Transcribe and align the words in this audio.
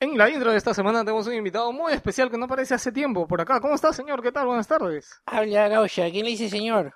En 0.00 0.16
la 0.16 0.30
intro 0.30 0.50
de 0.50 0.56
esta 0.56 0.72
semana 0.72 1.00
tenemos 1.04 1.26
un 1.26 1.34
invitado 1.34 1.70
muy 1.72 1.92
especial 1.92 2.30
que 2.30 2.38
no 2.38 2.46
aparece 2.46 2.72
hace 2.74 2.90
tiempo 2.90 3.26
por 3.28 3.40
acá. 3.40 3.60
¿Cómo 3.60 3.74
está, 3.74 3.92
señor? 3.92 4.22
¿Qué 4.22 4.32
tal? 4.32 4.46
Buenas 4.46 4.66
tardes. 4.66 5.20
Habla 5.26 5.68
Gaucha, 5.68 6.10
¿quién 6.10 6.24
le 6.24 6.30
dice 6.30 6.48
señor? 6.48 6.94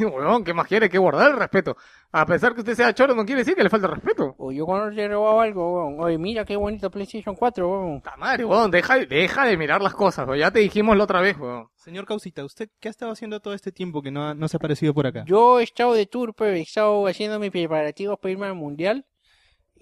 Weón, 0.00 0.44
¿qué 0.44 0.54
más 0.54 0.66
quiere 0.68 0.88
que 0.88 0.96
guardar 0.96 1.32
el 1.32 1.36
respeto? 1.36 1.76
A 2.12 2.24
pesar 2.24 2.54
que 2.54 2.60
usted 2.60 2.74
sea 2.76 2.94
choro, 2.94 3.14
no 3.16 3.26
quiere 3.26 3.40
decir 3.40 3.56
que 3.56 3.64
le 3.64 3.68
falta 3.68 3.88
respeto. 3.88 4.34
O 4.38 4.52
yo 4.52 4.64
cuando 4.64 4.94
te 4.94 5.02
he 5.02 5.08
robado 5.08 5.40
algo, 5.40 5.74
weón. 5.74 6.00
Oye, 6.00 6.16
mira 6.18 6.44
qué 6.44 6.56
bonito 6.56 6.88
PlayStation 6.90 7.34
4, 7.34 7.68
weón. 7.68 8.00
Puta 8.00 8.16
madre, 8.16 8.44
weón, 8.44 8.70
deja, 8.70 8.96
deja 8.98 9.44
de 9.46 9.56
mirar 9.56 9.82
las 9.82 9.92
cosas, 9.92 10.26
weón. 10.26 10.38
Ya 10.38 10.50
te 10.52 10.60
dijimos 10.60 10.96
la 10.96 11.04
otra 11.04 11.20
vez, 11.20 11.36
weón. 11.36 11.68
Señor 11.74 12.06
Causita, 12.06 12.44
¿usted 12.44 12.70
qué 12.78 12.88
ha 12.88 12.92
estado 12.92 13.10
haciendo 13.10 13.40
todo 13.40 13.52
este 13.52 13.72
tiempo 13.72 14.00
que 14.02 14.10
no, 14.12 14.24
ha- 14.28 14.34
no 14.34 14.46
se 14.48 14.56
ha 14.56 14.58
aparecido 14.58 14.94
por 14.94 15.06
acá? 15.08 15.24
Yo 15.26 15.58
he 15.58 15.64
estado 15.64 15.94
de 15.94 16.06
tour, 16.06 16.32
pero 16.34 16.52
he 16.54 16.60
estado 16.60 17.06
haciendo 17.08 17.38
mis 17.40 17.50
preparativos 17.50 18.18
para 18.20 18.30
irme 18.32 18.46
al 18.46 18.54
mundial. 18.54 19.04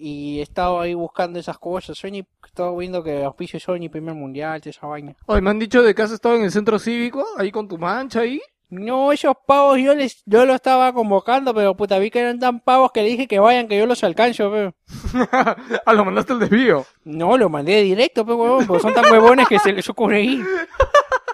Y 0.01 0.39
he 0.39 0.41
estado 0.41 0.79
ahí 0.79 0.93
buscando 0.93 1.37
esas 1.39 1.57
cosas. 1.57 1.97
Sony, 1.97 2.19
he 2.21 2.25
estado 2.45 2.75
viendo 2.77 3.03
que 3.03 3.23
auspicio 3.23 3.59
Sony, 3.59 3.89
primer 3.91 4.15
mundial, 4.15 4.61
esa 4.63 4.87
vaina. 4.87 5.13
Oye, 5.25 5.41
me 5.41 5.49
han 5.49 5.59
dicho 5.59 5.83
de 5.83 5.93
que 5.93 6.01
has 6.01 6.11
estado 6.11 6.35
en 6.35 6.43
el 6.43 6.51
centro 6.51 6.79
cívico, 6.79 7.25
ahí 7.37 7.51
con 7.51 7.67
tu 7.67 7.77
mancha 7.77 8.21
ahí. 8.21 8.41
No, 8.69 9.11
esos 9.11 9.35
pavos 9.47 9.79
yo 9.79 9.95
les, 9.95 10.21
yo 10.25 10.45
los 10.45 10.55
estaba 10.55 10.93
convocando, 10.93 11.55
pero 11.55 11.75
puta, 11.75 11.97
vi 11.97 12.11
que 12.11 12.19
eran 12.19 12.39
tan 12.39 12.59
pavos 12.59 12.91
que 12.91 13.01
le 13.01 13.09
dije 13.09 13.27
que 13.27 13.39
vayan, 13.39 13.67
que 13.67 13.77
yo 13.77 13.87
los 13.87 14.03
alcanzo, 14.03 14.51
pero. 14.51 14.75
ah, 15.85 15.93
lo 15.93 16.05
mandaste 16.05 16.33
el 16.33 16.39
desvío. 16.39 16.85
No, 17.03 17.35
lo 17.35 17.49
mandé 17.49 17.81
directo, 17.81 18.23
pero 18.23 18.37
huevón, 18.37 18.67
porque 18.67 18.83
son 18.83 18.93
tan 18.93 19.11
huevones 19.11 19.47
que 19.47 19.57
se 19.57 19.73
les 19.73 19.89
ocurre 19.89 20.21
ir. 20.21 20.45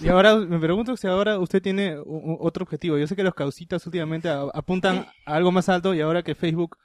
Y 0.00 0.08
ahora 0.08 0.36
me 0.36 0.58
pregunto 0.58 0.96
si 0.96 1.06
ahora 1.06 1.38
usted 1.38 1.62
tiene 1.62 1.96
otro 2.04 2.64
objetivo. 2.64 2.98
Yo 2.98 3.06
sé 3.06 3.16
que 3.16 3.22
los 3.22 3.34
causitas 3.34 3.84
últimamente 3.86 4.28
apuntan 4.28 5.06
a 5.24 5.34
algo 5.34 5.52
más 5.52 5.68
alto 5.68 5.94
y 5.94 6.00
ahora 6.00 6.22
que 6.22 6.34
Facebook 6.34 6.76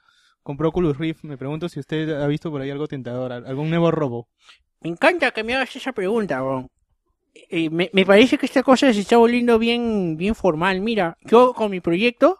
compró 0.43 0.69
Oculus 0.69 0.97
Rift, 0.97 1.23
me 1.23 1.37
pregunto 1.37 1.67
si 1.69 1.79
usted 1.79 2.09
ha 2.21 2.27
visto 2.27 2.49
por 2.49 2.61
ahí 2.61 2.69
algo 2.71 2.87
tentador, 2.87 3.31
al- 3.31 3.45
algún 3.45 3.69
nuevo 3.69 3.91
robo. 3.91 4.27
Me 4.81 4.89
encanta 4.89 5.31
que 5.31 5.43
me 5.43 5.53
hagas 5.55 5.75
esa 5.75 5.91
pregunta, 5.91 6.43
weón. 6.43 6.67
Eh, 7.49 7.69
me, 7.69 7.89
me 7.93 8.05
parece 8.05 8.37
que 8.37 8.45
esta 8.45 8.63
cosa 8.63 8.91
se 8.93 9.01
está 9.01 9.17
volviendo 9.17 9.57
bien, 9.59 10.17
bien 10.17 10.35
formal. 10.35 10.81
Mira, 10.81 11.17
yo 11.21 11.53
con 11.53 11.71
mi 11.71 11.79
proyecto 11.79 12.39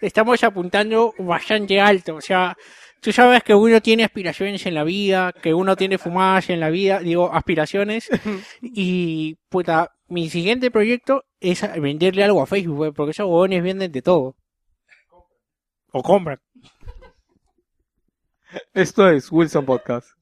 estamos 0.00 0.42
apuntando 0.44 1.12
bastante 1.18 1.80
alto. 1.80 2.16
O 2.16 2.20
sea, 2.20 2.56
tú 3.00 3.12
sabes 3.12 3.42
que 3.42 3.54
uno 3.54 3.80
tiene 3.80 4.04
aspiraciones 4.04 4.64
en 4.66 4.74
la 4.74 4.84
vida, 4.84 5.32
que 5.32 5.54
uno 5.54 5.76
tiene 5.76 5.98
fumadas 5.98 6.50
en 6.50 6.60
la 6.60 6.70
vida, 6.70 7.00
digo, 7.00 7.32
aspiraciones. 7.32 8.08
y, 8.62 9.36
puta, 9.48 9.92
mi 10.08 10.28
siguiente 10.30 10.70
proyecto 10.70 11.24
es 11.40 11.62
venderle 11.80 12.24
algo 12.24 12.42
a 12.42 12.46
Facebook, 12.46 12.78
weón, 12.78 12.94
porque 12.94 13.12
esos 13.12 13.26
huevones 13.26 13.62
venden 13.62 13.92
de 13.92 14.02
todo. 14.02 14.36
O 15.92 16.02
compran. 16.02 16.40
Esto 18.74 19.08
es 19.08 19.30
Wilson 19.30 19.64
Podcast. 19.64 20.19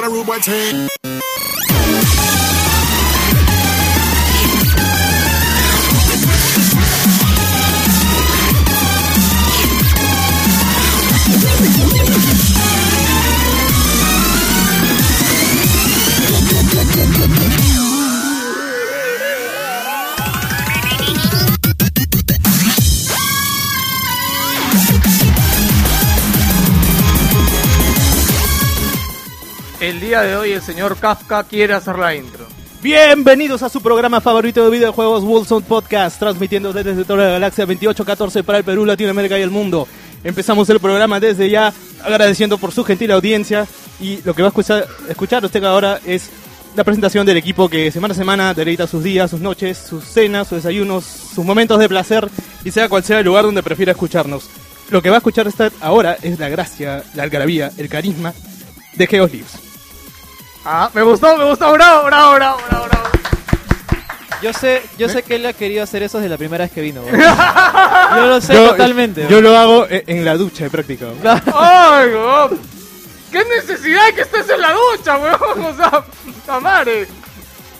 to 0.00 0.06
the 0.06 0.12
rude 0.12 0.26
boy 0.26 0.38
team. 0.38 2.07
El 29.80 30.00
día 30.00 30.22
de 30.22 30.34
hoy 30.34 30.50
el 30.50 30.60
señor 30.60 30.96
Kafka 30.96 31.44
quiere 31.44 31.72
hacer 31.72 31.96
la 31.96 32.12
intro. 32.12 32.48
Bienvenidos 32.82 33.62
a 33.62 33.68
su 33.68 33.80
programa 33.80 34.20
favorito 34.20 34.64
de 34.64 34.76
videojuegos, 34.76 35.22
Wilson 35.22 35.62
Podcast, 35.62 36.18
transmitiendo 36.18 36.72
desde 36.72 37.04
toda 37.04 37.26
la 37.26 37.30
galaxia 37.30 37.64
2814 37.64 38.42
para 38.42 38.58
el 38.58 38.64
Perú, 38.64 38.84
Latinoamérica 38.84 39.38
y 39.38 39.42
el 39.42 39.50
mundo. 39.50 39.86
Empezamos 40.24 40.68
el 40.70 40.80
programa 40.80 41.20
desde 41.20 41.48
ya, 41.48 41.72
agradeciendo 42.02 42.58
por 42.58 42.72
su 42.72 42.82
gentil 42.82 43.12
audiencia. 43.12 43.68
Y 44.00 44.20
lo 44.24 44.34
que 44.34 44.42
va 44.42 44.48
a 44.48 44.50
escuchar, 44.50 44.84
escuchar 45.08 45.44
usted 45.44 45.62
ahora 45.62 46.00
es 46.04 46.28
la 46.74 46.82
presentación 46.82 47.24
del 47.24 47.36
equipo 47.36 47.68
que 47.68 47.92
semana 47.92 48.14
a 48.14 48.16
semana 48.16 48.54
deleita 48.54 48.88
sus 48.88 49.04
días, 49.04 49.30
sus 49.30 49.40
noches, 49.40 49.78
sus 49.78 50.02
cenas, 50.02 50.48
sus 50.48 50.58
desayunos, 50.58 51.04
sus 51.04 51.44
momentos 51.44 51.78
de 51.78 51.88
placer 51.88 52.28
y 52.64 52.72
sea 52.72 52.88
cual 52.88 53.04
sea 53.04 53.20
el 53.20 53.26
lugar 53.26 53.44
donde 53.44 53.62
prefiera 53.62 53.92
escucharnos. 53.92 54.50
Lo 54.90 55.02
que 55.02 55.10
va 55.10 55.16
a 55.16 55.18
escuchar 55.18 55.46
usted 55.46 55.72
ahora 55.80 56.16
es 56.20 56.40
la 56.40 56.48
gracia, 56.48 57.04
la 57.14 57.22
algarabía, 57.22 57.70
el 57.76 57.88
carisma 57.88 58.34
de 58.96 59.06
Geos 59.06 59.30
Lives. 59.30 59.67
Ah, 60.70 60.90
me 60.92 61.00
gustó, 61.02 61.34
me 61.38 61.44
gustó, 61.46 61.72
bravo, 61.72 62.04
bravo, 62.04 62.34
bravo, 62.34 62.60
bravo, 62.68 62.84
bravo. 62.88 63.08
Yo 64.42 64.52
sé, 64.52 64.82
yo 64.98 65.08
sé 65.08 65.22
que 65.22 65.36
él 65.36 65.46
ha 65.46 65.54
querido 65.54 65.82
hacer 65.82 66.02
eso 66.02 66.18
desde 66.18 66.28
la 66.28 66.36
primera 66.36 66.64
vez 66.64 66.72
que 66.72 66.82
vino. 66.82 67.02
Yo 68.16 68.26
lo 68.26 68.40
sé 68.40 68.52
Yo- 68.52 68.70
totalmente. 68.72 69.26
Yo 69.30 69.40
lo 69.40 69.56
hago 69.56 69.86
en 69.88 70.02
en 70.06 70.24
la 70.26 70.36
ducha 70.36 70.64
de 70.64 70.70
práctica. 70.70 71.06
¡Ay, 71.54 72.08
weón! 72.10 72.60
¿Qué 73.32 73.44
necesidad 73.46 74.06
de 74.06 74.14
que 74.14 74.20
estés 74.20 74.48
en 74.50 74.60
la 74.60 74.72
ducha, 74.74 75.16
weón? 75.16 75.64
O 75.64 75.74
sea, 75.74 75.90
puta 76.02 76.60
madre. 76.60 77.08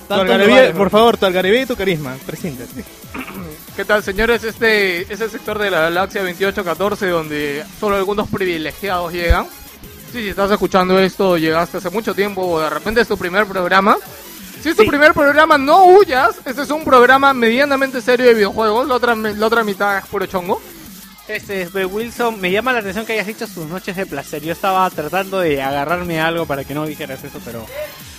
Tu 0.09 0.15
algarabía, 0.15 0.73
por 0.73 0.89
favor, 0.89 1.19
tu 1.19 1.27
algarabía 1.27 1.61
y 1.63 1.67
tu 1.67 1.77
carisma. 1.77 2.17
Preséntate. 2.27 2.85
¿Qué 3.77 3.85
tal, 3.85 4.03
señores? 4.03 4.43
Este 4.45 5.03
es 5.13 5.21
el 5.21 5.31
sector 5.31 5.59
de 5.59 5.71
la 5.71 5.83
galaxia 5.83 6.23
2814 6.23 7.07
donde 7.07 7.65
solo 7.79 7.97
algunos 7.97 8.29
privilegiados 8.29 9.13
llegan. 9.13 9.47
Sí, 10.13 10.23
si 10.23 10.29
estás 10.31 10.51
escuchando 10.51 10.99
esto, 10.99 11.37
llegaste 11.37 11.77
hace 11.77 11.91
mucho 11.91 12.15
tiempo 12.15 12.41
o 12.41 12.61
de 12.61 12.71
repente 12.71 13.03
es 13.03 13.09
tu 13.09 13.19
primer 13.19 13.47
programa. 13.47 13.97
Si 14.63 14.71
es 14.71 14.77
tu 14.77 14.87
primer 14.87 15.13
programa, 15.13 15.59
no 15.59 15.85
huyas. 15.85 16.37
Este 16.47 16.63
es 16.63 16.71
un 16.71 16.83
programa 16.83 17.35
medianamente 17.35 18.01
serio 18.01 18.27
de 18.27 18.35
videojuegos. 18.35 18.89
La 18.89 18.95
otra, 18.95 19.15
la 19.15 19.47
otra 19.47 19.63
mitad 19.63 19.99
es 19.99 20.07
puro 20.07 20.25
chongo. 20.27 20.63
Este 21.29 21.63
es 21.63 21.75
Wilson. 21.75 22.41
Me 22.41 22.51
llama 22.51 22.73
la 22.73 22.79
atención 22.79 23.05
que 23.05 23.13
hayas 23.13 23.27
dicho 23.27 23.47
sus 23.47 23.67
noches 23.67 23.97
de 23.97 24.07
placer. 24.07 24.43
Yo 24.43 24.53
estaba 24.53 24.89
tratando 24.89 25.41
de 25.41 25.61
agarrarme 25.61 26.21
a 26.21 26.29
algo 26.29 26.47
para 26.47 26.65
que 26.65 26.73
no 26.75 26.87
dijeras 26.87 27.23
eso, 27.23 27.39
pero 27.45 27.67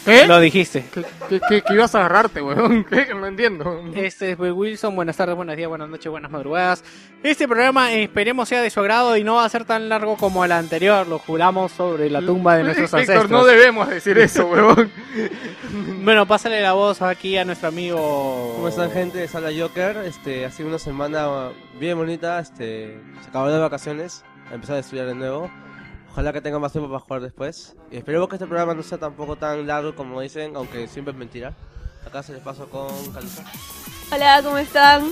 ¿Qué? 0.05 0.25
lo 0.25 0.39
dijiste. 0.39 0.85
¿Qué, 0.93 1.03
qué- 1.29 1.41
qué- 1.47 1.61
qué 1.61 1.73
ibas 1.73 1.93
a 1.93 1.99
agarrarte, 1.99 2.41
weón? 2.41 2.83
¿Qué? 2.89 3.13
No 3.13 3.27
entiendo. 3.27 3.83
Este 3.95 4.31
es 4.31 4.39
Wilson. 4.39 4.95
Buenas 4.95 5.17
tardes, 5.17 5.35
buenos 5.35 5.55
días, 5.55 5.69
buenas 5.69 5.89
noches, 5.89 6.09
buenas 6.09 6.31
madrugadas. 6.31 6.83
Este 7.21 7.47
programa 7.47 7.91
eh, 7.93 8.03
esperemos 8.03 8.47
sea 8.49 8.61
de 8.61 8.69
su 8.69 8.79
agrado 8.79 9.15
y 9.17 9.23
no 9.23 9.35
va 9.35 9.45
a 9.45 9.49
ser 9.49 9.65
tan 9.65 9.89
largo 9.89 10.15
como 10.17 10.43
el 10.45 10.51
anterior. 10.51 11.05
Lo 11.07 11.19
juramos 11.19 11.71
sobre 11.73 12.09
la 12.09 12.21
tumba 12.21 12.55
de 12.57 12.63
nuestros 12.63 12.91
Víctor, 12.93 13.15
ancestros. 13.17 13.29
no 13.29 13.45
debemos 13.45 13.87
decir 13.89 14.17
eso, 14.17 14.47
weón. 14.47 14.91
Bueno, 16.01 16.25
pásale 16.25 16.61
la 16.61 16.73
voz 16.73 17.01
aquí 17.01 17.37
a 17.37 17.45
nuestro 17.45 17.67
amigo. 17.67 18.53
¿Cómo 18.55 18.67
están 18.69 18.89
gente? 18.91 19.27
Sala 19.27 19.49
Joker, 19.55 19.97
este, 20.05 20.45
ha 20.45 20.51
sido 20.51 20.69
una 20.69 20.79
semana 20.79 21.49
bien 21.79 21.97
bonita, 21.97 22.39
este, 22.39 22.99
se 23.21 23.29
acabó 23.29 23.49
de 23.49 23.59
vacaciones, 23.59 24.23
empezar 24.51 24.77
a 24.77 24.79
estudiar 24.79 25.05
de 25.07 25.13
nuevo. 25.15 25.51
Ojalá 26.19 26.33
que 26.33 26.41
tenga 26.41 26.59
más 26.59 26.73
tiempo 26.73 26.89
para 26.91 26.99
jugar 26.99 27.21
después. 27.21 27.75
Y 27.89 27.95
esperemos 27.95 28.27
que 28.27 28.35
este 28.35 28.45
programa 28.45 28.73
no 28.73 28.83
sea 28.83 28.97
tampoco 28.97 29.37
tan 29.37 29.65
largo 29.65 29.95
como 29.95 30.19
dicen, 30.19 30.53
aunque 30.57 30.89
siempre 30.89 31.13
es 31.13 31.17
mentira. 31.17 31.53
Acá 32.05 32.21
se 32.23 32.33
les 32.33 32.41
paso 32.41 32.67
con 32.67 32.89
Calusa. 33.13 33.45
Hola, 34.11 34.41
¿cómo 34.43 34.57
están? 34.57 35.07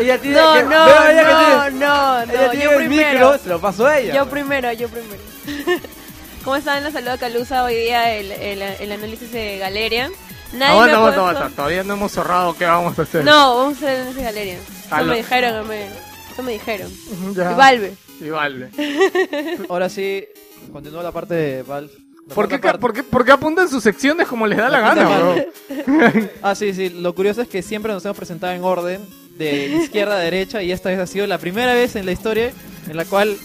ella 0.00 0.18
tiene 0.18 0.36
No, 0.36 0.52
que- 0.52 0.62
no, 0.64 0.84
Veo 0.84 1.08
ella 1.08 1.24
que 1.24 1.32
no, 1.32 1.38
tiene- 1.38 1.70
no, 1.86 2.22
ella 2.24 2.42
no, 2.44 2.50
tiene 2.50 2.64
yo 2.66 2.70
el 2.72 2.76
primero. 2.76 3.10
micro, 3.10 3.38
se 3.38 3.48
lo 3.48 3.58
paso 3.58 3.86
a 3.86 3.98
ella. 4.00 4.14
Yo 4.16 4.28
primero, 4.28 4.70
yo 4.74 4.88
primero. 4.90 5.22
¿Cómo 6.44 6.56
están? 6.56 6.84
Les 6.84 6.92
saluda 6.92 7.16
Calusa 7.16 7.64
hoy 7.64 7.74
día 7.74 8.12
el, 8.16 8.30
el, 8.32 8.60
el 8.60 8.92
análisis 8.92 9.32
de 9.32 9.56
Galeria. 9.56 10.10
Nadie 10.52 10.72
Aguanta, 10.72 10.96
aguanta, 10.96 11.18
aguanta. 11.20 11.48
Todavía 11.56 11.84
no 11.84 11.94
hemos 11.94 12.12
cerrado. 12.12 12.54
¿Qué 12.54 12.66
vamos 12.66 12.98
a 12.98 13.02
hacer? 13.02 13.24
No, 13.24 13.56
vamos 13.56 13.72
a 13.74 13.76
hacer 13.78 13.88
el 13.88 13.96
análisis 14.00 14.16
de 14.18 14.22
Galeria. 14.24 14.54
Eso 14.58 14.94
Aló. 14.94 15.12
me 15.12 15.16
dijeron, 15.16 15.54
no 15.56 15.64
me, 15.64 15.86
eso 15.86 16.42
me 16.42 16.52
dijeron. 16.52 16.90
Ya. 17.34 17.52
Y 17.52 17.54
Valve. 17.54 17.94
Y 18.20 18.30
Valve. 18.30 18.70
Ahora 19.68 19.88
sí, 19.88 20.24
continúa 20.72 21.02
la 21.02 21.12
parte 21.12 21.34
de 21.34 21.62
Val. 21.62 21.90
La 22.28 22.34
¿Por 22.34 22.46
qué, 22.48 22.58
parte. 22.58 22.78
por, 22.78 22.92
qué, 22.92 23.02
por 23.02 23.24
qué 23.24 23.32
apuntan 23.32 23.68
sus 23.70 23.82
secciones 23.82 24.26
como 24.28 24.46
les 24.46 24.58
da 24.58 24.68
la 24.68 24.80
La 24.80 24.94
gana, 24.94 25.08
weón? 25.08 25.46
Ah, 26.42 26.54
sí, 26.54 26.74
sí. 26.74 26.90
Lo 26.90 27.14
curioso 27.14 27.40
es 27.42 27.48
que 27.48 27.62
siempre 27.62 27.92
nos 27.92 28.04
hemos 28.04 28.16
presentado 28.16 28.52
en 28.52 28.62
orden 28.64 29.00
de 29.38 29.66
izquierda 29.82 30.16
a 30.16 30.18
derecha 30.18 30.62
y 30.62 30.72
esta 30.72 30.88
vez 30.90 30.98
ha 30.98 31.06
sido 31.06 31.26
la 31.26 31.38
primera 31.38 31.72
vez 31.72 31.96
en 31.96 32.04
la 32.06 32.12
historia 32.12 32.52
en 32.88 32.96
la 32.96 33.04
cual 33.04 33.36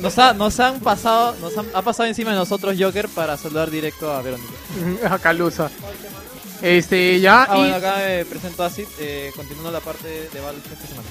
nos, 0.00 0.18
ha- 0.18 0.32
nos 0.34 0.60
han 0.60 0.78
pasado, 0.80 1.34
nos 1.40 1.56
han, 1.58 1.66
ha 1.74 1.82
pasado 1.82 2.08
encima 2.08 2.30
de 2.30 2.36
nosotros 2.36 2.76
Joker 2.78 3.08
para 3.08 3.36
saludar 3.36 3.70
directo 3.70 4.10
a 4.12 4.22
Verónica. 4.22 4.52
A 5.10 5.18
Calusa. 5.18 5.70
Este, 6.62 7.18
ya, 7.20 7.44
Ah, 7.48 7.56
y 7.56 7.60
bueno, 7.60 7.74
acá 7.76 7.96
me 8.06 8.24
presento 8.26 8.62
Acid, 8.62 8.84
eh, 9.00 9.30
continuando 9.34 9.70
la 9.72 9.80
parte 9.80 10.06
de 10.32 10.40
Valve 10.40 10.60
esta 10.72 10.86
semana. 10.86 11.08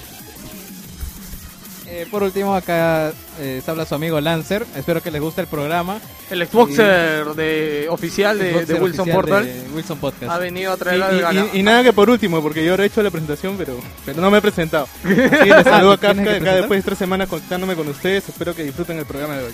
Eh, 1.92 2.06
por 2.10 2.22
último, 2.22 2.54
acá 2.54 3.12
eh, 3.40 3.60
se 3.64 3.70
habla 3.70 3.84
su 3.84 3.94
amigo 3.96 4.20
Lancer. 4.20 4.64
Espero 4.76 5.02
que 5.02 5.10
les 5.10 5.20
guste 5.20 5.40
el 5.40 5.48
programa. 5.48 5.98
el 6.30 6.46
Xboxer 6.46 7.24
de, 7.34 7.86
oficial 7.90 8.38
de, 8.38 8.50
Xboxer 8.52 8.66
de 8.68 8.74
Wilson 8.74 9.00
oficial 9.00 9.16
Portal 9.20 9.44
de 9.46 9.68
Wilson 9.74 9.98
Podcast. 9.98 10.32
ha 10.32 10.38
venido 10.38 10.72
a 10.72 10.76
Y, 10.76 10.78
traer 10.78 11.00
gala. 11.20 11.46
y- 11.52 11.58
y 11.58 11.62
nada 11.64 11.82
que 11.82 11.92
por 11.92 12.08
último, 12.08 12.40
porque 12.42 12.64
yo 12.64 12.70
ahora 12.72 12.84
he 12.84 12.86
hecho 12.86 13.02
la 13.02 13.10
presentación, 13.10 13.56
pero, 13.58 13.76
pero 14.06 14.20
no 14.20 14.30
me 14.30 14.38
he 14.38 14.40
presentado. 14.40 14.86
Así 15.04 15.14
que 15.14 15.46
les 15.46 15.64
saludo 15.64 15.92
a 15.92 15.96
¿tienes 15.96 15.98
que 15.98 15.98
Kafka, 15.98 16.20
acá 16.20 16.24
presentar? 16.30 16.56
después 16.58 16.78
de 16.78 16.82
tres 16.84 16.98
semanas 16.98 17.28
conectándome 17.28 17.74
con 17.74 17.88
ustedes. 17.88 18.28
Espero 18.28 18.54
que 18.54 18.62
disfruten 18.62 18.96
el 18.98 19.04
programa 19.06 19.36
de 19.36 19.46
hoy. 19.46 19.52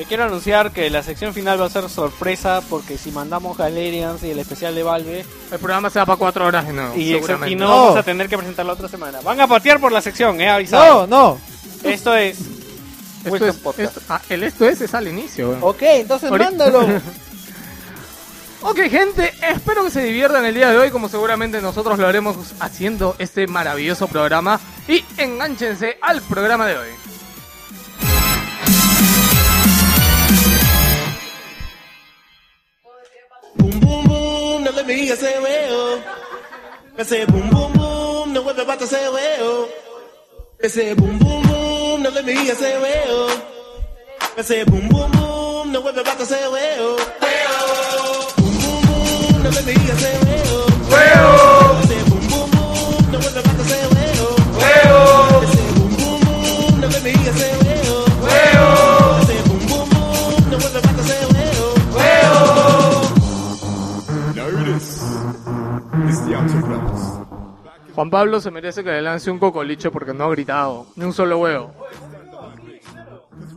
Te 0.00 0.06
quiero 0.06 0.24
anunciar 0.24 0.72
que 0.72 0.88
la 0.88 1.02
sección 1.02 1.34
final 1.34 1.60
va 1.60 1.66
a 1.66 1.68
ser 1.68 1.86
sorpresa 1.90 2.62
porque 2.70 2.96
si 2.96 3.10
mandamos 3.12 3.58
Galerians 3.58 4.22
y 4.22 4.30
el 4.30 4.38
especial 4.38 4.74
de 4.74 4.82
Valve 4.82 5.26
El 5.52 5.58
programa 5.58 5.90
se 5.90 5.98
va 5.98 6.06
para 6.06 6.16
cuatro 6.16 6.46
horas 6.46 6.66
de 6.66 6.72
nuevo, 6.72 6.94
y, 6.96 7.10
seguramente. 7.12 7.50
y 7.52 7.54
no, 7.54 7.68
No. 7.68 7.76
vamos 7.82 7.96
a 7.98 8.02
tener 8.02 8.26
que 8.26 8.38
presentar 8.38 8.64
la 8.64 8.72
otra 8.72 8.88
semana. 8.88 9.20
Van 9.20 9.38
a 9.38 9.46
patear 9.46 9.78
por 9.78 9.92
la 9.92 10.00
sección, 10.00 10.40
he 10.40 10.48
avisado. 10.48 11.06
No, 11.06 11.34
no. 11.34 11.38
Esto 11.84 12.16
es 12.16 12.38
Esto 13.26 13.46
es, 13.46 13.56
Podcast. 13.56 13.98
esto- 13.98 14.00
ah, 14.08 14.22
el 14.30 14.42
esto 14.44 14.66
es 14.66 14.80
es 14.80 14.94
al 14.94 15.06
inicio. 15.06 15.58
Ok, 15.60 15.82
entonces 15.82 16.30
Ahorita- 16.30 16.48
mándalo. 16.50 16.86
Ok, 18.62 18.78
gente, 18.90 19.34
espero 19.42 19.84
que 19.84 19.90
se 19.90 20.02
diviertan 20.02 20.46
el 20.46 20.54
día 20.54 20.70
de 20.70 20.78
hoy, 20.78 20.90
como 20.90 21.10
seguramente 21.10 21.60
nosotros 21.60 21.98
lo 21.98 22.06
haremos 22.06 22.36
haciendo 22.60 23.16
este 23.18 23.46
maravilloso 23.46 24.06
programa. 24.08 24.60
Y 24.88 25.04
enganchense 25.18 25.98
al 26.00 26.22
programa 26.22 26.66
de 26.66 26.78
hoy. 26.78 26.88
I 34.92 35.14
say 35.14 35.40
way 35.40 37.04
say 37.04 37.24
boom 37.24 37.48
boom 37.48 37.72
boom, 37.74 38.32
no 38.32 38.42
way 38.42 38.52
about 38.60 38.80
to 38.80 38.86
say 38.88 39.08
well. 39.08 39.68
I 40.64 40.66
say 40.66 40.94
boom 40.94 41.16
boom 41.18 41.42
boom, 41.44 42.02
no 42.02 42.10
let 42.10 42.24
me 42.24 42.32
hear 42.34 42.54
say 42.56 42.76
well. 42.80 43.42
I 44.36 44.42
say 44.42 44.64
boom 44.64 44.88
boom 44.88 45.10
boom, 45.12 45.70
no 45.72 45.80
way 45.80 45.90
about 45.92 46.18
to 46.18 46.26
say 46.26 46.42
well. 46.50 46.96
Boom 48.36 48.58
boom 48.62 48.82
boom, 48.82 49.42
no 49.44 49.50
let 49.50 49.64
me 49.64 49.72
hear 49.74 49.96
say 49.96 50.24
way. 50.24 50.39
Juan 67.94 68.10
Pablo 68.10 68.40
se 68.40 68.50
merece 68.50 68.82
que 68.84 68.90
le 68.90 69.02
lance 69.02 69.30
un 69.30 69.38
cocoliche 69.38 69.90
porque 69.90 70.14
no 70.14 70.24
ha 70.24 70.30
gritado, 70.30 70.86
ni 70.96 71.04
un 71.04 71.12
solo 71.12 71.38
huevo. 71.38 71.72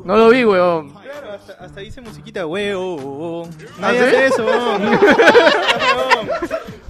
No 0.04 0.18
lo 0.18 0.30
vi, 0.30 0.44
weón. 0.44 0.94
hasta, 1.34 1.54
hasta 1.54 1.80
dice 1.80 2.02
musiquita, 2.02 2.46
huevo. 2.46 3.48
¿Ah, 3.78 3.80
Nadie 3.80 4.00
sí? 4.00 4.06
hace 4.06 4.26
eso. 4.26 4.46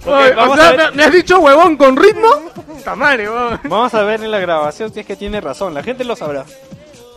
Oye, 0.06 0.32
o 0.32 0.36
vamos 0.36 0.58
sea, 0.58 0.68
a 0.68 0.72
ver. 0.72 0.94
¿me, 0.94 1.04
has 1.04 1.12
dicho 1.12 1.38
huevón 1.38 1.76
con 1.76 1.96
ritmo? 1.96 2.28
Madre, 2.96 3.28
weón. 3.28 3.60
Vamos 3.64 3.94
a 3.94 4.02
ver 4.02 4.22
en 4.22 4.30
la 4.30 4.38
grabación 4.40 4.92
si 4.92 5.00
es 5.00 5.06
que 5.06 5.16
tiene 5.16 5.40
razón, 5.40 5.74
la 5.74 5.82
gente 5.82 6.04
lo 6.04 6.16
sabrá. 6.16 6.44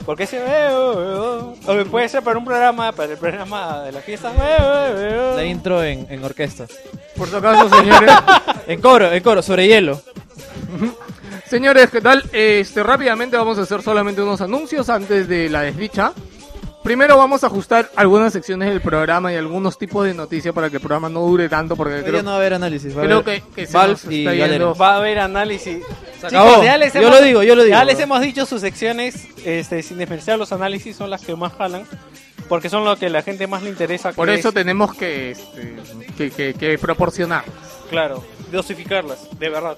Porque 0.08 0.24
ese 0.24 0.40
veo, 0.40 1.54
o 1.68 1.86
puede 1.92 2.08
ser 2.08 2.24
para 2.24 2.40
un 2.40 2.46
programa, 2.46 2.94
para 2.94 3.12
el 3.12 3.18
programa 3.18 3.82
de 3.82 3.92
las 3.92 4.06
fiestas. 4.06 4.34
La 4.38 5.44
intro 5.44 5.84
en, 5.84 6.08
en 6.10 6.24
orquesta. 6.24 6.66
Por 7.18 7.28
si 7.28 7.36
acaso, 7.36 7.70
señores. 7.70 8.10
En 8.68 8.82
coro, 8.82 9.12
en 9.12 9.22
coro, 9.22 9.42
sobre 9.42 9.68
hielo. 9.68 10.02
Señores, 11.46 11.90
¿qué 11.90 12.00
tal? 12.00 12.24
Este, 12.32 12.84
rápidamente 12.84 13.36
vamos 13.36 13.58
a 13.58 13.64
hacer 13.64 13.82
solamente 13.82 14.22
unos 14.22 14.40
anuncios 14.40 14.90
antes 14.90 15.28
de 15.28 15.50
la 15.50 15.64
desdicha. 15.64 16.14
Primero 16.88 17.18
vamos 17.18 17.44
a 17.44 17.48
ajustar 17.48 17.92
algunas 17.98 18.32
secciones 18.32 18.70
del 18.70 18.80
programa 18.80 19.34
y 19.34 19.36
algunos 19.36 19.78
tipos 19.78 20.06
de 20.06 20.14
noticias 20.14 20.56
para 20.56 20.70
que 20.70 20.78
el 20.78 20.82
programa 20.82 21.10
no 21.10 21.20
dure 21.20 21.50
tanto 21.50 21.76
porque 21.76 22.02
creo, 22.02 22.24
no 22.24 22.30
va 22.30 22.36
a 22.38 22.40
haber 22.40 22.54
análisis. 22.54 22.96
Va 22.98 23.02
a 23.02 23.06
creo 23.06 23.18
haber 23.18 23.42
que, 23.42 23.50
que 23.54 23.68
se 23.68 23.74
Valve 23.74 23.92
nos 23.92 24.06
y 24.06 24.20
está 24.20 24.32
yendo. 24.32 24.46
Galera. 24.48 24.74
Va 24.74 24.94
a 24.94 24.96
haber 24.96 25.20
análisis. 25.20 25.84
Se 26.22 26.28
acabó. 26.28 26.64
Yo 26.64 27.10
lo 27.10 27.22
digo, 27.22 27.44
yo 27.44 27.56
lo 27.56 27.64
digo. 27.64 27.76
Ya 27.76 27.84
les 27.84 28.00
hemos 28.00 28.22
dicho 28.22 28.46
sus 28.46 28.62
secciones, 28.62 29.28
este, 29.44 29.84
sin 29.84 29.98
despreciar 29.98 30.40
los 30.40 30.54
análisis, 30.54 30.96
son 30.96 31.10
las 31.10 31.26
que 31.26 31.36
más 31.36 31.52
jalan. 31.58 31.84
Porque 32.48 32.70
son 32.70 32.86
lo 32.86 32.96
que 32.96 33.08
a 33.08 33.10
la 33.10 33.22
gente 33.22 33.48
más 33.48 33.64
le 33.64 33.70
interesa. 33.70 34.14
Por 34.14 34.30
eso 34.30 34.48
es, 34.48 34.54
tenemos 34.54 34.96
que, 34.96 35.32
este, 35.32 35.76
que, 36.18 36.32
que, 36.32 36.54
que 36.54 36.78
proporcionar. 36.78 37.44
Claro, 37.90 38.24
dosificarlas, 38.50 39.28
de 39.38 39.50
verdad. 39.50 39.76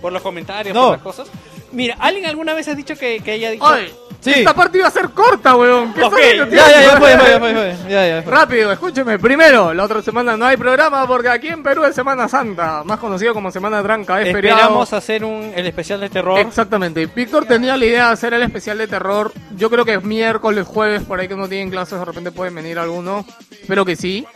Por 0.00 0.12
los 0.12 0.22
comentarios, 0.22 0.74
No. 0.74 0.86
por 0.86 0.92
las 0.94 1.02
cosas. 1.02 1.28
Mira, 1.72 1.96
¿alguien 1.98 2.26
alguna 2.26 2.54
vez 2.54 2.68
ha 2.68 2.74
dicho 2.74 2.96
que, 2.96 3.20
que 3.20 3.32
haya 3.32 3.50
dicho... 3.50 3.66
¡Ay! 3.66 3.92
Sí. 4.20 4.32
Esta 4.32 4.52
parte 4.52 4.78
iba 4.78 4.88
a 4.88 4.90
ser 4.90 5.10
corta, 5.10 5.54
weón. 5.54 5.94
¿Qué 5.94 6.02
Ok, 6.02 6.18
estás 6.18 6.48
metiendo? 6.48 6.56
Ya, 6.56 6.68
ya, 6.72 6.82
ya 6.82 6.96
fue, 6.98 7.10
ya 7.10 7.18
fue, 7.20 7.30
ya 7.30 7.38
fue, 7.38 7.52
ya 7.52 7.76
fue. 7.76 7.90
Ya, 7.92 8.08
ya 8.08 8.22
fue. 8.22 8.32
Rápido, 8.32 8.72
escúcheme. 8.72 9.16
Primero, 9.20 9.72
la 9.72 9.84
otra 9.84 10.02
semana 10.02 10.36
no 10.36 10.44
hay 10.44 10.56
programa 10.56 11.06
porque 11.06 11.28
aquí 11.28 11.46
en 11.48 11.62
Perú 11.62 11.84
es 11.84 11.94
Semana 11.94 12.28
Santa, 12.28 12.82
más 12.84 12.98
conocido 12.98 13.32
como 13.32 13.52
Semana 13.52 13.80
Tranca, 13.80 14.20
es 14.20 14.32
feriado. 14.32 14.58
Esperamos 14.58 14.92
hacer 14.92 15.24
un, 15.24 15.52
el 15.54 15.64
especial 15.66 16.00
de 16.00 16.08
terror. 16.08 16.40
Exactamente. 16.40 17.06
Víctor 17.06 17.44
tenía 17.46 17.76
la 17.76 17.84
idea 17.84 18.06
de 18.06 18.12
hacer 18.12 18.34
el 18.34 18.42
especial 18.42 18.76
de 18.78 18.88
terror. 18.88 19.32
Yo 19.56 19.70
creo 19.70 19.84
que 19.84 19.94
es 19.94 20.02
miércoles, 20.02 20.66
jueves, 20.66 21.04
por 21.04 21.20
ahí 21.20 21.28
que 21.28 21.36
no 21.36 21.48
tienen 21.48 21.70
clases, 21.70 22.00
de 22.00 22.04
repente 22.04 22.32
pueden 22.32 22.56
venir 22.56 22.76
algunos. 22.80 23.24
Espero 23.52 23.84
que 23.84 23.94
sí. 23.94 24.26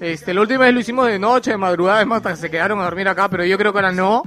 Este, 0.00 0.32
la 0.32 0.40
última 0.42 0.64
vez 0.64 0.72
lo 0.74 0.80
hicimos 0.80 1.06
de 1.08 1.18
noche, 1.18 1.50
de 1.50 1.56
madrugada, 1.58 2.00
es 2.00 2.06
más, 2.06 2.18
hasta 2.18 2.30
que 2.30 2.36
se 2.36 2.50
quedaron 2.50 2.80
a 2.80 2.84
dormir 2.84 3.08
acá, 3.08 3.28
pero 3.28 3.44
yo 3.44 3.58
creo 3.58 3.72
que 3.72 3.78
ahora 3.78 3.92
no. 3.92 4.22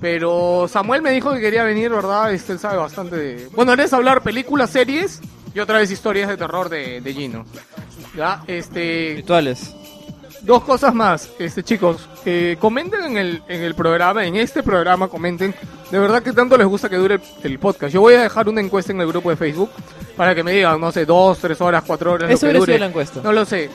Pero 0.00 0.66
Samuel 0.68 1.02
me 1.02 1.10
dijo 1.10 1.32
que 1.32 1.40
quería 1.40 1.64
venir, 1.64 1.90
¿verdad? 1.90 2.32
Este, 2.32 2.52
él 2.52 2.58
sabe 2.58 2.78
bastante 2.78 3.16
de... 3.16 3.48
Bueno, 3.54 3.72
eres 3.72 3.92
hablar 3.92 4.22
películas, 4.22 4.70
series 4.70 5.20
y 5.54 5.60
otra 5.60 5.78
vez 5.78 5.90
historias 5.90 6.28
de 6.28 6.36
terror 6.36 6.68
de, 6.68 7.00
de 7.00 7.14
Gino. 7.14 7.44
Ya, 8.16 8.42
este... 8.46 9.14
Rituales. 9.16 9.74
Dos 10.42 10.62
cosas 10.62 10.94
más, 10.94 11.28
este 11.40 11.64
chicos, 11.64 12.08
eh, 12.24 12.56
comenten 12.60 13.02
en 13.04 13.16
el, 13.18 13.42
en 13.48 13.60
el 13.62 13.74
programa, 13.74 14.24
en 14.24 14.36
este 14.36 14.62
programa 14.62 15.08
comenten, 15.08 15.52
de 15.90 15.98
verdad 15.98 16.22
que 16.22 16.32
tanto 16.32 16.56
les 16.56 16.66
gusta 16.66 16.88
que 16.88 16.96
dure 16.96 17.16
el, 17.16 17.20
el 17.42 17.58
podcast. 17.58 17.92
Yo 17.92 18.00
voy 18.00 18.14
a 18.14 18.22
dejar 18.22 18.48
una 18.48 18.60
encuesta 18.60 18.92
en 18.92 19.00
el 19.00 19.08
grupo 19.08 19.30
de 19.30 19.36
Facebook 19.36 19.68
para 20.16 20.34
que 20.36 20.44
me 20.44 20.52
digan, 20.52 20.80
no 20.80 20.92
sé, 20.92 21.04
dos, 21.04 21.38
tres 21.38 21.60
horas, 21.60 21.82
cuatro 21.84 22.12
horas, 22.12 22.30
Eso 22.30 22.46
lo 22.46 22.52
que 22.52 22.58
hubiera 22.58 22.58
dure. 22.60 22.72
sido 22.72 22.78
la 22.78 22.86
encuesta. 22.86 23.20
No 23.22 23.32
lo 23.32 23.44
sé. 23.44 23.68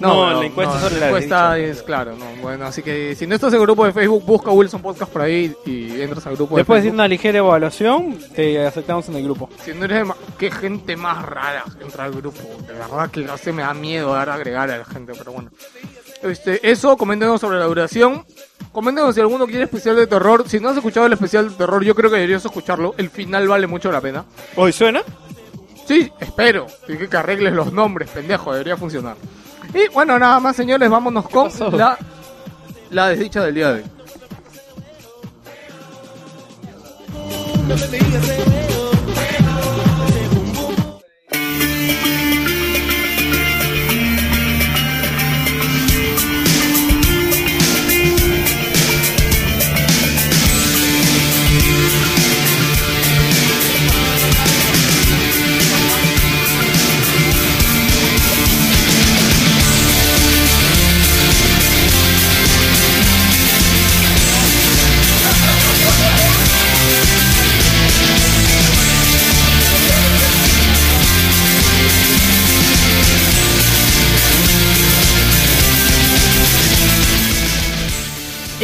No, 0.00 0.40
la 0.40 0.46
encuesta 0.46 0.74
es 0.76 0.80
sobre 0.80 0.94
la 0.94 1.00
la 1.00 1.06
encuesta 1.08 1.58
es 1.58 1.82
claro, 1.82 2.16
no, 2.16 2.24
bueno, 2.40 2.64
así 2.64 2.82
que 2.82 3.14
si 3.14 3.26
no 3.26 3.34
estás 3.34 3.52
en 3.52 3.60
el 3.60 3.66
grupo 3.66 3.84
de 3.84 3.92
Facebook, 3.92 4.24
busca 4.24 4.50
Wilson 4.50 4.80
Podcast 4.80 5.12
por 5.12 5.22
ahí 5.22 5.54
y 5.66 6.00
entras 6.00 6.26
al 6.26 6.36
grupo 6.36 6.56
Después 6.56 6.78
de 6.78 6.88
Facebook. 6.88 6.94
una 6.94 7.06
ligera 7.08 7.38
evaluación, 7.38 8.18
te 8.34 8.66
aceptamos 8.66 9.08
en 9.10 9.16
el 9.16 9.24
grupo. 9.24 9.50
Si 9.62 9.74
no 9.74 9.84
eres 9.84 10.08
de 10.08 10.14
qué 10.38 10.50
gente 10.50 10.96
más 10.96 11.24
rara 11.24 11.64
entra 11.80 12.04
al 12.04 12.12
grupo. 12.12 12.40
De 12.66 12.72
verdad 12.72 13.10
que 13.10 13.24
casi 13.26 13.52
me 13.52 13.62
da 13.62 13.74
miedo 13.74 14.14
dar 14.14 14.30
a 14.30 14.34
agregar 14.34 14.70
a 14.70 14.78
la 14.78 14.84
gente, 14.86 15.12
pero 15.16 15.32
bueno. 15.32 15.50
Este, 16.22 16.70
eso, 16.70 16.96
coméntenos 16.96 17.40
sobre 17.40 17.58
la 17.58 17.66
duración. 17.66 18.24
Coméntenos 18.72 19.14
si 19.14 19.20
alguno 19.20 19.46
quiere 19.46 19.64
especial 19.64 19.96
de 19.96 20.06
terror. 20.06 20.44
Si 20.48 20.60
no 20.60 20.68
has 20.68 20.76
escuchado 20.76 21.06
el 21.06 21.12
especial 21.12 21.48
de 21.50 21.56
terror, 21.56 21.82
yo 21.82 21.94
creo 21.94 22.10
que 22.10 22.16
deberías 22.16 22.44
escucharlo. 22.44 22.94
El 22.98 23.10
final 23.10 23.48
vale 23.48 23.66
mucho 23.66 23.90
la 23.90 24.00
pena. 24.00 24.24
¿Hoy 24.56 24.72
suena? 24.72 25.02
Sí, 25.86 26.10
espero. 26.20 26.66
Que 26.86 27.16
arregles 27.16 27.52
los 27.52 27.72
nombres, 27.72 28.10
pendejo, 28.10 28.52
debería 28.52 28.76
funcionar. 28.76 29.16
Y 29.74 29.88
bueno, 29.92 30.18
nada 30.18 30.40
más, 30.40 30.56
señores, 30.56 30.88
vámonos 30.90 31.28
con 31.28 31.50
la, 31.76 31.96
la 32.90 33.08
desdicha 33.08 33.44
del 33.44 33.54
día 33.54 33.72
de 33.72 33.82
hoy. 33.82 33.84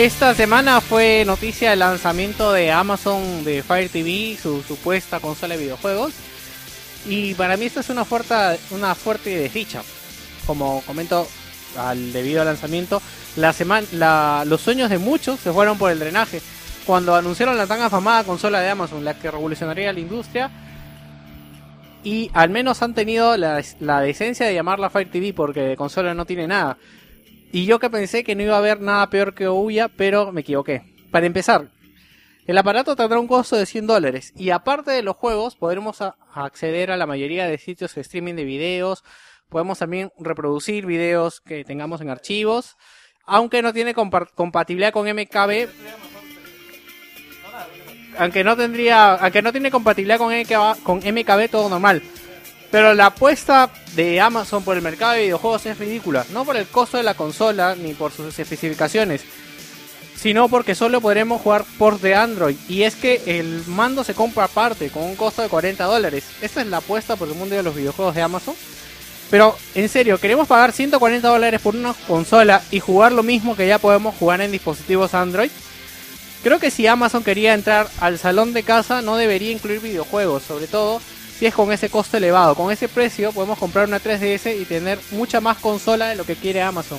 Esta 0.06 0.36
semana 0.36 0.80
fue 0.80 1.24
noticia 1.26 1.72
el 1.72 1.80
lanzamiento 1.80 2.52
de 2.52 2.70
Amazon 2.70 3.42
de 3.42 3.64
Fire 3.64 3.88
TV, 3.88 4.38
su 4.40 4.62
supuesta 4.62 5.18
consola 5.18 5.56
de 5.56 5.64
videojuegos. 5.64 6.14
Y 7.08 7.34
para 7.34 7.56
mí 7.56 7.64
esto 7.64 7.80
es 7.80 7.90
una 7.90 8.04
fuerte, 8.04 8.32
una 8.70 8.94
fuerte 8.94 9.36
desdicha. 9.36 9.82
Como 10.46 10.80
comento, 10.82 11.26
al 11.76 12.12
debido 12.12 12.44
lanzamiento, 12.44 13.02
la 13.34 13.52
semana, 13.52 14.44
los 14.44 14.60
sueños 14.60 14.90
de 14.90 14.98
muchos 14.98 15.40
se 15.40 15.52
fueron 15.52 15.76
por 15.76 15.90
el 15.90 15.98
drenaje. 15.98 16.40
Cuando 16.86 17.16
anunciaron 17.16 17.58
la 17.58 17.66
tan 17.66 17.82
afamada 17.82 18.22
consola 18.22 18.60
de 18.60 18.68
Amazon, 18.68 19.04
la 19.04 19.18
que 19.18 19.28
revolucionaría 19.28 19.92
la 19.92 19.98
industria, 19.98 20.52
y 22.04 22.30
al 22.32 22.50
menos 22.50 22.80
han 22.80 22.94
tenido 22.94 23.36
la, 23.36 23.60
decencia 24.02 24.46
de 24.46 24.54
llamarla 24.54 24.88
Fire 24.88 25.10
TV 25.10 25.34
porque 25.34 25.74
consola 25.76 26.14
no 26.14 26.26
tiene 26.26 26.46
nada. 26.46 26.78
Y 27.56 27.64
yo 27.64 27.78
que 27.78 27.88
pensé 27.88 28.22
que 28.22 28.34
no 28.34 28.42
iba 28.42 28.54
a 28.54 28.58
haber 28.58 28.82
nada 28.82 29.08
peor 29.08 29.32
que 29.34 29.46
Ouya, 29.46 29.88
pero 29.88 30.30
me 30.30 30.42
equivoqué. 30.42 30.82
Para 31.10 31.24
empezar, 31.24 31.70
el 32.46 32.58
aparato 32.58 32.94
tendrá 32.96 33.18
un 33.18 33.26
costo 33.26 33.56
de 33.56 33.64
100 33.64 33.86
dólares 33.86 34.34
y 34.36 34.50
aparte 34.50 34.90
de 34.90 35.00
los 35.02 35.16
juegos 35.16 35.56
podremos 35.56 36.02
acceder 36.34 36.90
a 36.90 36.98
la 36.98 37.06
mayoría 37.06 37.46
de 37.46 37.56
sitios 37.56 37.94
de 37.94 38.02
streaming 38.02 38.34
de 38.34 38.44
videos, 38.44 39.04
podemos 39.48 39.78
también 39.78 40.12
reproducir 40.18 40.84
videos 40.84 41.40
que 41.40 41.64
tengamos 41.64 42.02
en 42.02 42.10
archivos, 42.10 42.76
aunque 43.24 43.62
no 43.62 43.72
tiene 43.72 43.94
compa- 43.94 44.28
compatibilidad 44.34 44.92
con 44.92 45.08
MKB, 45.08 45.70
aunque 48.18 48.44
no 48.44 48.54
tendría, 48.54 49.14
aunque 49.14 49.40
no 49.40 49.50
tiene 49.50 49.70
compatibilidad 49.70 50.18
con 50.18 50.74
con 50.82 50.98
MKB 50.98 51.48
todo 51.50 51.70
normal. 51.70 52.02
Pero 52.70 52.94
la 52.94 53.06
apuesta 53.06 53.70
de 53.94 54.20
Amazon 54.20 54.62
por 54.62 54.76
el 54.76 54.82
mercado 54.82 55.12
de 55.12 55.22
videojuegos 55.22 55.66
es 55.66 55.78
ridícula, 55.78 56.26
no 56.32 56.44
por 56.44 56.56
el 56.56 56.66
costo 56.66 56.96
de 56.96 57.02
la 57.02 57.14
consola 57.14 57.74
ni 57.74 57.94
por 57.94 58.12
sus 58.12 58.38
especificaciones, 58.38 59.22
sino 60.16 60.48
porque 60.48 60.74
solo 60.74 61.00
podremos 61.00 61.40
jugar 61.40 61.64
ports 61.78 62.02
de 62.02 62.14
Android. 62.14 62.56
Y 62.68 62.82
es 62.82 62.96
que 62.96 63.22
el 63.26 63.62
mando 63.66 64.02
se 64.02 64.14
compra 64.14 64.44
aparte, 64.44 64.90
con 64.90 65.04
un 65.04 65.16
costo 65.16 65.42
de 65.42 65.48
40 65.48 65.84
dólares. 65.84 66.24
Esta 66.40 66.60
es 66.60 66.66
la 66.66 66.78
apuesta 66.78 67.16
por 67.16 67.28
el 67.28 67.34
mundo 67.34 67.54
de 67.54 67.62
los 67.62 67.74
videojuegos 67.74 68.14
de 68.14 68.22
Amazon. 68.22 68.54
Pero, 69.30 69.56
en 69.74 69.88
serio, 69.88 70.18
¿queremos 70.18 70.46
pagar 70.46 70.72
140 70.72 71.28
dólares 71.28 71.60
por 71.60 71.74
una 71.74 71.94
consola 72.06 72.62
y 72.70 72.80
jugar 72.80 73.12
lo 73.12 73.22
mismo 73.22 73.56
que 73.56 73.66
ya 73.66 73.78
podemos 73.78 74.14
jugar 74.14 74.40
en 74.40 74.52
dispositivos 74.52 75.14
Android? 75.14 75.50
Creo 76.42 76.60
que 76.60 76.70
si 76.70 76.86
Amazon 76.86 77.24
quería 77.24 77.54
entrar 77.54 77.88
al 78.00 78.18
salón 78.18 78.52
de 78.52 78.62
casa, 78.62 79.02
no 79.02 79.16
debería 79.16 79.50
incluir 79.50 79.80
videojuegos, 79.80 80.44
sobre 80.44 80.68
todo 80.68 81.00
si 81.38 81.46
es 81.46 81.54
con 81.54 81.70
ese 81.72 81.88
costo 81.90 82.16
elevado. 82.16 82.54
Con 82.54 82.72
ese 82.72 82.88
precio 82.88 83.32
podemos 83.32 83.58
comprar 83.58 83.86
una 83.88 84.00
3DS 84.00 84.60
y 84.60 84.64
tener 84.64 84.98
mucha 85.12 85.40
más 85.40 85.58
consola 85.58 86.08
de 86.08 86.16
lo 86.16 86.24
que 86.24 86.34
quiere 86.36 86.62
Amazon. 86.62 86.98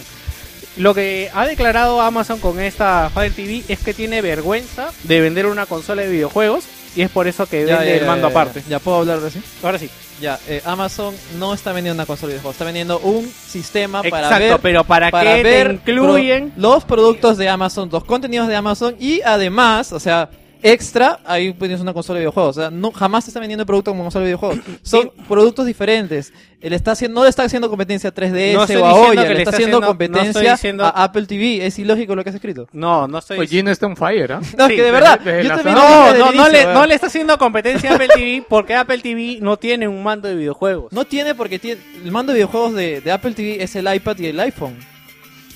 Lo 0.78 0.94
que 0.94 1.32
ha 1.34 1.46
declarado 1.48 2.02
Amazon 2.02 2.40
con 2.40 2.60
esta 2.60 3.10
Fire 3.14 3.34
TV 3.34 3.64
es 3.68 3.80
que 3.80 3.94
tiene 3.96 4.22
vergüenza 4.22 4.90
de 5.04 5.22
vender 5.22 5.48
una 5.48 5.66
consola 5.66 6.04
de 6.04 6.10
videojuegos 6.10 6.66
y 6.96 7.02
es 7.02 7.10
por 7.10 7.28
eso 7.28 7.48
que 7.48 7.66
Ya, 7.66 7.78
vende 7.78 7.96
ya, 7.96 8.02
el 8.02 8.06
mando 8.06 8.28
ya, 8.28 8.32
aparte. 8.32 8.64
Ya, 8.70 8.80
puedo 8.80 8.98
hablar 8.98 9.20
de 9.20 9.32
sí. 9.32 9.42
Ahora 9.64 9.80
sí. 9.80 9.90
Ya, 10.22 10.40
eh, 10.48 10.62
Amazon 10.66 11.14
no 11.38 11.54
está 11.54 11.72
vendiendo 11.74 11.96
una 12.02 12.08
consola 12.08 12.30
de 12.30 12.34
videojuegos, 12.36 12.56
está 12.56 12.66
vendiendo 12.66 12.98
un 13.00 13.28
sistema 13.32 14.02
para 14.02 14.24
Exacto, 14.28 14.48
ver, 14.48 14.60
pero 14.62 14.84
¿para 14.84 15.12
qué 15.12 15.36
te 15.38 15.44
ver 15.44 15.72
incluyen? 15.74 16.50
pro- 16.52 16.62
los 16.74 16.86
productos 16.86 17.38
de 17.38 17.50
Amazon, 17.50 17.88
los 17.92 18.04
contenidos 18.04 18.48
de 18.48 18.56
Amazon 18.56 18.96
y 19.00 19.22
además, 19.22 19.94
o 19.94 20.00
sea, 20.00 20.30
extra, 20.72 21.20
ahí 21.26 21.54
tienes 21.54 21.80
una 21.82 21.94
consola 21.94 22.20
de 22.20 22.22
videojuegos. 22.26 22.58
O 22.58 22.62
sea, 22.62 22.70
no, 22.70 22.92
jamás 22.92 23.26
te 23.26 23.30
está 23.32 23.40
vendiendo 23.40 23.64
el 23.64 23.68
producto 23.68 23.92
como 23.92 24.04
consola 24.04 24.26
de 24.26 24.30
videojuegos. 24.32 24.60
Son 24.82 25.12
productos 25.28 25.66
diferentes. 25.66 26.34
Él 26.60 26.74
está 26.74 26.94
haciendo, 26.94 27.20
no 27.20 27.24
le 27.24 27.30
está 27.30 27.44
haciendo 27.44 27.70
competencia 27.70 28.10
a 28.10 28.14
3DS 28.14 28.54
No 28.56 28.62
estoy 28.64 28.78
o 28.78 28.86
a 28.86 28.90
diciendo 28.90 29.10
Oya, 29.10 29.22
que 29.24 29.28
le 29.30 29.34
le 29.36 29.40
está 29.42 29.50
está 29.52 29.58
haciendo 29.58 29.78
haciendo- 29.78 29.80
no 29.82 29.88
competencia 29.88 30.30
estoy 30.30 30.48
diciendo- 30.50 30.86
a 30.86 30.90
Apple 31.04 31.26
TV. 31.28 31.66
Es 31.68 31.78
ilógico 31.80 32.16
lo 32.16 32.24
que 32.24 32.30
has 32.30 32.36
escrito. 32.36 32.68
No, 32.72 33.08
no 33.08 33.20
estoy 33.20 33.38
Pues 33.38 33.50
Gino 33.50 33.70
está 33.70 33.86
en 33.86 33.96
fire, 33.96 34.32
¿ah? 34.34 34.42
No, 34.58 34.66
es 34.66 34.74
que 34.74 34.82
de 34.82 34.92
verdad, 34.92 35.20
yo 35.24 35.50
también 35.50 35.54
sala- 35.54 35.74
lo 35.74 35.80
No, 36.08 36.14
de 36.14 36.20
no, 36.20 36.32
no, 36.32 36.50
le, 36.50 36.66
no 36.74 36.86
le 36.88 36.96
está 36.96 37.08
haciendo 37.08 37.38
competencia 37.38 37.92
a 37.92 37.96
Apple 37.96 38.08
TV 38.14 38.44
porque 38.50 38.74
Apple 38.76 38.98
TV 39.00 39.38
no 39.42 39.58
tiene 39.58 39.88
un 39.88 40.02
mando 40.02 40.28
de 40.28 40.36
videojuegos. 40.36 40.92
No 40.92 41.06
tiene 41.06 41.36
porque 41.36 41.60
tiene, 41.60 41.80
el 42.04 42.12
mando 42.12 42.32
de 42.34 42.38
videojuegos 42.38 42.74
de, 42.74 43.02
de 43.02 43.12
Apple 43.12 43.34
TV 43.34 43.62
es 43.64 43.76
el 43.76 43.94
iPad 43.94 44.18
y 44.18 44.26
el 44.28 44.40
iPhone. 44.40 44.76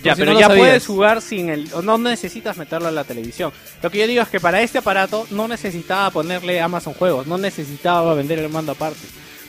Ya, 0.04 0.16
si 0.16 0.22
pero 0.22 0.32
no 0.32 0.34
lo 0.36 0.40
ya 0.40 0.48
sabías. 0.48 0.66
puedes 0.68 0.88
jugar 0.88 1.22
sin 1.22 1.50
el... 1.50 1.70
No 1.84 1.98
necesitas 1.98 2.58
meterlo 2.58 2.88
a 2.88 2.92
la 2.92 3.04
televisión. 3.04 3.52
Lo 3.82 3.90
que 3.92 4.00
yo 4.00 4.08
digo 4.08 4.22
es 4.24 4.30
que 4.30 4.40
para 4.40 4.62
este 4.62 4.80
aparato 4.80 5.28
no 5.32 5.48
necesitaba 5.48 6.10
ponerle 6.10 6.60
Amazon 6.62 6.94
Juegos, 6.94 7.28
no 7.28 7.38
necesitaba 7.38 8.14
vender 8.14 8.40
el 8.40 8.50
mando 8.50 8.72
aparte. 8.72 9.00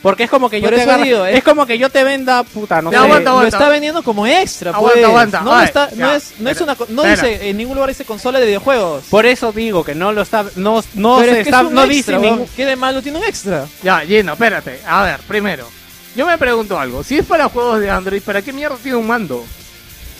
Porque 0.01 0.23
es 0.25 0.29
como 0.29 0.49
que 0.49 0.59
yo 0.59 0.67
Por 0.67 0.75
te 0.75 0.81
eso 0.81 0.91
agarre- 0.91 1.03
digo, 1.05 1.25
es... 1.25 1.37
es- 1.37 1.43
como 1.45 1.65
que 1.65 1.77
yo 1.77 1.89
te 1.89 2.03
venda, 2.03 2.43
puta, 2.43 2.81
no 2.81 2.91
Ya, 2.91 2.97
sé. 2.99 3.03
aguanta, 3.05 3.29
Lo 3.29 3.37
aguanta. 3.37 3.57
está 3.57 3.69
vendiendo 3.69 4.03
como 4.03 4.27
extra, 4.27 4.71
Aguanta, 4.71 4.95
pues. 4.99 5.05
aguanta. 5.05 5.41
No, 5.41 5.53
Ay, 5.55 5.65
está, 5.65 5.89
no 5.95 6.11
es, 6.11 6.33
no 6.39 6.49
es 6.49 6.59
una, 6.59 6.75
no 6.89 7.05
espera. 7.05 7.29
dice 7.29 7.49
en 7.49 7.55
ningún 7.57 7.75
lugar 7.75 7.87
dice 7.89 8.03
consola 8.03 8.39
de 8.41 8.47
videojuegos. 8.47 9.05
Por 9.09 9.25
eso 9.25 9.53
digo 9.53 9.85
que 9.85 9.95
no 9.95 10.11
lo 10.11 10.21
está, 10.23 10.43
no, 10.57 10.83
no 10.95 11.17
Pero 11.19 11.31
se 11.31 11.39
es 11.39 11.43
que 11.45 11.49
está, 11.49 11.61
es 11.61 11.67
un 11.67 11.73
no 11.73 11.83
extra, 11.85 12.17
dice 12.17 12.17
ningún... 12.19 12.47
¿Qué 12.53 12.65
de 12.65 12.75
malo 12.75 13.01
tiene 13.01 13.17
un 13.19 13.23
extra? 13.23 13.65
Ya, 13.81 14.01
Gino, 14.01 14.33
espérate. 14.33 14.81
A 14.85 15.03
ver, 15.03 15.19
primero. 15.21 15.69
Yo 16.17 16.27
me 16.27 16.37
pregunto 16.37 16.77
algo. 16.77 17.01
Si 17.01 17.17
es 17.17 17.25
para 17.25 17.47
juegos 17.47 17.79
de 17.79 17.89
Android, 17.89 18.21
¿para 18.21 18.41
qué 18.41 18.51
mierda 18.51 18.75
tiene 18.83 18.97
un 18.97 19.07
mando? 19.07 19.45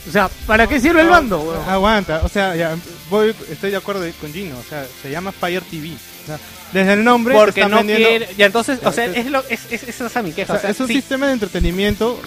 O 0.07 0.11
sea, 0.11 0.29
¿para 0.45 0.67
qué 0.67 0.79
sirve 0.81 1.01
el 1.01 1.07
mando, 1.09 1.39
weón? 1.39 1.69
Aguanta, 1.69 2.21
o 2.23 2.29
sea, 2.29 2.55
ya 2.55 2.75
voy, 3.09 3.33
estoy 3.49 3.71
de 3.71 3.77
acuerdo 3.77 4.05
con 4.19 4.33
Gino, 4.33 4.57
o 4.57 4.63
sea, 4.63 4.85
se 5.01 5.09
llama 5.09 5.31
Fire 5.31 5.63
TV. 5.63 5.91
O 6.23 6.25
sea, 6.25 6.39
desde 6.73 6.93
el 6.93 7.03
nombre 7.03 7.33
Porque 7.35 7.61
están 7.61 7.71
no 7.71 7.77
vendiendo- 7.77 8.07
quiere... 8.07 8.29
Ya, 8.37 8.45
entonces, 8.47 8.79
o 8.83 8.91
sea, 8.91 9.05
es, 9.05 9.27
lo, 9.31 9.39
es, 9.49 9.71
es, 9.71 9.83
esa 9.83 10.07
es 10.07 10.23
mi 10.25 10.31
queja. 10.33 10.53
o 10.53 10.55
O 10.55 10.59
sea, 10.59 10.69
es 10.71 10.79
un 10.79 10.87
sí, 10.87 10.95
sistema 10.95 11.27
de 11.27 11.33
entretenimiento 11.33 12.19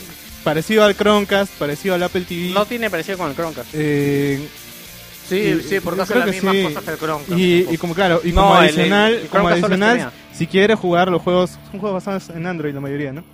parecido 0.44 0.84
al 0.84 0.96
Chromecast, 0.96 1.52
parecido 1.54 1.94
al 1.96 2.02
Apple 2.02 2.22
TV. 2.22 2.50
no 2.54 2.64
tiene 2.66 2.88
parecido 2.88 3.18
con 3.18 3.28
el 3.30 3.34
Chromecast. 3.36 3.68
eh, 3.74 4.46
Sí, 5.28 5.34
y- 5.36 5.68
sí, 5.68 5.80
porque 5.80 6.02
hace 6.02 6.14
las 6.14 6.24
que 6.26 6.30
mismas 6.32 6.54
sí. 6.54 6.62
cosas 6.62 6.84
que 6.84 6.90
el 6.92 6.98
Chromecast. 6.98 7.38
Y, 7.38 7.66
y 7.72 7.76
como 7.78 7.94
claro, 7.94 8.20
y 8.22 8.30
No, 8.32 8.42
como 8.42 8.54
el- 8.58 8.68
el- 8.68 8.68
adicional, 8.74 9.12
el 9.14 9.26
como 9.28 9.48
adicional, 9.48 10.12
si 10.32 10.46
quieres 10.46 10.78
jugar 10.78 11.08
los 11.08 11.20
juegos, 11.20 11.50
son 11.70 11.80
juegos 11.80 12.04
basados 12.04 12.28
en 12.36 12.46
Android 12.46 12.72
la 12.72 12.80
mayoría, 12.80 13.12
¿no? 13.12 13.24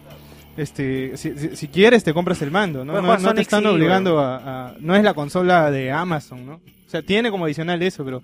Este, 0.57 1.17
si, 1.17 1.37
si, 1.39 1.57
si 1.57 1.69
quieres 1.69 2.05
te 2.05 2.13
compras 2.13 2.43
el 2.43 2.51
mando, 2.51 2.85
¿no? 2.85 3.01
No, 3.01 3.19
no 3.19 3.35
te 3.35 3.41
están 3.41 3.63
sí, 3.63 3.69
obligando 3.69 4.19
a, 4.19 4.69
a- 4.71 4.75
no 4.81 4.95
es 4.95 5.03
la 5.03 5.15
consola 5.15 5.71
de 5.71 5.91
Amazon, 5.91 6.45
¿no? 6.45 6.55
O 6.87 6.91
sea, 6.91 7.01
tiene 7.03 7.31
como 7.31 7.47
adicional 7.47 7.83
eso, 7.83 8.05
pero 8.05 8.23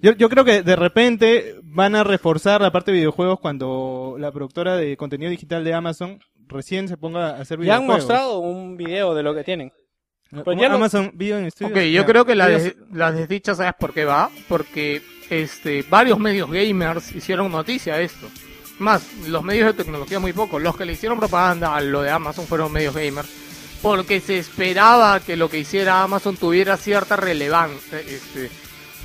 yo, 0.00 0.12
yo 0.16 0.30
creo 0.30 0.42
que 0.44 0.62
de 0.62 0.74
repente 0.76 1.56
van 1.62 1.94
a 1.94 2.02
reforzar 2.04 2.62
la 2.62 2.72
parte 2.72 2.92
de 2.92 2.98
videojuegos 2.98 3.40
cuando 3.40 4.16
la 4.18 4.32
productora 4.32 4.76
de 4.76 4.96
contenido 4.96 5.30
digital 5.30 5.62
de 5.62 5.74
Amazon 5.74 6.18
recién 6.48 6.88
se 6.88 6.96
ponga 6.96 7.30
a 7.36 7.40
hacer 7.42 7.58
Ya 7.60 7.74
han 7.76 7.82
videojuegos. 7.82 7.96
mostrado 8.08 8.38
un 8.38 8.76
video 8.78 9.14
de 9.14 9.22
lo 9.22 9.34
que 9.34 9.44
tienen. 9.44 9.70
Pues 10.44 10.58
ya 10.58 10.68
no- 10.70 10.76
Amazon 10.76 11.10
Video 11.14 11.38
en 11.38 11.50
Studios. 11.50 11.72
Ok, 11.72 11.82
yo 11.84 12.00
ya. 12.02 12.06
creo 12.06 12.24
que 12.24 12.34
la, 12.36 12.48
des- 12.48 12.76
la 12.92 13.12
desdicha, 13.12 13.54
¿sabes 13.54 13.74
por 13.78 13.92
qué 13.92 14.04
va? 14.06 14.30
Porque 14.48 15.02
este, 15.28 15.84
varios 15.90 16.18
medios 16.18 16.50
gamers 16.50 17.14
hicieron 17.14 17.52
noticia 17.52 17.96
de 17.96 18.04
esto. 18.04 18.28
Más, 18.80 19.02
los 19.26 19.44
medios 19.44 19.66
de 19.66 19.84
tecnología 19.84 20.18
muy 20.18 20.32
poco. 20.32 20.58
Los 20.58 20.74
que 20.74 20.86
le 20.86 20.94
hicieron 20.94 21.18
propaganda 21.18 21.76
a 21.76 21.82
lo 21.82 22.00
de 22.00 22.10
Amazon 22.10 22.46
fueron 22.46 22.72
medios 22.72 22.94
gamers. 22.94 23.28
Porque 23.82 24.20
se 24.20 24.38
esperaba 24.38 25.20
que 25.20 25.36
lo 25.36 25.50
que 25.50 25.58
hiciera 25.58 26.02
Amazon 26.02 26.38
tuviera 26.38 26.78
cierta 26.78 27.14
relevancia. 27.14 28.00
Este, 28.00 28.50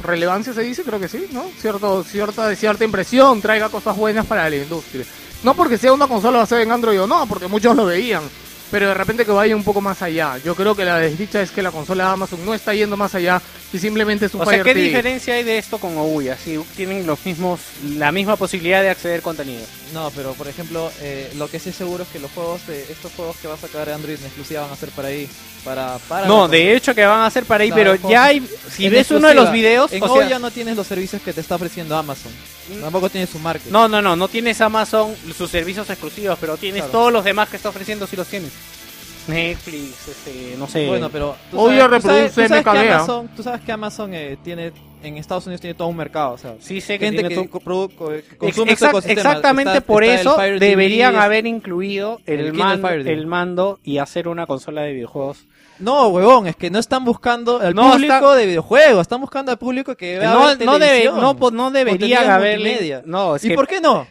relevancia 0.01 0.53
se 0.53 0.61
dice, 0.61 0.83
creo 0.83 0.99
que 0.99 1.09
sí, 1.09 1.27
¿no? 1.31 1.49
Cierto, 1.59 2.05
cierta, 2.05 2.55
cierta 2.55 2.85
impresión, 2.85 3.41
traiga 3.41 3.67
cosas 3.67 3.97
buenas 3.97 4.25
para 4.25 4.49
la 4.49 4.55
industria. 4.55 5.05
No 5.43 5.53
porque 5.53 5.77
sea 5.77 5.91
una 5.91 6.07
consola 6.07 6.39
basada 6.39 6.61
en 6.61 6.71
Android 6.71 7.01
o 7.01 7.07
no, 7.07 7.27
porque 7.27 7.47
muchos 7.47 7.75
lo 7.75 7.85
veían. 7.85 8.23
Pero 8.71 8.87
de 8.89 8.93
repente 8.95 9.25
que 9.25 9.31
vaya 9.31 9.55
un 9.55 9.63
poco 9.63 9.79
más 9.79 10.01
allá. 10.01 10.37
Yo 10.43 10.55
creo 10.55 10.75
que 10.75 10.83
la 10.85 10.97
desdicha 10.97 11.41
es 11.41 11.51
que 11.51 11.61
la 11.61 11.71
consola 11.71 12.05
de 12.05 12.09
Amazon 12.11 12.43
no 12.45 12.53
está 12.53 12.73
yendo 12.73 12.97
más 12.97 13.13
allá 13.15 13.41
y 13.71 13.77
simplemente 13.77 14.25
es 14.25 14.33
un 14.33 14.41
O 14.41 14.43
sea, 14.45 14.53
Fire 14.53 14.63
¿qué 14.63 14.73
TV. 14.73 14.85
diferencia 14.87 15.33
hay 15.35 15.43
de 15.43 15.57
esto 15.57 15.77
con 15.77 15.97
Ouya? 15.97 16.35
Si 16.43 16.57
tienen 16.75 17.05
los 17.05 17.23
mismos, 17.25 17.59
la 17.97 18.11
misma 18.11 18.35
posibilidad 18.37 18.81
de 18.81 18.89
acceder 18.89 19.21
contenido. 19.21 19.63
No, 19.93 20.11
pero 20.15 20.33
por 20.33 20.47
ejemplo, 20.47 20.91
eh, 21.01 21.31
lo 21.37 21.47
que 21.49 21.59
sí 21.59 21.69
es 21.69 21.75
seguro 21.75 22.03
es 22.03 22.09
que 22.09 22.19
los 22.19 22.31
juegos 22.31 22.65
de 22.67 22.81
estos 22.91 23.11
juegos 23.13 23.37
que 23.37 23.47
va 23.47 23.53
a 23.53 23.57
sacar 23.57 23.87
Android 23.89 24.17
en 24.17 24.25
exclusiva 24.25 24.61
van 24.63 24.71
a 24.71 24.75
ser 24.75 24.89
para 24.89 25.09
ahí, 25.09 25.29
para 25.63 25.97
para 26.09 26.27
No, 26.27 26.47
de 26.47 26.75
hecho 26.75 26.95
que 26.95 27.05
van 27.05 27.19
a 27.19 27.25
hacer 27.27 27.45
para 27.45 27.63
ahí, 27.63 27.71
pero 27.71 27.91
juegos 27.91 28.09
ya 28.11 28.25
hay, 28.25 28.47
si 28.71 28.89
ves 28.89 29.11
uno 29.11 29.27
de 29.27 29.35
los 29.35 29.51
videos, 29.51 29.91
en 29.93 30.03
o 30.03 30.07
sea, 30.07 30.15
Ouya 30.25 30.39
no 30.39 30.49
tienes 30.51 30.75
los 30.75 30.87
servicios 30.87 31.21
que 31.21 31.33
te 31.33 31.41
está 31.41 31.55
ofreciendo 31.55 31.95
Amazon. 31.95 32.31
Tampoco 32.81 33.09
tienes 33.09 33.29
su 33.29 33.37
market. 33.39 33.71
no, 33.71 33.87
no, 33.87 34.01
no, 34.01 34.15
no 34.15 34.27
tienes 34.27 34.59
Amazon, 34.59 35.13
sus 35.37 35.51
servicios 35.51 35.87
exclusivos, 35.89 36.37
pero 36.41 36.57
tienes 36.57 36.81
Claro. 36.83 36.91
todos 36.91 37.13
los 37.13 37.23
demás 37.23 37.47
que 37.49 37.57
está 37.57 37.69
ofreciendo 37.69 38.07
si 38.07 38.15
los 38.15 38.27
tienes. 38.27 38.51
Netflix, 39.27 40.07
este, 40.07 40.55
no 40.57 40.67
sé. 40.67 40.87
Bueno, 40.87 41.09
pero 41.09 41.35
tú 41.49 41.59
Obvio 41.59 41.79
sabes, 41.81 42.01
tú 42.03 42.07
sabes- 42.07 42.35
reproduce 42.35 42.41
tú 42.43 42.47
sabes 42.47 42.63
que 42.63 42.69
MKB. 42.69 42.93
Amazon, 42.93 43.27
tú 43.35 43.43
sabes 43.43 43.61
que 43.61 43.71
Amazon 43.71 44.13
eh, 44.13 44.37
tiene 44.43 44.71
en 45.01 45.17
Estados 45.17 45.45
Unidos 45.47 45.61
tiene 45.61 45.73
todo 45.75 45.87
un 45.87 45.97
mercado, 45.97 46.33
o 46.33 46.37
sea, 46.37 46.55
sí 46.59 46.79
sé 46.81 46.97
que 46.99 47.05
gente 47.05 47.23
tiene 47.23 47.29
que, 47.29 47.35
todo- 47.35 47.89
consume 48.37 48.71
exact- 48.73 48.89
ecosistema. 48.89 49.21
exactamente 49.21 49.71
Está- 49.73 49.81
por 49.85 50.03
está 50.03 50.21
eso 50.21 50.35
TV, 50.35 50.59
deberían 50.59 51.15
haber 51.15 51.45
incluido 51.47 52.19
el, 52.25 52.53
mando, 52.53 52.87
Fire 52.87 53.03
TV. 53.03 53.13
el 53.13 53.27
mando 53.27 53.79
y 53.83 53.97
hacer 53.99 54.27
una 54.27 54.45
consola 54.47 54.81
de 54.81 54.93
videojuegos. 54.93 55.45
No, 55.79 56.07
huevón, 56.07 56.47
es 56.47 56.55
que 56.55 56.69
no 56.69 56.79
están 56.79 57.03
buscando 57.03 57.59
al 57.59 57.73
No, 57.75 57.91
público 57.91 58.13
está- 58.13 58.35
de 58.35 58.45
videojuegos, 58.45 59.01
están 59.01 59.21
buscando 59.21 59.51
al 59.51 59.57
público 59.59 59.95
que 59.95 60.19
vea 60.19 60.31
No, 60.31 60.39
no, 60.39 60.47
debe, 60.79 60.87
televisión, 60.87 61.15
no, 61.19 61.51
no 61.51 61.71
deberían 61.71 62.27
multimedia. 62.41 63.01
No, 63.05 63.35
es 63.35 63.43
¿Y 63.43 63.49
que- 63.49 63.55
por 63.55 63.67
qué 63.67 63.81
no? 63.81 64.07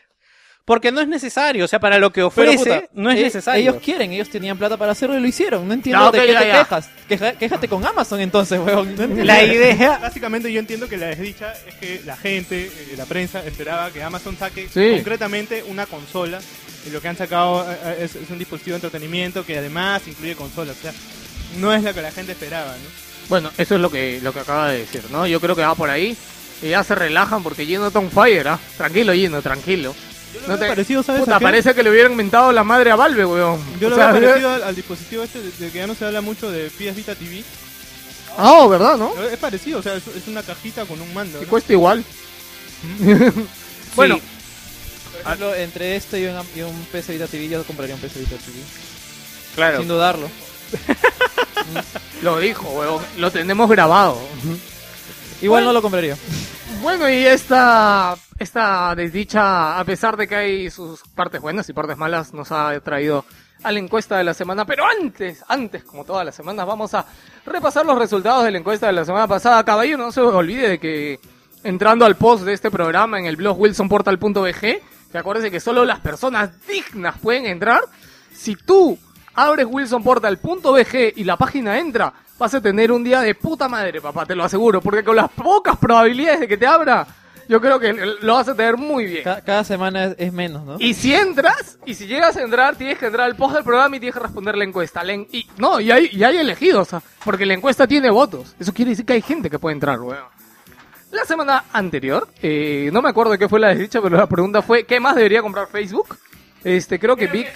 Porque 0.67 0.91
no 0.91 1.03
es 1.03 1.09
necesario, 1.09 1.67
o 1.67 1.69
sea, 1.69 1.79
para 1.79 1.99
lo 1.99 2.09
que 2.11 2.21
Pero, 2.21 2.29
ofrece 2.29 2.57
puta, 2.59 2.85
no 2.95 3.11
es 3.11 3.19
eh, 3.19 3.23
necesario. 3.25 3.61
Ellos 3.71 3.83
quieren, 3.85 4.13
ellos 4.13 4.31
tenían 4.31 4.57
plata 4.57 4.79
para 4.79 4.93
hacerlo 4.93 5.19
y 5.19 5.21
lo 5.21 5.27
hicieron. 5.29 5.69
No 5.69 5.75
entiendo 5.75 6.11
de 6.11 6.21
qué 6.27 6.33
ya, 6.33 6.41
te 6.41 6.47
ya. 6.49 6.59
quejas. 6.61 6.89
Queja- 7.07 7.33
quéjate 7.35 7.69
con 7.69 7.85
Amazon 7.85 8.21
entonces. 8.21 8.59
No 8.59 8.81
entiendo. 8.81 9.25
La 9.25 9.45
idea 9.45 9.99
Básicamente 10.01 10.51
yo 10.51 10.59
entiendo 10.59 10.89
que 10.89 10.97
la 10.97 11.09
desdicha 11.09 11.53
es 11.69 11.75
que 11.75 12.01
la 12.07 12.17
gente, 12.17 12.65
eh, 12.65 12.95
la 12.97 13.05
prensa, 13.05 13.45
esperaba 13.45 13.91
que 13.91 14.03
Amazon 14.03 14.39
saque 14.39 14.67
Sí. 14.73 14.93
concretamente 14.97 15.63
una 15.69 15.85
consola. 15.85 16.41
Y 16.87 16.91
lo 16.91 17.01
que 17.03 17.09
han 17.09 17.17
sacado 17.19 17.67
eh, 17.71 17.99
es, 18.01 18.17
es 18.17 18.31
un 18.31 18.39
dispositivo 18.39 18.73
de 18.79 18.87
entretenimiento 18.87 19.45
que 19.45 19.59
además 19.59 20.01
incluye 20.09 20.35
consolas. 20.35 20.77
O 20.79 20.81
sea, 20.81 20.93
no 21.59 21.75
es 21.75 21.83
la 21.83 21.93
que 21.93 22.01
la 22.01 22.11
gente 22.11 22.33
esperaba, 22.33 22.69
¿no? 22.73 23.05
Bueno, 23.29 23.51
eso 23.59 23.75
es 23.75 23.81
lo 23.83 23.91
que, 23.91 24.19
lo 24.23 24.33
que 24.33 24.41
acaba 24.41 24.71
de 24.71 24.79
decir, 24.79 25.03
¿no? 25.11 25.27
Yo 25.27 25.41
creo 25.43 25.55
que 25.55 25.63
va 25.63 25.75
por 25.75 25.91
ahí. 25.91 26.17
Y 26.63 26.69
ya 26.71 26.83
se 26.85 26.95
relajan 26.95 27.43
porque 27.43 27.67
Gino 27.67 27.87
está 27.87 27.99
on 27.99 28.11
fire, 28.11 28.49
¿ah? 28.49 28.59
Tranquilo, 28.79 29.13
Gino, 29.13 29.43
tranquilo. 29.43 29.95
No 30.47 30.59
te... 30.59 30.67
parecido, 30.67 31.03
¿sabes 31.03 31.23
Puta, 31.23 31.41
parece 31.41 31.75
que 31.75 31.83
le 31.83 31.91
hubieran 31.91 32.13
inventado 32.13 32.53
la 32.53 32.65
madre 32.65 32.91
a 32.91 32.97
Valve, 32.97 33.25
weón. 33.25 33.61
Yo 33.81 33.89
lo 33.89 33.97
O 33.97 33.99
sea, 33.99 34.13
veo 34.13 34.21
parecido 34.23 34.51
al, 34.51 34.63
al 34.63 34.75
dispositivo 34.75 35.23
este 35.23 35.41
de, 35.41 35.51
de 35.51 35.71
que 35.71 35.79
ya 35.79 35.87
no 35.87 35.95
se 35.95 36.05
habla 36.05 36.21
mucho 36.21 36.51
de 36.51 36.69
PS 36.71 36.97
Vita 36.97 37.15
TV. 37.15 37.43
Ah, 38.37 38.67
¿verdad, 38.69 38.97
no? 38.97 39.13
Es 39.23 39.39
parecido, 39.39 39.79
o 39.79 39.83
sea, 39.83 39.95
es, 39.95 40.07
es 40.09 40.27
una 40.27 40.43
cajita 40.43 40.85
con 40.85 41.01
un 41.01 41.13
mando. 41.15 41.39
Y 41.39 41.45
¿no? 41.45 41.49
cuesta 41.49 41.73
igual. 41.73 42.05
bueno, 43.97 44.19
Por 45.13 45.21
ejemplo, 45.23 45.55
entre 45.55 45.97
esto 45.97 46.17
y 46.17 46.27
un, 46.27 46.37
y 46.55 46.63
un 46.63 46.87
PS 46.93 47.09
Vita 47.09 47.27
TV, 47.27 47.49
yo 47.49 47.63
compraría 47.65 47.95
un 47.95 48.01
PS 48.01 48.19
Vita 48.19 48.37
TV. 48.37 48.59
Claro. 49.55 49.79
Sin 49.79 49.89
dudarlo. 49.89 50.29
lo 52.23 52.39
dijo, 52.41 52.69
weón. 52.71 53.03
Lo 53.19 53.31
tenemos 53.31 53.71
grabado. 53.71 54.19
Igual 55.41 55.65
no 55.65 55.73
lo 55.73 55.83
compraría. 55.83 56.17
Bueno, 56.85 57.09
y 57.09 57.25
esta, 57.25 58.15
esta 58.39 58.95
desdicha, 58.95 59.81
a 59.81 59.85
pesar 59.85 60.19
de 60.19 60.29
que 60.29 60.35
hay 60.35 60.71
sus 60.71 61.01
partes 61.15 61.41
buenas 61.41 61.67
y 61.71 61.73
partes 61.73 61.97
malas, 61.97 62.35
nos 62.35 62.53
ha 62.53 62.79
traído 62.81 63.25
a 63.63 63.73
la 63.73 63.79
encuesta 63.79 64.19
de 64.19 64.25
la 64.25 64.35
semana. 64.35 64.67
Pero 64.67 64.85
antes, 64.85 65.43
antes, 65.49 65.83
como 65.83 66.05
todas 66.05 66.27
las 66.27 66.35
semanas, 66.35 66.67
vamos 66.67 66.93
a 66.93 67.07
repasar 67.47 67.87
los 67.87 67.99
resultados 67.99 68.45
de 68.45 68.51
la 68.51 68.59
encuesta 68.59 68.87
de 68.87 68.93
la 68.93 69.07
semana 69.07 69.27
pasada. 69.27 69.65
Caballero, 69.65 69.97
no 69.97 70.13
se 70.13 70.21
olvide 70.21 70.69
de 70.69 70.79
que 70.79 71.21
entrando 71.63 72.05
al 72.05 72.17
post 72.17 72.45
de 72.45 72.53
este 72.53 72.71
programa 72.71 73.19
en 73.19 73.25
el 73.25 73.37
blog 73.37 73.59
wilsonportal.bg, 73.59 74.61
que 75.11 75.19
acuérdense 75.19 75.51
que 75.51 75.61
solo 75.61 75.87
las 75.87 76.01
personas 76.01 76.51
dignas 76.67 77.17
pueden 77.19 77.47
entrar. 77.47 77.81
Si 78.31 78.57
tú 78.57 78.99
abres 79.33 79.67
wilsonportal.bg 79.71 81.15
y 81.17 81.25
la 81.25 81.39
página 81.39 81.79
entra, 81.79 82.13
vas 82.39 82.55
a 82.55 82.61
tener 82.61 82.91
un 82.93 83.05
día 83.05 83.21
de 83.21 83.35
puta 83.35 83.69
madre, 83.69 84.01
papá, 84.01 84.27
te 84.27 84.35
lo 84.35 84.45
aseguro, 84.45 84.81
porque 84.81 85.05
con 85.05 85.17
las 85.17 85.31
pocas 85.31 85.77
probabilidades 85.77 86.41
de 86.41 86.49
que 86.49 86.57
te 86.57 86.67
abra, 86.67 87.07
yo 87.49 87.61
creo 87.61 87.79
que 87.79 87.93
lo 88.23 88.35
vas 88.35 88.49
a 88.49 88.55
tener 88.55 88.77
muy 88.77 89.05
bien. 89.05 89.23
Ca- 89.25 89.41
cada 89.43 89.65
semana 89.65 90.05
es, 90.07 90.15
es 90.19 90.33
menos, 90.33 90.65
¿no? 90.65 90.77
Y 90.79 90.95
si 90.95 91.15
entras, 91.15 91.79
y 91.85 91.95
si 91.95 92.07
llegas 92.07 92.37
a 92.37 92.43
entrar, 92.43 92.75
tienes 92.77 92.99
que 92.99 93.07
entrar 93.07 93.27
al 93.27 93.37
post 93.37 93.55
del 93.55 93.65
programa 93.65 93.97
y 93.97 94.01
tienes 94.01 94.15
que 94.15 94.21
responder 94.21 94.57
la 94.57 94.65
encuesta. 94.65 95.05
La 95.05 95.13
en- 95.13 95.29
y, 95.31 95.47
no, 95.59 95.79
y 95.81 95.91
hay, 95.91 96.09
y 96.13 96.25
hay 96.25 96.39
elegidos, 96.39 96.89
o 96.89 96.91
sea, 96.91 97.03
porque 97.25 97.45
la 97.45 97.55
encuesta 97.55 97.87
tiene 97.87 98.11
votos. 98.11 98.55
Eso 98.59 98.73
quiere 98.73 98.91
decir 98.93 99.05
que 99.05 99.13
hay 99.13 99.23
gente 99.23 99.51
que 99.51 99.59
puede 99.59 99.75
entrar, 99.75 100.01
weón. 100.01 100.25
La 101.13 101.25
semana 101.25 101.65
anterior, 101.73 102.27
eh, 102.43 102.91
no 102.93 103.01
me 103.01 103.11
acuerdo 103.11 103.39
qué 103.39 103.49
fue 103.49 103.61
la 103.61 103.69
desdicha, 103.69 104.01
pero 104.03 104.17
la 104.17 104.27
pregunta 104.27 104.63
fue, 104.63 104.85
¿qué 104.85 104.99
más 104.99 105.15
debería 105.15 105.43
comprar 105.43 105.69
Facebook? 105.69 106.17
Este, 106.65 106.99
creo 106.99 107.15
que 107.17 107.27
Vic... 107.27 107.53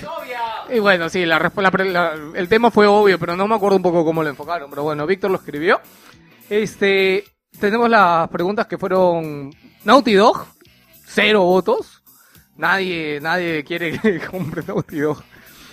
Y 0.70 0.78
bueno, 0.80 1.08
sí, 1.08 1.24
la, 1.24 1.38
la 1.38 1.70
la- 1.84 2.14
el 2.34 2.48
tema 2.48 2.70
fue 2.70 2.86
obvio, 2.86 3.18
pero 3.18 3.34
no 3.34 3.48
me 3.48 3.54
acuerdo 3.54 3.76
un 3.76 3.82
poco 3.82 4.04
cómo 4.04 4.22
lo 4.22 4.28
enfocaron. 4.28 4.68
Pero 4.70 4.82
bueno, 4.82 5.06
Víctor 5.06 5.30
lo 5.30 5.38
escribió. 5.38 5.80
Este, 6.50 7.24
tenemos 7.58 7.88
las 7.88 8.28
preguntas 8.28 8.66
que 8.66 8.76
fueron 8.78 9.50
Naughty 9.84 10.14
Dog, 10.14 10.46
cero 11.06 11.42
votos. 11.42 12.02
Nadie, 12.56 13.18
nadie 13.20 13.64
quiere 13.64 13.98
que 14.02 14.20
compre 14.20 14.62
Naughty 14.66 14.98
Dog. 15.00 15.22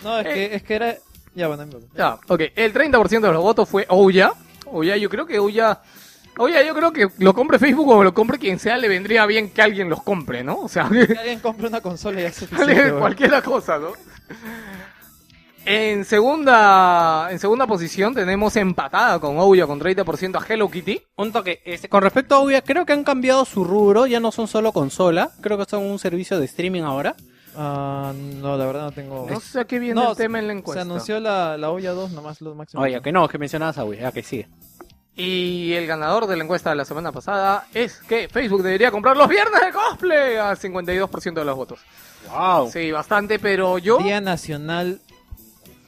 No, 0.04 0.20
es 0.20 0.28
que, 0.28 0.56
es 0.56 0.64
que 0.64 0.76
era... 0.76 0.96
Ya, 1.34 1.48
bueno. 1.50 1.66
Ya, 1.96 2.18
ok. 2.30 2.42
El 2.56 2.74
30% 2.74 3.10
de 3.22 3.32
los 3.34 3.42
votos 3.42 3.68
fue 3.68 3.86
Ouya. 3.90 4.32
Ouya, 4.68 4.96
yo 4.98 5.10
creo 5.10 5.26
que 5.26 5.40
Ouya... 5.40 5.82
Ouya, 6.38 6.64
yo 6.64 6.74
creo 6.76 6.92
que 6.92 7.08
lo 7.20 7.34
compre 7.34 7.60
Facebook 7.60 7.88
o 7.90 8.04
lo 8.04 8.14
compre 8.14 8.38
quien 8.38 8.60
sea, 8.60 8.78
le 8.78 8.90
vendría 8.90 9.26
bien 9.26 9.50
que 9.50 9.62
alguien 9.62 9.90
los 9.90 10.04
compre, 10.04 10.44
¿no? 10.44 10.60
O 10.60 10.68
sea, 10.68 10.90
Que 10.90 11.14
alguien 11.20 11.40
compre 11.40 11.68
una 11.68 11.82
consola 11.82 12.22
y 12.22 12.26
weón. 12.58 13.00
cualquier 13.00 13.42
cosa, 13.44 13.78
¿no? 13.80 13.94
En 15.68 16.06
segunda, 16.06 17.28
en 17.32 17.40
segunda 17.40 17.66
posición 17.66 18.14
tenemos 18.14 18.56
empatada 18.56 19.20
con 19.20 19.40
Ouya 19.40 19.66
con 19.66 19.80
30% 19.80 20.40
a 20.40 20.46
Hello 20.48 20.70
Kitty. 20.70 21.02
Un 21.16 21.32
toque. 21.32 21.62
Este, 21.66 21.90
con 21.90 22.04
respecto 22.04 22.36
a 22.36 22.40
Ouya, 22.40 22.62
creo 22.62 22.86
que 22.86 22.94
han 22.94 23.04
cambiado 23.04 23.46
su 23.46 23.64
rubro. 23.64 24.06
Ya 24.06 24.20
no 24.20 24.32
son 24.32 24.48
solo 24.48 24.72
consola. 24.72 25.32
Creo 25.42 25.58
que 25.58 25.66
son 25.66 25.84
un 25.84 25.98
servicio 25.98 26.40
de 26.40 26.46
streaming 26.46 26.84
ahora. 26.84 27.16
Ah, 27.58 28.14
no, 28.16 28.58
la 28.58 28.66
verdad 28.66 28.82
no 28.84 28.92
tengo... 28.92 29.28
No 29.30 29.40
sé 29.40 29.66
qué 29.66 29.80
viene 29.80 29.96
No, 29.96 30.12
el 30.12 30.18
tema 30.18 30.38
en 30.40 30.48
la 30.48 30.54
Se 30.54 30.60
encuesta. 30.60 30.82
anunció 30.82 31.20
la, 31.20 31.58
la 31.58 31.72
olla 31.72 31.94
2 31.94 32.12
nomás, 32.12 32.42
lo 32.42 32.54
máximo. 32.54 32.84
Oye, 32.84 33.02
que 33.02 33.12
no, 33.12 33.28
que 33.28 33.38
mencionabas 33.40 33.78
a 33.80 33.86
Ouya. 33.86 34.02
Ya 34.02 34.12
que 34.12 34.22
sigue. 34.22 34.48
Y 35.18 35.72
el 35.74 35.88
ganador 35.88 36.28
de 36.28 36.36
la 36.36 36.44
encuesta 36.44 36.72
de 36.72 36.76
la 36.76 36.84
semana 36.86 37.12
pasada 37.14 37.68
es 37.74 38.00
que 38.08 38.28
Facebook 38.28 38.64
debería 38.64 38.92
comprar 38.92 39.16
los 39.16 39.30
viernes 39.30 39.62
de 39.62 39.72
cosplay 39.72 40.36
a 40.36 40.54
52% 40.56 41.34
de 41.34 41.46
los 41.46 41.56
votos. 41.56 41.80
Wow. 42.30 42.70
Sí, 42.70 42.92
bastante, 42.92 43.40
pero 43.40 43.78
yo... 43.78 44.00
Día 44.00 44.20
Nacional 44.20 45.00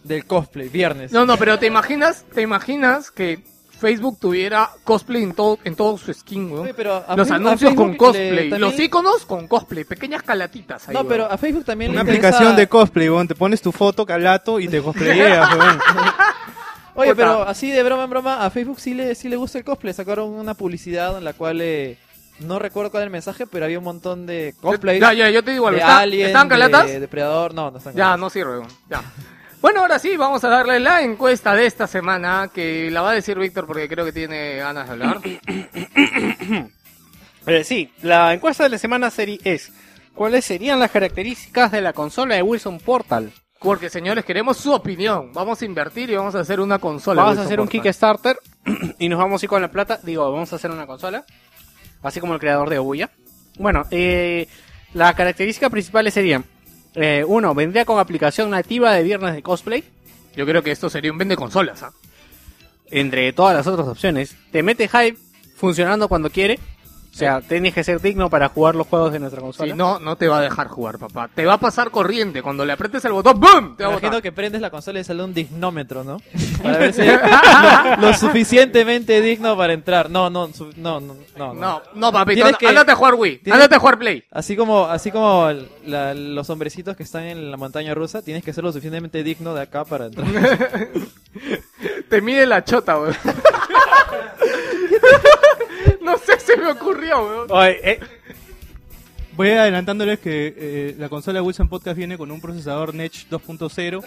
del 0.03 0.25
Cosplay, 0.25 0.69
viernes. 0.69 1.11
No, 1.11 1.25
no, 1.25 1.35
pero 1.35 1.59
te 1.59 1.65
imaginas, 1.65 2.23
te 2.33 2.41
imaginas 2.41 3.11
que 3.11 3.43
Facebook 3.77 4.17
tuviera 4.19 4.69
cosplay 4.85 5.21
en 5.23 5.33
todo, 5.33 5.59
en 5.65 5.75
todo 5.75 5.97
su 5.97 6.13
skin, 6.13 6.49
weón? 6.49 6.63
Oye, 6.63 6.73
pero 6.73 7.03
a 7.05 7.15
Los 7.17 7.29
a 7.29 7.35
anuncios 7.35 7.73
con 7.73 7.95
cosplay, 7.97 8.49
también- 8.49 8.61
los 8.61 8.79
iconos 8.79 9.25
con 9.25 9.47
cosplay, 9.47 9.83
pequeñas 9.83 10.23
calatitas 10.23 10.87
ahí. 10.87 10.93
No, 10.93 11.01
weón. 11.01 11.09
pero 11.09 11.25
a 11.31 11.37
Facebook 11.37 11.65
también 11.65 11.91
Una 11.91 12.03
le 12.03 12.11
interesa- 12.11 12.27
aplicación 12.29 12.55
de 12.55 12.67
cosplay, 12.69 13.09
weón. 13.09 13.27
Te 13.27 13.35
pones 13.35 13.61
tu 13.61 13.73
foto, 13.73 14.05
calato 14.05 14.59
y 14.61 14.69
te 14.69 14.81
cosplayeas, 14.81 15.53
weón. 15.57 15.79
Oye, 16.97 17.15
pero 17.15 17.43
así 17.47 17.71
de 17.71 17.83
broma 17.83 18.03
en 18.03 18.09
broma, 18.09 18.45
a 18.45 18.49
Facebook 18.49 18.79
sí 18.79 18.93
le, 18.93 19.15
sí 19.15 19.29
le 19.29 19.35
gusta 19.37 19.57
el 19.59 19.63
cosplay. 19.63 19.93
Sacaron 19.93 20.29
una 20.33 20.53
publicidad 20.55 21.17
en 21.17 21.23
la 21.23 21.33
cual 21.33 21.61
eh, 21.61 21.97
no 22.39 22.59
recuerdo 22.59 22.91
cuál 22.91 23.01
era 23.03 23.05
el 23.07 23.11
mensaje, 23.11 23.47
pero 23.47 23.65
había 23.65 23.77
un 23.77 23.85
montón 23.85 24.25
de 24.25 24.53
cosplays. 24.61 24.99
Ya, 24.99 25.13
ya, 25.13 25.29
yo 25.29 25.43
te 25.43 25.51
digo 25.51 25.67
algo. 25.67 25.77
de 25.77 25.83
¿Está- 25.83 25.99
Alien, 25.99 26.27
¿Están 26.27 26.49
calatas? 26.49 26.87
De 26.87 26.99
Depredador, 26.99 27.53
no, 27.53 27.71
no 27.71 27.77
están 27.77 27.93
Ya, 27.93 27.97
calatas. 27.99 28.19
no 28.19 28.29
sirve. 28.29 28.67
Ya. 28.89 29.01
Bueno, 29.61 29.79
ahora 29.81 29.97
sí, 29.97 30.15
vamos 30.17 30.43
a 30.43 30.49
darle 30.49 30.79
la 30.79 31.01
encuesta 31.01 31.55
de 31.55 31.65
esta 31.65 31.87
semana, 31.87 32.49
que 32.53 32.91
la 32.91 33.01
va 33.01 33.11
a 33.11 33.13
decir 33.13 33.39
Víctor 33.39 33.65
porque 33.65 33.87
creo 33.89 34.05
que 34.05 34.11
tiene 34.11 34.57
ganas 34.57 34.85
de 34.87 34.91
hablar. 34.91 35.19
Eh, 37.49 37.63
sí, 37.63 37.89
la 38.01 38.33
encuesta 38.33 38.63
de 38.63 38.69
la 38.69 38.77
semana 38.77 39.09
seri- 39.09 39.39
es 39.45 39.71
¿Cuáles 40.13 40.43
serían 40.43 40.79
las 40.81 40.91
características 40.91 41.71
de 41.71 41.79
la 41.79 41.93
consola 41.93 42.35
de 42.35 42.41
Wilson 42.41 42.79
Portal? 42.79 43.31
Porque, 43.59 43.89
señores, 43.89 44.23
queremos 44.23 44.57
su 44.57 44.71
opinión. 44.71 45.31
Vamos 45.33 45.61
a 45.61 45.65
invertir 45.65 46.09
y 46.09 46.15
vamos 46.15 46.35
a 46.35 46.39
hacer 46.39 46.59
una 46.59 46.79
consola. 46.79 47.23
Vamos 47.23 47.39
a 47.39 47.43
hacer 47.43 47.59
un. 47.59 47.67
Kickstarter 47.67 48.37
y 48.99 49.09
nos 49.09 49.19
vamos 49.19 49.41
a 49.41 49.45
ir 49.45 49.49
con 49.49 49.61
la 49.61 49.71
plata. 49.71 49.99
Digo, 50.03 50.31
vamos 50.31 50.51
a 50.53 50.57
hacer 50.57 50.71
una 50.71 50.85
consola. 50.85 51.25
Así 52.03 52.19
como 52.19 52.33
el 52.33 52.39
creador 52.39 52.69
de 52.69 52.77
Ouya. 52.77 53.09
Bueno, 53.57 53.85
eh, 53.89 54.47
las 54.93 55.15
características 55.15 55.71
principales 55.71 56.13
serían: 56.13 56.45
eh, 56.93 57.23
uno, 57.27 57.55
vendría 57.55 57.85
con 57.85 57.99
aplicación 57.99 58.51
nativa 58.51 58.93
de 58.93 59.03
viernes 59.03 59.33
de 59.33 59.41
cosplay. 59.41 59.83
Yo 60.35 60.45
creo 60.45 60.61
que 60.61 60.71
esto 60.71 60.89
sería 60.89 61.11
un 61.11 61.17
vende 61.17 61.35
consolas. 61.35 61.81
¿ah? 61.81 61.91
Entre 62.91 63.33
todas 63.33 63.55
las 63.55 63.65
otras 63.65 63.87
opciones, 63.87 64.35
te 64.51 64.61
mete 64.61 64.87
hype 64.87 65.17
funcionando 65.55 66.07
cuando 66.07 66.29
quiere. 66.29 66.59
O 67.17 67.19
sea, 67.19 67.41
tienes 67.41 67.73
que 67.73 67.83
ser 67.83 67.99
digno 67.99 68.29
para 68.29 68.47
jugar 68.49 68.75
los 68.75 68.85
juegos 68.85 69.11
de 69.11 69.17
nuestra 69.17 69.41
consola. 69.41 69.71
Si 69.73 69.75
no, 69.75 69.97
no 69.99 70.17
te 70.17 70.27
va 70.27 70.37
a 70.37 70.41
dejar 70.41 70.67
jugar, 70.67 70.99
papá. 70.99 71.27
Te 71.33 71.47
va 71.47 71.53
a 71.53 71.57
pasar 71.59 71.89
corriente. 71.89 72.43
Cuando 72.43 72.63
le 72.63 72.73
apretes 72.73 73.03
el 73.05 73.11
botón, 73.11 73.39
¡boom! 73.39 73.75
Te 73.75 73.83
va 73.85 73.89
a 73.89 73.93
Imagino 73.93 74.21
que 74.21 74.31
prendes 74.31 74.61
la 74.61 74.69
consola 74.69 74.99
y 74.99 75.03
sale 75.03 75.23
un 75.23 75.33
dignómetro, 75.33 76.03
¿no? 76.03 76.17
Para 76.61 76.77
ver 76.77 76.93
si 76.93 77.01
lo, 77.03 77.17
lo 78.07 78.13
suficientemente 78.13 79.19
digno 79.21 79.57
para 79.57 79.73
entrar. 79.73 80.11
No, 80.11 80.29
no, 80.29 80.53
su- 80.53 80.71
no, 80.77 80.99
no, 80.99 81.15
no. 81.35 81.53
No, 81.55 81.81
no, 81.95 82.11
papito. 82.11 82.45
Que- 82.59 82.67
Ándate 82.67 82.91
a 82.91 82.95
jugar 82.95 83.15
Wii. 83.15 83.37
tienes- 83.39 83.53
Ándate 83.55 83.75
a 83.75 83.79
jugar 83.79 83.97
Play. 83.97 84.23
Así 84.29 84.55
como, 84.55 84.85
así 84.85 85.09
como 85.09 85.49
la- 85.87 86.13
los 86.13 86.47
hombrecitos 86.51 86.95
que 86.95 87.01
están 87.01 87.23
en 87.23 87.49
la 87.49 87.57
montaña 87.57 87.95
rusa, 87.95 88.21
tienes 88.21 88.43
que 88.43 88.53
ser 88.53 88.63
lo 88.63 88.71
suficientemente 88.71 89.23
digno 89.23 89.55
de 89.55 89.61
acá 89.63 89.85
para 89.85 90.05
entrar. 90.05 90.27
Te 92.09 92.21
mide 92.21 92.45
la 92.45 92.63
chota, 92.63 92.99
weón. 92.99 93.15
no 96.01 96.17
sé, 96.17 96.39
se 96.39 96.57
me 96.57 96.71
ocurrió, 96.71 97.25
weón. 97.25 97.47
Oye, 97.49 97.91
eh, 97.91 97.99
Voy 99.37 99.51
adelantándoles 99.51 100.19
que 100.19 100.55
eh, 100.57 100.95
la 100.97 101.07
consola 101.09 101.43
Wilson 101.43 101.69
Podcast 101.69 101.95
viene 101.95 102.17
con 102.17 102.31
un 102.31 102.41
procesador 102.41 102.95
Nech 102.95 103.13
2.0 103.29 104.03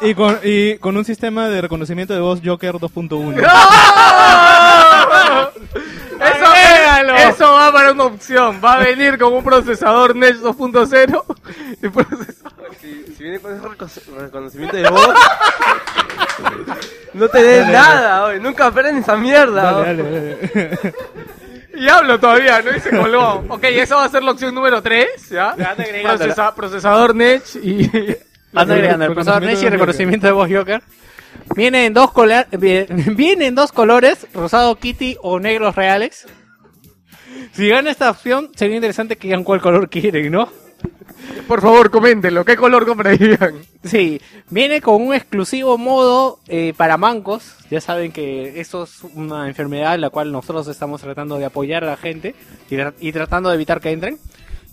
y, 0.00 0.14
con, 0.14 0.38
y 0.42 0.78
con 0.78 0.96
un 0.96 1.04
sistema 1.04 1.50
de 1.50 1.60
reconocimiento 1.60 2.14
de 2.14 2.20
voz 2.20 2.40
Joker 2.42 2.76
2.1. 2.76 3.46
Eso, 7.00 7.28
eso 7.28 7.52
va 7.52 7.72
para 7.72 7.92
una 7.92 8.04
opción. 8.04 8.60
Va 8.64 8.74
a 8.74 8.78
venir 8.78 9.18
con 9.18 9.32
un 9.32 9.42
procesador 9.44 10.14
Nech 10.16 10.36
2.0. 10.36 11.24
y 11.82 11.86
procesador- 11.88 12.44
Si, 12.80 13.14
si 13.16 13.22
viene 13.22 13.38
con 13.40 13.54
ese 13.56 13.66
recono- 13.66 14.18
reconocimiento 14.18 14.76
de 14.76 14.90
voz, 14.90 15.08
no 17.14 17.28
te 17.28 17.42
des 17.42 17.66
nada, 17.68 18.24
oye. 18.26 18.40
Nunca 18.40 18.66
aprendes 18.66 19.04
esa 19.04 19.16
mierda. 19.16 19.62
Dale, 19.72 20.02
oye. 20.02 20.02
dale, 20.02 20.38
dale. 20.52 20.94
Y 21.76 21.88
hablo 21.88 22.20
todavía, 22.20 22.62
¿no? 22.62 22.76
Y 22.76 22.78
se 22.78 22.90
colgó. 22.90 23.44
Ok, 23.48 23.64
esa 23.64 23.96
va 23.96 24.04
a 24.04 24.08
ser 24.08 24.22
la 24.22 24.30
opción 24.30 24.54
número 24.54 24.80
3, 24.80 25.28
¿ya? 25.30 25.56
Procesa- 26.18 26.54
procesador 26.54 27.16
Nech 27.16 27.56
y... 27.56 27.90
anda 28.54 28.74
agregando 28.74 29.06
el 29.06 29.12
procesador 29.14 29.42
Nesh 29.42 29.62
y 29.64 29.68
reconocimiento 29.68 30.26
de 30.28 30.32
voz 30.32 30.48
Joker. 30.52 30.82
Viene 31.56 31.86
en 31.86 31.94
dos 31.94 32.12
cola- 32.12 32.46
vi- 32.52 32.86
viene 32.88 33.46
en 33.48 33.54
dos 33.56 33.72
colores, 33.72 34.24
rosado 34.32 34.76
kitty 34.76 35.16
o 35.20 35.40
negros 35.40 35.74
reales. 35.74 36.26
Si 37.52 37.68
gana 37.68 37.90
esta 37.90 38.10
opción, 38.10 38.50
sería 38.56 38.76
interesante 38.76 39.16
que 39.16 39.28
digan 39.28 39.44
cuál 39.44 39.60
color 39.60 39.88
quieren, 39.88 40.30
¿no? 40.30 40.48
Por 41.48 41.60
favor, 41.60 41.90
coméntenlo. 41.90 42.44
¿Qué 42.44 42.56
color 42.56 42.84
comprarían? 42.86 43.54
Sí, 43.82 44.20
viene 44.50 44.80
con 44.80 45.00
un 45.02 45.14
exclusivo 45.14 45.78
modo 45.78 46.40
eh, 46.48 46.72
para 46.76 46.96
mancos. 46.96 47.54
Ya 47.70 47.80
saben 47.80 48.12
que 48.12 48.60
eso 48.60 48.84
es 48.84 49.02
una 49.14 49.48
enfermedad 49.48 49.94
en 49.94 50.00
la 50.02 50.10
cual 50.10 50.32
nosotros 50.32 50.66
estamos 50.68 51.00
tratando 51.00 51.38
de 51.38 51.44
apoyar 51.46 51.84
a 51.84 51.88
la 51.88 51.96
gente 51.96 52.34
y, 52.70 52.74
tra- 52.76 52.94
y 53.00 53.12
tratando 53.12 53.48
de 53.48 53.54
evitar 53.56 53.80
que 53.80 53.90
entren. 53.90 54.18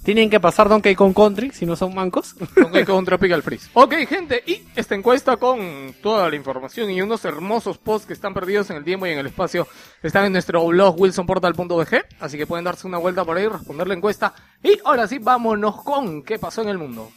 Tienen 0.04 0.32
que 0.32 0.40
pasar 0.40 0.68
Donkey 0.68 0.96
Kong 0.96 1.14
Country 1.14 1.52
si 1.52 1.66
no 1.66 1.76
son 1.76 1.94
mancos. 1.94 2.36
Donkey 2.56 2.86
Kong 2.86 3.06
Tropical 3.06 3.44
Freeze. 3.44 3.70
Ok, 3.74 3.94
gente, 4.08 4.44
y 4.48 4.64
esta 4.76 4.96
encuesta 4.96 5.38
con 5.38 5.94
toda 6.02 6.30
la 6.30 6.36
información 6.36 6.90
y 6.90 7.02
unos 7.02 7.24
hermosos 7.24 7.78
posts 7.78 8.08
que 8.08 8.14
están 8.14 8.34
perdidos 8.34 8.70
en 8.72 8.78
el 8.78 8.84
tiempo 8.84 9.06
y 9.06 9.12
en 9.12 9.20
el 9.20 9.28
espacio 9.28 9.68
están 10.02 10.26
en 10.26 10.34
nuestro 10.34 10.66
blog 10.66 11.00
wilsonportal.bg, 11.00 12.06
así 12.20 12.38
que 12.38 12.48
pueden 12.48 12.66
darse 12.66 12.88
una 12.88 12.98
vuelta 12.98 13.24
por 13.24 13.38
ahí, 13.38 13.48
responder 13.48 13.88
la 13.88 13.94
encuesta. 13.94 14.34
Y 14.64 14.80
ahora 14.84 15.08
sí, 15.08 15.20
vámonos 15.20 15.84
con 15.84 16.24
qué 16.24 16.40
pasó 16.40 16.64
en 16.64 16.70
el 16.70 16.80
mundo. 16.80 17.12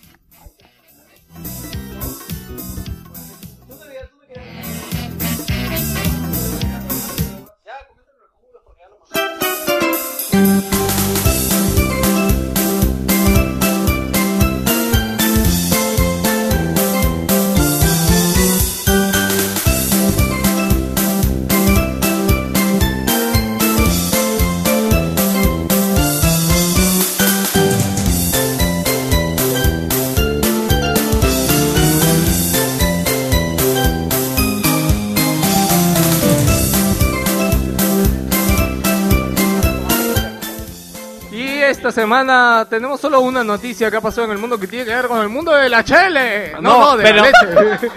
Esta 41.74 41.90
semana 41.92 42.66
tenemos 42.70 43.00
solo 43.00 43.20
una 43.20 43.42
noticia 43.44 43.90
que 43.90 43.96
ha 43.96 44.00
pasado 44.00 44.26
en 44.26 44.32
el 44.32 44.38
mundo 44.38 44.58
que 44.58 44.66
tiene 44.66 44.84
que 44.84 44.94
ver 44.94 45.06
con 45.06 45.20
el 45.20 45.28
mundo 45.28 45.52
de 45.52 45.68
la 45.68 45.84
chele. 45.84 46.52
No, 46.54 46.60
no, 46.62 46.78
No, 46.80 46.96
de 46.96 47.02
pero- 47.04 47.16
la 47.16 47.22
leche. 47.70 47.88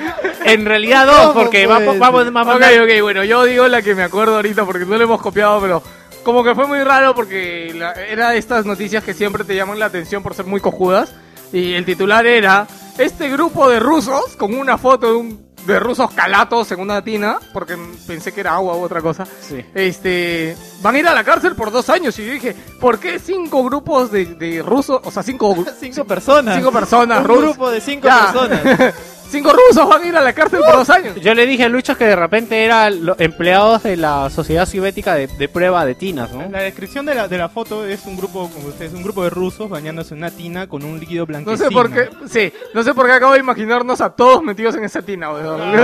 en 0.46 0.66
realidad 0.66 1.06
dos, 1.06 1.34
porque 1.34 1.66
va, 1.68 1.78
puede 1.78 2.00
vamos, 2.00 2.34
vamos, 2.34 2.56
Ok, 2.56 2.64
ok, 2.84 3.02
bueno, 3.02 3.24
yo 3.24 3.44
digo 3.46 3.68
la 3.68 3.82
que 3.82 3.96
me 3.96 4.04
acuerdo 4.04 4.36
ahorita 4.36 4.66
porque 4.66 4.86
no 4.86 4.98
la 4.98 5.04
hemos 5.04 5.22
copiado, 5.22 5.62
pero 5.62 5.84
como 6.24 6.44
que 6.44 6.54
fue 6.56 6.68
muy 6.68 6.84
raro 6.84 7.16
porque 7.16 7.72
la- 7.76 7.94
era 7.94 8.32
de 8.32 8.38
estas 8.40 8.66
noticias 8.66 9.04
que 9.04 9.14
siempre 9.14 9.44
te 9.44 9.56
llaman 9.56 9.80
la 9.80 9.86
atención 9.86 10.22
por 10.24 10.34
ser 10.34 10.46
muy 10.46 10.60
cojudas. 10.60 11.14
Y 11.54 11.74
el 11.76 11.86
titular 11.86 12.26
era, 12.26 12.68
este 12.98 13.30
grupo 13.30 13.70
de 13.70 13.80
rusos, 13.80 14.36
con 14.36 14.54
una 14.54 14.78
foto 14.78 15.08
de, 15.08 15.16
un- 15.16 15.47
de 15.66 15.80
rusos 15.80 16.12
calatos 16.12 16.72
en 16.72 16.80
una 16.80 17.02
tina, 17.04 17.38
porque 17.54 17.78
pensé 18.06 18.32
que 18.34 18.40
era 18.40 18.54
agua 18.56 18.76
u 18.78 18.84
otra 18.84 19.02
cosa, 19.02 19.26
este, 19.74 20.56
van 20.82 20.96
a 20.96 21.00
ir 21.00 21.08
a 21.08 21.14
la 21.14 21.24
cárcel 21.24 21.56
por 21.56 21.72
dos 21.72 21.90
años. 21.90 22.18
Y 22.20 22.26
yo 22.26 22.32
dije, 22.34 22.56
¿por 22.80 23.00
qué 23.00 23.20
cinco 23.20 23.64
grupos 23.64 24.12
de, 24.12 24.26
de 24.36 24.62
rusos, 24.62 25.02
o 25.04 25.12
sea, 25.12 25.24
cinco, 25.24 25.56
Cinco 25.80 26.06
personas. 26.06 26.56
cinco 26.58 26.72
personas, 26.72 27.20
Un 27.20 27.26
rusos? 27.28 27.44
grupo 27.44 27.70
de 27.70 27.82
cinco 27.82 28.08
Ya. 28.08 28.32
personas. 28.32 28.94
cinco 29.30 29.52
rusos 29.54 29.88
van 29.88 30.04
a 30.04 30.08
ir 30.08 30.16
a 30.16 30.22
la 30.22 30.34
cárcel 30.34 30.60
por 30.66 30.76
dos 30.76 30.90
años. 30.90 31.16
Yo 31.22 31.34
le 31.34 31.46
dije 31.46 31.64
a 31.66 31.70
Lucho 31.70 31.98
que 31.98 32.06
de 32.06 32.16
repente 32.16 32.64
eran 32.64 33.06
los 33.06 33.20
empleados 33.20 33.84
de 33.84 33.98
la 33.98 34.30
sociedad 34.30 34.66
soviética 34.66 35.16
de, 35.16 35.28
de 35.28 35.50
prueba 35.50 35.86
de 35.86 35.96
tinas, 35.96 36.32
¿no? 36.32 36.48
La 36.50 36.62
descripción 36.62 37.06
de 37.06 37.16
la, 37.16 37.28
de 37.28 37.38
la 37.38 37.50
foto 37.50 37.86
es 37.86 38.06
un 38.06 38.16
grupo, 38.18 38.50
como 38.50 38.68
ustedes, 38.70 38.94
un 38.94 39.04
grupo 39.04 39.24
de 39.24 39.30
rusos 39.30 39.70
bañándose 39.70 40.14
en 40.14 40.20
una 40.20 40.32
tina 40.32 40.68
con 40.68 40.84
un 40.84 41.00
líquido 41.00 41.24
No 41.24 41.28
blanquecino. 41.28 41.70
sé 41.70 41.74
por 41.74 41.92
qué, 41.92 42.10
sí, 42.28 42.54
no 42.74 42.84
sé 42.84 42.94
por 42.94 43.06
qué 43.08 43.14
acabo 43.14 43.34
de 43.34 43.40
imaginarnos 43.40 44.00
a 44.02 44.16
todos 44.16 44.42
metidos 44.44 44.76
en 44.76 44.84
esa 44.86 45.02
tina, 45.02 45.32
weón. 45.32 45.62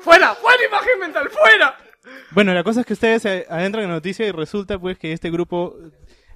fuera, 0.00 0.34
fuera 0.34 0.64
imagen 0.68 0.98
mental, 1.00 1.28
fuera. 1.30 1.76
Bueno, 2.30 2.54
la 2.54 2.62
cosa 2.62 2.80
es 2.80 2.86
que 2.86 2.92
ustedes 2.92 3.22
se 3.22 3.46
adentran 3.48 3.84
en 3.84 3.90
la 3.90 3.96
noticia 3.96 4.26
y 4.26 4.30
resulta 4.30 4.78
pues 4.78 4.98
que 4.98 5.12
este 5.12 5.30
grupo 5.30 5.76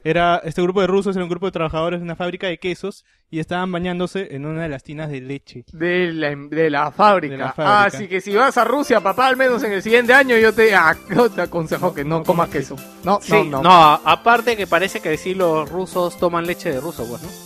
era 0.05 0.41
este 0.45 0.63
grupo 0.63 0.81
de 0.81 0.87
rusos 0.87 1.15
era 1.17 1.25
un 1.25 1.31
grupo 1.31 1.47
de 1.47 1.53
trabajadores 1.53 2.01
de 2.01 2.05
una 2.05 2.17
fábrica 2.17 2.47
de 2.47 2.59
quesos 2.59 3.05
y 3.31 3.39
estaban 3.39 3.71
bañándose 3.71 4.35
en 4.35 4.47
una 4.47 4.63
de 4.63 4.69
las 4.69 4.83
tinas 4.83 5.11
de 5.11 5.21
leche. 5.21 5.65
De 5.73 6.13
la, 6.13 6.35
de 6.35 6.71
la 6.71 6.91
fábrica. 6.91 7.33
De 7.33 7.39
la 7.39 7.53
fábrica. 7.53 7.85
Así 7.85 8.09
que 8.09 8.21
si 8.21 8.35
vas 8.35 8.57
a 8.59 8.65
Rusia, 8.65 9.01
papá, 9.01 9.27
al 9.29 9.37
menos 9.37 9.63
en 9.63 9.73
el 9.73 9.83
siguiente 9.83 10.13
año 10.13 10.37
yo 10.37 10.53
te, 10.53 10.75
ah, 10.75 10.97
yo 11.15 11.29
te 11.31 11.43
aconsejo 11.43 11.95
que 11.95 12.05
no 12.05 12.23
comas 12.25 12.49
queso. 12.49 12.77
No, 13.05 13.21
Sí, 13.23 13.33
no, 13.33 13.63
no, 13.63 13.63
no. 13.63 14.01
aparte 14.05 14.57
que 14.57 14.67
parece 14.67 15.01
que 15.01 15.17
sí 15.17 15.35
los 15.35 15.69
rusos 15.71 16.19
toman 16.19 16.47
leche 16.47 16.71
de 16.73 16.81
ruso, 16.81 17.07
pues, 17.09 17.23
¿no? 17.23 17.29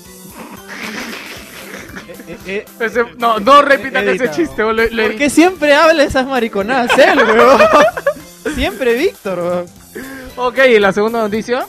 Eh, 2.46 2.64
Ese- 2.80 3.04
no, 3.18 3.38
no 3.38 3.60
repitan 3.62 4.08
ese 4.08 4.30
chiste. 4.30 4.62
o 4.62 4.72
le- 4.72 4.90
le- 4.90 5.08
¿Por 5.08 5.16
qué 5.16 5.28
siempre 5.30 5.74
habla 5.74 6.04
esas 6.04 6.26
mariconadas 6.26 6.96
él, 6.98 7.18
weón? 7.18 7.60
Siempre 8.54 8.94
Víctor, 8.94 9.38
weón. 9.38 9.66
Ok, 10.36 10.58
¿y 10.74 10.78
la 10.78 10.92
segunda 10.92 11.20
noticia? 11.20 11.66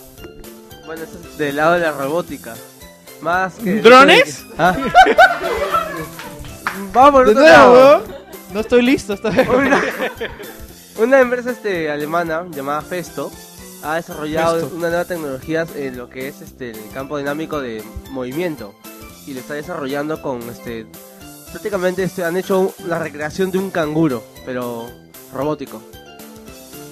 Bueno, 0.86 1.04
eso 1.04 1.18
es 1.32 1.38
del 1.38 1.56
lado 1.56 1.74
de 1.74 1.80
la 1.80 1.92
robótica. 1.92 2.56
Más 3.22 3.56
que. 3.56 3.82
¿Drones? 3.82 4.44
Ah. 4.58 4.76
Vamos 6.94 7.12
por 7.12 7.28
otro 7.30 7.42
lado. 7.42 8.04
No 8.54 8.60
estoy 8.62 8.82
listo 8.82 9.18
vez. 9.22 9.48
Una, 9.50 9.82
una 10.98 11.20
empresa 11.20 11.52
este, 11.52 11.90
alemana 11.92 12.46
llamada 12.52 12.82
Festo 12.82 13.32
ha 13.84 13.96
desarrollado 13.96 14.60
Festo. 14.62 14.76
una 14.76 14.88
nueva 14.90 15.06
tecnología 15.06 15.66
en 15.76 15.98
lo 15.98 16.10
que 16.10 16.28
es 16.30 16.42
este, 16.42 16.72
el 16.72 16.90
campo 16.94 17.18
dinámico 17.18 17.60
de 17.62 17.84
movimiento 18.12 18.74
y 19.28 19.34
lo 19.34 19.40
está 19.42 19.56
desarrollando 19.56 20.22
con 20.22 20.42
este 20.50 20.86
prácticamente 21.52 22.04
este, 22.04 22.24
han 22.24 22.38
hecho 22.38 22.74
la 22.88 23.00
recreación 23.00 23.52
de 23.52 23.58
un 23.58 23.72
canguro 23.72 24.24
pero 24.46 24.90
robótico 25.34 25.82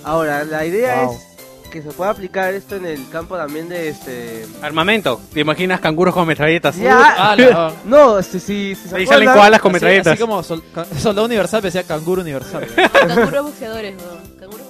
ahora 0.03 0.43
la 0.43 0.65
idea 0.65 1.03
Wow. 1.06 1.13
es 1.15 1.32
que 1.73 1.81
se 1.81 1.89
pueda 1.89 2.12
aplicar 2.12 2.53
esto 2.53 2.75
en 2.75 2.86
el 2.86 3.09
campo 3.09 3.36
también 3.36 3.67
de 3.67 3.89
este 3.89 4.45
Armamento. 4.62 5.19
¿Te 5.33 5.39
imaginas 5.39 5.79
canguros 5.79 6.13
con 6.13 6.27
metralletas? 6.27 6.75
Ya. 6.77 7.15
Ah, 7.17 7.71
no 7.86 8.19
este 8.19 8.39
si, 8.39 8.75
si 8.75 8.89
se 8.89 8.95
Ahí 8.95 9.07
salen 9.07 9.31
koalas 9.33 9.59
con 9.59 9.71
así, 9.71 9.73
metralletas. 9.77 10.13
así 10.13 10.21
como 10.21 10.43
sol- 10.43 10.63
soldado 10.99 11.25
universal, 11.25 11.63
decía 11.63 11.81
canguro 11.81 12.21
universal. 12.21 12.67
Canguros 13.07 13.45
boxeadores, 13.45 13.95
weón. 13.97 14.39
Canguros 14.39 14.67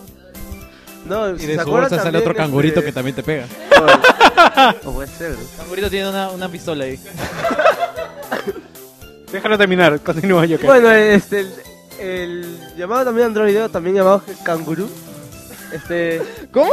no, 1.05 1.29
Y 1.31 1.45
de 1.45 1.59
su 1.61 1.69
bolsa 1.69 1.97
sale 2.01 2.17
otro 2.19 2.33
también, 2.33 2.35
cangurito 2.45 2.79
este, 2.79 2.85
que 2.85 2.93
también 2.93 3.15
te 3.17 3.23
pega. 3.23 3.45
o 4.85 4.91
puede 4.93 5.09
ser 5.09 5.35
Cangurito 5.57 5.89
tiene 5.89 6.09
una, 6.09 6.29
una 6.29 6.47
pistola 6.47 6.85
ahí. 6.85 6.97
Déjalo 9.29 9.57
terminar, 9.57 9.99
continúa 9.99 10.45
yo. 10.45 10.57
Bueno, 10.59 10.89
este, 10.89 11.41
el, 11.41 11.53
el 11.99 12.59
llamado 12.77 13.03
también 13.03 13.27
androideo, 13.27 13.67
también 13.67 13.97
llamado 13.97 14.23
cangurú. 14.45 14.89
Este. 15.73 16.21
¿Cómo? 16.51 16.71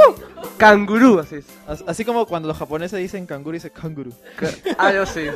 Cangurú, 0.56 1.18
así 1.20 1.36
es. 1.36 1.46
As- 1.66 1.84
Así 1.86 2.04
como 2.04 2.26
cuando 2.26 2.48
los 2.48 2.56
japoneses 2.58 2.98
dicen 2.98 3.26
canguro, 3.26 3.54
dice 3.54 3.70
canguru. 3.70 4.12
Ca- 4.36 4.50
Algo 4.78 5.02
así. 5.02 5.26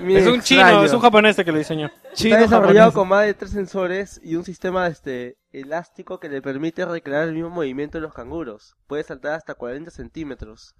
Muy 0.00 0.16
Es 0.16 0.26
un 0.26 0.36
extraño. 0.36 0.42
chino, 0.42 0.84
es 0.84 0.92
un 0.92 1.00
japonés 1.00 1.36
que 1.36 1.52
lo 1.52 1.58
diseñó. 1.58 1.90
Está 2.12 2.38
desarrollado 2.38 2.92
con 2.92 3.08
más 3.08 3.26
de 3.26 3.34
tres 3.34 3.50
sensores 3.50 4.20
y 4.22 4.36
un 4.36 4.44
sistema 4.44 4.86
este, 4.86 5.36
elástico 5.52 6.18
que 6.20 6.28
le 6.28 6.40
permite 6.40 6.84
recrear 6.84 7.24
el 7.28 7.34
mismo 7.34 7.50
movimiento 7.50 7.98
de 7.98 8.02
los 8.02 8.14
canguros. 8.14 8.76
Puede 8.86 9.02
saltar 9.04 9.32
hasta 9.34 9.54
40 9.54 9.90
centímetros. 9.90 10.74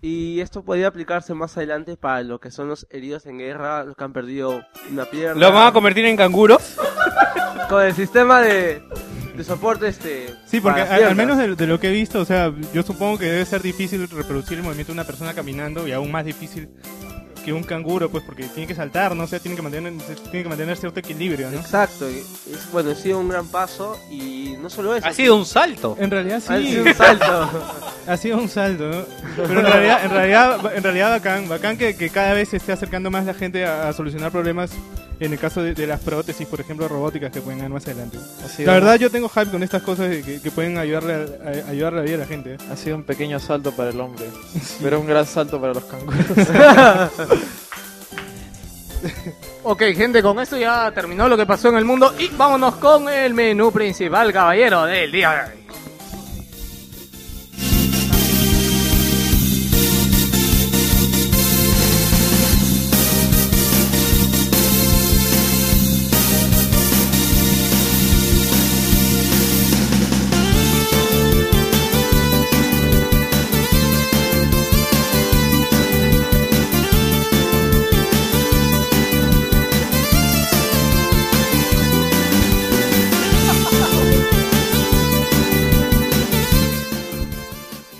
Y 0.00 0.40
esto 0.40 0.62
podría 0.64 0.88
aplicarse 0.88 1.34
más 1.34 1.56
adelante 1.56 1.96
para 1.96 2.22
lo 2.22 2.38
que 2.38 2.50
son 2.52 2.68
los 2.68 2.86
heridos 2.90 3.26
en 3.26 3.38
guerra, 3.38 3.82
los 3.84 3.96
que 3.96 4.04
han 4.04 4.12
perdido 4.12 4.62
una 4.92 5.04
pierna. 5.06 5.40
¿Lo 5.40 5.52
van 5.52 5.66
a 5.68 5.72
convertir 5.72 6.04
en 6.04 6.16
canguros? 6.16 6.76
Con 7.68 7.82
el 7.84 7.94
sistema 7.94 8.40
de, 8.40 8.82
de 9.38 9.44
soporte 9.44 9.88
este. 9.88 10.34
Sí, 10.46 10.60
porque 10.60 10.82
al, 10.82 11.04
al 11.04 11.16
menos 11.16 11.38
de, 11.38 11.54
de 11.54 11.66
lo 11.66 11.78
que 11.80 11.88
he 11.88 11.92
visto, 11.92 12.20
o 12.20 12.24
sea, 12.24 12.52
yo 12.74 12.82
supongo 12.82 13.18
que 13.18 13.26
debe 13.26 13.46
ser 13.46 13.62
difícil 13.62 14.08
reproducir 14.08 14.58
el 14.58 14.64
movimiento 14.64 14.92
de 14.92 14.96
una 14.96 15.04
persona 15.04 15.32
caminando 15.32 15.86
y 15.86 15.92
aún 15.92 16.10
más 16.10 16.24
difícil 16.24 16.68
que 17.44 17.52
un 17.52 17.62
canguro, 17.62 18.10
pues 18.10 18.24
porque 18.24 18.44
tiene 18.44 18.66
que 18.66 18.74
saltar, 18.74 19.14
no 19.14 19.26
sé, 19.26 19.40
tiene 19.40 19.56
que 19.56 19.62
mantener, 19.62 19.92
tiene 20.30 20.42
que 20.42 20.48
mantener 20.48 20.76
cierto 20.76 21.00
equilibrio, 21.00 21.50
¿no? 21.50 21.58
Exacto, 21.58 22.06
es, 22.06 22.26
bueno, 22.72 22.90
ha 22.90 22.94
sido 22.94 23.20
un 23.20 23.28
gran 23.28 23.46
paso 23.46 23.98
y 24.10 24.56
no 24.60 24.68
solo 24.68 24.94
eso. 24.94 25.06
Ha 25.06 25.12
sido 25.12 25.36
un 25.36 25.46
salto. 25.46 25.96
En 25.98 26.10
realidad 26.10 26.42
Ha 26.46 26.58
sí, 26.58 26.70
sido 26.70 26.84
un 26.84 26.94
salto. 26.94 27.64
ha 28.06 28.16
sido 28.16 28.38
un 28.38 28.48
salto, 28.48 28.88
¿no? 28.88 29.04
Pero 29.36 29.60
en 29.60 29.66
realidad, 29.66 30.04
en 30.04 30.10
realidad, 30.10 30.76
en 30.76 30.82
realidad 30.82 31.10
bacán, 31.10 31.48
bacán 31.48 31.78
que, 31.78 31.96
que 31.96 32.10
cada 32.10 32.34
vez 32.34 32.48
se 32.50 32.56
esté 32.56 32.72
acercando 32.72 33.10
más 33.10 33.24
la 33.24 33.34
gente 33.34 33.64
a, 33.64 33.88
a 33.88 33.92
solucionar 33.92 34.30
problemas 34.32 34.72
en 35.20 35.32
el 35.32 35.38
caso 35.38 35.62
de, 35.62 35.74
de 35.74 35.86
las 35.86 36.00
prótesis, 36.00 36.46
por 36.46 36.60
ejemplo, 36.60 36.86
robóticas 36.88 37.30
que 37.32 37.40
pueden 37.40 37.60
dar 37.60 37.70
más 37.70 37.84
adelante. 37.86 38.18
La 38.66 38.72
verdad 38.74 38.96
yo 38.96 39.10
tengo 39.10 39.28
hype 39.28 39.50
con 39.50 39.62
estas 39.62 39.82
cosas 39.82 40.08
que, 40.24 40.40
que 40.40 40.50
pueden 40.50 40.78
ayudarle 40.78 41.14
a, 41.14 41.48
a- 41.66 41.70
ayudar 41.70 41.92
la 41.94 42.02
vida 42.02 42.14
a 42.14 42.18
la 42.18 42.26
gente. 42.26 42.54
¿eh? 42.54 42.58
ha 42.72 42.76
sido 42.76 42.96
un 42.96 43.04
pequeño 43.04 43.38
salto 43.40 43.72
para 43.72 43.90
el 43.90 44.00
hombre, 44.00 44.26
pero 44.82 45.00
un 45.00 45.06
gran 45.06 45.26
salto 45.26 45.60
para 45.60 45.74
los 45.74 45.84
canguros. 45.84 46.24
Ok, 49.62 49.82
gente, 49.94 50.22
con 50.22 50.38
esto 50.40 50.56
ya 50.56 50.90
terminó 50.92 51.28
lo 51.28 51.36
que 51.36 51.46
pasó 51.46 51.68
en 51.68 51.76
el 51.76 51.84
mundo 51.84 52.14
y 52.18 52.28
vámonos 52.28 52.76
con 52.76 53.08
el 53.08 53.34
menú 53.34 53.70
principal, 53.70 54.32
caballero, 54.32 54.84
del 54.86 55.12
día 55.12 55.30
de 55.30 55.40
hoy. 55.52 55.64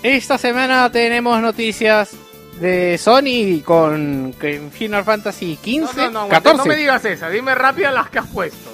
Esta 0.03 0.37
semana 0.37 0.91
tenemos 0.91 1.41
noticias 1.41 2.11
de 2.59 2.97
Sony 2.97 3.61
con 3.63 4.33
Final 4.71 5.03
Fantasy 5.03 5.57
XV, 5.61 5.79
No, 5.79 5.87
no, 5.95 6.11
no, 6.11 6.19
aguanta, 6.21 6.41
14. 6.41 6.57
no 6.57 6.65
me 6.65 6.75
digas 6.75 7.03
esa, 7.05 7.29
dime 7.29 7.53
rápido 7.55 7.91
las 7.91 8.09
que 8.09 8.19
has 8.19 8.27
puesto. 8.27 8.69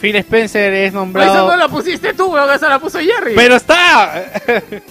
Phil 0.00 0.16
Spencer 0.16 0.72
es 0.74 0.88
Esa 0.88 0.98
nombrado. 0.98 1.48
no 1.48 1.56
la 1.56 1.68
pusiste 1.68 2.12
tú, 2.14 2.26
weón, 2.32 2.52
esa 2.52 2.68
la 2.68 2.78
puso 2.78 2.98
Jerry. 2.98 3.34
Pero 3.34 3.56
está. 3.56 4.24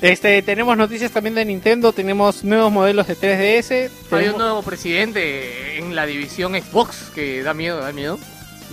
Este, 0.00 0.42
tenemos 0.42 0.76
noticias 0.76 1.10
también 1.10 1.34
de 1.34 1.44
Nintendo, 1.44 1.92
tenemos 1.92 2.44
nuevos 2.44 2.70
modelos 2.70 3.08
de 3.08 3.16
3DS. 3.16 3.70
Hay 3.72 3.90
tenemos- 4.10 4.32
un 4.34 4.38
nuevo 4.38 4.62
presidente 4.62 5.76
en 5.76 5.96
la 5.96 6.06
división 6.06 6.54
Xbox 6.54 7.10
que 7.12 7.42
da 7.42 7.52
miedo, 7.52 7.80
da 7.80 7.90
miedo. 7.92 8.16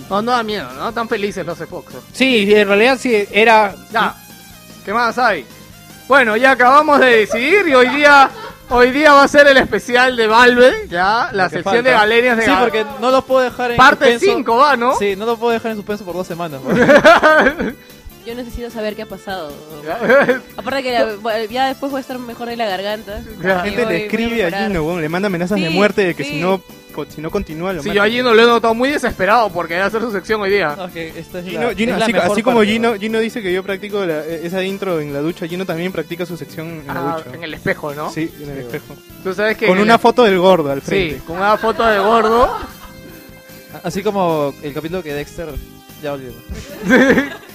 No, 0.08 0.22
no 0.22 0.30
da 0.30 0.44
miedo, 0.44 0.70
no 0.74 0.92
tan 0.94 1.08
felices 1.08 1.44
los 1.44 1.58
Xbox. 1.58 1.94
Sí, 2.12 2.46
en 2.54 2.68
realidad 2.68 2.96
sí 3.00 3.26
era 3.32 3.74
Ya, 3.92 4.14
¿qué 4.86 4.92
más 4.94 5.18
hay? 5.18 5.44
Bueno, 6.08 6.36
ya 6.36 6.52
acabamos 6.52 7.00
de 7.00 7.06
decidir 7.06 7.66
y 7.68 7.74
hoy 7.74 7.88
día, 7.88 8.30
hoy 8.70 8.92
día 8.92 9.12
va 9.12 9.24
a 9.24 9.28
ser 9.28 9.46
el 9.48 9.56
especial 9.56 10.16
de 10.16 10.26
Valve, 10.28 10.86
ya, 10.88 11.28
la 11.32 11.50
sección 11.50 11.82
de 11.84 11.90
galerias 11.90 12.36
de 12.36 12.44
Sí, 12.44 12.50
porque 12.60 12.86
no 13.00 13.10
los 13.10 13.24
puedo 13.24 13.42
dejar 13.42 13.72
en 13.72 13.76
Parte 13.76 14.12
suspenso. 14.12 14.36
5 14.38 14.56
va, 14.56 14.76
¿no? 14.76 14.96
Sí, 14.96 15.16
no 15.16 15.26
los 15.26 15.38
puedo 15.38 15.52
dejar 15.52 15.72
en 15.72 15.76
suspenso 15.78 16.04
por 16.04 16.14
dos 16.14 16.26
semanas. 16.26 16.60
Yo 18.26 18.34
necesito 18.34 18.70
saber 18.70 18.96
qué 18.96 19.02
ha 19.02 19.06
pasado. 19.06 19.52
Aparte 20.56 20.82
que 20.82 20.92
la- 20.92 21.44
ya 21.44 21.66
después 21.68 21.92
voy 21.92 21.98
a 21.98 22.00
estar 22.00 22.18
mejor 22.18 22.48
de 22.48 22.56
la 22.56 22.66
garganta. 22.66 23.20
La 23.40 23.60
gente 23.60 23.84
voy- 23.84 23.92
le 23.92 24.04
escribe 24.06 24.42
a 24.42 24.46
mejorar. 24.46 24.66
Gino, 24.68 25.00
le 25.00 25.08
manda 25.08 25.26
amenazas 25.26 25.60
de 25.60 25.70
muerte 25.70 26.04
de 26.06 26.14
que 26.14 26.24
sí. 26.24 26.30
si 26.30 26.40
no 26.40 26.60
si 27.04 27.20
no 27.20 27.30
continúa 27.30 27.72
lo 27.72 27.82
Sí, 27.82 27.92
yo 27.92 28.02
a 28.02 28.08
Gino 28.08 28.32
lo 28.32 28.42
he 28.42 28.46
notado 28.46 28.74
muy 28.74 28.88
desesperado 28.88 29.50
porque 29.50 29.76
a 29.76 29.86
hacer 29.86 30.00
su 30.00 30.10
sección 30.10 30.40
hoy 30.40 30.50
día. 30.50 30.74
No, 30.76 30.90
que 30.92 31.08
esta 31.18 31.40
es 31.40 31.44
Gino, 31.46 31.62
la- 31.62 31.74
Gino, 31.74 31.92
es 31.92 31.98
la 31.98 32.04
así, 32.06 32.12
mejor 32.14 32.32
así 32.32 32.42
como 32.42 32.56
parte, 32.58 32.72
Gino. 32.72 32.94
Gino 32.94 33.18
dice 33.20 33.42
que 33.42 33.52
yo 33.52 33.62
practico 33.62 34.04
la- 34.06 34.24
esa 34.24 34.62
intro 34.62 35.00
en 35.00 35.12
la 35.12 35.20
ducha, 35.20 35.46
Gino 35.46 35.66
también 35.66 35.92
practica 35.92 36.24
su 36.24 36.36
sección 36.36 36.66
en 36.68 36.86
la 36.86 36.94
Ah, 37.14 37.16
ducha. 37.18 37.36
en 37.36 37.42
el 37.44 37.54
espejo, 37.54 37.94
¿no? 37.94 38.10
Sí, 38.10 38.32
en 38.40 38.50
el 38.50 38.58
espejo. 38.60 38.96
Tú 39.22 39.34
sabes 39.34 39.56
que 39.56 39.66
Con 39.66 39.78
una 39.78 39.94
el- 39.94 40.00
foto 40.00 40.24
del 40.24 40.38
gordo 40.38 40.70
al 40.70 40.80
frente. 40.82 41.16
Sí, 41.16 41.22
con 41.26 41.36
una 41.36 41.56
foto 41.58 41.84
de 41.84 41.98
gordo. 41.98 42.56
Así 43.82 44.02
como 44.02 44.54
el 44.62 44.72
capítulo 44.72 45.02
que 45.02 45.12
Dexter 45.12 45.48
ya 46.02 46.12
olvidó. 46.14 46.34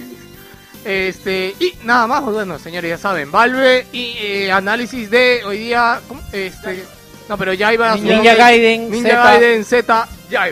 Este, 0.83 1.53
y 1.59 1.73
nada 1.83 2.07
más, 2.07 2.21
pues 2.23 2.33
bueno, 2.33 2.57
señores, 2.57 2.89
ya 2.89 2.97
saben, 2.97 3.31
Valve 3.31 3.85
y 3.91 4.15
eh, 4.19 4.51
análisis 4.51 5.11
de 5.11 5.41
hoy 5.45 5.59
día, 5.59 6.01
¿cómo? 6.07 6.21
este, 6.31 6.83
no, 7.29 7.37
pero 7.37 7.53
ya 7.53 7.73
iba 7.73 7.95
Ninja, 7.95 8.35
Gaiden 8.35 8.91
Ninja. 8.91 9.23
Gaiden 9.23 9.63
Z, 9.63 10.07
ya 10.29 10.49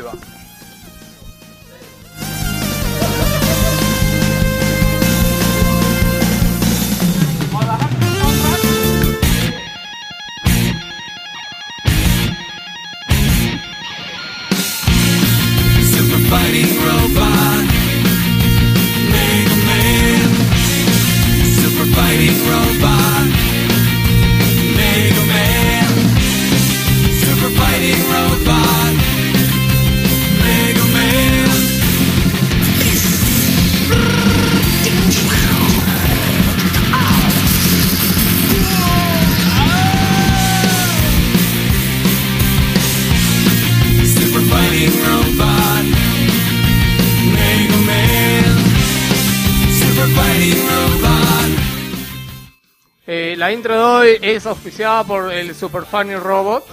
Eh, 53.12 53.34
la 53.39 53.52
intro 53.52 53.74
de 53.74 53.82
hoy 53.82 54.17
es 54.22 54.45
auspiciada 54.45 55.04
por 55.04 55.34
el 55.34 55.56
Super 55.56 55.82
Funny 55.84 56.15
Robot. 56.15 56.63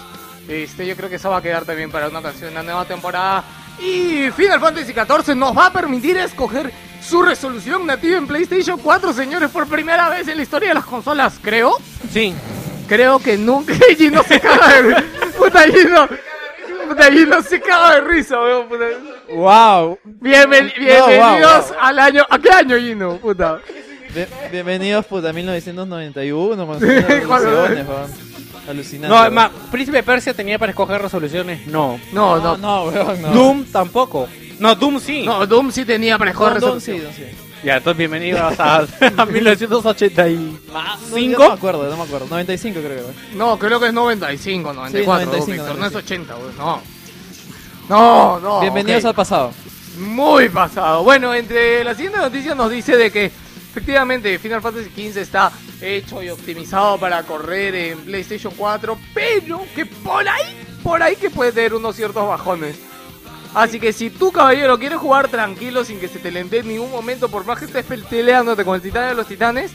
Este, 0.46 0.86
yo 0.86 0.94
creo 0.94 1.08
que 1.08 1.16
eso 1.16 1.30
va 1.30 1.38
a 1.38 1.42
quedar 1.42 1.64
también 1.64 1.90
para 1.90 2.08
una 2.08 2.20
canción 2.20 2.50
de 2.50 2.56
la 2.56 2.62
nueva 2.62 2.84
temporada. 2.84 3.42
Y 3.80 4.30
Final 4.36 4.60
Fantasy 4.60 4.92
XIV 4.92 5.34
nos 5.34 5.56
va 5.56 5.66
a 5.66 5.72
permitir 5.72 6.18
escoger 6.18 6.70
su 7.00 7.22
resolución 7.22 7.86
nativa 7.86 8.18
en 8.18 8.26
PlayStation 8.26 8.78
4, 8.78 9.14
señores, 9.14 9.48
por 9.50 9.66
primera 9.66 10.10
vez 10.10 10.28
en 10.28 10.36
la 10.36 10.42
historia 10.42 10.68
de 10.68 10.74
las 10.74 10.84
consolas, 10.84 11.38
creo. 11.40 11.78
Sí. 12.12 12.34
Creo 12.86 13.18
que 13.18 13.38
nunca 13.38 13.72
Gino 13.96 14.22
se 14.22 14.38
caga 14.38 14.82
de 14.82 14.94
Puta 15.38 15.62
Gino. 15.62 16.06
Puta 16.86 17.04
Gino 17.12 17.42
se 17.42 17.60
caga 17.62 17.94
de 17.94 18.00
risa, 18.02 18.38
weón. 18.38 18.68
puta. 18.68 18.84
Wow. 19.30 19.98
Bienven- 20.20 20.70
No, 20.76 20.84
bienvenidos 21.06 21.70
wow, 21.70 21.76
wow. 21.76 21.76
al 21.80 21.98
año. 21.98 22.26
¿A 22.28 22.38
qué 22.38 22.50
año, 22.50 22.76
Gino? 22.76 23.16
Puta. 23.16 23.58
Bien- 24.16 24.28
bienvenidos, 24.50 25.04
puta, 25.04 25.30
1991, 25.30 26.64
más 26.66 26.78
Sí, 26.78 26.86
resoluciones. 26.86 27.86
Alucinante. 28.66 29.08
No, 29.08 29.14
weón. 29.14 29.26
es 29.26 29.32
más, 29.32 29.50
Príncipe 29.70 30.02
Persia 30.02 30.32
tenía 30.32 30.58
para 30.58 30.70
escoger 30.70 31.02
resoluciones. 31.02 31.66
No. 31.66 32.00
No, 32.12 32.38
No, 32.38 32.56
no. 32.56 32.56
no, 32.56 32.84
weón, 32.84 33.20
no. 33.20 33.28
Doom 33.32 33.64
tampoco. 33.66 34.26
No, 34.58 34.74
Doom 34.74 34.98
sí. 35.00 35.22
No, 35.26 35.46
Doom 35.46 35.70
sí 35.70 35.84
tenía 35.84 36.16
para 36.16 36.30
escoger 36.30 36.60
Doom, 36.60 36.70
Doom, 36.70 36.80
sí, 36.80 36.92
resolución. 36.92 37.26
Doom, 37.28 37.36
sí. 37.36 37.42
Ya, 37.62 37.76
entonces 37.76 37.98
bienvenidos 37.98 38.58
a, 38.58 38.76
a 39.18 39.26
1985. 39.26 40.58
No, 41.38 41.48
me 41.48 41.54
acuerdo, 41.54 41.90
no 41.90 41.96
me 41.98 42.02
acuerdo. 42.04 42.26
95 42.30 42.80
creo 42.80 42.96
que 42.96 43.02
fue. 43.12 43.36
No, 43.36 43.58
creo 43.58 43.78
que 43.78 43.88
es 43.88 43.92
95, 43.92 44.72
94, 44.72 45.26
95, 45.26 45.52
Víctor, 45.52 45.78
no 45.78 45.86
es 45.86 45.92
95. 45.92 46.32
80, 46.32 46.36
weón, 46.36 46.56
no. 46.56 46.80
No, 47.88 48.40
no. 48.40 48.60
Bienvenidos 48.60 49.04
al 49.04 49.14
pasado. 49.14 49.52
Muy 49.98 50.48
pasado. 50.48 51.04
Bueno, 51.04 51.34
entre 51.34 51.84
las 51.84 51.96
siguientes 51.96 52.20
noticias 52.22 52.56
nos 52.56 52.70
dice 52.70 52.96
de 52.96 53.10
que 53.12 53.30
efectivamente 53.76 54.38
Final 54.38 54.62
Fantasy 54.62 54.88
XV 54.88 55.18
está 55.18 55.52
hecho 55.82 56.22
y 56.22 56.30
optimizado 56.30 56.98
para 56.98 57.22
correr 57.24 57.74
en 57.74 57.98
PlayStation 57.98 58.52
4, 58.56 58.98
pero 59.12 59.60
que 59.74 59.84
por 59.84 60.26
ahí, 60.26 60.56
por 60.82 61.02
ahí 61.02 61.14
que 61.16 61.28
puede 61.28 61.52
tener 61.52 61.74
unos 61.74 61.94
ciertos 61.94 62.26
bajones. 62.26 62.76
Así 63.54 63.78
que 63.78 63.92
si 63.92 64.08
tú, 64.10 64.32
caballero, 64.32 64.78
quieres 64.78 64.98
jugar 64.98 65.28
tranquilo 65.28 65.84
sin 65.84 66.00
que 66.00 66.08
se 66.08 66.18
te 66.18 66.30
lente 66.30 66.58
en 66.58 66.68
ningún 66.68 66.90
momento, 66.90 67.28
por 67.28 67.44
más 67.44 67.58
que 67.58 67.66
estés 67.66 67.84
peleándote 67.84 68.64
con 68.64 68.76
el 68.76 68.82
titán 68.82 69.08
de 69.10 69.14
los 69.14 69.26
titanes, 69.26 69.72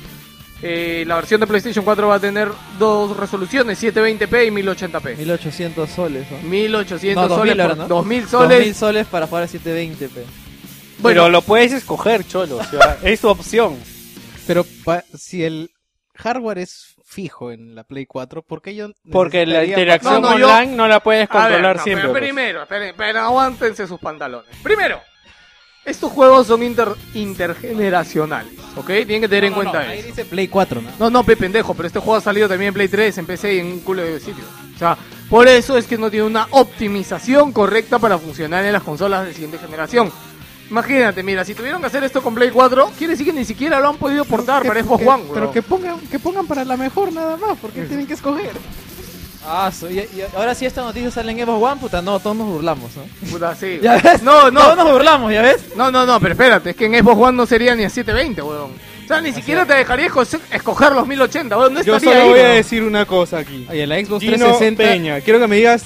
eh, 0.63 1.03
la 1.07 1.15
versión 1.15 1.39
de 1.39 1.47
PlayStation 1.47 1.85
4 1.85 2.07
va 2.07 2.15
a 2.15 2.19
tener 2.19 2.49
dos 2.79 3.15
resoluciones, 3.17 3.81
720p 3.83 4.47
y 4.47 4.51
1080p. 4.51 5.17
1800 5.17 5.89
soles, 5.89 6.25
¿no? 6.31 6.37
1800 6.49 7.29
No, 7.29 7.35
soles 7.35 7.55
2000 7.57 7.61
ahora, 7.61 7.75
por- 7.75 7.83
¿no? 7.83 7.87
2000 7.95 8.27
soles. 8.27 8.57
2000 8.57 8.75
soles 8.75 9.07
para 9.07 9.27
jugar 9.27 9.43
a 9.43 9.47
720p. 9.47 10.09
Pero 11.03 11.29
lo 11.29 11.41
puedes 11.41 11.71
escoger, 11.71 12.27
cholo. 12.27 12.57
o 12.57 12.63
sea, 12.63 12.97
es 13.03 13.19
tu 13.21 13.29
opción. 13.29 13.75
Pero 14.47 14.65
pa- 14.83 15.03
si 15.17 15.43
el 15.43 15.71
hardware 16.15 16.59
es 16.59 16.95
fijo 17.05 17.51
en 17.51 17.73
la 17.75 17.83
Play 17.83 18.05
4, 18.05 18.41
¿por 18.43 18.61
qué 18.61 18.75
yo 18.75 18.89
Porque 19.11 19.45
la 19.45 19.59
necesitaría 19.61 19.83
interacción 19.95 20.21
No, 20.21 20.29
no, 20.31 20.37
yo- 20.39 20.47
online 20.49 20.75
no 20.75 20.87
la 20.87 20.99
puedes 21.01 21.27
A 21.29 21.33
ver, 21.33 21.41
controlar 21.43 21.75
no, 21.77 21.83
siempre. 21.83 22.01
pero 22.03 22.13
pues. 22.13 22.23
primero, 22.23 22.61
esperen, 22.63 22.89
esperen, 22.89 23.17
aguántense 23.17 23.87
sus 23.87 23.99
pantalones. 23.99 24.55
Primero, 24.63 24.99
estos 25.85 26.11
juegos 26.11 26.47
son 26.47 26.61
inter- 26.63 26.93
intergeneracionales, 27.13 28.53
¿ok? 28.75 28.85
Tienen 28.87 29.21
que 29.21 29.27
tener 29.27 29.45
en 29.45 29.53
cuenta 29.53 29.79
Ahí 29.79 29.99
eso. 29.99 30.07
dice 30.07 30.25
Play 30.25 30.47
4, 30.47 30.81
¿no? 30.81 30.89
No, 30.99 31.09
no, 31.09 31.23
pe 31.23 31.35
pendejo, 31.37 31.73
pero 31.73 31.87
este 31.87 31.99
juego 31.99 32.15
ha 32.17 32.21
salido 32.21 32.47
también 32.47 32.69
en 32.69 32.73
Play 32.73 32.87
3, 32.87 33.17
en 33.17 33.25
PC 33.25 33.55
y 33.55 33.59
en 33.59 33.65
un 33.67 33.79
culo 33.79 34.03
de 34.03 34.19
sitios. 34.19 34.47
O 34.75 34.77
sea, 34.79 34.97
por 35.29 35.47
eso 35.47 35.77
es 35.77 35.85
que 35.87 35.97
no 35.97 36.09
tiene 36.11 36.25
una 36.25 36.47
optimización 36.51 37.51
correcta 37.51 37.99
para 37.99 38.17
funcionar 38.17 38.65
en 38.65 38.73
las 38.73 38.83
consolas 38.83 39.25
de 39.25 39.33
siguiente 39.33 39.57
generación. 39.59 40.11
Imagínate, 40.71 41.21
mira, 41.21 41.43
si 41.45 41.53
tuvieron 41.53 41.81
que 41.81 41.87
hacer 41.87 42.03
esto 42.03 42.23
con 42.23 42.33
Play 42.33 42.49
4, 42.49 42.91
quiere 42.97 43.11
decir 43.11 43.25
que 43.27 43.33
ni 43.33 43.43
siquiera 43.45 43.79
lo 43.81 43.89
han 43.89 43.97
podido 43.97 44.23
portar 44.25 44.65
para 44.65 44.81
Xbox 44.81 45.03
Que- 45.03 45.09
One, 45.09 45.23
Pero 45.29 45.41
weón. 45.41 45.53
que 45.53 45.61
pongan, 45.61 45.99
que 45.99 46.17
pongan 46.17 46.47
para 46.47 46.63
la 46.65 46.77
mejor 46.77 47.11
nada 47.11 47.35
más, 47.37 47.57
porque 47.61 47.83
tienen 47.83 48.07
que 48.07 48.13
escoger. 48.13 48.51
Ah, 49.45 49.71
so- 49.77 49.89
y, 49.89 49.97
y 49.99 50.23
ahora 50.35 50.55
sí 50.55 50.65
esta 50.65 50.81
noticia 50.81 51.11
sale 51.11 51.31
en 51.33 51.39
Xbox 51.39 51.61
One, 51.71 51.81
puta, 51.81 52.01
no, 52.01 52.19
todos 52.19 52.37
nos 52.37 52.47
burlamos, 52.47 52.91
¿no? 52.95 53.03
Puta, 53.29 53.53
sí. 53.55 53.79
¿Ya 53.83 53.97
ves? 53.97 54.21
No, 54.23 54.49
no. 54.49 54.61
Todos 54.61 54.77
nos 54.77 54.91
burlamos, 54.93 55.33
¿ya 55.33 55.41
ves? 55.41 55.75
No, 55.75 55.91
no, 55.91 56.05
no, 56.05 56.19
pero 56.21 56.33
espérate, 56.33 56.69
es 56.69 56.75
que 56.75 56.85
en 56.85 56.93
Xbox 57.03 57.21
One 57.21 57.37
no 57.37 57.45
sería 57.45 57.75
ni 57.75 57.83
a 57.83 57.89
720, 57.89 58.41
weón. 58.41 58.71
O 59.03 59.07
sea, 59.07 59.19
ni 59.19 59.33
siquiera 59.33 59.65
te 59.65 59.73
dejaría 59.73 60.07
esco- 60.07 60.39
escoger 60.53 60.93
los 60.93 61.05
1080, 61.05 61.57
weón. 61.57 61.73
No 61.73 61.81
Yo 61.81 61.97
estaría 61.97 62.13
solo 62.21 62.23
ahí, 62.23 62.29
voy 62.29 62.39
a 62.49 62.53
decir 62.53 62.81
una 62.83 63.05
cosa 63.05 63.39
aquí. 63.39 63.67
Oye, 63.69 63.85
la 63.87 63.95
Xbox 63.97 64.21
Gino 64.21 64.37
360 64.37 64.83
Peña, 64.83 65.19
quiero 65.19 65.39
que 65.39 65.47
me 65.47 65.57
digas 65.57 65.83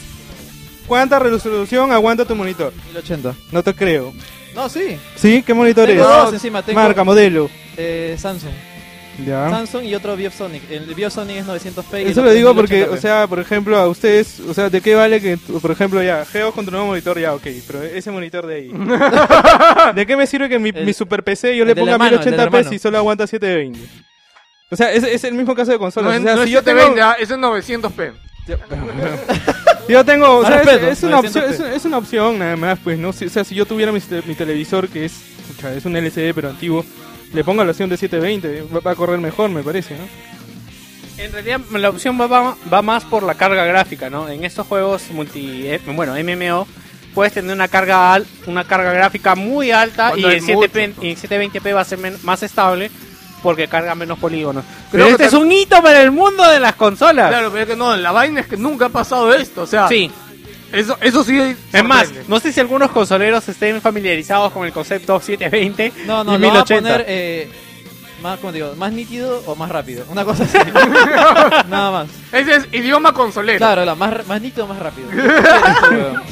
cuánta 0.86 1.18
resolución 1.18 1.92
aguanta 1.92 2.26
tu 2.26 2.36
monitor. 2.36 2.72
1080. 2.94 3.34
No 3.52 3.64
te 3.64 3.74
creo. 3.74 4.14
No, 4.56 4.70
sí. 4.70 4.98
¿Sí? 5.16 5.44
¿Qué 5.46 5.54
monitor 5.54 5.88
Tengo 5.88 6.02
es? 6.04 6.08
dos 6.08 6.34
encima, 6.34 6.64
tengo 6.64 6.80
Marca, 6.80 7.04
modelo. 7.04 7.50
eh, 7.78 8.16
Samsung. 8.18 8.54
Ya. 9.26 9.50
Samsung 9.50 9.84
y 9.86 9.96
otro 9.96 10.16
Biosonic. 10.18 10.70
El 10.70 10.94
Biosonic 10.94 11.38
es 11.38 11.46
900p. 11.46 12.00
y 12.00 12.02
el 12.04 12.08
Eso 12.10 12.22
lo 12.22 12.32
digo 12.32 12.54
porque, 12.56 12.86
1080p. 12.88 12.90
o 12.92 12.98
sea, 12.98 13.28
por 13.28 13.40
ejemplo, 13.40 13.78
a 13.78 13.88
ustedes, 13.88 14.40
o 14.42 14.54
sea, 14.54 14.70
¿de 14.70 14.82
qué 14.82 14.94
vale 14.96 15.22
que, 15.22 15.38
por 15.38 15.72
ejemplo, 15.72 16.02
ya, 16.04 16.26
Geo 16.26 16.52
con 16.52 16.66
tu 16.66 16.72
nuevo 16.72 16.88
monitor, 16.88 17.18
ya, 17.20 17.34
ok, 17.34 17.48
pero 17.68 17.82
ese 17.84 18.12
monitor 18.12 18.46
de 18.46 18.56
ahí. 18.56 18.72
¿De 19.96 20.06
qué 20.06 20.18
me 20.18 20.28
sirve 20.28 20.50
que 20.50 20.60
mi, 20.60 20.70
El- 20.74 20.86
mi 20.86 20.92
super 20.94 21.24
PC 21.24 21.56
yo 21.56 21.64
el 21.64 21.70
le 21.70 21.76
del 21.76 21.82
ponga 21.82 21.94
hermano, 21.94 22.18
el 22.18 22.24
del 22.26 22.34
1080p 22.34 22.44
hermano. 22.44 22.70
si 22.70 22.80
solo 22.80 22.98
aguanta 22.98 23.26
720? 23.28 23.80
O 24.72 24.76
sea, 24.76 24.92
es, 24.92 25.04
es 25.04 25.24
el 25.24 25.34
mismo 25.34 25.56
caso 25.56 25.72
de 25.72 25.78
No, 25.78 25.82
consolas. 25.84 26.16
es- 26.16 26.20
o 26.22 26.24
sea, 26.24 26.36
no 26.36 26.42
si 26.44 26.48
es 26.50 26.54
yo 26.54 26.64
tengo, 26.64 26.80
720, 26.80 27.02
ah, 27.02 27.16
eso 27.20 27.36
es 27.36 27.40
900p. 27.40 28.14
yo 29.88 30.04
tengo, 30.06 30.40
o 30.40 30.42
Más 30.42 30.48
sea, 30.52 30.60
es- 30.62 30.66
respeto, 30.66 30.92
es, 30.92 31.04
una 31.04 31.20
opción, 31.20 31.44
900p. 31.46 31.54
es, 31.54 31.60
una- 31.60 31.76
es 31.76 31.86
una 31.86 31.98
opción 31.98 32.40
nada 32.40 32.56
más, 32.56 32.80
pues, 32.84 32.98
¿no? 32.98 33.14
Si- 33.14 33.26
o 33.26 33.30
sea, 33.30 33.44
si 33.44 33.56
yo 33.56 33.66
tuviera 33.66 33.92
mi, 33.92 34.00
te- 34.00 34.22
mi 34.24 34.36
televisor, 34.36 34.88
que 34.88 35.06
es, 35.06 35.14
pucha, 35.48 35.74
es 35.74 35.86
un 35.86 35.96
LCD 35.96 36.34
pero 36.34 36.50
antiguo, 36.50 36.86
le 37.34 37.44
pongo 37.44 37.64
la 37.64 37.72
opción 37.72 37.90
de 37.90 37.98
720, 37.98 38.64
va, 38.74 38.80
va 38.80 38.92
a 38.92 38.96
correr 38.96 39.20
mejor, 39.20 39.50
me 39.50 39.64
parece, 39.64 39.96
¿no? 39.98 40.06
En 41.18 41.32
realidad 41.32 41.62
la 41.72 41.90
opción 41.90 42.20
va, 42.20 42.28
va, 42.28 42.58
va 42.74 42.82
más 42.82 43.04
por 43.06 43.24
la 43.24 43.36
carga 43.36 43.64
gráfica, 43.66 44.10
¿no? 44.10 44.28
En 44.28 44.44
estos 44.44 44.68
juegos 44.68 45.04
multi, 45.12 45.66
eh, 45.68 45.80
bueno, 45.88 46.14
MMO, 46.18 46.68
puedes 47.14 47.32
tener 47.34 47.54
una 47.54 47.70
carga 47.70 48.14
al- 48.14 48.26
una 48.48 48.66
carga 48.66 48.92
gráfica 48.92 49.36
muy 49.36 49.72
alta 49.72 50.10
Cuando 50.10 50.30
y 50.32 50.36
en, 50.36 50.44
7P 50.46 50.94
y 51.02 51.10
en 51.12 51.16
720p 51.16 51.74
va 51.74 51.82
a 51.82 51.86
ser 51.86 52.00
men- 52.00 52.18
más 52.24 52.44
estable 52.44 52.92
porque 53.46 53.68
carga 53.70 53.96
menos 53.96 54.20
polígonos. 54.20 54.66
Pero 54.92 55.06
que 55.06 55.12
este 55.12 55.26
es 55.26 55.34
un 55.34 55.50
hito 55.52 55.82
para 55.82 56.02
el 56.02 56.12
mundo 56.12 56.44
de 56.50 56.60
las 56.60 56.76
consolas. 56.76 57.30
Claro, 57.30 57.50
pero 57.52 57.64
es 57.64 57.70
que 57.70 57.76
no, 57.76 57.96
la 57.96 58.12
vaina 58.12 58.42
es 58.42 58.48
que 58.48 58.58
nunca 58.58 58.88
ha 58.88 58.90
pasado 58.90 59.34
esto, 59.34 59.62
o 59.62 59.68
sea, 59.68 59.88
Sí, 59.88 60.12
eso, 60.74 60.98
eso 61.00 61.24
sí 61.24 61.40
es 61.72 61.84
más, 61.84 62.12
no 62.28 62.40
sé 62.40 62.52
si 62.52 62.60
algunos 62.60 62.92
consoleros 62.92 63.48
estén 63.48 63.80
familiarizados 63.82 64.52
con 64.52 64.66
el 64.66 64.74
concepto 64.74 65.20
720 65.22 65.94
No, 66.06 66.24
no, 66.24 66.36
y 66.36 66.40
lo 66.40 66.48
van 66.48 66.58
a 66.58 66.60
1080. 66.66 66.82
poner 66.82 67.06
eh, 67.08 67.50
más, 68.22 68.40
¿cómo 68.40 68.52
digo? 68.52 68.74
Más 68.76 68.92
nítido 68.92 69.44
o 69.46 69.56
más 69.56 69.70
rápido. 69.70 70.04
Una 70.10 70.26
cosa 70.26 70.44
así. 70.46 70.58
Nada 71.70 71.92
más. 71.92 72.08
Ese 72.32 72.56
es 72.56 72.68
idioma 72.72 73.14
consolero. 73.14 73.60
Claro, 73.60 73.86
la 73.86 73.94
más, 73.94 74.26
más 74.28 74.42
nítido 74.42 74.66
o 74.66 74.68
más 74.68 74.80
rápido. 74.80 75.08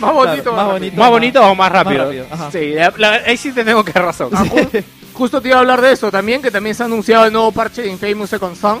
Más 0.00 0.14
bonito. 0.14 0.42
Claro, 0.44 0.56
más 0.56 0.64
más 0.64 0.72
bonito. 0.72 0.96
¿Más 0.96 1.10
bonito 1.10 1.42
o 1.44 1.54
más 1.54 1.72
rápido? 1.72 2.10
Sí, 2.50 2.70
la- 2.72 2.94
la- 2.96 3.20
ahí 3.26 3.36
sí 3.36 3.52
te 3.52 3.62
tengo 3.64 3.84
que 3.84 3.92
razón. 3.92 4.30
Ju- 5.20 5.24
Justo 5.30 5.40
te 5.42 5.48
iba 5.48 5.58
a 5.58 5.60
hablar 5.60 5.80
de 5.82 5.92
eso 5.92 6.10
también, 6.10 6.40
que 6.40 6.50
también 6.50 6.74
se 6.74 6.82
ha 6.82 6.86
anunciado 6.86 7.26
el 7.26 7.32
nuevo 7.32 7.52
parche 7.52 7.82
de 7.82 7.88
Infamous 7.88 8.30
Second 8.30 8.56
Son, 8.56 8.80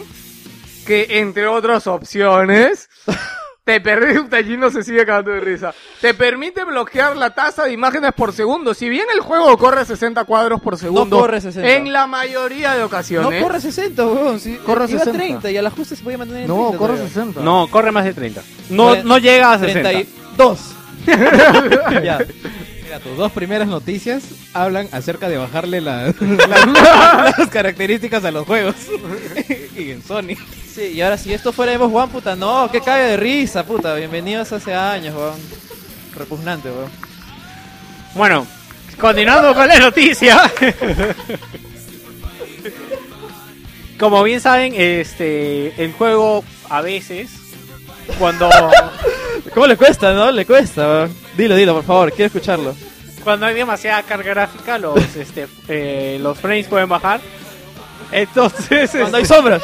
que 0.86 1.06
entre 1.20 1.46
otras 1.46 1.86
opciones, 1.86 2.88
te 3.64 3.78
permite, 3.80 4.18
un 4.20 4.30
tallino 4.30 4.70
se 4.70 4.82
sigue 4.82 5.04
cagando 5.04 5.32
de 5.32 5.40
risa, 5.40 5.74
te 6.00 6.14
permite 6.14 6.64
bloquear 6.64 7.14
la 7.16 7.34
tasa 7.34 7.64
de 7.64 7.72
imágenes 7.72 8.12
por 8.14 8.32
segundo. 8.32 8.72
Si 8.72 8.88
bien 8.88 9.04
el 9.14 9.20
juego 9.20 9.56
corre 9.58 9.84
60 9.84 10.24
cuadros 10.24 10.62
por 10.62 10.78
segundo, 10.78 11.18
corre 11.20 11.42
60. 11.42 11.68
en 11.74 11.92
la 11.92 12.06
mayoría 12.06 12.72
de 12.72 12.80
No 12.80 12.86
ocasiones, 12.86 13.42
corre 13.42 13.60
60, 13.60 14.06
weón. 14.06 14.40
Si, 14.40 14.56
Corre 14.56 14.86
iba 14.88 14.98
60. 15.04 15.12
30 15.12 15.50
y 15.50 15.56
al 15.58 15.66
ajuste 15.66 15.94
se 15.94 16.02
podía 16.02 16.16
mantener 16.18 16.42
en 16.44 16.48
no, 16.48 16.54
30 16.56 16.78
corre 16.78 16.92
todavía. 16.94 17.14
60. 17.14 17.40
No, 17.42 17.68
corre 17.70 17.92
más 17.92 18.04
de 18.06 18.14
30. 18.14 18.42
No, 18.70 18.96
no 19.04 19.18
llega 19.18 19.52
a 19.52 19.58
60. 19.58 19.88
32. 19.90 20.58
ya. 22.02 22.18
Mira, 22.90 22.98
tus 22.98 23.16
dos 23.16 23.30
primeras 23.30 23.68
noticias 23.68 24.24
hablan 24.52 24.88
acerca 24.90 25.28
de 25.28 25.36
bajarle 25.38 25.80
la- 25.80 26.12
la- 26.20 27.34
las 27.38 27.48
características 27.48 28.24
a 28.24 28.32
los 28.32 28.44
juegos. 28.44 28.74
y 29.76 29.92
en 29.92 30.02
Sony. 30.02 30.34
Sí, 30.74 30.94
y 30.94 31.00
ahora 31.00 31.16
si 31.16 31.32
esto 31.32 31.52
fuera 31.52 31.72
Xbox 31.72 31.94
One, 31.94 32.12
puta, 32.12 32.34
no, 32.34 32.68
que 32.68 32.80
cague 32.80 33.04
de 33.04 33.16
risa, 33.16 33.64
puta. 33.64 33.94
Bienvenidos 33.94 34.50
hace 34.50 34.74
años, 34.74 35.14
weón. 35.14 35.38
Repugnante, 36.16 36.68
weón. 36.68 36.90
Bueno, 38.16 38.44
continuando 39.00 39.54
con 39.54 39.68
la 39.68 39.78
noticia. 39.78 40.50
Como 44.00 44.20
bien 44.24 44.40
saben, 44.40 44.74
este 44.76 45.80
el 45.80 45.92
juego 45.92 46.42
a 46.68 46.80
veces 46.80 47.30
cuando 48.18 48.50
¿Cómo 49.54 49.68
le 49.68 49.76
cuesta, 49.76 50.12
no? 50.12 50.32
Le 50.32 50.44
cuesta, 50.44 50.88
weón. 50.88 51.19
Dilo, 51.40 51.56
dilo, 51.56 51.74
por 51.74 51.84
favor, 51.84 52.12
quiero 52.12 52.26
escucharlo. 52.26 52.76
cuando 53.24 53.46
hay 53.46 53.54
demasiada 53.54 54.02
carga 54.02 54.28
gráfica 54.28 54.76
los 54.76 54.98
este 55.16 55.48
eh, 55.68 56.18
los 56.20 56.38
frames 56.38 56.66
pueden 56.66 56.86
bajar. 56.86 57.18
Entonces, 58.12 58.90
Cuando 58.90 59.16
hay 59.16 59.22
este, 59.22 59.34
sombras. 59.34 59.62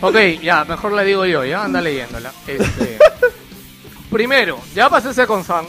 Ok, 0.00 0.16
ya, 0.40 0.64
mejor 0.64 0.92
la 0.92 1.02
digo 1.02 1.26
yo, 1.26 1.44
ya 1.44 1.64
anda 1.64 1.80
leyéndola. 1.80 2.30
Este, 2.46 2.98
primero, 4.12 4.60
ya 4.76 4.88
pasé 4.88 5.10
ese 5.10 5.26
con 5.26 5.42
Sam. 5.42 5.66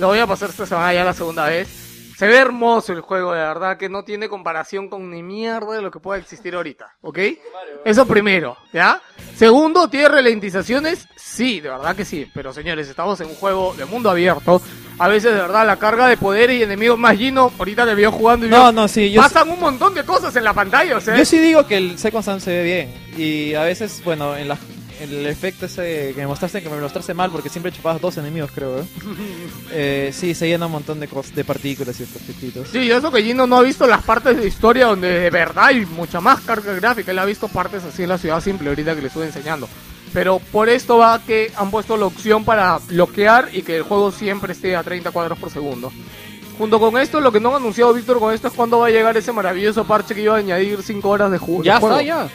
Lo 0.00 0.08
voy 0.08 0.18
a 0.18 0.26
pasar 0.26 0.50
esta 0.50 0.66
semana 0.66 0.92
ya 0.92 1.04
la 1.04 1.14
segunda 1.14 1.46
vez. 1.46 1.68
Se 2.16 2.26
ve 2.26 2.36
hermoso 2.38 2.92
el 2.94 3.02
juego, 3.02 3.32
de 3.32 3.40
verdad, 3.40 3.76
que 3.76 3.88
no 3.90 4.02
tiene 4.02 4.28
comparación 4.28 4.88
con 4.88 5.10
ni 5.10 5.22
mierda 5.22 5.74
de 5.74 5.82
lo 5.82 5.90
que 5.90 6.00
pueda 6.00 6.18
existir 6.18 6.54
ahorita, 6.54 6.96
¿ok? 7.02 7.18
Eso 7.84 8.06
primero, 8.06 8.56
¿ya? 8.72 9.02
Segundo, 9.34 9.88
¿tiene 9.90 10.08
ralentizaciones? 10.08 11.06
Sí, 11.16 11.60
de 11.60 11.68
verdad 11.68 11.94
que 11.94 12.04
sí. 12.06 12.30
Pero 12.32 12.52
señores, 12.54 12.88
estamos 12.88 13.20
en 13.20 13.28
un 13.28 13.34
juego 13.34 13.74
de 13.76 13.84
mundo 13.84 14.08
abierto. 14.08 14.62
A 14.98 15.08
veces, 15.08 15.34
de 15.34 15.40
verdad, 15.40 15.66
la 15.66 15.76
carga 15.76 16.08
de 16.08 16.16
poder 16.16 16.50
y 16.50 16.62
enemigos 16.62 16.98
más 16.98 17.18
lleno. 17.18 17.52
Ahorita 17.58 17.84
te 17.84 17.94
veo 17.94 18.10
jugando 18.10 18.46
y 18.46 18.48
No, 18.48 18.62
veo- 18.64 18.72
no, 18.72 18.88
sí, 18.88 19.10
yo, 19.12 19.20
pasan 19.20 19.50
un 19.50 19.60
montón 19.60 19.92
de 19.92 20.02
cosas 20.04 20.34
en 20.36 20.44
la 20.44 20.54
pantalla, 20.54 20.96
o 20.96 21.00
sea. 21.02 21.16
yo 21.18 21.24
sí 21.26 21.38
digo 21.38 21.66
que 21.66 21.76
el 21.76 21.98
Second 21.98 22.24
Sun 22.24 22.40
se 22.40 22.50
ve 22.50 22.64
bien. 22.64 22.94
Y 23.18 23.52
a 23.54 23.62
veces, 23.64 24.00
bueno, 24.04 24.34
en 24.36 24.48
la, 24.48 24.56
el 25.00 25.26
efecto 25.26 25.66
ese 25.66 26.12
que 26.14 26.20
me 26.20 26.26
mostraste, 26.26 26.62
que 26.62 26.68
me 26.68 26.80
mostraste 26.80 27.14
mal, 27.14 27.30
porque 27.30 27.48
siempre 27.48 27.72
chupabas 27.72 28.00
dos 28.00 28.16
enemigos, 28.16 28.50
creo, 28.54 28.80
¿eh? 28.80 28.84
Eh, 29.72 30.10
sí, 30.14 30.34
se 30.34 30.46
llena 30.48 30.66
un 30.66 30.72
montón 30.72 31.00
de, 31.00 31.08
cos- 31.08 31.32
de 31.34 31.44
partículas 31.44 31.98
y 32.00 32.04
efectitos. 32.04 32.68
Sí, 32.70 32.90
eso 32.90 33.10
que 33.12 33.22
Gino 33.22 33.46
no 33.46 33.56
ha 33.58 33.62
visto 33.62 33.86
las 33.86 34.02
partes 34.04 34.36
de 34.36 34.46
historia 34.46 34.86
donde 34.86 35.08
de 35.20 35.30
verdad 35.30 35.66
hay 35.66 35.84
mucha 35.86 36.20
más 36.20 36.40
carga 36.40 36.72
gráfica. 36.74 37.10
Él 37.10 37.18
ha 37.18 37.24
visto 37.24 37.48
partes 37.48 37.82
así 37.84 38.04
en 38.04 38.08
la 38.10 38.18
ciudad 38.18 38.40
simple 38.40 38.68
ahorita 38.68 38.94
que 38.94 39.00
le 39.02 39.08
estuve 39.08 39.26
enseñando. 39.26 39.68
Pero 40.12 40.38
por 40.38 40.68
esto 40.68 40.98
va 40.98 41.20
que 41.26 41.52
han 41.56 41.70
puesto 41.70 41.96
la 41.96 42.06
opción 42.06 42.44
para 42.44 42.78
bloquear 42.78 43.50
y 43.52 43.62
que 43.62 43.76
el 43.76 43.82
juego 43.82 44.12
siempre 44.12 44.52
esté 44.52 44.76
a 44.76 44.82
30 44.82 45.10
cuadros 45.10 45.38
por 45.38 45.50
segundo. 45.50 45.92
Junto 46.56 46.80
con 46.80 46.96
esto, 46.96 47.20
lo 47.20 47.30
que 47.32 47.40
no 47.40 47.52
ha 47.52 47.56
anunciado 47.56 47.92
Víctor 47.92 48.18
con 48.18 48.32
esto 48.32 48.48
es 48.48 48.54
cuándo 48.54 48.78
va 48.78 48.86
a 48.86 48.90
llegar 48.90 49.14
ese 49.16 49.32
maravilloso 49.32 49.84
parche 49.84 50.14
que 50.14 50.22
iba 50.22 50.36
a 50.36 50.38
añadir 50.38 50.78
5 50.82 51.06
horas 51.08 51.30
de, 51.30 51.38
ju- 51.38 51.58
de 51.58 51.64
ya 51.66 51.80
juego. 51.80 51.96
está 51.96 52.06
ya. 52.06 52.28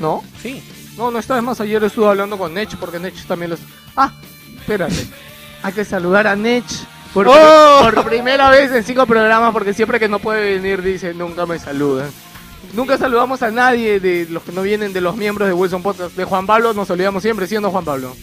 ¿No? 0.00 0.24
Sí. 0.42 0.60
No, 0.98 1.12
no 1.12 1.18
está. 1.20 1.36
Es 1.38 1.44
más, 1.44 1.60
ayer 1.60 1.82
estuve 1.84 2.08
hablando 2.08 2.36
con 2.36 2.52
Nech 2.52 2.76
porque 2.76 2.98
Nech 2.98 3.24
también 3.26 3.52
los... 3.52 3.60
Ah, 3.96 4.12
espérate. 4.58 5.06
Hay 5.62 5.72
que 5.72 5.84
saludar 5.84 6.26
a 6.26 6.34
Nech 6.34 6.66
por, 7.14 7.28
¡Oh! 7.28 7.80
por 7.82 8.04
primera 8.04 8.50
vez 8.50 8.72
en 8.72 8.82
cinco 8.82 9.06
programas 9.06 9.52
porque 9.52 9.72
siempre 9.72 10.00
que 10.00 10.08
no 10.08 10.18
puede 10.18 10.56
venir 10.56 10.82
dice 10.82 11.14
nunca 11.14 11.46
me 11.46 11.58
saludan. 11.58 12.10
Nunca 12.74 12.98
saludamos 12.98 13.42
a 13.42 13.50
nadie 13.50 14.00
de 14.00 14.26
los 14.28 14.42
que 14.42 14.52
no 14.52 14.62
vienen 14.62 14.92
de 14.92 15.00
los 15.00 15.16
miembros 15.16 15.48
de 15.48 15.54
Wilson 15.54 15.82
Podcast. 15.82 16.16
De 16.16 16.24
Juan 16.24 16.46
Pablo 16.46 16.74
nos 16.74 16.90
olvidamos 16.90 17.22
siempre, 17.22 17.46
siendo 17.46 17.70
Juan 17.70 17.84
Pablo. 17.84 18.14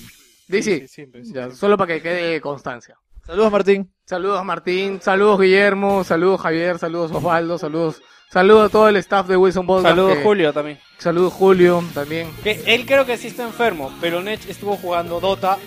Dice, 0.47 0.85
ya, 1.23 1.49
solo 1.51 1.77
para 1.77 1.95
que 1.95 2.01
quede 2.01 2.41
constancia. 2.41 2.97
Saludos, 3.25 3.51
Martín. 3.51 3.89
Saludos 4.05 4.45
Martín, 4.45 5.01
saludos 5.01 5.39
Guillermo, 5.39 6.03
saludos 6.03 6.41
Javier, 6.41 6.77
saludos 6.77 7.11
Osvaldo, 7.11 7.57
saludos, 7.57 8.03
saludos 8.35 8.65
a 8.65 8.69
todo 8.69 8.89
el 8.89 8.97
staff 8.97 9.27
de 9.27 9.37
Wilson 9.37 9.65
Podcast. 9.65 9.95
Saludos 9.95 10.17
que- 10.17 10.23
Julio 10.23 10.51
también. 10.51 10.77
Saludos 10.97 11.31
Julio 11.33 11.81
también. 11.93 12.27
Que 12.43 12.61
él 12.65 12.85
creo 12.85 13.05
que 13.05 13.17
sí 13.17 13.27
está 13.27 13.43
enfermo, 13.43 13.91
pero 14.01 14.21
Nech 14.21 14.45
estuvo 14.49 14.75
jugando 14.75 15.21
Dota 15.21 15.57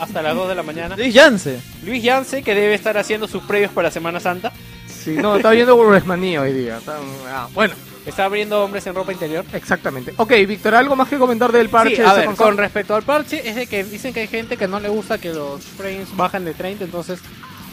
hasta 0.00 0.20
las 0.20 0.34
2 0.34 0.48
de 0.48 0.54
la 0.56 0.64
mañana. 0.64 0.96
Luis 0.96 1.14
Yance. 1.14 1.60
Luis 1.84 2.02
Yance, 2.02 2.42
que 2.42 2.54
debe 2.56 2.74
estar 2.74 2.98
haciendo 2.98 3.28
sus 3.28 3.44
previos 3.44 3.70
para 3.70 3.90
Semana 3.92 4.18
Santa, 4.18 4.52
Sí, 4.88 5.10
no, 5.12 5.36
está 5.36 5.52
viendo 5.52 5.76
WrestleMania 5.76 6.40
hoy 6.42 6.52
día. 6.52 6.78
está- 6.78 6.98
ah, 7.28 7.48
bueno, 7.54 7.74
está 8.04 8.24
abriendo 8.24 8.64
hombres 8.64 8.84
en 8.88 8.94
ropa 8.96 9.12
interior. 9.12 9.44
exactamente. 9.52 10.12
Ok, 10.16 10.32
Víctor, 10.46 10.74
¿algo 10.74 10.96
más 10.96 11.08
que 11.08 11.18
comentar 11.18 11.52
del 11.52 11.68
parche? 11.68 11.94
Sí, 11.96 12.02
de 12.02 12.08
a 12.08 12.12
ver, 12.14 12.20
Second 12.22 12.36
con 12.36 12.56
respecto 12.56 12.94
al 12.96 13.04
parche, 13.04 13.48
es 13.48 13.54
de 13.54 13.66
que 13.68 13.84
dicen 13.84 14.12
que 14.12 14.20
hay 14.20 14.26
gente 14.26 14.56
que 14.56 14.66
no 14.66 14.80
le 14.80 14.88
gusta 14.88 15.18
que 15.18 15.32
los 15.32 15.62
frames 15.64 16.14
bajen 16.16 16.44
de 16.44 16.52
30, 16.52 16.84
entonces 16.84 17.20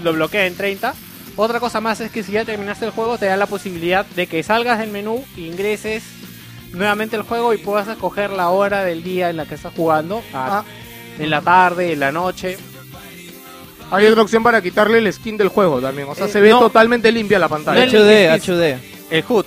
lo 0.04 0.14
bloquea 0.14 0.46
en 0.46 0.56
30. 0.56 0.94
Otra 1.38 1.60
cosa 1.60 1.82
más 1.82 2.00
es 2.02 2.12
que 2.12 2.24
si 2.24 2.32
ya 2.34 2.46
terminaste 2.46 2.86
el 2.86 2.92
juego, 2.92 3.18
te 3.18 3.26
da 3.26 3.36
la 3.38 3.46
posibilidad 3.46 4.06
de 4.06 4.28
que 4.28 4.42
salgas 4.44 4.80
del 4.80 4.90
menú, 4.92 5.24
ingreses 5.36 6.04
nuevamente 6.72 7.16
al 7.16 7.24
juego 7.24 7.54
y 7.54 7.58
puedas 7.58 7.88
escoger 7.88 8.30
la 8.32 8.50
hora 8.50 8.84
del 8.84 9.04
día 9.04 9.30
en 9.30 9.38
la 9.38 9.46
que 9.46 9.56
estás 9.56 9.74
jugando, 9.76 10.24
a- 10.34 10.60
Ah, 10.60 10.64
en 11.20 11.30
la 11.30 11.42
tarde, 11.42 11.94
en 11.94 12.00
la 12.00 12.12
noche. 12.12 12.58
hay 13.92 14.06
otra 14.08 14.24
opción 14.24 14.44
para 14.44 14.62
quitarle 14.62 14.98
el 14.98 15.12
skin 15.14 15.38
del 15.38 15.50
juego 15.50 15.80
también. 15.82 16.08
O 16.10 16.16
sea, 16.16 16.26
Eh, 16.26 16.30
se 16.30 16.40
ve 16.42 16.50
no. 16.50 16.60
totalmente 16.60 17.12
limpia 17.12 17.38
la 17.40 17.48
pantalla. 17.50 17.84
HD, 17.84 18.30
HD. 18.30 18.78
El 19.10 19.24
HUD. 19.28 19.46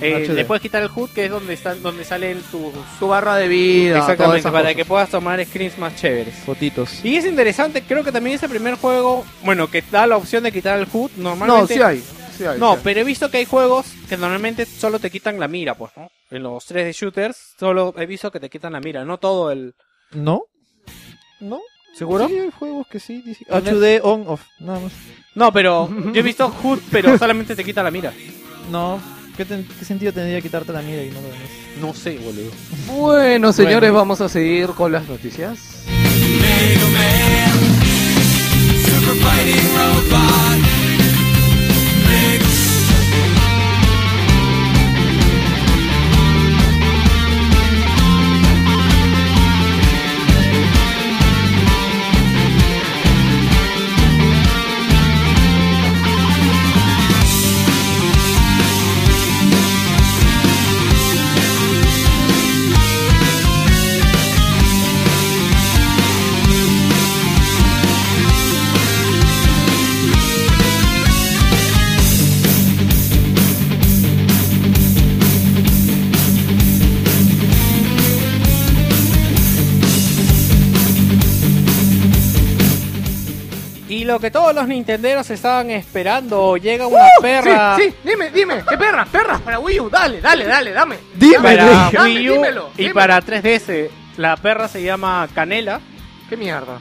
Eh, 0.00 0.26
HD. 0.26 0.34
le 0.34 0.44
puedes 0.44 0.62
quitar 0.62 0.82
el 0.82 0.90
HUD, 0.94 1.10
que 1.10 1.24
es 1.26 1.30
donde 1.30 1.54
está, 1.54 1.74
donde 1.74 2.04
salen 2.04 2.40
tus... 2.50 2.72
Su 2.98 3.08
barra 3.08 3.36
de 3.36 3.48
vida. 3.48 3.98
Exactamente, 3.98 4.42
para 4.50 4.60
cosas. 4.62 4.76
que 4.76 4.84
puedas 4.84 5.08
tomar 5.10 5.44
screens 5.44 5.78
más 5.78 5.96
chéveres. 5.96 6.34
Fotitos. 6.44 7.04
Y 7.04 7.16
es 7.16 7.24
interesante, 7.26 7.82
creo 7.82 8.02
que 8.04 8.12
también 8.12 8.36
es 8.36 8.42
el 8.42 8.50
primer 8.50 8.74
juego, 8.76 9.24
bueno, 9.44 9.68
que 9.70 9.82
da 9.90 10.06
la 10.06 10.16
opción 10.16 10.42
de 10.44 10.52
quitar 10.52 10.78
el 10.78 10.86
HUD. 10.92 11.10
No, 11.16 11.30
Normalmente, 11.30 11.74
sí 11.74 11.80
hay. 11.82 11.98
sí 12.36 12.44
hay, 12.44 12.58
No, 12.58 12.72
sí 12.72 12.76
hay. 12.78 12.80
pero 12.84 13.00
he 13.00 13.04
visto 13.04 13.30
que 13.30 13.38
hay 13.38 13.44
juegos 13.44 13.86
que 14.08 14.16
normalmente 14.16 14.66
solo 14.66 14.98
te 14.98 15.10
quitan 15.10 15.38
la 15.40 15.48
mira, 15.48 15.74
pues, 15.74 15.92
¿no? 15.96 16.10
En 16.30 16.42
los 16.42 16.64
3D 16.70 16.92
shooters, 16.92 17.36
solo 17.58 17.94
he 17.96 18.06
visto 18.06 18.30
que 18.30 18.40
te 18.40 18.50
quitan 18.50 18.72
la 18.74 18.80
mira, 18.80 19.04
no 19.04 19.18
todo 19.18 19.50
el... 19.50 19.74
¿No? 20.12 20.42
¿No? 21.40 21.60
¿Seguro? 21.94 22.28
Sí, 22.28 22.38
hay 22.38 22.50
juegos 22.50 22.86
que 22.86 23.00
sí. 23.00 23.22
dice- 23.24 23.44
HD 23.50 24.00
on 24.04 24.24
off, 24.28 24.42
nada 24.60 24.78
más. 24.80 24.92
No, 25.34 25.52
pero 25.52 25.88
yo 26.12 26.20
he 26.20 26.22
visto 26.22 26.46
HUD, 26.62 26.78
pero 26.92 27.16
solamente 27.18 27.56
te 27.56 27.64
quita 27.64 27.82
la 27.82 27.90
mira. 27.90 28.12
No. 28.70 29.00
¿Qué, 29.38 29.44
ten- 29.44 29.64
qué 29.78 29.84
sentido 29.84 30.12
tendría 30.12 30.40
quitarte 30.40 30.72
la 30.72 30.82
mira 30.82 31.00
y 31.04 31.10
no 31.10 31.20
lo 31.20 31.28
demás? 31.28 31.48
No 31.80 31.94
sé, 31.94 32.18
boludo. 32.18 32.50
Bueno, 32.88 33.52
señores, 33.52 33.92
vamos 33.92 34.20
a 34.20 34.28
seguir 34.28 34.70
con 34.70 34.90
las 34.90 35.08
noticias. 35.08 35.56
Lo 84.08 84.18
que 84.18 84.30
todos 84.30 84.54
los 84.54 84.66
nintenderos 84.66 85.28
estaban 85.28 85.70
esperando, 85.70 86.56
llega 86.56 86.86
una 86.86 87.04
perra 87.20 87.76
Sí, 87.76 87.82
sí, 87.90 87.94
dime, 88.02 88.30
dime, 88.30 88.64
¿qué 88.66 88.78
perra? 88.78 89.04
Perras 89.04 89.40
para 89.42 89.58
Wii 89.58 89.80
U, 89.80 89.90
dale, 89.90 90.22
dale, 90.22 90.46
dale, 90.46 90.72
dame. 90.72 90.96
para 91.42 91.64
Dame, 91.64 92.02
Wii 92.02 92.30
U 92.30 92.32
dímelo, 92.32 92.70
y 92.74 92.78
dímelo. 92.78 92.94
para 92.94 93.20
3DS. 93.22 93.90
La 94.16 94.36
perra 94.38 94.66
se 94.66 94.82
llama 94.82 95.28
Canela 95.34 95.80
¿Qué 96.28 96.36
mierda? 96.38 96.80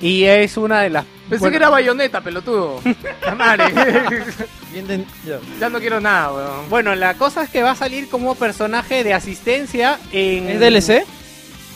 y 0.00 0.24
es 0.24 0.56
una 0.56 0.80
de 0.80 0.90
las... 0.90 1.04
Pensé 1.04 1.38
bueno, 1.38 1.50
que 1.52 1.56
era 1.58 1.68
bayoneta, 1.68 2.20
pelotudo. 2.22 2.80
La 3.24 3.34
madre. 3.34 3.64
Ya. 5.60 5.68
no 5.68 5.78
quiero 5.80 6.00
nada, 6.00 6.32
weón. 6.32 6.70
Bueno, 6.70 6.94
la 6.94 7.12
cosa 7.18 7.42
es 7.42 7.50
que 7.50 7.62
va 7.62 7.72
a 7.72 7.76
salir 7.76 8.08
como 8.08 8.34
personaje 8.34 9.04
de 9.04 9.12
asistencia 9.12 9.98
en... 10.12 10.48
¿Es 10.48 10.60
DLC? 10.60 11.04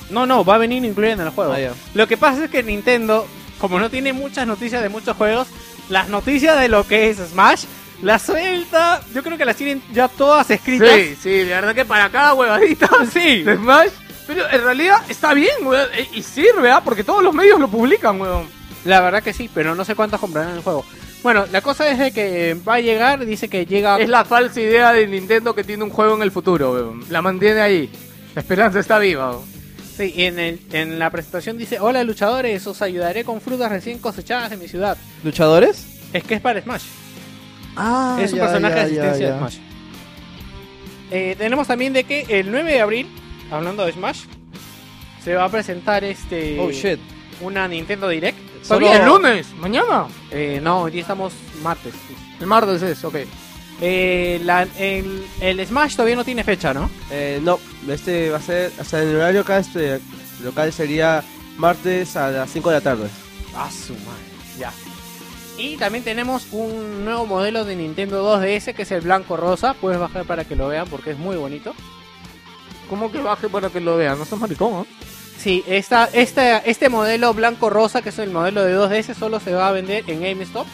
No, 0.08 0.24
no, 0.24 0.46
va 0.46 0.54
a 0.54 0.58
venir 0.58 0.82
incluido 0.82 1.12
en 1.12 1.20
el 1.20 1.28
juego. 1.28 1.52
Ah, 1.52 1.60
ya. 1.60 1.72
Lo 1.92 2.08
que 2.08 2.16
pasa 2.16 2.44
es 2.44 2.50
que 2.50 2.62
Nintendo, 2.62 3.26
como 3.58 3.78
no 3.78 3.90
tiene 3.90 4.12
muchas 4.12 4.46
noticias 4.46 4.82
de 4.82 4.88
muchos 4.88 5.16
juegos, 5.16 5.48
las 5.88 6.08
noticias 6.08 6.58
de 6.60 6.68
lo 6.68 6.86
que 6.86 7.10
es 7.10 7.18
Smash 7.18 7.64
las 8.02 8.22
suelta. 8.22 9.00
Yo 9.14 9.22
creo 9.22 9.38
que 9.38 9.44
las 9.44 9.56
tienen 9.56 9.82
ya 9.92 10.08
todas 10.08 10.50
escritas. 10.50 10.90
Sí, 10.94 11.16
sí, 11.22 11.30
de 11.30 11.44
verdad 11.46 11.74
que 11.74 11.84
para 11.84 12.10
cada 12.10 12.34
huevadita 12.34 12.88
Sí. 13.12 13.42
de 13.42 13.56
Smash. 13.56 13.90
Pero 14.26 14.42
en 14.50 14.62
realidad 14.62 15.02
está 15.08 15.32
bien, 15.34 15.54
weón. 15.62 15.86
e- 15.96 16.08
Y 16.12 16.22
sirve, 16.22 16.70
¿ah? 16.70 16.82
Porque 16.84 17.04
todos 17.04 17.22
los 17.22 17.32
medios 17.32 17.58
lo 17.60 17.68
publican, 17.68 18.20
weón. 18.20 18.46
La 18.84 19.00
verdad 19.00 19.22
que 19.22 19.32
sí, 19.32 19.48
pero 19.52 19.74
no 19.74 19.84
sé 19.84 19.94
cuántas 19.94 20.20
comprarán 20.20 20.54
el 20.56 20.62
juego. 20.62 20.84
Bueno, 21.22 21.44
la 21.50 21.60
cosa 21.60 21.88
es 21.88 21.98
de 21.98 22.12
que 22.12 22.54
va 22.68 22.74
a 22.74 22.80
llegar, 22.80 23.24
dice 23.24 23.48
que 23.48 23.66
llega... 23.66 23.98
Es 23.98 24.08
la 24.08 24.24
falsa 24.24 24.60
idea 24.60 24.92
de 24.92 25.06
Nintendo 25.06 25.54
que 25.54 25.64
tiene 25.64 25.82
un 25.82 25.90
juego 25.90 26.14
en 26.16 26.22
el 26.22 26.30
futuro, 26.30 26.72
weón. 26.72 27.04
La 27.08 27.22
mantiene 27.22 27.60
ahí. 27.60 27.90
La 28.34 28.42
esperanza 28.42 28.78
está 28.80 28.98
viva, 28.98 29.30
weón. 29.30 29.55
Sí, 29.96 30.12
en, 30.16 30.38
el, 30.38 30.60
en 30.72 30.98
la 30.98 31.10
presentación 31.10 31.56
dice, 31.56 31.80
hola 31.80 32.04
luchadores, 32.04 32.66
os 32.66 32.82
ayudaré 32.82 33.24
con 33.24 33.40
frutas 33.40 33.70
recién 33.70 33.98
cosechadas 33.98 34.52
en 34.52 34.58
mi 34.60 34.68
ciudad. 34.68 34.96
¿Luchadores? 35.24 35.86
Es 36.12 36.22
que 36.24 36.34
es 36.34 36.40
para 36.40 36.60
Smash. 36.60 36.82
Ah, 37.76 38.18
es 38.20 38.32
un 38.32 38.38
personaje 38.40 38.74
de 38.74 38.80
asistencia 38.80 39.32
de 39.32 39.38
Smash. 39.38 39.56
Eh, 41.10 41.34
tenemos 41.38 41.66
también 41.66 41.92
de 41.92 42.04
que 42.04 42.26
el 42.28 42.50
9 42.50 42.72
de 42.72 42.80
abril, 42.80 43.08
hablando 43.50 43.86
de 43.86 43.92
Smash, 43.92 44.20
se 45.24 45.34
va 45.34 45.44
a 45.44 45.48
presentar 45.48 46.04
este 46.04 46.58
Oh 46.60 46.70
shit. 46.70 46.98
una 47.40 47.66
Nintendo 47.68 48.08
Direct. 48.08 48.38
¿Todavía 48.66 48.96
el 48.98 49.06
lunes? 49.06 49.46
¿Mañana? 49.58 50.06
Eh, 50.30 50.60
no, 50.62 50.82
hoy 50.82 50.90
día 50.92 51.02
estamos 51.02 51.32
martes. 51.62 51.94
El 52.40 52.46
martes 52.46 52.82
es, 52.82 53.04
ok. 53.04 53.16
Eh, 53.80 54.40
la- 54.44 54.66
el, 54.78 55.26
el 55.40 55.66
Smash 55.66 55.92
todavía 55.96 56.16
no 56.16 56.24
tiene 56.24 56.44
fecha, 56.44 56.72
¿no? 56.72 56.90
Eh, 57.10 57.40
no, 57.42 57.58
este 57.88 58.30
va 58.30 58.38
a 58.38 58.42
ser, 58.42 58.72
o 58.80 58.84
sea, 58.84 59.02
en 59.02 59.08
el 59.10 59.16
horario 59.16 59.40
acá 59.42 59.58
este 59.58 60.00
local 60.42 60.72
sería 60.72 61.22
martes 61.58 62.16
a 62.16 62.30
las 62.30 62.50
5 62.50 62.70
de 62.70 62.74
la 62.76 62.80
tarde. 62.80 63.08
A 63.54 63.70
su 63.70 63.92
madre, 63.94 64.22
ya. 64.58 64.72
Y 65.58 65.76
también 65.76 66.04
tenemos 66.04 66.48
un 66.52 67.04
nuevo 67.04 67.24
modelo 67.26 67.64
de 67.64 67.76
Nintendo 67.76 68.22
2DS 68.38 68.74
que 68.74 68.82
es 68.82 68.90
el 68.92 69.00
blanco 69.02 69.36
rosa. 69.38 69.74
Puedes 69.74 69.98
bajar 69.98 70.24
para 70.26 70.44
que 70.44 70.54
lo 70.56 70.68
vean 70.68 70.86
porque 70.88 71.12
es 71.12 71.18
muy 71.18 71.36
bonito. 71.36 71.74
¿Cómo 72.90 73.10
que 73.10 73.20
baje 73.20 73.48
para 73.48 73.70
que 73.70 73.80
lo 73.80 73.96
vean? 73.96 74.18
No 74.18 74.24
seas 74.26 74.40
maricón, 74.40 74.72
¿no? 74.72 74.86
Sí, 75.38 75.64
esta, 75.66 76.08
esta, 76.12 76.58
este 76.58 76.88
modelo 76.88 77.32
blanco 77.34 77.68
rosa, 77.70 78.02
que 78.02 78.10
es 78.10 78.18
el 78.18 78.30
modelo 78.30 78.62
de 78.64 78.76
2DS, 78.76 79.14
solo 79.14 79.40
se 79.40 79.52
va 79.54 79.68
a 79.68 79.72
vender 79.72 80.04
en 80.08 80.20
GameStop. 80.20 80.66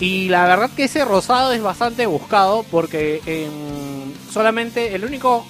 Y 0.00 0.28
la 0.28 0.46
verdad 0.46 0.70
que 0.76 0.84
ese 0.84 1.04
rosado 1.04 1.52
es 1.52 1.60
bastante 1.62 2.06
buscado 2.06 2.64
porque 2.70 3.20
em, 3.26 4.12
solamente 4.32 4.94
el 4.94 5.04
único, 5.04 5.44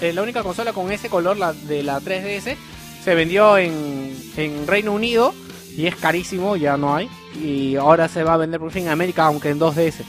eh, 0.00 0.12
la 0.12 0.22
única 0.22 0.42
consola 0.42 0.72
con 0.72 0.90
ese 0.90 1.08
color, 1.08 1.36
la 1.36 1.52
de 1.52 1.82
la 1.84 2.00
3DS, 2.00 2.56
se 3.04 3.14
vendió 3.14 3.56
en, 3.56 4.16
en 4.36 4.66
Reino 4.66 4.92
Unido 4.92 5.32
y 5.76 5.86
es 5.86 5.94
carísimo, 5.96 6.56
ya 6.56 6.76
no 6.76 6.94
hay. 6.96 7.08
Y 7.40 7.76
ahora 7.76 8.08
se 8.08 8.24
va 8.24 8.34
a 8.34 8.36
vender 8.38 8.58
por 8.60 8.72
fin 8.72 8.84
en 8.84 8.88
América, 8.90 9.26
aunque 9.26 9.50
en 9.50 9.60
2DS. 9.60 10.02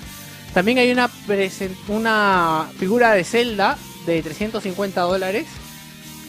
También 0.53 0.77
hay 0.79 0.91
una, 0.91 1.09
una 1.89 2.67
figura 2.77 3.11
de 3.13 3.23
Zelda 3.23 3.77
de 4.05 4.21
350 4.21 5.01
dólares 5.01 5.45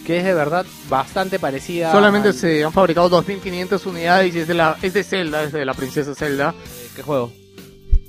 que 0.07 0.19
es 0.19 0.25
de 0.25 0.35
verdad 0.35 0.65
bastante 0.89 1.39
parecida. 1.41 1.91
Solamente 1.91 2.29
al- 2.29 2.35
se 2.35 2.63
han 2.65 2.73
fabricado 2.73 3.11
2.500 3.23 3.87
unidades 3.87 4.35
y 4.35 4.39
es 4.41 4.47
de, 4.49 4.55
la, 4.55 4.77
es 4.81 4.93
de 4.95 5.03
Zelda, 5.03 5.43
es 5.43 5.53
de 5.53 5.65
la 5.65 5.75
princesa 5.75 6.15
Zelda. 6.15 6.55
¿Qué 6.95 7.03
juego? 7.03 7.33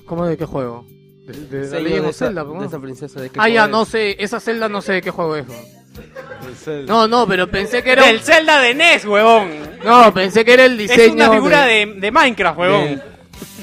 ¿Cómo 0.07 0.25
de 0.25 0.37
qué 0.37 0.45
juego? 0.45 0.85
De, 1.27 1.33
de, 1.59 1.67
de 1.67 1.97
esa- 2.09 2.25
Zelda, 2.25 2.43
de 2.45 2.65
esa 2.65 2.79
princesa, 2.79 3.21
¿de 3.21 3.29
qué 3.29 3.37
Ah, 3.39 3.43
juego 3.43 3.55
ya, 3.55 3.65
es? 3.65 3.69
no 3.69 3.85
sé. 3.85 4.15
Esa 4.23 4.39
Zelda 4.39 4.69
no 4.69 4.81
sé 4.81 4.93
de 4.93 5.01
qué 5.01 5.11
juego 5.11 5.35
es. 5.35 5.45
El. 6.65 6.85
No, 6.85 7.07
no, 7.07 7.27
pero 7.27 7.49
pensé 7.49 7.81
que 7.83 7.91
era... 7.91 8.05
Del 8.05 8.21
Zelda 8.21 8.59
de 8.61 8.73
NES, 8.75 9.05
huevón. 9.05 9.49
No, 9.83 10.13
pensé 10.13 10.45
que 10.45 10.53
era 10.53 10.65
el 10.65 10.77
diseño 10.77 11.03
Es 11.03 11.11
una 11.11 11.31
figura 11.31 11.63
de, 11.65 11.95
de 11.97 12.11
Minecraft, 12.11 12.57
huevón. 12.59 13.01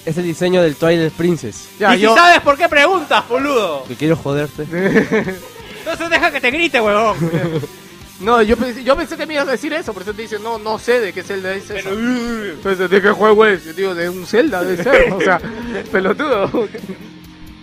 Es 0.04 0.16
el 0.18 0.24
diseño 0.24 0.60
del 0.62 0.74
Twilight 0.76 1.12
Princess. 1.14 1.68
Ya, 1.78 1.96
y 1.96 2.00
yo... 2.00 2.10
si 2.12 2.18
sabes 2.20 2.40
por 2.40 2.56
qué 2.58 2.68
preguntas, 2.68 3.26
boludo. 3.28 3.84
Que 3.84 3.94
quiero 3.94 4.16
joderte. 4.16 4.62
Entonces 5.78 6.10
deja 6.10 6.30
que 6.30 6.40
te 6.40 6.50
grite, 6.50 6.80
huevón. 6.80 7.16
No, 8.20 8.40
yo 8.42 8.56
pensé, 8.56 8.84
yo 8.84 8.96
pensé 8.96 9.16
que 9.16 9.26
me 9.26 9.34
ibas 9.34 9.48
a 9.48 9.52
decir 9.52 9.72
eso, 9.72 9.92
por 9.92 10.02
eso 10.02 10.14
te 10.14 10.22
dice, 10.22 10.38
no, 10.38 10.58
no 10.58 10.78
sé 10.78 11.00
de 11.00 11.12
qué 11.12 11.22
Zelda 11.22 11.52
es 11.54 11.68
esa. 11.68 11.90
Entonces, 11.90 12.88
¿de 12.90 13.02
qué 13.02 13.10
juego 13.10 13.44
es? 13.44 13.64
Yo 13.64 13.72
digo, 13.72 13.94
de 13.94 14.08
un 14.08 14.24
Zelda, 14.26 14.62
de 14.62 14.82
ser, 14.82 15.12
o 15.12 15.20
sea, 15.20 15.40
pelotudo. 15.92 16.48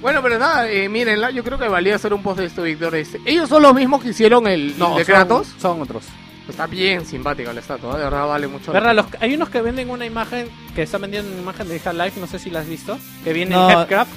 Bueno, 0.02 0.22
pero 0.22 0.38
nada, 0.39 0.70
eh, 0.70 0.89
mírenla, 0.89 1.32
yo 1.32 1.43
creo 1.43 1.58
que 1.58 1.68
valía 1.68 1.95
hacer 1.95 2.14
un 2.14 2.22
post 2.24 2.39
de 2.39 2.45
esto, 2.47 2.64
Víctor. 2.64 2.95
Este. 2.95 3.22
Ellos 3.26 3.47
son 3.47 3.62
los 3.62 3.74
mismos 3.74 4.02
que 4.02 4.10
hicieron 4.10 4.45
el 4.47 4.78
No, 4.78 4.97
de 4.97 5.06
son- 5.06 5.14
Kratos. 5.14 5.47
Son, 5.60 5.82
otros. 5.82 6.06
Está 6.49 6.66
bien 6.68 7.06
simpática 7.06 7.54
la 7.54 7.60
estatua, 7.62 7.97
de 7.97 8.04
verdad 8.04 8.28
vale 8.28 8.47
mucho. 8.47 8.74
los- 8.74 9.06
hay 9.22 9.36
unos 9.36 9.49
que 9.49 9.62
venden 9.62 9.89
una 9.89 10.06
imagen, 10.06 10.49
que 10.76 10.82
están 10.82 11.02
vendiendo 11.02 11.32
una 11.32 11.41
imagen 11.43 11.70
de 11.70 11.76
Half-Life, 11.86 12.20
no 12.20 12.28
sé 12.28 12.39
si 12.39 12.49
la 12.49 12.60
has 12.60 12.68
visto, 12.68 12.97
que 13.24 13.32
viene 13.32 13.56
No. 13.56 13.70
en 13.70 13.78
Headcraft. 13.78 14.12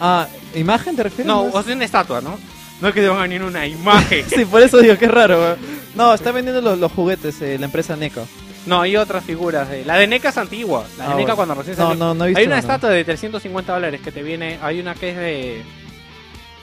Ah, 0.00 0.26
¿imagen 0.54 0.96
te 0.96 1.04
refieres? 1.04 1.26
No, 1.26 1.42
o 1.44 1.62
sea, 1.62 1.74
una 1.74 1.84
estatua, 1.84 2.20
¿no? 2.22 2.38
No 2.80 2.88
es 2.88 2.94
que 2.94 3.00
te 3.00 3.08
van 3.08 3.18
a 3.18 3.22
venir 3.22 3.42
una 3.42 3.66
imagen. 3.66 4.24
Sí, 4.34 4.44
por 4.44 4.62
eso 4.62 4.78
digo 4.78 4.96
que 4.98 5.06
es 5.06 5.10
raro. 5.10 5.56
No, 5.94 6.12
está 6.12 6.30
vendiendo 6.32 6.60
los, 6.60 6.78
los 6.78 6.92
juguetes 6.92 7.40
eh, 7.42 7.56
la 7.58 7.66
empresa 7.66 7.96
NECO. 7.96 8.26
No, 8.66 8.80
hay 8.82 8.96
otras 8.96 9.24
figuras. 9.24 9.68
de- 9.70 9.84
La 9.84 9.96
de 9.96 10.06
NECA 10.06 10.28
es 10.30 10.36
antigua. 10.38 10.84
La 10.98 11.04
de 11.06 11.12
Ah, 11.12 11.14
NECA 11.16 11.34
bueno. 11.34 11.36
cuando 11.36 11.54
recién 11.54 11.76
No, 11.78 11.88
salió. 11.90 12.04
no, 12.04 12.14
no 12.14 12.24
he 12.24 12.28
visto 12.28 12.40
Hay 12.40 12.46
una 12.46 12.56
una. 12.56 12.60
estatua 12.60 12.90
de 12.90 13.04
350 13.04 13.72
dólares 13.72 14.00
que 14.02 14.12
te 14.12 14.22
viene. 14.22 14.58
Hay 14.60 14.80
una 14.80 14.94
que 14.94 15.10
es 15.10 15.16
de. 15.16 15.62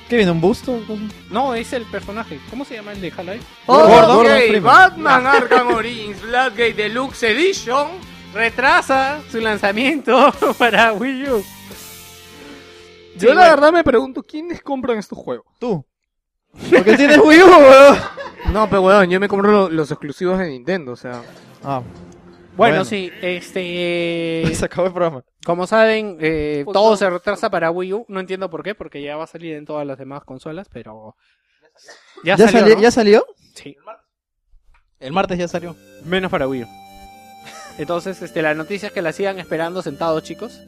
¿Qué 0.09 0.18
viene? 0.18 0.32
¿Un 0.32 0.41
busto? 0.41 0.80
No, 1.32 1.55
es 1.55 1.72
el 1.74 1.84
personaje. 1.86 2.39
¿Cómo 2.49 2.66
se 2.66 2.76
llama 2.76 2.91
el 2.91 2.99
de 3.01 3.07
Half-Life? 3.07 3.43
Oh, 3.68 3.88
Gordon 3.88 4.18
ok, 4.26 4.32
Freeman. 4.49 4.64
Batman 4.64 5.26
Arkham 5.28 5.68
Origins 5.74 6.22
Blackgate 6.22 6.74
Deluxe 6.74 7.24
Edition. 7.24 7.88
Retrasa 8.34 9.22
su 9.32 9.39
lanzamiento 9.39 10.32
para 10.57 10.91
Wii 10.93 11.24
U. 11.30 11.43
Yo 13.16 13.20
Sí, 13.20 13.26
la 13.28 13.34
bueno. 13.34 13.49
verdad 13.51 13.72
me 13.72 13.84
pregunto, 13.84 14.24
¿quiénes 14.24 14.61
compran 14.61 14.97
estos 14.97 15.18
juegos? 15.18 15.45
Tú. 15.59 15.86
Porque 16.72 16.95
tienes 16.97 17.18
Wii 17.18 17.41
U, 17.41 17.47
weón. 17.47 17.97
No, 18.51 18.70
pero 18.70 18.82
weón, 18.84 19.10
yo 19.10 19.20
me 19.20 19.28
compro 19.28 19.51
lo- 19.51 19.70
los 19.70 19.89
exclusivos 19.91 20.38
de 20.39 20.49
Nintendo, 20.49 20.91
o 20.91 20.95
sea... 20.95 21.22
Ah, 21.64 21.82
Bueno, 21.82 22.76
Bueno. 22.76 22.86
sí, 22.86 23.12
este. 23.22 24.43
se 24.54 24.66
acabó 24.66 24.88
el 24.88 24.93
programa. 24.93 25.24
Como 25.45 25.66
saben, 25.66 26.18
eh, 26.22 26.64
todo 26.72 26.95
se 26.95 27.10
retrasa 27.10 27.49
para 27.49 27.72
Wii 27.72 27.93
U. 27.93 28.06
No 28.08 28.20
entiendo 28.20 28.49
por 28.49 28.62
qué, 28.64 28.76
porque 28.76 29.01
ya 29.01 29.18
va 29.18 29.24
a 29.24 29.28
salir 29.28 29.56
en 29.56 29.66
todas 29.66 29.88
las 29.88 29.97
demás 29.97 30.24
consolas, 30.24 30.68
pero. 30.72 31.16
Ya, 32.24 32.36
¿Ya, 32.36 32.45
salió. 32.45 32.60
salió, 32.60 32.76
¿no? 32.76 32.82
¿Ya 32.82 32.91
salió? 32.91 33.26
Sí, 33.56 33.76
El 34.99 35.12
martes 35.14 35.38
ya 35.39 35.47
salió. 35.47 35.76
menos 36.06 36.30
para 36.30 36.47
Wii 36.47 36.64
U. 36.64 36.68
Entonces, 37.80 38.22
este, 38.22 38.41
la 38.43 38.54
noticia 38.54 38.88
es 38.88 38.93
que 38.93 39.01
la 39.01 39.12
sigan 39.14 39.39
esperando 39.39 39.82
sentados, 39.82 40.22
chicos. 40.24 40.62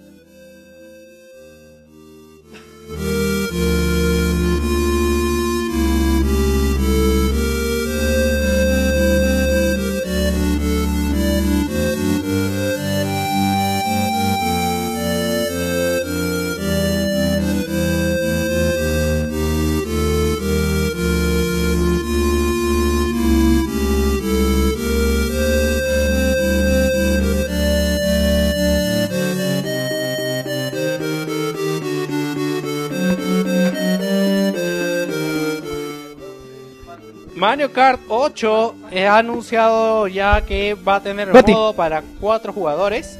Mario 37.45 37.71
Kart 37.71 38.01
8 38.09 38.75
ha 39.07 39.17
anunciado 39.19 40.07
ya 40.07 40.43
que 40.43 40.73
va 40.73 40.95
a 40.95 41.03
tener 41.03 41.27
el 41.27 41.33
Goti. 41.35 41.51
modo 41.51 41.73
para 41.75 42.01
cuatro 42.19 42.51
jugadores. 42.51 43.19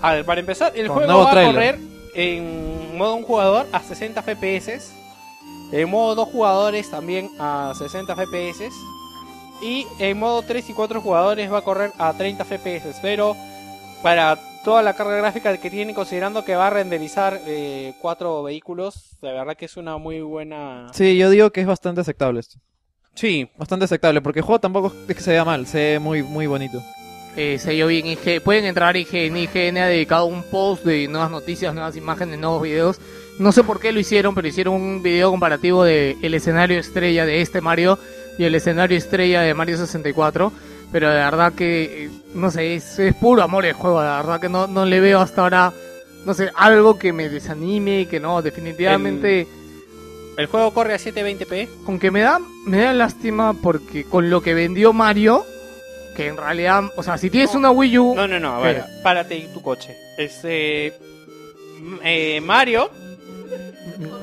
A 0.00 0.14
ver, 0.14 0.24
para 0.24 0.40
empezar, 0.40 0.72
el 0.74 0.86
Con 0.86 0.96
juego 0.96 1.24
va 1.24 1.30
a 1.30 1.44
correr 1.44 1.78
en 2.14 2.96
modo 2.96 3.16
un 3.16 3.22
jugador 3.22 3.66
a 3.70 3.80
60 3.80 4.22
FPS. 4.22 4.94
En 5.72 5.90
modo 5.90 6.14
dos 6.14 6.28
jugadores 6.30 6.90
también 6.90 7.28
a 7.38 7.74
60 7.76 8.16
FPS. 8.16 8.70
Y 9.60 9.86
en 9.98 10.18
modo 10.18 10.40
3 10.40 10.70
y 10.70 10.72
4 10.72 11.02
jugadores 11.02 11.52
va 11.52 11.58
a 11.58 11.62
correr 11.62 11.92
a 11.98 12.14
30 12.14 12.42
FPS. 12.46 12.98
Pero 13.02 13.36
para 14.02 14.38
toda 14.64 14.80
la 14.80 14.94
carga 14.94 15.16
gráfica 15.16 15.54
que 15.58 15.68
tiene, 15.68 15.92
considerando 15.92 16.46
que 16.46 16.56
va 16.56 16.68
a 16.68 16.70
renderizar 16.70 17.38
eh, 17.46 17.92
cuatro 18.00 18.42
vehículos, 18.42 19.18
la 19.20 19.32
verdad 19.32 19.54
que 19.54 19.66
es 19.66 19.76
una 19.76 19.98
muy 19.98 20.22
buena... 20.22 20.86
Sí, 20.94 21.18
yo 21.18 21.28
digo 21.28 21.50
que 21.50 21.60
es 21.60 21.66
bastante 21.66 22.00
aceptable 22.00 22.40
esto. 22.40 22.58
Sí, 23.14 23.48
Bastante 23.58 23.84
aceptable, 23.84 24.20
porque 24.20 24.40
el 24.40 24.44
juego 24.44 24.60
tampoco 24.60 24.94
es 25.08 25.14
que 25.14 25.22
se 25.22 25.32
vea 25.32 25.44
mal, 25.44 25.66
se 25.66 25.78
ve 25.78 25.98
muy, 25.98 26.22
muy 26.22 26.46
bonito. 26.46 26.82
Eh, 27.36 27.58
sello 27.58 27.86
bien 27.86 28.06
IG. 28.06 28.42
Pueden 28.42 28.64
entrar 28.64 28.96
IGN. 28.96 29.36
IGN 29.36 29.78
ha 29.78 29.86
dedicado 29.86 30.24
un 30.26 30.42
post 30.42 30.84
de 30.84 31.06
nuevas 31.06 31.30
noticias, 31.30 31.72
nuevas 31.74 31.96
imágenes, 31.96 32.38
nuevos 32.38 32.62
videos. 32.62 33.00
No 33.38 33.52
sé 33.52 33.62
por 33.62 33.80
qué 33.80 33.92
lo 33.92 34.00
hicieron, 34.00 34.34
pero 34.34 34.48
hicieron 34.48 34.74
un 34.74 35.02
video 35.02 35.30
comparativo 35.30 35.84
de 35.84 36.16
el 36.22 36.34
escenario 36.34 36.78
estrella 36.78 37.24
de 37.24 37.40
este 37.40 37.60
Mario 37.60 37.98
y 38.38 38.44
el 38.44 38.54
escenario 38.54 38.98
estrella 38.98 39.42
de 39.42 39.54
Mario 39.54 39.76
64. 39.76 40.52
Pero 40.92 41.08
de 41.08 41.14
verdad 41.14 41.52
que, 41.52 42.06
eh, 42.06 42.10
no 42.34 42.50
sé, 42.50 42.74
es, 42.74 42.98
es 42.98 43.14
puro 43.14 43.42
amor 43.42 43.64
el 43.64 43.74
juego. 43.74 44.00
De 44.00 44.08
verdad 44.08 44.40
que 44.40 44.48
no, 44.48 44.66
no 44.66 44.84
le 44.84 44.98
veo 44.98 45.20
hasta 45.20 45.42
ahora, 45.42 45.72
no 46.26 46.34
sé, 46.34 46.50
algo 46.56 46.98
que 46.98 47.12
me 47.12 47.28
desanime 47.28 48.00
y 48.00 48.06
que 48.06 48.18
no, 48.18 48.42
definitivamente... 48.42 49.42
el 49.42 49.59
juego 50.46 50.72
corre 50.72 50.94
a 50.94 50.98
720p. 50.98 51.68
Aunque 51.86 52.10
me 52.10 52.20
da, 52.20 52.40
me 52.66 52.78
da 52.78 52.92
lástima 52.92 53.54
porque 53.54 54.04
con 54.04 54.30
lo 54.30 54.40
que 54.42 54.54
vendió 54.54 54.92
Mario, 54.92 55.44
que 56.16 56.28
en 56.28 56.36
realidad, 56.36 56.84
o 56.96 57.02
sea, 57.02 57.18
si 57.18 57.30
tienes 57.30 57.54
una 57.54 57.70
Wii 57.70 57.98
U... 57.98 58.14
No, 58.14 58.26
no, 58.26 58.40
no, 58.40 58.54
a 58.56 58.60
ver, 58.60 58.84
párate 59.02 59.36
en 59.44 59.52
tu 59.52 59.62
coche. 59.62 59.96
Este. 60.18 60.94
eh, 62.04 62.40
Mario. 62.42 62.90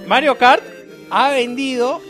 Mario 0.08 0.38
Kart 0.38 0.64
ha 1.10 1.30
vendido. 1.32 2.02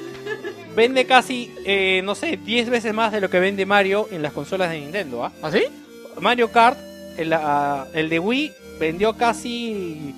Vende 0.76 1.06
casi, 1.06 1.52
eh, 1.66 2.02
no 2.04 2.14
sé, 2.14 2.38
10 2.38 2.70
veces 2.70 2.94
más 2.94 3.12
de 3.12 3.20
lo 3.20 3.32
que 3.32 3.40
vende 3.40 3.66
Mario 3.66 4.08
en 4.12 4.22
las 4.22 4.32
consolas 4.32 4.70
de 4.70 4.80
Nintendo, 4.80 5.26
¿ah? 5.26 5.32
¿Ah, 5.42 5.52
sí? 5.52 5.64
Mario 6.22 6.52
Kart, 6.52 6.78
el, 7.18 7.34
ah, 7.34 7.88
el 7.94 8.10
de 8.10 8.20
Wii, 8.20 8.52
vendió 8.80 9.14
casi. 9.18 10.14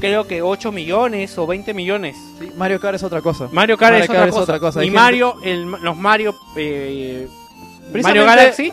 Creo 0.00 0.26
que 0.26 0.42
8 0.42 0.72
millones 0.72 1.36
o 1.38 1.46
20 1.46 1.74
millones. 1.74 2.16
Sí, 2.38 2.50
Mario 2.56 2.80
Kart 2.80 2.96
es 2.96 3.02
otra 3.02 3.20
cosa. 3.20 3.48
Mario 3.52 3.76
Kart, 3.76 3.92
Mario 3.92 4.04
es, 4.04 4.08
Kart 4.08 4.18
otra 4.18 4.26
es 4.28 4.32
cosa. 4.32 4.42
otra 4.42 4.58
cosa. 4.60 4.80
Hay 4.80 4.86
Y 4.86 4.90
gente- 4.90 5.00
Mario, 5.02 5.36
el- 5.44 5.70
los 5.70 5.96
Mario, 5.96 6.34
eh, 6.56 7.28
Mario 8.02 8.24
Galaxy, 8.24 8.72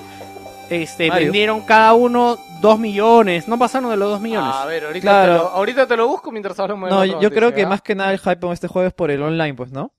este, 0.69 1.09
Mario. 1.09 1.25
vendieron 1.27 1.61
cada 1.61 1.93
uno 1.93 2.37
2 2.61 2.79
millones. 2.79 3.47
No 3.47 3.59
pasaron 3.59 3.89
de 3.91 3.97
los 3.97 4.09
2 4.09 4.21
millones. 4.21 4.53
A 4.55 4.65
ver, 4.65 4.85
ahorita, 4.85 5.01
Claro. 5.01 5.33
te 5.33 5.37
lo, 5.39 5.47
ahorita 5.49 5.87
te 5.87 5.97
lo 5.97 6.07
busco 6.07 6.31
mientras 6.31 6.59
hablamos 6.59 6.89
de 6.89 6.95
No, 6.95 7.21
yo 7.21 7.29
creo 7.31 7.53
que 7.53 7.61
¿ya? 7.61 7.67
más 7.67 7.81
que 7.81 7.93
nada 7.95 8.11
el 8.11 8.19
hype 8.19 8.39
con 8.39 8.53
este 8.53 8.67
juego 8.67 8.87
es 8.87 8.93
por 8.93 9.11
el 9.11 9.21
online, 9.21 9.53
pues, 9.53 9.71
¿no? 9.71 9.91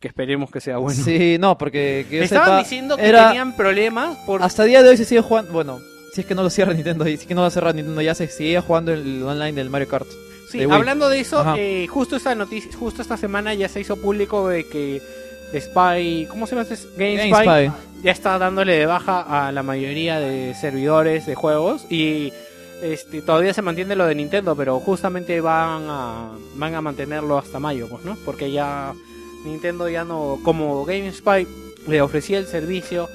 que 0.00 0.08
esperemos 0.08 0.50
que 0.50 0.60
sea 0.60 0.76
bueno. 0.76 1.02
Sí, 1.02 1.38
no, 1.40 1.56
porque 1.56 2.04
que 2.10 2.18
yo 2.18 2.22
Estaban 2.24 2.44
sepa, 2.48 2.58
diciendo 2.58 2.94
que 2.98 3.06
era- 3.06 3.28
tenían 3.28 3.56
problemas 3.56 4.18
por 4.26 4.42
Hasta 4.42 4.64
el 4.64 4.68
día 4.68 4.82
de 4.82 4.90
hoy 4.90 4.98
se 4.98 5.06
sigue 5.06 5.22
jugando, 5.22 5.50
bueno, 5.52 5.78
si 6.14 6.20
es 6.20 6.26
que 6.28 6.34
no 6.36 6.44
lo 6.44 6.50
cierra 6.50 6.72
Nintendo, 6.72 7.04
si 7.04 7.14
es 7.14 7.26
que 7.26 7.34
no 7.34 7.42
lo 7.42 7.50
cierra 7.50 7.72
Nintendo, 7.72 8.00
ya 8.00 8.14
se 8.14 8.28
sigue 8.28 8.60
jugando 8.60 8.92
el 8.92 9.20
online 9.24 9.52
del 9.52 9.68
Mario 9.68 9.88
Kart. 9.88 10.06
Sí, 10.48 10.58
de 10.58 10.72
hablando 10.72 11.08
de 11.08 11.18
eso, 11.18 11.44
eh, 11.58 11.88
justo 11.88 12.14
esta 12.14 12.36
noticia, 12.36 12.70
justo 12.78 13.02
esta 13.02 13.16
semana 13.16 13.52
ya 13.54 13.68
se 13.68 13.80
hizo 13.80 13.96
público 13.96 14.48
de 14.48 14.64
que 14.68 15.02
Spy, 15.58 16.26
¿cómo 16.30 16.46
se 16.46 16.54
llama? 16.54 16.68
este? 16.70 16.86
GameSpy, 16.96 17.30
GameSpy. 17.30 17.72
ya 18.04 18.12
está 18.12 18.38
dándole 18.38 18.78
de 18.78 18.86
baja 18.86 19.22
a 19.22 19.50
la 19.50 19.64
mayoría 19.64 20.20
de 20.20 20.54
servidores 20.54 21.26
de 21.26 21.34
juegos 21.34 21.84
y 21.90 22.32
este 22.80 23.20
todavía 23.22 23.52
se 23.52 23.62
mantiene 23.62 23.96
lo 23.96 24.06
de 24.06 24.14
Nintendo, 24.14 24.54
pero 24.54 24.78
justamente 24.78 25.40
van 25.40 25.86
a 25.88 26.30
van 26.54 26.74
a 26.76 26.80
mantenerlo 26.80 27.38
hasta 27.38 27.58
mayo, 27.58 27.88
pues, 27.88 28.04
¿no? 28.04 28.16
Porque 28.24 28.52
ya 28.52 28.94
Nintendo 29.44 29.88
ya 29.88 30.04
no 30.04 30.38
como 30.44 30.84
GameSpy 30.84 31.48
le 31.88 32.02
ofrecía 32.02 32.38
el 32.38 32.46
servicio 32.46 33.08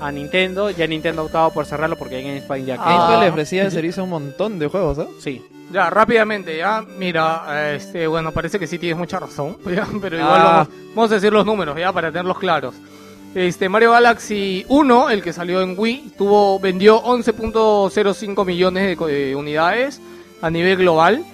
a 0.00 0.12
Nintendo, 0.12 0.70
ya 0.70 0.86
Nintendo 0.86 1.22
ha 1.22 1.24
optado 1.24 1.50
por 1.50 1.64
cerrarlo 1.66 1.96
porque 1.96 2.22
GameSpy 2.22 2.64
ya 2.64 2.76
que 2.76 2.84
GameSpy 2.84 3.20
le 3.20 3.28
ofrecía 3.30 3.64
el 3.64 3.72
servicio 3.72 4.02
a 4.02 4.04
un 4.04 4.10
montón 4.10 4.58
de 4.58 4.66
juegos, 4.68 4.98
¿eh? 4.98 5.06
Sí. 5.20 5.42
Ya, 5.72 5.90
rápidamente, 5.90 6.56
ya, 6.56 6.84
mira, 6.98 7.74
este, 7.74 8.06
bueno, 8.06 8.30
parece 8.32 8.58
que 8.58 8.66
sí 8.68 8.78
tienes 8.78 8.98
mucha 8.98 9.18
razón, 9.18 9.56
ya, 9.74 9.86
pero 10.00 10.16
igual 10.18 10.40
Ah. 10.40 10.44
vamos, 10.44 10.68
vamos 10.94 11.10
a 11.10 11.14
decir 11.14 11.32
los 11.32 11.44
números, 11.46 11.76
ya, 11.78 11.92
para 11.92 12.10
tenerlos 12.12 12.38
claros. 12.38 12.74
Este, 13.34 13.68
Mario 13.68 13.90
Galaxy 13.90 14.64
1, 14.68 15.10
el 15.10 15.22
que 15.22 15.32
salió 15.32 15.60
en 15.60 15.74
Wii, 15.78 16.12
tuvo, 16.16 16.58
vendió 16.60 17.02
11.05 17.02 18.44
millones 18.46 18.96
de 18.98 19.06
de 19.06 19.36
unidades 19.36 20.00
a 20.40 20.50
nivel 20.50 20.76
global. 20.78 21.24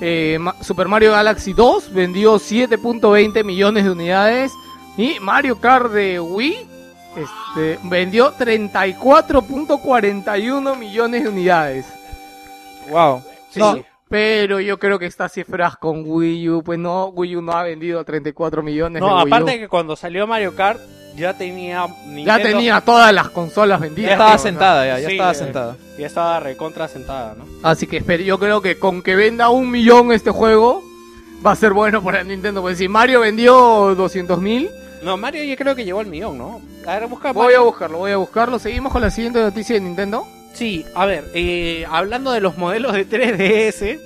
Eh, 0.00 0.38
Ma- 0.40 0.56
Super 0.62 0.88
Mario 0.88 1.12
Galaxy 1.12 1.52
2 1.52 1.92
vendió 1.92 2.36
7.20 2.40 3.44
millones 3.44 3.84
de 3.84 3.90
unidades. 3.90 4.52
Y 4.96 5.20
Mario 5.20 5.60
Kart 5.60 5.92
de 5.92 6.18
Wii 6.18 6.66
este, 7.16 7.78
vendió 7.84 8.32
34.41 8.34 10.76
millones 10.78 11.22
de 11.24 11.28
unidades. 11.28 11.86
Wow. 12.90 13.22
Sí, 13.50 13.60
No. 13.60 13.76
Pero 14.08 14.60
yo 14.60 14.78
creo 14.78 14.98
que 14.98 15.06
estas 15.06 15.32
cifras 15.32 15.76
con 15.78 16.02
Wii 16.06 16.50
U, 16.50 16.62
pues 16.62 16.78
no, 16.78 17.06
Wii 17.06 17.36
U 17.36 17.42
no 17.42 17.52
ha 17.52 17.62
vendido 17.62 18.04
34 18.04 18.62
millones 18.62 19.00
No, 19.00 19.08
de 19.08 19.14
Wii 19.24 19.32
aparte 19.32 19.56
U. 19.56 19.60
que 19.60 19.68
cuando 19.68 19.96
salió 19.96 20.26
Mario 20.26 20.54
Kart 20.54 20.78
ya 21.16 21.32
tenía 21.32 21.86
Nintendo- 22.06 22.26
Ya 22.26 22.38
tenía 22.42 22.80
todas 22.82 23.10
las 23.14 23.30
consolas 23.30 23.80
vendidas. 23.80 24.10
Ya 24.10 24.14
estaba 24.16 24.36
sentada, 24.36 24.84
ya, 24.86 24.98
ya 24.98 25.08
Sí, 25.08 25.14
estaba 25.14 25.32
eh, 25.32 25.34
sentada. 25.34 25.76
Ya 25.98 26.06
estaba 26.06 26.40
recontra 26.40 26.88
sentada, 26.88 27.34
¿no? 27.38 27.46
Así 27.62 27.86
que 27.86 27.96
espero, 27.98 28.22
yo 28.22 28.38
creo 28.38 28.60
que 28.60 28.78
con 28.78 29.00
que 29.02 29.16
venda 29.16 29.48
un 29.48 29.70
millón 29.70 30.12
este 30.12 30.30
juego, 30.30 30.82
va 31.44 31.52
a 31.52 31.56
ser 31.56 31.72
bueno 31.72 32.02
para 32.02 32.22
Nintendo. 32.22 32.60
Pues 32.60 32.76
si 32.76 32.88
Mario 32.88 33.20
vendió 33.20 33.94
200 33.94 34.38
mil, 34.42 34.68
No, 35.02 35.16
Mario 35.16 35.42
yo 35.44 35.56
creo 35.56 35.74
que 35.74 35.84
llegó 35.84 36.00
al 36.00 36.06
millón, 36.06 36.38
¿no? 36.38 36.60
A 36.86 36.98
ver, 36.98 37.08
busca 37.08 37.32
voy 37.32 37.54
a 37.54 37.60
buscarlo, 37.60 37.98
voy 37.98 38.12
a 38.12 38.16
buscarlo. 38.16 38.58
Seguimos 38.58 38.92
con 38.92 39.02
la 39.02 39.10
siguiente 39.10 39.40
noticia 39.40 39.74
de 39.74 39.80
Nintendo. 39.80 40.26
Sí, 40.54 40.84
a 40.94 41.06
ver, 41.06 41.24
eh, 41.34 41.84
hablando 41.90 42.30
de 42.30 42.40
los 42.40 42.56
modelos 42.56 42.92
de 42.92 43.08
3DS, 43.08 43.98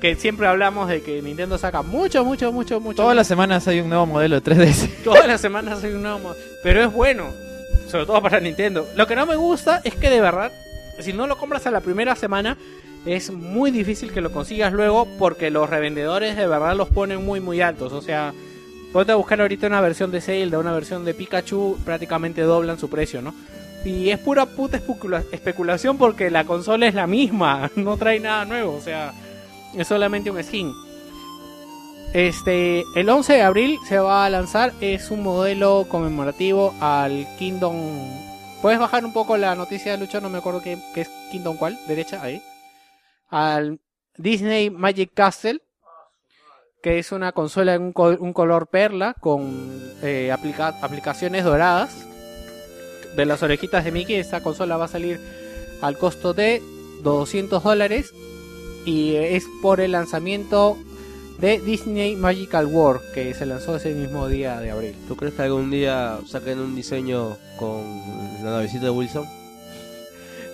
que 0.00 0.14
siempre 0.14 0.46
hablamos 0.46 0.88
de 0.88 1.02
que 1.02 1.20
Nintendo 1.20 1.58
saca 1.58 1.82
mucho, 1.82 2.24
mucho, 2.24 2.52
mucho, 2.52 2.80
mucho. 2.80 2.96
Todas 3.02 3.16
las 3.16 3.26
semanas 3.26 3.66
hay 3.68 3.80
un 3.80 3.88
nuevo 3.88 4.06
modelo 4.06 4.40
de 4.40 4.42
3DS. 4.42 4.88
Todas 5.04 5.26
las 5.26 5.40
semanas 5.40 5.82
hay 5.84 5.92
un 5.92 6.02
nuevo 6.02 6.18
modelo. 6.20 6.44
Pero 6.62 6.84
es 6.84 6.92
bueno, 6.92 7.30
sobre 7.88 8.06
todo 8.06 8.22
para 8.22 8.40
Nintendo. 8.40 8.86
Lo 8.96 9.06
que 9.06 9.16
no 9.16 9.26
me 9.26 9.36
gusta 9.36 9.82
es 9.84 9.94
que 9.94 10.08
de 10.08 10.20
verdad, 10.20 10.52
si 11.00 11.12
no 11.12 11.26
lo 11.26 11.36
compras 11.36 11.66
a 11.66 11.70
la 11.70 11.80
primera 11.80 12.14
semana, 12.16 12.56
es 13.04 13.30
muy 13.30 13.70
difícil 13.70 14.12
que 14.12 14.22
lo 14.22 14.32
consigas 14.32 14.72
luego 14.72 15.06
porque 15.18 15.50
los 15.50 15.68
revendedores 15.68 16.36
de 16.36 16.46
verdad 16.46 16.74
los 16.76 16.88
ponen 16.88 17.24
muy, 17.24 17.40
muy 17.40 17.60
altos. 17.60 17.92
O 17.92 18.00
sea, 18.00 18.32
ponte 18.94 19.12
a 19.12 19.16
buscar 19.16 19.40
ahorita 19.42 19.66
una 19.66 19.82
versión 19.82 20.10
de 20.10 20.22
Zelda, 20.22 20.58
una 20.58 20.72
versión 20.72 21.04
de 21.04 21.12
Pikachu, 21.12 21.76
prácticamente 21.84 22.40
doblan 22.42 22.78
su 22.78 22.88
precio, 22.88 23.20
¿no? 23.20 23.34
Y 23.84 24.08
es 24.08 24.18
pura 24.20 24.46
puta 24.46 24.78
especula- 24.78 25.24
especulación 25.32 25.98
porque 25.98 26.30
la 26.30 26.44
consola 26.44 26.86
es 26.86 26.94
la 26.94 27.06
misma, 27.06 27.70
no 27.76 27.96
trae 27.98 28.20
nada 28.20 28.44
nuevo, 28.46 28.74
o 28.76 28.80
sea, 28.80 29.12
es 29.76 29.86
solamente 29.86 30.30
un 30.30 30.42
skin. 30.42 30.72
Este, 32.12 32.84
el 32.94 33.08
11 33.10 33.32
de 33.32 33.42
abril 33.42 33.78
se 33.88 33.98
va 33.98 34.24
a 34.24 34.30
lanzar, 34.30 34.72
es 34.80 35.10
un 35.10 35.22
modelo 35.24 35.86
conmemorativo 35.88 36.72
al 36.80 37.26
Kingdom. 37.38 37.74
¿Puedes 38.62 38.78
bajar 38.78 39.04
un 39.04 39.12
poco 39.12 39.36
la 39.36 39.56
noticia, 39.56 39.96
Lucho? 39.96 40.20
No 40.20 40.30
me 40.30 40.38
acuerdo 40.38 40.62
qué, 40.62 40.78
qué 40.94 41.00
es 41.02 41.10
Kingdom 41.32 41.56
cuál, 41.56 41.76
derecha, 41.88 42.22
ahí. 42.22 42.40
Al 43.28 43.80
Disney 44.16 44.70
Magic 44.70 45.10
Castle, 45.12 45.60
que 46.84 46.98
es 46.98 47.12
una 47.12 47.32
consola 47.32 47.74
en 47.74 47.80
un, 47.82 47.92
co- 47.94 48.18
un 48.20 48.34
color 48.34 48.66
perla 48.66 49.14
con 49.18 49.80
eh, 50.02 50.30
aplica- 50.30 50.74
aplicaciones 50.82 51.42
doradas 51.42 51.90
de 53.16 53.24
las 53.24 53.42
orejitas 53.42 53.84
de 53.86 53.90
Mickey. 53.90 54.16
Esta 54.16 54.42
consola 54.42 54.76
va 54.76 54.84
a 54.84 54.88
salir 54.88 55.18
al 55.80 55.96
costo 55.96 56.34
de 56.34 56.60
200 57.02 57.62
dólares 57.64 58.12
y 58.84 59.14
es 59.16 59.44
por 59.62 59.80
el 59.80 59.92
lanzamiento 59.92 60.76
de 61.38 61.58
Disney 61.58 62.16
Magical 62.16 62.66
World 62.66 63.00
que 63.14 63.32
se 63.32 63.46
lanzó 63.46 63.76
ese 63.76 63.94
mismo 63.94 64.28
día 64.28 64.60
de 64.60 64.70
abril. 64.70 64.94
¿Tú 65.08 65.16
crees 65.16 65.32
que 65.34 65.40
algún 65.42 65.70
día 65.70 66.18
saquen 66.28 66.58
un 66.58 66.76
diseño 66.76 67.38
con 67.58 67.80
la 68.44 68.50
navecita 68.50 68.84
de 68.84 68.90
Wilson? 68.90 69.24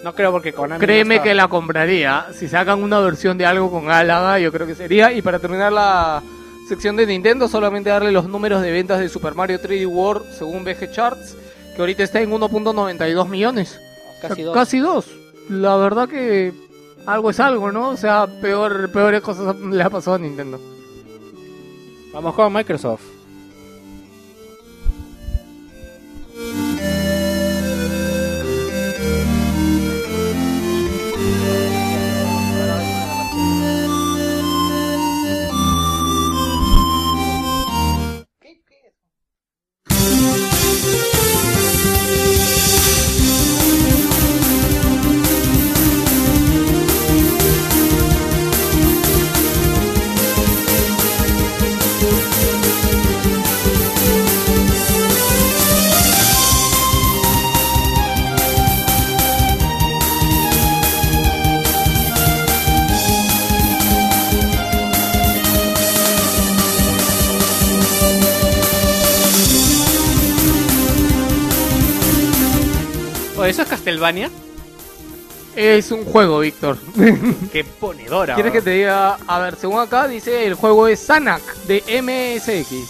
No 0.04 0.14
creo 0.14 0.32
porque 0.32 0.52
Konami 0.52 0.80
Créeme 0.80 1.16
no 1.18 1.22
que 1.22 1.34
la 1.34 1.48
compraría. 1.48 2.26
Si 2.32 2.48
sacan 2.48 2.82
una 2.82 3.00
versión 3.00 3.36
de 3.36 3.46
algo 3.46 3.70
con 3.70 3.90
Álaga, 3.90 4.38
yo 4.38 4.50
creo 4.50 4.66
que 4.66 4.74
sería. 4.74 5.12
Y 5.12 5.20
para 5.22 5.38
terminar 5.38 5.72
la 5.72 6.22
sección 6.68 6.96
de 6.96 7.06
Nintendo, 7.06 7.48
solamente 7.48 7.90
darle 7.90 8.12
los 8.12 8.26
números 8.26 8.62
de 8.62 8.70
ventas 8.70 8.98
de 8.98 9.08
Super 9.08 9.34
Mario 9.34 9.60
3D 9.60 9.86
World 9.86 10.24
según 10.32 10.64
VG 10.64 10.90
Charts, 10.92 11.36
que 11.74 11.82
ahorita 11.82 12.02
está 12.02 12.20
en 12.20 12.30
1.92 12.30 13.28
millones. 13.28 13.78
Casi 14.22 14.32
O 14.32 14.36
sea, 14.36 14.44
dos. 14.44 14.54
Casi 14.54 14.78
dos. 14.78 15.06
La 15.50 15.76
verdad 15.76 16.08
que 16.08 16.52
algo 17.06 17.30
es 17.30 17.40
algo, 17.40 17.72
¿no? 17.72 17.90
O 17.90 17.96
sea, 17.96 18.26
peor, 18.40 18.90
peores 18.92 19.20
cosas 19.20 19.56
le 19.56 19.82
ha 19.82 19.90
pasado 19.90 20.16
a 20.16 20.18
Nintendo. 20.18 20.60
Vamos 22.12 22.34
con 22.34 22.52
Microsoft. 22.52 23.19
Eso 73.50 73.62
es 73.62 73.68
Castlevania. 73.68 74.30
Es 75.56 75.90
un 75.90 76.04
juego, 76.04 76.38
Víctor. 76.40 76.78
Qué 77.52 77.64
ponedora. 77.64 78.34
¿Quieres 78.34 78.52
que 78.52 78.62
te 78.62 78.70
diga? 78.70 79.18
A 79.26 79.38
ver, 79.40 79.56
según 79.56 79.80
acá 79.80 80.06
dice 80.06 80.46
el 80.46 80.54
juego 80.54 80.86
es 80.86 81.00
Sanac 81.00 81.42
de 81.64 81.82
MSX. 82.02 82.88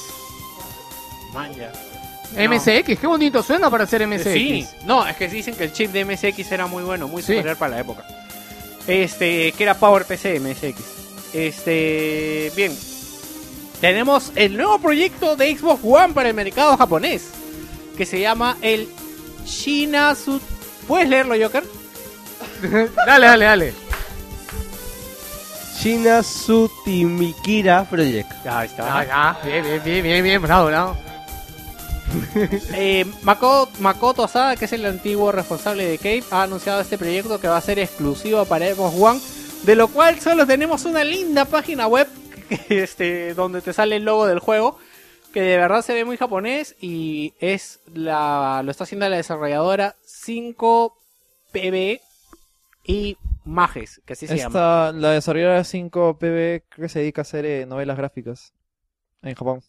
Manja. 1.32 1.72
MSX, 2.36 2.98
qué 3.00 3.06
bonito 3.08 3.42
suena 3.42 3.68
para 3.70 3.86
ser 3.86 4.06
MSX. 4.06 4.32
Sí, 4.32 4.66
no, 4.84 5.04
es 5.06 5.16
que 5.16 5.26
dicen 5.28 5.54
que 5.56 5.64
el 5.64 5.72
chip 5.72 5.90
de 5.90 6.04
MSX 6.04 6.52
era 6.52 6.66
muy 6.68 6.84
bueno, 6.84 7.08
muy 7.08 7.22
Sí. 7.22 7.32
superior 7.32 7.56
para 7.56 7.74
la 7.74 7.80
época. 7.80 8.04
Este, 8.86 9.50
que 9.52 9.62
era 9.64 9.74
Power 9.74 10.04
PC 10.04 10.38
MSX. 10.38 10.80
Este, 11.34 12.52
bien. 12.54 12.76
Tenemos 13.80 14.30
el 14.36 14.56
nuevo 14.56 14.78
proyecto 14.78 15.34
de 15.36 15.56
Xbox 15.56 15.80
One 15.82 16.12
para 16.12 16.28
el 16.28 16.34
mercado 16.34 16.76
japonés, 16.76 17.30
que 17.96 18.04
se 18.06 18.20
llama 18.20 18.56
el 18.62 18.88
Shinazu. 19.46 20.40
¿Puedes 20.86 21.08
leerlo, 21.08 21.34
Joker? 21.40 21.64
dale, 23.06 23.26
dale, 23.26 23.44
dale. 23.44 23.74
Shina 25.80 26.22
Sutimikira 26.22 27.84
Project. 27.84 28.46
Ahí 28.46 28.66
está. 28.66 28.98
Ah, 28.98 29.04
ya, 29.04 29.48
bien, 29.48 29.64
bien, 29.64 29.82
bien, 29.82 30.02
bien, 30.02 30.24
bien, 30.24 30.42
bravo, 30.42 30.66
bravo. 30.66 30.96
Eh, 32.74 33.06
Makoto, 33.22 33.70
Makoto 33.78 34.24
Asada, 34.24 34.56
que 34.56 34.64
es 34.64 34.72
el 34.72 34.84
antiguo 34.84 35.32
responsable 35.32 35.84
de 35.84 35.96
Cave, 35.96 36.24
ha 36.30 36.42
anunciado 36.42 36.80
este 36.80 36.98
proyecto 36.98 37.40
que 37.40 37.48
va 37.48 37.56
a 37.56 37.60
ser 37.60 37.78
exclusivo 37.78 38.44
para 38.44 38.66
Xbox 38.74 38.94
One, 39.00 39.20
de 39.62 39.76
lo 39.76 39.88
cual 39.88 40.20
solo 40.20 40.46
tenemos 40.46 40.84
una 40.84 41.04
linda 41.04 41.44
página 41.44 41.86
web 41.86 42.08
que, 42.48 42.64
este, 42.82 43.34
donde 43.34 43.60
te 43.60 43.72
sale 43.72 43.96
el 43.96 44.04
logo 44.04 44.26
del 44.26 44.40
juego, 44.40 44.78
que 45.32 45.40
de 45.42 45.56
verdad 45.56 45.82
se 45.82 45.94
ve 45.94 46.04
muy 46.04 46.16
japonés 46.16 46.74
y 46.80 47.34
es 47.40 47.80
la 47.94 48.62
lo 48.64 48.70
está 48.70 48.84
haciendo 48.84 49.08
la 49.08 49.16
desarrolladora 49.16 49.94
5PB 50.06 52.00
y 52.84 53.16
Mages, 53.44 54.00
que 54.04 54.12
así 54.14 54.26
se 54.26 54.36
llama. 54.36 54.92
La 54.94 55.12
desarrolladora 55.12 55.60
5PB 55.64 56.62
creo 56.68 56.82
que 56.82 56.88
se 56.88 56.98
dedica 57.00 57.20
a 57.20 57.22
hacer 57.22 57.44
eh, 57.46 57.66
novelas 57.66 57.96
gráficas 57.96 58.52
en 59.22 59.34
Japón. 59.34 59.62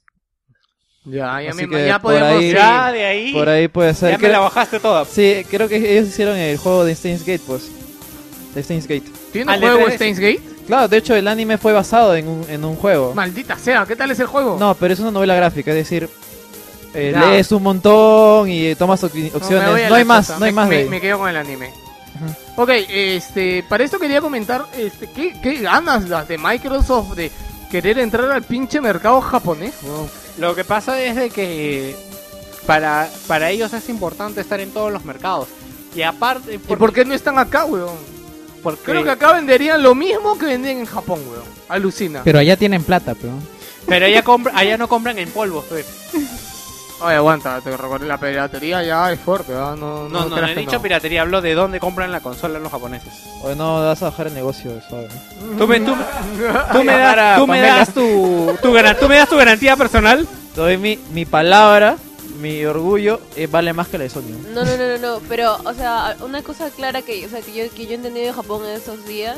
Ya, 1.04 1.42
ya, 1.42 1.50
Así 1.50 1.66
me, 1.66 1.78
que 1.78 1.88
ya 1.88 2.00
por 2.00 2.12
podemos 2.14 2.40
ahí- 2.40 2.46
ir. 2.50 2.56
Ya 2.56 2.92
de 2.92 3.06
ahí, 3.06 3.34
Por 3.34 3.50
ahí 3.50 3.68
puede 3.68 3.94
ser. 3.96 4.12
ya 4.12 4.18
me 4.18 4.22
Creo- 4.22 4.34
la 4.34 4.40
bajaste 4.40 4.80
toda. 4.80 5.04
Sí, 5.06 5.44
creo 5.50 5.68
que 5.68 5.78
ellos 5.78 6.08
hicieron 6.10 6.38
el 6.38 6.58
juego 6.58 6.84
de 6.86 6.94
Steins 6.96 7.22
Gate, 7.26 7.42
pues. 7.48 7.72
De 8.54 8.62
Steins 8.62 8.86
Gate. 8.88 9.06
¿Tiene 9.32 9.52
un 9.52 9.60
juego 9.60 9.88
E3. 9.88 9.96
Steins 9.96 10.20
Gate? 10.20 10.42
Claro, 10.68 10.88
de 10.88 10.98
hecho 10.98 11.16
el 11.16 11.28
anime 11.28 11.58
fue 11.58 11.74
basado 11.74 12.16
en 12.16 12.28
un, 12.28 12.46
en 12.50 12.64
un 12.64 12.76
juego. 12.76 13.14
Maldita 13.14 13.58
sea, 13.58 13.86
¿qué 13.86 13.96
tal 13.96 14.12
es 14.12 14.20
el 14.20 14.28
juego? 14.28 14.58
No, 14.60 14.74
pero 14.76 14.94
es 14.94 15.00
una 15.00 15.12
novela 15.12 15.36
gráfica, 15.36 15.72
es 15.72 15.78
decir, 15.78 16.08
eh, 16.94 17.12
Ya. 17.14 17.26
lees 17.26 17.52
un 17.52 17.64
montón 17.64 18.50
y 18.50 18.74
tomas 18.76 19.04
opci- 19.04 19.32
No, 19.32 19.38
opciones. 19.38 19.90
No, 19.90 19.96
hay 19.96 20.06
más, 20.06 20.40
no 20.40 20.46
hay 20.46 20.52
más 20.52 20.68
me, 20.70 20.76
de 20.76 20.82
ahí. 20.84 20.90
me 20.90 21.02
quedo 21.02 21.18
con 21.20 21.30
el 21.30 21.38
anime. 21.38 21.72
Ok, 22.56 22.70
este, 22.90 23.64
para 23.68 23.84
esto 23.84 23.98
quería 23.98 24.22
comentar, 24.22 24.66
este, 24.78 25.10
¿qué, 25.10 25.34
qué 25.42 25.56
ganas 25.60 26.08
las 26.08 26.28
de 26.28 26.38
Microsoft 26.38 27.16
de 27.16 27.32
querer 27.72 27.98
entrar 28.00 28.30
al 28.32 28.44
pinche 28.44 28.80
mercado 28.82 29.20
japonés. 29.22 29.74
weón? 29.84 30.08
Lo 30.38 30.54
que 30.54 30.64
pasa 30.64 31.02
es 31.02 31.16
de 31.16 31.30
que 31.30 31.96
para, 32.68 33.10
para 33.28 33.50
ellos 33.50 33.74
es 33.74 33.90
importante 33.90 34.42
estar 34.42 34.60
en 34.60 34.72
todos 34.72 34.92
los 34.92 35.04
mercados. 35.06 35.48
Y 35.96 36.04
aparte, 36.04 36.56
¿Y 36.56 36.58
por 36.58 36.94
qué 36.94 37.04
no 37.06 37.14
están 37.14 37.40
acá, 37.40 37.66
weón? 37.66 37.96
Porque 38.62 38.84
Creo 38.84 39.04
que 39.04 39.12
acá 39.12 39.34
venderían 39.34 39.82
lo 39.84 39.96
mismo 39.96 40.38
que 40.38 40.46
venden 40.46 40.80
en 40.80 40.86
Japón, 40.86 41.20
weón. 41.30 41.44
Alucina. 41.70 42.22
Pero 42.24 42.40
allá 42.40 42.56
tienen 42.58 42.84
plata, 42.84 43.16
pero. 43.16 43.34
pero 43.88 44.06
allá, 44.06 44.24
compra, 44.24 44.54
allá 44.56 44.78
no 44.78 44.88
compran 44.88 45.18
en 45.20 45.30
polvo. 45.30 45.64
pues. 45.70 45.86
Oye, 47.04 47.16
aguanta, 47.16 47.60
te 47.62 47.76
recuerdo, 47.76 48.06
la 48.06 48.20
piratería 48.20 48.84
ya 48.84 49.12
es 49.12 49.20
fuerte, 49.20 49.52
¿verdad? 49.54 49.76
No, 49.76 50.08
No, 50.08 50.10
no, 50.10 50.30
no, 50.30 50.36
creas 50.36 50.52
he 50.52 50.60
dicho 50.60 50.80
piratería, 50.80 51.22
hablo 51.24 51.42
de 51.42 51.56
dónde 51.56 51.80
compran 51.80 52.12
la 52.12 52.20
consola 52.20 52.60
los 52.60 52.72
japoneses. 52.72 53.12
O 53.42 53.56
no 53.56 53.84
vas 53.84 54.04
a 54.04 54.12
bajar 54.12 54.28
el 54.28 54.36
negocio, 54.36 54.80
suave. 54.88 55.08
Tú 55.58 55.68
me, 55.68 55.80
tú, 55.80 55.96
tú 56.74 56.84
me 56.84 56.96
das, 56.98 57.40
tú 57.40 57.48
me 57.48 57.60
das 57.60 57.92
tu, 57.92 58.56
tú 58.62 58.72
me 59.08 59.16
das 59.18 59.28
tu 59.30 59.36
garantía 59.36 59.76
personal. 59.76 60.28
Te 60.54 60.62
doy 60.62 60.78
mi, 60.78 61.00
mi 61.12 61.26
palabra, 61.26 61.96
mi 62.42 62.66
orgullo, 62.66 63.22
eh, 63.36 63.48
vale 63.48 63.72
más 63.74 63.88
que 63.88 63.98
la 63.98 64.06
de 64.06 64.10
Sony. 64.10 64.24
No, 64.54 64.66
no, 64.66 64.78
no, 64.78 64.88
no, 64.88 64.98
no, 64.98 65.22
pero, 65.30 65.58
o 65.64 65.74
sea, 65.74 66.18
una 66.22 66.42
cosa 66.42 66.70
clara 66.72 67.02
que, 67.02 67.26
o 67.26 67.30
sea, 67.30 67.42
que 67.42 67.54
yo, 67.54 67.74
que 67.74 67.86
yo 67.86 67.92
he 67.92 67.96
entendido 67.96 68.26
de 68.26 68.34
Japón 68.34 68.66
en 68.66 68.72
esos 68.72 69.06
días 69.06 69.38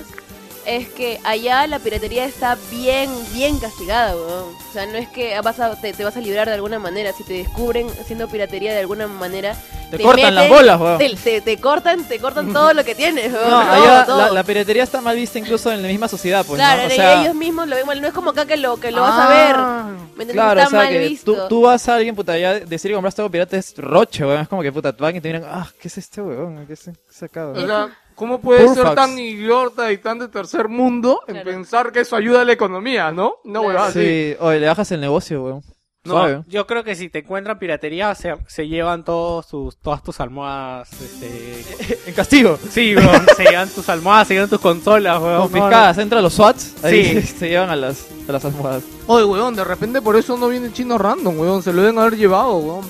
es 0.66 0.88
que 0.90 1.20
allá 1.24 1.68
la 1.68 1.80
piratería 1.80 2.26
está 2.26 2.58
bien, 2.72 3.10
bien 3.34 3.60
castigada, 3.60 4.16
weón. 4.16 4.54
O 4.70 4.74
sea, 4.74 4.86
no 4.86 4.98
es 4.98 5.08
que 5.10 5.40
vas 5.42 5.60
a, 5.60 5.80
te, 5.80 5.94
te 5.94 6.04
vas 6.04 6.18
a 6.18 6.20
librar 6.20 6.48
de 6.48 6.54
alguna 6.56 6.80
manera. 6.80 7.12
Si 7.14 7.24
te 7.24 7.34
descubren 7.34 7.88
haciendo 8.02 8.28
piratería 8.28 8.74
de 8.74 8.80
alguna 8.80 9.08
manera, 9.08 9.56
Te 9.92 10.00
cortan 10.00 10.34
las 10.34 10.50
bolas, 10.50 10.80
weón. 10.80 10.98
Te, 10.98 11.16
te- 11.16 11.42
te 11.42 11.58
cortan, 11.60 12.04
te 12.08 12.20
cortan 12.20 12.52
todo 12.52 12.74
lo 12.74 12.84
que 12.84 12.96
tienes, 12.96 13.32
weón. 13.32 13.50
No, 13.50 13.62
todo, 13.62 13.72
allá 13.72 14.06
todo. 14.06 14.18
la, 14.18 14.32
la 14.32 14.44
piratería 14.44 14.84
está 14.84 15.02
mal 15.02 15.16
vista 15.16 15.38
incluso 15.38 15.72
en 15.72 15.82
la 15.82 15.88
misma 15.88 16.08
sociedad, 16.08 16.44
pues, 16.46 16.58
claro, 16.60 16.82
¿no? 16.84 16.88
O 16.88 16.92
sea, 16.92 17.22
ellos 17.22 17.36
mismos 17.36 17.68
lo 17.68 17.76
ven 17.76 17.86
mal. 17.86 18.02
No 18.02 18.08
es 18.08 18.14
como 18.14 18.32
acá 18.32 18.46
que 18.46 18.58
lo, 18.58 18.78
que 18.80 18.92
lo 18.92 19.02
vas 19.02 19.20
a 19.20 19.30
ver. 19.30 19.56
Ah. 19.58 19.86
¿Me 20.16 20.24
entiendes? 20.24 20.34
Claro, 20.36 20.60
está 20.62 20.68
o 20.68 20.70
sea, 20.70 20.80
mal 20.80 20.90
que 20.90 21.00
visto. 21.08 21.34
tú, 21.34 21.48
tú 21.50 21.62
vas 21.62 21.88
a 21.90 21.96
alguien, 21.96 22.16
puta, 22.16 22.38
ya 22.38 22.60
decir 22.60 22.92
que 22.92 22.96
compraste 22.96 23.22
algo 23.22 23.32
pirata 23.32 23.58
es 23.58 23.74
roche, 23.78 24.26
weón. 24.26 24.42
Es 24.42 24.48
como 24.48 24.62
que, 24.62 24.72
puta, 24.72 24.92
tú 24.94 25.04
van 25.04 25.16
y 25.16 25.22
te 25.22 25.28
miran, 25.30 25.44
ah, 25.46 25.68
¿qué 25.80 25.88
es 25.88 25.98
este 25.98 26.22
weón? 26.22 26.66
¿Qué 26.66 26.74
es 26.74 26.82
qué 26.84 26.92
es 27.12 27.24
acá, 27.24 27.48
weón? 27.48 27.92
¿Cómo 28.16 28.40
puede 28.42 28.68
ser 28.74 28.96
tan 28.96 29.18
idiota 29.18 29.92
y 29.92 29.98
tan 29.98 30.20
de 30.20 30.28
tercer 30.28 30.68
mundo 30.70 31.22
en 31.28 31.36
Claro. 31.36 31.52
pensar 31.52 31.92
que 31.92 32.02
eso 32.02 32.16
ayuda 32.16 32.42
a 32.42 32.46
la 32.46 32.54
economía, 32.54 33.12
no? 33.12 33.36
No, 33.44 33.64
Claro. 33.70 33.92
Sí, 33.92 34.36
oye, 34.40 34.60
le 34.60 34.68
bajas 34.68 34.92
el 34.92 35.02
negocio, 35.02 35.44
weón. 35.44 35.62
No, 36.06 36.16
Suave. 36.16 36.44
yo 36.48 36.68
creo 36.68 36.84
que 36.84 36.96
si 36.96 37.08
te 37.08 37.20
encuentran 37.20 37.58
piratería 37.58 38.14
se, 38.14 38.36
se 38.48 38.68
llevan 38.68 39.06
todos 39.06 39.48
tus, 39.48 39.78
todas 39.78 40.04
tus 40.04 40.20
almohadas. 40.20 40.92
Este... 41.02 42.00
En 42.08 42.14
castigo. 42.14 42.60
Sí, 42.70 42.94
weón, 42.94 43.26
se 43.38 43.44
llevan 43.46 43.70
tus 43.70 43.88
almohadas, 43.88 44.28
se 44.28 44.34
llevan 44.34 44.50
tus 44.50 44.60
consolas, 44.60 45.22
weón. 45.22 45.34
No, 45.36 45.42
Confiscadas, 45.44 45.98
entra 46.00 46.22
los 46.22 46.34
SWATs, 46.34 46.84
ahí 46.84 47.22
Sí. 47.22 47.22
se 47.40 47.48
llevan 47.50 47.70
a 47.70 47.78
las, 47.78 48.06
a 48.28 48.32
las 48.34 48.44
almohadas. 48.44 48.84
Oye, 49.08 49.24
weón, 49.24 49.56
de 49.56 49.64
repente 49.64 50.02
por 50.02 50.18
eso 50.18 50.36
no 50.38 50.50
viene 50.50 50.74
chino 50.74 50.98
random, 50.98 51.40
weón. 51.40 51.64
Se 51.64 51.72
lo 51.72 51.82
deben 51.82 51.98
haber 51.98 52.18
llevado, 52.18 52.56
weón. 52.58 52.86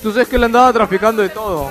Tú 0.00 0.12
sabes 0.12 0.28
que 0.28 0.36
él 0.36 0.44
andaba 0.44 0.72
traficando 0.72 1.20
de 1.22 1.30
todo. 1.30 1.68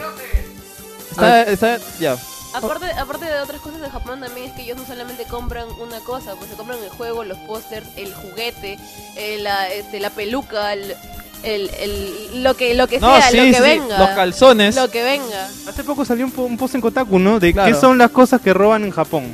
Está, 1.11 1.43
está, 1.43 1.77
ya. 1.99 2.17
Aparte, 2.53 2.85
aparte 2.99 3.25
de 3.25 3.39
otras 3.39 3.61
cosas 3.61 3.79
de 3.81 3.89
Japón 3.89 4.19
también 4.19 4.47
es 4.49 4.53
que 4.53 4.63
ellos 4.63 4.77
no 4.77 4.85
solamente 4.85 5.23
compran 5.25 5.67
una 5.79 5.99
cosa, 6.01 6.35
pues 6.35 6.49
se 6.49 6.55
compran 6.57 6.79
el 6.83 6.89
juego, 6.89 7.23
los 7.23 7.37
pósters, 7.39 7.85
el 7.95 8.13
juguete, 8.13 8.77
eh, 9.15 9.37
la, 9.39 9.69
este, 9.69 9.99
la 10.01 10.09
peluca, 10.09 10.73
el, 10.73 10.93
el, 11.43 11.69
el- 11.79 12.43
lo 12.43 12.53
que 12.55 12.73
lo 12.73 12.87
que 12.87 12.99
No, 12.99 13.15
sea, 13.15 13.29
sí, 13.29 13.37
lo 13.37 13.43
que 13.43 13.53
sí, 13.53 13.61
venga. 13.61 13.97
los 13.97 14.09
calzones. 14.09 14.75
Lo 14.75 14.89
que 14.91 15.01
venga. 15.03 15.45
Hace 15.67 15.83
poco 15.85 16.03
salió 16.03 16.25
un, 16.25 16.33
un 16.37 16.57
post 16.57 16.75
en 16.75 16.81
Kotaku, 16.81 17.19
¿no? 17.19 17.39
De 17.39 17.53
Claro. 17.53 17.73
qué 17.73 17.79
son 17.79 17.97
las 17.97 18.11
cosas 18.11 18.41
que 18.41 18.53
roban 18.53 18.83
en 18.83 18.91
Japón. 18.91 19.33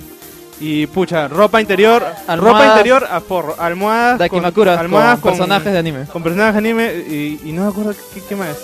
Y 0.60 0.88
pucha, 0.88 1.28
ropa 1.28 1.60
interior, 1.62 2.02
ropa 2.04 2.34
Almohadas. 2.34 2.68
interior 2.70 3.08
a 3.12 3.20
porro, 3.20 3.56
almohadas, 3.60 4.30
con, 4.30 4.44
almohadas 4.44 5.20
con 5.20 5.32
personajes 5.32 5.72
de 5.72 5.78
anime. 5.80 6.06
con 6.06 6.24
personajes 6.24 6.54
de 6.54 6.60
anime 6.60 6.94
y, 7.08 7.40
y 7.46 7.52
no 7.52 7.64
me 7.64 7.70
acuerdo 7.70 7.94
qué, 8.14 8.22
qué 8.28 8.36
más. 8.36 8.56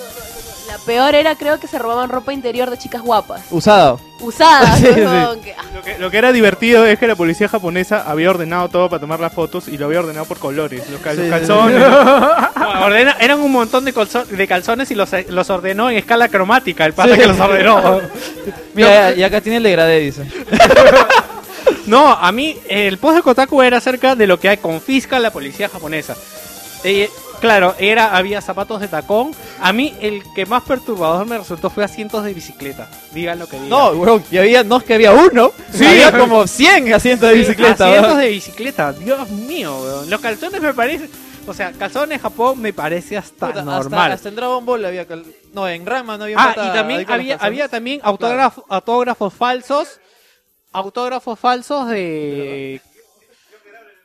La 0.68 0.78
peor 0.80 1.14
era 1.14 1.36
creo 1.36 1.60
que 1.60 1.68
se 1.68 1.78
robaban 1.78 2.10
ropa 2.10 2.34
interior 2.34 2.70
de 2.72 2.80
chicas 2.80 3.02
guapas. 3.04 3.42
Usado. 3.52 4.00
Usadas, 4.24 4.80
Sí, 4.80 4.86
¿no? 4.86 4.92
sí. 4.94 5.26
Como 5.28 5.42
que, 5.42 5.54
ah, 5.54 5.64
Lo 5.74 5.82
que, 5.84 5.98
lo 6.00 6.12
que 6.12 6.18
era 6.18 6.32
divertido 6.32 6.86
es 6.86 6.98
que 6.98 7.08
la 7.08 7.16
policía 7.16 7.48
japonesa 7.50 8.04
había 8.10 8.30
ordenado 8.30 8.70
todo 8.70 8.90
para 8.90 9.00
tomar 9.00 9.20
las 9.20 9.34
fotos 9.34 9.68
y 9.68 9.78
lo 9.78 9.86
había 9.88 10.00
ordenado 10.00 10.26
por 10.26 10.40
colores. 10.40 10.90
Los, 10.90 11.02
cal- 11.02 11.16
Sí, 11.18 11.24
sí, 11.24 11.30
calzones. 11.30 11.80
No, 12.64 12.86
ordena- 12.86 13.18
eran 13.20 13.40
un 13.42 13.52
montón 13.52 13.86
de, 13.86 13.94
calzo- 13.94 14.26
de 14.26 14.48
calzones 14.48 14.90
y 14.92 14.96
los, 14.96 15.10
los 15.30 15.50
ordenó 15.50 15.90
en 15.90 15.98
escala 15.98 16.28
cromática. 16.30 16.86
El 16.86 16.94
pata 16.94 17.14
Sí. 17.16 17.20
que 17.22 17.28
los 17.28 17.40
ordenó. 17.40 18.02
Mira, 18.74 19.14
y 19.14 19.24
acá 19.24 19.42
tiene 19.42 19.58
el 19.58 19.64
degradé, 19.64 20.00
dice. 20.00 20.24
No, 21.86 22.10
a 22.14 22.32
mí 22.32 22.58
el 22.70 22.98
post 22.98 23.18
de 23.18 23.22
Kotaku 23.22 23.62
era 23.62 23.78
acerca 23.78 24.16
de 24.16 24.26
lo 24.28 24.40
que 24.40 24.56
confisca 24.58 25.20
la 25.20 25.32
policía 25.32 25.68
japonesa. 25.70 26.16
Eh, 26.84 27.10
claro, 27.44 27.76
era 27.78 28.16
había 28.16 28.40
zapatos 28.42 28.80
de 28.80 28.88
tacón. 28.88 29.36
A 29.62 29.74
mí 29.74 29.94
el 30.00 30.24
que 30.34 30.46
más 30.46 30.64
perturbador 30.64 31.26
me 31.28 31.38
resultó 31.38 31.70
fue 31.70 31.84
asientos 31.84 32.24
de 32.24 32.34
bicicleta. 32.34 32.90
Digan 33.12 33.38
lo 33.38 33.48
que 33.48 33.58
digan. 33.58 33.70
No, 33.70 33.90
weón, 33.90 34.24
y 34.32 34.38
había, 34.38 34.64
no 34.64 34.78
es 34.78 34.84
que 34.86 34.94
había 34.94 35.12
uno, 35.12 35.52
Sí. 35.74 35.86
había 35.86 36.18
como 36.18 36.48
100 36.48 36.94
asientos 36.94 37.30
de 37.30 37.36
bicicleta. 37.36 37.86
Asientos 37.86 38.12
weón. 38.14 38.22
de 38.22 38.30
bicicleta, 38.30 38.94
Dios 38.94 39.30
mío, 39.30 39.78
weón. 39.78 40.10
Los 40.10 40.22
calzones 40.22 40.62
me 40.62 40.74
parece, 40.74 41.10
o 41.46 41.54
sea, 41.54 41.74
calzones 41.74 42.22
Japón 42.22 42.62
me 42.62 42.72
parece 42.72 43.18
hasta 43.18 43.48
Puta, 43.48 43.62
normal. 43.62 44.00
Hasta, 44.04 44.14
hasta 44.14 44.30
en 44.30 44.36
Dragon 44.36 44.66
Ball 44.66 44.86
había 44.86 45.06
cal- 45.06 45.26
No, 45.54 45.68
en 45.68 45.86
Rama 45.86 46.18
no 46.18 46.24
había 46.24 46.38
Ah, 46.40 46.54
y 46.56 46.74
también 46.74 47.06
había, 47.12 47.36
había 47.36 47.68
también 47.68 48.00
autógrafo- 48.02 48.64
autógrafos 48.70 49.34
falsos. 49.34 50.00
Autógrafos 50.72 51.38
falsos 51.38 51.88
de. 51.90 52.82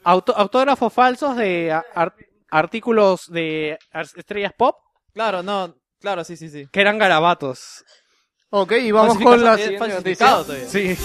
auto- 0.04 0.34
autógrafos 0.36 0.92
falsos 0.92 1.36
de 1.36 1.72
a- 1.72 1.84
ar- 1.94 2.14
artículos 2.50 3.30
de 3.30 3.78
estrellas 4.16 4.52
pop 4.56 4.76
Claro, 5.12 5.42
no, 5.42 5.74
claro, 6.00 6.22
sí, 6.24 6.36
sí, 6.36 6.48
sí. 6.48 6.66
que 6.72 6.80
eran 6.80 6.98
garabatos. 6.98 7.84
Ok, 8.50 8.72
y 8.80 8.90
vamos 8.92 9.18
con 9.18 9.42
la 9.42 9.56
Falsifica- 9.56 9.86
siguiente 9.86 9.88
noticia. 9.94 10.44
Sí. 10.68 10.96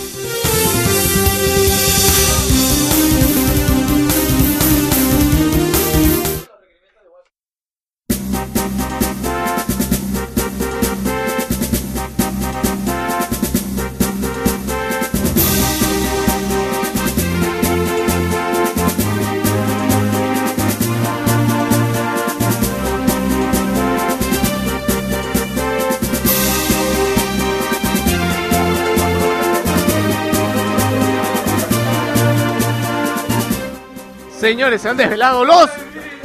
Señores, 34.44 34.82
se 34.82 34.90
han 34.90 34.98
desvelado 34.98 35.46
los 35.46 35.70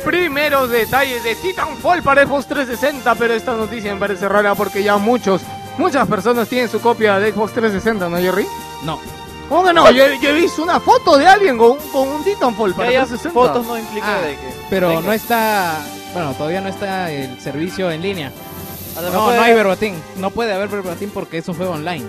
primeros 0.04 0.70
detalles 0.70 1.22
de 1.22 1.36
Titanfall 1.36 2.02
para 2.02 2.26
Xbox 2.26 2.48
360, 2.48 3.14
pero 3.14 3.34
esta 3.34 3.52
noticia 3.54 3.94
me 3.94 4.00
parece 4.00 4.28
rara 4.28 4.56
porque 4.56 4.82
ya 4.82 4.96
muchos, 4.96 5.40
muchas 5.76 6.06
personas 6.08 6.48
tienen 6.48 6.68
su 6.68 6.80
copia 6.80 7.20
de 7.20 7.30
Xbox 7.32 7.52
360, 7.52 8.08
¿no, 8.08 8.16
Jerry? 8.18 8.44
No. 8.84 8.98
¿Cómo 9.48 9.64
que 9.64 9.72
no? 9.72 9.88
Yo, 9.92 10.04
yo 10.20 10.30
he 10.30 10.32
visto 10.32 10.64
una 10.64 10.80
foto 10.80 11.16
de 11.16 11.28
alguien 11.28 11.56
con, 11.56 11.70
un- 11.72 11.78
con 11.92 12.08
un 12.08 12.24
Titanfall 12.24 12.74
para 12.74 12.88
haya 12.88 13.06
360. 13.06 13.30
fotos 13.40 13.64
no 13.66 13.78
implica 13.78 14.16
Ah, 14.16 14.20
de 14.20 14.32
que. 14.34 14.52
Pero 14.68 15.00
no 15.00 15.12
está, 15.12 15.80
bueno, 16.12 16.32
todavía 16.34 16.60
no 16.60 16.68
está 16.70 17.10
el 17.12 17.40
servicio 17.40 17.88
en 17.92 18.02
línea. 18.02 18.32
No, 18.96 19.02
mejor 19.02 19.34
no 19.36 19.42
hay 19.42 19.54
verbatim. 19.54 19.94
No 20.16 20.30
puede 20.30 20.52
haber 20.52 20.68
verbatim 20.68 21.10
porque 21.14 21.38
es 21.38 21.48
un 21.48 21.54
juego 21.54 21.74
online. 21.74 22.04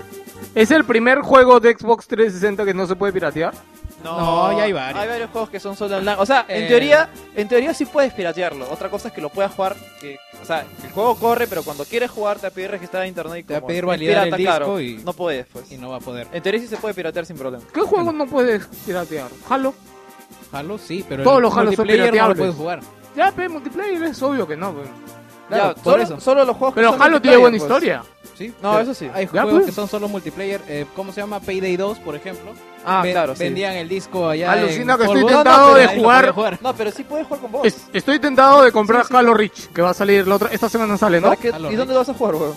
¿Es 0.56 0.72
el 0.72 0.84
primer 0.84 1.20
juego 1.20 1.60
de 1.60 1.72
Xbox 1.78 2.08
360 2.08 2.64
que 2.64 2.74
no 2.74 2.86
se 2.88 2.96
puede 2.96 3.12
piratear? 3.12 3.54
No, 4.02 4.56
ya 4.56 4.64
hay 4.64 4.72
varios. 4.72 5.02
Hay 5.02 5.08
varios 5.08 5.30
juegos 5.30 5.50
que 5.50 5.60
son 5.60 5.76
solo 5.76 5.96
online. 5.98 6.16
O 6.18 6.26
sea, 6.26 6.44
en 6.48 6.64
Eh. 6.64 6.68
teoría, 6.68 7.10
en 7.36 7.48
teoría 7.48 7.74
sí 7.74 7.84
puedes 7.84 8.12
piratearlo. 8.14 8.70
Otra 8.70 8.88
cosa 8.90 9.08
es 9.08 9.14
que 9.14 9.20
lo 9.20 9.28
puedas 9.28 9.52
jugar. 9.52 9.76
Que, 10.00 10.18
o 10.40 10.44
sea, 10.44 10.64
el 10.84 10.90
juego 10.92 11.16
corre, 11.16 11.46
pero 11.46 11.62
cuando 11.62 11.84
quieres 11.84 12.10
jugar 12.10 12.36
te 12.38 12.42
va 12.42 12.48
a 12.48 12.52
pedir 12.52 12.70
registrar 12.70 13.02
a 13.02 13.06
internet. 13.06 13.40
Y 13.40 13.42
Te 13.44 13.52
va 13.54 13.58
a 13.58 13.60
como 13.60 13.68
pedir 13.68 13.84
es 13.84 13.86
validar 13.86 14.28
el 14.28 14.34
disco 14.36 14.42
claro, 14.52 14.80
y- 14.80 14.96
no 15.04 15.12
puedes, 15.12 15.46
pues. 15.52 15.70
Y 15.70 15.76
no 15.76 15.90
va 15.90 15.96
a 15.96 16.00
poder. 16.00 16.26
En 16.32 16.42
teoría 16.42 16.60
sí 16.60 16.66
se 16.66 16.76
puede 16.78 16.94
piratear 16.94 17.26
sin 17.26 17.36
problema. 17.36 17.62
¿Qué 17.72 17.80
juego 17.82 18.12
no 18.12 18.26
puedes 18.26 18.66
piratear? 18.86 19.28
Halo. 19.48 19.74
Halo 20.52 20.78
sí, 20.78 21.04
pero 21.08 21.22
Todos 21.22 21.36
el 21.36 21.42
los 21.42 21.52
Halo 21.52 21.72
son 21.72 21.76
multiplayer 21.76 21.98
no 22.00 22.06
lo 22.06 22.12
pirateables. 22.12 22.38
puedes 22.38 22.54
jugar. 22.56 22.80
Ya, 23.16 23.32
pe, 23.32 23.48
multiplayer 23.48 24.02
es 24.04 24.22
obvio 24.22 24.46
que 24.48 24.56
no. 24.56 24.74
Claro, 25.48 25.74
ya, 25.76 25.82
por 25.82 25.92
solo, 25.92 26.02
eso. 26.04 26.20
solo 26.20 26.44
los 26.44 26.56
juegos 26.56 26.74
que 26.74 26.80
Pero 26.80 26.92
son 26.92 27.02
Halo 27.02 27.20
tiene 27.20 27.36
multiplayer, 27.36 27.40
buena 27.40 27.58
pues. 27.58 27.62
historia. 27.62 28.02
Sí, 28.40 28.54
No, 28.62 28.70
pero 28.70 28.82
eso 28.84 28.94
sí. 28.94 29.06
Hay 29.12 29.26
Ya, 29.26 29.30
juegos 29.42 29.52
pues. 29.52 29.66
que 29.66 29.72
son 29.72 29.86
solo 29.86 30.08
multiplayer. 30.08 30.62
eh, 30.66 30.86
¿Cómo 30.96 31.12
se 31.12 31.20
llama? 31.20 31.40
Payday 31.40 31.76
2, 31.76 31.98
por 31.98 32.16
ejemplo. 32.16 32.52
Ah, 32.86 33.02
Ve- 33.04 33.12
claro, 33.12 33.34
sí. 33.36 33.42
Vendían 33.44 33.74
el 33.74 33.86
disco 33.86 34.26
allá. 34.30 34.52
Alucina 34.52 34.96
que 34.96 35.04
estoy 35.04 35.26
tentado 35.26 35.74
pero 35.74 35.88
de 35.92 36.00
jugar- 36.00 36.32
podía 36.34 36.58
No, 36.62 36.74
pero 36.74 36.90
sí 36.90 37.04
puedes 37.04 37.26
jugar 37.26 37.42
con 37.42 37.52
vos. 37.52 37.66
Es- 37.66 37.82
estoy 37.92 38.18
tentado 38.18 38.62
de 38.62 38.72
comprar 38.72 39.04
Halo 39.10 39.34
Reach, 39.34 39.66
que 39.74 39.82
va 39.82 39.90
a 39.90 39.94
salir 39.94 40.26
la 40.26 40.36
otra, 40.36 40.48
esta 40.50 40.70
semana 40.70 40.96
sale, 40.96 41.20
¿no? 41.20 41.28
¿Para 41.28 41.40
qué- 41.40 41.50
Halo 41.50 41.70
¿Y 41.70 41.76
dónde 41.76 41.92
lo 41.92 42.00
vas 42.00 42.08
a 42.08 42.14
jugar, 42.14 42.34
weón? 42.36 42.54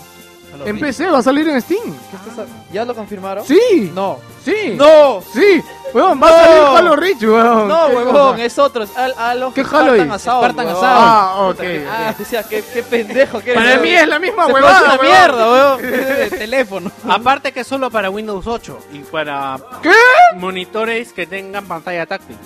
Halo 0.54 0.66
En 0.66 0.74
Reach. 0.80 0.96
PC 0.96 1.10
va 1.10 1.18
a 1.18 1.22
salir 1.22 1.48
en 1.48 1.60
Steam. 1.60 1.82
¿Qué 2.10 2.16
estás 2.16 2.38
a- 2.46 2.72
¿Ya 2.72 2.84
lo 2.84 2.94
confirmaron? 2.94 3.44
Sí, 3.44 3.90
No. 3.94 4.18
sí, 4.44 4.74
¡No! 4.76 5.20
sí. 5.32 5.62
Weón, 5.92 6.20
va 6.20 6.28
a 6.28 6.30
salir 6.44 6.62
Halo 6.76 6.96
Reach, 6.96 7.22
weón. 7.22 7.68
No, 7.68 7.88
¿Qué 7.88 7.94
huevón, 7.96 8.40
es 8.40 8.58
otro. 8.58 8.82
Es 8.84 8.96
al, 8.96 9.14
a 9.16 9.34
los 9.34 9.54
¿Qué 9.54 9.60
Halo 9.70 9.94
es? 9.94 10.10
Assault, 10.10 10.44
Spartan. 10.52 10.66
Assault. 10.68 10.84
Ah, 10.86 11.34
ok. 11.50 11.60
Ah, 11.88 12.14
decía, 12.18 12.42
qué, 12.42 12.64
qué 12.72 12.82
pendejo 12.82 13.40
que. 13.40 13.54
Para 13.54 13.76
mí 13.78 13.90
es 13.90 14.08
la 14.08 14.18
misma 14.18 14.46
huevada, 14.46 14.80
parece 14.80 14.94
una 15.00 15.02
mierda, 15.10 15.52
weón. 15.52 15.82
de 15.90 16.30
teléfono. 16.30 16.90
Aparte 17.08 17.52
que 17.52 17.60
es 17.60 17.66
solo 17.66 17.90
para 17.90 18.10
Windows 18.10 18.46
8 18.46 18.78
y 18.92 18.98
para 19.00 19.56
¿Qué? 19.82 19.92
monitores 20.36 21.12
que 21.12 21.26
tengan 21.26 21.64
pantalla 21.66 22.06
táctil. 22.06 22.36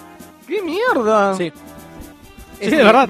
¿Qué 0.46 0.60
mierda? 0.62 1.34
Sí. 1.36 1.52
Es 2.60 2.70
Sí, 2.70 2.76
de 2.76 2.84
verdad. 2.84 3.08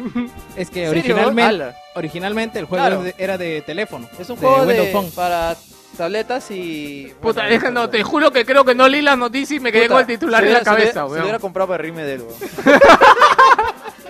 Es 0.56 0.70
que 0.70 0.88
originalmente, 0.88 1.72
originalmente 1.94 2.58
el 2.58 2.66
juego 2.66 2.84
Claro. 2.86 3.02
de- 3.02 3.14
era 3.18 3.38
de 3.38 3.62
teléfono. 3.62 4.08
Es 4.18 4.28
un 4.30 4.36
de 4.36 4.46
juego 4.46 4.62
Windows 4.64 4.86
de, 4.86 4.92
Phone. 4.92 5.10
para 5.12 5.56
tabletas 5.96 6.50
y... 6.50 7.12
Puta, 7.20 7.40
bueno, 7.42 7.56
es 7.56 7.62
que 7.64 7.70
no, 7.70 7.88
te 7.90 8.02
juro 8.02 8.30
que 8.30 8.44
creo 8.44 8.64
que 8.64 8.74
no 8.74 8.86
leí 8.88 9.02
la 9.02 9.16
noticia 9.16 9.56
y 9.56 9.60
me 9.60 9.72
quedé 9.72 9.88
con 9.88 9.98
el 10.00 10.06
titular 10.06 10.44
en 10.44 10.52
la 10.52 10.60
cabeza, 10.62 10.76
hubiera- 10.76 10.92
Se 11.06 11.12
weón. 11.12 11.22
hubiera 11.22 11.38
comprado 11.38 11.68
para 11.68 11.78
reírme 11.78 12.04
de 12.04 12.14
él, 12.14 12.22
weón. 12.22 12.80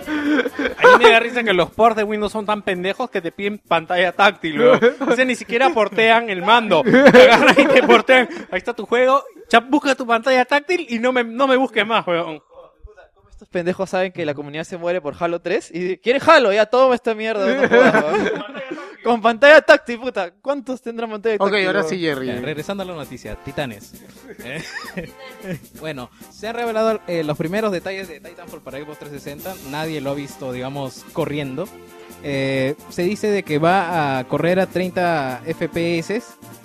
A 0.09 0.97
mí 0.97 1.03
me 1.05 1.11
da 1.11 1.19
risa 1.19 1.43
que 1.43 1.53
los 1.53 1.69
ports 1.71 1.95
de 1.97 2.03
Windows 2.03 2.31
son 2.31 2.45
tan 2.45 2.61
pendejos 2.63 3.09
que 3.09 3.21
te 3.21 3.31
piden 3.31 3.59
pantalla 3.59 4.11
táctil, 4.11 4.59
weón. 4.59 4.79
O 5.07 5.15
sea, 5.15 5.23
ni 5.25 5.35
siquiera 5.35 5.69
portean 5.69 6.29
el 6.29 6.41
mando. 6.41 6.83
Te 6.83 6.99
agarran 7.31 7.55
y 7.59 7.65
te 7.67 7.83
portean. 7.83 8.27
Ahí 8.51 8.57
está 8.57 8.73
tu 8.73 8.85
juego. 8.85 9.23
Ya 9.49 9.59
busca 9.59 9.95
tu 9.95 10.05
pantalla 10.07 10.45
táctil 10.45 10.85
y 10.89 10.99
no 10.99 11.11
me, 11.11 11.23
no 11.23 11.47
me 11.47 11.55
busques 11.57 11.85
más, 11.85 12.05
weón. 12.07 12.41
Estos 13.39 13.47
pendejos 13.53 13.89
saben 13.89 14.11
que 14.11 14.25
la 14.25 14.33
comunidad 14.33 14.65
se 14.65 14.75
muere 14.75 14.99
por 14.99 15.15
Halo 15.17 15.39
3 15.39 15.71
y 15.73 15.97
quieren 15.99 16.21
Halo, 16.27 16.51
ya 16.51 16.65
toma 16.65 16.93
esta 16.93 17.15
mierda. 17.15 17.47
no 17.47 17.69
jodas. 17.69 18.31
Con 19.05 19.21
pantalla 19.21 19.61
táctil, 19.61 19.97
puta. 19.97 20.31
¿Cuántos 20.41 20.81
tendrán 20.81 21.09
pantalla 21.09 21.35
Ok, 21.35 21.43
táctil? 21.43 21.67
ahora 21.67 21.79
weón? 21.79 21.89
sí, 21.89 21.99
Jerry. 22.01 22.27
Ya, 22.27 22.41
regresando 22.41 22.83
a 22.83 22.85
la 22.85 22.95
noticia, 22.95 23.37
Titanes. 23.37 23.93
Eh, 24.43 24.61
bueno, 25.79 26.09
se 26.29 26.49
han 26.49 26.55
revelado 26.55 26.99
eh, 27.07 27.23
los 27.23 27.37
primeros 27.37 27.71
detalles 27.71 28.09
de 28.09 28.19
Titanfall 28.19 28.59
para 28.61 28.77
Xbox 28.77 28.99
360. 28.99 29.69
Nadie 29.71 30.01
lo 30.01 30.09
ha 30.09 30.15
visto, 30.15 30.51
digamos, 30.51 31.05
corriendo. 31.13 31.65
Eh, 32.23 32.75
se 32.89 33.03
dice 33.03 33.27
de 33.27 33.43
que 33.43 33.59
va 33.59 34.19
a 34.19 34.23
correr 34.25 34.59
a 34.59 34.65
30 34.65 35.41
FPS 35.45 36.21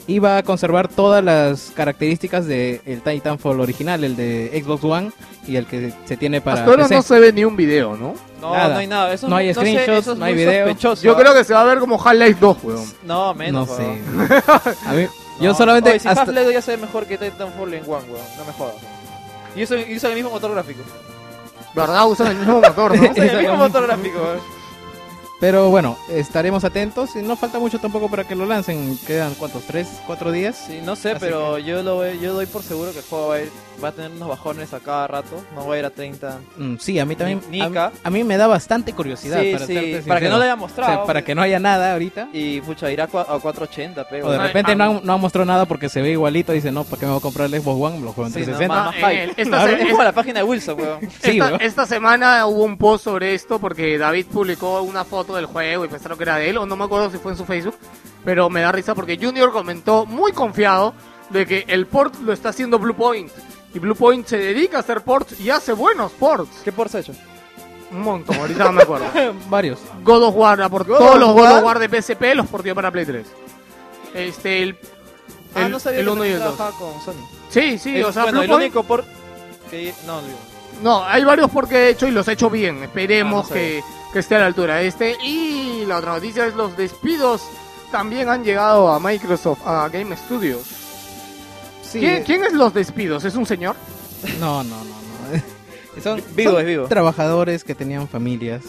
y 0.07 0.19
va 0.19 0.39
a 0.39 0.43
conservar 0.43 0.89
todas 0.89 1.23
las 1.23 1.71
características 1.77 2.47
del 2.47 2.81
Titanfall 3.05 3.61
original, 3.61 4.03
el 4.05 4.17
de 4.17 4.61
Xbox 4.65 4.83
One 4.85 5.13
y 5.47 5.57
el 5.57 5.67
que 5.67 5.93
se 6.07 6.17
tiene 6.17 6.41
para 6.41 6.59
Hasta 6.61 6.71
ahora 6.71 6.83
PC. 6.85 6.95
no 6.97 7.03
se 7.03 7.21
ve 7.21 7.33
ni 7.33 7.45
un 7.45 7.55
video, 7.57 7.97
¿no? 7.97 8.15
No, 8.41 8.53
Nada. 8.53 8.75
no 8.75 8.79
hay 8.81 8.87
nada. 8.87 9.13
Eso 9.15 9.29
No 9.29 9.37
hay 9.37 9.49
sé, 9.55 9.61
screenshots, 9.61 9.99
eso 9.99 10.13
es 10.13 10.19
no 10.19 10.25
hay 10.25 10.35
video. 10.35 10.67
sospechoso, 10.67 11.03
Yo 11.03 11.17
creo 11.17 11.33
que 11.35 11.45
se 11.45 11.55
va 11.55 11.61
a 11.63 11.65
ver 11.65 11.79
como 11.79 12.03
Half-Life 12.05 12.37
2, 12.41 12.57
weón. 12.65 12.85
No, 13.05 13.27
No 13.29 13.35
menos. 13.35 13.69
sé. 13.71 13.83
weón. 13.83 14.29
A 14.87 14.93
mí- 14.93 15.07
yo 15.41 15.49
No. 15.51 15.55
solamente 15.55 15.91
Oye, 15.91 16.01
si 16.01 16.09
hasta- 16.09 16.23
Half-Life 16.23 16.53
ya 16.53 16.63
se 16.63 16.73
ve 16.73 16.77
mejor 16.79 17.07
que 17.07 17.17
Titanfall 17.17 17.73
en 17.75 17.83
One, 17.85 17.91
weón. 18.11 18.27
No 18.39 18.45
me 18.45 18.53
jodas. 18.53 18.75
Y 19.57 19.63
eso 19.63 19.77
y 19.77 19.97
usa 19.97 20.09
el 20.11 20.17
mismo 20.17 20.31
motor 20.31 20.51
gráfico. 20.53 20.83
¿Verdad? 21.75 22.07
Usan 22.09 22.27
el 22.29 22.37
mismo 22.39 22.61
motor, 22.61 22.97
¿no? 22.97 23.03
Usa 23.13 23.25
el 23.25 23.39
mismo 23.43 23.57
motor 23.57 23.87
gráfico, 23.87 24.19
weón. 24.21 24.54
Pero 25.45 25.69
bueno, 25.69 25.99
estaremos 26.09 26.65
atentos 26.65 27.17
y 27.17 27.19
no 27.23 27.37
falta 27.37 27.59
mucho 27.59 27.79
tampoco 27.79 28.09
para 28.09 28.25
que 28.25 28.35
lo 28.35 28.47
lancen. 28.47 28.97
Quedan 29.07 29.35
cuántos, 29.35 29.65
tres, 29.65 29.87
cuatro 30.07 30.33
días. 30.33 30.57
Sí, 30.67 30.81
no 30.83 30.97
sé, 30.97 31.11
Así 31.11 31.19
pero 31.21 31.59
yo 31.59 31.83
lo 31.83 32.11
yo 32.15 32.33
doy 32.33 32.47
por 32.47 32.63
seguro 32.63 32.93
que 32.93 33.01
el 33.01 33.05
juego 33.05 33.29
va 33.29 33.35
a, 33.35 33.41
ir- 33.43 33.51
va 33.83 33.89
a 33.89 33.93
tener 33.93 34.11
unos 34.13 34.29
bajones 34.29 34.73
a 34.75 34.81
cada 34.81 35.07
rato. 35.07 35.43
No 35.55 35.67
va 35.67 35.75
a 35.75 35.79
ir 35.79 35.85
a 35.85 35.91
30. 35.91 36.39
Mm, 36.57 36.77
sí, 36.79 36.99
a 36.99 37.05
mí 37.05 37.17
también. 37.17 37.41
Ni- 37.51 37.61
a, 37.61 37.69
Nika. 37.69 37.93
a 38.03 38.11
mí 38.11 38.25
me 38.25 38.37
da 38.37 38.47
bastante 38.47 38.93
curiosidad. 38.93 39.41
Sí, 39.41 39.53
para, 39.53 39.67
sí, 39.67 39.97
para 40.07 40.21
que 40.21 40.29
no 40.29 40.37
lo 40.39 40.43
haya 40.45 40.55
O 40.55 40.59
mostrado. 40.59 40.93
sea, 40.95 41.05
para 41.05 41.23
que 41.23 41.35
no 41.35 41.43
haya 41.43 41.59
nada 41.59 41.93
ahorita. 41.93 42.29
Y 42.33 42.61
pucha, 42.61 42.91
irá 42.91 43.05
a 43.05 43.09
cua- 43.09 43.27
a 43.29 43.39
480, 43.39 44.07
pero. 44.09 44.27
O 44.29 44.31
de 44.31 44.39
repente 44.39 44.73
ah, 44.73 44.75
no 44.77 45.01
no 45.03 45.15
han 45.15 45.21
mostrado 45.21 45.45
nada 45.47 45.65
porque 45.67 45.89
se 45.89 46.01
ve 46.03 46.11
igualito. 46.11 46.53
Dice, 46.53 46.71
no, 46.73 46.85
¿para 46.85 47.01
qué 47.01 47.07
me 47.07 47.13
voy 47.13 47.19
a 47.19 47.23
comprar 47.23 47.47
el 47.53 47.61
Xbox 47.61 47.81
One? 47.93 48.01
Lo 48.05 48.13
juego 48.13 48.27
en 48.29 48.33
Sí, 48.35 48.41
no, 48.41 48.47
360. 48.57 48.75
más- 48.75 48.85
más 48.87 48.95
en 48.95 49.01
hype. 49.11 49.23
el- 49.25 49.31
esta 49.37 49.71
es 49.71 49.91
como 49.91 50.03
la 50.03 50.13
página 50.13 50.39
de 50.41 50.45
Wilson, 50.45 50.81
weón. 50.81 51.01
Sí, 51.23 51.39
esta, 51.39 51.57
esta 51.57 51.87
semana 51.87 52.47
hubo 52.47 52.65
un 52.65 52.77
post 52.77 53.05
sobre 53.05 53.35
esto 53.35 53.59
porque 53.59 53.99
David 53.99 54.27
publicó 54.33 54.83
una 54.83 55.05
foto 55.05 55.35
del 55.37 55.47
juego 55.47 55.85
y 55.85 55.89
pensaron 55.89 56.17
que 56.19 56.25
era 56.25 56.37
de 56.37 56.51
él, 56.51 56.57
o 56.59 56.67
no 56.67 56.77
me 56.77 56.85
acuerdo 56.85 57.11
si 57.11 57.19
fue 57.19 57.33
en 57.33 57.39
su 57.39 57.45
Facebook, 57.45 57.77
pero 58.25 58.49
me 58.51 58.61
da 58.61 58.73
risa 58.73 58.95
porque 58.95 59.19
Junior 59.21 59.53
comentó 59.53 60.07
muy 60.07 60.33
confiado 60.33 60.95
de 61.31 61.47
que 61.47 61.65
el 61.69 61.87
port 61.87 62.15
lo 62.21 62.33
está 62.33 62.51
haciendo 62.51 62.79
Bluepoint. 62.79 63.31
Y 63.75 63.79
Bluepoint 63.81 64.27
se 64.27 64.39
dedica 64.39 64.77
a 64.79 64.81
hacer 64.81 65.03
ports 65.03 65.39
y 65.41 65.51
hace 65.51 65.73
buenos 65.73 66.13
ports. 66.13 66.61
¿Qué 66.65 66.71
por 66.73 66.89
se 66.89 66.99
ha 66.99 67.01
hecho? 67.01 67.13
Un 67.91 68.01
montón, 68.03 68.37
ahorita 68.37 68.65
no 68.65 68.73
me 68.73 68.83
acuerdo. 68.83 69.07
Varios. 69.51 69.79
God 70.03 70.23
of 70.25 70.35
War, 70.37 70.61
aport- 70.61 70.87
God 70.87 70.99
todos 70.99 71.15
of 71.15 71.19
los 71.21 71.33
God 71.35 71.59
of 71.59 71.65
War 71.65 71.79
de 71.79 71.89
PSP 72.03 72.35
los 72.35 72.47
portió 72.47 72.75
para 72.75 72.91
Play 72.91 73.05
3. 73.05 73.27
Este, 74.15 74.63
el, 74.63 74.79
Ah, 75.57 75.63
el, 75.67 75.71
no 75.71 75.79
sabía 75.79 76.01
el 76.01 76.07
que 76.07 76.11
1 76.13 76.25
y 76.25 76.29
el 76.31 76.39
2. 76.41 76.57
trabajaba 76.57 76.79
con 76.79 77.01
Sony. 77.01 77.29
Sí, 77.51 77.79
sí, 77.79 78.03
o 78.03 78.13
sea, 78.13 78.25
bueno, 78.25 78.43
el 78.43 78.49
Bluepoint- 78.51 78.57
único 78.57 78.83
por. 78.83 79.05
Que... 79.71 79.95
No, 80.07 80.21
digo. 80.23 80.39
No, 80.83 81.05
hay 81.05 81.23
varios 81.25 81.49
porque 81.51 81.77
he 81.77 81.89
hecho 81.91 82.09
y 82.09 82.11
los 82.11 82.27
he 82.27 82.33
hecho 82.33 82.51
bien. 82.51 82.83
Esperemos 82.83 83.47
Ah, 83.47 83.49
no 83.51 83.55
que, 83.55 83.83
que 84.13 84.19
esté 84.19 84.35
a 84.35 84.41
la 84.41 84.47
altura. 84.47 84.83
Este 84.83 85.17
y 85.23 85.85
la 85.87 85.99
otra 85.99 86.15
noticia 86.15 86.47
es 86.47 86.55
los 86.57 86.77
despidos 86.77 87.43
también 87.93 88.29
han 88.29 88.43
llegado 88.43 88.89
a 88.93 88.99
Microsoft, 88.99 89.61
a 89.65 89.89
Game 89.89 90.17
Studios. 90.17 90.63
Sí, 91.95 92.01
¿Quién, 92.01 92.23
quién 92.25 92.45
es 92.45 92.53
los 92.53 92.75
despidos? 92.75 93.25
¿Es 93.25 93.35
un 93.37 93.47
señor? 93.47 93.77
No, 94.41 94.63
no, 94.65 94.77
no. 94.85 94.85
no. 94.85 95.43
Son, 96.03 96.21
Vivo, 96.35 96.51
son 96.53 96.61
es 96.61 96.67
vivo. 96.67 96.87
trabajadores 96.89 97.63
que 97.63 97.75
tenían 97.77 98.09
familias. 98.09 98.63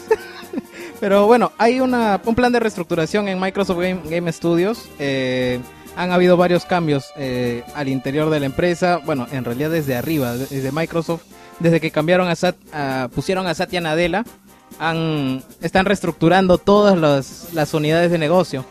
Pero 1.00 1.26
bueno, 1.26 1.50
hay 1.58 1.80
una, 1.80 2.20
un 2.24 2.34
plan 2.36 2.52
de 2.52 2.60
reestructuración 2.60 3.26
en 3.28 3.40
Microsoft 3.40 3.78
Game, 3.80 4.00
Game 4.08 4.32
Studios. 4.32 4.88
Eh, 5.00 5.58
han 5.96 6.12
habido 6.12 6.36
varios 6.36 6.64
cambios 6.64 7.06
eh, 7.16 7.64
al 7.74 7.88
interior 7.88 8.30
de 8.30 8.38
la 8.40 8.46
empresa. 8.46 9.00
Bueno, 9.04 9.26
en 9.32 9.44
realidad 9.44 9.70
desde 9.70 9.96
arriba, 9.96 10.34
de- 10.34 10.46
desde 10.46 10.70
Microsoft, 10.72 11.22
desde 11.58 11.80
que 11.80 11.90
cambiaron 11.90 12.28
a, 12.28 12.36
Sat, 12.36 12.54
a- 12.72 13.08
pusieron 13.14 13.46
a 13.48 13.54
Satya 13.54 13.80
Nadella, 13.80 14.24
han, 14.78 15.42
están 15.60 15.84
reestructurando 15.84 16.58
todas 16.58 16.96
las, 16.96 17.48
las 17.54 17.74
unidades 17.74 18.10
de 18.12 18.18
negocio. 18.18 18.64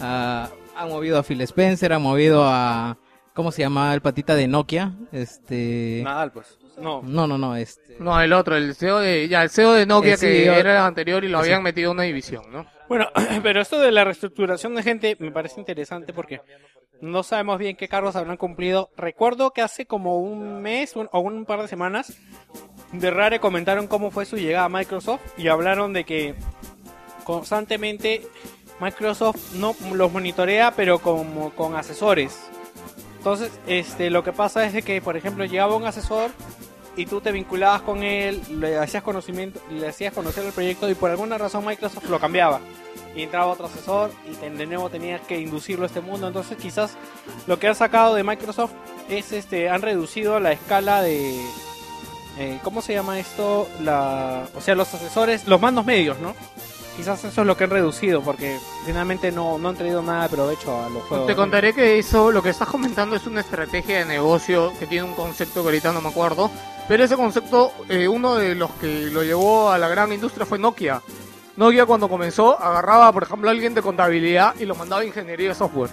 Ah, 0.00 0.48
han 0.76 0.88
movido 0.88 1.18
a 1.18 1.22
Phil 1.22 1.40
Spencer, 1.42 1.92
han 1.92 2.00
movido 2.02 2.44
a 2.46 2.96
¿cómo 3.40 3.52
se 3.52 3.62
llama 3.62 3.94
el 3.94 4.02
patita 4.02 4.34
de 4.34 4.46
Nokia? 4.46 4.92
Este, 5.12 6.02
Nadal, 6.04 6.30
pues. 6.30 6.58
No. 6.76 7.00
no, 7.02 7.26
no, 7.26 7.38
no, 7.38 7.56
este. 7.56 7.96
No, 7.98 8.20
el 8.20 8.32
otro, 8.34 8.54
el 8.56 8.74
CEO 8.74 8.98
de, 8.98 9.28
ya, 9.28 9.42
el 9.42 9.48
CEO 9.50 9.72
de 9.72 9.86
Nokia 9.86 10.14
El 10.14 10.20
que 10.20 10.44
era 10.46 10.72
el 10.72 10.76
anterior 10.82 11.24
y 11.24 11.28
lo 11.28 11.38
habían 11.38 11.62
metido 11.62 11.90
en 11.90 11.96
una 11.96 12.02
división, 12.04 12.44
¿no? 12.52 12.66
Bueno, 12.88 13.06
pero 13.42 13.62
esto 13.62 13.78
de 13.80 13.92
la 13.92 14.04
reestructuración 14.04 14.74
de 14.74 14.82
gente 14.82 15.16
me 15.20 15.30
parece 15.30 15.58
interesante 15.58 16.12
porque 16.12 16.40
no 17.00 17.22
sabemos 17.22 17.58
bien 17.58 17.76
qué 17.76 17.88
cargos 17.88 18.14
habrán 18.16 18.36
cumplido. 18.36 18.90
Recuerdo 18.96 19.52
que 19.52 19.62
hace 19.62 19.86
como 19.86 20.18
un 20.20 20.60
mes 20.60 20.96
un- 20.96 21.08
o 21.12 21.20
un 21.20 21.46
par 21.46 21.62
de 21.62 21.68
semanas 21.68 22.14
de 22.92 23.10
Rare 23.10 23.40
comentaron 23.40 23.86
cómo 23.86 24.10
fue 24.10 24.26
su 24.26 24.36
llegada 24.36 24.66
a 24.66 24.68
Microsoft 24.68 25.22
y 25.38 25.48
hablaron 25.48 25.94
de 25.94 26.04
que 26.04 26.34
constantemente 27.24 28.22
Microsoft 28.80 29.54
no 29.54 29.74
los 29.94 30.12
monitorea 30.12 30.72
pero 30.74 30.98
como 30.98 31.50
con 31.54 31.74
asesores. 31.76 32.50
Entonces, 33.20 33.52
este 33.66 34.08
lo 34.08 34.24
que 34.24 34.32
pasa 34.32 34.64
es 34.64 34.72
de 34.72 34.80
que 34.80 35.02
por 35.02 35.14
ejemplo 35.14 35.44
llegaba 35.44 35.76
un 35.76 35.84
asesor 35.84 36.30
y 36.96 37.04
tú 37.04 37.20
te 37.20 37.32
vinculabas 37.32 37.82
con 37.82 38.02
él, 38.02 38.40
le 38.48 38.78
hacías 38.78 39.02
conocimiento, 39.02 39.60
le 39.70 39.88
hacías 39.88 40.14
conocer 40.14 40.46
el 40.46 40.52
proyecto 40.52 40.88
y 40.88 40.94
por 40.94 41.10
alguna 41.10 41.36
razón 41.36 41.66
Microsoft 41.66 42.08
lo 42.08 42.18
cambiaba. 42.18 42.60
Y 43.14 43.24
entraba 43.24 43.48
otro 43.48 43.66
asesor 43.66 44.10
y 44.26 44.34
de 44.36 44.66
nuevo 44.66 44.88
tenías 44.88 45.20
que 45.20 45.38
inducirlo 45.38 45.84
a 45.84 45.88
este 45.88 46.00
mundo. 46.00 46.28
Entonces 46.28 46.56
quizás 46.56 46.96
lo 47.46 47.58
que 47.58 47.68
han 47.68 47.74
sacado 47.74 48.14
de 48.14 48.24
Microsoft 48.24 48.72
es 49.10 49.32
este, 49.32 49.68
han 49.68 49.82
reducido 49.82 50.40
la 50.40 50.52
escala 50.52 51.02
de 51.02 51.38
eh, 52.38 52.58
¿cómo 52.64 52.80
se 52.80 52.94
llama 52.94 53.18
esto? 53.18 53.68
La, 53.82 54.48
o 54.54 54.62
sea, 54.62 54.74
los 54.74 54.94
asesores, 54.94 55.46
los 55.46 55.60
mandos 55.60 55.84
medios, 55.84 56.18
¿no? 56.20 56.34
Quizás 57.00 57.24
eso 57.24 57.40
es 57.40 57.46
lo 57.46 57.56
que 57.56 57.64
han 57.64 57.70
reducido, 57.70 58.20
porque 58.20 58.58
finalmente 58.84 59.32
no, 59.32 59.58
no 59.58 59.70
han 59.70 59.74
traído 59.74 60.02
nada 60.02 60.24
de 60.24 60.28
provecho 60.28 60.84
a 60.84 60.90
los 60.90 61.02
juegos. 61.04 61.26
Te 61.26 61.34
contaré 61.34 61.72
que 61.72 61.98
eso, 61.98 62.30
lo 62.30 62.42
que 62.42 62.50
estás 62.50 62.68
comentando 62.68 63.16
es 63.16 63.26
una 63.26 63.40
estrategia 63.40 64.00
de 64.00 64.04
negocio 64.04 64.70
que 64.78 64.86
tiene 64.86 65.04
un 65.04 65.14
concepto 65.14 65.62
que 65.62 65.68
ahorita 65.68 65.94
no 65.94 66.02
me 66.02 66.10
acuerdo, 66.10 66.50
pero 66.88 67.02
ese 67.02 67.16
concepto, 67.16 67.72
eh, 67.88 68.06
uno 68.06 68.34
de 68.34 68.54
los 68.54 68.70
que 68.72 69.08
lo 69.10 69.22
llevó 69.22 69.70
a 69.70 69.78
la 69.78 69.88
gran 69.88 70.12
industria 70.12 70.44
fue 70.44 70.58
Nokia. 70.58 71.00
Nokia 71.56 71.86
cuando 71.86 72.06
comenzó 72.06 72.60
agarraba, 72.60 73.10
por 73.14 73.22
ejemplo, 73.22 73.48
a 73.48 73.52
alguien 73.52 73.72
de 73.72 73.80
contabilidad 73.80 74.54
y 74.60 74.66
lo 74.66 74.74
mandaba 74.74 75.00
a 75.00 75.06
ingeniería 75.06 75.48
de 75.48 75.54
software. 75.54 75.92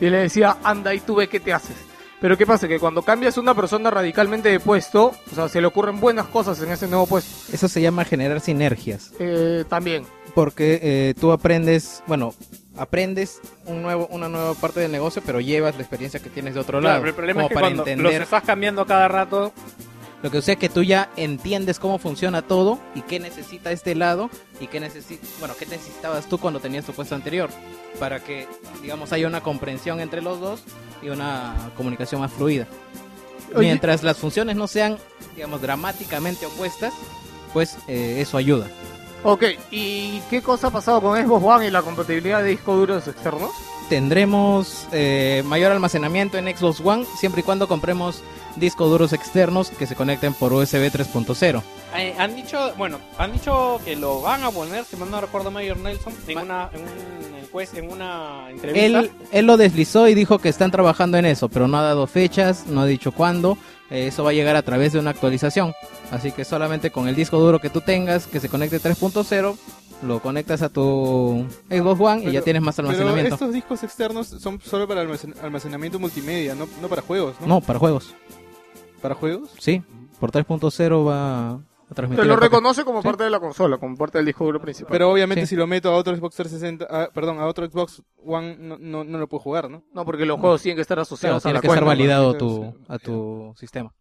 Y 0.00 0.10
le 0.10 0.18
decía, 0.18 0.58
anda 0.62 0.94
y 0.94 1.00
tú 1.00 1.16
ve 1.16 1.28
qué 1.28 1.40
te 1.40 1.52
haces. 1.52 1.90
Pero 2.20 2.36
¿qué 2.36 2.46
pasa? 2.46 2.68
Que 2.68 2.78
cuando 2.78 3.02
cambias 3.02 3.38
una 3.38 3.54
persona 3.54 3.90
radicalmente 3.90 4.50
de 4.50 4.60
puesto, 4.60 5.06
o 5.06 5.34
sea, 5.34 5.48
se 5.48 5.60
le 5.60 5.66
ocurren 5.66 6.00
buenas 6.00 6.26
cosas 6.26 6.60
en 6.60 6.70
ese 6.70 6.86
nuevo 6.86 7.06
puesto. 7.06 7.52
Eso 7.52 7.66
se 7.66 7.80
llama 7.80 8.04
generar 8.04 8.40
sinergias. 8.40 9.12
Eh, 9.18 9.64
también. 9.68 10.04
Porque 10.34 10.78
eh, 10.82 11.14
tú 11.18 11.32
aprendes, 11.32 12.02
bueno, 12.06 12.34
aprendes 12.76 13.40
un 13.66 13.82
nuevo, 13.82 14.06
una 14.10 14.28
nueva 14.28 14.54
parte 14.54 14.80
del 14.80 14.92
negocio, 14.92 15.22
pero 15.24 15.40
llevas 15.40 15.74
la 15.76 15.82
experiencia 15.82 16.20
que 16.20 16.30
tienes 16.30 16.54
de 16.54 16.60
otro 16.60 16.80
Claro, 16.80 16.88
lado. 16.94 17.00
pero 17.00 17.08
el 17.10 17.14
problema 17.16 17.36
como 17.42 17.46
es 17.46 17.48
que 17.50 17.54
para 17.54 17.66
cuando 17.66 17.82
entender 17.82 18.12
los 18.14 18.22
estás 18.22 18.42
cambiando 18.44 18.86
cada 18.86 19.08
rato, 19.08 19.52
lo 20.22 20.30
que 20.30 20.38
o 20.38 20.42
sea 20.42 20.56
que 20.56 20.68
tú 20.68 20.82
ya 20.82 21.10
entiendes 21.16 21.78
cómo 21.78 21.98
funciona 21.98 22.42
todo 22.42 22.78
y 22.94 23.02
qué 23.02 23.18
necesita 23.20 23.72
este 23.72 23.94
lado 23.94 24.30
y 24.60 24.66
qué 24.66 24.78
necesita, 24.78 25.26
bueno, 25.38 25.54
qué 25.58 25.66
necesitabas 25.66 26.26
tú 26.28 26.38
cuando 26.38 26.60
tenías 26.60 26.84
tu 26.84 26.92
puesto 26.92 27.14
anterior 27.14 27.48
para 27.98 28.20
que 28.20 28.46
digamos 28.82 29.12
haya 29.12 29.26
una 29.26 29.40
comprensión 29.42 29.98
entre 30.00 30.20
los 30.22 30.38
dos 30.40 30.62
y 31.02 31.08
una 31.08 31.54
comunicación 31.76 32.20
más 32.20 32.32
fluida. 32.32 32.66
Oye. 33.54 33.66
Mientras 33.66 34.02
las 34.02 34.18
funciones 34.18 34.56
no 34.56 34.68
sean 34.68 34.96
digamos 35.34 35.60
dramáticamente 35.62 36.46
opuestas, 36.46 36.92
pues 37.52 37.78
eh, 37.88 38.18
eso 38.20 38.36
ayuda. 38.36 38.68
Ok, 39.22 39.44
¿y 39.70 40.20
qué 40.30 40.40
cosa 40.40 40.68
ha 40.68 40.70
pasado 40.70 41.00
con 41.00 41.16
Xbox 41.22 41.44
One 41.44 41.66
y 41.66 41.70
la 41.70 41.82
compatibilidad 41.82 42.42
de 42.42 42.50
discos 42.50 42.76
duros 42.76 43.06
externos? 43.06 43.50
Tendremos 43.88 44.86
eh, 44.92 45.42
mayor 45.46 45.72
almacenamiento 45.72 46.38
en 46.38 46.56
Xbox 46.56 46.80
One 46.80 47.04
siempre 47.18 47.40
y 47.40 47.44
cuando 47.44 47.68
compremos 47.68 48.22
discos 48.56 48.88
duros 48.88 49.12
externos 49.12 49.70
que 49.70 49.86
se 49.86 49.96
conecten 49.96 50.32
por 50.32 50.52
USB 50.52 50.90
3.0. 50.90 51.62
eh, 51.96 52.14
han 52.18 52.36
dicho, 52.36 52.72
bueno, 52.78 52.98
han 53.18 53.32
dicho 53.32 53.80
que 53.84 53.96
lo 53.96 54.22
van 54.22 54.44
a 54.44 54.50
poner, 54.50 54.84
si 54.84 54.96
mal 54.96 55.10
no 55.10 55.20
recuerdo 55.20 55.50
Mayor 55.50 55.76
Nelson, 55.78 56.14
en 56.26 56.38
una, 56.38 56.70
en 56.72 56.80
un 56.82 57.40
en 57.74 57.90
una 57.90 58.48
entrevista. 58.48 59.00
Él, 59.00 59.10
él 59.32 59.46
lo 59.46 59.56
deslizó 59.56 60.08
y 60.08 60.14
dijo 60.14 60.38
que 60.38 60.48
están 60.48 60.70
trabajando 60.70 61.18
en 61.18 61.26
eso, 61.26 61.48
pero 61.48 61.66
no 61.66 61.78
ha 61.78 61.82
dado 61.82 62.06
fechas, 62.06 62.66
no 62.66 62.82
ha 62.82 62.86
dicho 62.86 63.12
cuándo. 63.12 63.58
Eh, 63.90 64.06
eso 64.06 64.22
va 64.22 64.30
a 64.30 64.32
llegar 64.32 64.56
a 64.56 64.62
través 64.62 64.92
de 64.92 65.00
una 65.00 65.10
actualización. 65.10 65.74
Así 66.10 66.32
que 66.32 66.44
solamente 66.44 66.90
con 66.90 67.06
el 67.08 67.14
disco 67.14 67.38
duro 67.38 67.58
que 67.60 67.70
tú 67.70 67.80
tengas, 67.80 68.26
que 68.26 68.40
se 68.40 68.48
conecte 68.48 68.80
3.0, 68.80 69.56
lo 70.02 70.20
conectas 70.20 70.62
a 70.62 70.68
tu 70.70 71.46
Xbox 71.68 72.00
One 72.00 72.20
y 72.22 72.24
ya 72.24 72.30
Pero- 72.32 72.44
tienes 72.44 72.62
más 72.62 72.76
Pero 72.76 72.88
almacenamiento. 72.88 73.34
estos 73.34 73.52
discos 73.52 73.82
externos 73.84 74.26
son 74.28 74.60
solo 74.60 74.88
para 74.88 75.02
almacen- 75.04 75.34
almacenamiento 75.42 75.98
multimedia, 75.98 76.54
no, 76.54 76.66
no 76.80 76.88
para 76.88 77.02
juegos, 77.02 77.36
¿no? 77.40 77.46
No, 77.46 77.60
para 77.60 77.78
juegos. 77.78 78.14
¿Para 79.02 79.14
juegos? 79.14 79.50
Sí, 79.58 79.82
por 80.18 80.30
3.0 80.32 81.04
va 81.06 81.50
a 81.52 81.94
transmitir. 81.94 82.22
Te 82.24 82.28
lo 82.28 82.36
reconoce 82.36 82.84
como 82.84 83.02
Sí. 83.02 83.08
parte 83.08 83.24
de 83.24 83.30
la 83.30 83.40
consola, 83.40 83.78
como 83.78 83.96
parte 83.96 84.18
del 84.18 84.26
disco 84.26 84.44
duro 84.44 84.60
principal. 84.60 84.90
Pero 84.90 85.10
obviamente 85.12 85.42
Sí. 85.46 85.50
si 85.50 85.56
lo 85.56 85.66
meto 85.66 85.90
a 85.90 85.96
otro 85.96 86.14
Xbox 86.16 86.34
360, 86.36 86.86
ah, 86.90 87.08
perdón, 87.14 87.38
a 87.38 87.46
otro 87.46 87.66
Xbox 87.70 88.02
One 88.24 88.56
no, 88.58 88.78
no, 88.78 89.04
no 89.04 89.18
lo 89.18 89.28
puedo 89.28 89.42
jugar, 89.42 89.70
¿no? 89.70 89.82
no, 89.94 90.04
porque 90.04 90.24
los 90.26 90.40
juegos 90.40 90.62
tienen 90.62 90.76
que 90.76 90.82
estar 90.82 90.96
Claro, 90.96 91.02
asociados 91.02 91.42
tiene 91.42 91.52
a 91.52 91.58
la 91.58 91.60
que 91.60 91.66
estar 91.68 91.84
validado 91.84 92.34
tu, 92.36 92.74
a 92.88 92.98
tu 92.98 93.54
sistema. 93.56 93.92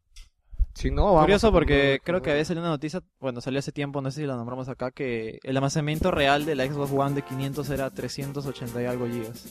Si 0.80 0.92
no, 0.92 1.04
vamos 1.08 1.22
Curioso 1.24 1.52
porque 1.52 2.00
creo 2.06 2.22
que 2.22 2.32
había 2.32 2.46
salido 2.46 2.64
una 2.64 2.72
noticia, 2.72 3.02
bueno, 3.20 3.42
salió 3.42 3.60
hace 3.60 3.74
tiempo, 3.74 4.02
no 4.02 4.10
sé 4.12 4.22
si 4.22 4.26
la 4.28 4.38
nombramos 4.38 4.70
acá, 4.70 4.92
que 4.92 5.38
el 5.44 5.58
almacenamiento 5.58 6.10
real 6.10 6.46
de 6.46 6.56
la 6.56 6.66
Xbox 6.66 6.92
One 6.94 7.16
de 7.16 7.22
500 7.22 7.70
era 7.70 7.90
380 7.90 8.82
y 8.82 8.86
algo 8.86 9.06
gigas. 9.06 9.44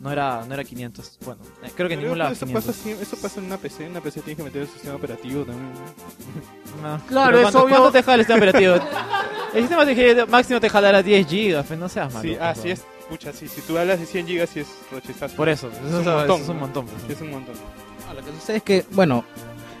No 0.00 0.10
era, 0.10 0.42
no 0.46 0.54
era 0.54 0.64
500. 0.64 1.18
Bueno, 1.24 1.42
eh, 1.62 1.70
creo 1.76 1.88
que 1.88 1.94
en 1.94 2.00
ningún 2.00 2.16
lado 2.16 2.32
eso, 2.32 2.46
500. 2.46 2.64
pasa, 2.74 2.82
siem- 2.88 2.98
eso 3.00 3.16
pasa 3.20 3.40
en 3.40 3.46
una 3.46 3.58
PC, 3.58 3.84
en 3.84 3.90
una 3.90 4.00
PC 4.00 4.20
tienes 4.22 4.38
que 4.38 4.42
meter 4.44 4.62
el 4.62 4.68
sistema 4.68 4.94
operativo 4.94 5.44
también. 5.44 5.70
¿no? 5.72 5.80
No. 6.82 7.00
Claro, 7.08 7.26
Pero 7.26 7.36
es 7.36 7.42
¿cuánto, 7.42 7.58
obvio. 7.64 7.76
¿Cuánto 7.76 7.92
te 7.92 8.02
jala 8.02 8.14
el 8.14 8.20
sistema 8.20 8.38
operativo? 8.38 8.74
el 9.54 9.60
sistema 9.60 9.84
te- 9.86 10.26
máximo 10.26 10.60
te 10.60 10.68
jalará 10.70 11.02
10 11.02 11.26
gigas, 11.26 11.66
pues 11.66 11.78
no 11.78 11.88
seas 11.90 12.12
malo. 12.14 12.26
Sí, 12.28 12.36
ah, 12.40 12.54
sí 12.54 12.70
es, 12.70 12.84
pucha, 13.10 13.32
sí, 13.34 13.48
si 13.48 13.60
tú 13.62 13.76
hablas 13.76 13.98
de 14.00 14.06
100 14.06 14.26
gigas 14.26 14.48
sí 14.50 14.60
es 14.60 14.68
rochizazo. 14.90 15.36
Por 15.36 15.48
eso, 15.50 15.68
eso 15.68 15.78
Es 15.78 15.86
es, 15.86 15.92
un 15.92 16.04
montón, 16.14 16.40
es 16.42 16.48
un 16.48 16.58
montón. 16.58 16.86
pues. 16.86 17.02
Sí, 17.06 17.12
es 17.12 17.20
un 17.20 17.30
montón. 17.30 17.54
Ah, 18.08 18.14
Lo 18.14 18.24
que 18.24 18.30
sucede 18.32 18.56
es 18.58 18.62
que, 18.62 18.84
bueno, 18.92 19.24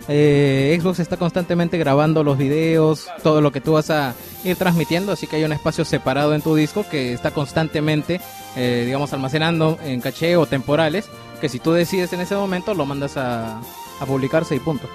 eh, 0.08 0.76
Xbox 0.80 1.00
está 1.00 1.16
constantemente 1.16 1.78
grabando 1.78 2.22
los 2.22 2.38
videos, 2.38 3.08
todo 3.22 3.40
lo 3.40 3.50
que 3.52 3.60
tú 3.60 3.72
vas 3.72 3.90
a 3.90 4.14
ir 4.44 4.56
transmitiendo, 4.56 5.12
así 5.12 5.26
que 5.26 5.36
hay 5.36 5.44
un 5.44 5.52
espacio 5.52 5.84
separado 5.84 6.34
en 6.34 6.42
tu 6.42 6.54
disco 6.54 6.84
que 6.88 7.12
está 7.12 7.30
constantemente, 7.32 8.20
eh, 8.56 8.82
digamos, 8.86 9.12
almacenando 9.12 9.78
en 9.82 10.00
caché 10.00 10.36
o 10.36 10.46
temporales, 10.46 11.06
que 11.40 11.48
si 11.48 11.58
tú 11.58 11.72
decides 11.72 12.12
en 12.12 12.20
ese 12.20 12.34
momento 12.36 12.72
lo 12.74 12.86
mandas 12.86 13.16
a, 13.16 13.58
a 13.58 14.06
publicarse 14.06 14.54
y 14.54 14.60
punto. 14.60 14.88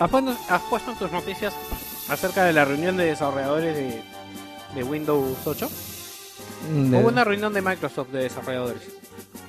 ¿Has 0.00 0.10
puesto, 0.70 0.92
tus 0.98 1.10
noticias 1.10 1.52
acerca 2.08 2.44
de 2.44 2.52
la 2.52 2.64
reunión 2.64 2.96
de 2.96 3.06
desarrolladores 3.06 3.74
de, 3.76 4.02
de 4.74 4.84
Windows 4.84 5.36
8? 5.44 5.68
Mm, 6.72 6.90
de- 6.90 6.96
Hubo 6.98 7.08
una 7.08 7.24
reunión 7.24 7.52
de 7.52 7.62
Microsoft 7.62 8.10
de 8.10 8.22
desarrolladores. 8.24 8.82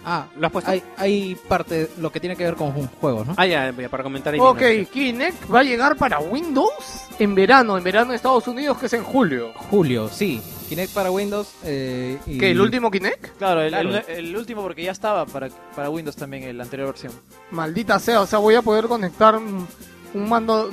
Ah, 0.05 0.27
¿Lo 0.37 0.47
has 0.47 0.53
puesto? 0.53 0.71
hay, 0.71 0.83
hay 0.97 1.35
parte, 1.47 1.89
lo 1.99 2.11
que 2.11 2.19
tiene 2.19 2.35
que 2.35 2.43
ver 2.43 2.55
con 2.55 2.71
juegos, 2.71 3.27
¿no? 3.27 3.33
Ah, 3.37 3.45
ya, 3.45 3.71
ya, 3.71 3.89
para 3.89 4.03
comentar 4.03 4.33
ahí. 4.33 4.39
Ok, 4.39 4.89
Kinect 4.91 5.53
va 5.53 5.59
a 5.59 5.63
llegar 5.63 5.95
para 5.97 6.19
Windows 6.19 6.71
en 7.19 7.35
verano, 7.35 7.77
en 7.77 7.83
verano 7.83 8.11
en 8.11 8.15
Estados 8.15 8.47
Unidos, 8.47 8.77
que 8.77 8.85
es 8.87 8.93
en 8.93 9.03
julio. 9.03 9.51
Julio, 9.55 10.09
sí. 10.09 10.41
Kinect 10.69 10.93
para 10.93 11.11
Windows. 11.11 11.49
Eh, 11.63 12.17
y... 12.27 12.37
¿Qué, 12.37 12.51
el 12.51 12.61
último 12.61 12.89
Kinect? 12.91 13.37
Claro, 13.37 13.61
el, 13.61 13.69
Claro. 13.71 13.89
el- 13.89 14.03
el 14.27 14.37
último 14.37 14.61
porque 14.61 14.83
ya 14.83 14.91
estaba 14.91 15.25
para, 15.25 15.49
para 15.75 15.89
Windows 15.89 16.15
también, 16.15 16.43
en 16.43 16.57
la 16.57 16.63
anterior 16.63 16.89
versión. 16.89 17.11
Maldita 17.51 17.99
sea, 17.99 18.21
o 18.21 18.25
sea, 18.27 18.39
voy 18.39 18.55
a 18.55 18.61
poder 18.61 18.85
conectar 18.87 19.35
un, 19.35 19.67
mando... 20.13 20.69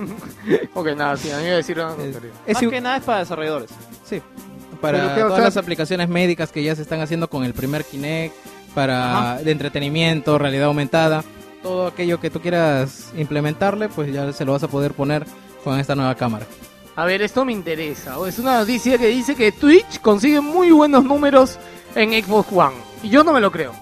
ok, 0.74 0.86
nada, 0.96 1.16
sí, 1.16 1.30
a 1.30 1.36
mí 1.36 1.42
me 1.42 1.48
iba 1.48 1.54
a 1.54 1.56
decir 1.58 1.78
una 1.78 1.94
Es, 2.46 2.54
Más 2.62 2.70
que 2.70 2.80
nada 2.80 2.96
es 2.96 3.04
para 3.04 3.18
desarrolladores. 3.20 3.70
Sí. 4.04 4.20
Para 4.92 5.14
que, 5.14 5.20
todas 5.20 5.34
sea- 5.36 5.44
las 5.44 5.56
aplicaciones 5.56 6.08
médicas 6.08 6.50
que 6.52 6.62
ya 6.62 6.74
se 6.76 6.82
están 6.82 7.00
haciendo 7.00 7.28
con 7.28 7.44
el 7.44 7.54
primer 7.54 7.84
Kinect, 7.84 8.34
para 8.74 9.38
de 9.42 9.50
entretenimiento, 9.50 10.38
realidad 10.38 10.66
aumentada, 10.66 11.24
todo 11.62 11.86
aquello 11.86 12.20
que 12.20 12.30
tú 12.30 12.40
quieras 12.40 13.08
implementarle, 13.16 13.88
pues 13.88 14.12
ya 14.12 14.32
se 14.32 14.44
lo 14.44 14.52
vas 14.52 14.62
a 14.62 14.68
poder 14.68 14.92
poner 14.92 15.26
con 15.64 15.78
esta 15.80 15.94
nueva 15.94 16.14
cámara. 16.14 16.46
A 16.94 17.04
ver, 17.04 17.22
esto 17.22 17.44
me 17.44 17.52
interesa. 17.52 18.16
Es 18.26 18.38
una 18.38 18.58
noticia 18.60 18.96
que 18.98 19.06
dice 19.08 19.34
que 19.34 19.52
Twitch 19.52 20.00
consigue 20.00 20.40
muy 20.40 20.70
buenos 20.70 21.04
números 21.04 21.58
en 21.94 22.10
Xbox 22.22 22.52
One. 22.52 22.76
Y 23.02 23.08
yo 23.10 23.24
no 23.24 23.32
me 23.32 23.40
lo 23.40 23.50
creo. 23.50 23.72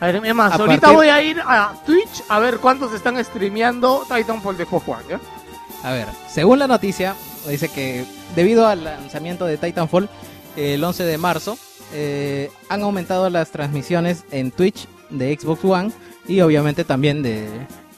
A 0.00 0.06
ver, 0.06 0.24
es 0.24 0.34
más, 0.34 0.52
A 0.52 0.56
ahorita 0.56 0.80
partir- 0.80 0.96
voy 0.96 1.08
a 1.08 1.22
ir 1.22 1.40
a 1.40 1.72
Twitch 1.84 2.22
a 2.28 2.38
ver 2.38 2.58
cuántos 2.58 2.92
están 2.94 3.22
streameando 3.24 4.02
Titanfall 4.14 4.56
de 4.56 4.64
Xbox 4.64 4.88
One, 4.88 5.02
¿ya? 5.10 5.20
A 5.82 5.92
ver, 5.92 6.06
según 6.28 6.58
la 6.58 6.66
noticia, 6.66 7.14
dice 7.48 7.68
que 7.68 8.04
debido 8.36 8.66
al 8.66 8.84
lanzamiento 8.84 9.46
de 9.46 9.56
Titanfall 9.56 10.08
eh, 10.56 10.74
el 10.74 10.84
11 10.84 11.04
de 11.04 11.18
marzo, 11.18 11.56
eh, 11.94 12.50
han 12.68 12.82
aumentado 12.82 13.30
las 13.30 13.50
transmisiones 13.50 14.24
en 14.30 14.50
Twitch 14.50 14.86
de 15.08 15.36
Xbox 15.38 15.64
One 15.64 15.90
y 16.28 16.40
obviamente 16.42 16.84
también 16.84 17.22
de 17.22 17.48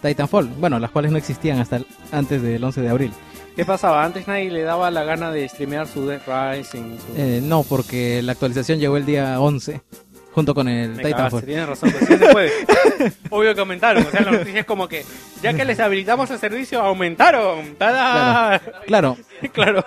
Titanfall. 0.01 0.49
Bueno, 0.59 0.79
las 0.79 0.91
cuales 0.91 1.11
no 1.13 1.19
existían 1.19 1.59
hasta 1.59 1.77
el- 1.77 1.87
antes 2.13 2.41
del 2.43 2.63
11 2.63 2.81
de 2.83 2.89
abril. 2.89 3.13
¿Qué 3.57 3.67
pasaba? 3.67 4.03
Antes 4.05 4.27
nadie 4.29 4.51
le 4.51 4.63
daba 4.63 4.91
la 4.91 5.05
gana 5.05 5.31
de 5.31 5.47
streamear 5.49 5.87
su 5.87 6.07
Dead 6.07 6.21
Rising. 6.27 6.97
Su... 6.99 7.05
Eh, 7.21 7.41
no, 7.43 7.65
porque 7.65 8.23
la 8.23 8.33
actualización 8.33 8.79
llegó 8.79 8.97
el 8.97 9.05
día 9.05 9.39
11, 9.41 9.83
junto 10.33 10.55
con 10.55 10.69
el 10.69 10.91
Me 10.95 11.03
Titanfall. 11.05 11.45
tienes 11.45 11.69
razón, 11.69 11.91
pues 11.93 12.07
sí 12.07 12.17
se 12.17 12.29
puede. 12.33 12.51
Obvio 13.31 13.55
que 13.55 13.61
aumentaron. 13.61 14.07
O 14.07 14.11
sea, 14.11 14.21
la 14.23 14.33
noticia 14.33 14.61
es 14.61 14.67
como 14.67 14.89
que, 14.89 15.05
ya 15.43 15.55
que 15.55 15.65
les 15.65 15.79
habilitamos 15.81 16.31
el 16.31 16.39
servicio, 16.39 16.81
aumentaron. 16.81 17.75
¡Tada! 17.77 18.61
Claro, 18.87 19.17
claro. 19.53 19.85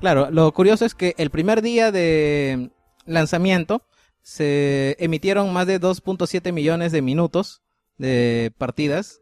claro. 0.00 0.30
Lo 0.30 0.52
curioso 0.52 0.84
es 0.84 0.94
que 0.94 1.14
el 1.18 1.30
primer 1.30 1.62
día 1.62 1.90
de 1.92 2.70
lanzamiento 3.04 3.82
se 4.22 4.96
emitieron 4.98 5.52
más 5.52 5.66
de 5.66 5.80
2.7 5.80 6.52
millones 6.52 6.92
de 6.92 7.02
minutos 7.02 7.62
de 7.98 8.52
partidas. 8.58 9.20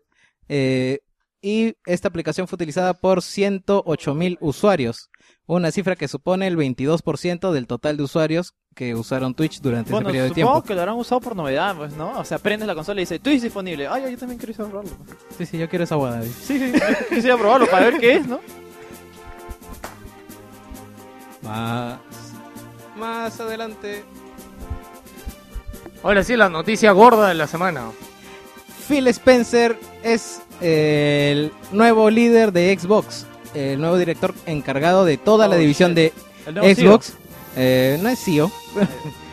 eh, 0.48 1.00
y 1.46 1.76
esta 1.84 2.08
aplicación 2.08 2.48
fue 2.48 2.56
utilizada 2.56 2.94
por 2.94 3.20
108 3.20 4.14
mil 4.14 4.38
usuarios. 4.40 5.10
Una 5.44 5.70
cifra 5.72 5.94
que 5.94 6.08
supone 6.08 6.46
el 6.46 6.56
22% 6.56 7.52
del 7.52 7.66
total 7.66 7.98
de 7.98 8.02
usuarios 8.02 8.54
que 8.74 8.94
usaron 8.94 9.34
Twitch 9.34 9.60
durante 9.60 9.90
Bueno, 9.92 10.08
ese 10.08 10.12
periodo 10.12 10.24
de 10.24 10.28
supongo 10.40 10.52
tiempo. 10.54 10.66
que 10.68 10.74
lo 10.74 10.80
habrán 10.80 10.96
usado 10.96 11.20
por 11.20 11.36
novedad, 11.36 11.76
pues, 11.76 11.92
¿no? 11.94 12.18
O 12.18 12.24
sea, 12.24 12.38
prendes 12.38 12.66
la 12.66 12.74
consola 12.74 13.00
y 13.00 13.04
dice, 13.04 13.18
Twitch 13.18 13.42
disponible. 13.42 13.86
Ay, 13.86 14.10
yo 14.12 14.18
también 14.18 14.38
quiero 14.38 14.54
probarlo. 14.68 14.90
Sí, 15.38 15.46
sí, 15.46 15.58
yo 15.58 15.68
quiero 15.68 15.84
esa 15.84 15.94
guada. 15.94 16.22
Sí, 16.22 16.58
sí, 16.58 16.72
yo 16.72 17.08
quisiera 17.14 17.36
probarlo 17.38 17.66
para 17.68 17.86
ver 17.86 18.00
qué 18.00 18.14
es, 18.16 18.26
¿no? 18.26 18.40
Más, 21.42 21.98
más 22.96 23.40
adelante. 23.40 24.04
Ahora 26.02 26.22
sí, 26.22 26.36
la 26.36 26.48
noticia 26.48 26.92
gorda 26.92 27.28
de 27.28 27.34
la 27.34 27.46
semana. 27.46 27.90
Phil 28.88 29.06
Spencer 29.08 29.78
es 30.02 30.42
eh, 30.60 31.30
el 31.32 31.52
nuevo 31.76 32.10
líder 32.10 32.52
de 32.52 32.76
Xbox, 32.78 33.26
el 33.54 33.80
nuevo 33.80 33.96
director 33.96 34.34
encargado 34.46 35.04
de 35.04 35.16
toda 35.16 35.48
la 35.48 35.56
Oh, 35.56 35.58
división 35.58 35.94
shit. 35.94 36.12
de 36.54 36.74
Xbox. 36.74 37.14
Eh, 37.56 37.98
no 38.02 38.08
es 38.08 38.18
CEO, 38.22 38.50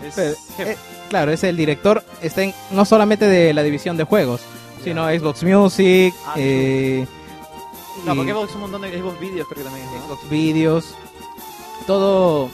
Es 0.05 0.15
Pero, 0.15 0.35
jefe. 0.57 0.71
eh, 0.73 0.77
claro, 1.09 1.31
es 1.31 1.43
el 1.43 1.57
director, 1.57 2.03
está 2.21 2.43
en, 2.43 2.53
no 2.71 2.85
solamente 2.85 3.25
de 3.27 3.53
la 3.53 3.63
división 3.63 3.97
de 3.97 4.03
juegos, 4.03 4.41
sino 4.83 5.07
Xbox 5.09 5.43
Music, 5.43 6.13
Ah, 6.25 6.33
eh, 6.37 7.05
No, 8.05 8.15
porque 8.15 8.31
Xbox 8.31 8.55
un 8.55 8.61
montón 8.61 8.81
de 8.81 8.89
Xbox 8.99 9.19
videos 9.19 9.47
creo 9.47 9.63
que 9.63 9.69
también 9.69 9.85
es, 9.87 9.93
¿no? 9.93 10.05
Xbox 10.15 10.29
Videos, 10.29 10.95
todo... 11.87 12.49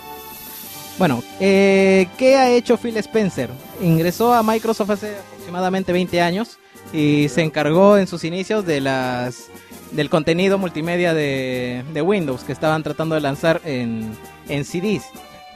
Bueno, 0.97 1.21
eh, 1.39 2.07
¿qué 2.17 2.37
ha 2.37 2.49
hecho 2.49 2.75
Phil 2.77 2.97
Spencer? 2.97 3.51
Ingresó 3.81 4.33
a 4.33 4.41
Microsoft 4.41 4.89
hace 4.89 5.15
aproximadamente 5.15 5.91
20 5.93 6.21
años 6.21 6.57
y 6.91 7.29
se 7.29 7.43
encargó 7.43 7.97
en 7.97 8.07
sus 8.07 8.23
inicios 8.23 8.65
de 8.65 8.81
las 8.81 9.45
del 9.91 10.09
contenido 10.09 10.57
multimedia 10.57 11.13
de, 11.13 11.83
de 11.93 12.01
Windows 12.01 12.43
que 12.43 12.51
estaban 12.51 12.81
tratando 12.83 13.13
de 13.15 13.21
lanzar 13.21 13.61
en, 13.63 14.17
en 14.49 14.65
CDs. 14.65 15.03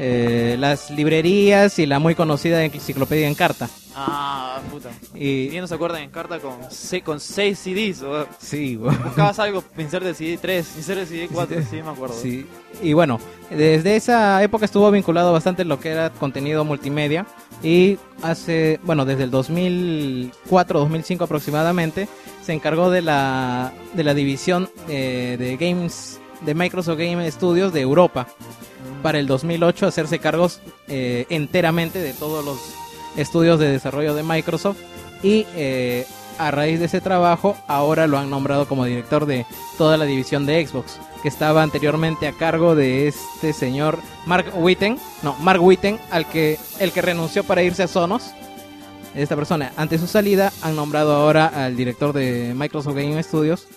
Eh, 0.04 0.56
las 0.58 0.90
librerías 0.90 1.78
y 1.78 1.86
la 1.86 2.00
muy 2.00 2.16
conocida 2.16 2.64
enciclopedia 2.64 3.28
en 3.28 3.36
carta. 3.36 3.70
Ah, 3.96 4.60
puta. 4.72 4.90
Y, 5.14 5.56
Y 5.56 5.60
no 5.60 5.68
se 5.68 5.76
acuerdan 5.76 6.02
en 6.02 6.10
carta 6.10 6.40
con, 6.40 6.54
se- 6.72 7.02
con 7.04 7.20
6 7.20 7.60
CDs. 7.60 8.02
o- 8.02 8.26
sí, 8.40 8.78
bueno. 8.78 8.98
Buscabas 9.04 9.38
algo, 9.38 9.64
el 10.08 10.16
CD 10.16 10.40
3, 10.42 10.68
insert 10.78 11.02
el 11.02 11.08
CD 11.08 11.30
4, 11.32 11.58
sí, 11.70 11.76
me 11.84 11.90
acuerdo. 11.92 12.16
Sí, 12.20 12.48
y 12.82 12.94
bueno, 12.94 13.20
desde 13.52 13.96
esa 13.96 14.42
época 14.42 14.66
estuvo 14.66 14.90
vinculado 14.90 15.34
bastante 15.34 15.66
lo 15.66 15.80
que 15.80 15.90
era 15.90 16.10
contenido 16.10 16.66
multimedia 16.66 17.28
y 17.62 18.00
hace, 18.24 18.80
bueno, 18.84 19.06
desde 19.06 19.26
el 19.26 19.32
2004-2005 19.32 21.22
aproximadamente 21.26 22.08
se 22.44 22.54
encargó 22.54 22.90
de 22.90 23.02
la 23.02 23.72
de 23.94 24.04
la 24.04 24.14
división 24.16 24.68
eh, 24.90 25.36
de 25.38 25.58
games 25.58 26.20
de 26.42 26.56
Microsoft 26.56 26.98
Game 26.98 27.30
Studios 27.30 27.72
de 27.74 27.82
Europa. 27.82 28.28
Para 29.02 29.20
el 29.20 29.28
2008 29.28 29.88
hacerse 29.88 30.20
cargos 30.20 30.62
eh, 30.88 31.26
enteramente 31.30 32.00
de 32.00 32.14
todos 32.14 32.46
los 32.46 32.60
estudios 33.16 33.60
de 33.60 33.70
desarrollo 33.70 34.14
de 34.14 34.24
Microsoft 34.24 34.78
y 35.24 35.46
eh, 35.56 36.06
a 36.38 36.52
raíz 36.52 36.80
de 36.80 36.86
ese 36.86 37.02
trabajo 37.02 37.58
ahora 37.68 38.08
lo 38.08 38.18
han 38.18 38.30
nombrado 38.30 38.68
como 38.68 38.86
director 38.86 39.26
de 39.26 39.46
toda 39.78 39.98
la 39.98 40.06
división 40.06 40.46
de 40.46 40.66
Xbox 40.66 41.00
que 41.22 41.28
estaba 41.28 41.62
anteriormente 41.62 42.28
a 42.28 42.34
cargo 42.34 42.76
de 42.76 43.08
este 43.08 43.54
señor 43.54 44.00
Mark 44.26 44.52
Witten, 44.56 44.98
no, 45.24 45.36
Mark 45.40 45.64
Witten, 45.64 46.00
al 46.10 46.26
que 46.28 46.58
el 46.80 46.92
que 46.92 47.02
renunció 47.02 47.44
para 47.44 47.64
irse 47.64 47.84
a 47.84 47.88
Sonos. 47.88 48.32
Esta 49.14 49.36
persona, 49.36 49.74
ante 49.76 49.98
su 49.98 50.08
salida, 50.08 50.54
han 50.62 50.76
nombrado 50.76 51.14
ahora 51.14 51.48
al 51.48 51.76
director 51.76 52.14
de 52.14 52.54
Microsoft 52.56 52.96
Game 52.96 53.22
Studios 53.22 53.68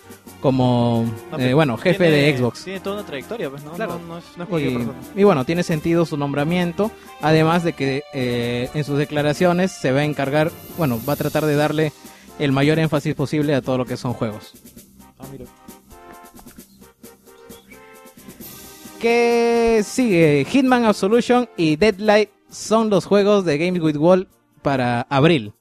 como, 0.45 1.11
No, 1.31 1.39
eh, 1.39 1.55
bueno, 1.55 1.75
jefe 1.75 1.97
tiene- 2.07 2.17
de 2.31 2.37
Xbox. 2.37 2.63
Tiene 2.65 2.79
toda 2.79 2.97
una 2.97 3.05
trayectoria, 3.07 3.49
pues, 3.49 3.63
¿no? 3.63 3.71
Claro. 3.71 3.97
No, 3.97 4.05
no 4.05 4.17
es, 4.19 4.25
no 4.37 4.43
es 4.43 4.49
cualquier 4.49 4.73
Y, 4.73 4.75
persona. 4.75 4.97
y 5.15 5.23
bueno, 5.23 5.43
tiene 5.43 5.63
sentido 5.63 6.05
su 6.05 6.17
nombramiento, 6.17 6.91
además 7.19 7.63
de 7.63 7.73
que 7.73 8.03
eh, 8.13 8.69
en 8.75 8.83
sus 8.83 8.99
declaraciones 8.99 9.71
se 9.71 9.91
va 9.91 10.01
a 10.01 10.03
encargar, 10.03 10.51
bueno, 10.77 11.01
va 11.09 11.13
a 11.13 11.15
tratar 11.15 11.47
de 11.47 11.55
darle 11.55 11.93
el 12.37 12.51
mayor 12.51 12.77
énfasis 12.77 13.15
posible 13.15 13.55
a 13.55 13.63
todo 13.63 13.79
lo 13.79 13.85
que 13.85 13.97
son 13.97 14.13
juegos. 14.13 14.53
Ah, 15.17 15.23
mira. 15.31 15.45
¿Qué 18.99 19.81
sigue? 19.83 20.45
Hitman 20.47 20.85
Absolution 20.85 21.49
y 21.57 21.75
Deadlight 21.75 22.29
son 22.51 22.91
los 22.91 23.05
juegos 23.05 23.45
de 23.45 23.57
Games 23.57 23.81
with 23.81 23.95
Gold 23.97 24.27
para 24.61 25.01
abril. 25.09 25.53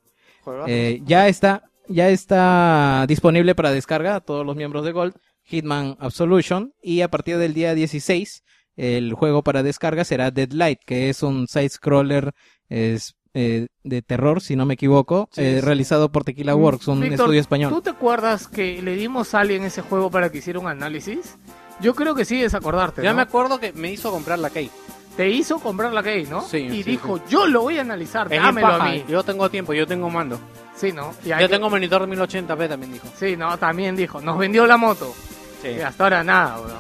Eh, 0.67 1.01
ya 1.07 1.27
está 1.29 1.71
ya 1.89 2.09
está 2.11 3.05
disponible 3.09 3.55
para 3.55 3.71
descarga 3.71 4.17
a 4.17 4.21
todos 4.21 4.45
los 4.47 4.57
miembros 4.57 4.85
de 4.85 4.93
Gold 4.93 5.15
Hitman 5.45 5.97
Absolution 6.01 6.73
y 6.83 7.03
a 7.03 7.09
partir 7.09 7.37
del 7.39 7.55
día 7.55 7.75
16 7.75 8.43
el 8.77 9.13
juego 9.13 9.43
para 9.43 9.63
descarga 9.63 10.05
será 10.05 10.31
Deadlight 10.31 10.81
que 10.85 11.09
es 11.11 11.23
un 11.23 11.47
side 11.47 11.69
scroller 11.69 12.33
es, 12.69 13.15
eh, 13.35 13.67
de 13.83 14.03
terror 14.03 14.41
si 14.41 14.57
no 14.57 14.65
me 14.67 14.75
equivoco 14.75 15.29
Sí, 15.33 15.43
eh, 15.43 15.55
sí. 15.57 15.61
realizado 15.61 16.11
por 16.11 16.25
Tequila 16.25 16.55
Works 16.57 16.89
un 16.89 17.01
Víctor, 17.01 17.21
estudio 17.21 17.41
español 17.41 17.73
¿Tú 17.73 17.83
te 17.83 17.91
acuerdas 17.91 18.49
que 18.49 18.81
le 18.83 18.97
dimos 18.97 19.35
a 19.35 19.41
alguien 19.41 19.65
ese 19.65 19.83
juego 19.83 20.11
para 20.11 20.31
que 20.33 20.39
hiciera 20.39 20.59
un 20.59 20.67
análisis? 20.69 21.37
Yo 21.81 21.95
creo 21.95 22.15
que 22.15 22.25
sí 22.25 22.43
es 22.43 22.55
acordarte, 22.55 23.03
Ya 23.03 23.11
¿no? 23.11 23.17
me 23.17 23.23
acuerdo 23.23 23.59
que 23.61 23.73
me 23.73 23.93
hizo 23.93 24.11
comprar 24.13 24.39
la 24.39 24.51
Key. 24.51 24.71
Te 25.17 25.29
hizo 25.29 25.59
comprar 25.59 25.93
la 25.93 26.03
Key, 26.05 26.25
¿no? 26.31 26.41
Sí, 26.43 26.59
Y 26.59 26.83
sí, 26.83 26.91
dijo, 26.93 27.21
yo 27.29 27.47
lo 27.49 27.63
voy 27.63 27.79
a 27.79 27.81
analizar, 27.81 28.29
dámelo 28.29 28.67
a 28.69 28.89
mí. 28.91 29.05
Yo 29.09 29.23
tengo 29.25 29.49
tiempo, 29.51 29.73
yo 29.75 29.85
tengo 29.87 30.09
mando. 30.09 30.39
Sí, 30.77 30.93
¿no? 30.93 31.15
Y 31.25 31.33
hay 31.33 31.43
Yo 31.43 31.49
que- 31.49 31.55
tengo 31.55 31.71
monitor 31.71 32.07
de 32.07 32.17
1080p 32.17 32.69
también 32.69 32.93
dijo. 32.93 33.07
Sí, 33.19 33.37
no, 33.37 33.57
también 33.59 33.95
dijo, 33.97 34.21
nos 34.21 34.37
vendió 34.39 34.67
la 34.67 34.77
moto. 34.77 35.15
Sí. 35.63 35.69
Y 35.69 35.81
hasta 35.81 36.05
ahora 36.05 36.25
nada, 36.25 36.59
bro. 36.59 36.75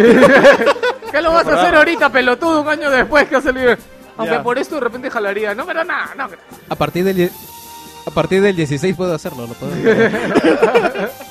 ¿Qué 1.11 1.21
lo 1.21 1.31
vas 1.33 1.45
a 1.47 1.61
hacer 1.61 1.75
ahorita, 1.75 2.09
pelotudo, 2.09 2.61
un 2.61 2.69
año 2.69 2.89
después 2.89 3.27
que 3.27 3.35
ha 3.35 3.41
salido? 3.41 3.75
Aunque 4.17 4.33
Ya. 4.35 4.43
por 4.43 4.57
esto 4.57 4.75
de 4.75 4.81
repente 4.81 5.09
jalaría. 5.11 5.53
No, 5.53 5.65
pero 5.65 5.83
nada, 5.83 6.11
no. 6.17 6.27
pero- 6.27 6.41
a 6.69 6.75
partir 6.75 7.03
del 7.03 7.15
die- 7.17 7.31
a 8.07 8.09
partir 8.11 8.41
del 8.41 8.55
16 8.55 8.95
puedo 8.95 9.13
hacerlo 9.13 9.45
lo 9.45 9.53
puedo 9.53 9.71
hacer. 9.73 11.11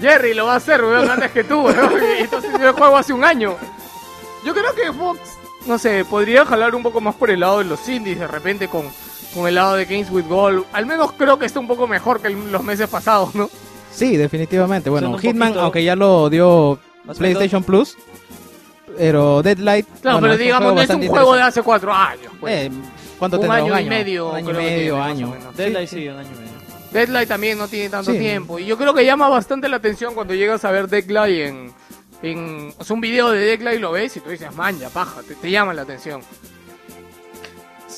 Jerry 0.00 0.34
lo 0.34 0.46
va 0.46 0.54
a 0.54 0.56
hacer, 0.56 0.82
weón, 0.82 1.08
antes 1.10 1.30
que 1.30 1.44
tú, 1.44 1.60
weón. 1.62 1.92
Y 2.18 2.22
entonces 2.22 2.50
yo 2.58 2.68
el 2.68 2.72
juego 2.74 2.96
hace 2.96 3.12
un 3.12 3.24
año. 3.24 3.56
Yo 4.44 4.54
creo 4.54 4.74
que 4.74 4.92
Fox, 4.92 5.20
no 5.66 5.78
sé, 5.78 6.04
podría 6.04 6.44
jalar 6.46 6.74
un 6.74 6.82
poco 6.82 7.00
más 7.00 7.14
por 7.14 7.30
el 7.30 7.40
lado 7.40 7.58
de 7.58 7.64
los 7.66 7.86
indies, 7.88 8.18
de 8.18 8.26
repente 8.26 8.68
con, 8.68 8.90
con 9.34 9.46
el 9.46 9.54
lado 9.54 9.76
de 9.76 9.84
Games 9.84 10.08
with 10.10 10.26
Gold. 10.26 10.64
Al 10.72 10.86
menos 10.86 11.12
creo 11.12 11.38
que 11.38 11.46
está 11.46 11.60
un 11.60 11.68
poco 11.68 11.86
mejor 11.86 12.20
que 12.20 12.28
el- 12.28 12.50
los 12.52 12.62
meses 12.64 12.88
pasados, 12.88 13.34
¿no? 13.34 13.48
Sí, 13.92 14.16
definitivamente. 14.16 14.90
Bueno, 14.90 15.10
un 15.10 15.18
Hitman, 15.18 15.48
poquito- 15.48 15.60
aunque 15.62 15.84
ya 15.84 15.96
lo 15.96 16.30
dio 16.30 16.78
PlayStation 17.18 17.62
Plus, 17.64 17.96
pero 18.96 19.42
Deadlight. 19.42 19.86
Claro, 20.02 20.18
bueno, 20.18 20.20
pero 20.20 20.32
es 20.34 20.38
un 20.40 20.44
digamos, 20.44 20.74
no 20.74 20.80
es 20.82 20.90
un 20.90 21.06
juego 21.08 21.34
de 21.34 21.42
hace 21.42 21.62
cuatro 21.62 21.92
años. 21.92 22.32
Pues. 22.40 22.66
Eh, 22.66 22.70
¿Cuánto 23.18 23.36
un 23.36 23.42
tendrá? 23.42 23.58
año 23.58 23.66
un 23.66 23.72
y 23.72 23.74
año 23.82 23.88
medio. 23.90 24.28
Un 24.30 24.36
año 24.36 24.50
y 24.50 24.52
que 24.52 24.58
medio, 24.58 24.94
tiene, 24.94 25.10
año. 25.10 25.34
Deadlight 25.56 25.88
Sí, 25.88 25.96
sí, 26.00 26.08
un 26.08 26.16
año 26.18 26.28
y 26.28 26.38
medio. 26.38 26.50
Deadlight 26.92 27.28
también 27.28 27.58
no 27.58 27.68
tiene 27.68 27.88
tanto 27.90 28.12
Sí. 28.12 28.18
tiempo. 28.18 28.58
Y 28.58 28.64
yo 28.66 28.76
creo 28.78 28.94
que 28.94 29.04
llama 29.04 29.28
bastante 29.28 29.68
la 29.68 29.76
atención 29.76 30.14
cuando 30.14 30.34
llegas 30.34 30.64
a 30.64 30.70
ver 30.70 30.88
Deadlight 30.88 31.40
en. 31.48 31.72
en 32.22 32.74
o 32.78 32.84
sea, 32.84 32.94
un 32.94 33.00
video 33.00 33.30
de 33.30 33.38
Deadlight 33.40 33.78
y 33.78 33.80
lo 33.80 33.92
ves 33.92 34.16
y 34.16 34.20
tú 34.20 34.30
dices, 34.30 34.54
man, 34.54 34.78
ya 34.78 34.88
paja, 34.90 35.20
te, 35.26 35.34
te 35.34 35.50
llama 35.50 35.72
la 35.74 35.82
atención. 35.82 36.20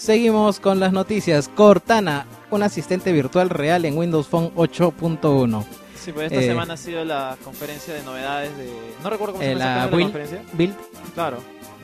Seguimos 0.07 0.59
con 0.59 0.81
las 0.81 0.93
noticias. 0.93 1.49
Cortana, 1.49 2.27
un 2.51 2.65
asistente 2.65 3.13
virtual 3.13 3.49
real 3.51 3.85
en 3.85 3.97
Windows 3.97 4.27
Phone 4.27 4.53
8.1. 4.57 5.65
Sí, 5.95 6.11
pues 6.11 6.27
esta 6.33 6.41
Eh, 6.45 6.49
semana 6.49 6.75
ha 6.75 6.77
sido 6.77 7.05
la 7.05 7.37
conferencia 7.45 7.95
de 7.95 8.03
novedades 8.03 8.57
de... 8.57 8.69
No 9.01 9.11
recuerdo 9.11 9.35
cómo 9.35 9.45
se 9.45 9.53
Eh, 9.53 9.55
llama 9.55 9.65
la 9.65 9.85
exactamente 9.85 9.87
la 9.87 9.97
Build, 9.97 10.13
conferencia. 10.13 10.57
build, 10.59 10.75
Claro. 11.15 11.37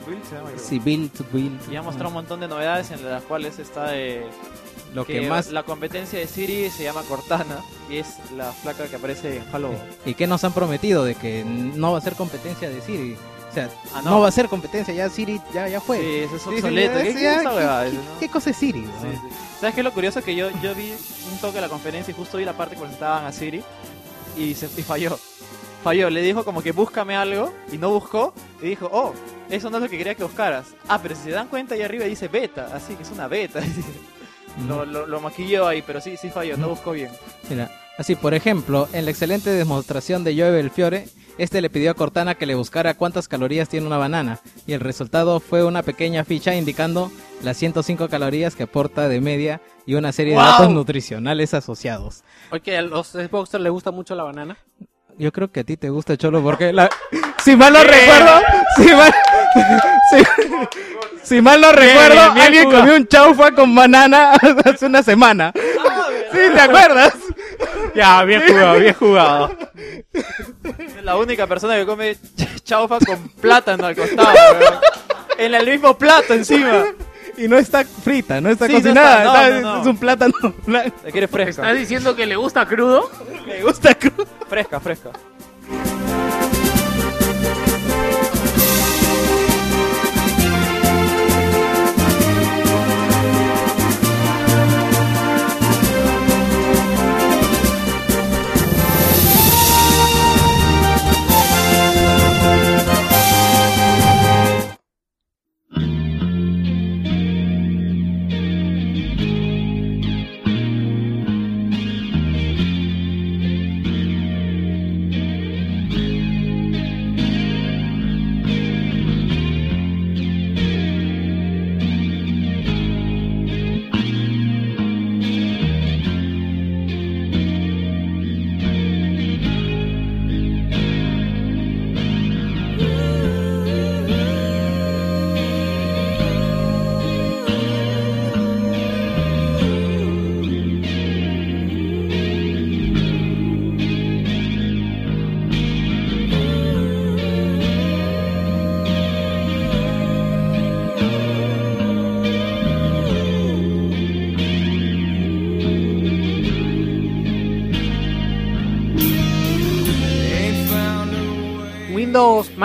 Build 0.05 0.23
se 0.25 0.35
llama, 0.35 0.49
creo. 0.49 0.59
sí, 0.61 0.79
build, 0.79 1.11
build. 1.31 1.71
Y 1.71 1.75
ha 1.77 1.81
mostrado 1.81 2.09
un 2.09 2.15
montón 2.15 2.41
de 2.41 2.49
novedades 2.49 2.91
en 2.91 3.09
las 3.09 3.23
cuales 3.23 3.57
está 3.57 3.95
eh, 3.97 4.25
Lo 4.93 5.05
que 5.05 5.21
más 5.21 5.49
la 5.51 5.63
competencia 5.63 6.19
de 6.19 6.27
Siri 6.27 6.69
se 6.71 6.83
llama 6.83 7.03
Cortana 7.03 7.55
y 7.89 7.99
es 7.99 8.15
la 8.35 8.51
flaca 8.51 8.87
que 8.87 8.97
aparece 8.97 9.37
en 9.37 9.43
Halo. 9.53 9.69
y 10.05 10.13
que 10.15 10.27
nos 10.27 10.43
han 10.43 10.51
prometido 10.51 11.05
de 11.05 11.15
que 11.15 11.45
no 11.45 11.93
va 11.93 11.99
a 11.99 12.01
ser 12.01 12.15
competencia 12.15 12.69
de 12.69 12.81
Siri. 12.81 13.15
Ah, 13.93 14.01
no. 14.03 14.11
no. 14.11 14.19
va 14.21 14.27
a 14.27 14.31
ser 14.31 14.47
competencia, 14.47 14.93
ya 14.93 15.09
Siri 15.09 15.41
ya 15.53 15.67
ya 15.67 15.81
fue. 15.81 15.99
Sí, 15.99 16.15
eso 16.25 16.35
es 16.35 16.47
obsoleto. 16.47 16.99
¿Qué, 16.99 17.13
ya, 17.13 17.13
qué 17.13 17.25
es 17.27 17.37
esa 17.41 17.49
¿qué- 17.49 17.55
huevada? 17.55 17.83
qué- 17.83 17.89
Eso, 17.89 17.97
no? 18.13 18.19
¿Qué 18.19 18.29
cosa 18.29 18.49
es 18.51 18.57
Siri? 18.57 18.81
Sí, 18.81 18.87
weón? 19.03 19.13
sí. 19.15 19.35
¿Sabes 19.59 19.75
qué 19.75 19.81
es 19.81 19.85
lo 19.85 19.91
curioso? 19.93 20.21
Que 20.23 20.35
yo, 20.35 20.49
yo 20.61 20.73
vi 20.75 20.93
un 21.31 21.37
toque 21.39 21.55
de 21.55 21.61
la 21.61 21.69
conferencia 21.69 22.11
y 22.11 22.15
justo 22.15 22.37
vi 22.37 22.45
la 22.45 22.53
parte 22.53 22.75
que 22.75 22.81
presentaban 22.81 23.25
a 23.25 23.31
Siri 23.31 23.61
y, 24.37 24.53
se, 24.55 24.67
y 24.77 24.83
falló. 24.83 25.19
Falló, 25.83 26.09
le 26.09 26.21
dijo 26.21 26.43
como 26.45 26.61
que 26.61 26.71
búscame 26.73 27.15
algo 27.15 27.53
y 27.71 27.77
no 27.77 27.89
buscó 27.89 28.33
y 28.61 28.67
dijo, 28.67 28.89
oh, 28.91 29.13
eso 29.49 29.69
no 29.69 29.77
es 29.77 29.83
lo 29.83 29.89
que 29.89 29.97
quería 29.97 30.15
que 30.15 30.23
buscaras. 30.23 30.67
Ah, 30.87 30.99
pero 31.01 31.15
si 31.15 31.23
se 31.23 31.31
dan 31.31 31.47
cuenta 31.47 31.73
ahí 31.75 31.81
arriba 31.81 32.05
dice 32.05 32.27
beta, 32.27 32.69
así 32.73 32.95
que 32.95 33.03
es 33.03 33.11
una 33.11 33.27
beta. 33.27 33.61
lo, 34.67 34.85
lo, 34.85 35.05
lo 35.07 35.21
maquilló 35.21 35.67
ahí, 35.67 35.81
pero 35.81 36.01
sí, 36.01 36.17
sí 36.17 36.29
falló, 36.29 36.57
no 36.57 36.69
buscó 36.69 36.91
bien. 36.91 37.09
Mira, 37.49 37.71
así 37.97 38.15
por 38.15 38.33
ejemplo, 38.33 38.89
en 38.93 39.05
la 39.05 39.11
excelente 39.11 39.49
demostración 39.51 40.23
de 40.23 40.35
Joe 40.35 40.51
Belfiore, 40.51 41.07
este 41.39 41.61
le 41.61 41.69
pidió 41.69 41.89
a 41.89 41.93
Cortana 41.95 42.35
que 42.35 42.45
le 42.45 42.53
buscara 42.53 42.93
cuántas 42.93 43.27
calorías 43.27 43.67
tiene 43.69 43.87
una 43.87 43.97
banana 43.97 44.39
y 44.67 44.73
el 44.73 44.79
resultado 44.81 45.39
fue 45.39 45.63
una 45.63 45.81
pequeña 45.81 46.23
ficha 46.25 46.53
indicando 46.53 47.11
las 47.41 47.57
105 47.57 48.07
calorías 48.09 48.55
que 48.55 48.63
aporta 48.63 49.07
de 49.09 49.21
media 49.21 49.61
y 49.85 49.95
una 49.95 50.11
serie 50.11 50.33
de 50.33 50.39
datos 50.39 50.69
nutricionales 50.69 51.53
asociados. 51.53 52.23
Oye, 52.51 52.77
a 52.77 52.81
los 52.83 53.07
Xboxers 53.07 53.63
les 53.63 53.71
gusta 53.71 53.89
mucho 53.91 54.13
la 54.15 54.23
banana. 54.23 54.57
Yo 55.17 55.31
creo 55.31 55.51
que 55.51 55.61
a 55.61 55.63
ti 55.63 55.75
te 55.77 55.89
gusta 55.89 56.15
Cholo 56.17 56.41
porque 56.43 56.71
la... 56.71 56.89
si 57.43 57.55
mal 57.55 57.73
no 57.73 57.83
recuerdo, 57.83 58.41
si 58.77 58.87
mal... 58.93 59.13
si- 60.11 60.23
Si 61.23 61.41
mal 61.41 61.59
no 61.61 61.71
recuerdo, 61.71 62.21
alguien 62.41 62.71
comió 62.71 62.95
un 62.95 63.05
chaufa 63.07 63.51
con 63.51 63.75
banana 63.75 64.31
hace 64.65 64.85
una 64.85 65.03
semana. 65.03 65.51
¿Sí 66.31 66.39
te 66.53 66.59
acuerdas? 66.61 67.13
Ya, 67.99 68.23
bien 68.23 68.41
jugado, 68.47 68.79
bien 68.79 68.93
jugado. 68.93 69.57
Es 70.13 71.03
la 71.03 71.17
única 71.17 71.47
persona 71.47 71.75
que 71.75 71.85
come 71.85 72.13
ch- 72.15 72.63
chaufa 72.63 72.97
con 72.99 73.29
plátano 73.29 73.85
al 73.87 73.95
costado, 73.95 74.29
weón. 74.59 74.73
En 75.37 75.53
el 75.53 75.65
mismo 75.67 75.97
plato 75.97 76.33
encima. 76.33 76.85
Y 77.37 77.47
no 77.47 77.57
está 77.57 77.85
frita, 77.85 78.41
no 78.41 78.49
está 78.49 78.65
Sí, 78.67 78.73
no 78.73 78.79
cocinada, 78.79 79.17
está, 79.23 79.23
no, 79.23 79.55
está- 79.55 79.61
no, 79.61 79.75
no. 79.75 79.81
es 79.81 79.87
un 79.87 79.97
plátano 79.97 80.33
blanco. 80.65 80.97
Te 81.03 81.11
quiere 81.11 81.27
fresca. 81.27 81.61
¿Estás 81.61 81.77
diciendo 81.77 82.15
que 82.15 82.25
le 82.25 82.35
gusta 82.35 82.65
crudo? 82.65 83.09
Me 83.47 83.61
gusta 83.63 83.95
crudo. 83.95 84.25
Fresca, 84.49 84.79
fresca. 84.79 85.11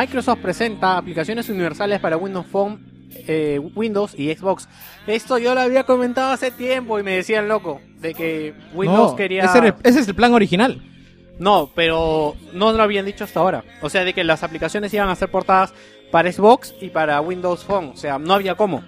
Microsoft 0.05 0.41
presenta 0.41 0.99
aplicaciones 0.99 1.49
universales 1.49 1.99
para 1.99 2.19
Windows 2.19 2.45
Phone, 2.47 2.79
eh, 3.27 3.59
Windows 3.75 4.15
y 4.19 4.35
Xbox. 4.35 4.69
Esto 5.07 5.39
yo 5.39 5.55
lo 5.55 5.63
había 5.63 5.85
comentado 5.85 6.31
hace 6.33 6.51
tiempo 6.51 6.99
y 6.99 7.03
me 7.03 7.13
decían 7.13 7.49
loco 7.49 7.81
de 8.01 8.13
que 8.13 8.53
Windows 8.75 9.13
No, 9.13 9.17
quería. 9.17 9.45
ese, 9.45 9.59
era 9.59 9.67
el- 9.69 9.75
ese 9.83 10.01
es 10.01 10.09
el 10.09 10.15
plan 10.15 10.35
original. 10.35 10.83
No, 11.39 11.71
pero 11.75 12.37
no 12.53 12.73
lo 12.73 12.83
habían 12.83 13.07
dicho 13.07 13.25
hasta 13.25 13.41
ahora. 13.41 13.65
O 13.81 13.89
sea, 13.89 14.05
de 14.05 14.13
que 14.13 14.25
las 14.25 14.43
aplicaciones 14.43 14.93
iban 14.93 15.09
a 15.09 15.17
ser 15.17 15.31
portadas 15.31 15.73
para 16.13 16.31
Xbox 16.31 16.75
y 16.83 16.91
para 16.91 17.19
Windows 17.23 17.65
Phone. 17.65 17.87
O 17.95 17.97
sea, 17.97 18.19
no 18.19 18.35
había 18.35 18.57
cómo. 18.57 18.85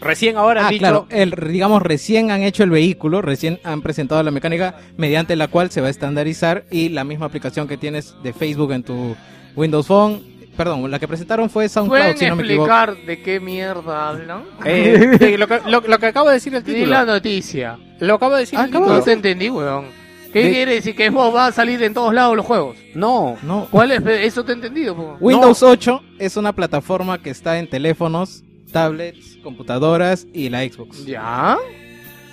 Recién 0.00 0.36
ahora 0.36 0.62
han 0.62 0.66
Ah, 0.66 0.70
dicho. 0.70 0.80
claro, 0.80 1.06
el, 1.10 1.30
digamos, 1.52 1.80
recién 1.80 2.32
han 2.32 2.42
hecho 2.42 2.64
el 2.64 2.70
vehículo, 2.70 3.22
recién 3.22 3.60
han 3.62 3.82
presentado 3.82 4.20
la 4.24 4.32
mecánica 4.32 4.74
mediante 4.96 5.36
la 5.36 5.46
cual 5.46 5.70
se 5.70 5.80
va 5.80 5.86
a 5.86 5.90
estandarizar 5.90 6.64
y 6.72 6.88
la 6.88 7.04
misma 7.04 7.26
aplicación 7.26 7.68
que 7.68 7.76
tienes 7.76 8.16
de 8.24 8.32
Facebook 8.32 8.72
en 8.72 8.82
tu 8.82 9.14
Windows 9.56 9.86
Phone, 9.86 10.22
perdón, 10.56 10.90
la 10.90 10.98
que 10.98 11.08
presentaron 11.08 11.48
fue 11.50 11.68
SoundCloud, 11.68 11.98
¿Pueden 12.00 12.16
si 12.18 12.26
no 12.26 12.36
me 12.36 12.42
equivoco. 12.44 12.70
explicar 12.72 13.06
de 13.06 13.22
qué 13.22 13.40
mierda 13.40 14.08
hablan? 14.08 14.44
eh, 14.64 15.16
de 15.18 15.38
lo, 15.38 15.46
que, 15.48 15.60
lo- 15.66 15.80
lo 15.80 15.98
que 15.98 16.06
acabo 16.06 16.28
de 16.28 16.34
decir 16.34 16.54
el 16.54 16.62
título. 16.64 16.86
la 16.86 17.04
noticia. 17.04 17.78
Lo 18.00 18.14
acabo 18.14 18.34
de 18.34 18.40
decir 18.40 18.58
Ah, 18.58 18.64
el 18.64 18.70
título. 18.70 18.86
No 18.88 19.02
te 19.02 19.12
entendí, 19.12 19.50
weón. 19.50 19.86
¿Qué 20.32 20.44
De- 20.44 20.50
quiere 20.50 20.74
decir? 20.76 20.96
¿Que 20.96 21.10
Xbox 21.10 21.34
va 21.36 21.46
a 21.48 21.52
salir 21.52 21.82
en 21.82 21.92
todos 21.92 22.14
lados 22.14 22.34
los 22.36 22.46
juegos? 22.46 22.76
No. 22.94 23.36
No. 23.42 23.68
¿Cuál 23.70 23.92
es? 23.92 24.02
Eso 24.06 24.44
te 24.44 24.52
he 24.52 24.54
entendido, 24.54 24.96
po. 24.96 25.16
Windows 25.20 25.62
8 25.62 26.02
es 26.18 26.36
una 26.38 26.54
plataforma 26.54 27.18
que 27.22 27.28
está 27.28 27.58
en 27.58 27.68
teléfonos, 27.68 28.42
tablets, 28.72 29.36
computadoras 29.42 30.26
y 30.32 30.48
la 30.48 30.62
Xbox. 30.62 31.04
¿Ya? 31.04 31.58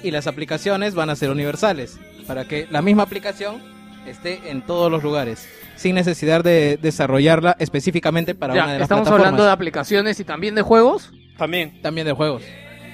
Y 0.02 0.12
las 0.12 0.28
aplicaciones 0.28 0.96
van 0.96 1.10
a 1.10 1.16
ser 1.18 1.30
universales, 1.30 2.00
para 2.26 2.48
que 2.48 2.68
la 2.72 2.82
misma 2.82 3.04
aplicación 3.04 3.62
esté 4.10 4.49
en 4.49 4.61
todos 4.61 4.91
los 4.91 5.03
lugares, 5.03 5.48
sin 5.76 5.95
necesidad 5.95 6.44
de 6.44 6.77
desarrollarla 6.81 7.56
específicamente 7.60 8.36
para 8.36 8.53
Ya, 8.56 8.64
una 8.64 8.73
de 8.73 8.80
las 8.80 8.86
estamos 8.86 9.02
plataformas. 9.03 9.27
hablando 9.27 9.45
de 9.45 9.52
aplicaciones 9.52 10.19
y 10.19 10.23
también 10.23 10.56
de 10.56 10.61
juegos. 10.61 11.11
También. 11.38 11.81
También 11.81 12.06
de 12.07 12.14
juegos. 12.14 12.44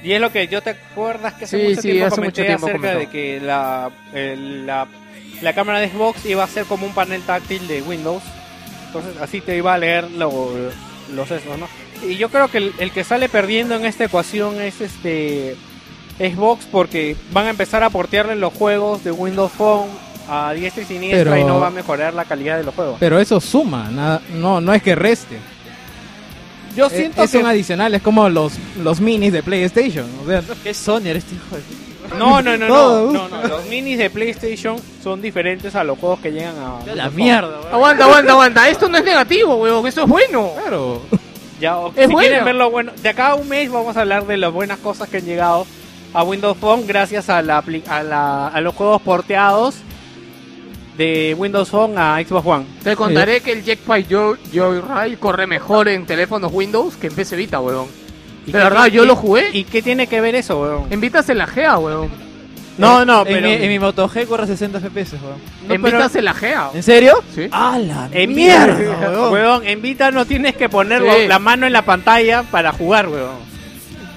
Y 0.03 0.11
es 0.11 0.21
lo 0.21 0.31
que 0.31 0.47
yo 0.47 0.61
te 0.61 0.71
acuerdas 0.71 1.33
que 1.33 1.45
hace 1.45 1.57
Sí, 1.59 1.67
mucho 1.69 1.81
sí, 1.81 1.87
tiempo 1.91 2.05
hace 2.07 2.15
comenté 2.17 2.41
mucho 2.41 2.47
tiempo 2.47 2.65
acerca 2.67 2.81
comentó. 2.93 2.99
de 2.99 3.07
que 3.09 3.39
la, 3.41 3.89
la 5.41 5.53
cámara 5.53 5.79
de 5.79 5.89
Xbox 5.89 6.25
iba 6.25 6.43
a 6.43 6.47
ser 6.47 6.65
como 6.65 6.85
un 6.85 6.93
panel 6.93 7.21
táctil 7.23 7.67
de 7.67 7.81
Windows. 7.81 8.23
Entonces 8.87 9.13
así 9.21 9.41
te 9.41 9.57
iba 9.57 9.73
a 9.73 9.77
leer 9.77 10.09
lo- 10.11 10.51
los 11.13 11.31
esos, 11.31 11.57
¿no? 11.57 11.67
Y 12.07 12.17
yo 12.17 12.29
creo 12.29 12.49
que 12.49 12.57
el, 12.59 12.73
el 12.79 12.91
que 12.91 13.03
sale 13.03 13.29
perdiendo 13.29 13.75
en 13.75 13.85
esta 13.85 14.05
ecuación 14.05 14.61
es 14.61 14.79
este 14.81 15.55
Xbox 16.19 16.65
porque 16.71 17.15
van 17.31 17.47
a 17.47 17.49
empezar 17.49 17.83
a 17.83 17.89
portearle 17.89 18.35
los 18.35 18.53
juegos 18.53 19.03
de 19.03 19.11
Windows 19.11 19.51
Phone 19.51 19.89
a 20.29 20.53
diestra 20.53 20.83
y 20.83 20.85
siniestra 20.85 21.31
Pero- 21.31 21.37
y 21.37 21.43
no 21.43 21.59
va 21.59 21.67
a 21.67 21.71
mejorar 21.71 22.13
la 22.13 22.25
calidad 22.25 22.57
de 22.57 22.63
los 22.63 22.73
juegos. 22.75 22.97
Pero 22.99 23.19
eso 23.19 23.39
suma, 23.39 23.89
nada, 23.91 24.21
no, 24.33 24.59
no 24.61 24.73
es 24.73 24.81
que 24.81 24.95
reste. 24.95 25.37
Yo 26.75 26.87
Eh, 26.87 26.89
siento 26.89 27.23
es 27.23 27.31
que 27.31 27.37
un 27.37 27.45
adicional, 27.45 27.93
es 27.95 28.01
como 28.01 28.27
los, 28.29 28.53
los 28.83 28.99
minis 28.99 29.31
de 29.31 29.41
PlayStation. 29.43 30.05
O 30.23 30.27
sea, 30.27 30.41
¿Qué 30.63 30.73
Sony 30.73 31.01
eres 31.07 31.23
este 31.23 31.35
hijo 31.35 31.55
de... 31.55 32.17
No, 32.19 32.41
no, 32.41 32.55
no, 32.57 32.67
no, 32.67 33.11
no, 33.11 33.27
no. 33.29 33.47
Los 33.47 33.65
minis 33.65 33.97
de 33.97 34.09
PlayStation 34.11 34.75
son 35.03 35.21
diferentes 35.21 35.73
a 35.75 35.83
los 35.83 35.97
juegos 35.97 36.19
que 36.19 36.31
llegan 36.31 36.53
a. 36.59 36.93
La 36.95 37.09
mierda, 37.09 37.47
weón. 37.61 37.73
Aguanta, 37.73 38.03
aguanta, 38.05 38.31
aguanta. 38.33 38.69
Esto 38.69 38.87
no 38.89 38.97
es 38.99 39.03
negativo, 39.03 39.55
weón. 39.55 39.87
Esto 39.87 40.03
es 40.03 40.07
bueno. 40.07 40.51
claro. 40.61 41.01
Ya, 41.59 41.77
o- 41.77 41.89
Es 41.95 42.05
si 42.07 42.11
bueno. 42.13 42.19
quieren 42.19 42.45
ver 42.45 42.55
lo 42.55 42.69
bueno, 42.69 42.91
de 43.01 43.09
acá 43.09 43.29
a 43.29 43.35
un 43.35 43.47
mes 43.49 43.71
vamos 43.71 43.97
a 43.97 44.01
hablar 44.01 44.27
de 44.27 44.37
las 44.37 44.51
buenas 44.53 44.77
cosas 44.79 45.09
que 45.09 45.17
han 45.17 45.25
llegado 45.25 45.65
a 46.13 46.21
Windows 46.23 46.57
Phone 46.57 46.85
gracias 46.85 47.27
a, 47.29 47.41
la, 47.41 47.63
a, 47.87 48.03
la- 48.03 48.47
a 48.49 48.61
los 48.61 48.75
juegos 48.75 49.01
porteados 49.01 49.75
de 50.97 51.35
Windows 51.37 51.69
Phone 51.69 51.97
a 51.97 52.17
Xbox 52.25 52.45
One. 52.47 52.65
Te 52.83 52.95
contaré 52.95 53.41
que 53.41 53.51
el 53.51 53.63
Jetpack 53.63 54.07
Joy- 54.07 54.37
Joyride 54.53 55.17
corre 55.17 55.45
mejor 55.47 55.87
en 55.89 56.05
teléfonos 56.05 56.51
Windows 56.53 56.95
que 56.95 57.07
en 57.07 57.13
PC 57.15 57.35
Vita, 57.35 57.59
weón. 57.59 57.87
¿Y 58.47 58.51
De 58.51 58.59
verdad, 58.59 58.85
yo 58.87 59.05
lo 59.05 59.15
jugué. 59.15 59.49
¿Y 59.53 59.63
qué 59.65 59.81
tiene 59.81 60.07
que 60.07 60.21
ver 60.21 60.35
eso, 60.35 60.61
weón? 60.61 60.85
En 60.91 61.01
Vita 61.01 61.21
se 61.23 61.33
lajea, 61.35 61.77
weón. 61.77 62.09
No, 62.77 63.05
no, 63.05 63.21
en, 63.21 63.27
pero 63.27 63.47
mi, 63.47 63.53
en 63.53 63.69
mi 63.69 63.79
Moto 63.79 64.07
G 64.09 64.27
corre 64.27 64.47
60 64.47 64.79
FPS, 64.81 65.13
weón. 65.13 65.37
No, 65.67 65.73
en 65.75 65.81
pero- 65.81 65.97
Vita 65.97 66.09
se 66.09 66.21
lajea. 66.21 66.69
¿En 66.73 66.83
serio? 66.83 67.23
Sí. 67.33 67.47
¡Ah, 67.51 67.77
la 67.81 68.09
en 68.11 68.33
mierda, 68.33 68.75
mierda, 68.75 69.09
weón! 69.11 69.33
weón. 69.33 69.65
En 69.67 69.81
Vita 69.81 70.11
no 70.11 70.25
tienes 70.25 70.55
que 70.55 70.69
poner 70.69 71.01
Sí. 71.01 71.27
la 71.27 71.39
mano 71.39 71.65
en 71.65 71.73
la 71.73 71.81
pantalla 71.83 72.43
para 72.43 72.71
jugar, 72.71 73.07
weón. 73.09 73.37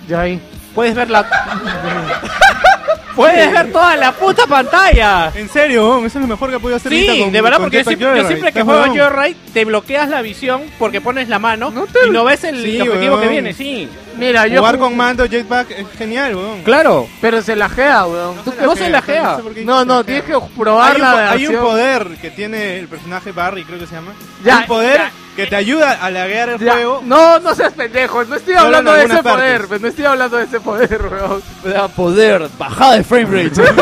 Ya 0.09 0.21
ahí. 0.23 0.41
Puedes 0.75 0.95
ver 0.95 1.09
la 1.11 1.27
Puedes 3.19 3.51
ver 3.53 3.73
toda 3.73 3.97
la 3.97 4.13
puta 4.13 4.47
pantalla. 4.47 5.33
En 5.35 5.49
serio, 5.49 5.99
eso 6.07 6.19
es 6.19 6.23
lo 6.23 6.29
mejor 6.29 6.51
que 6.51 6.57
he 6.57 6.61
podido 6.61 6.77
hacer 6.77 6.93
Sí, 6.93 7.21
con- 7.21 7.33
de 7.33 7.41
verdad, 7.41 7.59
porque 7.59 7.79
yo 7.79 7.85
siempre, 7.85 8.07
yo 8.07 8.11
Joyride. 8.13 8.29
siempre 8.29 8.53
que 8.53 8.63
juego. 8.63 8.85
Joyride 8.87 9.37
te 9.53 9.65
bloqueas 9.65 10.09
la 10.09 10.23
visión 10.23 10.63
porque 10.79 11.01
pones 11.01 11.29
la 11.29 11.39
mano 11.39 11.71
No 11.71 11.87
te- 11.87 12.07
y 12.07 12.11
no 12.11 12.25
ves 12.25 12.45
el 12.45 12.63
Sí, 12.63 12.81
objetivo 12.81 13.21
que 13.21 13.29
viene, 13.29 13.53
sí. 13.53 13.89
Mira, 14.19 14.47
yo. 14.47 14.59
Jugar 14.59 14.77
ju- 14.77 14.81
con 14.81 14.97
mando 14.97 15.25
Jetpack 15.27 15.71
es 15.71 15.87
genial, 15.97 16.35
weón. 16.35 16.63
Claro. 16.63 17.09
Pero 17.21 17.41
se 17.41 17.57
lajea, 17.57 18.05
weón. 18.07 18.37
¿Tú 18.45 18.53
qué- 18.53 18.67
No 18.67 18.77
se 18.77 18.91
lajea. 18.91 19.37
sé 19.37 19.43
por 19.43 19.55
qué 19.55 19.65
No, 19.65 19.85
no, 19.85 19.99
se 19.99 20.05
tienes 20.05 20.25
que 20.25 20.35
probar 20.59 20.91
hay 20.91 20.97
un, 20.97 21.03
la 21.03 21.13
po- 21.13 21.19
hay 21.35 21.47
un 21.47 21.57
poder 21.57 22.07
que 22.21 22.31
tiene 22.31 22.79
el 22.79 22.89
personaje 22.89 23.33
Barry, 23.33 23.65
creo 23.65 23.79
que 23.79 23.87
se 23.87 23.95
llama. 23.95 24.13
Ya, 24.45 24.59
un 24.59 24.67
poder 24.67 24.97
ya. 24.99 25.11
que 25.37 25.47
te 25.47 25.57
ayuda 25.57 25.93
a 26.03 26.11
laguear 26.11 26.49
el 26.51 26.59
Ya, 26.59 26.73
juego. 26.73 27.01
No, 27.05 27.39
no 27.39 27.55
seas 27.55 27.73
pendejo. 27.73 28.25
No 28.25 28.37
estoy 28.37 28.55
hablando 28.55 28.93
de 28.93 29.05
ese 29.05 29.23
poder. 29.23 29.67
pues, 29.69 29.81
No 29.81 29.89
estoy 29.89 30.05
hablando 30.05 30.37
de 30.37 30.45
ese 30.45 30.61
poder, 30.61 31.01
weón. 31.11 31.43
Da 31.65 31.89
poder, 31.89 32.49
bajada 32.59 32.95
de 32.97 33.05
frame 33.05 33.45
rate. 33.45 33.63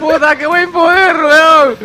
Puta, 0.00 0.36
qué 0.36 0.46
buen 0.46 0.72
poder, 0.72 1.16
weón. 1.16 1.76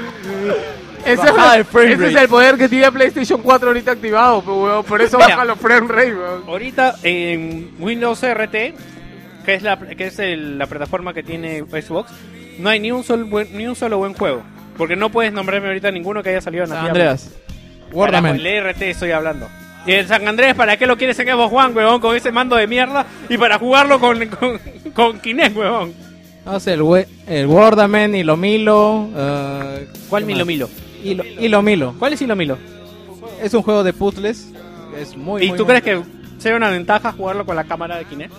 Ese, 1.06 1.14
es, 1.14 1.68
frame 1.68 1.94
ese 1.94 2.08
es 2.08 2.14
rate. 2.14 2.24
el 2.24 2.30
poder 2.30 2.58
que 2.58 2.70
tiene 2.70 2.92
PlayStation 2.92 3.42
4 3.42 3.68
ahorita 3.70 3.92
activado, 3.92 4.40
weón. 4.40 4.84
Por 4.86 5.02
eso 5.02 5.18
Mira. 5.18 5.30
baja 5.30 5.46
los 5.46 5.60
frame 5.60 5.88
rate, 5.88 6.16
weón. 6.16 6.44
Ahorita 6.48 6.96
en 7.04 7.72
Windows 7.80 8.22
RT, 8.24 8.74
que 9.46 9.54
es 9.54 9.64
la 9.64 9.78
que 9.80 10.08
es 10.08 10.20
el- 10.20 10.58
la 10.58 10.68
plataforma 10.68 11.14
que 11.14 11.24
tiene 11.24 11.62
Xbox, 11.62 12.12
no 12.60 12.70
hay 12.70 12.80
ni 12.80 12.92
un 12.92 13.04
solo 13.04 13.26
buen, 13.26 13.56
ni 13.58 13.66
un 13.68 13.76
solo 13.76 13.98
buen 13.98 14.14
juego, 14.14 14.44
porque 14.78 14.96
no 14.96 15.10
puedes 15.10 15.32
nombrarme 15.34 15.68
ahorita 15.68 15.92
ninguno 15.92 16.22
que 16.22 16.30
haya 16.30 16.42
salido 16.42 16.64
en 16.66 16.70
San 16.70 16.86
Andreas. 16.88 17.32
Wordament. 17.92 18.40
El 18.40 18.46
RT 18.64 18.82
estoy 18.92 19.12
hablando. 19.12 19.48
Y 19.86 19.94
el 19.94 20.08
San 20.08 20.28
Andrés, 20.28 20.54
¿para 20.56 20.78
qué 20.78 20.86
lo 20.86 20.98
quieres 20.98 21.18
en 21.20 21.28
Xbox 21.28 21.54
One, 21.54 21.74
huevón? 21.74 22.02
Con 22.02 22.16
ese 22.16 22.32
mando 22.32 22.56
de 22.58 22.68
mierda. 22.68 23.06
Y 23.30 23.38
para 23.38 23.58
jugarlo 23.58 24.00
con, 24.00 24.24
con, 24.28 24.60
con 24.94 25.20
Kinect, 25.20 25.56
huevón. 25.56 25.94
No 26.46 26.60
sé, 26.60 26.74
el, 26.74 26.82
we- 26.82 27.08
el 27.28 27.48
Wordaman, 27.48 28.14
Hilo 28.14 28.36
Milo. 28.38 29.08
eh, 29.16 29.88
¿Cuál 30.10 30.24
¿qué 30.24 30.28
Milo 30.28 30.40
más? 30.40 30.48
Milo? 30.48 30.70
Hilo, 31.04 31.24
Hilo 31.24 31.62
Milo. 31.62 31.96
¿Cuál 32.00 32.14
es 32.14 32.22
Hilo 32.22 32.36
Milo? 32.36 32.58
Es 33.42 33.54
un 33.54 33.62
juego 33.64 33.84
de 33.84 33.94
puzzles. 33.94 34.50
Es 35.00 35.16
muy, 35.16 35.44
¿Y 35.46 35.50
muy 35.50 35.58
tú 35.58 35.66
crees 35.66 35.84
que 35.84 36.02
sea 36.40 36.56
una 36.56 36.70
ventaja 36.70 37.12
jugarlo 37.12 37.46
con 37.46 37.56
la 37.56 37.64
cámara 37.64 37.98
de 37.98 38.06
Kinect? 38.06 38.34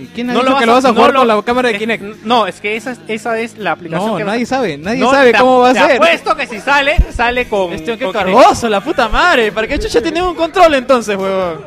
¿Y 0.00 0.06
¿Quién 0.14 0.30
ha 0.30 0.34
dicho 0.34 0.56
que 0.58 0.66
lo 0.66 0.72
vas 0.74 0.84
a 0.84 0.88
no 0.88 0.94
jugar 0.94 1.12
lo- 1.12 1.18
con 1.20 1.28
la 1.28 1.42
cámara 1.42 1.68
de 1.68 1.74
es- 1.74 1.80
Kinect? 1.80 2.02
No, 2.24 2.46
es 2.46 2.60
que 2.60 2.76
esa, 2.76 2.92
es- 2.92 3.00
esa 3.08 3.38
es 3.40 3.58
la 3.58 3.72
aplicación 3.72 4.12
No, 4.12 4.16
que 4.16 4.24
nadie 4.24 4.46
sabe. 4.46 4.78
Nadie 4.78 5.00
No, 5.00 5.10
sabe 5.10 5.32
te- 5.32 5.38
cómo 5.38 5.58
va 5.58 5.70
a 5.70 5.74
ser. 5.74 5.92
apuesto 5.96 6.36
que 6.36 6.46
si 6.46 6.60
sale, 6.60 6.96
sale 7.12 7.48
con. 7.48 7.72
Este 7.72 7.98
qué 7.98 8.04
con 8.04 8.12
cargoso, 8.12 8.68
la 8.68 8.80
puta 8.80 9.08
madre. 9.08 9.50
¿Para 9.50 9.66
qué 9.66 9.78
chucha 9.78 10.00
tiene 10.00 10.22
un 10.22 10.36
control 10.36 10.74
entonces, 10.74 11.16
huevón? 11.16 11.64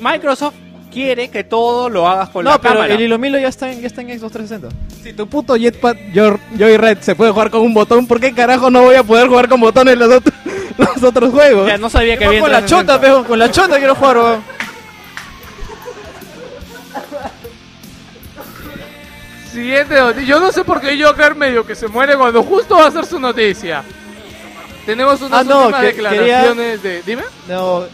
Microsoft 0.00 0.54
quiere 0.90 1.28
que 1.30 1.44
todo 1.44 1.88
lo 1.88 2.06
hagas 2.08 2.28
con 2.30 2.44
No, 2.44 2.50
la 2.50 2.60
pero 2.60 2.74
cámara. 2.74 2.94
el 2.94 3.00
hilo 3.00 3.18
milo 3.18 3.38
ya 3.38 3.48
está 3.48 3.70
en, 3.72 3.80
ya 3.80 3.86
está 3.86 4.00
en 4.02 4.08
Xbox 4.18 4.32
360. 4.32 4.68
Si 5.02 5.12
tu 5.12 5.26
puto 5.28 5.56
Jetpack 5.56 6.12
Joy- 6.12 6.38
Joyride 6.58 7.02
se 7.02 7.14
puede 7.14 7.30
jugar 7.30 7.50
con 7.50 7.62
un 7.62 7.72
botón, 7.72 8.06
¿por 8.06 8.20
qué 8.20 8.32
carajo 8.34 8.70
no 8.70 8.82
voy 8.82 8.96
a 8.96 9.02
poder 9.02 9.28
jugar 9.28 9.48
con 9.48 9.60
botones 9.60 9.96
los, 9.96 10.12
otros 10.12 10.34
los 10.76 11.02
otros 11.02 11.30
juegos? 11.32 11.66
Ya 11.68 11.78
no 11.78 11.88
sabía 11.88 12.16
que 12.18 12.24
había 12.26 12.40
con 12.40 12.50
la 12.52 12.58
360. 12.58 12.92
chota, 12.92 13.00
pejo, 13.00 13.24
con 13.28 13.38
la 13.38 13.50
chota 13.50 13.78
quiero 13.78 13.94
jugar, 13.94 14.16
huevón. 14.18 14.42
Siguiente 19.52 19.94
noticia. 19.96 20.28
Yo 20.28 20.40
no 20.40 20.52
sé 20.52 20.64
por 20.64 20.80
qué 20.80 21.02
Joker 21.02 21.34
medio 21.34 21.66
que 21.66 21.74
se 21.74 21.88
muere 21.88 22.16
cuando 22.16 22.42
justo 22.42 22.76
va 22.76 22.84
a 22.84 22.88
hacer 22.88 23.04
su 23.04 23.18
noticia. 23.18 23.82
Tenemos 24.86 25.20
unas 25.22 25.40
Ah, 25.40 25.44
no, 25.44 25.58
últimas 25.62 25.80
que- 25.80 25.86
declaraciones 25.88 26.82
de... 26.82 27.02
Dime. 27.02 27.22
No, 27.48 27.84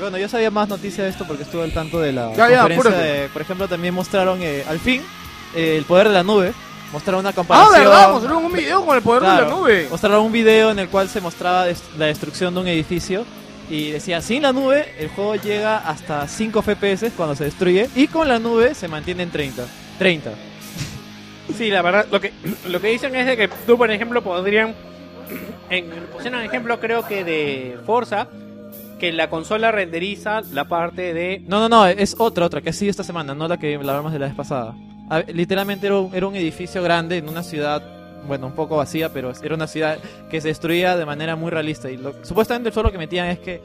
bueno, 0.00 0.18
yo 0.18 0.28
sabía 0.28 0.50
más 0.50 0.68
noticias 0.68 1.04
de 1.04 1.08
esto 1.10 1.24
porque 1.26 1.42
estuve 1.44 1.62
al 1.64 1.72
tanto 1.72 2.00
de 2.00 2.12
la 2.12 2.30
Ya, 2.34 2.48
ya, 2.50 2.60
conferencia 2.62 2.90
apúrate. 2.90 3.02
de, 3.22 3.28
por 3.28 3.42
ejemplo, 3.42 3.68
también 3.68 3.94
mostraron 3.94 4.38
eh, 4.42 4.64
al 4.68 4.78
fin 4.80 5.02
eh, 5.54 5.76
el 5.76 5.84
poder 5.84 6.08
de 6.08 6.14
la 6.14 6.22
nube. 6.22 6.52
Mostraron 6.92 7.20
una 7.20 7.30
Ah, 7.30 7.34
comparación. 7.34 7.80
verdad, 7.80 8.12
mostraron 8.12 8.44
un 8.44 8.52
video 8.52 8.84
con 8.86 8.96
el 8.96 9.02
poder 9.02 9.22
de 9.22 9.28
Claro, 9.28 9.48
la 9.50 9.56
nube. 9.56 9.86
Mostraron 9.90 10.24
un 10.24 10.32
video 10.32 10.70
en 10.70 10.78
el 10.78 10.88
cual 10.88 11.08
se 11.08 11.20
mostraba 11.20 11.64
des- 11.66 11.82
la 11.98 12.06
destrucción 12.06 12.54
de 12.54 12.60
un 12.60 12.68
edificio 12.68 13.24
y 13.68 13.90
decía, 13.90 14.20
sin 14.22 14.42
la 14.42 14.52
nube 14.52 14.94
el 14.98 15.08
juego 15.08 15.34
llega 15.34 15.78
hasta 15.78 16.28
5 16.28 16.62
FPS 16.62 17.10
cuando 17.16 17.34
se 17.34 17.44
destruye 17.44 17.90
y 17.96 18.06
con 18.06 18.28
la 18.28 18.38
nube 18.38 18.74
se 18.74 18.86
mantiene 18.86 19.24
en 19.24 19.30
30. 19.30 19.64
30. 19.98 20.30
Sí, 21.56 21.70
la 21.70 21.80
verdad, 21.80 22.06
lo 22.10 22.20
que, 22.20 22.32
lo 22.68 22.80
que 22.80 22.88
dicen 22.88 23.14
es 23.14 23.24
de 23.26 23.36
que 23.36 23.48
tú, 23.48 23.78
por 23.78 23.90
ejemplo, 23.90 24.22
podrían. 24.22 24.74
En, 25.70 25.86
pusieron 26.12 26.42
ejemplo, 26.42 26.78
creo 26.80 27.06
que 27.06 27.24
de 27.24 27.78
Forza, 27.86 28.26
que 28.98 29.12
la 29.12 29.28
consola 29.30 29.70
renderiza 29.72 30.40
la 30.52 30.64
parte 30.66 31.12
de. 31.14 31.42
No, 31.46 31.60
no, 31.60 31.68
no, 31.68 31.86
es 31.86 32.16
otra, 32.18 32.46
otra, 32.46 32.60
que 32.62 32.70
ha 32.70 32.72
sido 32.72 32.90
esta 32.90 33.04
semana, 33.04 33.34
no 33.34 33.46
la 33.48 33.58
que 33.58 33.74
hablamos 33.74 34.12
de 34.12 34.18
la 34.18 34.26
vez 34.26 34.34
pasada. 34.34 34.74
Literalmente 35.32 35.86
era 35.86 35.98
un, 36.00 36.14
era 36.14 36.26
un 36.26 36.34
edificio 36.34 36.82
grande 36.82 37.18
en 37.18 37.28
una 37.28 37.42
ciudad, 37.42 37.82
bueno, 38.26 38.46
un 38.48 38.54
poco 38.54 38.76
vacía, 38.76 39.12
pero 39.12 39.32
era 39.42 39.54
una 39.54 39.66
ciudad 39.68 39.98
que 40.30 40.40
se 40.40 40.48
destruía 40.48 40.96
de 40.96 41.06
manera 41.06 41.36
muy 41.36 41.50
realista. 41.50 41.90
Y 41.90 41.96
lo- 41.96 42.24
supuestamente 42.24 42.72
solo 42.72 42.88
lo 42.88 42.92
que 42.92 42.98
metían 42.98 43.28
es 43.28 43.38
que, 43.38 43.60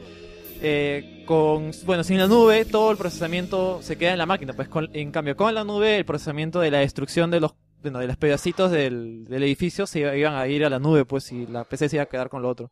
eh, 0.60 1.24
con, 1.26 1.72
bueno, 1.84 2.04
sin 2.04 2.18
la 2.18 2.26
nube, 2.28 2.64
todo 2.64 2.90
el 2.92 2.96
procesamiento 2.96 3.80
se 3.82 3.96
queda 3.96 4.12
en 4.12 4.18
la 4.18 4.26
máquina. 4.26 4.52
Pues 4.52 4.68
con- 4.68 4.90
en 4.92 5.10
cambio, 5.10 5.36
con 5.36 5.54
la 5.54 5.64
nube, 5.64 5.96
el 5.96 6.04
procesamiento 6.04 6.60
de 6.60 6.70
la 6.70 6.78
destrucción 6.78 7.30
de 7.30 7.40
los, 7.40 7.54
bueno, 7.82 7.98
de 7.98 8.06
los 8.06 8.16
pedacitos 8.16 8.70
del, 8.70 9.24
del 9.24 9.42
edificio 9.42 9.86
se 9.86 10.00
iba- 10.00 10.14
iban 10.16 10.34
a 10.36 10.46
ir 10.46 10.64
a 10.64 10.70
la 10.70 10.78
nube, 10.78 11.04
pues, 11.04 11.32
y 11.32 11.46
la 11.46 11.64
PC 11.64 11.88
se 11.88 11.96
iba 11.96 12.04
a 12.04 12.06
quedar 12.06 12.28
con 12.28 12.42
lo 12.42 12.48
otro. 12.50 12.70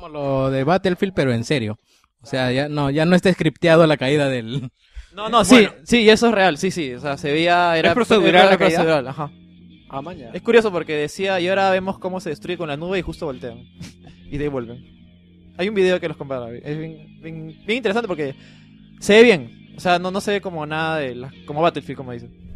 Como 0.00 0.08
lo 0.12 0.50
de 0.50 0.64
Battlefield, 0.64 1.12
pero 1.14 1.32
en 1.32 1.44
serio. 1.44 1.78
O 2.22 2.26
sea, 2.26 2.52
ya 2.52 2.68
no, 2.68 2.90
ya 2.90 3.04
no 3.06 3.16
está 3.16 3.32
scripteado 3.32 3.86
la 3.86 3.96
caída 3.96 4.28
del... 4.28 4.70
No, 5.14 5.28
no, 5.28 5.44
sí, 5.44 5.66
sí, 5.82 6.08
eso 6.08 6.28
es 6.28 6.32
real, 6.34 6.56
sí, 6.56 6.70
sí. 6.70 6.94
O 6.94 7.00
sea, 7.00 7.16
se 7.18 7.32
veía. 7.32 7.76
Era 7.76 7.88
¿Es 7.88 7.94
procedural 7.96 8.42
era 8.42 8.50
la 8.52 8.56
caída? 8.58 9.10
ajá. 9.10 9.28
Ah. 9.90 10.00
Es 10.32 10.40
curioso 10.40 10.70
porque 10.70 10.94
decía, 10.94 11.40
y 11.40 11.48
ahora 11.48 11.68
vemos 11.72 11.98
cómo 11.98 12.20
se 12.20 12.30
destruye 12.30 12.56
con 12.56 12.68
la 12.68 12.76
nube 12.76 13.00
y 13.00 13.02
justo 13.02 13.26
voltean. 13.26 13.58
y 14.30 14.38
de 14.38 14.44
ahí 14.44 14.48
vuelven. 14.48 14.84
Hay 15.58 15.68
un 15.68 15.74
video 15.74 15.98
que 15.98 16.06
los 16.06 16.16
compara. 16.16 16.48
Es 16.52 16.78
bien, 16.78 17.18
bien, 17.20 17.46
bien 17.66 17.76
interesante 17.78 18.06
porque 18.06 18.36
se 19.00 19.14
ve 19.16 19.22
bien. 19.24 19.72
O 19.76 19.80
sea, 19.80 19.98
no, 19.98 20.12
no 20.12 20.20
se 20.20 20.30
ve 20.30 20.40
como 20.40 20.64
nada 20.64 20.98
de 20.98 21.16
la- 21.16 21.32
como 21.44 21.60
Battlefield, 21.60 21.96
como 21.96 22.12
dicen. 22.12 22.49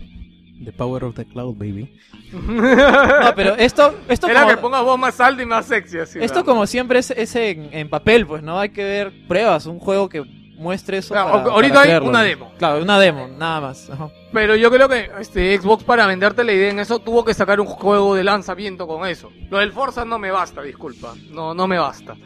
The 0.65 0.73
Power 0.73 1.05
of 1.05 1.15
the 1.15 1.25
Cloud, 1.25 1.55
baby. 1.57 1.95
No, 2.33 3.35
pero 3.37 3.55
esto, 3.57 3.95
esto 4.09 4.27
Era 4.29 4.43
como, 4.43 4.51
que 4.55 4.61
pongas 4.61 4.83
voz 4.83 4.99
más 4.99 5.21
alta 5.21 5.43
y 5.43 5.47
más 5.47 5.67
sexy 5.67 5.99
así. 5.99 6.19
esto 6.19 6.35
¿verdad? 6.39 6.45
como 6.47 6.67
siempre 6.67 6.99
es, 6.99 7.11
es 7.11 7.35
en, 7.37 7.69
en 7.73 7.89
papel, 7.89 8.27
pues, 8.27 8.43
¿no? 8.43 8.59
Hay 8.59 8.71
que 8.71 8.83
ver 8.85 9.13
pruebas, 9.29 9.67
un 9.67 9.79
juego 9.79 10.09
que 10.09 10.23
muestre 10.57 10.99
eso. 10.99 11.15
Claro, 11.15 11.31
para- 11.33 11.53
ahorita 11.55 11.75
para 11.75 11.97
hay 11.99 12.07
una 12.07 12.23
demo. 12.23 12.53
Claro, 12.59 12.83
una 12.83 12.99
demo, 12.99 13.29
nada 13.29 13.61
más. 13.61 13.91
Ajá. 13.91 14.09
Pero 14.33 14.57
yo 14.57 14.71
creo 14.71 14.89
que 14.89 15.11
este 15.21 15.57
Xbox 15.59 15.85
para 15.85 16.07
venderte 16.07 16.43
la 16.45 16.53
idea 16.53 16.71
en 16.71 16.81
eso 16.81 16.99
tuvo 16.99 17.25
que 17.25 17.35
sacar 17.35 17.61
un 17.61 17.67
juego 17.67 18.15
de 18.15 18.25
lanzamiento 18.25 18.87
con 18.87 19.07
eso. 19.07 19.31
Lo 19.51 19.59
del 19.59 19.73
Forza 19.73 20.05
no 20.05 20.19
me 20.19 20.31
basta, 20.31 20.63
disculpa. 20.63 21.15
No, 21.31 21.55
no 21.55 21.67
me 21.69 21.79
basta. 21.79 22.17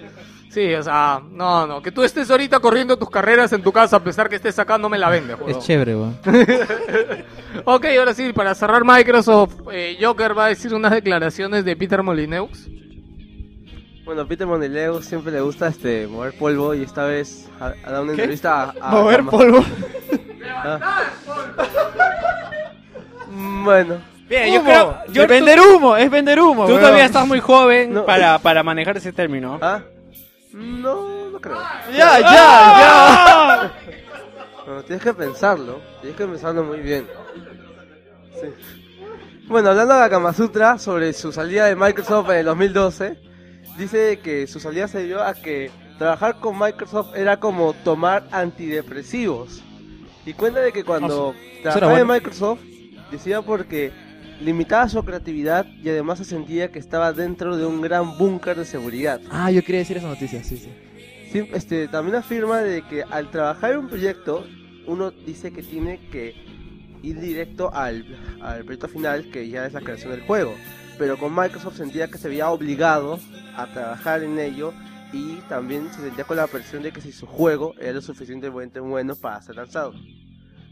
Sí, 0.50 0.72
o 0.74 0.82
sea, 0.82 1.20
no, 1.30 1.66
no. 1.66 1.82
Que 1.82 1.92
tú 1.92 2.02
estés 2.02 2.30
ahorita 2.30 2.58
corriendo 2.60 2.96
tus 2.96 3.10
carreras 3.10 3.52
en 3.52 3.62
tu 3.62 3.70
casa 3.70 3.96
a 3.96 4.02
pesar 4.02 4.28
que 4.28 4.36
estés 4.36 4.58
acá 4.58 4.78
no 4.78 4.88
me 4.88 4.96
la 4.98 5.08
vende, 5.10 5.34
juego. 5.34 5.58
Es 5.58 5.64
chévere, 5.64 5.94
weón. 5.94 6.18
Ok, 7.64 7.86
ahora 7.98 8.14
sí, 8.14 8.32
para 8.32 8.54
cerrar 8.54 8.82
Microsoft, 8.84 9.54
eh, 9.72 9.98
Joker 10.00 10.36
va 10.36 10.46
a 10.46 10.48
decir 10.48 10.72
unas 10.74 10.92
declaraciones 10.92 11.64
de 11.64 11.76
Peter 11.76 12.02
Molineux. 12.02 12.68
Bueno, 14.04 14.26
Peter 14.26 14.46
Moneleu 14.46 15.02
siempre 15.02 15.30
le 15.32 15.40
gusta 15.42 15.68
este 15.68 16.06
mover 16.06 16.32
polvo 16.38 16.74
y 16.74 16.82
esta 16.82 17.04
vez 17.04 17.46
ha, 17.60 17.74
ha 17.84 17.90
dado 17.90 18.04
una 18.04 18.14
¿Qué? 18.14 18.22
entrevista 18.22 18.62
a, 18.80 18.88
a- 18.88 18.90
Mover 18.90 19.20
a- 19.20 19.24
polvo. 19.24 19.64
Ah. 20.50 21.02
Bueno, 23.64 23.96
Bien, 24.28 24.52
yo 24.54 24.62
creo. 24.62 24.98
Yo, 25.12 25.22
es 25.22 25.28
vender 25.28 25.58
humo, 25.60 25.96
es 25.96 26.10
vender 26.10 26.40
humo. 26.40 26.66
tú, 26.66 26.74
todavía 26.76 27.04
estás 27.04 27.26
muy 27.26 27.40
joven 27.40 27.92
No. 27.94 28.04
para, 28.06 28.38
para 28.38 28.62
manejar 28.62 28.96
ese 28.96 29.12
término. 29.12 29.58
¿ah? 29.62 29.82
No, 30.52 31.30
no 31.30 31.40
creo. 31.40 31.58
Ya, 31.92 32.20
ya, 32.20 32.20
ya. 32.20 33.72
Bueno, 34.66 34.82
tienes 34.82 35.02
que 35.02 35.14
pensarlo, 35.14 35.80
tienes 36.02 36.18
que 36.18 36.26
pensarlo 36.26 36.62
muy 36.62 36.80
bien. 36.80 37.06
Sí. 38.34 38.48
Bueno, 39.46 39.70
hablando 39.70 39.94
de 39.94 40.00
la 40.00 40.10
Kama 40.10 40.34
Sutra 40.34 40.78
sobre 40.78 41.14
su 41.14 41.32
salida 41.32 41.64
de 41.64 41.74
Microsoft 41.74 42.28
en 42.28 42.36
el 42.36 42.44
2012, 42.44 43.18
dice 43.78 44.18
que 44.18 44.46
su 44.46 44.60
salida 44.60 44.86
se 44.86 44.98
debió 44.98 45.22
a 45.22 45.32
que 45.32 45.70
trabajar 45.96 46.38
con 46.38 46.58
Microsoft 46.58 47.16
era 47.16 47.40
como 47.40 47.72
tomar 47.72 48.28
antidepresivos. 48.30 49.62
Y 50.26 50.34
cuenta 50.34 50.60
de 50.60 50.70
que 50.70 50.84
cuando 50.84 51.34
trabajaba 51.62 51.92
bueno. 51.92 52.14
en 52.14 52.20
Microsoft, 52.20 52.60
decía 53.10 53.40
porque 53.40 53.90
limitaba 54.40 54.88
su 54.88 55.04
creatividad 55.04 55.66
y 55.82 55.88
además 55.88 56.18
se 56.18 56.24
sentía 56.24 56.70
que 56.70 56.78
estaba 56.78 57.12
dentro 57.12 57.56
de 57.56 57.66
un 57.66 57.80
gran 57.80 58.16
búnker 58.18 58.56
de 58.56 58.64
seguridad. 58.64 59.20
Ah, 59.30 59.50
yo 59.50 59.62
quería 59.62 59.80
decir 59.80 59.96
esa 59.96 60.08
noticia, 60.08 60.42
sí, 60.44 60.56
sí. 60.56 60.68
Sí, 61.32 61.48
este, 61.52 61.88
también 61.88 62.16
afirma 62.16 62.60
de 62.60 62.82
que 62.82 63.02
al 63.02 63.30
trabajar 63.30 63.72
en 63.72 63.78
un 63.78 63.88
proyecto, 63.88 64.46
uno 64.86 65.10
dice 65.10 65.52
que 65.52 65.62
tiene 65.62 66.00
que 66.10 66.34
ir 67.02 67.20
directo 67.20 67.72
al, 67.74 68.06
al 68.40 68.64
proyecto 68.64 68.88
final, 68.88 69.30
que 69.30 69.48
ya 69.48 69.66
es 69.66 69.72
la 69.74 69.80
creación 69.80 70.12
del 70.12 70.22
juego. 70.22 70.54
Pero 70.98 71.18
con 71.18 71.34
Microsoft 71.34 71.76
sentía 71.76 72.08
que 72.08 72.18
se 72.18 72.28
veía 72.28 72.48
obligado 72.50 73.20
a 73.56 73.66
trabajar 73.72 74.22
en 74.22 74.38
ello 74.38 74.72
y 75.12 75.36
también 75.48 75.92
se 75.92 76.00
sentía 76.00 76.24
con 76.24 76.36
la 76.36 76.46
presión 76.46 76.82
de 76.82 76.92
que 76.92 77.00
si 77.00 77.12
su 77.12 77.26
juego 77.26 77.74
era 77.78 77.92
lo 77.92 78.00
suficientemente 78.02 78.80
bueno 78.80 79.14
para 79.14 79.40
ser 79.42 79.56
lanzado. 79.56 79.94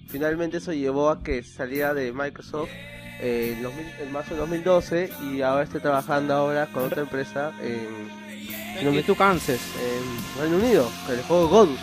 Finalmente 0.08 0.58
eso 0.58 0.72
llevó 0.72 1.10
a 1.10 1.22
que 1.22 1.42
saliera 1.42 1.94
de 1.94 2.12
Microsoft 2.12 2.70
eh, 3.20 3.54
en, 3.56 3.62
2000 3.62 3.86
en 4.00 4.12
marzo 4.12 4.34
de 4.34 4.40
2012 4.40 5.10
y 5.22 5.42
ahora 5.42 5.64
esté 5.64 5.80
trabajando 5.80 6.34
ahora 6.34 6.66
con 6.66 6.84
otra 6.84 7.02
empresa 7.02 7.52
en, 7.62 8.08
no 8.84 8.90
Y 8.92 8.96
me- 8.96 9.02
tú 9.02 9.14
canses. 9.16 9.60
en 9.80 10.40
Reino 10.42 10.56
Unido, 10.58 10.90
con 11.06 11.14
el 11.14 11.22
juego 11.22 11.48
Godus. 11.48 11.80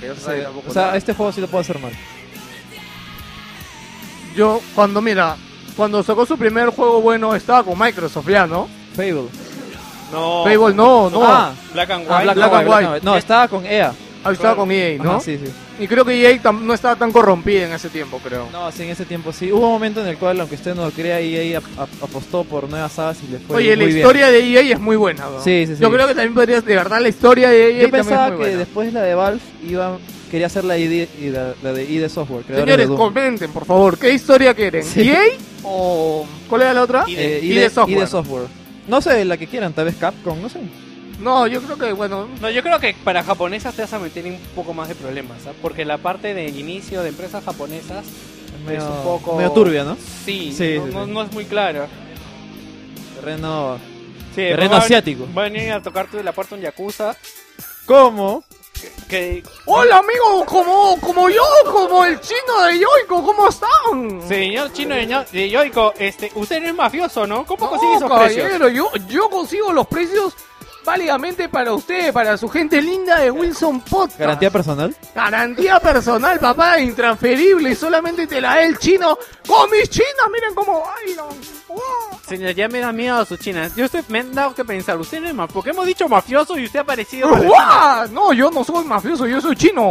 Que 0.00 0.08
no 0.08 0.14
se 0.14 0.20
O 0.20 0.24
sabe 0.24 0.36
sea, 0.38 0.44
tampoco 0.46 0.70
o 0.70 0.72
sea, 0.72 0.82
nada. 0.86 0.96
este 0.96 1.14
juego 1.14 1.32
sí 1.32 1.40
lo 1.42 1.46
puedo 1.48 1.60
hacer 1.60 1.78
mal. 1.78 1.92
Yo, 4.34 4.60
cuando, 4.74 5.02
mira, 5.02 5.36
cuando 5.76 6.02
sacó 6.02 6.24
su 6.24 6.38
primer 6.38 6.70
juego 6.70 7.00
bueno, 7.02 7.34
estaba 7.34 7.64
con 7.64 7.78
Microsoft 7.78 8.28
ya, 8.28 8.46
¿no? 8.46 8.68
Fable. 8.94 9.26
No. 10.12 10.44
Fable 10.44 10.74
no, 10.74 11.10
no. 11.10 11.22
Ah, 11.24 11.52
Black 11.72 11.90
and 11.90 12.06
ah, 12.08 12.12
White. 12.12 12.24
Black, 12.24 12.36
Black 12.36 12.52
and 12.52 12.68
White, 12.68 12.88
White. 12.92 13.04
No, 13.06 13.16
estaba 13.16 13.48
con 13.48 13.66
EA. 13.66 13.92
Ahí 14.24 14.32
estaba 14.34 14.56
con 14.56 14.70
EA, 14.70 14.98
¿no? 15.02 15.10
Ajá, 15.12 15.20
sí, 15.20 15.38
sí. 15.38 15.52
Y 15.80 15.88
creo 15.88 16.04
que 16.04 16.12
EA 16.20 16.42
tam- 16.42 16.60
no 16.60 16.74
estaba 16.74 16.94
tan 16.96 17.10
corrompida 17.10 17.64
en 17.66 17.72
ese 17.72 17.88
tiempo, 17.88 18.20
creo. 18.22 18.48
No, 18.52 18.70
sí, 18.70 18.82
en 18.82 18.90
ese 18.90 19.06
tiempo 19.06 19.32
sí. 19.32 19.50
Hubo 19.50 19.66
un 19.66 19.72
momento 19.72 20.02
en 20.02 20.08
el 20.08 20.18
cual, 20.18 20.38
aunque 20.40 20.56
usted 20.56 20.74
no 20.74 20.84
lo 20.84 20.90
crea, 20.90 21.20
EA 21.20 21.58
ap- 21.58 21.64
ap- 21.78 22.02
apostó 22.04 22.44
por 22.44 22.68
nuevas 22.68 22.92
sagas 22.92 23.18
y 23.26 23.32
le 23.32 23.38
fue 23.38 23.56
Oye, 23.56 23.70
la 23.70 23.76
muy 23.82 23.86
bien. 23.86 23.98
historia 23.98 24.28
de 24.30 24.38
EA 24.40 24.60
es 24.74 24.80
muy 24.80 24.96
buena, 24.96 25.24
¿no? 25.24 25.42
Sí, 25.42 25.64
sí, 25.66 25.76
sí. 25.76 25.82
Yo 25.82 25.90
creo 25.90 26.06
que 26.06 26.14
también 26.14 26.34
podrías, 26.34 26.64
de 26.64 26.74
verdad, 26.74 27.00
la 27.00 27.08
historia 27.08 27.48
de 27.50 27.62
EA 27.62 27.70
Yo 27.70 27.82
también 27.84 27.90
pensaba 27.92 28.26
es 28.26 28.30
muy 28.32 28.38
que 28.38 28.44
buena. 28.50 28.58
después 28.58 28.92
la 28.92 29.02
de 29.02 29.14
Valve 29.14 29.40
iba, 29.66 29.98
quería 30.30 30.46
hacer 30.48 30.64
la, 30.64 30.76
ID, 30.76 31.08
y 31.20 31.28
la, 31.30 31.54
la 31.62 31.72
de 31.72 31.84
ID 31.84 32.08
Software. 32.08 32.42
creadores 32.44 32.76
de 32.76 32.82
Señores, 32.84 32.98
comenten, 32.98 33.50
por 33.50 33.64
favor, 33.64 33.98
¿qué 33.98 34.12
historia 34.12 34.52
quieren? 34.54 34.84
Sí. 34.84 35.08
¿EA 35.10 35.22
o 35.64 36.26
cuál 36.48 36.62
era 36.62 36.74
la 36.74 36.82
otra? 36.82 37.04
Eh, 37.08 37.40
ID 37.42 37.70
Software. 37.70 37.98
ID 38.02 38.06
Software. 38.06 38.44
No 38.86 39.00
sé, 39.00 39.24
la 39.24 39.36
que 39.38 39.46
quieran, 39.46 39.72
tal 39.72 39.86
vez 39.86 39.94
Capcom, 39.96 40.40
no 40.42 40.48
sé. 40.50 40.58
No, 41.20 41.46
yo 41.46 41.60
creo 41.62 41.76
que, 41.78 41.92
bueno, 41.92 42.28
No, 42.40 42.50
yo 42.50 42.62
creo 42.62 42.78
que 42.80 42.94
para 43.04 43.22
japonesas 43.22 43.74
te 43.74 43.82
vas 43.82 43.92
a 43.92 43.98
meter 43.98 44.24
un 44.26 44.38
poco 44.54 44.72
más 44.72 44.88
de 44.88 44.94
problemas, 44.94 45.46
¿ah? 45.46 45.52
porque 45.60 45.84
la 45.84 45.98
parte 45.98 46.32
de 46.34 46.48
inicio 46.48 47.02
de 47.02 47.10
empresas 47.10 47.44
japonesas 47.44 48.04
Medio, 48.66 48.78
es 48.80 48.84
un 48.84 49.02
poco... 49.02 49.36
medio 49.36 49.52
turbia, 49.52 49.84
¿no? 49.84 49.96
Sí, 50.24 50.52
Sí, 50.56 50.76
no, 50.78 50.86
sí, 50.86 50.92
no- 50.94 51.04
sí. 51.04 51.10
no 51.12 51.22
es 51.22 51.32
muy 51.32 51.44
clara. 51.44 51.88
Terreno. 53.16 53.78
Sí, 54.30 54.36
Terreno 54.36 54.70
va 54.72 54.76
a- 54.76 54.80
asiático. 54.80 55.26
Va 55.36 55.42
a 55.42 55.48
venir 55.50 55.72
a 55.72 55.82
tocarte 55.82 56.16
de 56.16 56.22
la 56.24 56.32
puerta 56.32 56.54
un 56.54 56.60
yakuza 56.62 57.16
¿Cómo? 57.86 58.44
que... 59.08 59.42
Hola 59.66 59.98
amigo, 59.98 60.44
como, 60.46 60.98
como 61.00 61.28
yo, 61.28 61.42
como 61.70 62.04
el 62.04 62.18
chino 62.20 62.62
de 62.64 62.74
Yoico, 62.78 63.22
¿cómo 63.24 63.48
están? 63.48 64.26
Señor 64.26 64.72
chino 64.72 64.94
de, 64.94 65.50
Yoico, 65.50 65.92
este, 65.98 66.30
usted 66.34 66.62
no 66.62 66.68
es 66.68 66.74
mafioso, 66.74 67.26
¿no? 67.26 67.44
¿Cómo 67.44 67.64
No, 67.66 67.70
consigue 67.72 67.94
esos 67.96 68.10
precios? 68.10 68.46
caballero, 68.46 68.68
yo, 68.68 68.90
yo 69.08 69.28
consigo 69.28 69.72
los 69.72 69.86
precios 69.88 70.34
válidamente 70.84 71.48
para 71.48 71.72
usted, 71.72 72.12
para 72.12 72.36
su 72.36 72.48
gente 72.48 72.80
linda 72.80 73.18
de 73.18 73.30
Wilson 73.30 73.80
Podcast. 73.80 74.18
¿Garantía 74.18 74.50
personal? 74.50 74.96
Garantía 75.14 75.80
personal, 75.80 76.38
papá, 76.38 76.78
intransferible, 76.80 77.74
solamente 77.74 78.26
te 78.26 78.40
la 78.40 78.56
da 78.56 78.62
el 78.62 78.78
chino 78.78 79.18
con 79.46 79.70
mis 79.70 79.88
chinas, 79.88 80.08
miren 80.32 80.54
cómo 80.54 80.82
bailan. 80.82 81.26
¡Wow! 81.68 82.20
Señor, 82.26 82.54
ya 82.54 82.68
me 82.68 82.80
da 82.80 82.92
miedo 82.92 83.24
sus 83.24 83.38
chinas. 83.38 83.74
Yo 83.76 83.84
usted 83.84 84.04
me 84.08 84.20
han 84.20 84.34
dado 84.34 84.54
que 84.54 84.64
pensar, 84.64 84.98
usted 84.98 85.20
no 85.20 85.28
es 85.28 85.34
mafioso, 85.34 85.54
porque 85.54 85.70
hemos 85.70 85.86
dicho 85.86 86.08
mafioso 86.08 86.58
y 86.58 86.64
usted 86.64 86.80
ha 86.80 86.84
parecido... 86.84 87.30
No, 88.12 88.32
yo 88.32 88.50
no 88.50 88.64
soy 88.64 88.84
mafioso, 88.84 89.26
yo 89.26 89.40
soy 89.40 89.56
chino. 89.56 89.90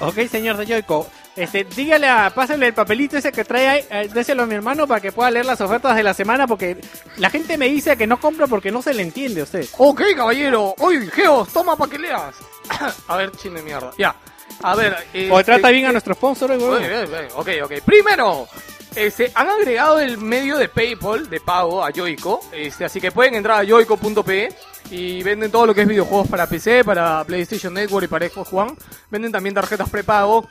Ok, 0.00 0.26
señor 0.30 0.56
de 0.56 0.66
Yoico. 0.66 1.06
Este, 1.36 1.64
dígale 1.64 2.08
a, 2.08 2.30
pásale 2.30 2.66
el 2.66 2.74
papelito 2.74 3.16
ese 3.16 3.32
que 3.32 3.44
trae 3.44 3.68
ahí, 3.68 3.84
eh, 3.90 4.08
déselo 4.12 4.44
a 4.44 4.46
mi 4.46 4.54
hermano 4.54 4.86
para 4.86 5.00
que 5.00 5.10
pueda 5.10 5.30
leer 5.30 5.46
las 5.46 5.60
ofertas 5.60 5.96
de 5.96 6.02
la 6.04 6.14
semana 6.14 6.46
porque 6.46 6.76
la 7.16 7.28
gente 7.28 7.58
me 7.58 7.66
dice 7.66 7.96
que 7.96 8.06
no 8.06 8.20
compra 8.20 8.46
porque 8.46 8.70
no 8.70 8.82
se 8.82 8.94
le 8.94 9.02
entiende 9.02 9.40
a 9.40 9.44
usted. 9.44 9.66
Ok, 9.78 10.02
caballero. 10.14 10.74
Oye, 10.78 11.10
Geos, 11.10 11.52
toma 11.52 11.76
para 11.76 11.90
que 11.90 11.98
leas. 11.98 12.36
a 13.08 13.16
ver, 13.16 13.32
chino 13.32 13.56
de 13.56 13.62
mierda. 13.62 13.90
Ya. 13.98 14.14
A 14.62 14.76
ver. 14.76 14.94
O 15.30 15.40
este, 15.40 15.44
trata 15.44 15.70
bien 15.70 15.86
a 15.86 15.92
nuestro 15.92 16.14
sponsor, 16.14 16.52
eh, 16.52 16.56
bien, 16.56 17.28
Ok, 17.34 17.48
ok. 17.64 17.72
Primero, 17.84 18.46
este, 18.94 19.32
han 19.34 19.48
agregado 19.48 19.98
el 19.98 20.18
medio 20.18 20.56
de 20.56 20.68
PayPal 20.68 21.28
de 21.28 21.40
pago 21.40 21.84
a 21.84 21.90
Yoico. 21.90 22.40
Este, 22.52 22.84
así 22.84 23.00
que 23.00 23.10
pueden 23.10 23.34
entrar 23.34 23.60
a 23.60 23.64
yoico.pe 23.64 24.50
y 24.90 25.22
venden 25.22 25.50
todo 25.50 25.66
lo 25.66 25.74
que 25.74 25.82
es 25.82 25.88
videojuegos 25.88 26.28
para 26.28 26.46
PC, 26.46 26.84
para 26.84 27.24
PlayStation 27.24 27.74
Network 27.74 28.04
y 28.04 28.08
para 28.08 28.28
Xbox 28.28 28.52
One. 28.52 28.74
Venden 29.10 29.32
también 29.32 29.54
tarjetas 29.54 29.90
prepago. 29.90 30.46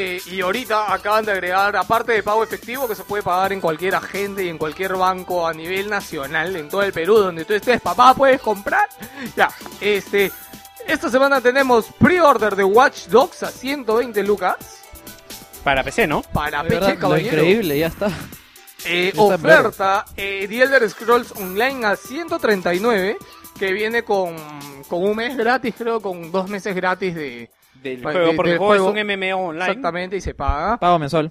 Eh, 0.00 0.22
y 0.26 0.40
ahorita 0.42 0.92
acaban 0.92 1.24
de 1.24 1.32
agregar, 1.32 1.76
aparte 1.76 2.12
de 2.12 2.22
pago 2.22 2.44
efectivo, 2.44 2.86
que 2.86 2.94
se 2.94 3.02
puede 3.02 3.24
pagar 3.24 3.52
en 3.52 3.60
cualquier 3.60 3.96
agente 3.96 4.44
y 4.44 4.48
en 4.48 4.56
cualquier 4.56 4.94
banco 4.94 5.44
a 5.44 5.52
nivel 5.52 5.90
nacional, 5.90 6.54
en 6.54 6.68
todo 6.68 6.82
el 6.84 6.92
Perú, 6.92 7.16
donde 7.16 7.44
tú 7.44 7.52
estés, 7.52 7.80
papá, 7.80 8.14
puedes 8.14 8.40
comprar. 8.40 8.88
Ya, 9.36 9.50
este, 9.80 10.30
esta 10.86 11.10
semana 11.10 11.40
tenemos 11.40 11.86
pre-order 11.98 12.54
de 12.54 12.62
Watch 12.62 13.06
Dogs 13.08 13.42
a 13.42 13.50
120 13.50 14.22
lucas. 14.22 14.56
Para 15.64 15.82
PC, 15.82 16.06
¿no? 16.06 16.22
Para 16.22 16.62
De 16.62 16.68
PC, 16.68 16.80
verdad, 16.80 16.94
lo 16.94 17.00
caballero. 17.00 17.36
increíble, 17.42 17.78
ya 17.80 17.88
está. 17.88 18.08
Eh, 18.84 19.12
oferta 19.16 20.04
eh, 20.16 20.46
The 20.48 20.62
Elder 20.62 20.88
Scrolls 20.88 21.32
Online 21.32 21.86
a 21.86 21.96
139, 21.96 23.18
que 23.58 23.72
viene 23.72 24.04
con, 24.04 24.36
con 24.86 25.02
un 25.02 25.16
mes 25.16 25.36
gratis, 25.36 25.74
creo, 25.76 26.00
con 26.00 26.30
dos 26.30 26.48
meses 26.48 26.76
gratis 26.76 27.16
de... 27.16 27.50
Del 27.82 27.96
de- 27.98 28.02
juego, 28.02 28.32
porque 28.36 28.50
del 28.50 28.54
el 28.54 28.58
juego 28.66 28.74
es 28.96 29.04
un 29.04 29.06
MMO 29.06 29.48
online. 29.48 29.64
Exactamente, 29.66 30.16
y 30.16 30.20
se 30.20 30.34
paga. 30.34 30.76
Pago 30.78 30.98
mensual. 30.98 31.30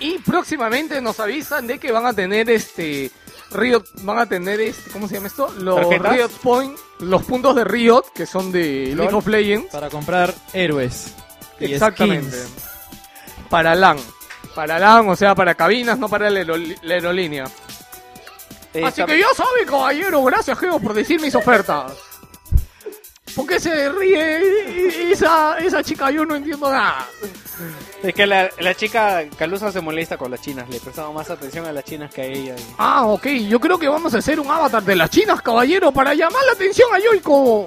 Y 0.00 0.18
próximamente 0.18 1.00
nos 1.00 1.18
avisan 1.20 1.66
de 1.66 1.78
que 1.78 1.90
van 1.92 2.06
a 2.06 2.12
tener 2.12 2.48
este... 2.50 3.10
Riot, 3.50 3.82
van 4.02 4.18
a 4.18 4.26
tener 4.26 4.60
este, 4.60 4.90
¿cómo 4.90 5.08
se 5.08 5.14
llama 5.14 5.28
esto? 5.28 5.50
Los 5.58 5.76
¿Tarjetas? 5.80 6.12
Riot 6.12 6.30
Point, 6.42 6.78
los 7.00 7.22
puntos 7.24 7.56
de 7.56 7.64
Riot, 7.64 8.04
que 8.14 8.26
son 8.26 8.52
de 8.52 8.92
League 8.94 9.14
of 9.14 9.26
Legends. 9.26 9.72
Para 9.72 9.88
comprar 9.88 10.34
héroes. 10.52 11.14
Y 11.58 11.72
Exactamente. 11.72 12.30
skins. 12.30 12.68
Para 13.48 13.74
LAN. 13.74 13.96
Para 14.54 14.78
LAN, 14.78 15.08
o 15.08 15.16
sea, 15.16 15.34
para 15.34 15.54
cabinas, 15.54 15.98
no 15.98 16.10
para 16.10 16.28
la, 16.28 16.40
aerol- 16.42 16.76
la 16.82 16.94
aerolínea. 16.94 17.44
Eh, 18.74 18.84
Así 18.84 19.00
está- 19.00 19.06
que 19.06 19.18
ya 19.18 19.28
sabe, 19.34 19.64
caballero, 19.66 20.22
gracias, 20.24 20.58
Geo, 20.58 20.78
por 20.78 20.92
decir 20.92 21.18
mis 21.18 21.34
ofertas. 21.34 21.92
¿Por 23.34 23.46
qué 23.46 23.60
se 23.60 23.88
ríe 23.90 25.12
esa, 25.12 25.58
esa 25.58 25.82
chica? 25.82 26.10
Yo 26.10 26.24
no 26.24 26.34
entiendo 26.36 26.70
nada. 26.70 27.06
Es 28.02 28.14
que 28.14 28.26
la, 28.26 28.48
la 28.60 28.74
chica 28.74 29.24
Calusa 29.36 29.70
se 29.72 29.80
molesta 29.80 30.16
con 30.16 30.30
las 30.30 30.40
chinas. 30.40 30.68
Le 30.68 30.80
prestamos 30.80 31.14
más 31.14 31.28
atención 31.30 31.66
a 31.66 31.72
las 31.72 31.84
chinas 31.84 32.12
que 32.12 32.22
a 32.22 32.24
ella. 32.26 32.54
y- 32.56 32.74
Ah, 32.78 33.06
ok, 33.06 33.26
yo 33.48 33.60
creo 33.60 33.78
que 33.78 33.88
vamos 33.88 34.14
a 34.14 34.18
hacer 34.18 34.38
un 34.40 34.50
avatar 34.50 34.82
de 34.82 34.96
las 34.96 35.10
chinas, 35.10 35.40
caballero, 35.42 35.92
para 35.92 36.14
llamar 36.14 36.42
la 36.46 36.52
atención 36.52 36.88
a 36.94 36.98
Yoico. 36.98 37.66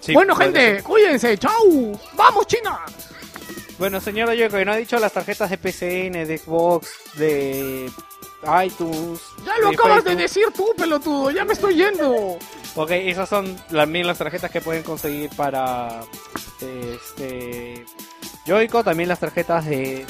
Sí, 0.00 0.12
bueno, 0.12 0.34
gente, 0.36 0.74
ser. 0.76 0.82
cuídense, 0.82 1.38
chau. 1.38 1.98
Vamos, 2.14 2.46
China. 2.46 2.80
Bueno, 3.78 4.00
señor 4.00 4.32
Yoico, 4.34 4.56
que 4.56 4.64
no 4.64 4.72
ha 4.72 4.76
dicho 4.76 4.98
las 4.98 5.12
tarjetas 5.12 5.50
de 5.50 5.58
PCN, 5.58 6.26
de 6.26 6.38
Xbox, 6.38 6.88
de 7.16 7.90
iTunes. 8.64 9.20
Ya 9.44 9.58
lo 9.58 9.70
acabas 9.70 10.04
de 10.04 10.16
decir 10.16 10.46
tú, 10.54 10.66
pelotudo, 10.76 11.30
ya 11.30 11.44
me 11.44 11.52
estoy 11.54 11.74
yendo. 11.76 12.38
Ok, 12.76 12.90
esas 12.90 13.28
son 13.28 13.56
también 13.70 14.06
las 14.06 14.18
tarjetas 14.18 14.50
que 14.50 14.60
pueden 14.60 14.82
conseguir 14.82 15.30
para 15.36 16.00
este 16.60 17.84
Joico, 18.46 18.82
también 18.84 19.08
las 19.08 19.20
tarjetas 19.20 19.64
de 19.66 20.04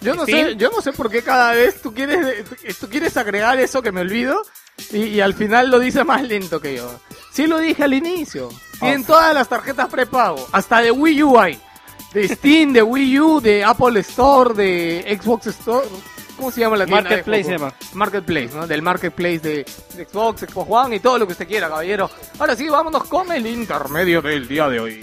Yo 0.00 0.14
no 0.14 0.24
Steam. 0.24 0.48
sé, 0.48 0.56
yo 0.56 0.70
no 0.70 0.80
sé 0.82 0.92
por 0.92 1.10
qué 1.10 1.22
cada 1.22 1.52
vez 1.52 1.80
tú 1.82 1.94
quieres, 1.94 2.44
tú 2.80 2.88
quieres 2.88 3.16
agregar 3.16 3.58
eso 3.60 3.82
que 3.82 3.92
me 3.92 4.00
olvido 4.00 4.42
y, 4.90 5.04
y 5.04 5.20
al 5.20 5.34
final 5.34 5.70
lo 5.70 5.78
dices 5.78 6.04
más 6.04 6.22
lento 6.22 6.60
que 6.60 6.76
yo. 6.76 6.90
Sí 7.32 7.46
lo 7.46 7.58
dije 7.58 7.84
al 7.84 7.94
inicio. 7.94 8.48
Tienen 8.80 9.04
todas 9.04 9.32
las 9.34 9.48
tarjetas 9.48 9.88
prepago, 9.88 10.46
hasta 10.52 10.80
de 10.82 10.90
Wii 10.90 11.22
U 11.22 11.38
hay. 11.38 11.58
De 12.12 12.28
Steam, 12.28 12.72
de 12.72 12.82
Wii 12.82 13.20
U, 13.20 13.40
de 13.40 13.64
Apple 13.64 14.00
Store, 14.00 14.54
de 14.54 15.18
Xbox 15.20 15.46
Store. 15.48 15.86
¿Cómo 16.36 16.50
se 16.50 16.60
llama 16.60 16.76
la 16.76 16.84
tienda? 16.84 17.02
Marketplace 17.02 17.44
se 17.44 17.50
llama. 17.52 17.72
Marketplace, 17.94 18.50
¿no? 18.54 18.66
Del 18.66 18.82
Marketplace 18.82 19.38
de, 19.38 19.66
de 19.96 20.04
Xbox, 20.04 20.42
Xbox 20.42 20.66
One 20.70 20.96
y 20.96 21.00
todo 21.00 21.18
lo 21.18 21.26
que 21.26 21.32
usted 21.32 21.48
quiera, 21.48 21.68
caballero. 21.68 22.10
Ahora 22.38 22.54
sí, 22.54 22.68
vámonos 22.68 23.04
con 23.04 23.32
el 23.32 23.46
intermedio 23.46 24.20
del 24.20 24.46
día 24.46 24.68
de 24.68 24.80
hoy. 24.80 25.00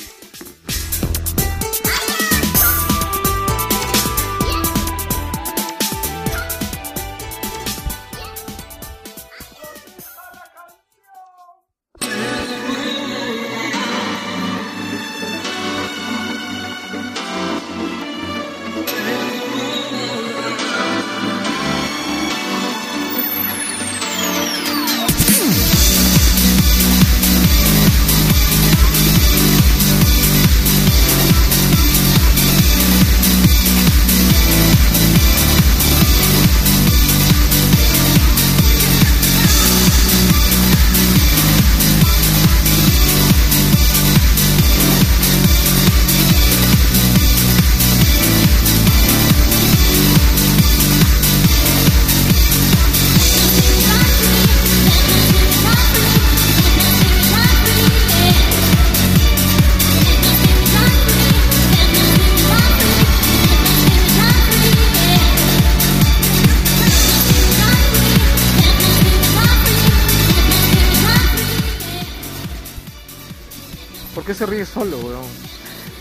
¿Por 74.54 74.60
qué 74.60 74.66
se 74.66 74.80
ríe 74.80 74.86
solo, 74.86 74.98
weón? 74.98 75.26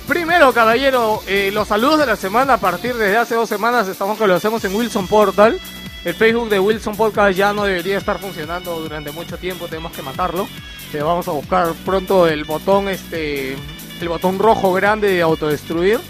Primero, 0.06 0.52
caballero, 0.52 1.22
eh, 1.26 1.50
los 1.54 1.68
saludos 1.68 2.00
de 2.00 2.06
la 2.06 2.16
semana 2.16 2.54
a 2.54 2.56
partir 2.58 2.94
de 2.96 3.16
hace 3.16 3.34
dos 3.34 3.48
semanas 3.48 3.88
estamos 3.88 4.18
que 4.18 4.26
lo 4.26 4.34
hacemos 4.34 4.62
en 4.64 4.74
Wilson 4.74 5.06
Portal. 5.06 5.58
El 6.04 6.14
Facebook 6.14 6.50
de 6.50 6.60
Wilson 6.60 6.94
Podcast 6.94 7.36
ya 7.36 7.54
no 7.54 7.64
debería 7.64 7.96
estar 7.96 8.18
funcionando 8.18 8.78
durante 8.78 9.10
mucho 9.10 9.38
tiempo, 9.38 9.68
tenemos 9.68 9.92
que 9.92 10.02
matarlo. 10.02 10.46
Eh, 10.92 11.00
vamos 11.00 11.26
a 11.28 11.30
buscar 11.30 11.72
pronto 11.86 12.26
el 12.26 12.44
botón 12.44 12.88
este 12.88 13.56
el 14.00 14.08
botón 14.08 14.38
rojo 14.38 14.72
grande 14.74 15.08
de 15.08 15.22
autodestruir 15.22 16.00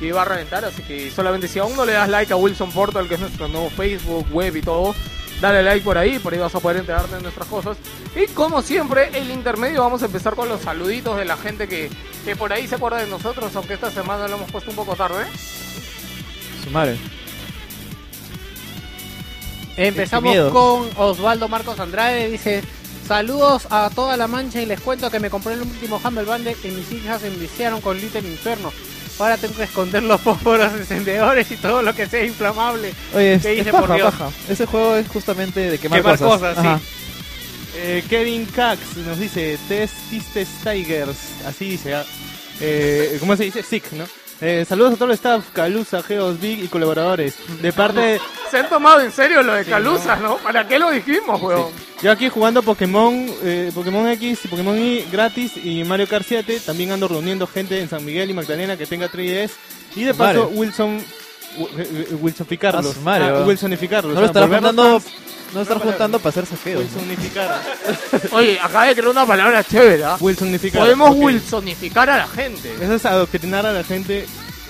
y 0.00 0.10
va 0.10 0.22
a 0.22 0.24
reventar, 0.24 0.64
así 0.64 0.82
que 0.82 1.10
solamente 1.12 1.46
si 1.46 1.60
aún 1.60 1.76
no 1.76 1.84
le 1.84 1.92
das 1.92 2.08
like 2.08 2.32
a 2.32 2.36
Wilson 2.36 2.72
Portal, 2.72 3.06
que 3.06 3.14
es 3.14 3.20
nuestro 3.20 3.46
nuevo 3.46 3.70
Facebook, 3.70 4.26
web 4.32 4.56
y 4.56 4.62
todo, 4.62 4.94
Dale 5.40 5.62
like 5.62 5.84
por 5.84 5.98
ahí, 5.98 6.18
por 6.18 6.32
ahí 6.32 6.38
vas 6.38 6.54
a 6.54 6.60
poder 6.60 6.78
enterarte 6.78 7.16
de 7.16 7.22
nuestras 7.22 7.46
cosas. 7.48 7.76
Y 8.14 8.26
como 8.28 8.62
siempre, 8.62 9.10
el 9.12 9.30
intermedio 9.30 9.82
vamos 9.82 10.02
a 10.02 10.06
empezar 10.06 10.34
con 10.34 10.48
los 10.48 10.62
saluditos 10.62 11.16
de 11.16 11.24
la 11.26 11.36
gente 11.36 11.68
que, 11.68 11.90
que 12.24 12.36
por 12.36 12.52
ahí 12.52 12.66
se 12.66 12.76
acuerda 12.76 12.98
de 12.98 13.06
nosotros, 13.06 13.54
aunque 13.54 13.74
esta 13.74 13.90
semana 13.90 14.28
lo 14.28 14.36
hemos 14.36 14.50
puesto 14.50 14.70
un 14.70 14.76
poco 14.76 14.96
tarde. 14.96 15.26
Su 16.64 16.70
madre. 16.70 16.96
Empezamos 19.76 20.30
miedo. 20.30 20.50
con 20.50 20.88
Osvaldo 20.96 21.48
Marcos 21.48 21.78
Andrade. 21.80 22.30
Dice: 22.30 22.62
Saludos 23.06 23.68
a 23.70 23.90
toda 23.94 24.16
la 24.16 24.26
mancha 24.26 24.62
y 24.62 24.66
les 24.66 24.80
cuento 24.80 25.10
que 25.10 25.20
me 25.20 25.28
compré 25.28 25.52
el 25.52 25.60
último 25.60 26.00
Humble 26.02 26.24
Bundle 26.24 26.56
y 26.64 26.68
mis 26.68 26.90
hijas 26.92 27.20
se 27.20 27.28
enviciaron 27.28 27.82
con 27.82 28.00
Little 28.00 28.20
Inferno. 28.20 28.72
Ahora 29.18 29.36
tengo 29.38 29.54
que 29.54 29.62
esconder 29.64 30.02
los 30.02 30.20
fósforos 30.20 30.72
encendedores 30.74 31.50
y 31.50 31.56
todo 31.56 31.80
lo 31.82 31.94
que 31.94 32.06
sea 32.06 32.24
inflamable. 32.24 32.92
Oye, 33.14 33.34
es, 33.34 33.42
¿Qué 33.42 33.60
es 33.60 33.66
paja, 33.68 33.86
por 33.86 33.94
Dios? 33.96 34.14
paja. 34.14 34.30
Ese 34.48 34.66
juego 34.66 34.96
es 34.96 35.08
justamente 35.08 35.60
de 35.70 35.78
quemar, 35.78 36.00
Quemar 36.00 36.18
cosas. 36.18 36.38
cosas, 36.40 36.58
Ajá. 36.58 36.78
sí. 36.78 36.84
Eh, 37.78 38.04
Kevin 38.08 38.44
Cax 38.46 38.96
nos 39.06 39.18
dice 39.18 39.58
Test 39.68 39.94
Tigers, 40.64 41.16
así 41.46 41.70
dice. 41.70 41.94
ah. 41.94 42.04
Eh, 42.60 43.16
¿Cómo 43.20 43.36
se 43.36 43.44
dice? 43.44 43.62
Sick, 43.62 43.92
¿no? 43.92 44.04
Eh, 44.40 44.66
saludos 44.68 44.94
a 44.94 44.96
todo 44.96 45.08
el 45.08 45.14
staff, 45.14 45.46
Calusa, 45.52 46.02
Geos, 46.02 46.38
Big 46.40 46.62
y 46.64 46.68
colaboradores. 46.68 47.36
De 47.62 47.72
parte. 47.72 48.20
Se 48.50 48.58
han 48.58 48.68
tomado 48.68 49.00
en 49.00 49.10
serio 49.10 49.42
lo 49.42 49.54
de 49.54 49.64
Calusas, 49.64 50.20
¿no? 50.20 50.36
¿Para 50.36 50.68
qué 50.68 50.78
lo 50.78 50.90
dijimos, 50.90 51.40
weón? 51.40 51.70
Yo 52.02 52.12
aquí 52.12 52.28
jugando 52.28 52.62
Pokémon, 52.62 53.26
eh, 53.42 53.70
Pokémon 53.74 54.06
X 54.08 54.44
y 54.44 54.48
Pokémon 54.48 54.78
Y 54.78 55.06
gratis 55.10 55.56
y 55.56 55.82
Mario 55.84 56.06
Kart 56.06 56.26
7. 56.26 56.60
También 56.60 56.92
ando 56.92 57.08
reuniendo 57.08 57.46
gente 57.46 57.80
en 57.80 57.88
San 57.88 58.04
Miguel 58.04 58.30
y 58.30 58.34
Magdalena 58.34 58.76
que 58.76 58.86
tenga 58.86 59.08
3DS. 59.10 59.52
Y 59.94 60.04
de 60.04 60.14
paso. 60.14 60.48
Wilson... 60.48 61.02
Wi- 61.58 62.14
Wilsonificarlos. 62.20 62.96
Ah, 63.04 63.18
weón. 63.32 63.48
Wilsonificarlos. 63.48 64.14
No 64.14 64.20
lo 64.20 64.26
juntando, 64.26 65.02
no 65.54 65.64
para- 65.64 65.80
juntando 65.80 66.18
para 66.18 66.30
hacerse 66.30 66.56
feo. 66.56 66.78
Wilsonificar. 66.80 67.60
Oye, 68.32 68.58
acaba 68.60 68.86
de 68.86 68.94
crear 68.94 69.08
una 69.08 69.26
palabra 69.26 69.64
chévere, 69.64 70.04
¿ah? 70.04 70.16
Wilsonificar. 70.20 70.82
Podemos 70.82 71.10
ok. 71.10 71.16
wilsonificar 71.22 72.10
a 72.10 72.16
la 72.18 72.28
gente. 72.28 72.74
Eso 72.80 72.94
es 72.94 73.04
adoctrinar 73.06 73.64
a 73.66 73.72
la 73.72 73.84
gente 73.84 74.26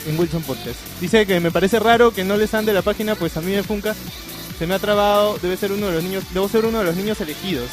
en 0.06 0.18
Wilson 0.18 0.42
Podcast. 0.42 0.76
Dice 1.00 1.26
que 1.26 1.40
me 1.40 1.50
parece 1.50 1.78
raro 1.80 2.12
que 2.12 2.24
no 2.24 2.36
les 2.36 2.54
ande 2.54 2.72
la 2.72 2.82
página, 2.82 3.14
pues 3.14 3.36
a 3.36 3.40
mí 3.40 3.52
me 3.52 3.62
funca. 3.62 3.94
Se 4.58 4.66
me 4.66 4.74
ha 4.74 4.78
trabado, 4.78 5.38
debe 5.42 5.56
ser 5.56 5.72
uno 5.72 5.86
de 5.88 5.92
los 5.94 6.02
niños, 6.04 6.24
debo 6.32 6.48
ser 6.48 6.64
uno 6.64 6.78
de 6.78 6.84
los 6.86 6.96
niños 6.96 7.20
elegidos. 7.20 7.68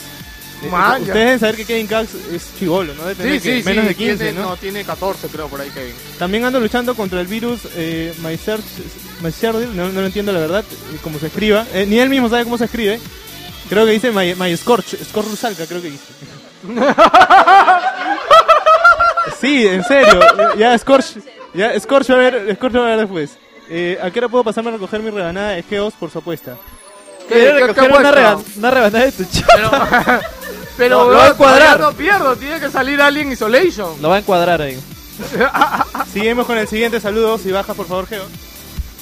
Eh, 0.64 0.70
Man, 0.70 1.02
ustedes 1.02 1.14
deben 1.26 1.40
saber 1.40 1.56
que 1.56 1.66
Kevin 1.66 1.88
Cax 1.88 2.10
es 2.32 2.44
chivolo, 2.58 2.94
¿no? 2.94 3.04
Debe 3.04 3.16
tener 3.16 3.34
Sí, 3.42 3.50
que 3.50 3.58
sí, 3.60 3.64
menos 3.66 3.84
sí. 3.84 3.88
de 3.90 3.96
15, 3.96 4.24
tiene, 4.24 4.40
¿no? 4.40 4.56
tiene 4.58 4.84
14, 4.84 5.28
creo, 5.28 5.48
por 5.48 5.60
ahí, 5.62 5.70
Kevin. 5.72 5.94
También 6.18 6.46
ando 6.46 6.60
luchando 6.60 6.96
contra 6.96 7.20
el 7.22 7.28
virus 7.28 7.62
eh, 7.76 8.14
MySearch, 8.24 8.64
no, 9.74 9.90
no 9.90 10.02
lo 10.02 10.06
entiendo 10.06 10.32
la 10.32 10.40
verdad, 10.40 10.64
eh, 10.94 10.98
cómo 11.04 11.20
se 11.20 11.28
escriba. 11.28 11.66
Eh, 11.74 11.86
ni 11.88 12.00
él 12.00 12.10
mismo 12.10 12.30
sabe 12.30 12.44
cómo 12.46 12.58
se 12.58 12.66
escribe. 12.66 13.00
Creo 13.70 13.86
que 13.86 13.92
dice 13.92 14.12
My, 14.12 14.36
my 14.36 14.56
Scorch, 14.58 14.96
Scorch 15.10 15.28
Rusalka, 15.30 15.66
creo 15.66 15.82
que 15.82 15.90
dice. 15.92 16.04
sí, 19.42 19.68
en 19.68 19.84
serio. 19.84 20.20
Ya, 20.58 20.78
Scorch, 20.78 21.18
ya, 21.54 21.80
Scorch 21.80 22.10
va 22.12 22.16
a 22.16 22.18
ver, 22.18 22.56
Scorch 22.56 22.76
va 22.76 22.84
a 22.86 22.90
ver 22.90 23.00
después. 23.00 23.38
Eh, 23.70 23.98
¿A 24.02 24.12
qué 24.12 24.20
hora 24.20 24.30
puedo 24.30 24.44
pasarme 24.44 24.70
a 24.70 24.74
recoger 24.74 25.02
mi 25.02 25.10
rebanada 25.10 25.52
de 25.52 25.64
Geos 25.64 25.94
por 26.00 26.12
su 26.12 26.20
apuesta? 26.20 26.58
Quiere 27.28 27.44
¿Qué- 27.46 27.52
qué- 27.60 27.68
recoger 27.68 27.92
qué 27.92 27.98
una, 28.58 28.72
rebanada 28.72 29.06
de 29.06 29.12
tu 29.14 29.24
chapa. 29.26 30.22
Pero, 30.78 31.00
pero 31.00 31.04
Lo- 31.04 31.08
va 31.10 31.22
a 31.24 31.26
weón, 31.28 31.38
cuadrar. 31.38 31.78
todavía 31.78 31.92
No 31.92 31.98
pierdo, 31.98 32.36
tiene 32.36 32.60
que 32.60 32.70
salir 32.70 33.02
Alien 33.02 33.32
Isolation. 33.32 34.02
Lo 34.02 34.10
va 34.10 34.16
a 34.16 34.20
encuadrar 34.20 34.62
ahí. 34.62 34.80
Seguimos 36.14 36.46
con 36.48 36.58
el 36.58 36.68
siguiente 36.68 37.00
saludo. 37.00 37.38
Si 37.38 37.52
bajas, 37.52 37.76
por 37.76 37.88
favor, 37.88 38.08
Geo. 38.08 38.24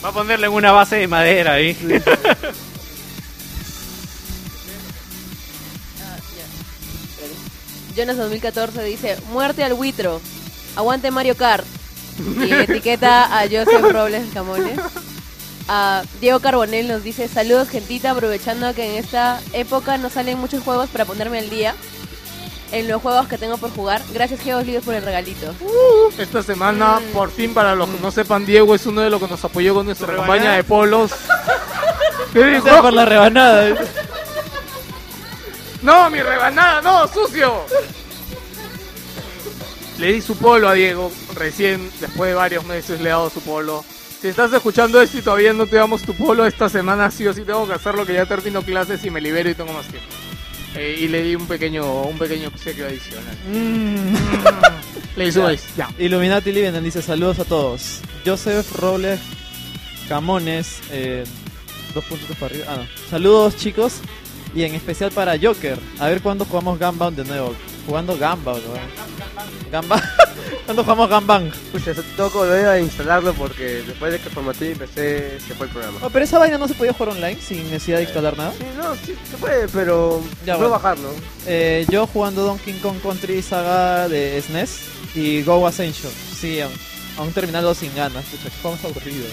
Va 0.03 0.09
a 0.09 0.11
ponerle 0.11 0.47
en 0.47 0.53
una 0.53 0.71
base 0.71 0.95
de 0.97 1.07
madera 1.07 1.53
ahí. 1.53 1.77
Jonas 7.95 8.17
2014 8.17 8.83
dice, 8.83 9.17
muerte 9.31 9.63
al 9.63 9.73
buitro, 9.73 10.21
aguante 10.75 11.11
Mario 11.11 11.35
Kart. 11.35 11.65
Y 12.39 12.51
etiqueta 12.53 13.37
a 13.39 13.43
Joseph 13.43 13.91
Robles 13.91 14.23
Camones. 14.33 14.79
A 15.73 16.03
Diego 16.19 16.41
Carbonell 16.41 16.89
nos 16.89 17.01
dice, 17.01 17.29
saludos 17.29 17.69
gentita, 17.69 18.11
aprovechando 18.11 18.75
que 18.75 18.91
en 18.91 19.01
esta 19.01 19.39
época 19.53 19.97
no 19.97 20.09
salen 20.09 20.37
muchos 20.37 20.61
juegos 20.65 20.89
para 20.89 21.05
ponerme 21.05 21.39
al 21.39 21.49
día. 21.49 21.75
En 22.73 22.89
los 22.89 23.01
juegos 23.01 23.27
que 23.29 23.37
tengo 23.37 23.57
por 23.57 23.71
jugar. 23.73 24.01
Gracias 24.13 24.41
Geos 24.41 24.65
Líderes 24.65 24.83
por 24.83 24.95
el 24.95 25.05
regalito. 25.05 25.55
Esta 26.17 26.43
semana, 26.43 26.99
por 27.13 27.31
fin, 27.31 27.53
para 27.53 27.73
los 27.73 27.87
que 27.89 28.01
no 28.01 28.11
sepan, 28.11 28.45
Diego 28.45 28.75
es 28.75 28.85
uno 28.85 28.99
de 28.99 29.09
los 29.09 29.21
que 29.21 29.29
nos 29.29 29.45
apoyó 29.45 29.73
con 29.73 29.85
nuestra 29.85 30.07
rebanada? 30.07 30.33
campaña 30.33 30.55
de 30.57 30.63
polos. 30.65 31.11
¿Qué 32.33 32.43
dijo? 32.43 32.81
Por 32.81 32.91
la 32.91 33.05
rebanada. 33.05 33.73
No, 35.81 36.09
mi 36.09 36.21
rebanada, 36.21 36.81
no, 36.81 37.07
sucio. 37.07 37.65
Le 39.99 40.11
di 40.11 40.21
su 40.21 40.35
polo 40.35 40.67
a 40.67 40.73
Diego, 40.73 41.13
recién, 41.33 41.89
después 42.01 42.29
de 42.29 42.35
varios 42.35 42.65
meses 42.65 42.99
le 42.99 43.07
he 43.07 43.11
dado 43.13 43.29
su 43.29 43.39
polo. 43.39 43.85
Si 44.21 44.27
estás 44.27 44.53
escuchando 44.53 45.01
esto 45.01 45.17
y 45.17 45.21
todavía 45.23 45.51
no 45.51 45.65
te 45.65 45.77
damos 45.77 46.03
tu 46.03 46.13
polo, 46.13 46.45
esta 46.45 46.69
semana 46.69 47.09
sí 47.09 47.25
o 47.25 47.33
sí 47.33 47.41
tengo 47.41 47.65
que 47.67 47.73
hacerlo, 47.73 48.05
que 48.05 48.13
ya 48.13 48.27
termino 48.27 48.61
clases 48.61 49.03
y 49.03 49.09
me 49.09 49.19
libero 49.19 49.49
y 49.49 49.55
tengo 49.55 49.73
más 49.73 49.87
tiempo. 49.87 50.07
Eh, 50.75 50.95
y 50.99 51.07
le 51.07 51.23
di 51.23 51.35
un 51.35 51.47
pequeño 51.47 52.03
un 52.03 52.19
pequeño 52.19 52.49
obsequio 52.49 52.85
adicional. 52.85 53.35
Le 55.15 55.25
di 55.25 55.31
su 55.31 55.41
beso, 55.41 55.65
ya. 55.75 55.89
Illuminati 55.97 56.51
Livenden 56.51 56.83
dice 56.83 57.01
saludos 57.01 57.39
a 57.39 57.45
todos. 57.45 58.01
Joseph 58.23 58.71
Robles 58.75 59.19
Camones, 60.07 60.81
eh, 60.91 61.23
dos 61.95 62.05
puntitos 62.05 62.37
para 62.37 62.53
arriba. 62.53 62.67
Ah, 62.69 62.77
no. 62.77 63.09
Saludos 63.09 63.57
chicos 63.57 64.01
y 64.53 64.63
en 64.63 64.75
especial 64.75 65.11
para 65.11 65.33
Joker. 65.41 65.79
A 65.97 66.09
ver 66.09 66.21
cuándo 66.21 66.45
jugamos 66.45 66.77
Gunbound 66.77 67.17
de 67.17 67.25
nuevo. 67.25 67.55
Jugando 67.87 68.13
Gunbound, 68.13 68.63
weón. 68.67 69.71
Gunbound. 69.71 70.03
¿Cuándo 70.71 70.83
jugamos 70.83 71.09
tengo 72.15 72.31
que 72.31 72.37
volver 72.37 72.65
a 72.65 72.79
instalarlo 72.79 73.33
porque 73.33 73.83
después 73.85 74.13
de 74.13 74.19
que 74.19 74.29
formateé 74.29 74.69
mi 74.69 74.75
PC 74.75 75.37
se 75.45 75.53
fue 75.55 75.65
el 75.67 75.71
programa. 75.73 75.99
Oh, 76.01 76.09
pero 76.09 76.23
esa 76.23 76.39
vaina 76.39 76.57
no 76.57 76.65
se 76.65 76.75
podía 76.75 76.93
jugar 76.93 77.09
online 77.09 77.37
sin 77.41 77.63
necesidad 77.65 77.97
de 77.97 78.03
instalar 78.03 78.37
nada. 78.37 78.53
Sí, 78.57 78.63
no, 78.77 78.95
sí, 78.95 79.13
se 79.29 79.35
puede, 79.35 79.67
pero 79.67 80.23
Ya, 80.45 80.55
bueno. 80.55 80.69
bajarlo. 80.69 81.09
Eh, 81.45 81.85
yo 81.89 82.07
jugando 82.07 82.43
Donkey 82.43 82.73
Kong 82.79 83.01
Country 83.03 83.41
Saga 83.41 84.07
de 84.07 84.41
SNES 84.41 84.79
y 85.13 85.43
Go 85.43 85.67
Ascension. 85.67 86.13
Sí, 86.39 86.61
aún, 86.61 86.71
aún 87.17 87.33
terminando 87.33 87.75
sin 87.75 87.93
ganas. 87.93 88.23
Pucha, 88.23 88.43
qué 88.43 88.61
juego 88.61 88.77
más 88.77 88.85
aburrido. 88.85 89.25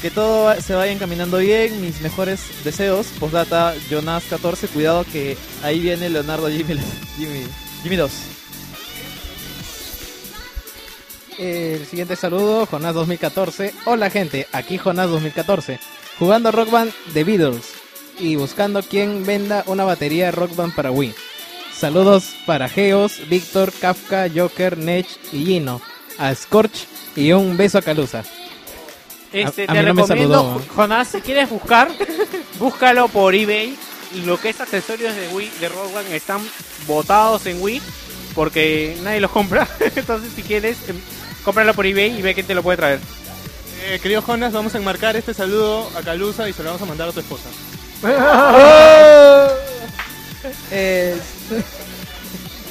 Que 0.00 0.12
todo 0.12 0.44
va- 0.44 0.60
se 0.60 0.76
vaya 0.76 0.92
encaminando 0.92 1.38
bien. 1.38 1.80
Mis 1.80 2.00
mejores 2.00 2.42
deseos. 2.62 3.08
Postdata 3.18 3.74
Jonas 3.90 4.22
14. 4.30 4.68
Cuidado 4.68 5.04
que 5.12 5.36
ahí 5.64 5.80
viene 5.80 6.08
Leonardo 6.10 6.48
Jimmy, 6.48 6.78
Jimmy, 7.18 7.42
Jimmy 7.82 7.96
2. 7.96 8.10
El 11.40 11.86
siguiente 11.86 12.16
saludo, 12.16 12.66
Jonás 12.66 12.92
2014. 12.94 13.72
Hola 13.86 14.10
gente, 14.10 14.46
aquí 14.52 14.76
Jonás 14.76 15.08
2014. 15.08 15.80
Jugando 16.18 16.52
Rock 16.52 16.70
Band 16.70 16.92
The 17.14 17.24
Beatles 17.24 17.62
y 18.18 18.36
buscando 18.36 18.82
quien 18.82 19.24
venda 19.24 19.64
una 19.66 19.84
batería 19.84 20.30
Rock 20.32 20.54
Band 20.54 20.74
para 20.74 20.90
Wii. 20.90 21.14
Saludos 21.74 22.34
para 22.44 22.68
Geos, 22.68 23.26
Víctor, 23.30 23.72
Kafka, 23.72 24.26
Joker, 24.34 24.76
Nech 24.76 25.06
y 25.32 25.46
Gino. 25.46 25.80
A 26.18 26.34
Scorch 26.34 26.86
y 27.16 27.32
un 27.32 27.56
beso 27.56 27.78
a 27.78 27.82
Calusa. 27.82 28.22
Este, 29.32 29.62
A- 29.66 29.72
a 29.72 29.74
te 29.74 29.82
no 29.82 29.94
recomiendo. 29.94 30.62
Jonás, 30.76 31.08
si 31.08 31.22
quieres 31.22 31.48
buscar, 31.48 31.90
búscalo 32.58 33.08
por 33.08 33.34
eBay. 33.34 33.74
Lo 34.26 34.38
que 34.38 34.50
es 34.50 34.60
accesorios 34.60 35.14
de 35.16 35.28
Wii, 35.28 35.50
de 35.58 35.68
Rock 35.70 35.94
Band, 35.94 36.12
están 36.12 36.42
botados 36.86 37.46
en 37.46 37.62
Wii 37.62 37.80
porque 38.34 38.98
nadie 39.02 39.22
los 39.22 39.30
compra. 39.30 39.66
Entonces, 39.96 40.32
si 40.36 40.42
quieres, 40.42 40.76
em, 40.90 40.96
cómpralo 41.44 41.74
por 41.74 41.86
eBay 41.86 42.18
y 42.18 42.22
ve 42.22 42.34
quién 42.34 42.46
te 42.46 42.54
lo 42.54 42.62
puede 42.62 42.78
traer. 42.78 43.00
Eh, 43.84 43.98
querido 44.02 44.22
Jonas, 44.22 44.52
vamos 44.52 44.74
a 44.74 44.78
enmarcar 44.78 45.16
este 45.16 45.32
saludo 45.32 45.88
a 45.96 46.02
Calusa 46.02 46.48
y 46.48 46.52
se 46.52 46.62
lo 46.62 46.70
vamos 46.70 46.82
a 46.82 46.86
mandar 46.86 47.08
a 47.08 47.12
tu 47.12 47.20
esposa. 47.20 47.48
Eh, 50.72 51.14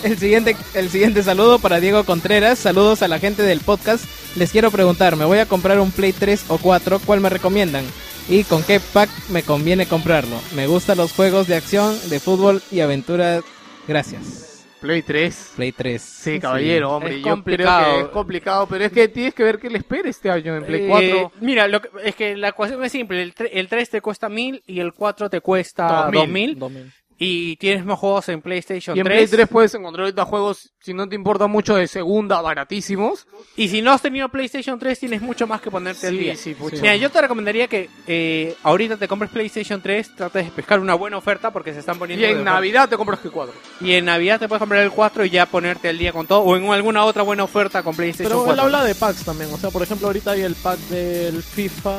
el, 0.03 0.17
siguiente, 0.17 0.57
el 0.73 0.89
siguiente 0.89 1.21
saludo 1.21 1.59
para 1.59 1.79
Diego 1.79 2.03
Contreras. 2.03 2.57
Saludos 2.57 3.03
a 3.03 3.07
la 3.07 3.19
gente 3.19 3.43
del 3.43 3.59
podcast. 3.59 4.05
Les 4.35 4.51
quiero 4.51 4.71
preguntar, 4.71 5.15
me 5.15 5.25
voy 5.25 5.37
a 5.37 5.45
comprar 5.45 5.79
un 5.79 5.91
Play 5.91 6.13
3 6.13 6.45
o 6.47 6.57
4, 6.57 6.99
¿cuál 7.05 7.19
me 7.19 7.29
recomiendan? 7.29 7.85
¿Y 8.27 8.43
con 8.43 8.63
qué 8.63 8.79
pack 8.79 9.09
me 9.29 9.43
conviene 9.43 9.87
comprarlo? 9.87 10.39
Me 10.55 10.67
gustan 10.67 10.97
los 10.97 11.11
juegos 11.13 11.47
de 11.47 11.55
acción, 11.55 11.95
de 12.09 12.19
fútbol 12.19 12.61
y 12.71 12.79
aventura. 12.79 13.41
Gracias. 13.87 14.58
Play 14.81 15.01
3. 15.01 15.53
Play 15.57 15.71
3. 15.73 16.01
Sí, 16.01 16.39
caballero, 16.39 16.91
hombre. 16.95 17.15
Es 17.17 17.23
yo 17.23 17.29
complicado. 17.31 17.83
creo 17.83 17.95
que 17.95 18.01
es 18.01 18.07
complicado, 18.09 18.67
pero 18.67 18.85
es 18.85 18.91
que 18.91 19.07
tienes 19.09 19.33
que 19.33 19.43
ver 19.43 19.59
qué 19.59 19.69
le 19.69 19.77
espera 19.79 20.09
este 20.09 20.29
año 20.31 20.55
en 20.55 20.63
Play 20.63 20.83
Eh, 20.83 20.87
4. 20.87 21.31
mira, 21.41 21.67
lo 21.67 21.81
que- 21.81 21.89
es 22.05 22.15
que 22.15 22.37
la 22.37 22.49
ecuación 22.49 22.83
es 22.83 22.91
simple. 22.91 23.21
El, 23.21 23.33
el 23.51 23.67
3 23.67 23.89
te 23.89 24.01
cuesta 24.01 24.29
1000 24.29 24.63
y 24.65 24.79
el 24.79 24.93
4 24.93 25.29
te 25.29 25.41
cuesta 25.41 26.09
2000. 26.11 26.57
2000. 26.57 26.91
Y 27.21 27.57
tienes 27.57 27.83
más 27.83 27.99
juegos 27.99 28.29
en 28.29 28.41
PlayStation 28.41 28.95
Y 28.95 29.01
en 29.01 29.05
3. 29.05 29.17
Play 29.17 29.27
3 29.27 29.47
puedes 29.49 29.73
encontrar 29.75 30.05
ahorita 30.05 30.23
juegos, 30.23 30.71
si 30.79 30.93
no 30.93 31.07
te 31.09 31.15
importa 31.15 31.47
mucho, 31.47 31.75
de 31.75 31.85
segunda, 31.87 32.39
baratísimos. 32.41 33.27
Y 33.57 33.67
si 33.67 33.81
no 33.81 33.91
has 33.91 34.01
tenido 34.01 34.29
PlayStation 34.29 34.79
3, 34.79 34.97
tienes 34.97 35.21
mucho 35.21 35.45
más 35.45 35.59
que 35.59 35.69
ponerte 35.69 36.07
al 36.07 36.13
Sí, 36.13 36.19
día. 36.19 36.35
sí, 36.37 36.53
pucha. 36.53 36.77
Mira, 36.81 36.95
yo 36.95 37.09
te 37.09 37.19
recomendaría 37.19 37.67
que 37.67 37.89
eh, 38.07 38.55
ahorita 38.63 38.95
te 38.95 39.09
compres 39.09 39.31
PlayStation 39.31 39.81
3, 39.81 40.15
trates 40.15 40.45
de 40.45 40.51
pescar 40.51 40.79
una 40.79 40.93
buena 40.95 41.17
oferta 41.17 41.51
porque 41.51 41.73
se 41.73 41.79
están 41.79 41.99
poniendo. 41.99 42.25
Y 42.25 42.29
en. 42.29 42.43
Navidad 42.45 42.87
te 42.87 42.95
compras 42.95 43.19
que 43.19 43.29
4. 43.29 43.53
Y 43.81 43.91
en 43.93 44.05
Navidad 44.05 44.39
te 44.39 44.47
puedes 44.47 44.59
comprar 44.59 44.81
el 44.81 44.91
4 44.91 45.25
y 45.25 45.29
ya 45.29 45.45
ponerte 45.45 45.89
al 45.89 45.97
día 45.97 46.13
con 46.13 46.25
todo. 46.25 46.39
O 46.39 46.55
en 46.55 46.69
alguna 46.71 47.03
otra 47.03 47.23
buena 47.23 47.43
oferta 47.43 47.83
con 47.83 47.97
PlayStation 47.97 48.29
Pero 48.31 48.45
4. 48.45 48.53
él 48.53 48.59
habla 48.61 48.83
de 48.85 48.95
packs 48.95 49.25
también. 49.25 49.53
O 49.53 49.57
sea, 49.57 49.71
por 49.71 49.83
ejemplo, 49.83 50.07
ahorita 50.07 50.31
hay 50.31 50.41
el 50.43 50.55
pack 50.55 50.79
del 50.87 51.43
FIFA. 51.43 51.97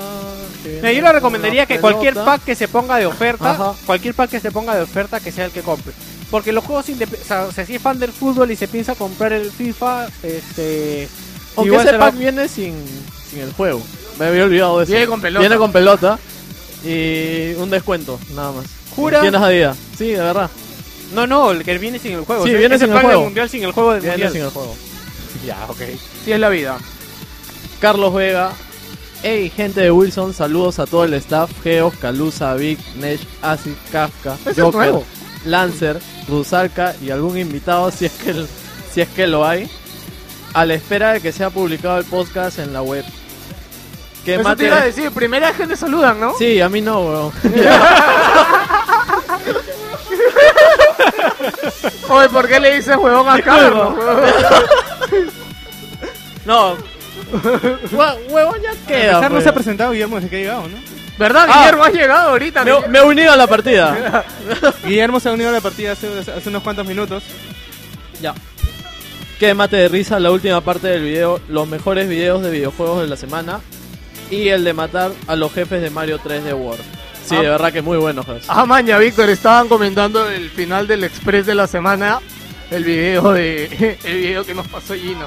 que 0.63 0.77
Mira, 0.77 0.93
yo 0.93 1.03
le 1.03 1.13
recomendaría 1.13 1.67
que 1.67 1.79
cualquier 1.79 2.15
pack 2.15 2.43
que 2.45 2.55
se 2.55 2.69
ponga 2.69 2.97
de 2.97 3.05
oferta, 3.05 3.51
Ajá. 3.51 3.75
cualquier 3.85 4.15
pack 4.15 4.31
que 4.31 4.41
se 4.41 4.51
ponga 4.51 4.75
de 4.75 4.83
oferta, 4.83 5.10
que 5.19 5.33
sea 5.33 5.47
el 5.47 5.51
que 5.51 5.63
compre. 5.63 5.93
Porque 6.31 6.53
los 6.53 6.63
juegos 6.65 6.89
indep- 6.89 7.49
o 7.49 7.51
sea, 7.53 7.67
si 7.67 7.75
es 7.75 7.83
fan 7.83 7.99
del 7.99 8.13
fútbol 8.13 8.53
y 8.53 8.57
se 8.57 8.69
piensa 8.69 8.95
comprar 8.95 9.33
el 9.33 9.51
FIFA, 9.51 10.07
este. 10.23 11.09
Aunque 11.57 11.75
ese 11.75 11.85
se 11.87 11.93
va- 11.97 12.07
pack 12.11 12.19
viene 12.19 12.47
sin, 12.47 12.77
sin 13.29 13.41
el 13.41 13.53
juego. 13.53 13.83
Me 14.21 14.27
había 14.27 14.45
olvidado 14.45 14.79
de 14.79 14.85
eso. 14.85 14.93
Viene 14.93 15.07
con 15.09 15.21
pelota. 15.21 15.41
Viene 15.41 15.57
con 15.57 15.73
pelota. 15.73 16.19
Y 16.85 17.55
un 17.55 17.69
descuento, 17.71 18.21
nada 18.35 18.53
más. 18.53 18.67
¿Jura? 18.95 19.21
Tienes 19.23 19.41
Adidas. 19.41 19.77
Sí, 19.99 20.13
de 20.13 20.19
verdad. 20.21 20.49
No, 21.15 21.27
no, 21.27 21.51
el 21.51 21.65
que 21.65 21.77
viene 21.79 21.99
sin 21.99 22.13
el 22.13 22.25
juego. 22.25 22.45
Sí, 22.45 22.51
O 22.51 22.53
sea, 22.53 22.59
viene 22.61 22.79
sin 22.79 22.87
el 22.89 22.93
pack 22.93 23.03
del 23.03 23.07
juego. 23.11 23.25
mundial 23.25 23.51
sin 23.51 23.65
el 23.65 23.73
juego 23.73 23.93
del 23.95 24.01
Viene 24.03 24.17
mundial. 24.17 24.33
sin 24.33 24.43
el 24.43 24.51
juego. 24.51 24.77
Ya, 25.47 25.65
ok. 25.69 25.81
Sí, 26.25 26.33
es 26.33 26.39
la 26.39 26.49
vida. 26.51 26.79
Carlos 27.81 28.13
Vega. 28.15 28.53
Hey, 29.23 29.53
gente 29.55 29.81
de 29.83 29.91
Wilson, 29.91 30.33
saludos 30.33 30.79
a 30.79 30.87
todo 30.87 31.05
el 31.05 31.13
staff. 31.15 31.51
Geos, 31.63 31.93
Calusa, 32.01 32.55
Vic, 32.55 32.79
Nesh, 32.97 33.21
Acid, 33.43 33.75
Kafka, 33.93 34.37
Joker. 34.57 34.95
Lancer, 35.45 36.01
Rusalka 36.29 36.95
y 37.03 37.11
algún 37.11 37.37
invitado 37.39 37.91
si 37.91 38.07
es 38.07 38.13
que 38.13 38.47
si 38.93 39.01
es 39.03 39.09
que 39.09 39.27
lo 39.27 39.47
hay. 39.47 39.71
A 40.55 40.65
la 40.65 40.75
espera 40.75 41.13
de 41.13 41.21
que 41.21 41.33
sea 41.33 41.51
publicado 41.51 41.99
el 41.99 42.05
podcast 42.05 42.59
en 42.59 42.73
la 42.73 42.83
web. 42.83 43.05
Que 44.25 44.35
Eso 44.35 44.43
mate- 44.43 44.65
te 44.65 44.67
iba 44.67 44.79
a 44.79 44.85
decir, 44.85 45.11
primera 45.13 45.49
vez 45.49 45.57
que 45.57 45.67
te 45.67 45.77
saludan, 45.77 46.19
¿no? 46.19 46.35
Sí, 46.37 46.61
a 46.61 46.69
mí 46.69 46.81
no, 46.81 47.01
weón. 47.01 47.33
Oye, 52.09 52.29
¿por 52.31 52.49
qué 52.49 52.59
le 52.59 52.75
dices 52.75 52.97
huevón 52.97 53.29
a 53.29 53.41
Carlos? 53.41 53.95
No. 56.45 56.77
Hue- 57.93 58.19
Huevón 58.31 58.61
ya 58.63 58.71
A 58.71 58.87
queda. 58.87 59.15
pesar 59.15 59.23
no 59.25 59.29
pues. 59.31 59.45
se 59.45 59.51
ha 59.51 59.55
presentado 59.55 59.93
Guillermo 59.93 60.17
desde 60.17 60.29
que 60.31 60.37
ha 60.37 60.41
llegado, 60.41 60.63
¿no? 60.69 60.77
¿Verdad, 61.19 61.47
Ah. 61.49 61.59
Guillermo? 61.61 61.85
Has 61.85 61.93
llegado 61.93 62.31
ahorita. 62.31 62.65
Me, 62.65 62.89
me 62.89 62.99
he 62.99 63.03
unido 63.03 63.33
a 63.33 63.37
la 63.37 63.47
partida. 63.47 64.25
Guillermo 64.85 65.21
se 65.21 65.29
ha 65.29 65.33
unido 65.33 65.51
a 65.51 65.53
la 65.53 65.61
partida 65.61 65.93
hace, 65.93 66.09
hace 66.19 66.49
unos 66.49 66.63
cuantos 66.63 66.87
minutos. 66.87 67.23
Ya. 68.21 68.35
Que 69.39 69.55
mate 69.55 69.77
de 69.77 69.89
risa 69.89 70.19
la 70.21 70.31
última 70.31 70.61
parte 70.61 70.89
del 70.89 71.03
video, 71.03 71.41
los 71.49 71.67
mejores 71.69 72.09
videos 72.09 72.43
de 72.43 72.51
videojuegos 72.51 73.03
de 73.03 73.09
la 73.09 73.17
semana 73.17 73.61
y 74.31 74.49
el 74.49 74.65
de 74.65 74.73
matar 74.75 75.13
a 75.27 75.37
los 75.37 75.53
jefes 75.53 75.81
de 75.83 75.91
Mario 75.91 76.19
3 76.23 76.45
de 76.45 76.53
World. 76.55 76.83
Sí, 77.27 77.37
Ah. 77.37 77.43
de 77.43 77.49
verdad 77.49 77.73
que 77.73 77.83
muy 77.83 77.97
buenos. 77.99 78.27
Ah, 78.49 78.65
maña, 78.67 78.99
Víctor, 78.99 79.29
estaban 79.31 79.69
comentando 79.69 80.29
el 80.29 80.51
final 80.51 80.87
del 80.87 81.05
Express 81.05 81.47
de 81.47 81.55
la 81.55 81.67
semana, 81.67 82.21
el 82.71 82.85
video 82.85 83.33
de 83.33 83.99
el 84.05 84.17
video 84.17 84.45
que 84.45 84.55
nos 84.55 84.67
pasó 84.69 84.95
Gino. 84.95 85.27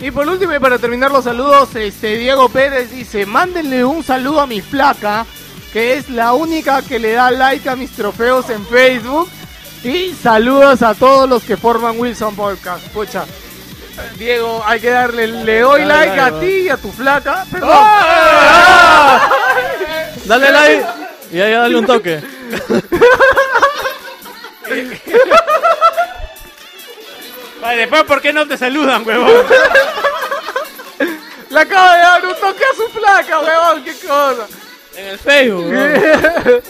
Y 0.00 0.10
por 0.10 0.28
último, 0.28 0.54
y 0.54 0.58
para 0.58 0.78
terminar 0.78 1.10
los 1.10 1.24
saludos, 1.24 1.74
este 1.76 2.18
Diego 2.18 2.48
Pérez 2.48 2.90
dice, 2.90 3.26
mándenle 3.26 3.84
un 3.84 4.04
saludo 4.04 4.40
a 4.40 4.46
mi 4.46 4.60
flaca, 4.60 5.24
que 5.72 5.94
es 5.94 6.10
la 6.10 6.32
única 6.32 6.82
que 6.82 6.98
le 6.98 7.12
da 7.12 7.30
like 7.30 7.68
a 7.68 7.76
mis 7.76 7.92
trofeos 7.92 8.50
en 8.50 8.66
Facebook. 8.66 9.28
Y 9.82 10.14
saludos 10.14 10.82
a 10.82 10.94
todos 10.94 11.28
los 11.28 11.42
que 11.42 11.56
forman 11.56 11.98
Wilson 11.98 12.34
Podcast. 12.34 12.86
Pucha, 12.88 13.24
Diego, 14.18 14.62
hay 14.66 14.80
que 14.80 14.90
darle, 14.90 15.26
le 15.26 15.60
doy 15.60 15.84
like 15.84 16.20
a 16.20 16.40
ti 16.40 16.46
y 16.46 16.68
a 16.68 16.76
tu 16.76 16.90
flaca. 16.90 17.44
Perdón. 17.50 17.70
Dale 20.24 20.50
like 20.50 21.04
y 21.34 21.40
ahí 21.40 21.52
dale 21.52 21.76
un 21.76 21.86
toque. 21.86 22.20
Vale, 27.64 27.78
después, 27.78 28.02
¿por 28.04 28.20
qué 28.20 28.30
no 28.30 28.46
te 28.46 28.58
saludan, 28.58 29.06
huevón? 29.06 29.30
Le 31.50 31.60
acabo 31.60 31.92
de 31.92 31.98
dar 31.98 32.26
un 32.26 32.34
toque 32.34 32.62
a 32.62 32.76
su 32.76 32.88
flaca, 32.90 33.40
huevón, 33.40 33.82
qué 33.84 33.94
cosa. 34.06 34.46
En 34.96 35.06
el 35.06 35.18
Facebook. 35.18 35.72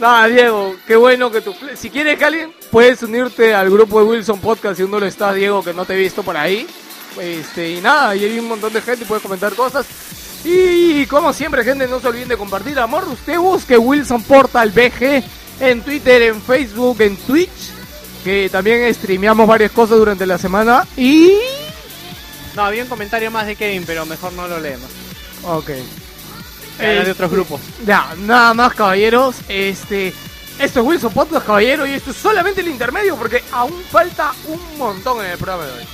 Nada, 0.00 0.26
Diego, 0.26 0.74
qué 0.88 0.96
bueno 0.96 1.30
que 1.30 1.40
tu... 1.40 1.52
fl- 1.52 1.76
Si 1.76 1.88
quieres 1.88 2.20
alguien, 2.20 2.52
puedes 2.72 3.00
unirte 3.04 3.54
al 3.54 3.70
grupo 3.70 4.00
de 4.00 4.06
Wilson 4.06 4.40
Podcast 4.40 4.76
si 4.78 4.82
uno 4.82 4.98
lo 4.98 5.06
está, 5.06 5.32
Diego, 5.32 5.62
que 5.62 5.72
no 5.72 5.84
te 5.84 5.94
he 5.94 5.98
visto 5.98 6.24
por 6.24 6.36
ahí. 6.36 6.66
Este, 7.20 7.70
y 7.70 7.80
nada, 7.80 8.16
y 8.16 8.24
hay 8.24 8.40
un 8.40 8.48
montón 8.48 8.72
de 8.72 8.82
gente 8.82 9.04
y 9.04 9.06
puedes 9.06 9.22
comentar 9.22 9.54
cosas. 9.54 9.86
Y 10.44 11.06
como 11.06 11.32
siempre, 11.32 11.62
gente, 11.62 11.86
no 11.86 12.00
se 12.00 12.08
olviden 12.08 12.28
de 12.28 12.36
compartir. 12.36 12.76
Amor, 12.80 13.04
usted 13.08 13.38
busque 13.38 13.78
Wilson 13.78 14.24
Portal 14.24 14.70
BG 14.70 15.22
en 15.60 15.82
Twitter, 15.82 16.22
en 16.22 16.42
Facebook, 16.42 17.00
en 17.02 17.16
Twitch. 17.18 17.77
Que 18.24 18.48
también 18.50 18.92
streameamos 18.94 19.46
varias 19.46 19.70
cosas 19.72 19.98
durante 19.98 20.26
la 20.26 20.38
semana. 20.38 20.86
Y... 20.96 21.32
No, 22.54 22.64
había 22.64 22.82
un 22.82 22.88
comentario 22.88 23.30
más 23.30 23.46
de 23.46 23.56
Kevin, 23.56 23.84
pero 23.86 24.04
mejor 24.06 24.32
no 24.32 24.48
lo 24.48 24.58
leemos. 24.58 24.90
Ok. 25.44 25.70
Era 26.78 27.02
Eh, 27.02 27.04
de 27.04 27.10
otros 27.12 27.30
grupos. 27.30 27.60
Ya, 27.86 28.14
nada 28.18 28.54
más, 28.54 28.74
caballeros. 28.74 29.36
Este, 29.48 30.12
esto 30.58 30.80
es 30.80 30.86
Wilson 30.86 31.12
Podcast, 31.12 31.46
caballero, 31.46 31.86
y 31.86 31.92
esto 31.92 32.10
es 32.10 32.16
solamente 32.16 32.60
el 32.60 32.68
intermedio 32.68 33.16
porque 33.16 33.42
aún 33.52 33.80
falta 33.90 34.32
un 34.46 34.78
montón 34.78 35.24
en 35.24 35.32
el 35.32 35.38
programa 35.38 35.66
de 35.66 35.72
hoy. 35.72 35.84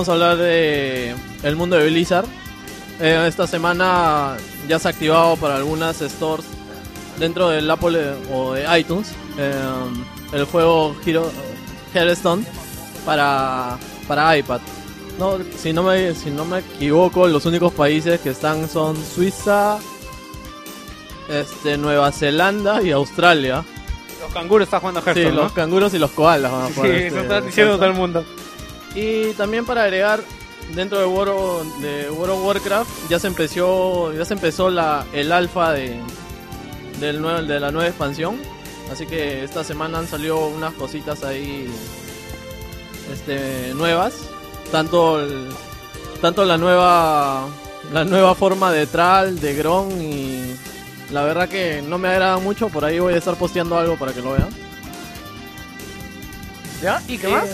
Vamos 0.00 0.08
a 0.08 0.12
hablar 0.12 0.38
de 0.38 1.14
el 1.42 1.56
mundo 1.56 1.76
de 1.76 1.90
Blizzard. 1.90 2.24
Eh, 3.00 3.22
esta 3.28 3.46
semana 3.46 4.34
ya 4.66 4.78
se 4.78 4.88
ha 4.88 4.92
activado 4.92 5.36
para 5.36 5.56
algunas 5.56 5.98
stores 6.00 6.46
dentro 7.18 7.50
del 7.50 7.70
Apple 7.70 7.98
eh, 8.00 8.14
o 8.32 8.54
de 8.54 8.78
iTunes 8.80 9.12
eh, 9.36 9.52
el 10.32 10.44
juego 10.46 10.96
Hero, 11.04 11.30
Hearthstone 11.92 12.46
para, 13.04 13.76
para 14.08 14.38
iPad. 14.38 14.60
No, 15.18 15.36
si 15.58 15.74
no 15.74 15.82
me 15.82 16.14
si 16.14 16.30
no 16.30 16.46
me 16.46 16.60
equivoco, 16.60 17.28
los 17.28 17.44
únicos 17.44 17.70
países 17.74 18.20
que 18.20 18.30
están 18.30 18.70
son 18.70 18.96
Suiza, 18.96 19.76
este 21.28 21.76
Nueva 21.76 22.10
Zelanda 22.10 22.80
y 22.82 22.90
Australia. 22.90 23.62
Los 24.22 24.32
canguros 24.32 24.64
están 24.66 24.80
jugando 24.80 25.00
a 25.00 25.02
Sí, 25.02 25.08
Hearthstone, 25.10 25.36
los 25.42 25.52
canguros 25.52 25.92
y 25.92 25.98
los 25.98 26.10
koalas 26.12 26.50
van 26.50 26.62
a 26.62 26.68
Sí, 26.68 26.72
jugar 26.74 26.90
eso 26.90 27.06
este 27.06 27.20
está 27.20 27.40
diciendo 27.42 27.76
todo 27.76 27.84
el 27.84 27.92
Hearthstone. 27.92 27.98
mundo. 28.00 28.24
Y 28.94 29.32
también 29.34 29.64
para 29.64 29.84
agregar 29.84 30.20
dentro 30.74 30.98
de 30.98 31.06
World, 31.06 31.32
of- 31.32 31.78
de 31.80 32.10
World 32.10 32.34
of 32.34 32.44
Warcraft 32.44 32.90
ya 33.08 33.18
se 33.18 33.26
empezó 33.28 34.12
ya 34.12 34.24
se 34.24 34.34
empezó 34.34 34.70
la 34.70 35.04
el 35.12 35.32
alfa 35.32 35.72
de 35.72 35.98
del 37.00 37.20
nuevo, 37.20 37.42
de 37.42 37.58
la 37.60 37.70
nueva 37.72 37.88
expansión, 37.88 38.36
así 38.92 39.06
que 39.06 39.42
esta 39.42 39.64
semana 39.64 39.98
han 39.98 40.06
salido 40.06 40.46
unas 40.48 40.74
cositas 40.74 41.24
ahí 41.24 41.66
este 43.12 43.72
nuevas, 43.74 44.14
tanto 44.70 45.20
el- 45.20 45.48
tanto 46.20 46.44
la 46.44 46.58
nueva 46.58 47.46
la 47.92 48.04
nueva 48.04 48.34
forma 48.34 48.70
de 48.70 48.86
Tral, 48.86 49.40
de 49.40 49.54
Gron 49.54 49.90
y 50.02 50.54
La 51.10 51.24
verdad 51.24 51.48
que 51.48 51.82
no 51.82 51.98
me 51.98 52.06
agrada 52.08 52.38
mucho, 52.38 52.68
por 52.68 52.84
ahí 52.84 53.00
voy 53.00 53.14
a 53.14 53.16
estar 53.16 53.34
posteando 53.34 53.76
algo 53.76 53.96
para 53.96 54.12
que 54.12 54.20
lo 54.20 54.30
vean. 54.34 54.48
¿Ya? 56.80 57.02
¿Y 57.08 57.18
qué 57.18 57.26
Eh, 57.28 57.30
más? 57.32 57.48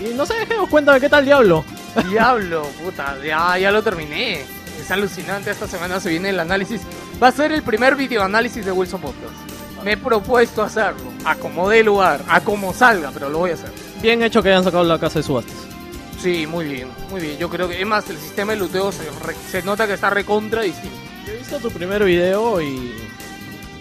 Y 0.00 0.14
no 0.14 0.24
sé, 0.26 0.34
de 0.46 1.00
qué 1.00 1.08
tal 1.08 1.24
Diablo. 1.24 1.64
Diablo, 2.08 2.62
puta, 2.82 3.16
ya, 3.24 3.58
ya 3.58 3.70
lo 3.70 3.82
terminé. 3.82 4.42
Es 4.80 4.90
alucinante, 4.90 5.50
esta 5.50 5.66
semana 5.66 6.00
se 6.00 6.08
viene 6.10 6.30
el 6.30 6.40
análisis. 6.40 6.80
Va 7.22 7.28
a 7.28 7.32
ser 7.32 7.52
el 7.52 7.62
primer 7.62 7.96
video 7.96 8.22
análisis 8.22 8.64
de 8.64 8.72
Wilson 8.72 9.00
Podcast. 9.00 9.34
Me 9.84 9.92
he 9.92 9.96
propuesto 9.96 10.62
hacerlo, 10.62 11.10
a 11.24 11.34
como 11.36 11.68
dé 11.68 11.82
lugar, 11.82 12.22
a 12.28 12.40
como 12.42 12.72
salga, 12.74 13.10
pero 13.12 13.28
lo 13.28 13.38
voy 13.38 13.50
a 13.50 13.54
hacer. 13.54 13.70
Bien 14.02 14.22
hecho 14.22 14.42
que 14.42 14.50
hayan 14.50 14.64
sacado 14.64 14.84
la 14.84 14.98
casa 14.98 15.18
de 15.18 15.22
subastas. 15.22 15.56
Sí, 16.20 16.46
muy 16.46 16.66
bien, 16.66 16.88
muy 17.10 17.20
bien. 17.20 17.38
Yo 17.38 17.48
creo 17.48 17.66
que, 17.68 17.80
es 17.80 17.86
más, 17.86 18.08
el 18.10 18.18
sistema 18.18 18.52
de 18.52 18.58
luteo 18.58 18.92
se, 18.92 19.02
re- 19.24 19.34
se 19.50 19.62
nota 19.62 19.86
que 19.86 19.94
está 19.94 20.10
recontra 20.10 20.62
distinto. 20.62 20.96
Yo 21.26 21.32
he 21.32 21.36
visto 21.38 21.58
tu 21.58 21.70
primer 21.70 22.04
video 22.04 22.60
y... 22.60 22.94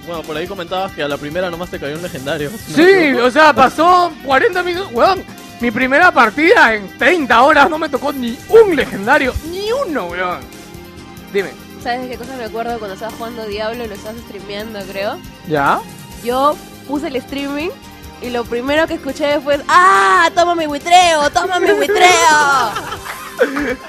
Bueno, 0.08 0.24
por 0.24 0.36
ahí 0.38 0.48
comentabas 0.48 0.94
que 0.94 1.04
a 1.04 1.08
la 1.08 1.18
primera 1.18 1.50
nomás 1.52 1.70
te 1.70 1.80
cayó 1.80 1.96
un 1.96 2.02
legendario. 2.02 2.50
Sí, 2.74 3.14
o 3.22 3.30
sea, 3.30 3.54
pasó 3.54 4.12
40 4.26 4.64
minutos, 4.64 4.90
weón. 4.94 5.24
Mi 5.60 5.72
primera 5.72 6.12
partida 6.12 6.74
en 6.74 6.98
30 6.98 7.42
horas 7.44 7.70
no 7.70 7.78
me 7.78 7.90
tocó 7.90 8.14
ni 8.14 8.38
un 8.48 8.76
legendario, 8.76 9.34
ni 9.52 9.72
uno, 9.72 10.06
weón. 10.06 10.40
Dime. 11.34 11.52
¿Sabes 11.84 12.02
de 12.04 12.10
qué 12.10 12.18
cosa 12.18 12.36
me 12.38 12.46
acuerdo 12.46 12.78
cuando 12.80 12.94
estabas 12.94 13.16
jugando 13.16 13.46
Diablo 13.46 13.84
y 13.84 13.88
lo 13.88 13.96
estabas 13.96 14.22
streameando, 14.22 14.80
creo? 14.90 15.20
¿Ya? 15.48 15.80
Yo 16.24 16.56
puse 16.88 17.08
el 17.08 17.16
streaming 17.18 17.70
y 18.22 18.30
lo 18.30 18.46
primero 18.46 18.88
que 18.88 18.96
escuché 18.96 19.40
fue 19.42 19.60
¡Ah! 19.68 20.30
¡Toma 20.34 20.56
mi 20.56 20.66
buitreo! 20.66 21.30
¡Toma 21.30 21.60
mi 21.60 21.72
buitreo! 21.72 22.08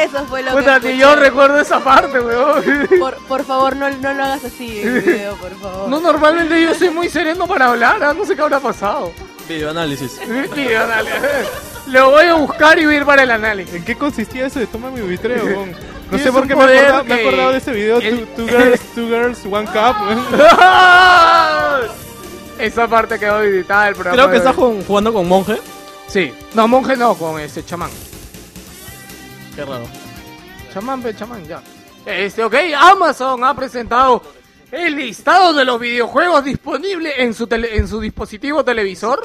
Eso 0.00 0.26
fue 0.26 0.42
lo 0.42 0.52
Puta, 0.52 0.80
que 0.80 0.96
yo 0.96 1.14
recuerdo 1.16 1.60
esa 1.60 1.78
parte, 1.82 2.18
weón. 2.20 2.62
Por, 3.00 3.16
por 3.26 3.44
favor, 3.44 3.76
no, 3.76 3.88
no 3.90 4.12
lo 4.12 4.24
hagas 4.24 4.44
así 4.44 4.80
en 4.80 4.96
el 4.96 5.02
video, 5.02 5.34
por 5.36 5.54
favor. 5.58 5.88
No, 5.88 6.00
normalmente 6.00 6.60
yo 6.60 6.74
soy 6.74 6.90
muy 6.90 7.08
sereno 7.08 7.46
para 7.46 7.66
hablar, 7.68 8.02
ah, 8.02 8.12
no 8.12 8.24
sé 8.24 8.34
qué 8.34 8.42
habrá 8.42 8.58
pasado. 8.60 9.12
Video 9.48 9.70
análisis. 9.70 10.20
Video 10.54 10.82
análisis. 10.84 11.20
Lo 11.88 12.10
voy 12.10 12.26
a 12.26 12.34
buscar 12.34 12.78
y 12.78 12.84
voy 12.84 12.94
a 12.94 12.98
ir 12.98 13.04
para 13.06 13.22
el 13.22 13.30
análisis. 13.30 13.74
¿En 13.74 13.84
qué 13.84 13.96
consistía 13.96 14.46
eso 14.46 14.58
de 14.58 14.66
toma 14.66 14.90
mi 14.90 15.00
vitreo? 15.00 15.66
No 16.10 16.18
sé 16.18 16.30
por 16.30 16.46
qué 16.46 16.54
me 16.54 16.62
he 16.72 16.78
acordado, 16.78 17.02
me 17.04 17.14
he 17.14 17.16
que- 17.18 17.26
acordado 17.26 17.50
de 17.50 17.58
ese 17.58 17.72
video, 17.72 17.98
el- 17.98 18.26
two, 18.28 18.44
two 18.44 18.46
girls, 18.46 18.80
two 18.94 19.06
girls, 19.08 19.40
one 19.44 19.66
cup. 19.66 19.96
Esa 22.60 22.86
parte 22.86 23.18
quedó 23.18 23.42
editada 23.42 23.86
del 23.86 23.94
programa. 23.96 24.30
Creo 24.30 24.44
que 24.44 24.54
con- 24.54 24.84
jugando 24.84 25.12
con 25.12 25.26
monje. 25.28 25.60
Sí. 26.06 26.32
No, 26.54 26.68
monje 26.68 26.96
no, 26.96 27.14
con 27.16 27.40
este 27.40 27.64
chamán. 27.64 27.90
Qué 29.56 29.64
raro. 29.64 29.84
Chamán, 30.72 31.02
pe, 31.02 31.12
chamán, 31.16 31.44
ya. 31.44 31.60
Este, 32.04 32.44
ok, 32.44 32.54
Amazon 32.78 33.42
ha 33.42 33.52
presentado 33.56 34.22
el 34.72 34.96
listado 34.96 35.52
de 35.52 35.64
los 35.64 35.78
videojuegos 35.80 36.44
disponibles 36.44 37.14
en 37.18 37.34
su 37.34 37.46
tele- 37.46 37.76
en 37.76 37.86
su 37.88 38.00
dispositivo 38.00 38.64
televisor. 38.64 39.20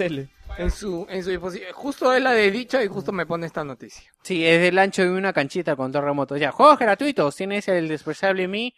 En 0.57 0.69
su, 0.69 1.07
en 1.09 1.23
su 1.23 1.29
dispositivo. 1.29 1.71
Justo 1.73 2.13
es 2.13 2.21
la 2.21 2.31
de 2.33 2.51
dicha 2.51 2.83
y 2.83 2.87
justo 2.87 3.11
me 3.11 3.25
pone 3.25 3.47
esta 3.47 3.63
noticia. 3.63 4.11
Sí, 4.21 4.45
es 4.45 4.61
del 4.61 4.77
ancho 4.77 5.01
de 5.01 5.09
una 5.09 5.31
canchita 5.33 5.75
con 5.75 5.91
dos 5.91 6.03
remotos. 6.03 6.39
Ya, 6.39 6.51
juegos 6.51 6.77
gratuitos. 6.77 7.35
Tienes 7.35 7.67
el 7.69 7.87
Despreciable 7.87 8.47
Me, 8.49 8.73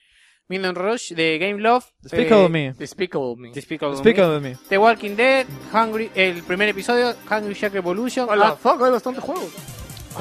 Million 0.48 0.76
Rush 0.76 1.14
de 1.14 1.40
Game 1.40 1.60
Love. 1.60 1.84
Despicable 2.02 2.46
eh, 2.46 2.50
Me. 2.50 2.74
Despicable 2.74 3.36
Me. 3.38 3.52
Despicable, 3.52 3.96
Despicable 3.96 4.40
Me. 4.40 4.50
Me. 4.52 4.58
The 4.70 4.78
Walking 4.78 5.16
Dead, 5.16 5.48
Hungry, 5.74 6.12
el 6.14 6.44
primer 6.44 6.70
episodio, 6.70 7.16
Hungry 7.30 7.56
Jack 7.56 7.74
Revolution. 7.74 8.28
Hola, 8.30 8.50
Ah, 8.50 8.56
fuck, 8.56 8.82
hay 8.84 8.92
bastantes 8.92 9.24
juegos. 9.24 9.50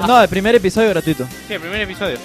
No, 0.07 0.21
el 0.21 0.27
primer 0.27 0.55
episodio 0.55 0.89
gratuito. 0.89 1.25
sí, 1.47 1.53
el 1.53 1.61
primer 1.61 1.81
episodio. 1.81 2.17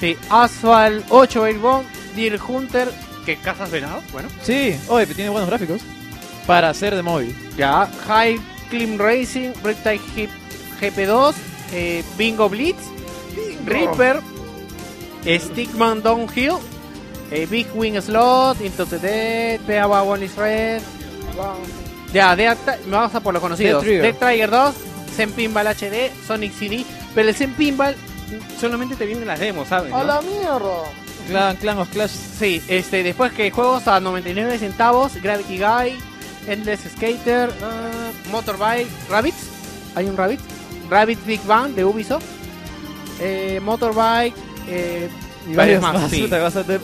Sí, 0.00 0.16
Asphalt 0.28 1.06
8 1.10 1.44
Airborne, 1.46 1.86
Deer 2.16 2.40
Hunter, 2.42 2.88
que 3.24 3.36
cazas 3.36 3.70
venados, 3.70 4.04
bueno. 4.12 4.28
Sí, 4.42 4.76
oye, 4.88 5.06
tiene 5.06 5.30
buenos 5.30 5.48
gráficos. 5.48 5.80
Para 6.46 6.68
hacer 6.70 6.94
de 6.94 7.02
móvil. 7.02 7.34
Ya, 7.56 7.88
High 8.06 8.38
Climb 8.70 9.00
Racing, 9.00 9.52
Reptile 9.62 10.00
Hip 10.16 10.30
GP2, 10.80 11.34
eh, 11.72 12.04
Bingo 12.18 12.48
Blitz, 12.48 12.78
Reaper, 13.64 14.20
Stickman 15.26 16.02
Downhill, 16.02 16.54
eh, 17.30 17.46
Big 17.50 17.66
Wing 17.74 18.00
Slot, 18.00 18.60
Into 18.60 18.84
the 18.86 18.98
Dead, 18.98 19.60
Peaba 19.60 20.02
One 20.02 20.24
is 20.24 20.36
Red. 20.36 20.82
Ya, 22.12 22.36
Ti- 22.36 22.44
vamos 22.88 23.14
a 23.14 23.20
por 23.20 23.32
los 23.34 23.42
conocidos. 23.42 23.82
Dead 23.84 24.02
Dead 24.02 24.14
Trigger. 24.16 24.48
Trigger 24.48 24.50
2, 24.50 24.74
Zen 25.16 25.32
Pinball 25.32 25.66
HD, 25.68 26.12
Sonic 26.26 26.52
CD, 26.52 26.84
pero 27.14 27.28
el 27.28 27.34
Zen 27.34 27.54
Pinball 27.54 27.96
solamente 28.60 28.94
te 28.96 29.06
vienen 29.06 29.26
las 29.26 29.40
demos, 29.40 29.68
¿sabes? 29.68 29.90
no? 29.90 29.96
A 29.98 30.04
la 30.04 30.20
mierda. 30.20 30.82
Clan, 31.26 31.56
Clan 31.56 31.78
of 31.78 31.88
Clash. 31.90 32.10
Sí, 32.10 32.62
este, 32.68 33.02
después 33.02 33.32
que 33.32 33.50
juegos 33.50 33.86
a 33.88 34.00
99 34.00 34.58
centavos, 34.58 35.14
Gravity 35.22 35.58
Guy, 35.58 35.98
Endless 36.46 36.80
Skater, 36.96 37.50
ah, 37.62 38.10
Motorbike, 38.30 38.88
Rabbits, 39.08 39.48
hay 39.94 40.06
un 40.06 40.16
Rabbit, 40.16 40.40
Rabbit 40.90 41.24
Big 41.24 41.42
Bang 41.44 41.74
de 41.74 41.84
Ubisoft, 41.84 42.24
eh, 43.20 43.60
Motorbike, 43.62 44.34
eh, 44.68 45.08
y 45.50 45.54
varios 45.54 45.82
más. 45.82 46.10
Sí. 46.10 46.22
Puta, 46.22 46.38
vas, 46.38 46.56
a 46.56 46.62
leer, 46.62 46.80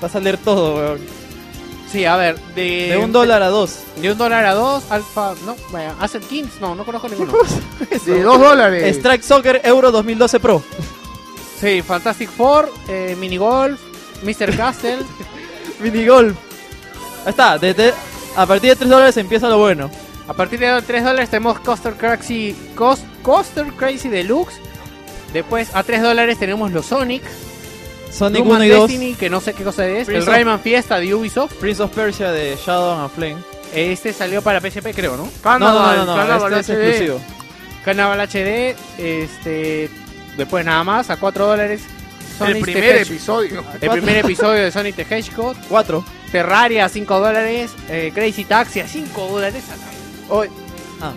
vas 0.00 0.14
a 0.14 0.20
leer 0.20 0.38
todo, 0.38 0.76
weón. 0.76 1.00
Sí, 1.90 2.04
a 2.04 2.16
ver, 2.16 2.38
de, 2.56 2.88
De 2.90 2.96
un 2.98 3.12
dólar 3.12 3.42
a 3.42 3.48
dos. 3.48 3.78
de 4.00 4.10
un 4.10 4.18
dólar 4.18 4.44
a 4.44 4.54
dos, 4.54 4.82
Alpha, 4.90 5.34
no, 5.46 5.56
vaya, 5.70 5.94
Asset 6.00 6.26
Kings, 6.26 6.60
no, 6.60 6.74
no 6.74 6.84
conozco 6.84 7.08
ninguno. 7.08 7.32
De 8.06 8.22
dos 8.22 8.40
dólares. 8.40 8.96
Strike 8.96 9.22
Soccer 9.22 9.60
Euro 9.64 9.92
2012 9.92 10.40
Pro. 10.40 10.62
Sí, 11.60 11.82
Fantastic 11.82 12.30
Four, 12.30 12.72
eh, 12.88 13.16
Mini 13.18 13.36
Golf, 13.36 13.80
Mr. 14.22 14.56
Castle, 14.56 14.98
Minigolf. 15.80 16.36
Ahí 17.24 17.30
está, 17.30 17.58
desde, 17.58 17.92
a 18.36 18.46
partir 18.46 18.70
de 18.70 18.76
3 18.76 18.90
dólares 18.90 19.16
empieza 19.16 19.48
lo 19.48 19.58
bueno. 19.58 19.90
A 20.28 20.32
partir 20.34 20.58
de 20.58 20.82
3 20.82 21.04
dólares 21.04 21.28
tenemos 21.30 21.58
Coaster 21.60 21.94
Crazy, 21.94 22.54
Coast, 22.74 23.02
Coaster 23.22 23.66
Crazy 23.74 24.08
Deluxe. 24.08 24.54
Después 25.32 25.74
a 25.74 25.82
3 25.82 26.02
dólares 26.02 26.38
tenemos 26.38 26.72
los 26.72 26.86
Sonic. 26.86 27.22
Sonic 28.10 28.38
Doom 28.44 28.48
1 28.56 28.64
y 28.64 28.70
and 28.70 28.78
2. 28.80 28.88
Destiny, 28.90 29.14
que 29.14 29.28
no 29.30 29.40
sé 29.40 29.52
qué 29.52 29.62
cosa 29.64 29.86
es. 29.86 30.06
Prince 30.06 30.22
el 30.24 30.28
of- 30.28 30.34
Rayman 30.34 30.60
Fiesta 30.60 30.98
de 30.98 31.14
Ubisoft. 31.14 31.54
Prince 31.54 31.82
of 31.82 31.92
Persia 31.92 32.32
de 32.32 32.56
Shadow 32.64 33.00
and 33.00 33.10
Flame. 33.10 33.36
Este 33.74 34.12
salió 34.12 34.40
para 34.42 34.60
PSP, 34.60 34.94
creo, 34.94 35.16
¿no? 35.16 35.24
No, 35.24 35.28
no, 35.28 35.42
Carnaval, 35.42 35.96
no, 35.98 36.06
no, 36.06 36.14
Carnaval 36.16 36.52
este 36.54 36.72
es 36.72 36.78
HD. 36.78 36.88
exclusivo. 36.88 37.20
Carnaval 37.84 38.20
HD. 38.20 38.76
Este. 38.98 39.90
Después 40.36 40.64
nada 40.64 40.84
más, 40.84 41.10
a 41.10 41.16
4 41.16 41.46
dólares. 41.46 41.82
El 41.86 42.36
Sonic 42.38 42.64
the 42.66 42.72
primer 42.72 42.96
episodio. 42.96 43.64
El 43.80 43.90
primer 43.90 44.16
episodio 44.18 44.64
de 44.64 44.70
Sonic 44.70 44.94
the 44.96 45.06
Hedgehog. 45.08 45.56
4. 45.68 46.04
Terraria 46.30 46.84
a 46.84 46.88
5 46.88 47.18
dólares. 47.18 47.70
eh, 47.88 48.12
Crazy 48.14 48.44
Taxi 48.44 48.80
a 48.80 48.86
5 48.88 49.28
dólares. 49.28 49.64
Hoy. 50.28 50.48
Ah. 51.00 51.12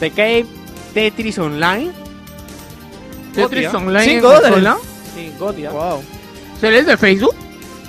The 0.00 0.10
Cave. 0.10 0.46
Tetris 0.94 1.38
Online. 1.38 1.92
Tetris. 3.34 3.74
Online. 3.74 4.04
¿Cinco 4.04 4.16
en 4.16 4.22
dólares? 4.22 4.50
consola. 4.50 4.76
Sí, 5.14 5.32
Gotia. 5.38 5.70
Wow. 5.70 6.02
¿Se 6.60 6.78
es 6.78 6.86
de 6.86 6.96
Facebook? 6.96 7.34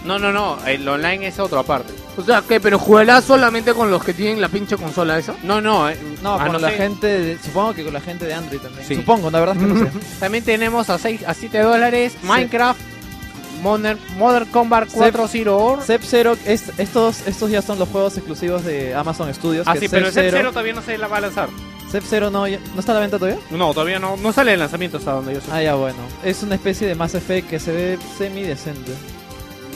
No, 0.06 0.20
no, 0.20 0.32
no. 0.32 0.58
El 0.66 0.88
online 0.88 1.28
es 1.28 1.40
otro 1.40 1.60
aparte. 1.60 1.92
O 2.18 2.24
sea, 2.24 2.42
¿qué? 2.48 2.60
¿Pero 2.60 2.80
jugarás 2.80 3.26
solamente 3.26 3.74
con 3.74 3.90
los 3.92 4.04
que 4.04 4.14
tienen 4.14 4.40
la 4.40 4.48
pinche 4.50 4.78
consola 4.78 5.18
esa? 5.18 5.36
No, 5.44 5.60
no. 5.60 5.90
eh, 5.90 5.98
No, 6.22 6.36
ah, 6.36 6.48
con 6.48 6.62
la 6.62 6.70
sé. 6.70 6.76
gente, 6.78 7.08
de- 7.08 7.38
supongo 7.40 7.74
que 7.74 7.84
con 7.84 7.94
la 7.94 8.02
gente 8.02 8.26
de 8.26 8.34
Android 8.34 8.60
también. 8.60 8.88
Sí. 8.88 8.96
Supongo, 8.96 9.30
la 9.32 9.40
verdad 9.40 9.56
es 9.58 9.62
que 9.64 9.68
no 9.68 9.80
sé. 9.80 9.92
También 10.20 10.44
tenemos 10.44 10.90
a, 10.90 10.98
6, 10.98 11.24
a 11.28 11.34
7 11.34 11.60
dólares 11.60 12.14
Minecraft, 12.24 12.80
Modern, 13.62 13.98
Modern 14.18 14.46
Combat 14.46 14.88
4 14.92 15.28
Zero. 15.28 15.80
Zep 15.82 16.04
Zero, 16.04 16.38
es- 16.46 16.72
estos, 16.78 17.26
estos 17.28 17.50
ya 17.50 17.62
son 17.62 17.80
los 17.80 17.90
juegos 17.90 18.16
exclusivos 18.18 18.64
de 18.64 18.94
Amazon 18.94 19.34
Studios. 19.34 19.68
Ah, 19.68 19.74
que 19.74 19.80
sí, 19.82 19.88
pero 19.90 20.08
el 20.08 20.14
Zep 20.14 20.30
Zero 20.32 20.50
todavía 20.52 20.74
no 20.74 20.82
se 20.82 20.98
la 20.98 21.08
va 21.08 21.18
a 21.18 21.22
lanzar. 21.22 21.50
Zep 21.92 22.04
Zero 22.08 22.30
no, 22.30 22.48
ya- 22.48 22.60
no 22.74 22.80
está 22.80 22.92
a 22.92 22.96
la 22.96 23.02
venta 23.02 23.18
todavía. 23.18 23.40
No, 23.52 23.74
todavía 23.74 24.00
no, 24.00 24.18
no 24.18 24.32
sale 24.34 24.54
el 24.54 24.60
lanzamiento 24.60 24.98
hasta 24.98 25.12
donde 25.14 25.34
yo 25.34 25.42
sé. 25.42 25.48
Ah, 25.52 25.62
ya 25.64 25.76
bueno. 25.76 25.98
Es 26.24 26.44
una 26.44 26.56
especie 26.56 26.88
de 26.88 26.96
Mass 26.96 27.16
Effect 27.16 27.50
que 27.50 27.60
se 27.60 27.72
ve 27.72 28.00
semi 28.18 28.42
decente. 28.44 28.92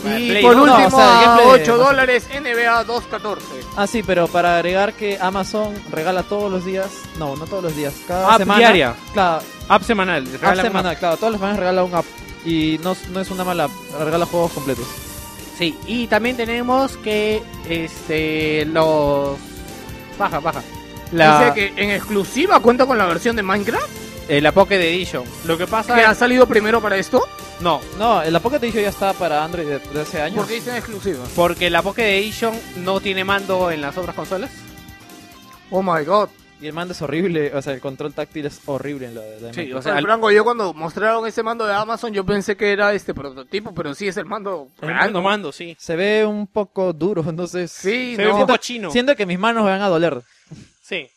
Y 0.04 0.28
Play, 0.30 0.42
por 0.42 0.56
último, 0.56 0.86
o 0.86 0.90
sea, 0.90 1.04
el 1.22 1.28
a 1.28 1.36
gameplay 1.36 1.46
de 1.46 1.62
8 1.62 1.76
Mass 1.76 1.86
dólares 1.86 2.28
NBA 2.32 2.84
214. 2.84 3.46
Ah, 3.76 3.86
sí, 3.86 4.02
pero 4.02 4.26
para 4.28 4.56
agregar 4.56 4.94
que 4.94 5.18
Amazon 5.20 5.74
regala 5.90 6.22
todos 6.22 6.50
los 6.50 6.64
días. 6.64 6.88
No, 7.18 7.36
no 7.36 7.46
todos 7.46 7.64
los 7.64 7.76
días. 7.76 7.94
Cada 8.08 8.32
App 8.32 8.38
semana. 8.38 8.58
diaria. 8.58 8.94
Claro, 9.12 9.42
App 9.68 9.82
semanal. 9.82 10.26
app 10.42 10.56
semanal, 10.56 10.98
claro. 10.98 11.16
Todas 11.16 11.32
las 11.32 11.40
semanas 11.40 11.58
regala 11.58 11.84
un 11.84 11.94
app. 11.94 12.04
Y 12.44 12.80
no, 12.82 12.96
no 13.10 13.20
es 13.20 13.30
una 13.30 13.44
mala. 13.44 13.68
Regala 13.98 14.24
juegos 14.26 14.52
completos. 14.52 14.86
Sí, 15.58 15.76
y 15.86 16.06
también 16.06 16.36
tenemos 16.38 16.96
que 16.96 17.42
este 17.68 18.64
los 18.66 19.36
baja, 20.18 20.40
baja. 20.40 20.62
La, 21.12 21.40
Dice 21.52 21.54
que 21.74 21.82
en 21.82 21.90
exclusiva 21.90 22.60
cuenta 22.60 22.86
con 22.86 22.96
la 22.96 23.04
versión 23.04 23.36
de 23.36 23.42
Minecraft. 23.42 23.86
eh, 24.28 24.40
la 24.40 24.52
Pocket 24.52 24.76
Edition. 24.80 25.24
Lo 25.44 25.58
que 25.58 25.66
pasa 25.66 25.94
¿Que 25.94 26.02
ha 26.02 26.12
es 26.12 26.18
salido 26.18 26.46
primero 26.46 26.80
para 26.80 26.96
esto? 26.96 27.26
No, 27.60 27.80
No, 27.98 28.22
la 28.24 28.40
Pocket 28.40 28.56
Edition 28.58 28.82
ya 28.82 28.88
está 28.88 29.12
para 29.12 29.44
Android 29.44 29.66
de, 29.66 29.78
de 29.78 30.00
hace 30.00 30.20
años. 30.22 30.38
Porque 30.38 30.54
dicen 30.54 30.76
exclusiva. 30.76 31.24
porque 31.36 31.70
la 31.70 31.82
Pocket 31.82 32.18
Edition 32.18 32.54
no 32.78 33.00
tiene 33.00 33.24
mando 33.24 33.70
en 33.70 33.80
las 33.80 33.96
otras 33.96 34.14
consolas. 34.16 34.50
Oh 35.70 35.82
my 35.82 36.04
god. 36.04 36.28
Y 36.62 36.66
el 36.66 36.74
mando 36.74 36.92
es 36.92 37.00
horrible, 37.00 37.54
o 37.54 37.62
sea, 37.62 37.72
el 37.72 37.80
control 37.80 38.12
táctil 38.12 38.44
es 38.44 38.60
horrible 38.66 39.06
en 39.06 39.14
lo 39.14 39.22
de, 39.22 39.40
de 39.40 39.54
Sí, 39.54 39.72
o 39.72 39.80
sea, 39.80 39.96
el- 39.96 40.04
Franco, 40.04 40.30
yo 40.30 40.44
cuando 40.44 40.74
mostraron 40.74 41.26
ese 41.26 41.42
mando 41.42 41.66
de 41.66 41.72
Amazon, 41.72 42.12
yo 42.12 42.22
pensé 42.26 42.54
que 42.54 42.70
era 42.70 42.92
este 42.92 43.14
prototipo, 43.14 43.72
pero 43.74 43.94
sí 43.94 44.08
es 44.08 44.18
el 44.18 44.26
mando 44.26 44.68
el 44.82 44.88
real. 44.88 45.00
mando, 45.00 45.18
¿no? 45.20 45.24
mando, 45.24 45.52
sí. 45.52 45.74
Se 45.80 45.96
ve 45.96 46.26
un 46.26 46.46
poco 46.46 46.92
duro, 46.92 47.24
entonces... 47.26 47.72
Sí, 47.72 48.14
Se 48.14 48.22
ve 48.24 48.28
no. 48.28 48.34
un 48.36 48.40
poco 48.42 48.58
chino. 48.58 48.90
Siento 48.90 49.16
que 49.16 49.24
mis 49.24 49.38
manos 49.38 49.64
me 49.64 49.70
van 49.70 49.80
a 49.80 49.88
doler. 49.88 50.20
Sí, 50.82 51.08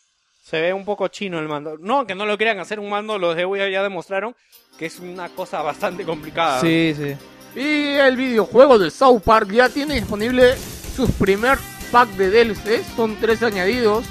se 0.42 0.62
ve 0.62 0.72
un 0.72 0.86
poco 0.86 1.10
chino 1.10 1.40
el 1.40 1.50
mando. 1.50 1.78
No, 1.78 2.08
que 2.08 2.16
no 2.16 2.26
lo 2.26 2.38
quieran 2.38 2.60
hacer 2.60 2.80
un 2.80 2.90
mando, 2.90 3.18
los 3.20 3.36
de 3.36 3.46
Wii 3.46 3.70
ya 3.70 3.84
demostraron 3.84 4.34
que 4.78 4.86
es 4.88 5.00
una 5.00 5.30
cosa 5.30 5.62
bastante 5.62 6.04
complicada. 6.04 6.62
Sí, 6.62 6.94
sí. 6.98 7.16
Y 7.60 7.94
el 7.96 8.16
videojuego 8.18 8.80
de 8.80 8.90
South 8.90 9.22
Park 9.24 9.52
ya 9.52 9.70
tiene 9.70 9.96
disponible 9.96 10.56
sus 10.96 11.10
primer 11.12 11.58
pack 11.92 12.10
de 12.12 12.30
DLC. 12.32 12.84
Son 12.96 13.16
tres 13.20 13.44
añadidos 13.44 14.06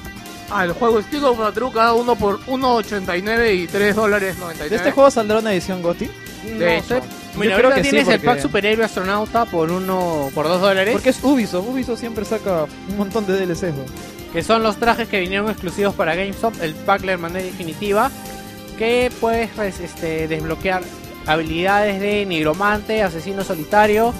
al 0.50 0.72
juego 0.72 1.00
Stick 1.02 1.22
of 1.24 1.38
the 1.44 1.52
True, 1.52 1.72
cada 1.72 1.94
uno 1.94 2.14
por 2.14 2.38
1.89 2.46 3.54
y 3.56 3.66
3 3.66 3.96
dólares 3.96 4.36
99. 4.38 4.68
¿De 4.70 4.76
este 4.76 4.92
juego 4.92 5.10
saldrá 5.10 5.38
una 5.38 5.52
edición 5.52 5.82
GOTY? 5.82 6.10
No 6.52 6.58
De 6.58 6.76
hecho. 6.78 6.88
sé. 6.88 7.02
Mira, 7.36 7.52
Yo 7.52 7.56
creo 7.56 7.70
ahorita 7.70 7.74
que 7.76 7.84
sí, 7.84 7.90
tienes 7.90 8.08
el 8.08 8.14
porque- 8.16 8.26
pack 8.26 8.40
superhéroe 8.42 8.84
astronauta 8.84 9.44
por 9.46 9.70
uno 9.72 10.30
por 10.34 10.46
dos 10.46 10.60
dólares. 10.60 10.92
Porque 10.92 11.10
es 11.10 11.18
Ubisoft. 11.24 11.66
Ubisoft 11.66 11.98
siempre 11.98 12.24
saca 12.24 12.64
un 12.90 12.96
montón 12.98 13.26
de 13.26 13.34
DLCs. 13.46 13.74
¿no? 13.74 13.84
que 14.32 14.42
son 14.42 14.62
los 14.62 14.76
trajes 14.78 15.08
que 15.08 15.20
vinieron 15.20 15.50
exclusivos 15.50 15.94
para 15.94 16.14
GameStop, 16.14 16.54
el 16.62 16.74
pack 16.74 17.02
de 17.02 17.18
manera 17.18 17.44
definitiva, 17.44 18.10
que 18.82 19.12
puedes 19.20 19.48
pues, 19.50 19.78
este, 19.80 20.26
desbloquear 20.26 20.82
habilidades 21.26 22.00
de 22.00 22.26
nigromante, 22.26 23.02
asesino 23.02 23.44
solitario 23.44 24.12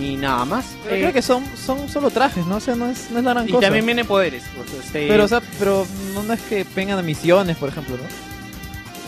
y 0.00 0.16
nada 0.16 0.44
más. 0.44 0.64
Pero 0.82 0.96
Eh, 0.96 1.00
creo 1.00 1.12
que 1.12 1.22
son, 1.22 1.44
son 1.56 1.88
solo 1.88 2.10
trajes, 2.10 2.44
¿no? 2.46 2.56
O 2.56 2.60
sea, 2.60 2.74
no 2.74 2.90
es, 2.90 3.10
no 3.10 3.18
es 3.20 3.24
la 3.24 3.32
gran 3.32 3.48
y 3.48 3.52
cosa. 3.52 3.62
también 3.62 3.86
vienen 3.86 4.06
poderes. 4.06 4.42
pues, 4.56 4.84
este- 4.84 5.08
Pero, 5.08 5.24
o 5.24 5.28
sea, 5.28 5.40
pero 5.58 5.86
no, 6.14 6.32
es 6.32 6.40
que 6.42 6.66
vengan 6.76 7.04
misiones, 7.06 7.56
por 7.56 7.68
ejemplo, 7.70 7.96
¿no? 7.96 8.02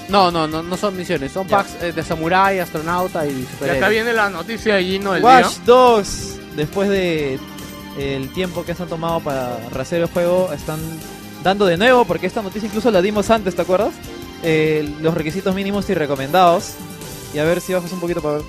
no, 0.09 0.31
no, 0.31 0.47
no, 0.47 0.63
no 0.63 0.77
son 0.77 0.97
misiones, 0.97 1.33
son 1.33 1.47
Ya. 1.49 1.59
packs 1.59 1.83
eh, 1.83 1.93
de 1.93 2.03
samurai, 2.03 2.59
astronauta 2.61 3.27
y 3.27 3.31
Y 3.31 3.47
superhéroe. 3.51 3.79
acá 3.79 3.89
viene 3.89 4.13
la 4.13 4.31
noticia 4.31 4.77
de 4.77 4.85
Gino 4.85 5.13
del 5.13 5.23
Watch 5.23 5.49
día. 5.57 5.63
Dogs, 5.67 6.37
después 6.55 6.89
de 6.89 7.39
el 7.99 8.29
tiempo 8.33 8.65
que 8.65 8.75
se 8.75 8.85
han 8.85 8.89
tomado 8.89 9.21
para 9.21 9.59
rehacer 9.73 10.01
el 10.03 10.07
juego, 10.09 10.53
están 10.53 10.79
dando 11.47 11.65
de 11.65 11.77
nuevo, 11.77 12.05
porque 12.05 12.27
esta 12.27 12.43
noticia 12.43 12.67
incluso 12.67 12.91
la 12.91 13.01
dimos 13.01 13.31
antes, 13.31 13.55
¿te 13.55 13.63
acuerdas? 13.63 13.95
Eh, 14.43 14.93
los 15.01 15.15
requisitos 15.15 15.55
mínimos 15.55 15.89
y 15.89 15.95
recomendados. 15.95 16.75
Y 17.33 17.39
a 17.39 17.45
ver 17.45 17.61
si 17.61 17.73
bajas 17.73 17.93
un 17.93 18.01
poquito 18.01 18.21
para 18.21 18.39
ver. 18.39 18.45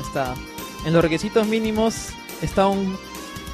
Está. 0.00 0.34
En 0.86 0.94
los 0.94 1.02
requisitos 1.02 1.46
mínimos 1.46 2.08
está 2.40 2.66
un 2.66 2.96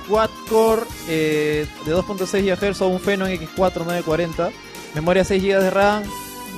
quad-core 0.09 0.83
eh, 1.09 1.67
de 1.85 1.95
2.6 1.97 2.45
GHz 2.45 2.81
o 2.83 2.89
un 2.89 3.01
Phenom 3.01 3.27
X4 3.27 3.85
940. 3.85 4.51
Memoria 4.95 5.25
6 5.25 5.43
GB 5.43 5.61
de 5.61 5.71
RAM. 5.71 6.05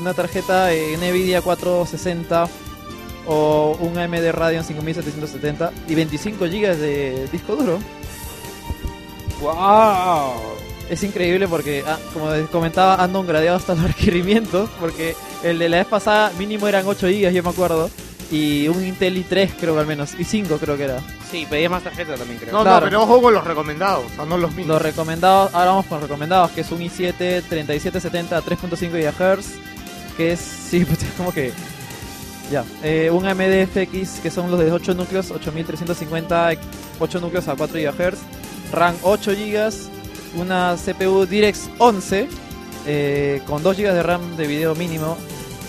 Una 0.03 0.13
tarjeta 0.13 0.71
eh, 0.75 0.99
NVIDIA 0.99 1.41
460 1.41 2.47
o 3.27 3.75
un 3.81 3.97
AMD 3.97 4.33
Radeon 4.33 4.65
5770 4.65 5.73
y 5.89 5.95
25 5.95 6.45
GB 6.45 6.77
de 6.77 7.29
disco 7.33 7.57
duro. 7.57 7.79
¡Wow! 9.41 10.68
Es 10.91 11.03
increíble 11.03 11.47
porque, 11.49 11.85
ah, 11.87 11.99
como 12.15 12.31
comentaba, 12.51 12.95
ando 13.03 13.23
gradeado 13.25 13.57
hasta 13.57 13.75
los 13.75 13.85
requerimientos. 13.95 14.71
Porque 14.81 15.15
el 15.43 15.59
de 15.59 15.69
la 15.69 15.79
vez 15.79 15.87
pasada 15.87 16.33
mínimo 16.39 16.67
eran 16.69 16.87
8 16.87 17.07
GB, 17.09 17.33
yo 17.33 17.43
me 17.43 17.51
acuerdo. 17.51 17.91
Y 18.31 18.69
un 18.69 18.85
Intel 18.85 19.17
i3 19.17 19.53
creo 19.59 19.75
que 19.75 19.81
al 19.81 19.87
menos. 19.87 20.11
Y 20.19 20.25
5 20.25 20.59
creo 20.59 20.77
que 20.77 20.85
era. 20.85 21.01
Sí, 21.31 21.47
pedías 21.49 21.71
más 21.71 21.83
tarjeta 21.83 22.15
también 22.15 22.39
creo. 22.39 22.53
No, 22.53 22.63
Claro. 22.63 22.81
no, 22.81 22.85
pero 22.87 23.03
ojo 23.03 23.23
con 23.23 23.35
los 23.35 23.45
recomendados, 23.45 24.05
o 24.13 24.15
sea, 24.17 24.25
no 24.27 24.37
los 24.39 24.51
mismos. 24.55 24.75
Los 24.75 24.83
recomendados, 24.83 25.53
ahora 25.55 25.71
vamos 25.71 25.87
con 25.87 25.97
los 26.01 26.09
recomendados, 26.09 26.51
que 26.53 26.61
es 26.63 26.71
un 26.71 26.81
i7 26.81 27.43
3770 27.49 28.43
3.5 28.43 28.91
GHz. 28.91 29.47
Que 30.17 30.33
es, 30.33 30.41
sí, 30.71 30.85
pues 30.85 31.03
es 31.03 31.11
como 31.17 31.33
que... 31.33 31.53
Ya, 32.51 32.65
eh, 32.83 33.11
un 33.13 33.27
AMD 33.27 33.67
FX 33.67 34.21
que 34.23 34.31
son 34.31 34.51
los 34.51 34.59
de 34.59 34.73
8 34.73 34.95
núcleos, 34.95 35.31
8350, 35.31 36.51
8 36.99 37.21
núcleos 37.21 37.47
a 37.47 37.55
4 37.57 37.79
GHz, 37.79 38.19
RAM 38.73 38.95
8 39.03 39.33
GB, 39.33 39.71
una 40.37 40.77
CPU 40.77 41.27
DirectX 41.27 41.69
11 41.79 42.29
eh, 42.87 43.43
con 43.47 43.63
2 43.63 43.77
GB 43.77 43.93
de 43.93 44.03
RAM 44.03 44.37
de 44.37 44.47
video 44.47 44.75
mínimo, 44.75 45.17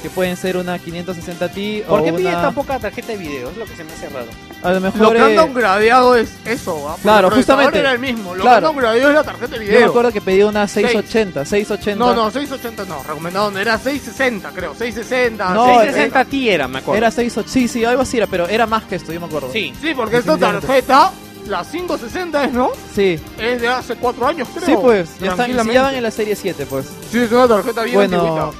que 0.01 0.09
pueden 0.09 0.37
ser 0.37 0.55
una 0.55 0.79
560 0.79 1.49
Ti 1.51 1.83
¿Por 1.85 1.99
o 1.99 2.03
qué 2.03 2.13
pide 2.13 2.29
una... 2.29 2.41
tan 2.43 2.53
poca 2.53 2.79
tarjeta 2.79 3.09
de 3.11 3.17
video? 3.17 3.49
Es 3.49 3.57
lo 3.57 3.65
que 3.65 3.75
se 3.75 3.83
me 3.83 3.91
hace 3.91 4.07
raro. 4.07 4.27
A 4.63 4.69
lo 4.69 4.75
Lo 4.75 4.81
mejor... 4.81 5.13
que 5.15 5.21
han 5.21 5.31
eh, 5.31 5.35
downgradeado 5.35 6.15
es 6.15 6.29
eso, 6.45 6.87
¿ah? 6.89 6.95
Claro, 7.01 7.29
justamente. 7.31 7.79
era 7.79 7.91
el 7.91 7.99
mismo. 7.99 8.33
Lo 8.35 8.41
Claro. 8.41 8.53
que 8.61 8.67
han 8.67 8.73
downgradeado 8.75 9.09
es 9.09 9.15
la 9.15 9.23
tarjeta 9.23 9.57
de 9.57 9.65
yo 9.65 9.71
me 9.71 9.77
video. 9.77 9.89
acuerdo 9.89 10.11
que 10.13 10.21
pedí 10.21 10.43
una 10.43 10.67
680, 10.67 11.43
680. 11.45 12.05
No, 12.05 12.13
no, 12.13 12.31
680 12.31 12.85
no, 12.85 13.03
recomendado 13.03 13.51
no, 13.51 13.59
era 13.59 13.77
660 13.77 14.49
creo, 14.51 14.73
660. 14.75 15.49
No, 15.53 15.65
660 15.65 16.25
Ti 16.25 16.49
era, 16.49 16.67
me 16.69 16.79
acuerdo. 16.79 16.97
Era 16.97 17.11
680, 17.11 17.51
sí, 17.51 17.67
sí, 17.67 17.83
algo 17.85 18.01
así 18.03 18.15
era, 18.17 18.27
pero 18.27 18.47
era 18.47 18.65
más 18.65 18.83
que 18.85 18.95
esto, 18.95 19.11
yo 19.11 19.19
me 19.19 19.25
acuerdo. 19.27 19.49
Sí. 19.51 19.73
Sí, 19.81 19.93
porque 19.93 20.17
esta 20.17 20.37
tarjeta, 20.37 21.11
la 21.49 21.63
560 21.63 22.45
es, 22.45 22.53
¿no? 22.53 22.71
Sí, 22.93 23.19
Es 23.37 23.61
de 23.61 23.67
hace 23.67 23.95
4 23.95 24.27
años, 24.27 24.47
creo. 24.53 24.65
sí 24.65 24.75
pues, 24.81 25.19
ya, 25.19 25.31
están, 25.31 25.51
ya 25.51 25.81
van 25.81 25.95
en 25.95 26.03
la 26.03 26.11
serie 26.11 26.35
7 26.35 26.65
pues. 26.67 26.87
Sí, 27.11 27.17
es 27.19 27.31
una 27.31 27.47
tarjeta 27.47 27.83
bien 27.83 27.95
Bueno, 27.95 28.53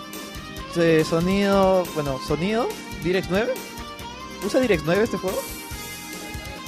eh, 0.76 1.04
sonido, 1.08 1.84
bueno, 1.96 2.20
sonido, 2.28 2.68
DirectX 3.04 3.30
9. 3.32 3.54
¿Usa 4.46 4.60
DirectX 4.60 4.86
9 4.86 5.04
este 5.04 5.18
juego? 5.18 5.40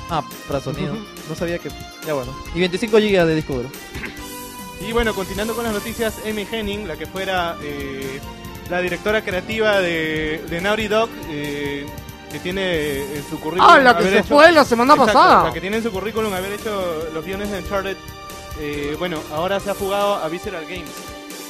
Ah, 0.09 0.23
para 0.47 0.59
sonido. 0.59 0.95
No 1.29 1.35
sabía 1.35 1.57
que... 1.57 1.69
Ya 2.05 2.13
bueno. 2.13 2.35
Y 2.53 2.59
25 2.59 2.97
GB 2.97 3.25
de 3.25 3.35
disco 3.35 3.53
duro. 3.53 3.69
Y 4.85 4.91
bueno, 4.91 5.13
continuando 5.13 5.53
con 5.55 5.63
las 5.63 5.73
noticias, 5.73 6.15
Amy 6.27 6.45
Henning, 6.51 6.87
la 6.87 6.97
que 6.97 7.05
fuera 7.05 7.55
eh, 7.61 8.19
la 8.69 8.81
directora 8.81 9.23
creativa 9.23 9.79
de, 9.79 10.43
de 10.49 10.61
Naughty 10.61 10.87
Dog, 10.87 11.09
eh, 11.29 11.85
que 12.31 12.39
tiene 12.39 12.97
en 13.15 13.23
su 13.29 13.39
currículum... 13.39 13.67
Ah, 13.69 13.79
la 13.79 13.97
que 13.97 14.03
se 14.03 14.19
hecho- 14.19 14.27
fue 14.35 14.51
la 14.51 14.63
semana 14.65 14.93
Exacto, 14.93 15.13
pasada. 15.13 15.43
La 15.47 15.53
que 15.53 15.61
tiene 15.61 15.77
en 15.77 15.83
su 15.83 15.91
currículum 15.91 16.33
haber 16.33 16.53
hecho 16.53 17.09
los 17.13 17.25
guiones 17.25 17.51
de 17.51 17.59
Uncharted. 17.59 17.97
eh, 18.59 18.95
bueno, 18.99 19.21
ahora 19.33 19.59
se 19.59 19.69
ha 19.71 19.73
jugado 19.75 20.15
a 20.15 20.27
Visceral 20.29 20.65
Games. 20.65 20.91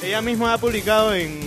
Ella 0.02 0.20
misma 0.22 0.52
ha 0.54 0.58
publicado 0.58 1.14
en, 1.14 1.40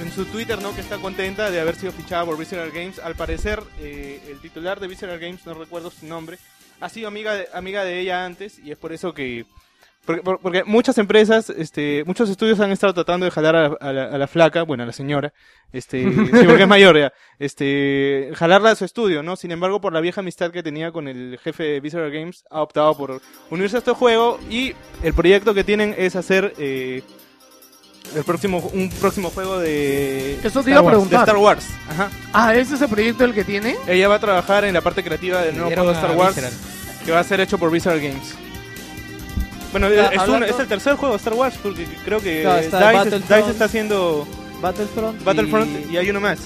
en 0.00 0.12
su 0.14 0.24
Twitter 0.26 0.60
¿no? 0.62 0.74
que 0.74 0.80
está 0.80 0.98
contenta 0.98 1.50
de 1.50 1.60
haber 1.60 1.74
sido 1.76 1.92
fichada 1.92 2.24
por 2.24 2.38
Visceral 2.38 2.70
Games. 2.70 2.98
Al 3.00 3.14
parecer, 3.16 3.62
eh, 3.80 4.22
el 4.28 4.38
titular 4.40 4.78
de 4.80 4.86
Visceral 4.88 5.18
Games, 5.18 5.44
no 5.46 5.54
recuerdo 5.54 5.90
su 5.90 6.06
nombre, 6.06 6.38
ha 6.80 6.88
sido 6.88 7.08
amiga 7.08 7.34
de, 7.34 7.48
amiga 7.52 7.84
de 7.84 7.98
ella 8.00 8.24
antes 8.24 8.58
y 8.58 8.70
es 8.70 8.78
por 8.78 8.92
eso 8.92 9.12
que... 9.14 9.44
Porque, 10.04 10.22
por- 10.22 10.40
porque 10.40 10.64
muchas 10.64 10.98
empresas, 10.98 11.48
este, 11.50 12.02
muchos 12.06 12.28
estudios 12.28 12.58
han 12.58 12.72
estado 12.72 12.92
tratando 12.92 13.24
de 13.24 13.30
jalar 13.30 13.54
a, 13.54 13.66
a 13.80 13.92
la, 13.92 14.04
a 14.06 14.18
la 14.18 14.26
flaca, 14.26 14.62
bueno, 14.64 14.82
a 14.82 14.86
la 14.86 14.92
señora, 14.92 15.32
este, 15.72 16.02
sí, 16.10 16.44
porque 16.46 16.62
es 16.64 16.68
mayor 16.68 16.98
ya, 16.98 17.12
este, 17.38 18.30
jalarla 18.34 18.70
a 18.72 18.74
su 18.74 18.84
estudio, 18.84 19.22
¿no? 19.22 19.36
Sin 19.36 19.52
embargo, 19.52 19.80
por 19.80 19.92
la 19.92 20.00
vieja 20.00 20.20
amistad 20.20 20.50
que 20.50 20.62
tenía 20.64 20.90
con 20.90 21.06
el 21.06 21.38
jefe 21.42 21.62
de 21.64 21.80
Visceral 21.80 22.10
Games, 22.10 22.44
ha 22.50 22.62
optado 22.62 22.96
por 22.96 23.20
unirse 23.50 23.76
a 23.76 23.78
este 23.78 23.92
juego 23.92 24.40
y 24.50 24.74
el 25.04 25.14
proyecto 25.14 25.54
que 25.54 25.62
tienen 25.62 25.94
es 25.96 26.16
hacer, 26.16 26.52
eh, 26.58 27.02
el 28.16 28.24
próximo, 28.24 28.58
un 28.74 28.90
próximo 28.90 29.30
juego 29.30 29.60
de, 29.60 30.34
Eso 30.42 30.64
te 30.64 30.70
iba 30.70 30.80
a 30.80 30.82
Star 30.82 30.84
Wars, 30.84 30.90
preguntar. 30.90 31.18
de 31.20 31.24
Star 31.24 31.36
Wars. 31.36 31.68
Ajá. 31.88 32.10
Ah, 32.32 32.54
¿ese 32.56 32.74
es 32.74 32.82
el 32.82 32.88
proyecto 32.88 33.24
el 33.24 33.32
que 33.34 33.44
tiene? 33.44 33.76
Ella 33.86 34.08
va 34.08 34.16
a 34.16 34.20
trabajar 34.20 34.64
en 34.64 34.74
la 34.74 34.80
parte 34.80 35.04
creativa 35.04 35.42
del 35.42 35.54
nuevo 35.56 35.70
juego 35.70 35.90
de 35.90 35.96
a 35.96 36.00
Star 36.00 36.16
Wars, 36.16 36.34
Visceral. 36.34 36.52
que 37.06 37.12
va 37.12 37.20
a 37.20 37.24
ser 37.24 37.40
hecho 37.40 37.56
por 37.58 37.70
Visceral 37.70 38.00
Games. 38.00 38.34
Bueno, 39.72 39.90
Ya, 39.90 40.06
es, 40.08 40.28
un- 40.28 40.42
es 40.44 40.58
el 40.58 40.66
tercer 40.68 40.94
juego 40.96 41.14
de 41.14 41.18
Star 41.18 41.34
Wars, 41.34 41.56
porque 41.62 41.86
creo 42.04 42.20
que 42.20 42.42
Claro, 42.42 42.58
está 42.60 42.78
DICE, 42.78 42.92
Battlefront. 42.98 43.28
DICE 43.40 43.50
está 43.50 43.64
haciendo 43.64 44.26
Battlefront. 44.60 45.24
Battlefront 45.24 45.90
y, 45.90 45.96
hay 45.96 46.10
uno 46.10 46.20
más. 46.20 46.38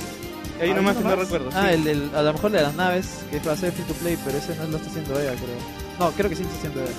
Y 0.58 0.62
hay 0.62 0.70
¿Ah, 0.70 0.72
uno 0.72 0.82
más 0.82 0.96
que 0.96 1.04
no 1.04 1.16
recuerdo. 1.16 1.50
Ah, 1.54 1.66
sí. 1.68 1.74
el, 1.74 1.84
del- 1.84 2.10
a 2.14 2.22
lo 2.22 2.32
mejor 2.32 2.50
de 2.52 2.62
las 2.62 2.74
naves, 2.74 3.06
que 3.30 3.38
va 3.40 3.52
a 3.52 3.56
ser 3.56 3.72
free 3.72 3.84
to 3.84 3.94
play, 3.94 4.16
pero 4.24 4.38
ese 4.38 4.54
no 4.56 4.68
lo 4.68 4.76
está 4.78 4.88
haciendo 4.88 5.20
ella, 5.20 5.32
creo. 5.32 5.56
No, 5.98 6.10
creo 6.12 6.30
que 6.30 6.36
sí 6.36 6.42
lo 6.42 6.48
está 6.48 6.58
haciendo 6.58 6.80
ella. 6.82 6.92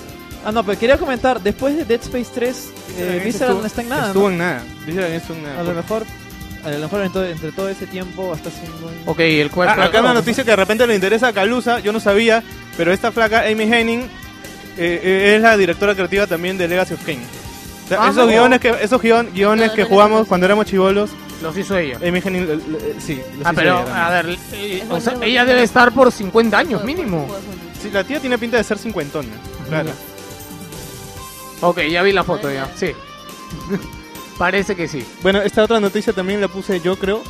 Ah, 0.46 0.52
no, 0.52 0.64
pero 0.64 0.78
quería 0.80 0.98
comentar, 0.98 1.42
después 1.42 1.76
de 1.76 1.84
Dead 1.86 2.02
Space 2.02 2.30
3, 2.34 2.70
eh, 3.00 3.34
no 3.50 3.66
está 3.66 3.82
en 3.82 3.90
nada. 3.90 4.08
Estuvo 4.08 4.26
¿no? 4.28 4.32
en 4.32 4.38
nada. 4.38 4.64
Visceral 4.86 5.10
Games 5.10 5.22
estuvo 5.24 5.38
en 5.38 5.44
nada. 5.44 5.60
A 5.60 5.64
lo 5.64 5.74
mejor, 5.74 6.04
a 6.64 6.70
lo 6.70 6.80
mejor 6.80 7.02
entre, 7.02 7.32
entre 7.32 7.52
todo 7.52 7.70
ese 7.70 7.88
tiempo 7.88 8.34
está 8.36 8.50
haciendo 8.50 8.88
un... 8.88 8.94
Ok, 9.08 9.20
el 9.22 9.50
cual. 9.50 9.70
Ah, 9.70 9.84
acá 9.86 10.02
una 10.02 10.14
noticia 10.14 10.44
que 10.44 10.52
de 10.52 10.56
repente 10.56 10.86
le 10.86 10.96
interesa 10.96 11.30
a 11.30 11.34
Calusa, 11.34 11.80
yo 11.80 11.92
no 11.92 12.00
sabía, 12.00 12.44
pero 12.78 12.94
esta 12.94 13.12
flaca, 13.12 13.42
Amy 13.50 13.64
Henning, 13.64 14.08
eh, 14.78 15.02
eh, 15.04 15.34
es 15.36 15.42
la 15.42 15.58
directora 15.58 15.94
creativa 15.96 16.28
también 16.28 16.58
de 16.58 16.68
Legacy 16.68 16.94
of 16.94 17.04
Kain. 17.06 17.20
O 17.86 17.88
sea, 17.88 17.98
Ah, 18.02 18.10
esos 18.10 18.26
no. 18.26 18.28
guiones 18.28 18.60
que, 18.60 18.70
esos 18.82 19.02
guion- 19.02 19.32
guiones 19.34 19.70
No, 19.70 19.74
que 19.76 19.84
jugamos 19.86 20.28
cuando 20.28 20.46
éramos 20.46 20.66
chivolos, 20.66 21.10
Los 21.42 21.56
hizo 21.58 21.78
ella. 21.78 21.98
Amy 21.98 22.20
Henning, 22.24 22.44
eh, 22.50 22.60
eh, 22.80 22.96
sí. 23.00 23.22
los 23.38 23.46
Ah, 23.48 23.52
hizo 23.52 23.62
pero, 23.62 23.80
ella 23.82 24.08
a 24.08 24.10
ver, 24.24 24.38
eh, 24.54 24.84
o 24.90 25.00
sea, 25.00 25.14
ella 25.22 25.46
debe 25.46 25.64
estar 25.64 25.92
por 25.94 26.12
50 26.12 26.58
años 26.58 26.84
mínimo. 26.84 27.28
Sí, 27.82 27.90
la 27.92 28.04
tía 28.04 28.20
tiene 28.20 28.38
pinta 28.38 28.58
de 28.58 28.64
ser 28.64 28.78
cincuentona, 28.78 29.30
claro. 29.70 29.92
Ok, 31.62 31.80
ya 31.90 32.02
vi 32.04 32.12
la 32.12 32.24
foto 32.24 32.52
ya, 32.52 32.70
sí. 32.76 32.92
Parece 34.38 34.76
que 34.76 34.88
sí. 34.88 35.06
Bueno, 35.24 35.42
esta 35.42 35.64
otra 35.64 35.80
noticia 35.80 36.14
también 36.14 36.42
la 36.42 36.48
puse 36.48 36.80
yo, 36.82 36.96
creo. 36.98 37.24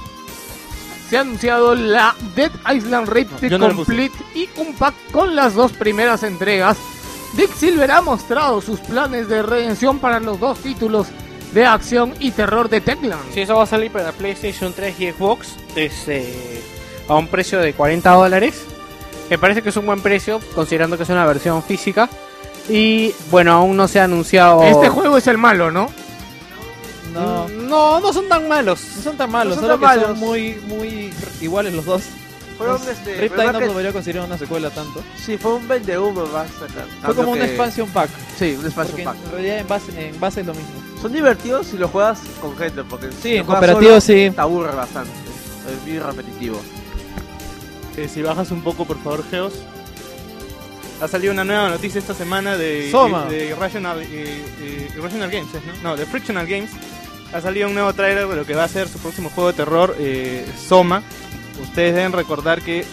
Se 1.10 1.18
ha 1.18 1.22
anunciado 1.22 1.74
la 1.74 2.14
Dead 2.36 2.52
Island 2.76 3.08
no 3.08 3.14
puse. 3.14 3.58
Complete 3.60 4.18
y 4.36 4.50
un 4.58 4.74
pack 4.74 4.94
con 5.12 5.36
las 5.36 5.54
dos 5.54 5.72
primeras 5.72 6.24
entregas 6.24 6.78
Dick 7.34 7.54
Silver 7.56 7.92
ha 7.92 8.02
mostrado 8.02 8.62
sus 8.62 8.80
planes 8.80 9.28
de 9.28 9.44
redención 9.44 10.00
para 10.00 10.20
los 10.20 10.40
dos 10.40 10.60
títulos 10.60 11.08
de 11.54 11.66
acción 11.66 12.14
y 12.20 12.32
terror 12.32 12.70
de 12.70 12.82
Techland. 12.82 13.22
Sí, 13.34 13.42
eso 13.42 13.56
va 13.56 13.64
a 13.64 13.68
salir 13.68 13.92
para 13.92 14.12
PlayStation 14.12 14.74
3 14.74 15.00
y 15.00 15.12
Xbox 15.12 15.50
este, 15.76 16.62
a 17.08 17.16
un 17.16 17.28
precio 17.28 17.60
de 17.60 17.74
40 17.74 18.10
dólares. 18.12 18.64
Me 19.30 19.38
parece 19.38 19.62
que 19.62 19.70
es 19.70 19.78
un 19.78 19.86
buen 19.86 20.02
precio, 20.02 20.40
considerando 20.56 20.98
que 20.98 21.04
es 21.04 21.10
una 21.10 21.26
versión 21.26 21.62
física. 21.64 22.10
Y 22.70 23.14
bueno, 23.32 23.54
aún 23.54 23.78
no 23.78 23.88
se 23.88 24.00
ha 24.00 24.06
anunciado. 24.06 24.64
Este 24.64 24.90
juego 24.90 25.18
es 25.18 25.28
el 25.28 25.38
malo, 25.38 25.72
¿no? 25.72 25.90
No, 27.14 27.48
No, 27.48 28.00
no 28.00 28.14
son 28.14 28.28
tan 28.30 28.48
malos. 28.48 28.82
no 28.98 29.02
son 29.04 29.18
tan 29.18 29.32
malos, 29.32 29.56
No 29.58 29.62
son 29.62 29.70
solo 29.72 29.80
tan 29.80 29.80
que 29.80 29.86
malos. 30.06 30.18
son 30.20 30.28
muy, 30.28 30.56
muy 30.68 31.14
iguales 31.42 31.74
los 31.74 31.86
dos. 31.86 32.04
Fueron, 32.58 32.82
este, 32.90 33.16
Riptide 33.18 33.52
no 33.54 33.60
que- 33.60 33.66
podría 33.68 33.94
considerar 33.94 34.26
una 34.26 34.38
secuela 34.38 34.70
tanto. 34.72 35.04
Sí, 35.16 35.38
fue 35.38 35.54
un 35.56 35.68
vende 35.68 35.98
humo 35.98 36.26
más 36.28 36.48
acá. 36.62 36.86
Fue 37.06 37.14
como 37.16 37.32
un 37.32 37.42
expansion 37.42 37.88
pack. 37.90 38.10
Sí, 38.38 38.56
un 38.60 38.66
expansion 38.66 38.88
Porque 38.96 39.04
pack. 39.04 39.16
en 39.26 39.32
realidad 39.32 39.58
en 39.60 39.68
base, 39.68 40.08
en 40.10 40.20
base 40.20 40.42
es 40.42 40.48
lo 40.48 40.54
mismo. 40.54 40.70
Son 41.02 41.14
divertidos 41.14 41.68
si 41.68 41.78
lo 41.78 41.88
juegas 41.88 42.20
con 42.42 42.58
gente, 42.58 42.84
porque 42.84 43.12
Sí, 43.12 43.18
si 43.22 43.36
en 43.38 43.46
cooperativo 43.46 43.90
solo, 43.92 44.02
sí. 44.02 44.32
Te 44.34 44.42
aburre 44.42 44.76
bastante. 44.76 45.12
Es 45.12 45.88
muy 45.88 46.00
repetitivo. 46.00 46.60
Eh, 47.98 48.08
si 48.08 48.22
bajas 48.22 48.50
un 48.52 48.62
poco, 48.62 48.86
por 48.86 48.98
favor, 49.04 49.24
Geos. 49.30 49.54
Ha 51.02 51.08
salido 51.08 51.32
una 51.32 51.44
nueva 51.44 51.70
noticia 51.70 52.00
esta 52.00 52.16
semana 52.16 52.58
de, 52.58 52.90
Soma. 52.90 53.26
de, 53.26 53.38
de 53.38 53.46
Irrational, 53.50 54.02
eh, 54.02 54.08
eh, 54.62 54.92
Irrational 54.98 55.30
Games, 55.30 55.48
¿es, 55.54 55.64
¿no? 55.84 55.92
No, 55.92 55.96
de 55.96 56.06
Frictional 56.08 56.48
Games. 56.48 56.72
Ha 57.34 57.42
salido 57.42 57.68
un 57.68 57.74
nuevo 57.76 57.94
trailer 57.94 58.28
de 58.28 58.36
lo 58.36 58.46
que 58.46 58.56
va 58.56 58.64
a 58.64 58.68
ser 58.68 58.88
su 58.88 58.98
próximo 58.98 59.30
juego 59.30 59.52
de 59.52 59.58
terror, 59.58 59.96
eh, 60.00 60.44
Soma. 60.68 61.04
Ustedes 61.62 61.96
deben 61.96 62.12
recordar 62.14 62.62
que 62.62 62.86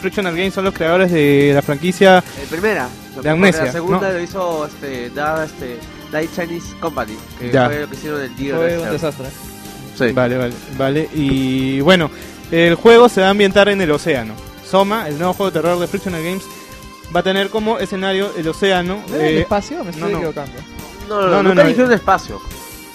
Frictional 0.00 0.34
Games 0.36 0.54
son 0.54 0.64
los 0.64 0.74
creadores 0.74 1.10
de 1.12 1.52
la 1.54 1.62
franquicia 1.62 2.18
Eh, 2.18 2.46
primera. 2.50 2.88
De 3.22 3.28
Amnesia, 3.28 3.64
La 3.66 3.72
segunda 3.72 4.08
¿no? 4.08 4.14
lo 4.14 4.20
hizo 4.20 4.66
este, 4.66 5.10
da, 5.10 5.44
este, 5.44 5.78
Light 6.10 6.30
Chinese 6.34 6.74
Company, 6.80 7.14
que 7.38 7.50
Ya. 7.50 7.66
fue 7.66 7.80
lo 7.80 7.88
que 7.88 7.94
hicieron 7.96 8.20
el 8.22 8.36
Deer 8.36 8.54
Fue 8.56 8.78
un 8.78 8.90
desastre. 8.90 9.26
Sí. 9.98 10.12
Vale, 10.12 10.38
vale, 10.38 10.54
vale. 10.78 11.08
Y 11.14 11.80
bueno, 11.80 12.10
el 12.50 12.74
juego 12.76 13.08
se 13.10 13.20
va 13.20 13.26
a 13.28 13.30
ambientar 13.30 13.68
en 13.68 13.80
el 13.82 13.90
océano. 13.90 14.34
Soma, 14.68 15.06
el 15.08 15.18
nuevo 15.18 15.34
juego 15.34 15.50
de 15.50 15.60
terror 15.60 15.78
de 15.78 15.86
Frictional 15.86 16.22
Games, 16.24 16.42
va 17.14 17.20
a 17.20 17.22
tener 17.22 17.50
como 17.50 17.78
escenario 17.78 18.30
el 18.36 18.48
océano. 18.48 19.02
¿No 19.08 19.14
era 19.16 19.26
el 19.28 19.36
eh, 19.36 19.40
espacio? 19.42 19.84
Me 19.84 19.90
estoy 19.90 20.04
no, 20.04 20.08
no. 20.10 20.16
equivocando. 20.16 20.52
No, 21.08 21.20
no, 21.20 21.26
No, 21.28 21.42
no, 21.42 21.54
no, 21.54 21.54
no. 21.62 21.68
dijeron 21.68 21.92
espacio. 21.92 22.40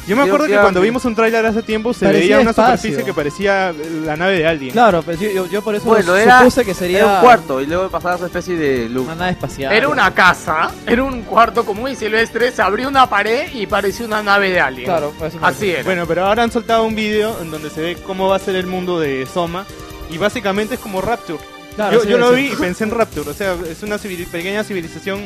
Yo 0.08 0.16
me 0.16 0.24
acuerdo 0.24 0.46
que 0.48 0.58
cuando 0.58 0.82
vimos 0.82 1.04
un 1.06 1.14
tráiler 1.16 1.46
hace 1.46 1.62
tiempo 1.64 1.94
se 1.94 2.06
Parecía 2.06 2.38
veía 2.38 2.40
una 2.40 2.52
espacio. 2.52 2.76
superficie 2.78 3.04
que 3.06 3.14
parecía 3.14 3.74
la 4.06 4.16
nave 4.16 4.38
de 4.40 4.48
alguien. 4.48 4.72
Claro, 4.72 5.02
pues 5.04 5.20
yo, 5.20 5.30
yo, 5.30 5.46
yo 5.48 5.62
por 5.62 5.76
eso 5.76 5.86
Bueno, 5.86 6.16
era, 6.16 6.40
supuse 6.40 6.64
que 6.66 6.74
sería 6.74 7.00
era 7.00 7.14
un 7.16 7.22
cuarto 7.22 7.62
y 7.62 7.66
luego 7.66 7.90
pasaba 7.90 8.16
a 8.16 8.18
una 8.18 8.28
especie 8.28 8.56
de 8.56 8.90
loop. 8.90 9.06
una 9.06 9.16
nave 9.16 9.32
espacial. 9.32 9.74
Era 9.74 9.90
una 9.90 10.14
casa, 10.14 10.72
era 10.86 11.04
un 11.04 11.22
cuarto 11.24 11.66
común 11.66 11.92
y 11.92 11.96
silvestre, 11.96 12.52
se 12.52 12.62
abrió 12.62 12.88
una 12.88 13.08
pared 13.10 13.50
y 13.54 13.68
parecía 13.68 14.06
una 14.06 14.24
nave 14.24 14.50
de 14.52 14.60
alguien. 14.60 14.86
Claro, 14.86 15.14
pues 15.18 15.34
eso 15.34 15.42
me 15.42 15.48
Así 15.48 15.70
era. 15.72 15.84
Bueno, 15.84 16.06
pero 16.08 16.26
ahora 16.26 16.44
han 16.44 16.52
soltado 16.52 16.84
un 16.84 16.96
video 16.96 17.42
en 17.42 17.52
donde 17.52 17.70
se 17.70 17.82
ve 17.82 17.98
cómo 18.06 18.30
va 18.30 18.38
a 18.38 18.40
ser 18.40 18.56
el 18.56 18.66
mundo 18.68 19.00
de 19.00 19.26
Soma. 19.26 19.66
Y 20.10 20.18
básicamente 20.18 20.76
es 20.76 20.80
como 20.80 21.02
Rapture. 21.02 21.40
Claro, 21.76 21.98
yo 21.98 22.02
sí, 22.04 22.08
yo 22.10 22.18
lo 22.18 22.30
sí. 22.30 22.36
vi 22.44 22.48
y 22.54 22.56
pensé 22.56 22.86
en 22.86 22.92
Rapture. 22.92 23.30
O 23.30 23.34
sea, 23.34 23.56
es 23.70 23.84
una 23.84 23.98
civili- 23.98 24.26
pequeña 24.26 24.64
civilización 24.64 25.22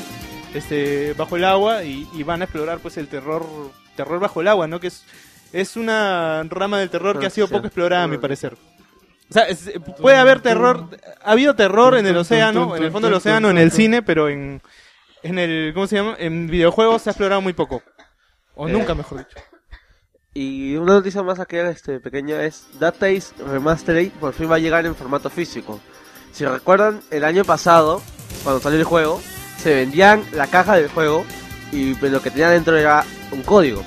este, 0.53 1.13
bajo 1.17 1.37
el 1.37 1.45
agua 1.45 1.83
y, 1.83 2.07
y 2.13 2.23
van 2.23 2.41
a 2.41 2.45
explorar 2.45 2.79
pues 2.79 2.97
el 2.97 3.07
terror 3.07 3.45
terror 4.03 4.19
bajo 4.19 4.41
el 4.41 4.47
agua, 4.47 4.67
¿no? 4.67 4.79
Que 4.79 4.87
es, 4.87 5.03
es 5.53 5.75
una 5.75 6.43
rama 6.49 6.79
del 6.79 6.89
terror 6.89 7.19
que 7.19 7.25
ha 7.25 7.29
sido 7.29 7.47
poco 7.47 7.67
explorada, 7.67 8.03
a 8.03 8.07
mi 8.07 8.17
parecer. 8.17 8.53
O 9.29 9.33
sea, 9.33 9.43
es- 9.43 9.71
puede 10.01 10.17
haber 10.17 10.41
terror, 10.41 10.89
ha 11.23 11.31
habido 11.31 11.55
terror 11.55 11.97
en 11.97 12.05
el 12.05 12.17
océano, 12.17 12.75
en 12.75 12.83
el 12.83 12.91
fondo 12.91 13.07
del 13.07 13.15
océano, 13.15 13.49
en 13.49 13.57
el 13.57 13.71
cine, 13.71 14.01
pero 14.01 14.27
en, 14.29 14.61
en 15.23 15.39
el, 15.39 15.71
¿cómo 15.73 15.87
se 15.87 15.95
llama? 15.97 16.15
En 16.19 16.47
videojuegos 16.47 17.01
se 17.03 17.09
ha 17.09 17.13
explorado 17.13 17.41
muy 17.41 17.53
poco. 17.53 17.81
O 18.55 18.67
Eh. 18.67 18.71
nunca, 18.71 18.93
mejor 18.93 19.19
dicho. 19.19 19.37
Y 20.33 20.75
una 20.77 20.93
noticia 20.93 21.21
más 21.23 21.39
aquí 21.39 21.57
este, 21.57 21.99
pequeña 21.99 22.43
es 22.43 22.65
Database 22.79 23.33
Remastered 23.45 24.11
por 24.11 24.33
fin 24.33 24.49
va 24.49 24.55
a 24.55 24.59
llegar 24.59 24.85
en 24.85 24.95
formato 24.95 25.29
físico. 25.29 25.79
Si 26.31 26.45
recuerdan, 26.45 27.01
el 27.11 27.25
año 27.25 27.43
pasado, 27.43 28.01
cuando 28.43 28.61
salió 28.61 28.79
el 28.79 28.85
juego, 28.85 29.21
se 29.57 29.75
vendían 29.75 30.23
la 30.31 30.47
caja 30.47 30.75
del 30.75 30.87
juego 30.89 31.25
y 31.71 31.93
pues, 31.95 32.11
lo 32.11 32.21
que 32.21 32.31
tenía 32.31 32.49
dentro 32.49 32.77
era 32.77 33.03
un 33.31 33.41
código. 33.43 33.81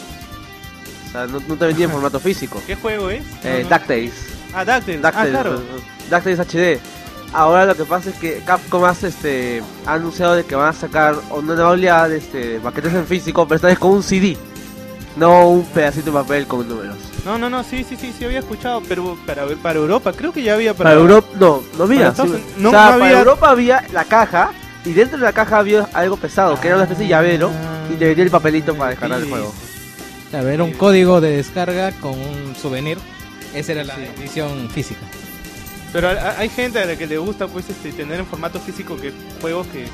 O 1.09 1.13
sea, 1.13 1.27
no, 1.27 1.41
no 1.47 1.57
te 1.57 1.67
vendía 1.67 1.85
en 1.87 1.93
formato 1.93 2.19
físico. 2.21 2.61
¿Qué 2.67 2.75
juego 2.77 3.11
es? 3.11 3.23
Eh, 3.45 3.61
No, 3.65 3.71
no. 3.71 3.77
DuckTales. 3.77 4.13
Ah, 4.55 4.65
DuckTales. 4.65 5.03
DuckTales, 5.03 5.35
Ah, 5.35 5.43
claro. 5.43 5.55
eh, 5.57 6.11
DuckTales 6.11 6.41
HD. 6.41 6.81
Ahora 7.33 7.67
lo 7.67 7.75
que 7.77 7.85
pasa 7.85 8.11
es 8.11 8.17
que 8.17 8.43
Capcom 8.47 8.85
hace, 8.85 9.09
este, 9.09 9.63
ha 9.87 9.95
anunciado 9.95 10.37
de 10.37 10.45
que 10.45 10.55
van 10.55 10.69
a 10.69 10.73
sacar 10.73 11.17
una 11.31 11.55
nueva 11.55 11.71
oleada 11.71 12.09
de 12.09 12.19
este, 12.19 12.61
paquetes 12.61 12.95
en 12.95 13.07
físico, 13.07 13.47
pero 13.49 13.57
esta 13.57 13.67
vez 13.69 13.79
con 13.79 13.91
un 13.93 14.03
CD. 14.05 14.37
No 15.17 15.49
un 15.49 15.65
pedacito 15.67 16.07
de 16.07 16.13
papel 16.13 16.47
con 16.47 16.69
números. 16.69 16.97
No, 17.25 17.39
no, 17.39 17.49
no, 17.49 17.63
sí, 17.65 17.85
sí, 17.89 17.97
sí, 17.97 18.13
sí 18.17 18.25
había 18.25 18.41
escuchado, 18.41 18.83
pero 18.89 19.17
para, 19.27 19.47
para 19.63 19.79
Europa, 19.79 20.13
creo 20.13 20.33
que 20.33 20.43
ya 20.43 20.55
había 20.55 20.75
para, 20.75 20.91
Para 20.91 21.01
Europa, 21.01 21.29
no, 21.39 21.63
no 21.79 21.85
había. 21.85 22.13
Sí. 22.15 22.23
No, 22.23 22.25
o 22.25 22.29
sea, 22.29 22.41
no 22.59 22.71
para 22.73 22.95
había- 22.95 23.19
Europa 23.21 23.51
había 23.51 23.85
la 23.93 24.05
caja 24.05 24.51
y 24.85 24.93
dentro 24.93 25.19
de 25.19 25.25
la 25.25 25.33
caja 25.33 25.59
había 25.59 25.89
algo 25.93 26.17
pesado, 26.17 26.61
que 26.61 26.69
era 26.69 26.77
una 26.77 26.85
especie 26.85 27.05
de 27.05 27.11
llavero 27.11 27.51
y 27.93 27.95
te 27.97 28.07
venía 28.09 28.25
el 28.25 28.31
papelito 28.31 28.75
para 28.75 28.91
descargar 28.91 29.19
el 29.19 29.25
sí. 29.25 29.31
juego. 29.31 29.55
Claro, 30.31 30.49
era 30.49 30.65
un 30.65 30.73
código 30.73 31.21
de 31.21 31.37
descarga 31.37 31.93
con 32.01 32.13
un 32.19 32.55
souvenir. 32.61 32.99
Esa 33.55 33.73
era 33.73 33.85
la 33.85 33.95
edición 34.19 34.69
física. 34.71 35.01
Pero 35.93 36.09
hay- 36.09 36.17
hay 36.39 36.49
gente 36.49 36.81
a 36.81 36.87
la 36.87 36.97
que 36.97 37.07
le 37.07 37.19
gusta 37.19 37.47
pues 37.47 37.69
este, 37.71 37.93
tener 37.93 38.19
en 38.19 38.27
formato 38.27 38.59
físico 38.59 38.97
que 38.97 39.13
juegos 39.41 39.67
que... 39.69 39.87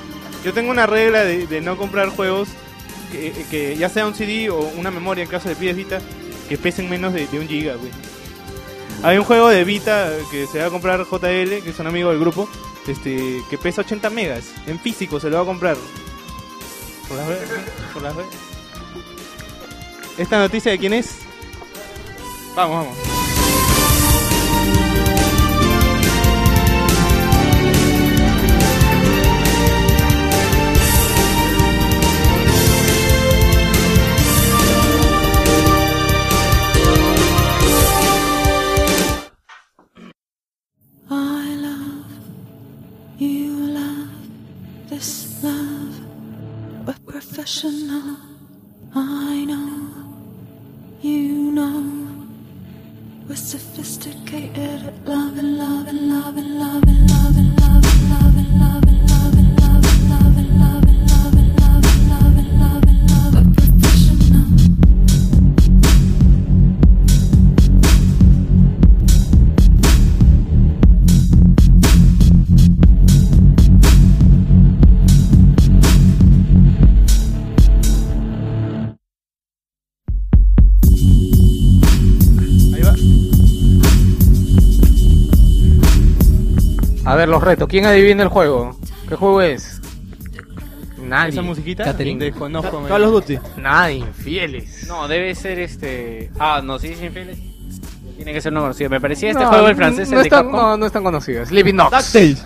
Yo 0.44 0.54
tengo 0.54 0.70
una 0.70 0.86
regla 0.86 1.24
de, 1.24 1.46
de 1.46 1.60
no 1.60 1.76
comprar 1.76 2.08
juegos 2.08 2.48
que, 3.12 3.32
que 3.50 3.76
ya 3.76 3.90
sea 3.90 4.06
un 4.06 4.14
CD 4.14 4.48
o 4.48 4.60
una 4.78 4.90
memoria 4.90 5.22
en 5.24 5.28
caso 5.28 5.48
de 5.50 5.56
pies 5.56 5.76
Vita 5.76 6.00
que 6.48 6.56
pesen 6.56 6.88
menos 6.88 7.12
de, 7.12 7.26
de 7.26 7.38
un 7.38 7.46
giga, 7.46 7.74
güey. 7.74 7.90
Hay 9.02 9.18
un 9.18 9.24
juego 9.24 9.48
de 9.50 9.62
Vita 9.64 10.10
que 10.30 10.46
se 10.46 10.58
va 10.60 10.66
a 10.66 10.70
comprar 10.70 11.04
JL, 11.04 11.62
que 11.62 11.70
es 11.70 11.78
un 11.78 11.86
amigo 11.86 12.08
del 12.10 12.18
grupo, 12.18 12.48
este 12.86 13.42
que 13.50 13.58
pesa 13.58 13.82
80 13.82 14.10
megas. 14.10 14.44
En 14.66 14.78
físico 14.78 15.20
se 15.20 15.30
lo 15.30 15.36
va 15.36 15.42
a 15.42 15.46
comprar. 15.46 15.76
Por 17.08 17.16
las 17.16 17.28
ve- 17.28 17.38
por 17.92 18.02
las 18.02 18.16
ve- 18.16 18.24
¿Esta 20.18 20.38
noticia 20.38 20.72
de 20.72 20.78
quién 20.78 20.92
es? 20.92 21.16
Vamos, 22.54 22.84
vamos. 22.84 22.96
Ver, 87.20 87.28
los 87.28 87.42
retos. 87.42 87.68
¿Quién 87.68 87.86
adivina 87.86 88.22
el 88.22 88.28
juego? 88.28 88.76
¿Qué 89.08 89.16
juego 89.16 89.40
es? 89.42 89.80
Nadie. 90.98 91.30
Esa 91.30 91.42
musiquita 91.42 91.84
Catherine. 91.84 92.24
desconozco. 92.24 92.84
Call 92.86 93.04
of 93.04 93.12
Duty. 93.12 93.38
Nadie, 93.56 93.96
infieles. 93.98 94.86
No, 94.86 95.08
debe 95.08 95.34
ser 95.34 95.58
este. 95.58 96.30
Ah, 96.38 96.60
no, 96.62 96.78
sí, 96.78 96.88
es 96.88 97.02
infieles. 97.02 97.38
Tiene 98.16 98.32
que 98.34 98.40
ser 98.40 98.52
no 98.52 98.60
conocido. 98.60 98.90
Me 98.90 99.00
parecía 99.00 99.30
este 99.30 99.42
No, 99.42 99.48
juego 99.48 99.68
el 99.68 99.76
francés, 99.76 100.10
no 100.10 100.16
el 100.18 100.22
de 100.24 100.28
es 100.28 100.30
tan, 100.30 100.44
Capcom. 100.44 100.60
no, 100.60 100.76
no 100.76 100.86
es 100.86 100.92
tan 100.92 101.02
conocido. 101.02 101.44
Sleeping 101.46 101.76
Dogs. 101.78 101.90
DuckTales. 102.12 102.44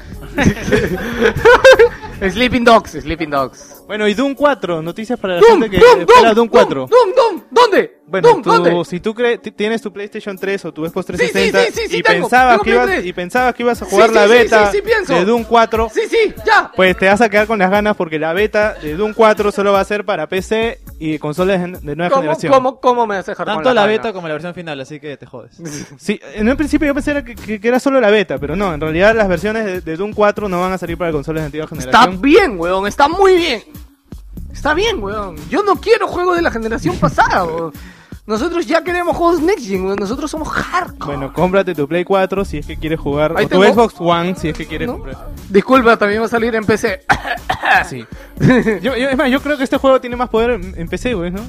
Sleeping 2.33 2.65
Dogs, 2.65 2.91
Sleeping 2.93 3.31
Dogs. 3.31 3.83
Bueno, 3.87 4.09
y 4.09 4.15
Doom 4.15 4.35
4, 4.35 4.81
noticias 4.83 5.19
para 5.21 5.35
la 5.35 5.41
Doom, 5.41 5.61
gente 5.63 5.71
que 5.71 5.79
Doom, 5.79 6.01
espera 6.01 6.21
Doom, 6.33 6.35
Doom 6.35 6.49
4. 6.49 6.87
Doom, 6.87 7.15
Doom. 7.15 7.43
¿Dónde? 7.51 7.99
Bueno, 8.07 8.29
Doom, 8.29 8.43
tú- 8.43 8.51
¿dónde? 8.53 8.85
si 8.85 9.01
tú 9.01 9.15
tienes 9.57 9.83
tu 9.83 9.93
PlayStation 9.93 10.39
3 10.39 10.65
o 10.67 10.73
tu 10.73 10.87
Xbox 10.87 11.07
sí, 11.07 11.13
360 11.17 11.61
sí, 11.61 11.73
sí, 11.73 11.89
sí, 11.91 11.97
y, 11.99 12.03
tengo, 12.03 12.23
pensabas 12.29 12.53
tengo 12.55 12.65
que 12.65 12.71
ibas, 12.71 12.87
3. 12.87 13.05
y 13.07 13.13
pensabas 13.13 13.55
que 13.55 13.63
ibas 13.63 13.83
a 13.83 13.85
jugar 13.87 14.09
sí, 14.11 14.15
la 14.15 14.27
beta 14.27 14.71
sí, 14.71 14.77
sí, 14.79 14.83
pienso. 14.83 15.15
de 15.15 15.25
Doom 15.25 15.45
4, 15.45 15.91
Sí, 15.93 16.01
sí, 16.09 16.35
ya. 16.47 16.71
pues 16.77 16.97
te 16.97 17.07
vas 17.09 17.21
a 17.21 17.29
quedar 17.29 17.47
con 17.47 17.59
las 17.59 17.71
ganas 17.71 17.97
porque 17.97 18.19
la 18.19 18.33
beta 18.33 18.75
de 18.75 18.95
Doom 18.95 19.13
4 19.15 19.53
solo 19.53 19.73
va 19.73 19.81
a 19.81 19.85
ser 19.85 20.05
para 20.05 20.29
PC 20.29 20.81
y 20.99 21.19
consolas 21.19 21.61
de 21.83 21.97
nueva 21.97 22.11
¿Cómo, 22.11 22.23
generación. 22.23 22.53
cómo, 22.53 22.81
cómo 22.81 23.07
me 23.07 23.17
vas 23.17 23.29
a 23.29 23.33
dejar 23.33 23.47
con 23.47 23.55
Tanto 23.57 23.75
la 23.75 23.87
beta 23.87 24.13
como 24.13 24.29
la 24.29 24.35
versión 24.35 24.55
final, 24.55 24.81
así 24.81 25.01
que 25.01 25.17
te 25.17 25.27
jodes. 25.27 25.57
Sí, 25.99 26.21
en 26.35 26.49
un 26.49 26.57
principio 26.57 26.87
yo 26.87 26.95
pensé 26.95 27.11
era 27.11 27.25
que, 27.25 27.35
que- 27.35 27.61
que 27.61 27.69
era 27.69 27.81
solo 27.81 28.01
la 28.01 28.11
beta, 28.11 28.39
pero 28.39 28.55
no, 28.57 28.73
en 28.73 28.81
realidad 28.81 29.15
las 29.15 29.29
versiones 29.29 29.65
de, 29.65 29.81
de 29.81 29.97
Doom 29.97 30.13
4 30.13 30.49
no 30.49 30.61
van 30.61 30.73
a 30.73 30.79
salir 30.79 30.97
para 30.97 31.11
consolas 31.13 31.43
de 31.43 31.47
antigua 31.47 31.65
Está 31.65 31.77
generación. 31.77 32.23
bien, 32.23 32.59
weón, 32.61 32.87
está 32.87 33.09
muy 33.09 33.35
bien. 33.37 33.63
Está 34.65 34.73
bien, 34.73 35.03
weón. 35.05 35.37
Yo 35.51 35.63
no 35.63 35.77
quiero 35.77 36.09
juegos 36.09 36.37
de 36.37 36.43
la 36.43 36.51
generación 36.51 36.97
pasada, 37.01 37.45
weón. 37.45 37.71
Nosotros 38.27 38.65
ya 38.65 38.83
queremos 38.83 39.15
juegos 39.15 39.43
Next 39.43 39.67
Gen, 39.69 39.85
weón. 39.85 39.97
Nosotros 40.01 40.31
somos 40.31 40.49
hardcore. 40.49 41.17
Bueno, 41.19 41.35
cómprate 41.35 41.75
tu 41.75 41.87
Play 41.87 42.03
4 42.05 42.47
si 42.47 42.57
es 42.57 42.67
que 42.67 42.79
quieres 42.79 42.99
jugar, 42.99 43.35
Ahí 43.37 43.45
o 43.45 43.49
tu 43.49 43.61
tengo- 43.61 43.75
Xbox 43.75 43.95
One 43.99 44.35
si 44.37 44.49
es 44.49 44.57
que 44.57 44.65
quieres 44.67 44.87
¿No? 44.89 44.95
comprar. 44.95 45.29
Disculpa, 45.51 45.99
también 45.99 46.23
va 46.23 46.25
a 46.25 46.29
salir 46.31 46.55
en 46.55 46.65
PC. 46.65 47.03
Sí. 47.89 48.07
Yo, 48.81 48.95
yo- 48.97 49.09
es 49.09 49.17
más, 49.19 49.29
yo 49.31 49.41
creo 49.41 49.57
que 49.59 49.65
este 49.65 49.77
juego 49.79 50.01
tiene 50.01 50.15
más 50.15 50.29
poder 50.29 50.51
en, 50.53 50.75
en 50.79 50.89
PC, 50.89 51.13
güey, 51.15 51.33
¿no? 51.33 51.41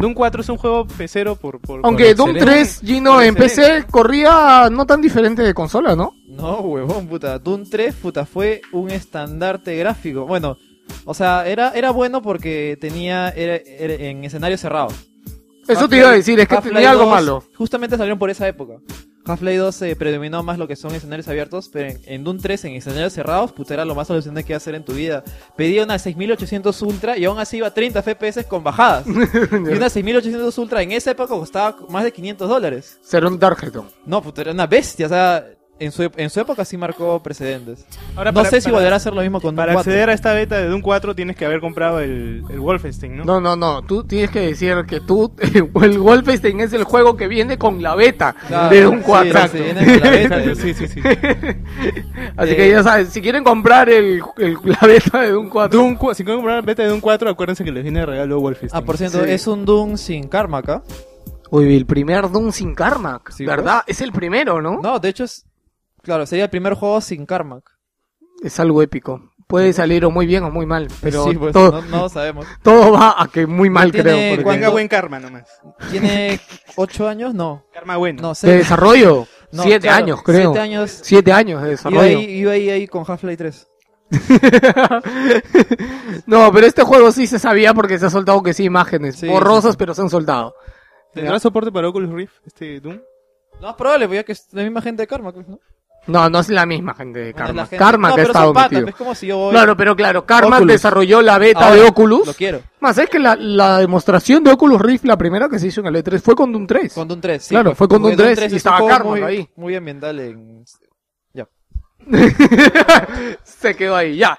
Doom 0.00 0.14
4 0.14 0.40
es 0.40 0.48
un 0.48 0.56
juego 0.56 0.86
pecero 0.86 1.34
por... 1.34 1.58
por 1.60 1.80
Aunque 1.82 2.14
por 2.14 2.16
Doom 2.16 2.30
excelencia. 2.36 2.80
3, 2.80 2.80
Gino, 2.84 3.12
Por 3.14 3.22
en 3.24 3.28
excelencia. 3.30 3.74
PC 3.80 3.86
corría 3.90 4.68
no 4.70 4.86
tan 4.86 5.02
diferente 5.02 5.42
de 5.42 5.52
consola, 5.52 5.96
¿no? 5.96 6.14
No, 6.28 6.60
huevón, 6.60 7.08
puta. 7.08 7.38
Doom 7.40 7.64
3, 7.68 7.94
puta, 7.96 8.24
fue 8.24 8.62
un 8.72 8.90
estandarte 8.90 9.76
gráfico. 9.76 10.26
Bueno, 10.26 10.58
o 11.04 11.14
sea, 11.14 11.46
era, 11.46 11.70
era 11.70 11.90
bueno 11.90 12.22
porque 12.22 12.76
tenía 12.80 13.30
era, 13.30 13.56
era 13.56 13.94
en 13.94 14.24
escenarios 14.24 14.60
cerrados. 14.60 14.94
Eso 15.68 15.88
te 15.88 15.96
iba 15.96 16.10
a 16.10 16.12
decir, 16.12 16.38
es 16.38 16.46
que 16.46 16.56
tenía 16.58 16.90
algo 16.90 17.04
2 17.04 17.10
malo. 17.12 17.44
Justamente 17.54 17.96
salieron 17.96 18.18
por 18.18 18.30
esa 18.30 18.46
época. 18.46 18.74
Half-Life 19.26 19.58
2 19.58 19.74
se 19.74 19.96
predominó 19.96 20.42
más 20.42 20.56
lo 20.58 20.68
que 20.68 20.76
son 20.76 20.94
escenarios 20.94 21.26
abiertos, 21.26 21.68
pero 21.72 21.90
en, 21.90 22.00
en 22.06 22.24
Doom 22.24 22.38
3, 22.38 22.66
en 22.66 22.74
escenarios 22.74 23.12
cerrados, 23.12 23.52
puta, 23.52 23.74
era 23.74 23.84
lo 23.84 23.94
más 23.94 24.08
alucinante 24.08 24.44
que 24.44 24.52
iba 24.52 24.56
a 24.56 24.58
hacer 24.58 24.76
en 24.76 24.84
tu 24.84 24.92
vida. 24.92 25.24
Pedía 25.56 25.82
una 25.82 25.98
6800 25.98 26.82
Ultra 26.82 27.18
y 27.18 27.24
aún 27.24 27.38
así 27.38 27.56
iba 27.56 27.66
a 27.66 27.74
30 27.74 28.02
FPS 28.02 28.44
con 28.44 28.62
bajadas. 28.62 29.04
y 29.06 29.72
una 29.72 29.88
6800 29.90 30.56
Ultra 30.58 30.82
en 30.82 30.92
esa 30.92 31.10
época 31.10 31.34
costaba 31.34 31.76
más 31.88 32.04
de 32.04 32.12
500 32.12 32.48
dólares. 32.48 32.98
Será 33.02 33.26
un 33.26 33.38
Darkheton. 33.38 33.88
No, 34.04 34.22
puta, 34.22 34.42
era 34.42 34.52
una 34.52 34.66
bestia, 34.66 35.06
o 35.06 35.08
sea, 35.08 35.44
en 35.78 35.92
su, 35.92 36.10
en 36.16 36.30
su 36.30 36.40
época 36.40 36.64
sí 36.64 36.76
marcó 36.76 37.22
precedentes. 37.22 37.84
Ahora, 38.16 38.32
no 38.32 38.36
para- 38.36 38.48
sé 38.50 38.60
si 38.60 38.66
para- 38.66 38.76
volverá 38.78 38.94
a 38.94 38.98
hacer 38.98 39.12
lo 39.12 39.20
mismo 39.20 39.40
con 39.40 39.54
Doom 39.54 39.56
Para 39.56 39.72
4. 39.74 39.90
acceder 39.92 40.08
a 40.10 40.12
esta 40.14 40.32
beta 40.32 40.56
de 40.56 40.68
Doom 40.68 40.80
4 40.80 41.14
tienes 41.14 41.36
que 41.36 41.44
haber 41.44 41.60
comprado 41.60 42.00
el, 42.00 42.42
el 42.48 42.60
Wolfenstein, 42.60 43.16
¿no? 43.18 43.24
No, 43.24 43.40
no, 43.40 43.56
no. 43.56 43.82
Tú 43.82 44.04
tienes 44.04 44.30
que 44.30 44.40
decir 44.40 44.74
que 44.88 45.00
tú, 45.00 45.32
el 45.82 45.98
Wolfenstein 45.98 46.60
es 46.60 46.72
el 46.72 46.84
juego 46.84 47.16
que 47.16 47.28
viene 47.28 47.58
con 47.58 47.82
la 47.82 47.94
beta 47.94 48.34
Claro, 48.48 48.70
de 48.74 48.82
Doom 48.82 48.98
sí, 48.98 49.02
4. 49.06 49.48
sí, 49.48 49.58
viene 49.58 49.84
con 49.84 50.00
la 50.00 50.10
beta. 50.10 50.42
Exacto, 50.44 50.54
sí, 50.62 50.74
sí, 50.74 50.88
sí. 50.88 51.00
Así 52.36 52.52
Eh, 52.52 52.56
que 52.56 52.70
ya 52.70 52.82
sabes, 52.82 53.08
si 53.10 53.20
quieren 53.20 53.44
comprar 53.44 53.88
el, 53.88 54.22
el- 54.38 54.58
la 54.64 54.78
beta 54.86 55.20
de 55.20 55.30
Doom 55.30 55.48
4. 55.48 55.78
Doom, 55.78 55.98
si 56.14 56.24
quieren 56.24 56.36
comprar 56.38 56.56
la 56.56 56.62
beta 56.62 56.82
de 56.82 56.88
Doom 56.88 57.00
4, 57.00 57.30
acuérdense 57.30 57.64
que 57.64 57.72
les 57.72 57.82
viene 57.82 58.00
de 58.00 58.06
regalo 58.06 58.40
Wolfenstein. 58.40 58.82
Ah, 58.82 58.84
por 58.84 58.96
cierto, 58.96 59.24
Sí. 59.24 59.30
es 59.30 59.46
un 59.46 59.64
Doom 59.64 59.96
sin 59.96 60.28
karma 60.28 60.58
acá. 60.58 60.82
Uy, 61.50 61.76
el 61.76 61.86
primer 61.86 62.30
Doom 62.30 62.50
sin 62.50 62.74
Sí, 63.30 63.44
¿verdad? 63.46 63.82
Es 63.86 64.00
el 64.00 64.12
primero, 64.12 64.60
¿no? 64.60 64.80
No, 64.82 64.98
de 64.98 65.08
hecho 65.10 65.24
es... 65.24 65.44
Claro, 66.06 66.24
sería 66.24 66.44
el 66.44 66.50
primer 66.50 66.72
juego 66.74 67.00
sin 67.02 67.26
Carmack. 67.26 67.64
Es 68.42 68.58
algo 68.60 68.80
épico. 68.80 69.32
Puede 69.46 69.72
salir 69.72 70.04
o 70.04 70.10
muy 70.10 70.26
bien 70.26 70.42
o 70.44 70.50
muy 70.50 70.66
mal, 70.66 70.88
pero 71.00 71.24
sí, 71.24 71.34
pues, 71.36 71.52
todo, 71.52 71.80
no, 71.82 71.88
no 71.88 71.98
lo 72.02 72.08
sabemos. 72.08 72.46
todo 72.62 72.92
va 72.92 73.14
a 73.22 73.28
que 73.28 73.46
muy 73.46 73.70
mal, 73.70 73.92
Tiene 73.92 74.10
creo. 74.10 74.30
porque- 74.30 74.42
cuánto- 74.44 74.58
Tenga 74.60 74.68
buen 74.70 74.88
karma 74.88 75.20
nomás. 75.20 75.48
¿Tiene 75.90 76.40
8 76.76 77.08
años? 77.08 77.34
No. 77.34 77.64
Karma 77.72 77.96
bueno. 77.96 78.22
No, 78.22 78.32
¿De 78.40 78.56
desarrollo? 78.56 79.26
No, 79.52 79.62
Siete 79.62 79.86
claro, 79.86 80.04
años, 80.04 80.22
creo. 80.24 80.50
Siete 80.52 80.60
años. 80.60 81.00
Siete 81.02 81.32
años 81.32 81.60
de 81.60 81.68
Iba 81.68 81.76
desarrollo. 81.76 82.18
ahí, 82.18 82.24
iba 82.24 82.52
ahí, 82.52 82.70
ahí 82.70 82.86
con 82.88 83.04
Half-Life 83.06 83.36
3. 83.36 83.68
no, 86.26 86.52
pero 86.52 86.66
este 86.66 86.82
juego 86.82 87.10
sí 87.12 87.26
se 87.26 87.38
sabía 87.38 87.74
porque 87.74 87.98
se 87.98 88.06
ha 88.06 88.10
soltado 88.10 88.42
que 88.42 88.52
sí 88.52 88.64
imágenes. 88.64 89.16
Sí, 89.16 89.28
borrosas, 89.28 89.72
sí, 89.72 89.76
pero 89.78 89.94
se 89.94 90.02
han 90.02 90.10
soltado. 90.10 90.54
¿Tendrá 91.12 91.38
soporte 91.38 91.72
para 91.72 91.88
Oculus 91.88 92.12
Rift 92.12 92.34
este 92.46 92.80
Doom? 92.80 93.00
No 93.60 93.70
es 93.70 93.76
probable, 93.76 94.06
pues 94.06 94.18
ya 94.18 94.24
que 94.24 94.32
es 94.32 94.46
la 94.52 94.62
misma 94.64 94.82
gente 94.82 95.02
de 95.02 95.06
Karma, 95.06 95.32
pues, 95.32 95.48
¿no? 95.48 95.58
No, 96.06 96.30
no 96.30 96.38
es 96.38 96.48
la 96.48 96.66
misma 96.66 96.94
gente 96.94 97.18
de 97.18 97.34
Karma. 97.34 97.52
la 97.62 97.66
gente- 97.66 97.76
Karma 97.76 98.08
no, 98.10 98.14
que 98.14 98.20
ha 98.20 98.24
estado 98.24 98.52
patas, 98.52 98.72
metido. 98.72 98.88
Es 98.88 98.94
como 98.94 99.14
si 99.14 99.26
yo 99.26 99.36
voy... 99.38 99.50
Claro, 99.52 99.76
pero 99.76 99.96
claro, 99.96 100.24
Karma 100.24 100.56
Oculus. 100.56 100.72
desarrolló 100.74 101.20
la 101.22 101.38
beta 101.38 101.68
Ahora, 101.68 101.74
de 101.76 101.88
Oculus. 101.88 102.26
Lo 102.26 102.34
quiero. 102.34 102.60
Más 102.80 102.96
es 102.98 103.08
que 103.10 103.18
la, 103.18 103.34
la 103.36 103.78
demostración 103.78 104.44
de 104.44 104.52
Oculus 104.52 104.80
Rift, 104.80 105.04
la 105.04 105.16
primera 105.18 105.48
que 105.48 105.58
se 105.58 105.66
hizo 105.66 105.80
en 105.80 105.86
el 105.88 105.96
E3, 105.96 106.20
fue 106.20 106.34
con 106.36 106.52
Doom 106.52 106.66
3. 106.66 106.94
Con 106.94 107.08
Doom 107.08 107.20
3, 107.20 107.42
sí. 107.42 107.48
Claro, 107.50 107.70
pues, 107.70 107.78
fue 107.78 107.88
con 107.88 108.02
Doom 108.02 108.14
3 108.16 108.38
y 108.38 108.44
es 108.44 108.52
un 108.52 108.56
estaba 108.56 108.86
Karma 108.86 109.10
muy, 109.10 109.22
ahí. 109.22 109.48
Muy 109.56 109.74
ambiental 109.74 110.20
en... 110.20 110.64
Ya. 111.34 111.48
se 113.42 113.74
quedó 113.74 113.96
ahí, 113.96 114.16
ya. 114.16 114.38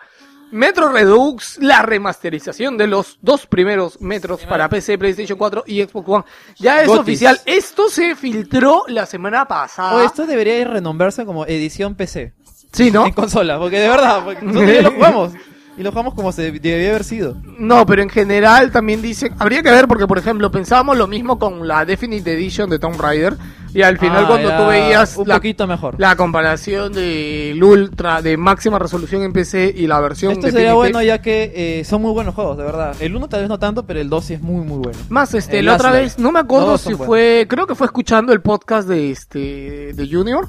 Metro 0.51 0.89
Redux, 0.89 1.57
la 1.61 1.81
remasterización 1.81 2.77
de 2.77 2.87
los 2.87 3.17
dos 3.21 3.45
primeros 3.47 3.99
metros 4.01 4.45
para 4.45 4.69
PC, 4.69 4.97
PlayStation 4.97 5.37
4 5.37 5.63
y 5.67 5.83
Xbox 5.83 6.07
One. 6.09 6.23
Ya 6.57 6.81
es 6.81 6.87
Gotis. 6.87 7.01
oficial. 7.01 7.39
Esto 7.45 7.89
se 7.89 8.15
filtró 8.15 8.83
la 8.87 9.05
semana 9.05 9.45
pasada. 9.47 9.95
O 9.95 10.01
esto 10.01 10.25
debería 10.25 10.57
ir 10.57 10.67
renombrarse 10.69 11.25
como 11.25 11.45
edición 11.45 11.95
PC. 11.95 12.33
Sí, 12.71 12.91
¿no? 12.91 13.05
En 13.05 13.13
consola, 13.13 13.59
porque 13.59 13.79
de 13.79 13.89
verdad, 13.89 14.23
porque 14.23 14.41
nosotros 14.45 14.71
ya 14.75 14.81
lo 14.81 14.91
jugamos. 14.91 15.33
Y 15.77 15.83
lo 15.83 15.91
jugamos 15.91 16.15
como 16.15 16.31
se 16.31 16.51
debía 16.51 16.89
haber 16.89 17.03
sido. 17.03 17.35
No, 17.59 17.85
pero 17.85 18.01
en 18.01 18.09
general 18.09 18.71
también 18.71 19.01
dicen, 19.01 19.33
habría 19.37 19.61
que 19.61 19.69
ver 19.69 19.87
porque 19.87 20.07
por 20.07 20.17
ejemplo 20.17 20.49
pensábamos 20.51 20.97
lo 20.97 21.05
mismo 21.07 21.37
con 21.37 21.67
la 21.67 21.85
Definite 21.85 22.33
Edition 22.33 22.67
de 22.69 22.79
Tomb 22.79 22.99
Raider 22.99 23.35
y 23.75 23.83
al 23.83 23.99
final 23.99 24.23
Ah, 24.25 24.27
cuando 24.27 24.57
tú 24.57 24.65
veías 24.69 25.17
un 25.17 25.27
la, 25.27 25.35
poquito 25.35 25.67
mejor. 25.67 25.93
la 25.99 26.15
comparación 26.15 26.93
del 26.93 27.63
Ultra 27.63 28.23
de 28.23 28.37
máxima 28.37 28.79
resolución 28.79 29.21
en 29.21 29.33
PC 29.33 29.71
y 29.77 29.85
la 29.85 29.99
versión 29.99 30.31
Esto 30.31 30.49
sería 30.49 30.73
bueno 30.73 30.99
ya 31.03 31.21
que 31.21 31.51
eh, 31.55 31.83
son 31.83 32.01
muy 32.01 32.11
buenos 32.11 32.33
juegos, 32.33 32.57
de 32.57 32.63
verdad. 32.63 32.95
El 32.99 33.15
1 33.15 33.27
tal 33.27 33.41
vez 33.41 33.49
no 33.49 33.59
tanto, 33.59 33.85
pero 33.85 33.99
el 33.99 34.09
2 34.09 34.25
sí 34.25 34.33
es 34.33 34.41
muy 34.41 34.65
muy 34.65 34.79
bueno. 34.79 34.97
Más 35.09 35.35
este, 35.35 35.59
El 35.59 35.67
la 35.67 35.75
otra 35.75 35.91
vez, 35.91 36.17
no 36.17 36.31
me 36.31 36.39
acuerdo 36.39 36.79
si 36.79 36.89
buenos. 36.93 37.05
fue, 37.05 37.45
creo 37.47 37.67
que 37.67 37.75
fue 37.75 37.85
escuchando 37.85 38.33
el 38.33 38.41
podcast 38.41 38.87
de 38.87 39.11
este 39.11 39.93
de 39.93 40.09
Junior 40.11 40.47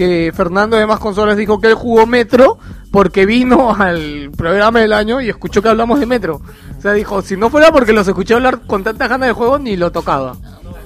que 0.00 0.32
Fernando 0.34 0.78
de 0.78 0.86
Más 0.86 0.98
Consolas 0.98 1.36
dijo 1.36 1.60
que 1.60 1.66
él 1.66 1.74
jugó 1.74 2.06
Metro 2.06 2.56
porque 2.90 3.26
vino 3.26 3.74
al 3.78 4.30
programa 4.34 4.80
del 4.80 4.94
año 4.94 5.20
y 5.20 5.28
escuchó 5.28 5.60
que 5.60 5.68
hablamos 5.68 6.00
de 6.00 6.06
Metro. 6.06 6.40
O 6.78 6.80
sea, 6.80 6.94
dijo, 6.94 7.20
si 7.20 7.36
no 7.36 7.50
fuera 7.50 7.70
porque 7.70 7.92
los 7.92 8.08
escuché 8.08 8.32
hablar 8.32 8.62
con 8.66 8.82
tanta 8.82 9.08
ganas 9.08 9.28
de 9.28 9.34
juego, 9.34 9.58
ni 9.58 9.76
lo 9.76 9.92
tocaba. 9.92 10.36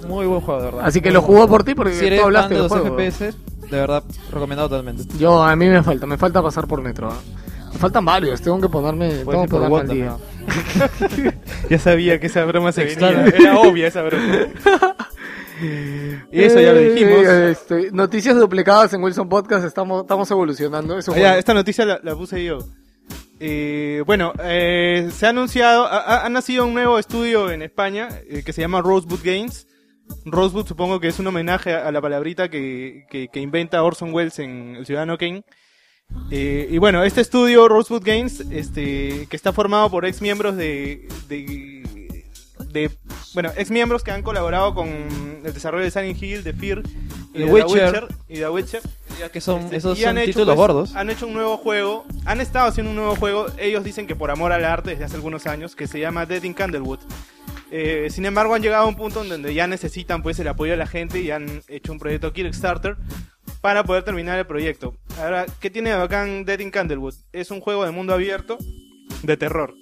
Muy 0.09 0.27
buen 0.27 0.41
juego, 0.41 0.61
de 0.61 0.67
verdad. 0.67 0.81
Así 0.85 1.01
que 1.01 1.11
Muy 1.11 1.15
lo 1.15 1.23
jugó 1.23 1.47
por 1.47 1.63
ti 1.63 1.77
porque 1.77 1.95
si 1.95 2.11
tú 2.11 2.25
hablaste 2.25 2.55
de 2.55 2.61
los 2.63 2.73
juego. 2.73 2.97
FPS, 2.97 3.21
de 3.21 3.37
verdad, 3.71 4.03
recomendado 4.33 4.69
totalmente. 4.69 5.05
Yo, 5.17 5.45
a 5.45 5.55
mí 5.55 5.69
me 5.69 5.85
falta, 5.85 6.07
me 6.07 6.19
falta 6.19 6.43
pasar 6.43 6.67
por 6.67 6.83
Metro. 6.83 7.09
¿ah? 7.13 7.17
Me 7.73 7.79
faltan 7.79 8.05
varios, 8.05 8.43
tengo 8.43 8.61
que 8.61 8.69
ponerme, 8.69 9.11
tengo 9.11 9.43
que 9.43 9.49
ponerme 9.49 9.79
al 9.79 9.89
día. 9.89 10.17
Ya 11.71 11.79
sabía 11.79 12.19
que 12.19 12.27
esa 12.27 12.45
broma 12.45 12.73
se 12.73 12.85
venía. 12.85 13.27
Era 13.27 13.61
obvia 13.61 13.87
esa 13.87 14.03
broma. 14.03 14.25
Y 16.33 16.43
eso 16.43 16.61
ya 16.61 16.73
lo 16.73 16.81
dijimos. 16.81 17.25
Eh, 17.27 17.51
este, 17.51 17.91
noticias 17.93 18.37
duplicadas 18.37 18.93
en 18.93 19.03
Wilson 19.03 19.29
Podcast, 19.29 19.65
estamos, 19.67 20.03
estamos 20.03 20.31
evolucionando. 20.31 20.99
Eso 20.99 21.13
Ah, 21.13 21.39
esta 21.39 21.55
noticia 21.55 21.85
la, 21.85 22.01
la 22.03 22.15
puse 22.15 22.45
yo. 22.45 22.59
Eh, 23.41 24.03
bueno, 24.07 24.33
eh, 24.43 25.09
se 25.13 25.27
ha 25.27 25.31
anunciado, 25.31 25.87
ha, 25.91 26.29
nacido 26.29 26.67
un 26.67 26.75
nuevo 26.75 26.99
estudio 26.99 27.51
en 27.51 27.63
España 27.63 28.09
eh, 28.29 28.43
que 28.45 28.53
se 28.53 28.61
llama 28.61 28.81
Rosebud 28.81 29.21
Games. 29.23 29.67
Rosebud 30.25 30.67
supongo 30.67 31.01
que 31.01 31.09
es 31.09 31.19
un 31.19 31.27
homenaje 31.27 31.73
a, 31.75 31.89
a 31.89 31.93
la 31.93 32.01
palabrita 32.01 32.49
que, 32.49 33.05
que- 33.11 33.29
que 33.33 33.41
inventa 33.41 33.83
Orson 33.83 34.13
Welles 34.15 34.39
en 34.39 34.77
El 34.77 34.87
Ciudadano 34.87 35.19
Kane. 35.19 35.43
Y 36.31 36.77
bueno, 36.79 37.03
este 37.03 37.23
estudio, 37.23 37.67
Rosebud 37.67 38.03
Games, 38.05 38.41
este, 38.51 39.27
que 39.29 39.37
está 39.37 39.53
formado 39.53 39.91
por 39.91 40.05
ex 40.05 40.21
miembros 40.21 40.55
de, 40.57 41.09
de, 41.29 41.83
de- 42.75 42.91
bueno, 43.33 43.51
ex 43.57 43.71
miembros 43.71 44.03
que 44.05 44.11
han 44.11 44.23
colaborado 44.23 44.75
con 44.75 44.87
el 44.89 45.53
desarrollo 45.55 45.85
de 45.85 45.91
Silent 45.91 46.23
Hill, 46.23 46.45
de 46.45 46.53
Fear, 46.53 46.83
y 47.33 47.39
The 47.39 47.39
de 47.39 47.45
Witcher. 47.47 48.09
y 48.29 48.35
The 48.35 48.49
Witcher. 48.51 48.83
Ya 49.19 49.31
que 49.31 49.41
son, 49.41 49.63
Este, 49.63 49.77
esos 49.77 49.99
son 49.99 50.19
hecho, 50.19 50.27
títulos 50.27 50.47
pues, 50.49 50.57
gordos. 50.57 50.97
Han 50.97 51.09
hecho 51.09 51.27
un 51.29 51.35
nuevo 51.35 51.57
juego, 51.57 52.05
han 52.27 52.41
estado 52.41 52.67
haciendo 52.69 52.91
un 52.91 52.97
nuevo 52.97 53.15
juego, 53.17 53.47
ellos 53.59 53.85
dicen 53.85 54.07
que 54.09 54.17
por 54.17 54.31
amor 54.31 54.53
al 54.53 54.65
arte 54.65 54.91
desde 54.91 55.05
hace 55.05 55.15
algunos 55.17 55.47
años, 55.47 55.75
que 55.77 55.87
se 55.87 56.01
llama 56.01 56.27
Dead 56.27 56.43
in 56.43 56.53
Candlewood. 56.53 56.99
Eh, 57.71 58.09
sin 58.11 58.25
embargo, 58.27 58.55
han 58.55 58.63
llegado 58.63 58.85
a 58.85 58.89
un 58.89 58.97
punto 58.97 59.23
en 59.23 59.29
donde 59.29 59.55
ya 59.55 59.67
necesitan 59.67 60.23
pues 60.23 60.39
el 60.41 60.49
apoyo 60.49 60.73
de 60.73 60.77
la 60.79 60.87
gente 60.87 61.21
y 61.21 61.31
han 61.31 61.63
hecho 61.69 61.93
un 61.93 61.99
proyecto 61.99 62.33
Kickstarter 62.33 62.97
para 63.61 63.85
poder 63.85 64.03
terminar 64.05 64.39
el 64.39 64.47
proyecto. 64.47 64.95
Ahora, 65.21 65.47
¿qué 65.61 65.71
tiene 65.71 65.91
de 65.91 65.97
bacán 65.97 66.45
Dead 66.45 66.59
in 66.61 66.71
Candlewood? 66.71 67.15
Es 67.33 67.51
un 67.51 67.61
juego 67.61 67.85
de 67.85 67.91
mundo 67.93 68.13
abierto 68.15 68.59
de 69.23 69.37
terror. 69.37 69.75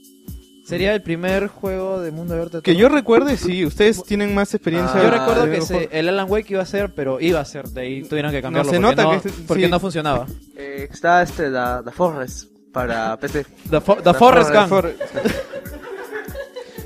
Sería 0.72 0.94
el 0.94 1.02
primer 1.02 1.46
juego 1.48 2.00
de 2.00 2.10
mundo 2.10 2.34
abierto. 2.34 2.58
de 2.58 2.62
Que 2.62 2.74
yo 2.76 2.88
recuerde, 2.88 3.36
sí, 3.36 3.64
ustedes 3.64 4.02
tienen 4.04 4.34
más 4.34 4.52
experiencia. 4.54 5.02
Yo 5.02 5.10
recuerdo 5.10 5.50
que 5.50 5.60
se- 5.62 5.88
el 5.92 6.08
Alan 6.08 6.26
Wake 6.30 6.50
iba 6.52 6.62
a 6.62 6.66
ser, 6.66 6.92
pero 6.94 7.20
iba 7.20 7.40
a 7.40 7.44
ser, 7.44 7.68
de 7.68 7.80
ahí 7.82 8.02
tuvieron 8.02 8.30
que 8.32 8.42
cambiarlo 8.42 8.70
se 8.70 8.80
porque, 8.80 8.96
nota 8.96 9.02
no, 9.04 9.10
que 9.22 9.28
es- 9.28 9.34
porque 9.46 9.64
sí. 9.66 9.70
no 9.70 9.80
funcionaba. 9.80 10.26
Eh, 10.56 10.88
está 10.90 11.22
este, 11.22 11.44
The, 11.50 11.84
The 11.84 11.90
Forest 11.92 12.50
para 12.72 13.16
PC. 13.18 13.44
The, 13.70 13.80
Fo- 13.80 14.02
The 14.02 14.14
Forest. 14.14 14.50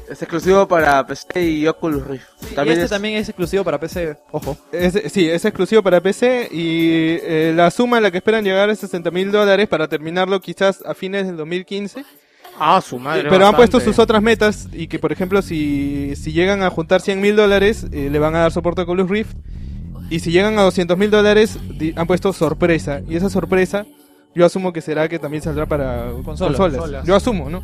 Es 0.09 0.23
exclusivo 0.23 0.69
para 0.69 1.05
PC 1.05 1.43
y 1.45 1.67
Oculus 1.67 2.07
Rift. 2.07 2.25
y 2.53 2.55
También 2.55 2.75
este 2.79 2.85
es- 2.85 2.91
también 2.91 3.17
es 3.17 3.29
exclusivo 3.29 3.65
para 3.65 3.81
PC, 3.81 4.17
ojo. 4.31 4.57
Es- 4.71 5.13
sí, 5.13 5.29
es 5.29 5.45
exclusivo 5.45 5.83
para 5.83 6.01
PC 6.01 6.49
y 6.53 7.19
eh, 7.23 7.53
la 7.57 7.71
suma 7.73 7.97
a 7.97 8.01
la 8.01 8.13
que 8.13 8.19
esperan 8.19 8.45
llegar 8.45 8.71
es 8.71 8.79
60 8.79 9.11
mil 9.11 9.33
dólares 9.33 9.67
para 9.69 9.89
terminarlo 9.89 10.41
quizás 10.41 10.81
a 10.87 10.95
fines 10.95 11.27
del 11.27 11.37
2015. 11.37 12.05
Ah, 12.59 12.81
su 12.81 12.99
madre. 12.99 13.29
Pero 13.29 13.47
han 13.47 13.55
puesto 13.55 13.81
sus 13.81 13.99
otras 13.99 14.23
metas 14.23 14.69
y 14.73 14.87
que, 14.87 14.99
por 14.99 15.13
ejemplo, 15.13 15.43
si, 15.43 16.15
si 16.17 16.33
llegan 16.33 16.63
a 16.63 16.71
juntar 16.71 17.01
100 17.01 17.21
mil 17.21 17.37
dólares, 17.37 17.87
eh, 17.93 18.09
le 18.11 18.19
van 18.19 18.35
a 18.35 18.41
dar 18.41 18.53
soporte 18.53 18.81
a 18.81 18.85
Oculus 18.85 19.09
Rift. 19.09 19.37
Y 20.09 20.21
si 20.21 20.31
llegan 20.31 20.59
a 20.59 20.63
200 20.63 20.97
mil 20.97 21.11
dólares, 21.11 21.59
han 21.97 22.07
puesto 22.07 22.33
sorpresa. 22.33 23.01
Y 23.09 23.17
esa 23.17 23.29
sorpresa, 23.29 23.87
yo 24.35 24.47
asumo 24.47 24.73
que 24.73 24.81
será 24.81 25.09
que 25.09 25.19
también 25.19 25.43
saldrá 25.43 25.67
para 25.67 26.11
consolas. 26.25 26.57
Consolas. 26.57 27.05
Yo 27.05 27.17
asumo, 27.17 27.51
¿no? 27.51 27.63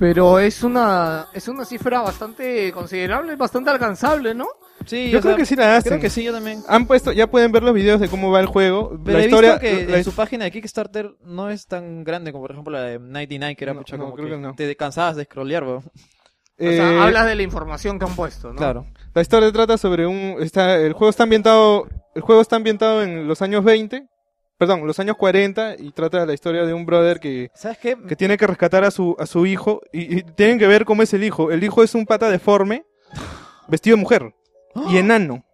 Pero 0.00 0.38
es 0.40 0.64
una, 0.64 1.28
es 1.34 1.46
una 1.46 1.64
cifra 1.64 2.00
bastante 2.00 2.72
considerable, 2.72 3.36
bastante 3.36 3.70
alcanzable, 3.70 4.34
¿no? 4.34 4.46
Sí, 4.86 5.10
Yo 5.10 5.20
creo 5.20 5.34
sea, 5.34 5.36
que 5.36 5.44
sí 5.46 5.54
la 5.56 5.76
hacen. 5.76 5.90
Creo 5.90 6.00
que 6.00 6.08
sí, 6.10 6.24
yo 6.24 6.32
también. 6.32 6.62
Han 6.66 6.86
puesto, 6.86 7.12
ya 7.12 7.26
pueden 7.26 7.52
ver 7.52 7.62
los 7.62 7.74
videos 7.74 8.00
de 8.00 8.08
cómo 8.08 8.30
va 8.32 8.40
el 8.40 8.46
juego. 8.46 8.98
Pero 9.04 9.18
la 9.18 9.22
he 9.24 9.26
historia, 9.28 9.58
visto 9.58 9.60
que 9.60 9.86
la- 9.86 9.98
en 9.98 10.04
su 10.04 10.12
página 10.12 10.44
de 10.46 10.50
Kickstarter 10.52 11.10
no 11.22 11.50
es 11.50 11.66
tan 11.66 12.02
grande 12.02 12.32
como 12.32 12.44
por 12.44 12.52
ejemplo 12.52 12.72
la 12.72 12.82
de 12.84 12.98
99 12.98 13.54
que 13.56 13.64
era 13.64 13.74
No, 13.74 13.80
pucha, 13.80 13.96
no, 13.98 14.04
como 14.04 14.16
creo 14.16 14.28
que 14.28 14.34
que 14.36 14.38
no. 14.40 14.54
te 14.54 14.74
cansabas 14.76 15.16
de 15.16 15.24
scrollear, 15.24 15.64
weón. 15.64 15.76
O 15.78 15.82
sea, 16.62 16.92
eh, 16.92 16.98
hablas 16.98 17.26
de 17.26 17.34
la 17.36 17.42
información 17.42 17.98
que 17.98 18.06
han 18.06 18.16
puesto, 18.16 18.48
¿no? 18.48 18.56
Claro. 18.56 18.86
La 19.14 19.20
historia 19.22 19.52
trata 19.52 19.76
sobre 19.78 20.06
un 20.06 20.36
está 20.40 20.76
el 20.76 20.94
juego 20.94 21.10
está 21.10 21.24
ambientado 21.24 21.86
el 22.14 22.22
juego 22.22 22.40
está 22.40 22.56
ambientado 22.56 23.02
en 23.02 23.28
los 23.28 23.42
años 23.42 23.62
20, 23.64 24.06
perdón, 24.60 24.86
los 24.86 25.00
años 25.00 25.16
40 25.16 25.76
y 25.78 25.90
trata 25.92 26.20
de 26.20 26.26
la 26.26 26.34
historia 26.34 26.66
de 26.66 26.74
un 26.74 26.84
brother 26.84 27.18
que 27.18 27.50
¿Sabes 27.54 27.78
qué? 27.78 27.96
que 28.06 28.14
tiene 28.14 28.36
que 28.36 28.46
rescatar 28.46 28.84
a 28.84 28.90
su 28.90 29.16
a 29.18 29.24
su 29.24 29.46
hijo 29.46 29.80
y, 29.90 30.18
y 30.18 30.22
tienen 30.22 30.58
que 30.58 30.66
ver 30.66 30.84
cómo 30.84 31.02
es 31.02 31.14
el 31.14 31.24
hijo. 31.24 31.50
El 31.50 31.64
hijo 31.64 31.82
es 31.82 31.94
un 31.94 32.04
pata 32.04 32.28
deforme, 32.28 32.84
vestido 33.68 33.96
de 33.96 34.02
mujer 34.02 34.34
y 34.90 34.98
enano. 34.98 35.46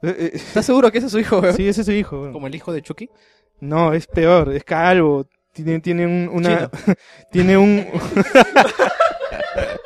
Eh, 0.00 0.14
eh, 0.16 0.30
¿Estás 0.34 0.64
seguro 0.64 0.92
que 0.92 0.98
ese 0.98 1.08
es 1.08 1.12
su 1.12 1.18
hijo, 1.18 1.40
weón? 1.40 1.56
sí, 1.56 1.68
ese 1.68 1.80
es 1.80 1.86
su 1.86 1.92
hijo. 1.92 2.20
weón. 2.20 2.32
Como 2.32 2.46
el 2.46 2.54
hijo 2.54 2.72
de 2.72 2.82
Chucky. 2.82 3.10
No, 3.58 3.94
es 3.94 4.06
peor, 4.06 4.54
es 4.54 4.62
calvo, 4.62 5.26
tiene 5.52 5.80
tiene 5.80 6.06
un, 6.06 6.30
una 6.32 6.70
tiene 7.32 7.58
un 7.58 7.84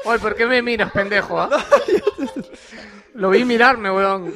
Oye, 0.04 0.18
¿por 0.18 0.36
qué 0.36 0.44
me 0.46 0.60
miras, 0.60 0.92
pendejo? 0.92 1.40
ah? 1.40 1.48
Lo 3.14 3.30
vi 3.30 3.46
mirarme, 3.46 3.90
weón. 3.90 4.34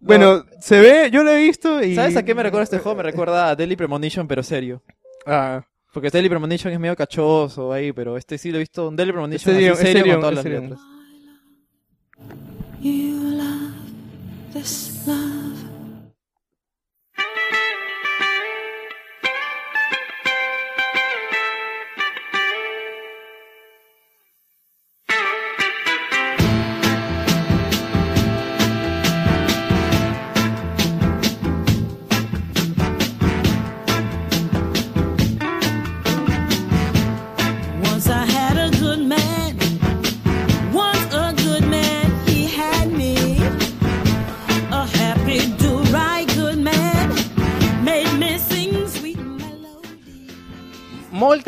Bueno, 0.00 0.44
se 0.60 0.80
ve, 0.80 1.10
yo 1.10 1.22
lo 1.24 1.30
he 1.30 1.42
visto 1.42 1.82
y 1.82 1.94
¿Sabes 1.94 2.16
a 2.16 2.24
qué 2.24 2.34
me 2.34 2.42
recuerda 2.42 2.64
este 2.64 2.78
juego? 2.78 2.96
Me 2.96 3.02
recuerda 3.02 3.50
a 3.50 3.56
Deadly 3.56 3.76
Premonition, 3.76 4.26
pero 4.28 4.42
serio. 4.42 4.82
Ah, 5.26 5.64
Porque 5.92 6.10
Deadly 6.10 6.28
Premonition 6.28 6.72
es 6.72 6.78
medio 6.78 6.96
cachoso 6.96 7.72
ahí, 7.72 7.92
pero 7.92 8.16
este 8.16 8.38
sí 8.38 8.50
lo 8.50 8.56
he 8.56 8.60
visto, 8.60 8.88
un 8.88 8.96
Deadly 8.96 9.12
Premonition 9.12 9.54
serio, 9.54 9.72
así 9.72 9.82
es 9.82 9.88
serio, 9.88 10.02
serio, 10.02 10.14
con 10.14 10.20
todas 10.20 10.34
las 10.36 10.44
letras. 10.44 10.80
You 12.80 13.14
love 13.36 13.74
this 14.52 15.06
love. 15.06 15.37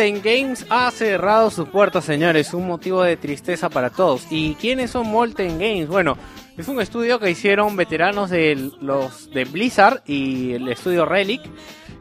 Molten 0.01 0.23
Games 0.23 0.65
ha 0.71 0.91
cerrado 0.93 1.51
sus 1.51 1.69
puertas, 1.69 2.07
señores. 2.07 2.55
Un 2.55 2.67
motivo 2.67 3.03
de 3.03 3.19
tristeza 3.19 3.69
para 3.69 3.91
todos. 3.91 4.27
¿Y 4.31 4.55
quiénes 4.55 4.93
son 4.93 5.07
Molten 5.11 5.59
Games? 5.59 5.89
Bueno, 5.89 6.17
es 6.57 6.67
un 6.69 6.81
estudio 6.81 7.21
que 7.21 7.31
hicieron 7.31 7.77
veteranos 7.77 8.31
de 8.31 8.71
los 8.81 9.31
de 9.31 9.45
Blizzard 9.45 10.01
y 10.07 10.55
el 10.55 10.69
estudio 10.69 11.05
Relic. 11.05 11.43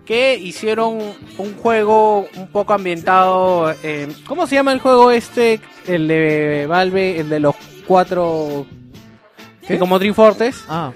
Que 0.06 0.36
hicieron 0.36 0.98
un 1.38 1.56
juego 1.58 2.26
un 2.38 2.48
poco 2.48 2.72
ambientado. 2.72 3.76
eh, 3.84 4.08
¿Cómo 4.26 4.48
se 4.48 4.56
llama 4.56 4.72
el 4.72 4.80
juego 4.80 5.12
este? 5.12 5.60
El 5.86 6.08
de 6.08 6.68
Valve, 6.70 7.20
el 7.20 7.28
de 7.28 7.42
los 7.42 7.56
cuatro. 7.86 8.66
¿Qué? 9.68 9.78
Como 9.78 10.00
Dream 10.00 10.16
Fortress. 10.16 10.64
Ah, 10.70 10.94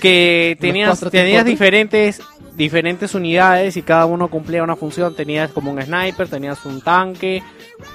que 0.00 0.56
¿Los 0.56 0.60
tenías, 0.60 0.88
cuatro 0.88 1.10
tenías 1.10 1.44
diferentes 1.44 2.22
diferentes 2.56 3.14
unidades 3.14 3.76
y 3.76 3.82
cada 3.82 4.06
uno 4.06 4.28
cumplía 4.28 4.62
una 4.62 4.76
función. 4.76 5.14
Tenías 5.14 5.50
como 5.52 5.70
un 5.72 5.80
sniper, 5.82 6.28
tenías 6.28 6.64
un 6.64 6.80
tanque, 6.80 7.42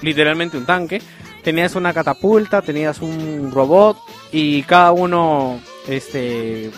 literalmente 0.01 0.57
un 0.57 0.65
tanque, 0.65 1.01
tenías 1.43 1.75
una 1.75 1.93
catapulta, 1.93 2.61
tenías 2.61 3.01
un 3.01 3.51
robot 3.53 3.97
y 4.31 4.63
cada 4.63 4.91
uno 4.91 5.59
este 5.87 6.71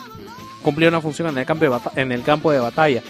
cumplía 0.61 0.89
una 0.89 1.01
función 1.01 1.29
en 1.29 1.37
el 1.37 1.45
campo 1.45 1.63
de 1.63 1.69
bata- 1.69 1.91
en 1.95 2.11
el 2.11 2.21
campo 2.23 2.51
de 2.51 2.59
batalla. 2.59 3.01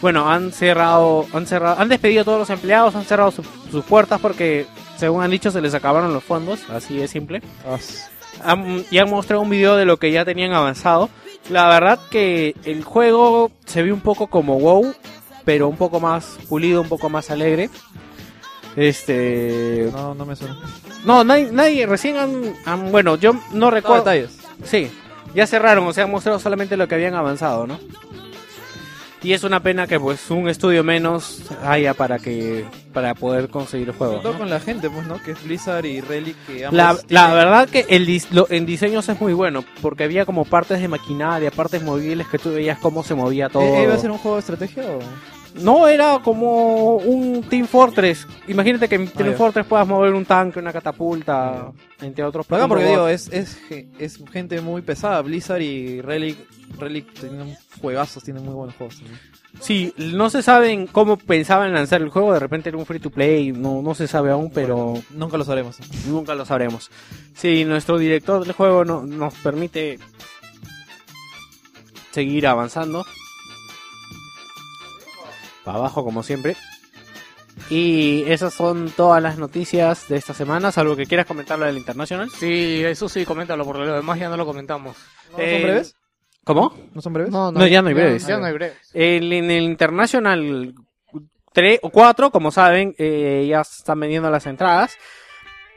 Bueno, 0.00 0.30
han 0.30 0.52
cerrado, 0.52 1.26
han 1.32 1.46
cerrado, 1.46 1.80
han 1.80 1.88
despedido 1.88 2.22
a 2.22 2.24
todos 2.24 2.38
los 2.40 2.50
empleados, 2.50 2.94
han 2.94 3.04
cerrado 3.04 3.30
su- 3.30 3.44
sus 3.70 3.84
puertas 3.84 4.20
porque 4.20 4.66
según 4.96 5.22
han 5.22 5.30
dicho 5.30 5.50
se 5.50 5.60
les 5.60 5.74
acabaron 5.74 6.12
los 6.12 6.22
fondos, 6.24 6.60
así 6.70 6.96
de 6.96 7.08
simple 7.08 7.40
han- 8.44 8.84
y 8.90 8.98
han 8.98 9.10
mostrado 9.10 9.42
un 9.42 9.50
video 9.50 9.76
de 9.76 9.84
lo 9.84 9.96
que 9.96 10.12
ya 10.12 10.24
tenían 10.24 10.52
avanzado. 10.52 11.08
La 11.50 11.68
verdad 11.68 11.98
que 12.10 12.54
el 12.64 12.84
juego 12.84 13.50
se 13.64 13.82
ve 13.82 13.92
un 13.92 14.00
poco 14.00 14.26
como 14.26 14.58
WoW, 14.58 14.94
pero 15.44 15.68
un 15.68 15.76
poco 15.76 15.98
más 16.00 16.38
pulido, 16.48 16.82
un 16.82 16.88
poco 16.88 17.08
más 17.08 17.30
alegre. 17.30 17.70
Este. 18.76 19.88
no, 19.92 20.14
no 20.14 20.24
me 20.26 20.36
suena. 20.36 20.56
No, 21.04 21.24
nadie, 21.24 21.48
nadie 21.52 21.86
recién 21.86 22.16
han, 22.16 22.54
han- 22.64 22.92
Bueno, 22.92 23.16
yo 23.16 23.32
no 23.32 23.40
No, 23.52 23.70
recuerdo. 23.70 24.04
detalles. 24.04 24.38
Sí, 24.64 24.90
ya 25.34 25.46
cerraron, 25.46 25.86
o 25.86 25.92
sea, 25.92 26.04
han 26.04 26.10
mostrado 26.10 26.38
solamente 26.38 26.76
lo 26.76 26.86
que 26.86 26.94
habían 26.96 27.14
avanzado, 27.14 27.66
¿no? 27.66 27.78
Y 29.22 29.32
es 29.32 29.42
una 29.42 29.58
pena 29.60 29.86
que 29.88 29.98
pues 29.98 30.30
un 30.30 30.48
estudio 30.48 30.84
menos 30.84 31.42
haya 31.64 31.92
para 31.92 32.18
que 32.20 32.64
para 32.92 33.14
poder 33.14 33.48
conseguir 33.48 33.88
el 33.88 33.94
juego. 33.94 34.12
Sobre 34.14 34.22
todo 34.22 34.32
¿no? 34.34 34.38
con 34.38 34.50
la 34.50 34.60
gente, 34.60 34.88
pues, 34.90 35.06
¿no? 35.08 35.20
Que 35.22 35.32
es 35.32 35.42
Blizzard 35.42 35.84
y 35.86 36.00
Relic, 36.00 36.36
que 36.46 36.64
ambos 36.66 36.76
La, 36.76 36.92
la 36.92 37.26
tienen- 37.26 37.34
verdad 37.34 37.68
que 37.68 37.86
el 37.88 38.06
dis- 38.06 38.28
lo- 38.30 38.46
en 38.50 38.64
diseños 38.64 39.08
es 39.08 39.20
muy 39.20 39.32
bueno, 39.32 39.64
porque 39.82 40.04
había 40.04 40.24
como 40.24 40.44
partes 40.44 40.80
de 40.80 40.86
maquinaria, 40.88 41.50
partes 41.50 41.82
movibles 41.82 42.28
que 42.28 42.38
tú 42.38 42.52
veías 42.52 42.78
cómo 42.78 43.02
se 43.02 43.14
movía 43.16 43.48
todo. 43.48 43.62
¿Eh, 43.62 43.82
¿Iba 43.84 43.94
a 43.94 43.98
ser 43.98 44.10
un 44.12 44.18
juego 44.18 44.36
de 44.36 44.40
estrategia 44.40 44.84
o...? 44.84 44.98
No, 45.60 45.86
era 45.88 46.20
como 46.22 46.96
un 46.96 47.42
Team 47.42 47.66
Fortress. 47.66 48.26
Imagínate 48.48 48.88
que 48.88 48.94
en 48.96 49.08
Team 49.08 49.30
ya. 49.30 49.36
Fortress 49.36 49.66
puedas 49.66 49.86
mover 49.86 50.14
un 50.14 50.24
tanque, 50.24 50.58
una 50.58 50.72
catapulta, 50.72 51.72
entre 52.00 52.24
otros. 52.24 52.46
Acá 52.50 52.68
porque 52.68 52.84
robot. 52.84 52.96
digo, 52.96 53.08
es, 53.08 53.28
es, 53.32 53.58
es 53.98 54.18
gente 54.32 54.60
muy 54.60 54.82
pesada. 54.82 55.20
Blizzard 55.22 55.60
y 55.62 56.00
Relic, 56.00 56.38
Relic 56.78 57.12
tienen 57.12 57.56
juegazos, 57.80 58.22
tienen 58.22 58.44
muy 58.44 58.54
buenos 58.54 58.74
juegos. 58.76 58.96
también. 58.98 59.18
Sí, 59.60 59.92
no 59.96 60.30
se 60.30 60.42
saben 60.42 60.86
cómo 60.86 61.16
pensaban 61.16 61.72
lanzar 61.72 62.00
el 62.02 62.10
juego, 62.10 62.32
de 62.32 62.38
repente 62.38 62.68
era 62.68 62.78
un 62.78 62.86
free 62.86 63.00
to 63.00 63.10
play, 63.10 63.50
no, 63.50 63.82
no 63.82 63.94
se 63.94 64.06
sabe 64.06 64.30
aún, 64.30 64.50
pero 64.54 64.94
Nunca 65.10 65.36
lo 65.36 65.44
sabremos. 65.44 65.78
nunca 66.06 66.34
lo 66.36 66.44
sabremos. 66.44 66.90
Si 67.34 67.64
nuestro 67.64 67.98
director 67.98 68.44
del 68.44 68.52
juego 68.52 68.84
no, 68.84 69.04
nos 69.04 69.34
permite 69.34 69.98
seguir 72.12 72.46
avanzando. 72.46 73.04
Para 75.68 75.80
abajo 75.80 76.02
como 76.02 76.22
siempre. 76.22 76.56
Y 77.68 78.22
esas 78.26 78.54
son 78.54 78.90
todas 78.90 79.22
las 79.22 79.36
noticias 79.36 80.08
de 80.08 80.16
esta 80.16 80.32
semana, 80.32 80.72
salvo 80.72 80.96
que 80.96 81.04
quieras 81.04 81.26
comentarlo 81.26 81.66
del 81.66 81.76
International. 81.76 82.30
Sí, 82.30 82.82
eso 82.86 83.06
sí, 83.06 83.26
coméntalo, 83.26 83.66
porque 83.66 83.84
lo 83.84 83.94
demás 83.96 84.18
ya 84.18 84.30
no 84.30 84.38
lo 84.38 84.46
comentamos. 84.46 84.96
¿No 85.32 85.38
Eh, 85.38 85.52
son 85.52 85.62
breves? 85.64 85.94
¿Cómo? 86.42 86.74
¿No 86.94 87.02
son 87.02 87.12
breves? 87.12 87.30
No, 87.32 87.66
ya 87.66 87.82
no 87.82 87.88
hay 87.88 87.94
breves. 87.94 88.26
Ya, 88.26 88.38
no 88.38 88.46
hay 88.46 88.54
breves. 88.54 88.78
El- 88.94 89.30
en 89.30 89.50
el 89.50 89.64
International 89.64 90.72
3 91.52 91.80
o 91.82 91.90
4, 91.90 92.30
como 92.30 92.50
saben, 92.50 92.94
eh, 92.96 93.46
ya 93.50 93.60
están 93.60 94.00
vendiendo 94.00 94.30
las 94.30 94.46
entradas 94.46 94.96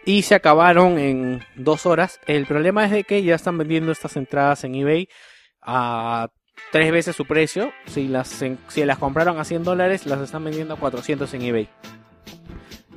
y 0.05 0.22
se 0.22 0.35
acabaron 0.35 0.97
en 0.99 1.43
dos 1.57 1.85
horas. 1.85 2.22
El 2.27 2.45
problema 2.45 2.85
es 2.85 2.91
de 2.91 3.03
que 3.03 3.23
ya 3.23 3.35
están 3.35 3.57
vendiendo 3.57 3.91
estas 3.91 4.15
entradas 4.15 4.63
en 4.63 4.73
eBay 4.76 5.09
a 5.61 6.30
tres 6.71 6.91
veces 6.91 7.15
su 7.15 7.25
precio. 7.25 7.71
Si 7.88 8.07
las, 8.07 8.41
en- 8.41 8.57
si 8.67 8.83
las 8.85 8.97
compraron 8.97 9.39
a 9.39 9.43
100 9.45 9.63
dólares, 9.63 10.05
las 10.05 10.19
están 10.21 10.43
vendiendo 10.43 10.73
a 10.73 10.77
400 10.77 11.33
en 11.33 11.41
eBay. 11.41 11.69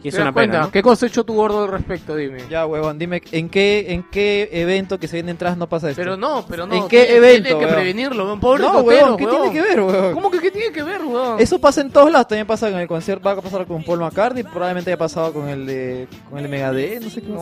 Y 0.03 0.09
es 0.09 0.15
¿Te 0.15 0.19
das 0.21 0.27
una 0.27 0.33
cuenta? 0.35 0.53
pena, 0.53 0.65
¿no? 0.67 0.71
¿Qué 0.71 1.07
hecho 1.07 1.25
tu 1.25 1.33
gordo 1.33 1.63
al 1.65 1.71
respecto? 1.71 2.15
Dime. 2.15 2.43
Ya, 2.51 2.67
huevón, 2.67 2.99
dime, 2.99 3.23
¿en 3.33 3.49
qué, 3.49 3.87
¿en 3.89 4.03
qué 4.11 4.51
evento 4.53 4.99
que 5.01 5.09
se 5.09 5.17
viene 5.17 5.31
entradas 5.31 5.57
no 5.57 5.67
pasa 5.67 5.89
esto? 5.89 5.99
Pero 6.03 6.19
no, 6.19 6.45
pero 6.47 6.67
no. 6.67 6.75
¿En 6.75 6.89
qué 6.89 7.05
tiene- 7.07 7.17
evento, 7.17 7.49
Tiene 7.49 7.61
que 7.67 7.73
prevenirlo. 7.73 8.39
Pobre 8.39 8.65
No, 8.65 8.81
huevón, 8.83 9.17
¿qué 9.17 9.25
weón. 9.25 9.41
tiene 9.41 9.53
que 9.55 9.63
ver, 9.63 9.81
huevón? 9.81 10.13
¿Cómo 10.13 10.31
que 10.31 10.41
qué 10.41 10.51
tiene 10.51 10.73
que 10.73 10.83
ver, 10.83 11.01
weón? 11.03 11.41
Eso 11.41 11.59
pasa 11.59 11.81
en 11.81 11.91
todos 11.91 12.13
lados, 12.13 12.29
también 12.29 12.47
pasa 12.47 12.69
en 12.69 12.77
el 12.77 12.87
concierto, 12.87 13.25
va 13.25 13.33
a 13.33 13.41
pasar 13.41 13.67
con 13.67 13.83
Paul 13.83 14.01
McCartney, 14.01 14.43
probablemente 14.43 14.91
haya 14.91 14.99
pasado 14.99 15.33
con 15.33 15.49
el 15.49 15.65
de, 15.65 16.07
con 16.29 16.37
el 16.37 16.45
de 16.45 16.51
Megadeth, 16.51 17.03
no 17.03 17.09
sé 17.09 17.23
qué. 17.23 17.33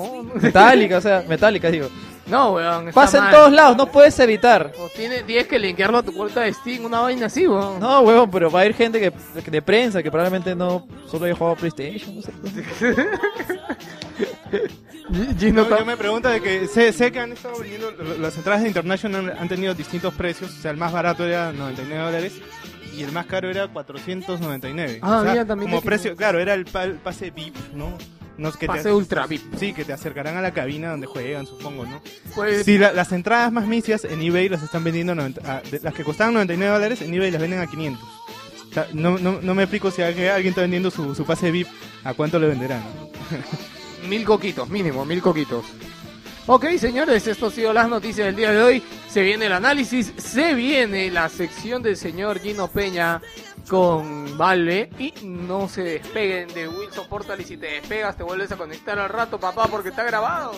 Metallica, 0.40 0.98
o 0.98 1.00
sea, 1.00 1.24
Metallica 1.28 1.68
digo. 1.68 1.88
No, 2.26 2.52
weón. 2.52 2.88
está 2.88 3.00
Pasa 3.00 3.18
en 3.18 3.24
mal. 3.24 3.32
todos 3.34 3.52
lados, 3.52 3.76
no 3.76 3.86
puedes 3.90 4.18
evitar. 4.20 4.72
O 4.78 4.88
tiene, 4.88 5.22
tienes 5.22 5.46
que 5.48 5.58
linkearlo 5.58 5.98
a 5.98 6.02
tu 6.02 6.12
cuenta 6.14 6.40
de 6.42 6.52
Steam, 6.54 6.84
una 6.84 7.00
vaina 7.00 7.26
así, 7.26 7.46
weón. 7.46 7.80
No, 7.80 8.00
huevón, 8.00 8.30
pero 8.30 8.50
va 8.50 8.60
a 8.60 8.66
ir 8.66 8.74
gente 8.74 9.00
que, 9.00 9.12
que 9.42 9.50
de 9.50 9.60
prensa 9.62 10.02
que 10.02 10.10
probablemente 10.10 10.54
no 10.54 10.86
solo 11.10 11.24
haya 11.26 11.34
jugado 11.34 11.56
PlayStation, 11.56 12.16
no 12.16 12.22
sé. 12.22 12.32
No, 15.52 15.68
yo 15.78 15.84
me 15.84 15.96
pregunto 15.96 16.28
de 16.28 16.40
que 16.40 16.66
sé, 16.68 16.92
sé 16.92 17.10
que 17.12 17.18
han 17.20 17.32
estado 17.32 17.58
vendiendo 17.58 17.90
las 18.20 18.36
entradas 18.36 18.62
de 18.62 18.68
International 18.68 19.30
han, 19.30 19.38
han 19.40 19.48
tenido 19.48 19.74
distintos 19.74 20.14
precios, 20.14 20.50
o 20.56 20.62
sea, 20.62 20.70
el 20.70 20.76
más 20.76 20.92
barato 20.92 21.26
era 21.26 21.52
99 21.52 22.02
dólares 22.04 22.32
y 22.96 23.02
el 23.02 23.12
más 23.12 23.26
caro 23.26 23.50
era 23.50 23.68
499. 23.68 25.00
Ah, 25.02 25.18
O 25.18 25.22
sea, 25.22 25.30
había 25.32 25.44
también 25.46 25.70
como 25.70 25.82
que- 25.82 25.86
precio, 25.86 26.16
claro, 26.16 26.38
era 26.38 26.54
el, 26.54 26.64
pa- 26.64 26.84
el 26.84 26.94
pase 26.94 27.30
VIP, 27.30 27.56
¿no? 27.74 27.98
No 28.38 28.50
que 28.52 28.66
Pase 28.66 28.84
te, 28.84 28.92
ultra 28.92 29.26
VIP. 29.26 29.54
Sí, 29.58 29.72
que 29.72 29.84
te 29.84 29.92
acercarán 29.92 30.36
a 30.36 30.40
la 30.42 30.52
cabina 30.52 30.90
donde 30.90 31.06
juegan, 31.06 31.46
supongo, 31.46 31.84
¿no? 31.84 32.00
Pues- 32.34 32.64
Sí, 32.64 32.78
la- 32.78 32.92
las 32.92 33.12
entradas 33.12 33.52
más 33.52 33.66
misias 33.66 34.04
en 34.04 34.20
eBay 34.22 34.48
las 34.48 34.62
están 34.62 34.82
vendiendo, 34.84 35.12
a 35.12 35.16
90 35.16 35.40
a- 35.58 35.60
de- 35.60 35.80
las 35.80 35.92
que 35.94 36.02
costaban 36.04 36.34
99 36.34 36.72
dólares 36.74 37.02
en 37.02 37.12
eBay 37.14 37.30
las 37.30 37.40
venden 37.40 37.60
a 37.60 37.66
500. 37.66 38.02
O 38.70 38.74
sea, 38.74 38.86
no, 38.94 39.18
no, 39.18 39.40
no 39.42 39.54
me 39.54 39.64
explico 39.64 39.90
si 39.90 40.00
alguien 40.02 40.30
alguien 40.30 40.50
está 40.52 40.62
vendiendo 40.62 40.90
su, 40.90 41.14
su 41.14 41.24
pase 41.26 41.50
VIP, 41.50 41.68
¿a 42.04 42.14
cuánto 42.14 42.38
le 42.38 42.46
venderán? 42.48 42.82
Mil 44.08 44.24
coquitos, 44.24 44.68
mínimo, 44.68 45.04
mil 45.04 45.20
coquitos. 45.22 45.64
Ok, 46.46 46.66
señores, 46.78 47.24
esto 47.28 47.46
ha 47.46 47.50
sido 47.52 47.72
las 47.72 47.88
noticias 47.88 48.26
del 48.26 48.34
día 48.36 48.50
de 48.50 48.60
hoy. 48.62 48.82
Se 49.08 49.22
viene 49.22 49.46
el 49.46 49.52
análisis, 49.52 50.12
se 50.16 50.54
viene 50.54 51.08
la 51.10 51.28
sección 51.28 51.82
del 51.82 51.96
señor 51.96 52.40
Gino 52.40 52.66
Peña 52.68 53.20
con 53.68 54.36
Vale. 54.36 54.90
Y 54.98 55.12
no 55.24 55.68
se 55.68 55.82
despeguen 55.82 56.48
de 56.54 56.68
Wilson 56.68 57.08
Portal. 57.08 57.40
Y 57.40 57.44
si 57.44 57.56
te 57.56 57.66
despegas, 57.66 58.16
te 58.16 58.22
vuelves 58.22 58.52
a 58.52 58.56
conectar 58.56 58.98
al 58.98 59.08
rato, 59.08 59.38
papá, 59.38 59.66
porque 59.68 59.90
está 59.90 60.04
grabado. 60.04 60.52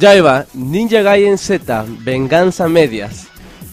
Yaiba, 0.00 0.46
Ninja 0.54 1.02
Gaiden 1.02 1.36
Z, 1.36 1.84
Venganza 2.00 2.66
Medias. 2.68 3.26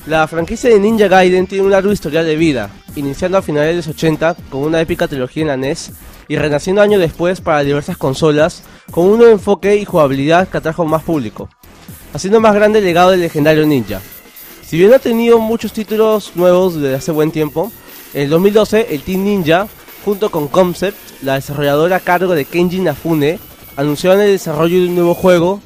La 0.08 0.28
franquicia 0.28 0.70
de 0.70 0.78
Ninja 0.78 1.08
Gaiden 1.08 1.48
tiene 1.48 1.64
un 1.64 1.72
largo 1.72 1.94
historial 1.94 2.26
de 2.26 2.36
vida, 2.36 2.70
iniciando 2.98 3.38
a 3.38 3.42
finales 3.42 3.70
de 3.70 3.76
los 3.78 3.88
80 3.88 4.36
con 4.50 4.64
una 4.64 4.82
épica 4.82 5.08
trilogía 5.08 5.44
en 5.44 5.48
la 5.48 5.56
NES 5.56 5.94
y 6.28 6.36
renaciendo 6.36 6.82
años 6.82 7.00
después 7.00 7.40
para 7.40 7.64
diversas 7.64 7.96
consolas 7.96 8.64
con 8.92 9.06
un 9.06 9.20
nuevo 9.20 9.32
enfoque 9.32 9.78
y 9.78 9.86
jugabilidad 9.86 10.50
que 10.50 10.58
atrajo 10.58 10.84
más 10.84 11.02
público, 11.02 11.48
haciendo 12.14 12.42
más 12.42 12.54
grande 12.54 12.80
el 12.80 12.86
legado 12.86 13.12
del 13.12 13.22
legendario 13.22 13.66
Ninja. 13.66 14.02
Si 14.66 14.78
bien 14.78 14.94
ha 14.94 15.00
tenido 15.00 15.40
muchos 15.40 15.72
títulos 15.72 16.34
nuevos 16.36 16.76
desde 16.76 16.96
hace 16.96 17.14
buen 17.14 17.32
tiempo, 17.32 17.72
en 18.14 18.24
el 18.24 18.30
2012 18.32 18.88
el 18.94 19.02
Team 19.02 19.24
Ninja, 19.24 19.70
junto 20.04 20.30
con 20.30 20.50
Concept, 20.50 20.98
la 21.22 21.36
desarrolladora 21.36 21.96
a 21.96 22.02
cargo 22.02 22.36
de 22.36 22.44
Kenji 22.44 22.82
Nafune, 22.82 23.40
anunciaron 23.78 24.20
el 24.20 24.32
desarrollo 24.32 24.82
de 24.82 24.88
un 24.88 24.96
nuevo 24.96 25.14
juego 25.14 25.62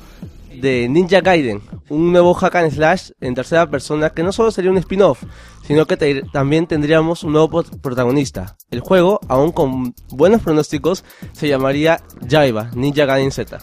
de 0.62 0.88
Ninja 0.88 1.22
Gaiden, 1.22 1.62
un 1.90 2.12
nuevo 2.12 2.34
hack 2.34 2.56
and 2.56 2.72
slash 2.72 3.10
en 3.20 3.34
tercera 3.34 3.70
persona 3.70 4.12
que 4.12 4.24
no 4.24 4.32
solo 4.32 4.52
sería 4.52 4.72
un 4.72 4.78
spin-off, 4.78 5.24
sino 5.66 5.86
que 5.86 6.24
también 6.32 6.68
tendríamos 6.68 7.24
un 7.24 7.34
nuevo 7.34 7.64
protagonista. 7.64 8.56
El 8.70 8.80
juego, 8.80 9.20
aún 9.28 9.52
con 9.52 9.96
buenos 10.10 10.42
pronósticos, 10.42 11.04
se 11.34 11.48
llamaría 11.48 12.02
Jaiba, 12.30 12.70
Ninja 12.76 13.06
Gaiden 13.06 13.32
Z. 13.32 13.60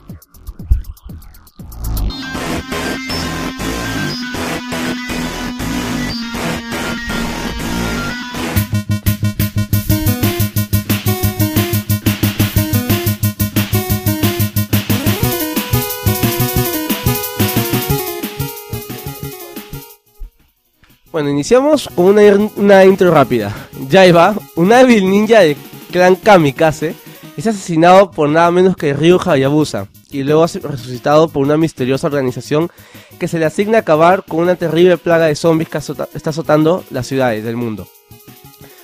Bueno, 21.11 21.31
iniciamos 21.31 21.89
con 21.95 22.07
una, 22.07 22.23
una 22.57 22.85
intro 22.85 23.11
rápida. 23.11 23.55
Jaiba, 23.91 24.35
un 24.57 24.73
hábil 24.73 25.09
ninja 25.09 25.41
del 25.41 25.57
clan 25.91 26.17
Kamikaze, 26.17 26.95
es 27.37 27.47
asesinado 27.47 28.11
por 28.11 28.29
nada 28.29 28.51
menos 28.51 28.77
que 28.77 28.93
Ryu 28.93 29.19
Hayabusa 29.25 29.89
y 30.11 30.23
luego 30.23 30.45
es 30.45 30.61
resucitado 30.63 31.29
por 31.29 31.43
una 31.43 31.57
misteriosa 31.57 32.09
organización 32.09 32.71
que 33.19 33.29
se 33.29 33.39
le 33.39 33.47
asigna 33.47 33.79
acabar 33.79 34.25
con 34.25 34.41
una 34.41 34.57
terrible 34.57 34.99
plaga 34.99 35.27
de 35.27 35.35
zombies 35.35 35.71
que 35.71 35.79
está 35.79 36.31
azotando 36.31 36.85
las 36.91 37.07
ciudades 37.07 37.43
del 37.43 37.57
mundo. 37.57 37.89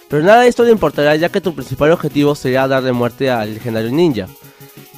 Pero 0.08 0.22
nada 0.22 0.42
de 0.42 0.48
esto 0.48 0.64
le 0.64 0.70
importará 0.70 1.16
ya 1.16 1.28
que 1.28 1.40
tu 1.40 1.54
principal 1.54 1.92
objetivo 1.92 2.34
será 2.34 2.68
darle 2.68 2.92
muerte 2.92 3.30
al 3.30 3.54
legendario 3.54 3.90
ninja. 3.90 4.28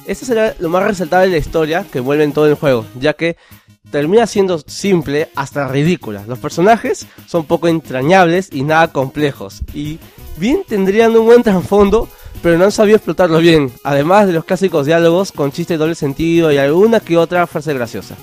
Este 0.05 0.25
será 0.25 0.55
lo 0.59 0.69
más 0.69 0.83
resaltable 0.83 1.27
de 1.27 1.33
la 1.33 1.37
historia 1.39 1.85
que 1.91 1.97
envuelve 1.97 2.23
en 2.23 2.31
todo 2.31 2.47
el 2.47 2.55
juego, 2.55 2.85
ya 2.99 3.13
que 3.13 3.35
termina 3.91 4.27
siendo 4.27 4.59
simple 4.59 5.29
hasta 5.35 5.67
ridícula. 5.67 6.23
Los 6.27 6.39
personajes 6.39 7.07
son 7.27 7.45
poco 7.45 7.67
entrañables 7.67 8.49
y 8.51 8.63
nada 8.63 8.91
complejos. 8.91 9.61
Y 9.73 9.99
bien 10.37 10.63
tendrían 10.67 11.15
un 11.15 11.25
buen 11.25 11.43
trasfondo, 11.43 12.07
pero 12.41 12.57
no 12.57 12.65
han 12.65 12.71
sabido 12.71 12.97
explotarlo 12.97 13.39
bien. 13.39 13.71
Además 13.83 14.27
de 14.27 14.33
los 14.33 14.45
clásicos 14.45 14.85
diálogos 14.85 15.31
con 15.31 15.51
chiste 15.51 15.73
de 15.73 15.77
doble 15.79 15.95
sentido 15.95 16.51
y 16.51 16.57
alguna 16.57 16.99
que 16.99 17.17
otra 17.17 17.47
frase 17.47 17.73
graciosa. 17.73 18.15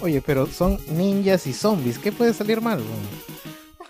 Oye, 0.00 0.20
pero 0.24 0.46
son 0.46 0.78
ninjas 0.90 1.46
y 1.46 1.52
zombies. 1.52 1.98
¿Qué 1.98 2.12
puede 2.12 2.34
salir 2.34 2.60
mal? 2.60 2.80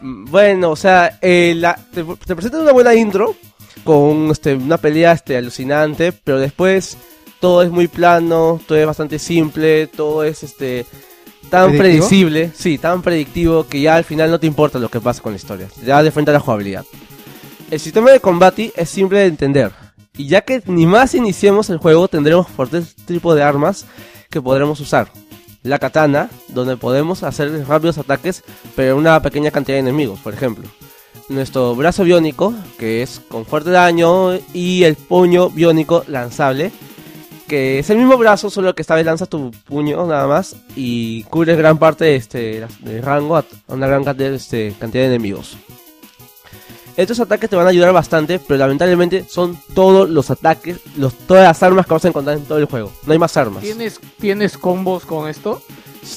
Mm, 0.01 0.25
Bueno, 0.27 0.71
o 0.71 0.77
sea, 0.77 1.19
eh, 1.23 1.55
la- 1.57 1.75
te, 1.93 2.05
te 2.05 2.35
presentan 2.35 2.61
una 2.63 2.73
buena 2.73 2.95
intro 2.95 3.35
con 3.83 4.31
este, 4.31 4.55
una 4.55 4.79
pelea 4.79 5.13
este, 5.13 5.37
alucinante, 5.37 6.13
pero 6.13 6.39
después 6.39 6.97
todo 7.41 7.63
es 7.63 7.71
muy 7.71 7.89
plano, 7.89 8.61
todo 8.67 8.79
es 8.79 8.87
bastante 8.87 9.19
simple, 9.19 9.87
todo 9.89 10.25
es 10.25 10.43
este 10.43 10.87
tan 11.51 11.71
¿Predictivo? 11.71 12.07
predecible, 12.09 12.53
sí, 12.55 12.79
tan 12.79 13.03
predictivo 13.03 13.67
que 13.67 13.81
ya 13.81 13.97
al 13.97 14.05
final 14.05 14.31
no 14.31 14.41
te 14.41 14.47
importa 14.47 14.79
lo 14.79 14.89
que 14.89 15.01
pasa 15.01 15.23
con 15.23 15.33
la 15.33 15.37
historia, 15.37 15.69
te 15.79 15.87
da 15.87 16.03
de 16.03 16.11
frente 16.11 16.31
a 16.31 16.35
la 16.35 16.41
jugabilidad. 16.41 16.85
El 17.71 17.81
sistema 17.81 18.11
de 18.11 18.21
combate 18.21 18.73
es 18.77 18.89
simple 18.91 19.21
de 19.21 19.27
entender, 19.27 19.73
y 20.17 20.27
ya 20.27 20.43
que 20.43 20.63
ni 20.67 20.87
más 20.87 21.15
iniciemos 21.15 21.71
el 21.71 21.79
juego 21.79 22.09
tendremos 22.09 22.47
por 22.49 22.69
tres 22.69 22.95
tipos 22.95 23.35
de 23.35 23.43
armas 23.43 23.87
que 24.31 24.41
podremos 24.41 24.81
usar. 24.81 25.09
La 25.63 25.79
katana, 25.79 26.29
donde 26.49 26.77
podemos 26.77 27.23
hacer 27.23 27.67
rápidos 27.67 27.97
ataques, 27.97 28.43
pero 28.77 28.97
una 28.97 29.21
pequeña 29.23 29.51
cantidad 29.51 29.77
de 29.77 29.81
enemigos, 29.81 30.21
por 30.21 30.35
ejemplo. 30.35 30.69
Nuestro 31.31 31.75
brazo 31.75 32.05
biónico, 32.05 32.53
que 32.79 33.03
es 33.03 33.23
con 33.29 33.47
fuerte 33.47 33.71
daño, 33.71 34.35
y 34.53 34.85
el 34.85 34.95
puño 34.95 35.49
biónico 35.49 36.05
lanzable, 36.07 36.71
que 37.47 37.79
es 37.79 37.91
el 37.91 37.99
mismo 37.99 38.17
brazo, 38.17 38.51
solo 38.51 38.75
que 38.75 38.83
esta 38.83 38.95
vez 38.95 39.07
lanzas 39.07 39.29
tu 39.29 39.51
puño 39.51 40.07
nada 40.07 40.27
más 40.27 40.57
y 40.77 41.23
cubre 41.25 41.57
gran 41.57 41.79
parte 41.79 42.05
de 42.05 42.17
este 42.17 42.67
del 42.81 43.03
rango 43.03 43.37
a 43.37 43.45
a 43.69 43.75
una 43.75 43.87
gran 43.87 44.05
cantidad, 44.05 44.33
este, 44.33 44.75
cantidad 44.79 45.05
de 45.05 45.09
enemigos. 45.09 45.57
Estos 46.97 47.19
ataques 47.19 47.51
te 47.51 47.57
van 47.57 47.67
a 47.67 47.71
ayudar 47.71 47.93
bastante, 47.93 48.39
pero 48.39 48.57
lamentablemente 48.59 49.25
son 49.29 49.59
todos 49.75 50.09
los 50.09 50.31
ataques, 50.31 50.79
los, 50.97 51.13
todas 51.15 51.43
las 51.43 51.61
armas 51.63 51.87
que 51.87 51.93
vas 51.95 52.05
a 52.05 52.09
encontrar 52.09 52.37
en 52.37 52.45
todo 52.45 52.59
el 52.59 52.67
juego. 52.67 52.93
No 53.05 53.13
hay 53.13 53.19
más 53.19 53.37
armas. 53.37 53.63
¿Tienes, 53.63 54.01
¿Tienes 54.21 54.57
combos 54.57 55.05
con 55.05 55.29
esto? 55.29 55.61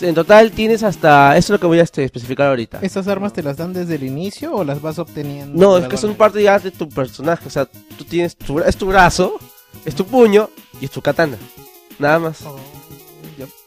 En 0.01 0.13
total 0.13 0.51
tienes 0.51 0.83
hasta... 0.83 1.35
Eso 1.35 1.47
es 1.47 1.49
lo 1.57 1.59
que 1.59 1.65
voy 1.65 1.79
a 1.79 1.83
este, 1.83 2.03
especificar 2.03 2.49
ahorita. 2.49 2.79
¿Estas 2.83 3.07
armas 3.07 3.33
te 3.33 3.41
las 3.41 3.57
dan 3.57 3.73
desde 3.73 3.95
el 3.95 4.03
inicio 4.03 4.53
o 4.53 4.63
las 4.63 4.79
vas 4.79 4.99
obteniendo? 4.99 5.57
No, 5.57 5.77
es 5.77 5.87
que 5.87 5.97
son 5.97 6.13
parte 6.13 6.43
ya 6.43 6.59
de 6.59 6.69
tu 6.69 6.87
personaje. 6.89 7.47
O 7.47 7.49
sea, 7.49 7.65
tú 7.65 8.03
tienes 8.03 8.35
tu, 8.35 8.59
es 8.59 8.77
tu 8.77 8.85
brazo, 8.85 9.39
es 9.83 9.95
tu 9.95 10.05
puño 10.05 10.49
y 10.81 10.85
es 10.85 10.91
tu 10.91 11.01
katana. 11.01 11.37
Nada 11.99 12.19
más. 12.19 12.43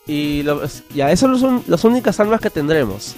Y 0.06 0.42
lo- 0.42 0.62
ya, 0.94 1.12
esas 1.12 1.38
son 1.38 1.62
las 1.66 1.84
únicas 1.84 2.18
armas 2.18 2.40
que 2.40 2.50
tendremos. 2.50 3.14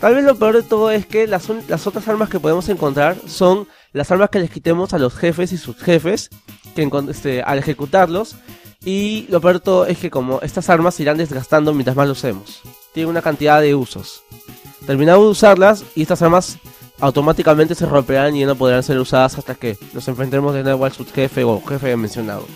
Tal 0.00 0.14
vez 0.14 0.24
lo 0.24 0.36
peor 0.36 0.56
de 0.56 0.62
todo 0.62 0.90
es 0.90 1.04
que 1.06 1.26
las, 1.26 1.48
las 1.68 1.86
otras 1.86 2.08
armas 2.08 2.28
que 2.30 2.40
podemos 2.40 2.68
encontrar 2.68 3.16
son 3.26 3.66
las 3.92 4.10
armas 4.10 4.30
que 4.30 4.38
les 4.38 4.50
quitemos 4.50 4.94
a 4.94 4.98
los 4.98 5.14
jefes 5.14 5.52
y 5.52 5.58
sus 5.58 5.76
jefes 5.76 6.30
que 6.74 6.88
este, 7.10 7.42
al 7.42 7.58
ejecutarlos. 7.58 8.36
Y 8.82 9.26
lo 9.28 9.40
peor 9.40 9.54
de 9.54 9.60
todo 9.60 9.86
es 9.86 9.98
que 9.98 10.10
como 10.10 10.40
estas 10.40 10.70
armas 10.70 10.94
se 10.94 11.02
irán 11.02 11.18
desgastando 11.18 11.74
mientras 11.74 11.96
más 11.96 12.06
lo 12.06 12.12
usemos. 12.12 12.62
Tienen 12.94 13.10
una 13.10 13.20
cantidad 13.20 13.60
de 13.60 13.74
usos. 13.74 14.22
Terminamos 14.86 15.24
de 15.24 15.30
usarlas 15.30 15.84
y 15.94 16.02
estas 16.02 16.22
armas 16.22 16.58
automáticamente 16.98 17.74
se 17.74 17.84
romperán 17.86 18.34
y 18.36 18.40
ya 18.40 18.46
no 18.46 18.54
podrán 18.56 18.82
ser 18.82 18.98
usadas 18.98 19.36
hasta 19.36 19.54
que 19.54 19.76
nos 19.92 20.06
enfrentemos 20.08 20.54
de 20.54 20.62
nuevo 20.62 20.84
al 20.86 20.92
subjefe 20.92 21.44
o 21.44 21.60
jefe 21.62 21.94
mencionado. 21.96 22.46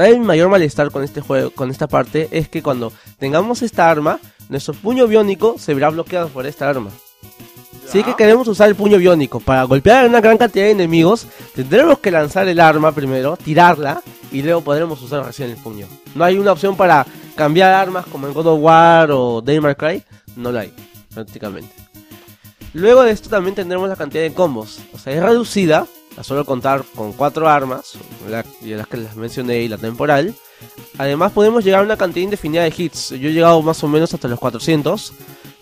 También 0.00 0.22
mi 0.22 0.28
mayor 0.28 0.48
malestar 0.48 0.90
con 0.90 1.04
este 1.04 1.20
juego, 1.20 1.50
con 1.50 1.70
esta 1.70 1.86
parte, 1.86 2.26
es 2.30 2.48
que 2.48 2.62
cuando 2.62 2.90
tengamos 3.18 3.60
esta 3.60 3.90
arma, 3.90 4.18
nuestro 4.48 4.72
puño 4.72 5.06
biónico 5.06 5.56
se 5.58 5.74
verá 5.74 5.90
bloqueado 5.90 6.30
por 6.30 6.46
esta 6.46 6.70
arma. 6.70 6.88
Si 7.86 8.02
que 8.02 8.16
queremos 8.16 8.48
usar 8.48 8.70
el 8.70 8.76
puño 8.76 8.96
biónico 8.96 9.40
para 9.40 9.64
golpear 9.64 10.06
a 10.06 10.08
una 10.08 10.22
gran 10.22 10.38
cantidad 10.38 10.64
de 10.64 10.70
enemigos, 10.70 11.26
tendremos 11.54 11.98
que 11.98 12.10
lanzar 12.10 12.48
el 12.48 12.60
arma 12.60 12.92
primero, 12.92 13.36
tirarla 13.36 14.02
y 14.32 14.40
luego 14.40 14.62
podremos 14.62 15.02
usar 15.02 15.22
recién 15.22 15.50
el 15.50 15.58
puño. 15.58 15.86
No 16.14 16.24
hay 16.24 16.38
una 16.38 16.52
opción 16.52 16.78
para 16.78 17.06
cambiar 17.36 17.74
armas 17.74 18.06
como 18.06 18.26
en 18.26 18.32
God 18.32 18.46
of 18.46 18.60
War 18.62 19.10
o 19.12 19.42
Devil 19.42 19.76
Cry, 19.76 20.02
no 20.34 20.50
la 20.50 20.60
hay, 20.60 20.72
prácticamente. 21.12 21.74
Luego 22.72 23.02
de 23.02 23.10
esto 23.10 23.28
también 23.28 23.54
tendremos 23.54 23.86
la 23.86 23.96
cantidad 23.96 24.22
de 24.22 24.32
combos, 24.32 24.80
o 24.94 24.98
sea, 24.98 25.12
es 25.12 25.22
reducida 25.22 25.86
a 26.16 26.24
solo 26.24 26.44
contar 26.44 26.84
con 26.94 27.12
cuatro 27.12 27.48
armas, 27.48 27.92
la, 28.28 28.44
las 28.62 28.86
que 28.86 28.96
les 28.96 29.16
mencioné 29.16 29.62
y 29.62 29.68
la 29.68 29.78
temporal. 29.78 30.34
Además 30.98 31.32
podemos 31.32 31.64
llegar 31.64 31.80
a 31.80 31.84
una 31.84 31.96
cantidad 31.96 32.24
indefinida 32.24 32.62
de 32.62 32.74
hits, 32.76 33.10
yo 33.10 33.28
he 33.28 33.32
llegado 33.32 33.62
más 33.62 33.82
o 33.82 33.88
menos 33.88 34.12
hasta 34.12 34.28
los 34.28 34.38
400, 34.38 35.12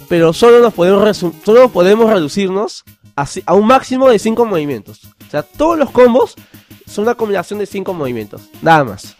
pero 0.08 0.32
solo 0.32 0.60
nos 0.60 0.74
podemos, 0.74 1.24
solo 1.44 1.68
podemos 1.68 2.10
reducirnos 2.10 2.84
a, 3.14 3.26
a 3.46 3.54
un 3.54 3.66
máximo 3.66 4.08
de 4.08 4.18
5 4.18 4.44
movimientos. 4.44 5.02
O 5.26 5.30
sea, 5.30 5.42
todos 5.42 5.78
los 5.78 5.90
combos 5.90 6.34
son 6.86 7.02
una 7.02 7.14
combinación 7.14 7.58
de 7.58 7.66
5 7.66 7.92
movimientos, 7.94 8.42
nada 8.62 8.84
más. 8.84 9.14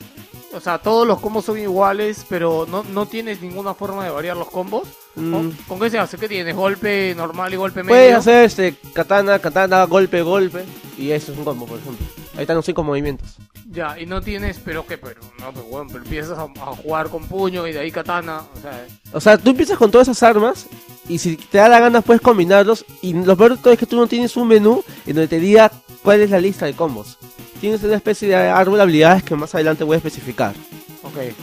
O 0.54 0.60
sea, 0.60 0.78
todos 0.78 1.06
los 1.06 1.20
combos 1.20 1.44
son 1.44 1.58
iguales, 1.58 2.24
pero 2.28 2.66
no, 2.70 2.82
no 2.82 3.06
tienes 3.06 3.42
ninguna 3.42 3.74
forma 3.74 4.04
de 4.04 4.10
variar 4.10 4.36
los 4.36 4.48
combos. 4.48 4.88
¿Con, 5.14 5.52
con 5.66 5.80
qué 5.80 5.90
se 5.90 5.98
hace? 5.98 6.16
¿Qué 6.16 6.28
tienes? 6.28 6.54
¿Golpe 6.56 7.14
normal 7.16 7.52
y 7.52 7.56
golpe 7.56 7.82
medio? 7.82 7.94
Puedes 7.94 8.14
hacer 8.14 8.44
este 8.44 8.74
katana, 8.94 9.38
katana, 9.40 9.84
golpe, 9.84 10.22
golpe, 10.22 10.64
y 10.96 11.10
eso 11.10 11.32
es 11.32 11.38
un 11.38 11.44
combo, 11.44 11.66
por 11.66 11.78
ejemplo. 11.78 12.06
Ahí 12.34 12.42
están 12.42 12.56
los 12.56 12.64
5 12.64 12.82
movimientos. 12.84 13.36
Ya, 13.70 13.98
y 13.98 14.06
no 14.06 14.22
tienes, 14.22 14.58
pero 14.64 14.86
qué, 14.86 14.96
pero 14.96 15.20
no, 15.40 15.52
pero 15.52 15.66
bueno, 15.66 15.88
pero 15.92 16.04
empiezas 16.04 16.38
a, 16.38 16.44
a 16.44 16.76
jugar 16.76 17.10
con 17.10 17.26
puño 17.26 17.66
y 17.66 17.72
de 17.72 17.80
ahí 17.80 17.90
katana, 17.90 18.42
o 18.56 18.60
sea, 18.60 18.86
O 19.12 19.20
sea, 19.20 19.36
tú 19.36 19.50
empiezas 19.50 19.76
con 19.76 19.90
todas 19.90 20.08
esas 20.08 20.22
armas 20.22 20.66
y 21.08 21.18
si 21.18 21.36
te 21.36 21.58
da 21.58 21.68
la 21.68 21.80
gana 21.80 22.00
puedes 22.00 22.22
combinarlos 22.22 22.86
y 23.02 23.12
lo 23.12 23.36
peor 23.36 23.56
de 23.56 23.62
todo 23.62 23.72
es 23.72 23.78
que 23.78 23.86
tú 23.86 23.96
no 23.96 24.06
tienes 24.06 24.36
un 24.36 24.48
menú 24.48 24.82
en 25.04 25.16
donde 25.16 25.28
te 25.28 25.40
diga 25.40 25.70
cuál 26.02 26.20
es 26.20 26.30
la 26.30 26.40
lista 26.40 26.66
de 26.66 26.74
combos. 26.74 27.18
Tienes 27.60 27.82
una 27.82 27.96
especie 27.96 28.28
de 28.28 28.36
árbol 28.36 28.76
de 28.76 28.82
habilidades 28.82 29.22
que 29.22 29.34
más 29.34 29.54
adelante 29.54 29.84
voy 29.84 29.94
a 29.94 29.98
especificar. 29.98 30.54
ok. 31.02 31.34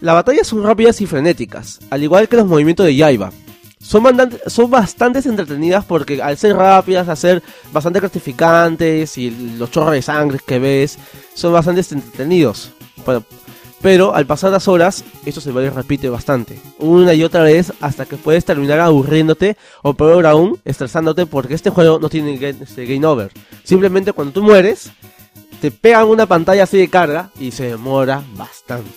Las 0.00 0.16
batallas 0.16 0.48
son 0.48 0.64
rápidas 0.64 1.00
y 1.00 1.06
frenéticas, 1.06 1.78
al 1.90 2.02
igual 2.02 2.28
que 2.28 2.36
los 2.36 2.46
movimientos 2.46 2.84
de 2.86 2.96
Yaiba. 2.96 3.30
Son, 3.78 4.04
son 4.46 4.70
bastante 4.70 5.20
entretenidas 5.28 5.84
porque 5.84 6.20
al 6.20 6.36
ser 6.36 6.56
rápidas, 6.56 7.08
al 7.08 7.16
ser 7.16 7.42
bastante 7.72 8.00
gratificantes 8.00 9.16
y 9.18 9.30
los 9.30 9.70
chorros 9.70 9.92
de 9.92 10.02
sangre 10.02 10.40
que 10.44 10.58
ves, 10.58 10.98
son 11.34 11.52
bastante 11.52 11.82
entretenidos. 11.90 12.72
Pero, 13.06 13.24
pero 13.82 14.14
al 14.14 14.26
pasar 14.26 14.52
las 14.52 14.68
horas, 14.68 15.04
esto 15.26 15.40
se 15.40 15.50
repite 15.50 16.08
bastante. 16.08 16.58
Una 16.78 17.14
y 17.14 17.24
otra 17.24 17.42
vez 17.42 17.72
hasta 17.80 18.06
que 18.06 18.16
puedes 18.16 18.44
terminar 18.44 18.78
aburriéndote 18.78 19.56
o 19.82 19.94
peor 19.94 20.26
aún, 20.26 20.60
estresándote 20.64 21.26
porque 21.26 21.54
este 21.54 21.70
juego 21.70 21.98
no 21.98 22.08
tiene 22.08 22.36
game, 22.36 22.62
este, 22.62 22.86
game 22.86 23.04
over. 23.04 23.32
Simplemente 23.64 24.12
cuando 24.12 24.32
tú 24.32 24.42
mueres, 24.42 24.92
te 25.60 25.72
pegan 25.72 26.06
una 26.06 26.26
pantalla 26.26 26.62
así 26.62 26.78
de 26.78 26.88
carga 26.88 27.30
y 27.40 27.50
se 27.50 27.66
demora 27.66 28.22
bastante. 28.36 28.88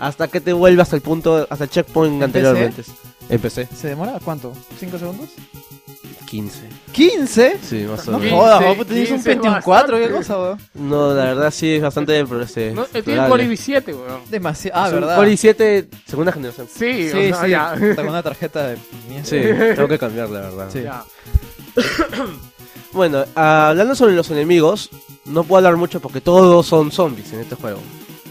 Hasta 0.00 0.26
que 0.26 0.40
te 0.40 0.52
vuelvas 0.52 0.92
al 0.92 1.00
punto, 1.00 1.46
hasta 1.48 1.64
el 1.64 1.70
checkpoint 1.70 2.20
anteriormente. 2.20 2.82
Empecé. 3.28 3.68
¿Se 3.74 3.88
demora 3.88 4.18
cuánto? 4.22 4.52
¿5 4.80 4.98
segundos? 4.98 5.30
15. 6.26 6.68
¿15? 6.92 7.56
Sí, 7.62 7.86
más 7.88 8.06
o 8.08 8.12
No 8.12 8.18
menos. 8.18 8.38
jodas, 8.40 8.76
vos 8.76 8.86
tenías 8.86 9.10
un 9.10 9.16
15 9.16 9.30
Pentium 9.30 9.54
bastante. 9.54 9.64
4, 9.64 9.98
¿qué 9.98 10.10
cosa, 10.10 10.38
weón? 10.40 10.58
No, 10.74 11.14
la 11.14 11.24
verdad 11.24 11.50
sí 11.50 11.74
es 11.74 11.82
bastante 11.82 12.24
pero, 12.24 12.42
este, 12.42 12.72
No, 12.72 12.82
eh, 12.82 12.86
tiene 12.90 12.98
explorable. 13.20 13.44
Core 13.44 13.54
i7, 13.54 13.86
weón. 13.88 14.20
Demasiado. 14.30 14.80
Ah, 14.80 14.86
Es 14.88 14.92
un 14.94 15.00
¿verdad? 15.00 15.16
Core 15.16 15.32
i7 15.32 15.86
segunda 16.06 16.32
generación. 16.32 16.66
Sí, 16.72 17.10
Sí, 17.10 17.30
o 17.32 17.34
sea, 17.36 17.44
sí. 17.44 17.50
ya. 17.50 17.94
Con 17.96 18.08
una 18.08 18.22
tarjeta 18.22 18.68
de 18.68 18.78
mierda. 19.08 19.24
Sí, 19.26 19.40
tengo 19.76 19.88
que 19.88 19.98
cambiar 19.98 20.30
la 20.30 20.40
verdad. 20.40 20.68
Sí. 20.72 20.82
Ya. 20.82 21.04
Bueno, 22.92 23.24
hablando 23.34 23.96
sobre 23.96 24.14
los 24.14 24.30
enemigos, 24.30 24.88
no 25.24 25.42
puedo 25.42 25.58
hablar 25.58 25.76
mucho 25.76 25.98
porque 25.98 26.20
todos 26.20 26.64
son 26.64 26.92
zombies 26.92 27.32
en 27.32 27.40
este 27.40 27.56
juego. 27.56 27.80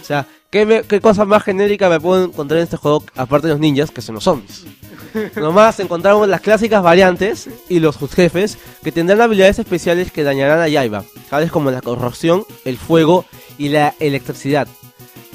O 0.02 0.06
sea, 0.06 0.26
¿qué, 0.54 0.66
me- 0.68 0.84
qué 0.84 1.02
cosa 1.02 1.26
más 1.26 1.42
genérica 1.44 1.90
me 1.90 2.00
puedo 2.00 2.26
encontrar 2.26 2.60
en 2.60 2.66
este 2.66 2.78
juego 2.78 3.04
aparte 3.16 3.48
de 3.48 3.54
los 3.54 3.60
ninjas 3.60 3.90
que 3.92 4.02
son 4.02 4.16
los 4.16 4.24
zombies? 4.24 4.66
Nomás 5.36 5.80
encontramos 5.80 6.28
las 6.28 6.42
clásicas 6.42 6.82
variantes 6.84 7.50
y 7.70 7.80
los 7.80 7.98
jefes 8.14 8.58
que 8.84 8.92
tendrán 8.92 9.22
habilidades 9.22 9.58
especiales 9.58 10.12
que 10.12 10.24
dañarán 10.24 10.60
a 10.60 10.68
Yaiba, 10.68 11.04
tales 11.30 11.52
como 11.52 11.72
la 11.72 11.82
corrosión, 11.82 12.46
el 12.66 12.78
fuego 12.78 13.26
y 13.58 13.70
la 13.70 13.96
electricidad. 14.00 14.68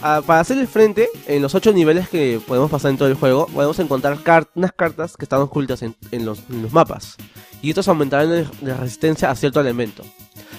Ah, 0.00 0.22
para 0.24 0.38
hacer 0.38 0.58
el 0.58 0.68
frente, 0.68 1.08
en 1.26 1.42
los 1.42 1.56
8 1.56 1.72
niveles 1.72 2.08
que 2.08 2.40
podemos 2.46 2.70
pasar 2.70 2.92
en 2.92 2.98
todo 2.98 3.08
el 3.08 3.14
juego, 3.14 3.46
podemos 3.48 3.76
encontrar 3.80 4.18
unas 4.54 4.72
cartas 4.72 5.16
que 5.16 5.24
están 5.24 5.40
ocultas 5.40 5.82
en, 5.82 5.96
en 6.12 6.24
los, 6.24 6.38
en 6.50 6.62
los 6.62 6.72
mapas. 6.72 7.16
Y 7.62 7.70
estos 7.70 7.88
aumentarán 7.88 8.30
de 8.30 8.74
resistencia 8.74 9.28
a 9.28 9.34
cierto 9.34 9.60
elemento. 9.60 10.04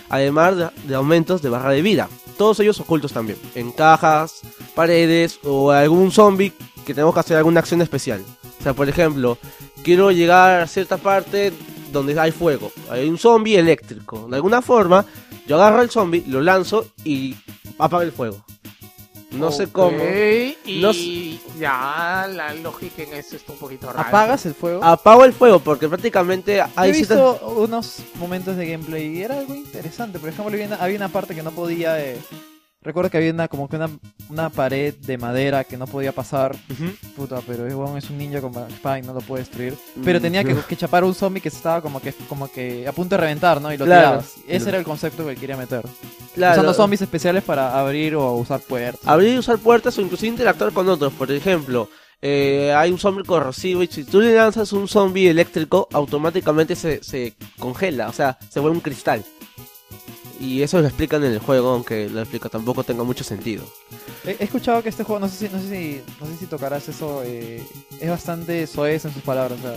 Además 0.10 0.58
de, 0.58 0.68
de 0.84 0.96
aumentos 0.96 1.42
de 1.42 1.48
barra 1.50 1.72
de 1.72 1.82
vida. 1.82 2.10
Todos 2.40 2.58
ellos 2.62 2.80
ocultos 2.80 3.12
también. 3.12 3.38
En 3.54 3.74
cajas, 3.74 4.40
paredes 4.74 5.42
o 5.44 5.72
algún 5.72 6.10
zombie 6.10 6.54
que 6.86 6.94
tenemos 6.94 7.14
que 7.14 7.20
hacer 7.20 7.36
alguna 7.36 7.60
acción 7.60 7.82
especial. 7.82 8.24
O 8.62 8.64
sea, 8.64 8.74
por 8.74 8.88
ejemplo, 8.88 9.38
quiero 9.84 10.10
llegar 10.10 10.62
a 10.62 10.68
cierta 10.68 10.96
parte 10.96 11.52
donde 11.92 12.18
hay 12.18 12.32
fuego. 12.32 12.72
Hay 12.90 13.10
un 13.10 13.18
zombie 13.18 13.58
eléctrico. 13.58 14.26
De 14.30 14.38
alguna 14.38 14.62
forma, 14.62 15.06
yo 15.48 15.58
agarro 15.58 15.82
el 15.82 15.90
zombie, 15.90 16.24
lo 16.28 16.40
lanzo 16.40 16.88
y 17.04 17.36
apaga 17.78 18.06
el 18.06 18.14
fuego. 18.14 18.38
No 19.32 19.52
sé 19.52 19.68
cómo. 19.72 19.98
Y 20.66 20.82
No 20.82 20.92
ya, 21.60 22.28
la 22.32 22.54
lógica 22.56 23.04
en 23.04 23.14
eso 23.14 23.36
está 23.36 23.52
un 23.54 23.60
poquito 23.60 23.92
rara. 23.92 24.08
¿Apagas 24.08 24.46
el 24.46 24.56
fuego? 24.56 24.84
Apago 24.84 25.26
el 25.26 25.34
fuego 25.34 25.60
porque 25.60 25.88
prácticamente 25.88 26.62
hay 26.76 26.90
He 26.90 26.94
visto 26.94 27.40
unos 27.58 27.98
momentos 28.16 28.56
de 28.58 28.68
gameplay 28.72 29.18
y 29.18 29.22
era 29.22 29.38
algo 29.38 29.54
interesante. 29.54 30.20
Por 30.20 30.30
ejemplo, 30.30 30.54
había 30.54 30.68
una, 30.68 30.76
había 30.78 30.98
una 30.98 31.10
parte 31.10 31.36
que 31.36 31.44
no 31.44 31.52
podía. 31.52 32.00
eh, 32.04 32.18
recuerdo 32.82 33.10
que 33.10 33.18
había 33.18 33.32
una, 33.32 33.48
como 33.48 33.68
que 33.68 33.76
una, 33.76 33.90
una 34.30 34.50
pared 34.50 34.94
de 34.96 35.18
madera 35.18 35.64
que 35.64 35.78
no 35.78 35.86
podía 35.88 36.12
pasar. 36.12 36.56
Puta, 37.16 37.42
pero 37.46 37.68
es, 37.98 38.10
un 38.10 38.18
ninja 38.18 38.42
con 38.42 38.52
espada 38.70 39.00
y 39.00 39.02
no 39.02 39.14
lo 39.14 39.22
puede 39.22 39.44
destruir. 39.44 39.76
Pero 40.04 40.20
Mm, 40.20 40.22
tenía 40.22 40.44
que, 40.44 40.56
que 40.68 40.76
chapar 40.78 41.04
un 41.04 41.14
zombie 41.14 41.42
que 41.42 41.50
estaba 41.50 41.82
como 41.82 42.00
que, 42.02 42.14
como 42.28 42.52
que 42.52 42.88
a 42.88 42.92
punto 42.92 43.16
de 43.16 43.22
reventar, 43.22 43.62
¿no? 43.62 43.72
Y 43.74 43.78
lo 43.78 43.86
Claro. 43.86 44.02
tirabas. 44.08 44.34
Ese 44.48 44.70
era 44.70 44.78
el 44.78 44.84
concepto 44.86 45.26
que 45.26 45.32
él 45.32 45.38
quería 45.40 45.58
meter. 45.58 45.84
Claro. 46.36 46.54
Usando 46.54 46.74
zombies 46.74 47.02
especiales 47.02 47.44
para 47.44 47.80
abrir 47.80 48.16
o 48.16 48.34
usar 48.36 48.60
puertas. 48.62 49.06
abrir 49.08 49.34
y 49.34 49.38
usar 49.38 49.58
puertas 49.58 49.98
o 49.98 50.02
inclusive 50.02 50.30
interactuar 50.30 50.72
con 50.72 50.88
otros. 50.88 51.12
Por 51.14 51.32
ejemplo, 51.32 51.90
eh, 52.22 52.74
hay 52.76 52.92
un 52.92 52.98
zombie 53.00 53.24
corrosivo 53.26 53.82
y 53.84 53.88
si 53.88 54.04
tú 54.04 54.20
le 54.22 54.36
lanzas 54.36 54.72
un 54.74 54.88
zombie 54.88 55.30
eléctrico, 55.30 55.88
automáticamente 55.92 56.76
se, 56.76 57.04
se 57.04 57.34
congela, 57.58 58.10
o 58.10 58.14
sea, 58.14 58.38
se 58.50 58.60
vuelve 58.60 58.76
un 58.78 58.82
cristal. 58.82 59.24
Y 60.40 60.62
eso 60.62 60.80
lo 60.80 60.88
explican 60.88 61.24
en 61.24 61.34
el 61.34 61.40
juego, 61.40 61.70
aunque 61.70 62.10
lo 62.10 62.22
explica 62.22 62.48
tampoco 62.48 62.84
tenga 62.84 63.04
mucho 63.04 63.24
sentido. 63.24 63.64
He, 64.26 64.42
escuchado 64.44 64.82
que 64.82 64.90
este 64.90 65.04
juego, 65.04 65.20
no 65.20 65.28
sé 65.28 65.48
si, 65.48 65.54
no 65.54 65.62
sé 65.62 65.70
si, 65.70 66.02
no 66.20 66.28
sé 66.28 66.38
si 66.38 66.46
tocarás 66.46 66.88
eso, 66.88 67.24
eh, 67.26 67.62
es 68.00 68.10
bastante 68.10 68.66
soez 68.66 69.04
en 69.04 69.14
sus 69.14 69.22
palabras. 69.22 69.60
O 69.60 69.62
sea, 69.62 69.76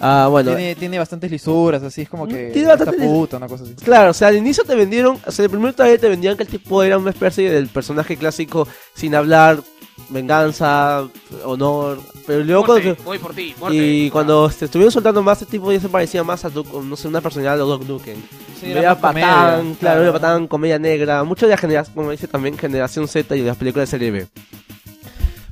Ah, 0.00 0.28
bueno. 0.30 0.54
tiene, 0.54 0.74
tiene 0.76 0.98
bastantes 0.98 1.30
lisuras, 1.30 1.82
así 1.82 2.02
es 2.02 2.08
como 2.08 2.26
que 2.26 2.50
Tiene 2.52 2.68
bastante 2.68 3.06
puta, 3.06 3.36
una 3.36 3.48
cosa 3.48 3.64
así. 3.64 3.74
Claro, 3.74 4.10
o 4.12 4.14
sea, 4.14 4.28
al 4.28 4.36
inicio 4.36 4.64
te 4.64 4.74
vendieron, 4.74 5.18
o 5.26 5.30
sea, 5.30 5.44
el 5.44 5.50
primer 5.50 5.74
trailer 5.74 6.00
te 6.00 6.08
vendían 6.08 6.36
que 6.36 6.44
el 6.44 6.48
tipo 6.48 6.82
era 6.82 6.96
una 6.96 7.10
especie 7.10 7.50
del 7.50 7.68
personaje 7.68 8.16
clásico 8.16 8.66
sin 8.94 9.14
hablar, 9.14 9.62
venganza, 10.08 11.06
honor, 11.44 12.00
pero 12.26 12.42
luego 12.44 12.64
Muerte, 12.64 12.94
cuando- 12.94 13.04
voy 13.04 13.18
por 13.18 13.34
ti, 13.34 13.54
muerte. 13.58 13.76
y 13.76 14.10
cuando 14.10 14.50
se 14.50 14.64
estuvieron 14.66 14.90
soltando 14.92 15.22
más, 15.22 15.40
este 15.42 15.52
tipo 15.52 15.70
ya 15.72 15.80
se 15.80 15.88
parecía 15.88 16.24
más 16.24 16.44
a 16.44 16.50
Duke- 16.50 16.82
no 16.82 16.96
sé, 16.96 17.08
una 17.08 17.20
personalidad 17.20 17.54
de 17.54 17.58
Doc 17.60 17.84
Nukem. 17.84 18.16
Sí, 18.60 18.70
era 18.72 18.94
comedia, 18.96 19.00
patán, 19.00 19.20
claro, 19.22 19.76
claro. 19.80 20.02
era 20.02 20.12
patán, 20.12 20.46
comedia 20.48 20.78
negra, 20.78 21.22
mucho 21.24 21.46
de 21.46 21.50
la 21.50 21.58
generación, 21.58 21.94
como 21.94 22.10
dice 22.10 22.26
también, 22.28 22.56
generación 22.58 23.06
Z 23.08 23.36
y 23.36 23.40
de 23.40 23.46
las 23.46 23.56
películas 23.56 23.88
de 23.88 23.98
serie 23.98 24.10
B. 24.10 24.26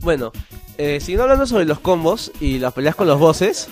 Bueno, 0.01 0.33
eh, 0.79 0.99
siguiendo 1.01 1.25
hablando 1.25 1.47
sobre 1.47 1.65
los 1.65 1.81
combos 1.81 2.31
y 2.41 2.59
las 2.59 2.73
peleas 2.73 2.95
con 2.95 3.07
los 3.07 3.19
bosses, 3.19 3.69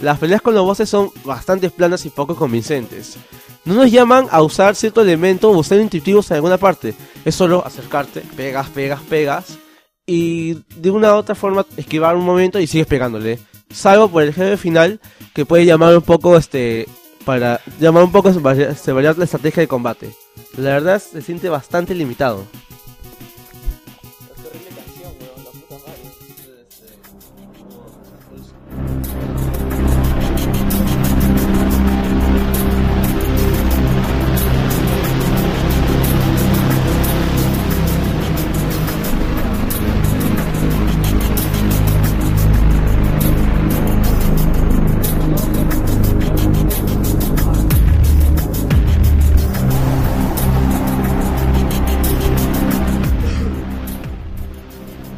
las 0.00 0.18
peleas 0.18 0.42
con 0.42 0.54
los 0.54 0.64
bosses 0.64 0.88
son 0.88 1.10
bastante 1.24 1.70
planas 1.70 2.04
y 2.06 2.10
poco 2.10 2.34
convincentes. 2.36 3.16
No 3.64 3.74
nos 3.74 3.90
llaman 3.90 4.26
a 4.30 4.42
usar 4.42 4.74
cierto 4.74 5.00
elemento 5.00 5.50
o 5.50 5.62
ser 5.64 5.80
intuitivos 5.80 6.30
en 6.30 6.34
alguna 6.36 6.58
parte. 6.58 6.94
Es 7.24 7.34
solo 7.34 7.64
acercarte, 7.64 8.20
pegas, 8.36 8.68
pegas, 8.68 9.00
pegas. 9.08 9.58
Y 10.06 10.54
de 10.76 10.90
una 10.90 11.14
u 11.14 11.16
otra 11.16 11.34
forma 11.34 11.64
esquivar 11.76 12.14
un 12.16 12.24
momento 12.24 12.60
y 12.60 12.66
sigues 12.66 12.86
pegándole. 12.86 13.38
Salvo 13.70 14.08
por 14.08 14.22
el 14.22 14.34
jefe 14.34 14.56
final 14.56 15.00
que 15.34 15.46
puede 15.46 15.64
llamar 15.64 15.96
un 15.96 16.02
poco 16.02 16.36
este. 16.36 16.86
Para 17.24 17.58
llamar 17.80 18.04
un 18.04 18.12
poco 18.12 18.30
varia- 18.40 18.68
este, 18.70 18.92
variar 18.92 19.16
la 19.16 19.24
estrategia 19.24 19.62
de 19.62 19.68
combate. 19.68 20.10
La 20.58 20.70
verdad 20.74 21.00
se 21.02 21.22
siente 21.22 21.48
bastante 21.48 21.94
limitado. 21.94 22.44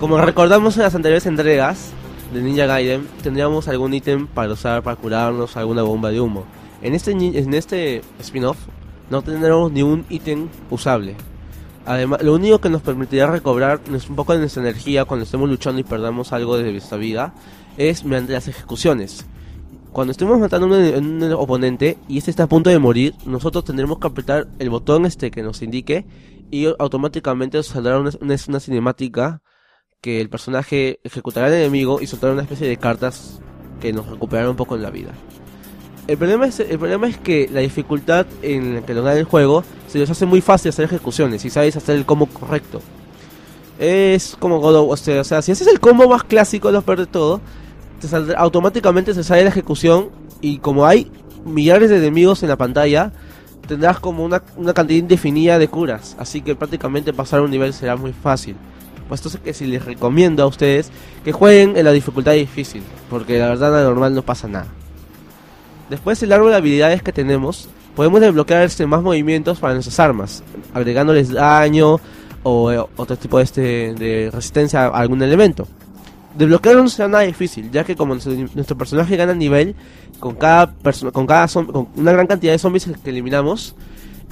Como 0.07 0.19
recordamos 0.19 0.77
en 0.77 0.85
las 0.85 0.95
anteriores 0.95 1.27
entregas 1.27 1.91
de 2.33 2.41
Ninja 2.41 2.67
Gaiden, 2.67 3.09
tendríamos 3.25 3.67
algún 3.67 3.93
ítem 3.93 4.29
para 4.29 4.53
usar 4.53 4.81
para 4.85 4.95
curarnos, 4.95 5.57
alguna 5.57 5.83
bomba 5.83 6.11
de 6.13 6.21
humo. 6.21 6.45
En 6.81 6.95
este, 6.95 7.11
en 7.11 7.55
este 7.55 8.03
spin-off 8.21 8.57
no 9.11 9.23
tendremos 9.23 9.73
ni 9.73 9.83
un 9.83 10.07
ítem 10.09 10.47
usable. 10.71 11.17
Además, 11.85 12.23
lo 12.23 12.35
único 12.35 12.61
que 12.61 12.69
nos 12.69 12.83
permitirá 12.83 13.27
recobrar 13.27 13.81
un 14.09 14.15
poco 14.15 14.33
de 14.33 14.39
nuestra 14.39 14.63
energía 14.63 15.07
cuando 15.07 15.25
estemos 15.25 15.51
luchando 15.51 15.81
y 15.81 15.83
perdamos 15.83 16.33
algo 16.33 16.57
de 16.57 16.71
nuestra 16.71 16.99
vida 16.99 17.35
es 17.77 18.05
mediante 18.05 18.35
las 18.35 18.47
ejecuciones. 18.47 19.27
Cuando 19.91 20.13
estemos 20.13 20.39
matando 20.39 20.73
a 20.73 20.79
un, 20.79 21.21
un 21.21 21.33
oponente 21.33 21.99
y 22.07 22.19
este 22.19 22.31
está 22.31 22.45
a 22.45 22.49
punto 22.49 22.71
de 22.71 22.79
morir, 22.79 23.17
nosotros 23.25 23.65
tendremos 23.65 23.99
que 23.99 24.07
apretar 24.07 24.47
el 24.61 24.71
botón 24.71 25.05
este 25.05 25.33
que 25.33 25.43
nos 25.43 25.63
indique 25.63 26.07
y 26.53 26.67
automáticamente 26.79 27.61
saldrá 27.65 27.99
una, 27.99 28.11
una, 28.21 28.37
una 28.47 28.61
cinemática 28.61 29.43
que 30.01 30.21
el 30.21 30.29
personaje 30.29 31.01
ejecutará 31.05 31.47
al 31.47 31.55
enemigo 31.55 32.01
y 32.01 32.07
soltará 32.07 32.33
una 32.33 32.43
especie 32.43 32.69
de 32.69 32.77
cartas 32.77 33.41
que 33.81 33.93
nos 33.93 34.07
recuperarán 34.07 34.51
un 34.51 34.57
poco 34.57 34.77
en 34.77 34.83
la 34.83 34.91
vida. 34.91 35.11
El 36.07 36.17
problema, 36.19 36.47
es, 36.47 36.61
el 36.61 36.79
problema 36.79 37.09
es 37.09 37.19
que 37.19 37.49
la 37.53 37.61
dificultad 37.61 38.27
en 38.43 38.77
la 38.77 38.83
que 38.83 38.95
lo 38.95 39.03
da 39.03 39.15
el 39.19 39.25
juego 39.25 39.65
se 39.89 39.99
les 39.99 40.09
hace 40.09 40.25
muy 40.25 40.41
fácil 40.41 40.69
hacer 40.69 40.85
ejecuciones 40.85 41.43
si 41.43 41.51
sabes 41.51 41.77
hacer 41.77 41.97
el 41.97 42.07
combo 42.07 42.27
correcto. 42.27 42.81
Es 43.79 44.37
como 44.39 44.61
God 44.61 44.77
of- 44.77 45.01
sea, 45.01 45.21
o 45.21 45.25
sea, 45.25 45.43
si 45.43 45.53
haces 45.53 45.67
el 45.67 45.81
combo 45.81 46.09
más 46.09 46.25
clásico, 46.25 46.71
lo 46.71 46.83
peor 46.83 47.01
de 47.01 47.07
todo, 47.07 47.41
automáticamente 48.37 49.15
se 49.15 49.25
sale 49.25 49.43
la 49.43 49.51
ejecución 49.51 50.11
y 50.41 50.59
como 50.59 50.87
hay 50.87 51.11
millares 51.45 51.91
de 51.91 51.99
enemigos 51.99 52.43
en 52.43 52.49
la 52.51 52.57
pantalla, 52.57 53.13
tendrás 53.67 53.99
como 53.99 54.25
una, 54.25 54.43
una 54.57 54.73
cantidad 54.73 55.01
indefinida 55.01 55.59
de 55.59 55.69
curas, 55.69 56.17
así 56.19 56.41
que 56.41 56.55
prácticamente 56.55 57.13
pasar 57.13 57.41
un 57.41 57.51
nivel 57.51 57.73
será 57.73 57.97
muy 57.97 58.13
fácil. 58.13 58.57
Pues 59.09 59.21
entonces 59.21 59.41
que 59.41 59.55
si 59.55 59.67
les 59.67 59.85
recomiendo 59.85 60.43
a 60.43 60.47
ustedes 60.47 60.91
que 61.25 61.33
jueguen 61.33 61.77
en 61.77 61.85
la 61.85 61.93
dificultad 61.93 62.33
difícil, 62.33 62.83
porque 63.09 63.39
la 63.39 63.49
verdad 63.49 63.73
la 63.73 63.83
normal 63.83 64.15
no 64.15 64.23
pasa 64.23 64.49
nada. 64.49 64.67
Después 65.89 66.19
del 66.21 66.33
árbol 66.33 66.51
de 66.51 66.57
habilidades 66.57 67.03
que 67.03 67.13
tenemos, 67.13 67.69
podemos 67.95 68.21
desbloquear 68.21 68.65
este, 68.65 68.87
más 68.87 69.03
movimientos 69.03 69.59
para 69.59 69.75
nuestras 69.75 70.01
armas, 70.01 70.43
agregándoles 70.75 71.31
daño 71.31 72.01
o 72.43 72.73
eh, 72.73 72.85
otro 72.97 73.17
tipo 73.17 73.39
de, 73.39 73.45
este, 73.45 73.95
de 73.95 74.31
resistencia 74.33 74.87
a 74.87 74.89
algún 74.89 75.23
elemento. 75.23 75.69
Desbloquearlo 76.37 76.83
no 76.83 76.89
será 76.89 77.09
nada 77.09 77.25
difícil, 77.25 77.71
ya 77.71 77.85
que 77.85 77.97
como 77.97 78.15
nuestro, 78.15 78.77
personaje 78.77 79.17
gana 79.17 79.33
nivel 79.33 79.75
con 80.21 80.35
cada 80.35 80.75
con 81.13 81.27
cada 81.27 81.49
con 81.49 81.89
una 81.97 82.13
gran 82.13 82.27
cantidad 82.27 82.53
de 82.53 82.59
zombies 82.59 82.89
que 83.03 83.11
eliminamos, 83.11 83.75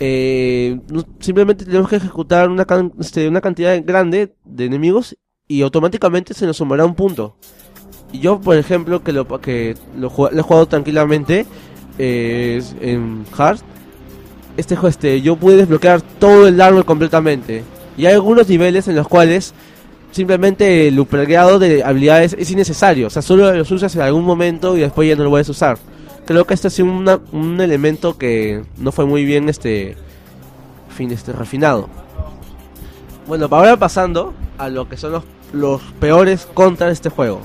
eh, 0.01 0.79
simplemente 1.21 1.65
tenemos 1.65 1.89
que 1.89 1.97
ejecutar 1.97 2.49
una, 2.49 2.65
can- 2.65 2.93
este, 3.01 3.29
una 3.29 3.41
cantidad 3.41 3.81
grande 3.85 4.35
de 4.45 4.65
enemigos 4.65 5.17
y 5.47 5.63
automáticamente 5.63 6.35
se 6.35 6.47
nos 6.47 6.57
sumará 6.57 6.85
un 6.85 6.95
punto. 6.95 7.37
Y 8.13 8.21
yo, 8.21 8.41
por 8.41 8.57
ejemplo, 8.57 9.03
que 9.03 9.13
lo, 9.13 9.27
que 9.41 9.77
lo, 9.99 10.07
he 10.09 10.43
jugado 10.43 10.67
tranquilamente 10.67 11.47
eh, 11.99 12.63
en 12.81 13.25
Hard, 13.37 13.59
este, 14.57 14.77
este, 14.87 15.21
yo 15.21 15.37
pude 15.37 15.57
desbloquear 15.57 16.01
todo 16.01 16.47
el 16.47 16.61
árbol 16.61 16.85
completamente. 16.85 17.65
Y 17.97 18.07
hay 18.07 18.15
algunos 18.15 18.49
niveles 18.49 18.89
en 18.89 18.97
los 18.97 19.09
cuales 19.09 19.53
simplemente 20.13 20.87
el 20.89 20.99
upgradeado 21.01 21.59
de 21.59 21.83
habilidades 21.83 22.37
es 22.39 22.51
innecesario. 22.51 23.09
O 23.09 23.11
sea, 23.11 23.23
solo 23.23 23.53
los 23.53 23.71
usas 23.71 23.95
en 23.97 24.03
algún 24.03 24.25
momento 24.25 24.77
y 24.77 24.81
después 24.81 25.09
ya 25.09 25.17
no 25.17 25.25
lo 25.25 25.31
puedes 25.31 25.49
usar. 25.49 25.79
Creo 26.27 26.47
que 26.47 26.55
este 26.55 26.69
ha 26.69 26.71
sido 26.71 26.89
una- 26.91 27.21
un 27.33 27.61
elemento 27.61 28.17
que 28.17 28.65
no 28.79 28.93
fue 28.93 29.05
muy 29.05 29.25
bien 29.25 29.49
este, 29.49 29.97
fin, 30.89 31.11
este 31.11 31.33
refinado. 31.33 31.89
Bueno, 33.27 33.49
ahora 33.51 33.77
pasando 33.77 34.33
a 34.59 34.69
lo 34.69 34.89
que 34.89 34.97
son 34.97 35.13
los, 35.13 35.25
los 35.53 35.83
peores 36.01 36.47
contras 36.53 36.89
de 36.89 36.93
este 36.95 37.09
juego. 37.11 37.41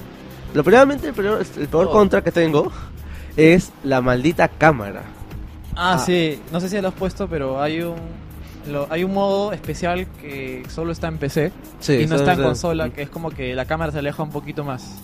Lo 0.53 0.64
primeramente 0.64 1.07
el 1.10 1.14
peor, 1.14 1.45
el 1.57 1.68
peor 1.68 1.91
contra 1.91 2.23
que 2.23 2.31
tengo 2.31 2.72
es 3.38 3.72
la 3.84 4.01
maldita 4.01 4.47
cámara. 4.47 5.03
Ah, 5.76 5.93
Ah. 5.93 5.99
sí, 5.99 6.39
no 6.51 6.60
sé 6.60 6.68
si 6.69 6.80
lo 6.81 6.89
has 6.89 6.93
puesto, 6.93 7.27
pero 7.27 7.61
hay 7.61 7.81
un 7.81 7.95
lo- 8.69 8.88
hay 8.89 9.03
un 9.03 9.14
modo 9.14 9.51
especial 9.53 10.06
que 10.22 10.64
solo 10.69 10.91
está 10.91 11.07
en 11.07 11.18
PC 11.18 11.51
Sí, 11.80 11.93
y 11.93 12.07
no 12.07 12.18
está 12.18 12.34
en 12.34 12.43
consola, 12.43 12.89
que 12.89 13.01
es 13.03 13.10
como 13.10 13.31
que 13.31 13.56
la 13.56 13.65
cámara 13.65 13.91
se 13.91 13.99
aleja 13.99 14.22
un 14.22 14.30
poquito 14.31 14.64
más. 14.64 14.95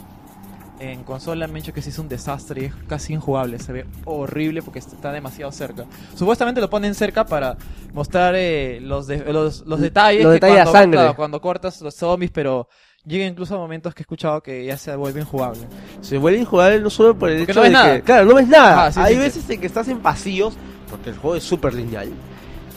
En 0.78 1.04
consola 1.04 1.48
me 1.48 1.54
han 1.54 1.62
dicho 1.62 1.74
que 1.74 1.82
sí 1.82 1.90
es 1.90 2.00
un 2.00 2.10
desastre 2.10 2.62
y 2.62 2.66
es 2.66 2.74
casi 2.88 3.14
injugable, 3.14 3.60
se 3.60 3.72
ve 3.72 3.86
horrible 4.04 4.62
porque 4.62 4.80
está 4.80 5.12
demasiado 5.14 5.50
cerca. 5.54 5.86
Supuestamente 6.16 6.60
lo 6.60 6.70
ponen 6.70 6.94
cerca 6.96 7.26
para 7.26 7.56
mostrar 7.94 8.36
eh, 8.36 8.80
los, 8.82 9.08
de- 9.08 9.32
los, 9.32 9.66
los 9.66 9.80
detalles, 9.80 10.24
Los 10.24 10.32
que 10.32 10.34
detalles 10.34 10.60
a 10.60 10.64
cuando, 10.64 10.80
sangre. 10.80 10.98
claro, 11.00 11.16
cuando 11.16 11.40
cortas 11.42 11.80
los 11.80 11.96
zombies, 11.96 12.30
pero 12.32 12.68
llega 13.06 13.26
incluso 13.26 13.56
a 13.56 13.58
momentos 13.58 13.94
que 13.96 14.02
he 14.02 14.04
escuchado 14.04 14.44
que 14.44 14.66
ya 14.66 14.78
se 14.78 14.94
vuelve 14.98 15.22
injugable. 15.22 15.62
Se 16.02 16.18
vuelve 16.18 16.40
injugable 16.40 16.82
no 16.82 16.90
solo 16.90 17.18
por 17.18 17.30
el 17.30 17.38
Porque 17.46 17.52
hecho 17.54 17.60
no 17.60 17.64
ves 17.64 17.70
de 17.72 17.74
nada. 17.74 17.96
que... 17.96 18.02
Claro, 18.02 18.26
no 18.26 18.36
ves 18.36 18.48
nada. 18.50 18.86
Ah, 18.88 18.92
sí, 18.92 19.00
Hay 19.00 19.14
sí, 19.14 19.14
sí. 19.14 19.20
veces 19.20 19.50
en 19.52 19.62
que 19.62 19.68
estás 19.68 19.88
en 19.88 20.00
pasillos, 20.00 20.56
porque 20.92 21.12
el 21.12 21.16
juego 21.18 21.38
es 21.38 21.44
súper 21.46 21.74
lineal, 21.74 22.10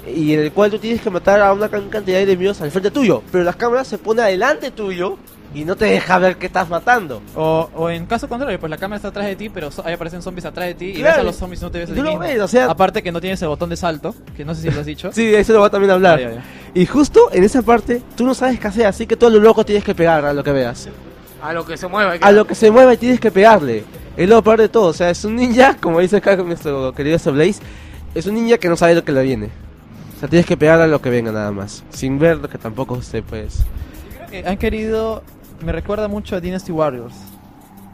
y 0.07 0.35
en 0.35 0.41
el 0.41 0.53
cual 0.53 0.71
tú 0.71 0.79
tienes 0.79 1.01
que 1.03 1.11
matar 1.11 1.41
a 1.41 1.53
una 1.53 1.69
can- 1.69 1.89
cantidad 1.91 2.19
de 2.19 2.23
enemigos 2.23 2.61
al 2.61 2.71
frente 2.71 2.93
tuyo, 2.93 3.25
pero 3.33 3.43
la 3.43 3.55
cámara 3.55 3.83
se 3.85 3.99
pone 3.99 4.23
adelante 4.23 4.71
tuyo 4.71 5.19
y 5.55 5.65
no 5.65 5.77
te 5.77 5.87
deja 5.87 6.19
ver 6.19 6.37
qué 6.37 6.47
estás 6.47 6.69
matando. 6.69 7.23
O, 7.35 7.71
o 7.75 7.89
en 7.91 8.07
caso 8.07 8.29
contrario, 8.29 8.61
pues 8.61 8.69
la 8.71 8.77
cámara 8.77 8.97
está 8.97 9.09
atrás 9.09 9.27
de 9.27 9.35
ti, 9.37 9.49
pero 9.49 9.71
so- 9.71 9.83
ahí 9.87 9.95
aparecen 9.95 10.21
zombies 10.23 10.45
atrás 10.45 10.67
de 10.67 10.75
ti 10.75 10.85
y 10.87 10.93
ves 10.93 11.01
Claro. 11.03 11.21
a 11.21 11.25
los 11.25 11.37
zombies 11.37 11.61
y 11.63 11.65
no 11.65 11.71
te 11.71 11.79
ves 11.79 11.91
a 11.91 11.95
ti 11.95 12.01
lo 12.01 12.05
mismo. 12.11 12.21
ves, 12.21 12.41
o 12.41 12.49
sea- 12.49 12.67
Aparte 12.71 13.03
que 13.03 13.11
no 13.13 13.21
tienes 13.21 13.41
el 13.43 13.49
botón 13.49 13.71
de 13.71 13.77
salto, 13.77 14.15
que 14.37 14.45
no 14.45 14.55
sé 14.55 14.63
si 14.63 14.71
lo 14.71 14.81
has 14.81 14.87
dicho. 14.87 15.11
Sí, 15.13 15.27
de 15.27 15.41
eso 15.41 15.53
lo 15.55 15.61
voy 15.61 15.69
a 15.69 15.71
también 15.71 15.91
hablar. 15.91 16.19
Ah, 16.19 16.23
ya, 16.23 16.31
ya. 16.33 16.45
Y 16.75 16.85
justo 16.87 17.31
en 17.33 17.45
esa 17.45 17.63
parte, 17.63 18.03
tú 18.17 18.25
no 18.27 18.35
sabes 18.35 18.61
qué 18.61 18.67
hacer, 18.69 18.87
así 18.87 19.07
que 19.07 19.17
todo 19.17 19.31
lo 19.31 19.39
loco 19.41 19.65
tienes 19.65 19.85
que 19.85 19.95
pegar 19.95 20.25
a 20.25 20.33
lo 20.33 20.45
que 20.45 20.53
veas. 20.53 20.89
A 21.43 21.53
lo 21.53 21.65
que 21.65 21.77
se 21.77 21.87
mueva. 21.89 22.19
que- 22.19 22.25
A 22.25 22.31
lo 22.33 22.47
que 22.47 22.55
se 22.55 22.71
mueva 22.71 22.93
y 22.95 22.97
tienes 22.99 23.21
que 23.21 23.31
pegarle. 23.31 23.85
Es 24.17 24.29
lo 24.29 24.43
peor 24.43 24.59
de 24.61 24.69
todo. 24.69 24.89
O 24.89 24.93
sea, 24.93 25.09
es 25.11 25.25
un 25.25 25.37
ninja, 25.37 25.77
como 25.81 26.01
dice 26.01 26.17
acá 26.17 26.35
nuestro 26.37 26.93
querido 26.93 27.17
Blaze, 27.33 27.61
es 28.15 28.27
un 28.27 28.35
ninja 28.35 28.59
que 28.59 28.69
no 28.69 28.77
sabe 28.77 28.95
lo 28.97 29.05
que 29.05 29.13
le 29.13 29.23
viene. 29.23 29.49
O 30.17 30.21
sea, 30.21 30.29
tienes 30.29 30.45
que 30.47 30.57
pegarle 30.57 30.85
a 30.85 30.89
lo 30.89 31.01
que 31.01 31.11
venga 31.11 31.31
nada 31.31 31.53
más. 31.53 31.85
Sin 31.91 32.19
ver 32.19 32.39
lo 32.39 32.49
que 32.51 32.59
tampoco 32.59 33.01
se 33.03 33.23
pues. 33.23 33.65
Han 34.45 34.57
querido. 34.59 35.23
Me 35.65 35.73
recuerda 35.73 36.09
mucho 36.09 36.37
a 36.37 36.41
Dynasty 36.41 36.73
Warriors. 36.73 37.15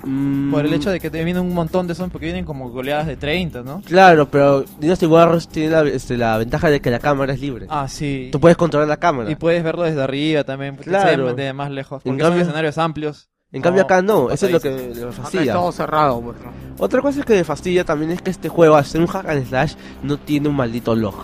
Mm, 0.06 0.50
Por 0.52 0.66
el 0.66 0.74
hecho 0.74 0.90
de 0.90 1.00
que 1.00 1.08
te 1.10 1.24
vienen 1.24 1.42
un 1.42 1.54
montón 1.54 1.86
de 1.86 1.94
zombies, 1.94 2.12
porque 2.12 2.26
vienen 2.26 2.44
como 2.44 2.68
goleadas 2.70 3.06
de 3.06 3.16
30, 3.16 3.62
¿no? 3.62 3.80
Claro, 3.86 4.28
pero 4.28 4.62
Dynasty 4.78 5.06
Warriors 5.06 5.48
tiene 5.48 5.70
la, 5.70 5.80
este, 5.88 6.18
la 6.18 6.36
ventaja 6.36 6.68
de 6.68 6.80
que 6.80 6.90
la 6.90 6.98
cámara 6.98 7.32
es 7.32 7.40
libre. 7.40 7.66
Ah, 7.70 7.88
sí. 7.88 8.28
Tú 8.30 8.38
puedes 8.38 8.56
controlar 8.58 8.86
la 8.86 8.98
cámara. 8.98 9.30
Y 9.30 9.34
puedes 9.36 9.64
verlo 9.64 9.82
desde 9.84 10.02
arriba 10.02 10.44
también, 10.44 10.76
porque 10.76 10.90
Claro. 10.90 11.28
se 11.28 11.34
ve 11.34 11.42
de 11.44 11.52
más 11.54 11.70
lejos. 11.70 12.02
En 12.04 12.10
Porque 12.12 12.22
son 12.22 12.30
cambio- 12.30 12.42
escenarios 12.42 12.76
amplios. 12.78 13.28
En 13.50 13.62
cambio 13.62 13.82
acá 13.84 14.02
no, 14.02 14.30
eso 14.30 14.46
es 14.46 14.52
lo 14.52 14.60
que 14.60 14.68
Acá 14.68 15.12
fastidia. 15.12 15.52
es 15.52 15.58
todo 15.58 15.70
cerrado, 15.72 16.20
pues, 16.20 16.36
¿no? 16.40 16.50
Otra 16.84 17.00
cosa 17.00 17.22
que 17.22 17.34
me 17.34 17.44
fastidia 17.44 17.84
también 17.84 18.10
es 18.10 18.20
que 18.20 18.30
este 18.30 18.48
juego, 18.48 18.74
al 18.74 18.84
ser 18.84 19.00
un 19.00 19.06
hack 19.06 19.28
and 19.28 19.46
slash, 19.46 19.74
no 20.02 20.18
tiene 20.18 20.48
un 20.48 20.56
maldito 20.56 20.94
log. 20.96 21.14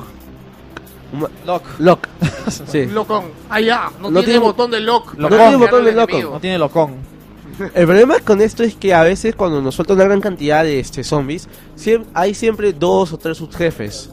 Un 1.12 1.26
Lock. 1.46 1.62
Lock. 1.78 2.06
sí. 2.66 2.86
Locón. 2.86 3.24
Ah, 3.48 3.60
ya. 3.60 3.90
No, 4.00 4.10
No 4.10 4.20
tiene, 4.20 4.24
tiene- 4.24 4.38
botón 4.40 4.70
de 4.70 4.80
lock. 4.80 5.14
No 5.14 5.28
tiene 5.28 5.56
botón 5.56 5.84
de 5.84 5.92
lock. 5.92 6.12
No 6.12 6.40
tiene 6.40 6.58
locón. 6.58 6.94
El 7.74 7.84
problema 7.86 8.18
con 8.20 8.40
esto 8.40 8.62
es 8.62 8.74
que 8.74 8.94
a 8.94 9.02
veces 9.02 9.34
cuando 9.34 9.60
nos 9.60 9.74
suelta 9.74 9.92
una 9.92 10.04
gran 10.04 10.20
cantidad 10.20 10.62
de 10.64 10.80
este, 10.80 11.04
zombies, 11.04 11.46
siem- 11.76 12.04
hay 12.14 12.34
siempre 12.34 12.72
dos 12.72 13.12
o 13.12 13.18
tres 13.18 13.36
subjefes. 13.38 14.10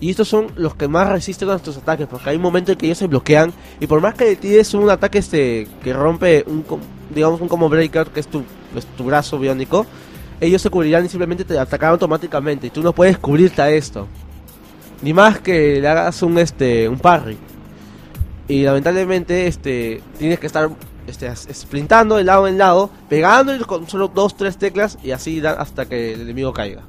Y 0.00 0.10
estos 0.10 0.28
son 0.28 0.46
los 0.56 0.74
que 0.76 0.86
más 0.86 1.08
resisten 1.08 1.48
a 1.48 1.52
nuestros 1.52 1.76
ataques, 1.76 2.06
porque 2.06 2.30
hay 2.30 2.38
momentos 2.38 2.72
en 2.72 2.78
que 2.78 2.86
ellos 2.86 2.98
se 2.98 3.08
bloquean. 3.08 3.52
Y 3.80 3.86
por 3.88 4.00
más 4.00 4.14
que 4.14 4.36
tires 4.36 4.72
un 4.74 4.88
ataque 4.88 5.18
este 5.18 5.66
que 5.82 5.92
rompe, 5.92 6.44
un 6.46 6.64
digamos, 7.12 7.40
un 7.40 7.48
combo 7.48 7.68
breaker, 7.68 8.06
que 8.06 8.20
es 8.20 8.28
tu, 8.28 8.42
pues, 8.72 8.86
tu 8.96 9.02
brazo 9.04 9.38
biónico, 9.40 9.84
ellos 10.40 10.62
se 10.62 10.70
cubrirán 10.70 11.04
y 11.04 11.08
simplemente 11.08 11.44
te 11.44 11.58
atacarán 11.58 11.94
automáticamente. 11.94 12.68
Y 12.68 12.70
tú 12.70 12.80
no 12.80 12.92
puedes 12.92 13.18
cubrirte 13.18 13.60
a 13.60 13.70
esto. 13.70 14.06
Ni 15.02 15.12
más 15.12 15.40
que 15.40 15.80
le 15.80 15.88
hagas 15.88 16.22
un, 16.22 16.38
este, 16.38 16.88
un 16.88 16.98
parry. 16.98 17.36
Y 18.48 18.62
lamentablemente 18.62 19.46
este 19.46 20.00
tienes 20.18 20.38
que 20.38 20.46
estar 20.46 20.70
este, 21.06 21.34
sprintando 21.34 22.16
de 22.16 22.24
lado 22.24 22.48
en 22.48 22.58
lado, 22.58 22.90
pegando 23.08 23.54
con 23.66 23.88
solo 23.88 24.08
dos, 24.08 24.36
tres 24.36 24.58
teclas 24.58 24.98
y 25.02 25.10
así 25.10 25.44
hasta 25.44 25.86
que 25.86 26.14
el 26.14 26.22
enemigo 26.22 26.52
caiga. 26.52 26.82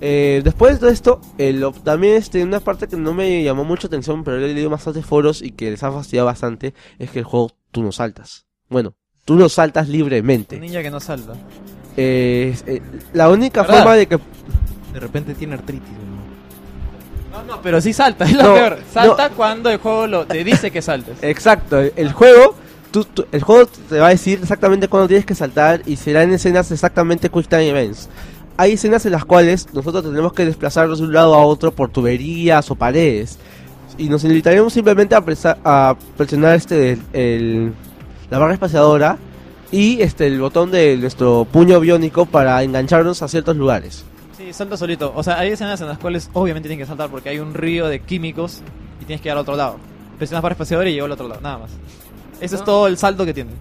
Eh, 0.00 0.42
después 0.44 0.80
de 0.80 0.90
esto, 0.90 1.20
el, 1.38 1.64
también 1.82 2.16
este, 2.16 2.42
una 2.42 2.60
parte 2.60 2.86
que 2.86 2.96
no 2.96 3.14
me 3.14 3.42
llamó 3.42 3.64
mucha 3.64 3.86
atención, 3.86 4.24
pero 4.24 4.36
he 4.36 4.52
leído 4.52 4.68
bastantes 4.68 5.06
foros 5.06 5.40
y 5.40 5.52
que 5.52 5.70
les 5.70 5.82
ha 5.82 5.90
fastidiado 5.90 6.26
bastante, 6.26 6.74
es 6.98 7.10
que 7.10 7.20
el 7.20 7.24
juego 7.24 7.52
tú 7.70 7.82
no 7.82 7.92
saltas. 7.92 8.46
Bueno, 8.68 8.94
tú 9.24 9.36
no 9.36 9.48
saltas 9.48 9.88
libremente. 9.88 10.56
Un 10.56 10.62
ninja 10.62 10.82
que 10.82 10.90
no 10.90 11.00
salta. 11.00 11.32
Eh, 11.96 12.54
eh, 12.66 12.82
la 13.14 13.30
única 13.30 13.62
¿Verdad? 13.62 13.78
forma 13.78 13.94
de 13.94 14.06
que... 14.06 14.18
De 14.92 15.00
repente 15.00 15.34
tiene 15.34 15.54
artritis. 15.54 16.05
No, 17.36 17.56
no, 17.56 17.62
pero 17.62 17.80
sí 17.80 17.92
salta, 17.92 18.24
es 18.26 18.32
lo 18.32 18.42
No, 18.42 18.54
peor. 18.54 18.78
Salta 18.92 19.30
cuando 19.30 19.70
el 19.70 19.78
juego 19.78 20.06
lo, 20.06 20.26
te 20.26 20.42
dice 20.44 20.70
que 20.70 20.82
saltes. 20.82 21.18
Exacto, 21.22 21.78
el, 21.80 22.12
juego, 22.12 22.54
tú- 22.90 23.04
tú- 23.04 23.26
el 23.32 23.42
juego 23.42 23.66
te 23.88 23.98
va 23.98 24.06
a 24.08 24.10
decir 24.10 24.38
exactamente 24.42 24.88
cuándo 24.88 25.08
tienes 25.08 25.26
que 25.26 25.34
saltar 25.34 25.82
y 25.86 25.96
serán 25.96 26.32
escenas 26.32 26.70
exactamente 26.70 27.28
quick 27.30 27.48
time 27.48 27.68
events. 27.68 28.08
Hay 28.58 28.72
escenas 28.72 29.04
en 29.04 29.12
las 29.12 29.24
cuales 29.24 29.66
nosotros 29.74 30.02
tenemos 30.04 30.32
que 30.32 30.46
desplazarnos 30.46 30.98
de 31.00 31.04
un 31.04 31.12
lado 31.12 31.34
a 31.34 31.44
otro 31.44 31.72
por 31.72 31.90
tuberías 31.90 32.70
o 32.70 32.74
paredes 32.74 33.38
y 33.98 34.08
nos 34.08 34.24
limitaríamos 34.24 34.72
simplemente 34.72 35.14
a, 35.14 35.20
presa- 35.24 35.58
a 35.64 35.94
presionar 36.16 36.54
este 36.56 36.92
el, 36.92 37.02
el- 37.12 37.72
la 38.30 38.38
barra 38.38 38.54
espaciadora 38.54 39.18
y 39.70 40.00
este 40.00 40.26
el 40.26 40.40
botón 40.40 40.70
de 40.70 40.96
nuestro 40.96 41.46
puño 41.50 41.80
biónico 41.80 42.24
para 42.24 42.62
engancharnos 42.62 43.20
a 43.22 43.28
ciertos 43.28 43.56
lugares. 43.56 44.04
Sí, 44.36 44.52
salta 44.52 44.76
solito. 44.76 45.12
O 45.14 45.22
sea, 45.22 45.38
hay 45.38 45.50
escenas 45.50 45.80
en 45.80 45.88
las 45.88 45.98
cuales 45.98 46.30
obviamente 46.34 46.68
tienes 46.68 46.84
que 46.84 46.88
saltar 46.88 47.08
porque 47.10 47.28
hay 47.30 47.38
un 47.38 47.54
río 47.54 47.86
de 47.88 48.00
químicos 48.00 48.60
y 49.00 49.04
tienes 49.04 49.20
que 49.22 49.28
ir 49.28 49.32
al 49.32 49.38
otro 49.38 49.56
lado. 49.56 49.76
Presionas 50.18 50.42
para 50.42 50.52
espaciador 50.52 50.86
y 50.88 50.92
llego 50.92 51.06
al 51.06 51.12
otro 51.12 51.28
lado, 51.28 51.40
nada 51.40 51.58
más. 51.58 51.70
Ese 52.40 52.56
es 52.56 52.64
todo 52.64 52.86
el 52.86 52.98
salto 52.98 53.24
que 53.24 53.32
tiene. 53.32 53.52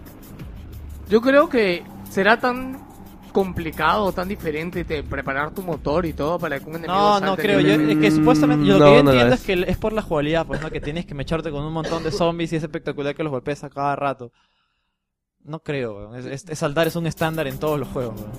Yo 1.09 1.21
creo 1.21 1.47
que 1.47 1.83
será 2.09 2.39
tan 2.39 2.83
complicado, 3.31 4.11
tan 4.13 4.27
diferente 4.29 4.83
de 4.85 5.03
preparar 5.03 5.51
tu 5.51 5.61
motor 5.61 6.05
y 6.05 6.13
todo 6.13 6.39
para 6.39 6.57
que 6.59 6.65
un 6.65 6.75
enemigo 6.77 6.93
No, 6.93 7.19
no 7.19 7.35
creo. 7.37 7.59
Yo, 7.59 7.73
es 7.73 7.97
que 7.97 8.11
supuestamente 8.11 8.65
yo 8.65 8.77
lo 8.77 8.85
No, 8.85 8.85
que 8.91 8.97
yo 8.97 9.03
no 9.03 9.11
lo 9.11 9.11
entiendo 9.11 9.33
es. 9.35 9.41
es 9.41 9.45
que 9.45 9.71
es 9.71 9.77
por 9.77 9.93
la 9.93 10.01
jugabilidad, 10.01 10.45
pues 10.47 10.61
no 10.61 10.69
que 10.71 10.79
tienes 10.81 11.05
que 11.05 11.13
mecharte 11.13 11.51
con 11.51 11.63
un 11.63 11.73
montón 11.73 12.03
de 12.03 12.11
zombies 12.11 12.51
y 12.53 12.55
es 12.57 12.63
espectacular 12.63 13.13
que 13.15 13.23
los 13.23 13.31
golpees 13.31 13.63
a 13.63 13.69
cada 13.69 13.95
rato. 13.95 14.31
No 15.43 15.59
creo, 15.59 15.95
weón. 15.97 16.15
Es, 16.15 16.25
es- 16.25 16.49
es 16.49 16.59
saltar 16.59 16.87
es 16.87 16.95
un 16.95 17.07
estándar 17.07 17.47
en 17.47 17.59
todos 17.59 17.77
los 17.79 17.87
juegos. 17.89 18.15
weón. 18.19 18.31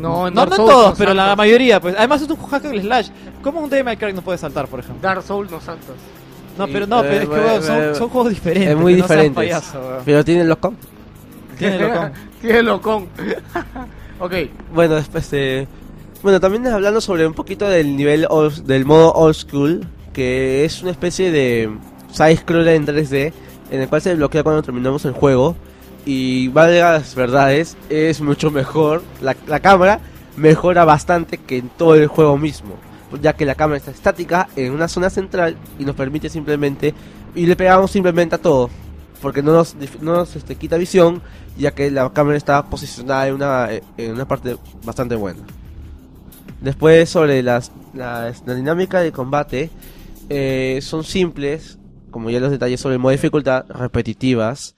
No, 0.00 0.28
en 0.28 0.34
No, 0.34 0.40
Dark 0.40 0.50
no 0.50 0.56
Souls 0.56 0.70
todos, 0.70 0.90
no 0.90 0.96
pero 0.96 1.14
la 1.14 1.22
saltas. 1.22 1.36
mayoría, 1.38 1.80
pues. 1.80 1.94
Además 1.96 2.22
es 2.22 2.30
un 2.30 2.36
hack 2.36 2.64
and 2.64 2.80
slash. 2.82 3.08
¿Cómo 3.42 3.60
un 3.60 3.70
Devil 3.70 3.84
May 3.84 3.96
Cry 3.96 4.12
no 4.12 4.22
puede 4.22 4.38
saltar, 4.38 4.66
por 4.68 4.80
ejemplo? 4.80 5.00
Dark 5.02 5.22
Souls 5.22 5.50
no 5.50 5.60
saltas. 5.60 5.96
No, 6.58 6.66
pero 6.66 6.86
no, 6.86 7.00
pero 7.02 7.14
es 7.14 7.28
que 7.28 7.36
eh, 7.36 7.40
weón, 7.44 7.62
son, 7.62 7.76
eh, 7.78 7.94
son 7.94 8.08
juegos 8.10 8.30
diferentes. 8.30 8.70
es 8.70 8.76
muy 8.76 8.92
no 8.94 9.02
diferente. 9.02 9.50
Pero 10.04 10.24
tiene 10.24 10.44
los 10.44 10.58
com- 10.58 10.74
Tiene 11.58 11.78
locón. 11.78 12.12
Tiene 12.40 12.62
locón. 12.62 13.08
ok. 14.20 14.32
Bueno, 14.74 14.94
después 14.96 15.28
eh, 15.32 15.66
bueno, 16.22 16.38
también 16.40 16.66
hablando 16.66 17.00
sobre 17.00 17.26
un 17.26 17.32
poquito 17.34 17.66
del 17.68 17.96
nivel 17.96 18.26
old- 18.28 18.64
del 18.64 18.84
modo 18.84 19.12
old 19.12 19.34
school, 19.34 19.86
que 20.12 20.64
es 20.64 20.82
una 20.82 20.90
especie 20.90 21.30
de 21.30 21.70
side 22.12 22.36
scroller 22.36 22.74
en 22.74 22.86
3D 22.86 23.32
en 23.70 23.80
el 23.80 23.88
cual 23.88 24.02
se 24.02 24.14
bloquea 24.14 24.42
cuando 24.42 24.62
terminamos 24.62 25.04
el 25.04 25.12
juego 25.12 25.56
y 26.06 26.48
valga 26.48 26.92
las 26.92 27.14
verdades, 27.14 27.76
es 27.88 28.20
mucho 28.20 28.50
mejor. 28.50 29.02
La, 29.20 29.36
la 29.46 29.60
cámara 29.60 30.00
mejora 30.36 30.84
bastante 30.84 31.38
que 31.38 31.58
en 31.58 31.68
todo 31.68 31.94
el 31.94 32.06
juego 32.06 32.38
mismo, 32.38 32.74
ya 33.20 33.34
que 33.34 33.44
la 33.44 33.54
cámara 33.54 33.78
está 33.78 33.90
estática 33.90 34.48
en 34.56 34.72
una 34.72 34.88
zona 34.88 35.10
central 35.10 35.56
y 35.78 35.84
nos 35.84 35.96
permite 35.96 36.28
simplemente 36.28 36.94
y 37.34 37.46
le 37.46 37.56
pegamos 37.56 37.90
simplemente 37.90 38.34
a 38.36 38.38
todo, 38.38 38.70
porque 39.20 39.42
no 39.42 39.52
nos, 39.52 39.76
no 40.00 40.14
nos 40.14 40.34
este, 40.36 40.56
quita 40.56 40.76
visión, 40.76 41.22
ya 41.58 41.72
que 41.72 41.90
la 41.90 42.10
cámara 42.12 42.36
está 42.36 42.64
posicionada 42.64 43.28
en 43.28 43.34
una, 43.34 43.68
en 43.96 44.12
una 44.12 44.26
parte 44.26 44.56
bastante 44.84 45.14
buena. 45.16 45.40
Después 46.60 47.08
sobre 47.08 47.42
las, 47.42 47.72
las- 47.94 48.42
la 48.46 48.54
dinámica 48.54 49.00
de 49.00 49.12
combate, 49.12 49.70
eh, 50.28 50.78
son 50.82 51.04
simples, 51.04 51.78
como 52.10 52.30
ya 52.30 52.40
los 52.40 52.50
detalles 52.50 52.80
sobre 52.80 52.98
modo 52.98 53.10
de 53.10 53.16
dificultad, 53.16 53.64
repetitivas, 53.68 54.76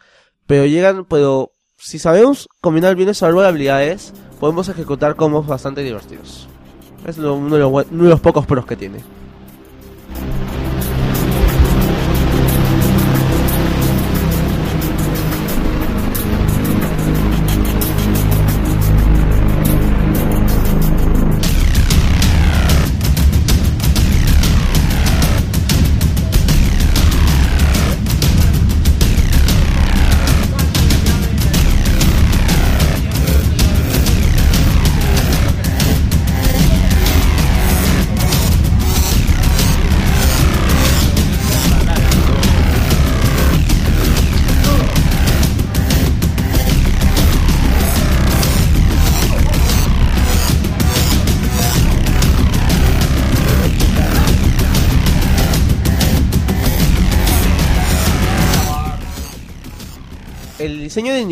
pero 0.53 0.67
llegan, 0.67 1.07
pero 1.07 1.51
si 1.79 1.99
sabemos 1.99 2.47
combinar 2.61 2.95
bien 2.95 3.09
de 3.41 3.49
habilidades, 3.49 4.13
podemos 4.39 4.69
ejecutar 4.69 5.17
combos 5.17 5.47
bastante 5.47 5.81
divertidos. 5.81 6.47
Es 7.07 7.17
uno, 7.17 7.55
de 7.55 7.61
los, 7.63 7.73
uno 7.73 8.05
de 8.05 8.11
los 8.11 8.21
pocos 8.21 8.45
pros 8.45 8.67
que 8.67 8.77
tiene. 8.77 8.99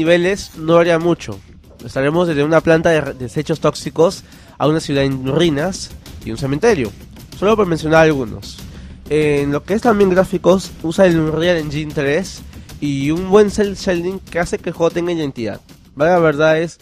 Niveles 0.01 0.53
no 0.57 0.77
varía 0.77 0.99
mucho. 0.99 1.39
Estaremos 1.85 2.27
desde 2.27 2.43
una 2.43 2.63
planta 2.63 2.89
de 2.89 3.13
desechos 3.13 3.61
tóxicos 3.61 4.25
a 4.57 4.67
una 4.67 4.81
ciudad 4.81 5.05
en 5.05 5.27
ruinas 5.27 5.91
y 6.25 6.31
un 6.31 6.39
cementerio. 6.39 6.91
Solo 7.39 7.55
por 7.55 7.67
mencionar 7.67 8.05
algunos. 8.05 8.57
En 9.11 9.53
lo 9.53 9.63
que 9.63 9.75
es 9.75 9.83
también 9.83 10.09
gráficos, 10.09 10.71
usa 10.83 11.05
el 11.05 11.21
Unreal 11.21 11.59
Engine 11.59 11.93
3 11.93 12.43
y 12.81 13.11
un 13.11 13.29
buen 13.29 13.51
cel 13.51 13.75
shading 13.77 14.21
que 14.21 14.39
hace 14.39 14.59
que 14.59 14.71
el 14.71 14.75
juego 14.75 14.91
tenga 14.91 15.13
identidad. 15.13 15.61
Vale, 15.95 16.13
la 16.13 16.19
verdad 16.19 16.59
es, 16.59 16.79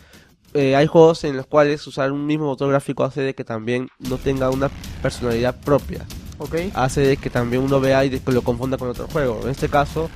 eh, 0.54 0.76
hay 0.76 0.86
juegos 0.86 1.24
en 1.24 1.36
los 1.36 1.46
cuales 1.46 1.84
usar 1.88 2.12
un 2.12 2.24
mismo 2.24 2.46
motor 2.46 2.68
gráfico 2.70 3.02
hace 3.02 3.22
de 3.22 3.34
que 3.34 3.42
también 3.42 3.88
no 3.98 4.16
tenga 4.18 4.50
una 4.50 4.70
personalidad 5.02 5.58
propia. 5.58 6.06
Ok. 6.38 6.54
Hace 6.74 7.00
de 7.00 7.16
que 7.16 7.30
también 7.30 7.62
uno 7.62 7.80
vea 7.80 8.04
y 8.04 8.10
de 8.10 8.20
que 8.20 8.30
lo 8.30 8.42
confunda 8.42 8.76
con 8.78 8.88
otro 8.88 9.08
juego. 9.08 9.40
En 9.42 9.50
este 9.50 9.68
caso, 9.68 10.08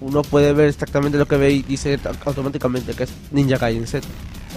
uno 0.00 0.22
puede 0.22 0.52
ver 0.52 0.68
exactamente 0.68 1.18
lo 1.18 1.26
que 1.26 1.36
ve 1.36 1.50
y 1.52 1.62
dice 1.62 1.98
automáticamente 2.24 2.94
que 2.94 3.04
es 3.04 3.10
Ninja 3.32 3.58
Gaiden 3.58 3.86
Z. 3.86 4.06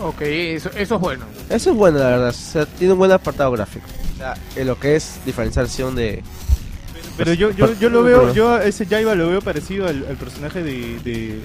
Ok, 0.01 0.21
eso, 0.21 0.69
eso 0.75 0.95
es 0.95 1.01
bueno. 1.01 1.25
Eso 1.49 1.71
es 1.71 1.75
bueno, 1.75 1.99
la 1.99 2.07
verdad. 2.09 2.29
O 2.29 2.33
sea, 2.33 2.65
tiene 2.65 2.93
un 2.93 2.99
buen 2.99 3.11
apartado 3.11 3.51
gráfico. 3.51 3.85
O 4.15 4.17
sea, 4.17 4.35
en 4.55 4.67
lo 4.67 4.79
que 4.79 4.95
es 4.95 5.15
diferenciación 5.25 5.95
de. 5.95 6.23
Pero 7.17 7.33
yo, 7.33 7.51
yo, 7.51 7.73
yo 7.79 7.89
lo 7.89 8.03
veo, 8.03 8.33
yo 8.33 8.51
a 8.55 8.63
ese 8.65 8.85
Jaiba 8.85 9.15
lo 9.15 9.29
veo 9.29 9.41
parecido 9.41 9.87
al, 9.87 10.05
al 10.07 10.15
personaje 10.15 10.63
de, 10.63 10.97
de 11.03 11.39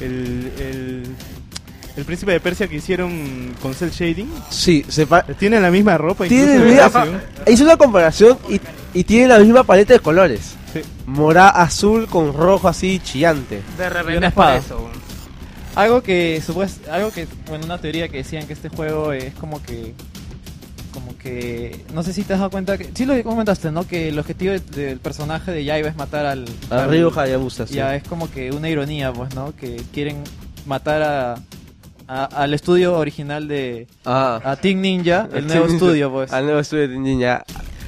el, 0.00 0.52
el, 0.58 1.02
el 1.96 2.04
príncipe 2.04 2.32
de 2.32 2.40
Persia 2.40 2.66
que 2.66 2.76
hicieron 2.76 3.54
con 3.60 3.74
cel 3.74 3.90
shading. 3.90 4.28
Sí, 4.50 4.84
se 4.88 5.06
Tiene 5.38 5.60
la 5.60 5.70
misma 5.70 5.98
ropa. 5.98 6.26
Tiene 6.26 6.58
me 6.58 6.72
misma- 6.72 7.06
Hizo 7.46 7.64
una 7.64 7.76
comparación 7.76 8.38
y, 8.48 8.60
y 8.94 9.04
tiene 9.04 9.28
la 9.28 9.38
misma 9.38 9.64
paleta 9.64 9.92
de 9.92 10.00
colores. 10.00 10.54
Sí. 10.82 10.88
Mora 11.06 11.48
azul 11.48 12.06
con 12.06 12.32
rojo 12.32 12.68
así 12.68 12.98
chillante. 13.00 13.62
De 13.78 13.88
repente 13.88 14.18
una 14.18 14.28
es 14.28 14.34
por 14.34 14.44
espada. 14.44 14.56
eso. 14.58 14.90
Algo 15.74 16.02
que, 16.02 16.40
supues- 16.46 16.86
algo 16.90 17.10
que, 17.10 17.26
bueno, 17.48 17.66
una 17.66 17.78
teoría 17.78 18.08
que 18.08 18.18
decían 18.18 18.46
que 18.46 18.54
este 18.54 18.68
juego 18.70 19.12
es 19.12 19.34
como 19.34 19.62
que 19.62 19.94
como 20.92 21.14
que 21.18 21.84
no 21.92 22.02
sé 22.02 22.14
si 22.14 22.22
te 22.22 22.32
has 22.32 22.38
dado 22.38 22.50
cuenta 22.50 22.78
que 22.78 22.90
sí 22.94 23.04
lo 23.04 23.12
que 23.12 23.22
comentaste, 23.22 23.70
¿no? 23.70 23.86
Que 23.86 24.08
el 24.08 24.18
objetivo 24.18 24.52
de- 24.54 24.60
del 24.60 24.98
personaje 24.98 25.52
de 25.52 25.62
Yaiba 25.62 25.88
es 25.90 25.96
matar 25.96 26.24
al 26.24 26.46
A 26.70 26.84
al- 26.84 26.90
Ryu 26.90 27.12
Hayabusa, 27.14 27.66
sí. 27.66 27.74
Ya 27.74 27.94
es 27.94 28.02
como 28.04 28.30
que 28.30 28.50
una 28.50 28.70
ironía, 28.70 29.12
pues, 29.12 29.34
¿no? 29.34 29.54
Que 29.54 29.76
quieren 29.92 30.24
matar 30.64 31.02
a, 31.02 31.34
a- 32.08 32.24
al 32.24 32.54
estudio 32.54 32.96
original 32.96 33.46
de 33.46 33.86
Ah. 34.06 34.40
a 34.42 34.56
Team 34.56 34.80
Ninja, 34.80 35.28
el 35.34 35.46
nuevo 35.46 35.66
Team 35.66 35.72
Ninja. 35.72 35.74
estudio, 35.74 36.10
pues. 36.10 36.32
Al 36.32 36.44
nuevo 36.46 36.60
estudio 36.60 36.88
de 36.88 36.94
Team 36.94 37.04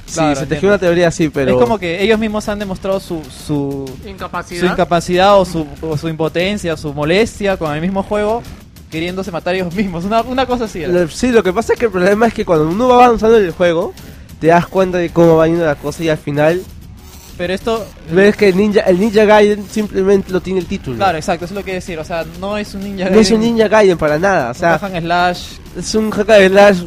Ninja. 0.09 0.13
Sí, 0.13 0.15
Claro, 0.15 0.41
se 0.41 0.47
tejió 0.47 0.69
una 0.69 0.79
teoría 0.79 1.09
así, 1.09 1.29
pero... 1.29 1.53
Es 1.53 1.57
como 1.63 1.79
que 1.79 2.03
ellos 2.03 2.19
mismos 2.19 2.49
han 2.49 2.59
demostrado 2.59 2.99
su, 3.01 3.23
su, 3.47 3.85
Incapacidad. 4.07 4.61
su 4.61 4.67
incapacidad 4.67 5.39
o 5.41 5.45
su, 5.45 5.67
o 5.83 5.97
su 5.97 6.09
impotencia, 6.09 6.77
su 6.77 6.93
molestia 6.95 7.57
con 7.57 7.75
el 7.75 7.81
mismo 7.81 8.03
juego, 8.03 8.43
queriéndose 8.91 9.31
matar 9.31 9.55
ellos 9.55 9.75
mismos. 9.75 10.05
Una, 10.05 10.23
una 10.23 10.47
cosa 10.47 10.65
así. 10.65 10.83
Sí, 11.11 11.29
lo 11.31 11.43
que 11.43 11.53
pasa 11.53 11.75
es 11.75 11.79
que 11.79 11.85
el 11.87 11.91
problema 11.93 12.27
es 12.27 12.35
que 12.35 12.45
cuando 12.45 12.67
uno 12.69 12.89
va 12.89 13.05
avanzando 13.07 13.39
en 13.39 13.45
el 13.45 13.53
juego, 13.53 13.93
te 14.41 14.47
das 14.49 14.67
cuenta 14.67 14.99
de 14.99 15.11
cómo 15.11 15.37
va 15.37 15.47
yendo 15.47 15.65
la 15.67 15.75
cosa 15.75 16.03
y 16.05 16.09
al 16.09 16.17
final 16.19 16.63
Pero 17.37 17.53
esto... 17.53 17.85
ves 18.13 18.35
que 18.37 18.49
el 18.49 18.57
Ninja, 18.57 18.81
el 18.83 18.99
Ninja 18.99 19.25
Gaiden 19.25 19.65
simplemente 19.71 20.33
lo 20.33 20.41
tiene 20.41 20.61
el 20.61 20.67
título. 20.67 20.97
Claro, 20.97 21.19
exacto, 21.19 21.45
eso 21.45 21.55
es 21.55 21.59
lo 21.59 21.65
que 21.65 21.75
decir. 21.75 21.99
O 21.99 22.05
sea, 22.05 22.25
no 22.41 22.57
es 22.57 22.73
un 22.75 22.83
ninja 22.85 23.11
no 23.11 23.19
es 23.19 23.31
un 23.31 23.41
Gaiden, 23.41 23.55
Ninja 23.57 23.69
Gaiden 23.69 23.99
para 23.99 24.19
nada, 24.19 24.51
o 24.53 24.55
sea, 24.55 24.75
un 24.75 24.79
hack 24.79 24.95
and 24.95 25.05
slash. 25.07 25.43
es 25.77 25.95
un 25.95 26.11
hack 26.11 26.31
and 26.31 26.49
slash 26.51 26.79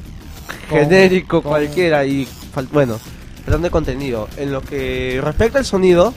Con- 0.70 0.80
genérico 0.80 1.42
con- 1.42 1.52
cualquiera 1.52 2.04
y 2.06 2.28
bueno, 2.72 3.00
perdón 3.46 3.64
de 3.64 3.70
contenido. 3.72 4.28
En 4.38 4.52
lo 4.52 4.62
que 4.62 5.20
respecta 5.24 5.60
al 5.60 5.66
sonido, 5.66 6.14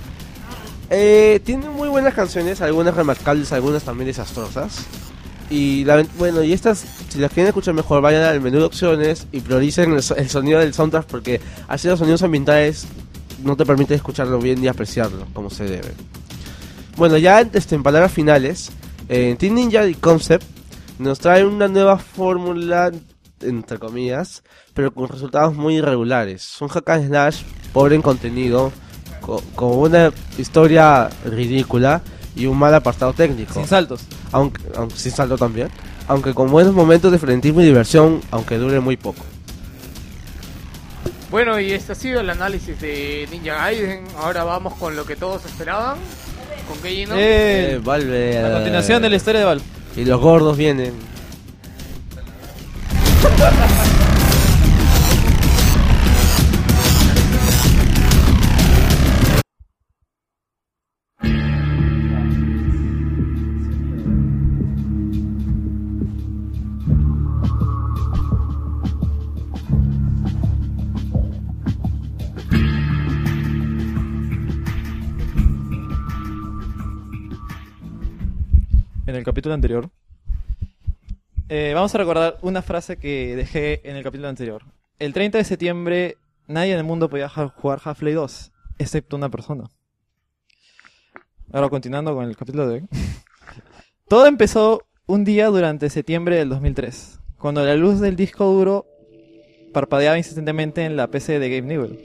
eh, 0.91 1.41
tiene 1.45 1.69
muy 1.69 1.89
buenas 1.89 2.15
canciones, 2.15 2.61
algunas 2.61 2.95
remarcables, 2.95 3.53
algunas 3.53 3.83
también 3.83 4.07
desastrosas. 4.07 4.85
Y 5.51 5.85
la, 5.85 6.05
bueno, 6.19 6.43
y 6.43 6.53
estas, 6.53 6.85
si 7.09 7.19
las 7.19 7.31
quieren 7.31 7.49
escuchar 7.49 7.75
mejor, 7.75 8.01
vayan 8.01 8.23
al 8.23 8.41
menú 8.41 8.59
de 8.59 8.65
opciones 8.65 9.27
y 9.31 9.41
prioricen 9.41 9.93
el, 9.93 10.03
el 10.17 10.29
sonido 10.31 10.59
del 10.59 10.73
soundtrack 10.73 11.07
porque 11.07 11.41
así 11.69 11.87
los 11.87 11.99
sonidos 11.99 12.23
ambientales 12.23 12.87
no 13.43 13.57
te 13.57 13.67
permiten 13.67 13.97
escucharlo 13.97 14.39
bien 14.39 14.61
ni 14.61 14.69
apreciarlo 14.69 15.27
como 15.33 15.51
se 15.51 15.65
debe. 15.65 15.93
Bueno, 16.97 17.17
ya 17.19 17.41
este, 17.41 17.75
en 17.75 17.83
palabras 17.83 18.13
finales, 18.13 18.71
eh, 19.09 19.37
Team 19.39 19.55
Ninja 19.55 19.87
y 19.87 19.95
Concept 19.95 20.45
nos 20.99 21.19
trae 21.19 21.45
una 21.45 21.69
nueva 21.69 21.99
fórmula, 21.99 22.93
entre 23.45 23.79
comillas, 23.79 24.43
pero 24.75 24.93
con 24.93 25.09
resultados 25.09 25.55
muy 25.55 25.77
irregulares. 25.77 26.61
Un 26.61 26.69
hack 26.69 26.89
and 26.91 27.09
slash 27.09 27.43
pobre 27.73 27.95
en 27.95 28.03
contenido, 28.03 28.73
co- 29.21 29.43
con 29.55 29.77
una 29.79 30.13
historia 30.39 31.09
ridícula 31.25 32.03
y 32.37 32.47
un 32.47 32.59
mal 32.59 32.75
apartado 32.75 33.13
técnico. 33.13 33.55
Sin 33.55 33.67
saltos. 33.67 34.01
Aunque, 34.33 34.61
aunque 34.77 34.97
sin 34.97 35.13
salto 35.13 35.37
también. 35.39 35.69
Aunque 36.09 36.35
con 36.35 36.51
buenos 36.51 36.75
momentos 36.75 37.11
de 37.13 37.19
frenetismo 37.19 37.61
y 37.63 37.65
diversión, 37.67 38.21
aunque 38.31 38.59
dure 38.59 38.81
muy 38.81 38.97
poco. 38.97 39.25
Bueno, 41.31 41.59
y 41.59 41.73
este 41.73 41.93
ha 41.93 41.95
sido 41.95 42.21
el 42.21 42.31
análisis 42.31 42.81
de 42.81 43.27
Ninja 43.31 43.55
Gaiden. 43.55 44.05
Ahora 44.19 44.45
vamos 44.45 44.75
con 44.75 44.95
lo 44.95 45.05
que 45.05 45.17
todos 45.17 45.45
esperaban. 45.45 45.97
Con 46.69 46.79
Keiji, 46.79 47.07
¿no? 47.07 47.15
Eh, 47.17 47.81
Valve. 47.83 48.39
a 48.39 48.53
continuación 48.55 49.03
de 49.03 49.11
la 49.11 49.17
historia 49.17 49.41
de 49.41 49.47
Valve. 49.47 49.65
Y 49.97 50.05
los 50.05 50.21
gordos 50.21 50.57
vienen. 50.57 50.93
En 79.07 79.19
el 79.19 79.25
capítulo 79.25 79.55
anterior. 79.55 79.91
Eh, 81.51 81.73
vamos 81.75 81.95
a 81.95 81.99
recordar 81.99 82.39
una 82.41 82.63
frase 82.63 82.97
que 82.97 83.37
dejé 83.37 83.83
en 83.89 83.97
el 83.97 84.03
capítulo 84.03 84.29
anterior. 84.29 84.63
El 84.99 85.13
30 85.13 85.39
de 85.39 85.45
septiembre 85.45 86.17
nadie 86.47 86.73
en 86.73 86.79
el 86.79 86.85
mundo 86.85 87.11
podía 87.11 87.29
jugar 87.29 87.81
Half-Life 87.85 88.15
2, 88.15 88.53
excepto 88.79 89.17
una 89.17 89.29
persona. 89.29 89.65
Ahora 91.53 91.69
continuando 91.69 92.15
con 92.15 92.25
el 92.25 92.37
capítulo 92.37 92.67
de 92.67 92.75
hoy. 92.77 92.89
Todo 94.09 94.27
empezó 94.27 94.85
un 95.07 95.25
día 95.25 95.49
durante 95.49 95.91
septiembre 95.91 96.37
del 96.37 96.49
2003, 96.49 97.21
cuando 97.39 97.63
la 97.63 97.75
luz 97.75 98.01
del 98.01 98.17
disco 98.17 98.47
duro 98.47 98.87
parpadeaba 99.75 100.17
insistentemente 100.17 100.87
en 100.87 100.97
la 100.97 101.09
PC 101.09 101.39
de 101.39 101.51
Gabe 101.51 101.69
Newell. 101.69 102.01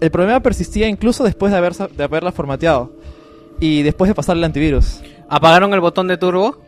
El 0.00 0.10
problema 0.10 0.40
persistía 0.40 0.88
incluso 0.88 1.22
después 1.22 1.52
de, 1.52 1.58
haber, 1.58 1.74
de 1.74 2.04
haberla 2.04 2.32
formateado 2.32 2.96
y 3.60 3.82
después 3.82 4.08
de 4.08 4.14
pasarle 4.14 4.40
el 4.40 4.44
antivirus. 4.44 5.02
¿Apagaron 5.28 5.74
el 5.74 5.80
botón 5.80 6.08
de 6.08 6.16
turbo? 6.16 6.62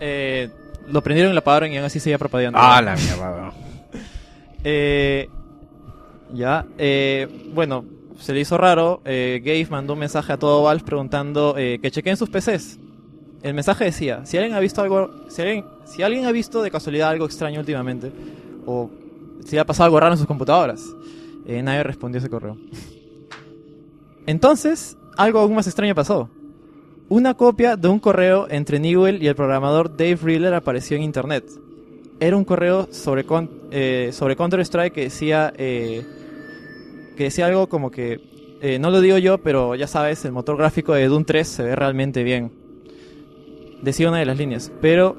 Eh, 0.00 0.50
lo 0.88 1.02
prendieron 1.02 1.32
y 1.32 1.34
lo 1.34 1.40
apagaron 1.40 1.72
y 1.72 1.76
aún 1.76 1.86
así 1.86 2.00
seguía 2.00 2.18
parpadeando. 2.18 2.58
Ah, 2.60 2.80
la 2.82 2.96
mierda. 2.96 3.52
Eh, 4.66 5.28
ya, 6.32 6.64
eh, 6.78 7.28
bueno, 7.52 7.84
se 8.18 8.32
le 8.32 8.40
hizo 8.40 8.56
raro. 8.56 9.02
Eh, 9.04 9.42
Gabe 9.44 9.66
mandó 9.68 9.92
un 9.92 9.98
mensaje 9.98 10.32
a 10.32 10.38
todo 10.38 10.62
Valve 10.62 10.84
preguntando 10.84 11.54
eh, 11.58 11.78
que 11.82 11.90
chequeen 11.90 12.16
sus 12.16 12.30
PCs. 12.30 12.78
El 13.42 13.52
mensaje 13.52 13.84
decía, 13.84 14.24
si 14.24 14.38
alguien 14.38 14.56
ha 14.56 14.60
visto 14.60 14.80
algo, 14.80 15.10
si 15.28 15.42
alguien, 15.42 15.66
si 15.84 16.02
alguien 16.02 16.24
ha 16.24 16.32
visto 16.32 16.62
de 16.62 16.70
casualidad 16.70 17.10
algo 17.10 17.26
extraño 17.26 17.60
últimamente, 17.60 18.10
o 18.64 18.90
si 19.44 19.58
ha 19.58 19.66
pasado 19.66 19.84
algo 19.84 20.00
raro 20.00 20.14
en 20.14 20.18
sus 20.18 20.26
computadoras. 20.26 20.82
Eh, 21.46 21.62
nadie 21.62 21.82
respondió 21.82 22.20
ese 22.20 22.30
correo. 22.30 22.56
Entonces, 24.26 24.96
algo 25.18 25.40
aún 25.40 25.54
más 25.54 25.66
extraño 25.66 25.94
pasó. 25.94 26.30
Una 27.10 27.34
copia 27.34 27.76
de 27.76 27.88
un 27.88 28.00
correo 28.00 28.46
entre 28.48 28.80
Newell 28.80 29.22
y 29.22 29.28
el 29.28 29.34
programador 29.34 29.94
Dave 29.94 30.16
Reeler 30.22 30.54
apareció 30.54 30.96
en 30.96 31.02
internet. 31.02 31.44
Era 32.18 32.34
un 32.34 32.44
correo 32.44 32.88
sobre, 32.92 33.26
eh, 33.72 34.10
sobre 34.12 34.36
Counter-Strike 34.36 34.94
que 34.94 35.02
decía, 35.02 35.52
eh, 35.58 36.02
que 37.14 37.24
decía 37.24 37.44
algo 37.44 37.68
como 37.68 37.90
que, 37.90 38.20
eh, 38.62 38.78
no 38.78 38.90
lo 38.90 39.02
digo 39.02 39.18
yo, 39.18 39.36
pero 39.36 39.74
ya 39.74 39.86
sabes, 39.86 40.24
el 40.24 40.32
motor 40.32 40.56
gráfico 40.56 40.94
de 40.94 41.06
Doom 41.06 41.26
3 41.26 41.46
se 41.46 41.62
ve 41.64 41.76
realmente 41.76 42.22
bien. 42.22 42.50
Decía 43.82 44.08
una 44.08 44.18
de 44.18 44.24
las 44.24 44.38
líneas. 44.38 44.72
Pero, 44.80 45.14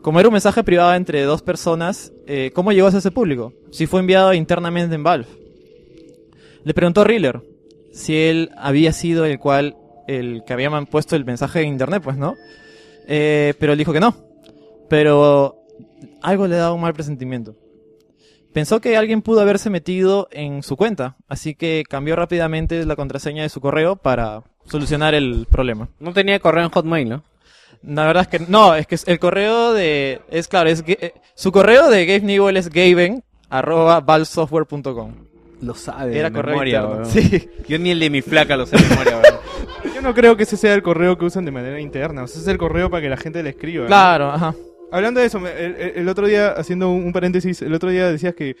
como 0.00 0.20
era 0.20 0.30
un 0.30 0.32
mensaje 0.32 0.64
privado 0.64 0.94
entre 0.94 1.22
dos 1.24 1.42
personas, 1.42 2.10
eh, 2.26 2.52
¿cómo 2.54 2.72
llegó 2.72 2.86
a 2.86 2.90
ese 2.90 3.10
público? 3.10 3.52
Si 3.70 3.86
fue 3.86 4.00
enviado 4.00 4.32
internamente 4.32 4.94
en 4.94 5.02
Valve. 5.02 5.28
Le 6.64 6.72
preguntó 6.72 7.02
a 7.02 7.04
Reeler 7.04 7.42
si 7.92 8.16
él 8.16 8.50
había 8.56 8.92
sido 8.92 9.26
el 9.26 9.38
cual 9.38 9.76
el 10.08 10.42
que 10.44 10.52
había 10.52 10.70
man- 10.70 10.86
puesto 10.86 11.14
el 11.14 11.24
mensaje 11.24 11.60
en 11.62 11.68
internet, 11.68 12.02
pues, 12.02 12.16
¿no? 12.16 12.34
Eh, 13.06 13.54
pero 13.60 13.72
él 13.72 13.78
dijo 13.78 13.92
que 13.92 14.00
no. 14.00 14.16
Pero 14.88 15.56
algo 16.22 16.46
le 16.48 16.56
daba 16.56 16.72
un 16.74 16.80
mal 16.80 16.94
presentimiento. 16.94 17.54
Pensó 18.52 18.80
que 18.80 18.96
alguien 18.96 19.22
pudo 19.22 19.40
haberse 19.40 19.70
metido 19.70 20.26
en 20.32 20.62
su 20.62 20.76
cuenta, 20.76 21.16
así 21.28 21.54
que 21.54 21.84
cambió 21.88 22.16
rápidamente 22.16 22.84
la 22.86 22.96
contraseña 22.96 23.42
de 23.42 23.50
su 23.50 23.60
correo 23.60 23.96
para 23.96 24.42
solucionar 24.66 25.14
el 25.14 25.46
problema. 25.48 25.88
No 26.00 26.12
tenía 26.12 26.40
correo 26.40 26.64
en 26.64 26.70
Hotmail, 26.70 27.08
¿no? 27.08 27.22
La 27.82 28.06
verdad 28.06 28.22
es 28.22 28.28
que 28.40 28.46
no, 28.50 28.74
es 28.74 28.86
que 28.88 28.96
el 29.06 29.18
correo 29.20 29.72
de 29.74 30.20
es 30.30 30.48
claro, 30.48 30.68
es 30.70 30.82
que- 30.82 30.98
eh, 31.00 31.14
su 31.34 31.52
correo 31.52 31.88
de 31.90 32.06
Gabe 32.06 32.20
Newell 32.22 32.56
es 32.56 32.70
gaben 32.70 33.22
arroba 33.50 34.00
valsoftware.com. 34.00 35.14
Lo 35.60 35.74
sabe. 35.74 36.18
Era 36.18 36.30
de 36.30 36.36
correo 36.36 36.54
memoria, 36.54 36.80
interno. 36.82 37.04
Sí. 37.04 37.48
Yo 37.68 37.78
ni 37.78 37.90
el 37.90 38.00
de 38.00 38.10
mi 38.10 38.22
flaca 38.22 38.56
lo 38.56 38.64
sé 38.66 38.76
de 38.76 38.88
memoria. 38.88 39.20
Yo 40.00 40.08
no 40.08 40.14
creo 40.14 40.36
que 40.36 40.44
ese 40.44 40.56
sea 40.56 40.74
el 40.74 40.82
correo 40.82 41.18
que 41.18 41.24
usan 41.24 41.44
de 41.44 41.50
manera 41.50 41.80
interna. 41.80 42.22
O 42.22 42.26
sea, 42.26 42.34
ese 42.40 42.42
es 42.42 42.48
el 42.52 42.58
correo 42.58 42.88
para 42.90 43.02
que 43.02 43.08
la 43.08 43.16
gente 43.16 43.42
le 43.42 43.50
escriba. 43.50 43.82
¿no? 43.82 43.88
Claro, 43.88 44.30
ajá. 44.30 44.54
Hablando 44.92 45.20
de 45.20 45.26
eso, 45.26 45.38
el, 45.46 45.76
el- 45.96 46.08
otro 46.08 46.26
día, 46.26 46.50
haciendo 46.52 46.90
un, 46.90 47.04
un 47.04 47.12
paréntesis, 47.12 47.60
el 47.62 47.74
otro 47.74 47.90
día 47.90 48.10
decías 48.10 48.34
que 48.34 48.56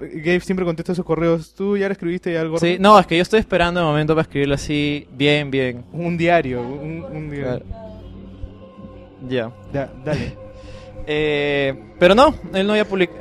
Gabe 0.00 0.40
siempre 0.40 0.64
contesta 0.66 0.94
sus 0.94 1.04
correos. 1.04 1.54
¿Tú 1.54 1.76
ya 1.76 1.86
le 1.88 1.92
escribiste 1.92 2.36
algo? 2.36 2.58
Sí, 2.58 2.76
no, 2.80 2.98
es 2.98 3.06
que 3.06 3.16
yo 3.16 3.22
estoy 3.22 3.40
esperando 3.40 3.80
el 3.80 3.86
momento 3.86 4.14
para 4.14 4.22
escribirlo 4.22 4.54
así 4.56 5.06
bien, 5.12 5.50
bien. 5.50 5.84
Un 5.92 6.18
diario, 6.18 6.60
un, 6.60 7.04
un 7.10 7.30
diario. 7.30 7.64
Ya. 9.28 9.50
Da- 9.72 9.92
dale. 10.04 10.36
Eh, 11.08 11.72
pero 12.00 12.16
no, 12.16 12.34
él 12.52 12.66
no 12.66 12.72
había 12.72 12.84
publicado. 12.84 13.20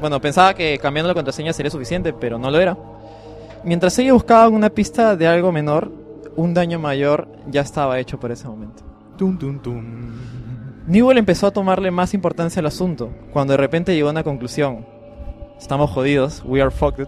bueno, 0.00 0.20
pensaba 0.20 0.52
que 0.52 0.80
cambiando 0.82 1.06
la 1.06 1.14
contraseña 1.14 1.52
sería 1.52 1.70
suficiente, 1.70 2.12
pero 2.12 2.40
no 2.40 2.50
lo 2.50 2.58
era. 2.58 2.76
Mientras 3.62 3.96
ella 4.00 4.12
buscaba 4.14 4.48
una 4.48 4.68
pista 4.68 5.14
de 5.14 5.28
algo 5.28 5.52
menor, 5.52 5.92
un 6.36 6.54
daño 6.54 6.78
mayor 6.78 7.28
ya 7.48 7.60
estaba 7.60 7.98
hecho 7.98 8.18
por 8.18 8.32
ese 8.32 8.48
momento. 8.48 8.82
Tum, 9.16 9.38
tum, 9.38 9.60
tum. 9.60 10.10
Newell 10.86 11.18
empezó 11.18 11.46
a 11.46 11.52
tomarle 11.52 11.90
más 11.90 12.12
importancia 12.14 12.60
al 12.60 12.66
asunto, 12.66 13.10
cuando 13.32 13.52
de 13.52 13.58
repente 13.58 13.94
llegó 13.94 14.08
a 14.08 14.12
una 14.12 14.24
conclusión. 14.24 14.84
Estamos 15.58 15.90
jodidos, 15.90 16.42
we 16.44 16.60
are 16.60 16.70
fucked. 16.70 17.06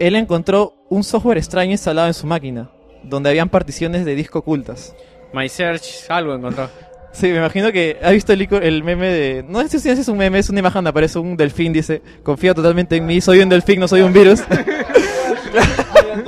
Él 0.00 0.16
encontró 0.16 0.74
un 0.88 1.04
software 1.04 1.38
extraño 1.38 1.72
instalado 1.72 2.08
en 2.08 2.14
su 2.14 2.26
máquina, 2.26 2.70
donde 3.04 3.30
habían 3.30 3.48
particiones 3.48 4.04
de 4.04 4.14
disco 4.14 4.40
ocultas. 4.40 4.94
My 5.32 5.48
Search 5.48 6.08
algo 6.08 6.34
encontró. 6.34 6.68
Sí, 7.12 7.28
me 7.28 7.38
imagino 7.38 7.72
que 7.72 7.98
ha 8.02 8.10
visto 8.10 8.32
el, 8.32 8.48
el 8.62 8.84
meme 8.84 9.08
de... 9.08 9.44
No 9.48 9.66
sé 9.66 9.78
si 9.78 9.88
es 9.88 10.08
un 10.08 10.18
meme, 10.18 10.38
es 10.38 10.50
una 10.50 10.60
imagen 10.60 10.74
donde 10.78 10.90
aparece 10.90 11.18
un 11.18 11.36
delfín, 11.36 11.72
dice, 11.72 12.02
confía 12.22 12.54
totalmente 12.54 12.96
en 12.96 13.06
mí, 13.06 13.20
soy 13.20 13.40
un 13.40 13.48
delfín, 13.48 13.80
no 13.80 13.88
soy 13.88 14.02
un 14.02 14.12
virus. 14.12 14.42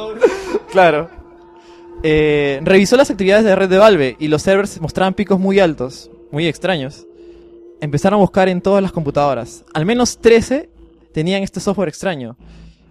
claro. 0.72 1.19
Eh, 2.02 2.60
revisó 2.62 2.96
las 2.96 3.10
actividades 3.10 3.44
de 3.44 3.54
red 3.54 3.68
de 3.68 3.78
Valve 3.78 4.16
y 4.18 4.28
los 4.28 4.42
servers 4.42 4.80
mostraban 4.80 5.14
picos 5.14 5.38
muy 5.38 5.60
altos, 5.60 6.10
muy 6.30 6.46
extraños. 6.46 7.06
Empezaron 7.80 8.18
a 8.18 8.20
buscar 8.22 8.48
en 8.48 8.60
todas 8.60 8.82
las 8.82 8.92
computadoras. 8.92 9.64
Al 9.74 9.84
menos 9.86 10.18
13 10.20 10.68
tenían 11.12 11.42
este 11.42 11.60
software 11.60 11.88
extraño. 11.88 12.36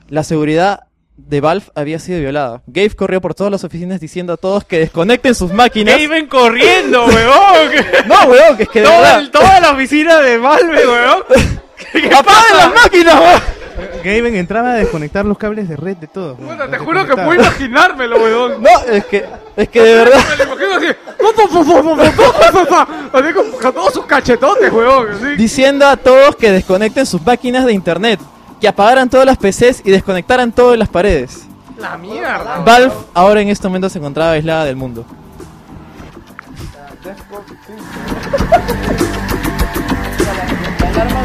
La 0.10 0.24
seguridad 0.24 0.82
de 1.18 1.42
Valve 1.42 1.66
había 1.76 2.00
sido 2.00 2.20
violada. 2.20 2.64
Gabe 2.68 2.92
corrió 2.92 3.20
por 3.22 3.36
todas 3.36 3.52
las 3.52 3.64
oficinas 3.64 4.00
diciendo 4.00 4.34
a 4.34 4.38
todos 4.38 4.64
que 4.64 4.80
desconecten 4.80 5.36
sus 5.36 5.52
máquinas. 5.52 6.00
Gaben 6.02 6.28
corriendo, 6.28 7.06
weón. 7.08 8.08
No, 8.08 8.24
weón, 8.26 8.58
que 8.58 8.64
es 8.64 8.70
que 8.70 8.80
de 8.80 8.86
Toda, 8.86 9.00
verdad. 9.02 9.20
el- 9.20 9.32
toda 9.32 9.60
la 9.60 9.72
oficina 9.72 10.18
de 10.22 10.38
Valve, 10.38 10.88
weón. 10.88 11.24
¡Apaguen 12.16 12.58
las 12.58 12.74
máquinas, 12.74 13.16
weón! 13.20 13.42
Gaben 14.04 14.36
entraba 14.36 14.72
a 14.72 14.76
desconectar 14.76 15.26
los 15.26 15.38
cables 15.38 15.68
de 15.70 15.76
red 15.76 15.98
de 15.98 16.08
todo. 16.08 16.36
Bueno, 16.36 16.68
te 16.68 16.78
juro 16.78 17.06
que 17.06 17.16
puedo 17.16 17.34
imaginármelo, 17.34 18.18
weón. 18.18 18.62
No, 18.62 18.70
es 18.92 19.06
que, 19.06 19.26
es 19.56 19.70
que 19.70 19.82
de 19.82 19.96
verdad. 20.04 20.20
Me 20.30 20.36
lo 20.38 20.44
imagino 20.54 20.76
así. 20.76 20.88
Con 23.62 23.74
todos 23.74 23.94
sus 23.94 24.06
cachetotes, 24.06 24.72
weón. 24.72 25.38
Diciendo 25.38 25.88
a 25.88 25.98
todos 25.98 26.36
que 26.36 26.52
desconecten 26.52 27.06
sus 27.06 27.22
máquinas 27.26 27.66
de 27.66 27.74
internet. 27.74 28.20
Que 28.62 28.68
apagaran 28.68 29.10
todas 29.10 29.26
las 29.26 29.38
PCs 29.38 29.82
y 29.86 29.92
desconectaran 29.92 30.52
todas 30.52 30.78
las 30.78 30.90
paredes. 30.90 31.44
La 31.78 31.98
mierda. 31.98 32.60
Valve 32.66 32.92
ahora 33.14 33.40
en 33.42 33.48
este 33.48 33.68
momento 33.68 33.90
se 33.90 34.00
encontraba 34.00 34.32
aislada 34.32 34.66
del 34.66 34.76
mundo. 34.76 35.06
La 40.80 40.88
alarma 40.90 41.22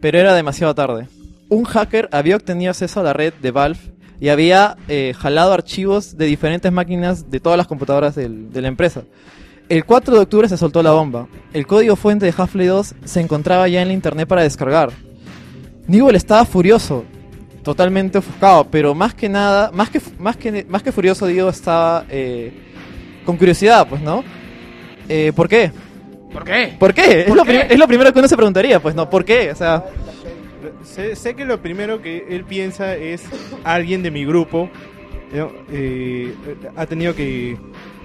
Pero 0.00 0.18
era 0.18 0.34
demasiado 0.34 0.74
tarde. 0.74 1.08
Un 1.48 1.64
hacker 1.64 2.08
había 2.12 2.36
obtenido 2.36 2.70
acceso 2.70 3.00
a 3.00 3.02
la 3.02 3.12
red 3.12 3.34
de 3.34 3.50
Valve 3.50 3.80
y 4.20 4.28
había 4.28 4.76
eh, 4.88 5.14
jalado 5.18 5.52
archivos 5.52 6.16
de 6.16 6.26
diferentes 6.26 6.70
máquinas 6.70 7.30
de 7.30 7.40
todas 7.40 7.56
las 7.56 7.66
computadoras 7.66 8.14
de 8.14 8.60
la 8.60 8.68
empresa. 8.68 9.02
El 9.70 9.84
4 9.84 10.14
de 10.14 10.20
octubre 10.20 10.48
se 10.48 10.56
soltó 10.56 10.82
la 10.82 10.90
bomba. 10.90 11.28
El 11.52 11.64
código 11.64 11.94
fuente 11.94 12.26
de 12.26 12.34
Half-Life 12.36 12.68
2 12.68 12.94
se 13.04 13.20
encontraba 13.20 13.68
ya 13.68 13.80
en 13.82 13.88
la 13.88 13.94
internet 13.94 14.26
para 14.26 14.42
descargar. 14.42 14.90
Newell 15.86 16.16
estaba 16.16 16.44
furioso, 16.44 17.04
totalmente 17.62 18.18
ofuscado, 18.18 18.64
pero 18.68 18.94
más 18.96 19.14
que 19.14 19.28
nada, 19.28 19.70
más 19.72 19.88
que, 19.88 20.00
más 20.18 20.36
que, 20.36 20.64
más 20.68 20.82
que 20.82 20.92
furioso, 20.92 21.26
digo, 21.26 21.48
estaba 21.48 22.04
eh, 22.08 22.52
con 23.24 23.36
curiosidad, 23.36 23.86
pues, 23.88 24.02
¿no? 24.02 24.24
Eh, 25.08 25.32
¿Por 25.36 25.48
qué? 25.48 25.70
¿Por 26.32 26.44
qué? 26.44 26.76
¿Por 26.78 26.94
qué? 26.94 27.20
Es, 27.22 27.26
¿Por 27.26 27.36
lo 27.36 27.44
qué? 27.44 27.50
prim- 27.60 27.66
es 27.72 27.78
lo 27.78 27.86
primero 27.88 28.12
que 28.12 28.18
uno 28.18 28.28
se 28.28 28.36
preguntaría, 28.36 28.80
pues, 28.80 28.94
¿no? 28.94 29.08
¿Por 29.10 29.24
qué? 29.24 29.50
O 29.50 29.56
sea, 29.56 29.84
Sé, 30.84 31.14
sé 31.16 31.34
que 31.34 31.44
lo 31.44 31.60
primero 31.60 32.00
que 32.02 32.26
él 32.30 32.44
piensa 32.44 32.94
es 32.96 33.22
alguien 33.64 34.02
de 34.02 34.10
mi 34.10 34.24
grupo 34.24 34.68
¿no? 35.32 35.50
Eh, 35.72 36.34
ha 36.76 36.86
tenido 36.86 37.14
que, 37.14 37.56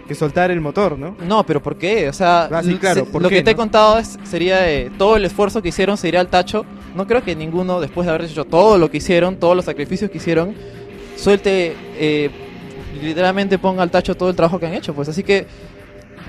que 0.08 0.14
soltar 0.16 0.52
el 0.52 0.62
motor, 0.62 0.98
¿no? 0.98 1.16
No, 1.28 1.46
pero 1.46 1.62
¿por 1.62 1.78
qué? 1.78 2.08
O 2.10 2.14
sea, 2.14 2.48
Ah, 2.52 2.62
sí, 2.64 2.76
claro, 2.76 3.06
¿por 3.06 3.22
lo 3.22 3.30
qué, 3.30 3.36
que 3.38 3.44
te 3.44 3.52
he 3.52 3.56
contado 3.56 3.98
es, 3.98 4.18
sería 4.24 4.70
eh, 4.72 4.92
todo 4.98 5.16
el 5.18 5.26
esfuerzo 5.26 5.62
que 5.62 5.70
hicieron 5.70 5.98
se 5.98 6.08
iría 6.08 6.20
al 6.20 6.28
tacho. 6.28 6.66
No 6.96 7.08
creo 7.08 7.24
que 7.24 7.36
ninguno, 7.36 7.80
después 7.82 8.06
de 8.06 8.14
haber 8.14 8.26
hecho 8.30 8.46
todo 8.46 8.78
lo 8.78 8.90
que 8.92 8.98
hicieron, 8.98 9.38
todos 9.38 9.56
los 9.56 9.66
sacrificios 9.66 10.12
que 10.12 10.18
hicieron, 10.18 10.54
suelte, 11.18 11.76
eh, 11.98 12.30
literalmente 13.02 13.58
ponga 13.58 13.84
al 13.84 13.90
tacho 13.92 14.16
todo 14.16 14.30
el 14.30 14.36
trabajo 14.36 14.60
que 14.60 14.68
han 14.68 14.74
hecho. 14.76 14.94
Pues 14.94 15.10
así 15.10 15.24
que 15.24 15.46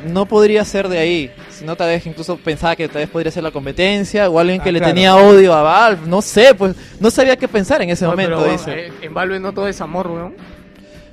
no 0.04 0.26
podría 0.26 0.64
ser 0.64 0.88
de 0.88 0.98
ahí. 0.98 1.30
Si 1.50 1.64
no, 1.64 1.76
tal 1.76 1.88
vez 1.88 2.06
incluso 2.06 2.36
pensaba 2.36 2.76
que 2.76 2.88
tal 2.88 3.02
vez 3.02 3.08
podría 3.08 3.30
ser 3.32 3.42
la 3.42 3.50
competencia 3.50 4.28
o 4.28 4.38
alguien 4.38 4.60
que 4.60 4.68
Ah, 4.68 4.72
le 4.72 4.78
claro. 4.78 4.94
tenía 4.94 5.16
odio 5.16 5.52
a 5.54 5.62
Valve. 5.62 6.02
No 6.06 6.20
sé, 6.22 6.54
pues 6.54 6.74
no 7.00 7.10
sabía 7.10 7.36
qué 7.36 7.48
pensar 7.48 7.80
en 7.82 7.90
ese 7.90 8.04
No, 8.04 8.10
momento. 8.12 8.38
pero, 8.38 8.52
dice. 8.52 8.86
eh, 8.88 8.92
en 9.02 9.14
Valve 9.14 9.40
no 9.40 9.52
todo 9.52 9.66
es 9.68 9.80
amor, 9.80 10.06
weón. 10.08 10.34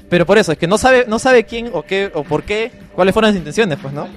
Pero 0.10 0.26
por 0.26 0.38
eso, 0.38 0.52
es 0.52 0.58
que 0.58 0.68
no 0.68 0.78
sabe, 0.78 1.06
no 1.08 1.18
sabe 1.18 1.46
quién 1.46 1.70
o 1.74 1.82
qué 1.84 2.12
o 2.14 2.24
por 2.24 2.44
qué, 2.44 2.72
cuáles 2.94 3.14
fueron 3.14 3.30
las 3.32 3.38
intenciones, 3.38 3.80
pues, 3.82 3.94
¿no? 3.94 4.08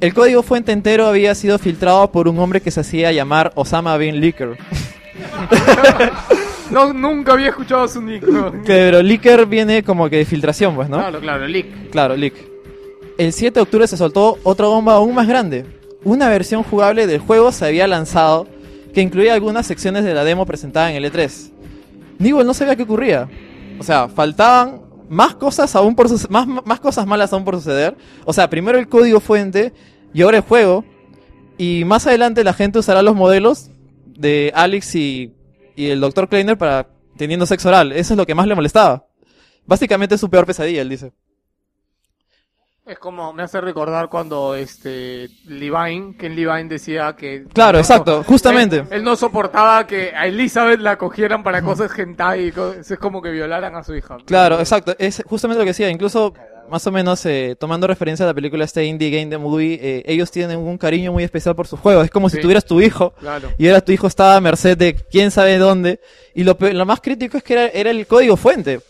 El 0.00 0.14
código 0.14 0.42
fuente 0.42 0.72
entero 0.72 1.06
había 1.06 1.34
sido 1.34 1.58
filtrado 1.58 2.10
por 2.10 2.28
un 2.28 2.38
hombre 2.38 2.60
que 2.60 2.70
se 2.70 2.80
hacía 2.80 3.10
llamar 3.12 3.52
Osama 3.54 3.96
Bin 3.96 4.20
Licker. 4.20 4.56
No, 6.70 6.92
nunca 6.92 7.32
había 7.32 7.48
escuchado 7.48 7.88
su 7.88 8.02
nick. 8.02 8.22
Pero 8.66 9.02
Licker 9.02 9.46
viene 9.46 9.82
como 9.82 10.08
que 10.10 10.16
de 10.18 10.24
filtración, 10.26 10.74
pues, 10.74 10.86
¿no? 10.90 10.98
Claro, 10.98 11.18
claro, 11.20 11.46
leak. 11.46 11.66
Claro, 11.90 12.14
leak. 12.14 12.34
El 13.18 13.32
7 13.32 13.52
de 13.52 13.62
octubre 13.62 13.86
se 13.88 13.96
soltó 13.96 14.38
otra 14.44 14.68
bomba 14.68 14.94
aún 14.94 15.12
más 15.12 15.26
grande. 15.26 15.66
Una 16.04 16.28
versión 16.28 16.62
jugable 16.62 17.08
del 17.08 17.18
juego 17.18 17.50
se 17.50 17.66
había 17.66 17.88
lanzado 17.88 18.46
que 18.94 19.00
incluía 19.00 19.34
algunas 19.34 19.66
secciones 19.66 20.04
de 20.04 20.14
la 20.14 20.22
demo 20.22 20.46
presentada 20.46 20.88
en 20.92 21.02
el 21.02 21.12
E3. 21.12 21.50
Newell 22.20 22.46
no 22.46 22.54
sabía 22.54 22.76
qué 22.76 22.84
ocurría. 22.84 23.28
O 23.80 23.82
sea, 23.82 24.08
faltaban 24.08 24.82
más 25.08 25.34
cosas 25.34 25.74
aún 25.74 25.96
por 25.96 26.08
más, 26.30 26.46
más 26.46 26.78
cosas 26.78 27.08
malas 27.08 27.32
aún 27.32 27.44
por 27.44 27.56
suceder. 27.56 27.96
O 28.24 28.32
sea, 28.32 28.48
primero 28.48 28.78
el 28.78 28.88
código 28.88 29.18
fuente 29.18 29.72
y 30.14 30.22
ahora 30.22 30.36
el 30.36 30.44
juego. 30.44 30.84
Y 31.58 31.82
más 31.84 32.06
adelante 32.06 32.44
la 32.44 32.52
gente 32.52 32.78
usará 32.78 33.02
los 33.02 33.16
modelos 33.16 33.68
de 34.06 34.52
Alex 34.54 34.94
y, 34.94 35.34
y 35.74 35.86
el 35.86 35.98
Dr. 35.98 36.28
Kleiner 36.28 36.56
para 36.56 36.86
teniendo 37.16 37.46
sexo 37.46 37.68
oral. 37.68 37.90
Eso 37.90 38.14
es 38.14 38.16
lo 38.16 38.26
que 38.26 38.36
más 38.36 38.46
le 38.46 38.54
molestaba. 38.54 39.08
Básicamente 39.66 40.14
es 40.14 40.20
su 40.20 40.30
peor 40.30 40.46
pesadilla, 40.46 40.82
él 40.82 40.88
dice. 40.88 41.12
Es 42.88 42.98
como 42.98 43.34
me 43.34 43.42
hace 43.42 43.60
recordar 43.60 44.08
cuando 44.08 44.54
este 44.54 45.28
Levine, 45.46 46.16
Ken 46.18 46.34
Levine 46.34 46.70
decía 46.70 47.14
que 47.14 47.44
Claro, 47.52 47.74
no- 47.74 47.78
exacto, 47.80 48.24
justamente. 48.24 48.76
Él, 48.76 48.86
él 48.90 49.04
no 49.04 49.14
soportaba 49.14 49.86
que 49.86 50.12
a 50.14 50.26
Elizabeth 50.26 50.80
la 50.80 50.96
cogieran 50.96 51.42
para 51.42 51.60
cosas 51.60 51.90
hentai 51.98 52.46
y 52.46 52.52
cosas, 52.52 52.90
es 52.90 52.98
como 52.98 53.20
que 53.20 53.30
violaran 53.30 53.76
a 53.76 53.84
su 53.84 53.94
hija. 53.94 54.16
Claro, 54.24 54.58
exacto. 54.58 54.94
Es 54.98 55.22
justamente 55.26 55.58
lo 55.58 55.64
que 55.64 55.70
decía. 55.70 55.90
Incluso, 55.90 56.32
más 56.70 56.86
o 56.86 56.90
menos, 56.90 57.26
eh, 57.26 57.56
tomando 57.60 57.86
referencia 57.86 58.24
a 58.24 58.28
la 58.28 58.32
película 58.34 58.64
este 58.64 58.82
Indie 58.86 59.10
Game 59.10 59.26
The 59.26 59.36
Movie, 59.36 59.78
eh, 59.82 60.02
ellos 60.06 60.30
tienen 60.30 60.58
un 60.58 60.78
cariño 60.78 61.12
muy 61.12 61.24
especial 61.24 61.54
por 61.54 61.66
sus 61.66 61.78
juegos. 61.80 62.06
Es 62.06 62.10
como 62.10 62.30
si 62.30 62.40
tuvieras 62.40 62.64
tu 62.64 62.80
hijo 62.80 63.12
Claro. 63.20 63.50
y 63.58 63.68
ahora 63.68 63.82
tu 63.82 63.92
hijo 63.92 64.06
estaba 64.06 64.34
a 64.36 64.40
merced 64.40 64.78
de 64.78 64.94
quién 64.94 65.30
sabe 65.30 65.58
dónde. 65.58 66.00
Y 66.34 66.42
lo, 66.42 66.56
lo 66.58 66.86
más 66.86 67.02
crítico 67.02 67.36
es 67.36 67.42
que 67.42 67.52
era, 67.52 67.66
era 67.66 67.90
el 67.90 68.06
código 68.06 68.38
fuente. 68.38 68.80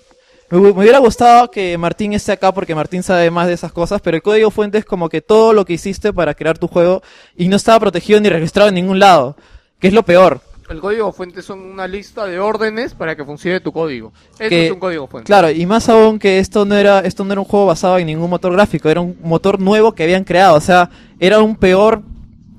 Me, 0.50 0.58
hu- 0.58 0.74
me 0.74 0.80
hubiera 0.82 0.98
gustado 0.98 1.50
que 1.50 1.76
Martín 1.78 2.12
esté 2.14 2.32
acá 2.32 2.52
porque 2.52 2.74
Martín 2.74 3.02
sabe 3.02 3.30
más 3.30 3.46
de 3.46 3.52
esas 3.54 3.72
cosas, 3.72 4.00
pero 4.00 4.16
el 4.16 4.22
código 4.22 4.50
fuente 4.50 4.78
es 4.78 4.84
como 4.84 5.08
que 5.08 5.20
todo 5.20 5.52
lo 5.52 5.64
que 5.64 5.74
hiciste 5.74 6.12
para 6.12 6.34
crear 6.34 6.56
tu 6.58 6.68
juego 6.68 7.02
y 7.36 7.48
no 7.48 7.56
estaba 7.56 7.80
protegido 7.80 8.20
ni 8.20 8.28
registrado 8.28 8.68
en 8.70 8.76
ningún 8.76 8.98
lado, 8.98 9.36
que 9.78 9.88
es 9.88 9.92
lo 9.94 10.02
peor. 10.04 10.40
El 10.70 10.80
código 10.80 11.10
fuente 11.12 11.40
son 11.40 11.60
una 11.60 11.86
lista 11.86 12.26
de 12.26 12.38
órdenes 12.38 12.92
para 12.92 13.16
que 13.16 13.24
funcione 13.24 13.58
tu 13.60 13.72
código. 13.72 14.12
Eso 14.38 14.48
que- 14.50 14.66
es 14.66 14.72
un 14.72 14.78
código 14.80 15.06
fuente. 15.06 15.26
Claro, 15.26 15.50
y 15.50 15.64
más 15.64 15.88
aún 15.88 16.18
que 16.18 16.38
esto 16.38 16.64
no 16.66 16.74
era 16.74 17.00
esto 17.00 17.24
no 17.24 17.32
era 17.32 17.40
un 17.40 17.46
juego 17.46 17.64
basado 17.66 17.96
en 17.98 18.06
ningún 18.06 18.28
motor 18.28 18.52
gráfico, 18.52 18.88
era 18.90 19.00
un 19.00 19.16
motor 19.22 19.58
nuevo 19.60 19.92
que 19.92 20.02
habían 20.02 20.24
creado, 20.24 20.56
o 20.56 20.60
sea, 20.60 20.90
era 21.20 21.40
un 21.40 21.56
peor 21.56 22.02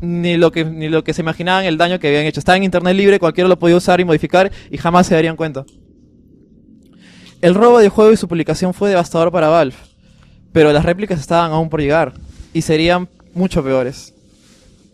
ni 0.02 0.38
lo 0.38 0.52
que 0.52 0.64
ni 0.66 0.90
lo 0.90 1.04
que 1.04 1.14
se 1.14 1.22
imaginaban 1.22 1.66
el 1.66 1.78
daño 1.78 2.00
que 2.00 2.08
habían 2.08 2.26
hecho. 2.26 2.40
Estaba 2.40 2.56
en 2.58 2.64
internet 2.64 2.96
libre, 2.96 3.20
cualquiera 3.20 3.48
lo 3.48 3.60
podía 3.60 3.76
usar 3.76 4.00
y 4.00 4.06
modificar 4.06 4.52
y 4.72 4.78
jamás 4.78 5.06
se 5.08 5.14
darían 5.14 5.36
cuenta. 5.36 5.66
El 7.42 7.56
robo 7.56 7.80
del 7.80 7.90
juego 7.90 8.12
y 8.12 8.18
su 8.18 8.28
publicación 8.28 8.74
fue 8.74 8.90
devastador 8.90 9.32
para 9.32 9.48
Valve, 9.48 9.76
pero 10.52 10.74
las 10.74 10.84
réplicas 10.84 11.22
estaban 11.22 11.52
aún 11.52 11.70
por 11.70 11.80
llegar 11.80 12.14
y 12.54 12.64
serían 12.64 13.08
mucho 13.34 13.64
peores. 13.64 14.14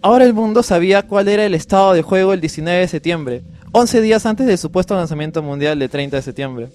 Ahora 0.04 0.26
el 0.26 0.34
mundo 0.36 0.62
sabía 0.62 1.08
cuál 1.08 1.28
era 1.28 1.44
el 1.44 1.56
estado 1.56 1.94
de 1.94 2.04
juego 2.04 2.34
el 2.34 2.42
19 2.42 2.82
de 2.82 2.88
septiembre, 2.88 3.44
11 3.72 4.02
días 4.02 4.28
antes 4.28 4.46
del 4.46 4.60
supuesto 4.60 4.94
lanzamiento 4.94 5.42
mundial 5.42 5.80
de 5.80 5.90
30 5.90 6.18
de 6.18 6.22
septiembre. 6.22 6.70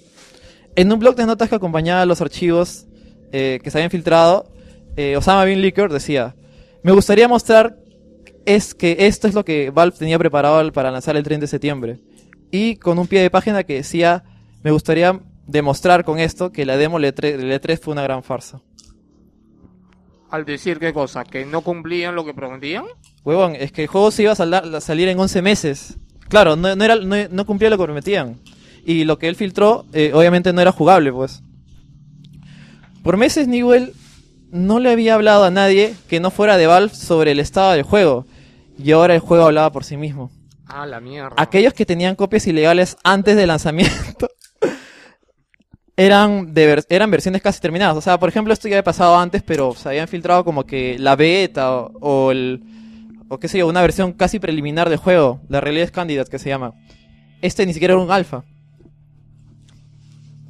En 0.75 0.91
un 0.91 0.99
blog 0.99 1.15
de 1.15 1.25
notas 1.25 1.47
que 1.47 1.55
acompañaba 1.55 2.05
los 2.05 2.19
archivos 2.19 2.85
eh, 3.31 3.61
que 3.63 3.71
se 3.71 3.77
habían 3.77 3.91
filtrado, 3.91 4.51
eh, 4.97 5.15
Osama 5.15 5.45
Bin 5.45 5.61
Licker 5.61 5.89
decía, 5.89 6.35
me 6.83 6.91
gustaría 6.91 7.29
mostrar 7.29 7.77
es 8.45 8.73
que 8.73 8.97
esto 8.99 9.29
es 9.29 9.33
lo 9.33 9.45
que 9.45 9.69
Valve 9.69 9.97
tenía 9.97 10.19
preparado 10.19 10.69
para 10.73 10.91
lanzar 10.91 11.15
el 11.15 11.23
30 11.23 11.43
de 11.45 11.47
septiembre. 11.47 11.99
Y 12.51 12.75
con 12.75 12.99
un 12.99 13.07
pie 13.07 13.21
de 13.21 13.29
página 13.29 13.63
que 13.63 13.75
decía, 13.75 14.25
me 14.63 14.71
gustaría 14.71 15.17
demostrar 15.47 16.03
con 16.03 16.19
esto 16.19 16.51
que 16.51 16.65
la 16.65 16.77
demo 16.77 16.99
del 16.99 17.13
E3 17.13 17.37
del 17.37 17.61
E3 17.61 17.79
fue 17.79 17.93
una 17.93 18.03
gran 18.03 18.23
farsa. 18.23 18.61
Al 20.29 20.45
decir 20.45 20.79
qué 20.79 20.93
cosa, 20.93 21.25
que 21.25 21.45
no 21.45 21.61
cumplían 21.61 22.15
lo 22.15 22.23
que 22.23 22.33
prometían. 22.33 22.85
Huevón, 23.23 23.55
es 23.55 23.71
que 23.71 23.83
el 23.83 23.87
juego 23.87 24.11
se 24.11 24.23
iba 24.23 24.31
a, 24.31 24.81
salir 24.81 25.09
en 25.09 25.19
11 25.19 25.41
meses. 25.41 25.97
Claro, 26.29 26.55
no, 26.55 26.73
no 26.73 26.83
era, 26.83 26.95
no, 26.95 27.15
no 27.29 27.45
cumplía 27.45 27.69
lo 27.69 27.77
que 27.77 27.83
prometían. 27.83 28.39
Y 28.85 29.03
lo 29.03 29.19
que 29.19 29.27
él 29.27 29.35
filtró, 29.35 29.85
eh, 29.91 30.11
obviamente 30.13 30.53
no 30.53 30.61
era 30.61 30.71
jugable, 30.71 31.11
pues. 31.11 31.43
Por 33.03 33.17
meses 33.17 33.47
Newell 33.47 33.93
no 34.51 34.79
le 34.79 34.91
había 34.91 35.15
hablado 35.15 35.43
a 35.43 35.51
nadie 35.51 35.95
que 36.07 36.19
no 36.19 36.31
fuera 36.31 36.57
de 36.57 36.67
Valve 36.67 36.93
sobre 36.93 37.31
el 37.31 37.39
estado 37.39 37.73
del 37.73 37.83
juego. 37.83 38.25
Y 38.77 38.91
ahora 38.91 39.15
el 39.15 39.19
juego 39.19 39.45
hablaba 39.45 39.71
por 39.71 39.83
sí 39.83 39.97
mismo. 39.97 40.31
Ah, 40.67 40.85
la 40.85 41.01
mierda. 41.01 41.35
aquellos 41.37 41.73
que 41.73 41.85
tenían 41.85 42.15
copias 42.15 42.47
ilegales 42.47 42.95
antes 43.03 43.35
del 43.35 43.49
lanzamiento 43.49 44.29
eran 45.97 46.53
de 46.53 46.65
ver- 46.65 46.85
eran 46.89 47.11
versiones 47.11 47.41
casi 47.41 47.59
terminadas. 47.59 47.97
O 47.97 48.01
sea, 48.01 48.19
por 48.19 48.29
ejemplo, 48.29 48.53
esto 48.53 48.67
ya 48.67 48.75
había 48.75 48.83
pasado 48.83 49.17
antes, 49.17 49.43
pero 49.43 49.73
se 49.75 49.89
habían 49.89 50.07
filtrado 50.07 50.43
como 50.43 50.65
que 50.65 50.97
la 50.99 51.15
beta 51.15 51.71
o, 51.73 52.31
el 52.31 52.63
o 53.29 53.39
qué 53.39 53.47
sé 53.47 53.59
yo, 53.59 53.67
una 53.67 53.81
versión 53.81 54.13
casi 54.13 54.39
preliminar 54.39 54.89
del 54.89 54.97
juego, 54.99 55.41
la 55.47 55.61
Release 55.61 55.91
Candidate 55.91 56.29
que 56.29 56.39
se 56.39 56.49
llama. 56.49 56.73
Este 57.41 57.65
ni 57.65 57.73
siquiera 57.73 57.93
era 57.93 58.03
un 58.03 58.11
alfa. 58.11 58.43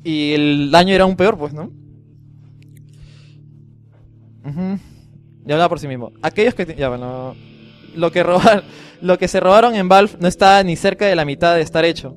Y 0.03 0.33
el 0.33 0.71
daño 0.71 0.95
era 0.95 1.03
aún 1.03 1.15
peor, 1.15 1.37
pues, 1.37 1.53
¿no? 1.53 1.71
Ujú. 4.43 4.79
Ya 5.45 5.55
hablaba 5.55 5.69
por 5.69 5.79
sí 5.79 5.87
mismo. 5.87 6.11
Aquellos 6.21 6.53
que... 6.55 6.75
Ya, 6.75 6.89
bueno... 6.89 7.35
Lo 7.95 8.11
que, 8.11 8.23
robar, 8.23 8.63
lo 9.01 9.17
que 9.17 9.27
se 9.27 9.39
robaron 9.39 9.75
en 9.75 9.89
Valve 9.89 10.13
no 10.19 10.27
estaba 10.27 10.63
ni 10.63 10.75
cerca 10.75 11.05
de 11.05 11.15
la 11.15 11.25
mitad 11.25 11.55
de 11.55 11.61
estar 11.61 11.83
hecho. 11.85 12.15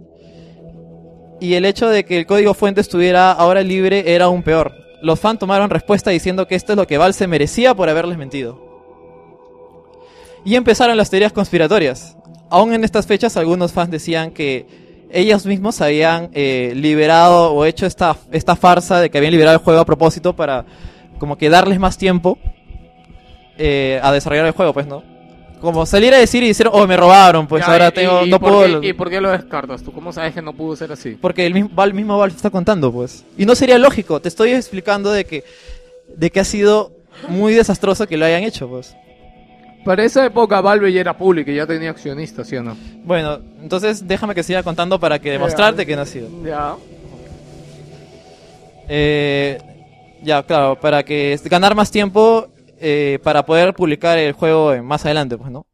Y 1.41 1.55
el 1.55 1.65
hecho 1.65 1.89
de 1.89 2.05
que 2.05 2.19
el 2.19 2.27
código 2.27 2.55
fuente 2.55 2.81
estuviera 2.81 3.33
ahora 3.33 3.63
libre 3.63 4.15
era 4.15 4.27
aún 4.27 4.43
peor. 4.43 4.73
Los 5.03 5.21
fans 5.21 5.39
tomaron 5.39 5.71
respuesta 5.71 6.11
diciendo 6.11 6.47
que 6.47 6.55
esto 6.55 6.73
es 6.73 6.77
lo 6.77 6.87
que 6.87 6.99
Valve 6.99 7.13
se 7.13 7.27
merecía 7.27 7.75
por 7.75 7.89
haberles 7.89 8.17
mentido. 8.17 8.59
Y 10.45 10.55
empezaron 10.57 10.97
las 10.97 11.11
teorías 11.11 11.33
conspiratorias. 11.33 12.17
Aún 12.51 12.73
en 12.73 12.85
estas 12.85 13.07
fechas 13.07 13.37
algunos 13.37 13.73
fans 13.73 13.91
decían 13.91 14.31
que 14.31 14.67
ellos 15.11 15.47
mismos 15.47 15.81
habían 15.81 16.31
eh, 16.33 16.73
liberado 16.75 17.53
o 17.53 17.65
hecho 17.65 17.87
esta, 17.87 18.17
esta 18.33 18.57
farsa 18.57 19.01
de 19.01 19.11
que 19.11 19.19
habían 19.19 19.33
liberado 19.33 19.59
el 19.59 19.65
juego 19.65 19.81
a 19.81 19.87
propósito 19.87 20.35
para 20.35 20.65
como 21.19 21.39
que 21.39 21.49
darles 21.49 21.79
más 21.79 21.97
tiempo 21.97 22.39
eh, 23.57 24.01
a 24.03 24.13
desarrollar 24.13 24.47
el 24.47 24.53
juego, 24.53 24.73
pues, 24.73 24.87
¿no? 24.87 25.14
Como 25.65 25.87
salir 25.87 26.13
a 26.13 26.19
decir 26.19 26.43
y 26.43 26.49
decir, 26.49 26.69
oh, 26.71 26.87
me 26.87 26.95
robaron, 26.95 27.47
pues 27.47 27.65
Ya, 27.65 27.73
ahora 27.73 27.89
y- 27.89 27.93
tengo, 27.93 28.23
y 28.27 28.29
no 28.31 28.39
por 28.39 28.51
puedo... 28.53 28.81
qué- 28.83 28.89
¿Y 28.89 28.93
por 28.93 29.09
qué 29.09 29.19
lo 29.21 29.31
descartas 29.31 29.83
tú? 29.83 29.93
¿Cómo 29.93 30.13
sabes 30.13 30.35
que 30.35 30.43
no 30.43 30.53
pudo 30.53 30.77
ser 30.77 30.93
así? 30.93 31.17
Porque 31.19 31.47
el 31.47 31.55
mismo 31.55 31.71
Valve, 31.75 31.95
mismo 31.95 32.19
Valve 32.19 32.37
está 32.37 32.51
contando, 32.51 32.93
pues. 32.93 33.25
Y 33.39 33.47
no 33.47 33.55
sería 33.55 33.79
lógico, 33.79 34.21
te 34.21 34.29
estoy 34.29 34.51
explicando 34.51 35.11
de 35.11 35.25
que, 35.25 35.43
de 36.15 36.31
que 36.31 36.41
ha 36.41 36.45
sido 36.45 36.93
muy 37.29 37.55
desastroso 37.55 38.07
que 38.07 38.19
lo 38.19 38.27
hayan 38.27 38.43
hecho, 38.43 38.69
pues. 38.69 38.95
Para 39.87 40.05
esa 40.05 40.25
época 40.27 40.61
Valve 40.61 40.93
ya 40.93 41.01
era 41.01 41.17
pública 41.17 41.51
y 41.51 41.55
ya 41.57 41.67
tenía 41.67 41.91
accionistas, 41.91 42.47
¿sí 42.47 42.57
o 42.57 42.63
no? 42.63 42.77
Bueno, 43.03 43.39
entonces 43.63 44.07
déjame 44.07 44.35
que 44.35 44.43
siga 44.43 44.63
contando 44.63 45.01
para 45.01 45.19
que 45.19 45.31
demostrarte 45.31 45.87
que 45.87 45.97
no 45.97 46.03
ha 46.03 46.07
sido. 46.07 46.29
Ya. 46.45 46.75
Eh, 48.89 49.59
ya, 50.23 50.43
claro, 50.43 50.79
para 50.79 51.03
que 51.03 51.39
ganar 51.45 51.75
más 51.75 51.91
tiempo 51.91 52.49
eh, 52.87 53.19
para 53.23 53.47
poder 53.47 53.73
publicar 53.73 54.19
el 54.19 54.35
juego 54.35 54.75
en- 54.75 54.85
más 54.85 55.07
adelante, 55.07 55.39
pues, 55.39 55.51
¿no? 55.51 55.65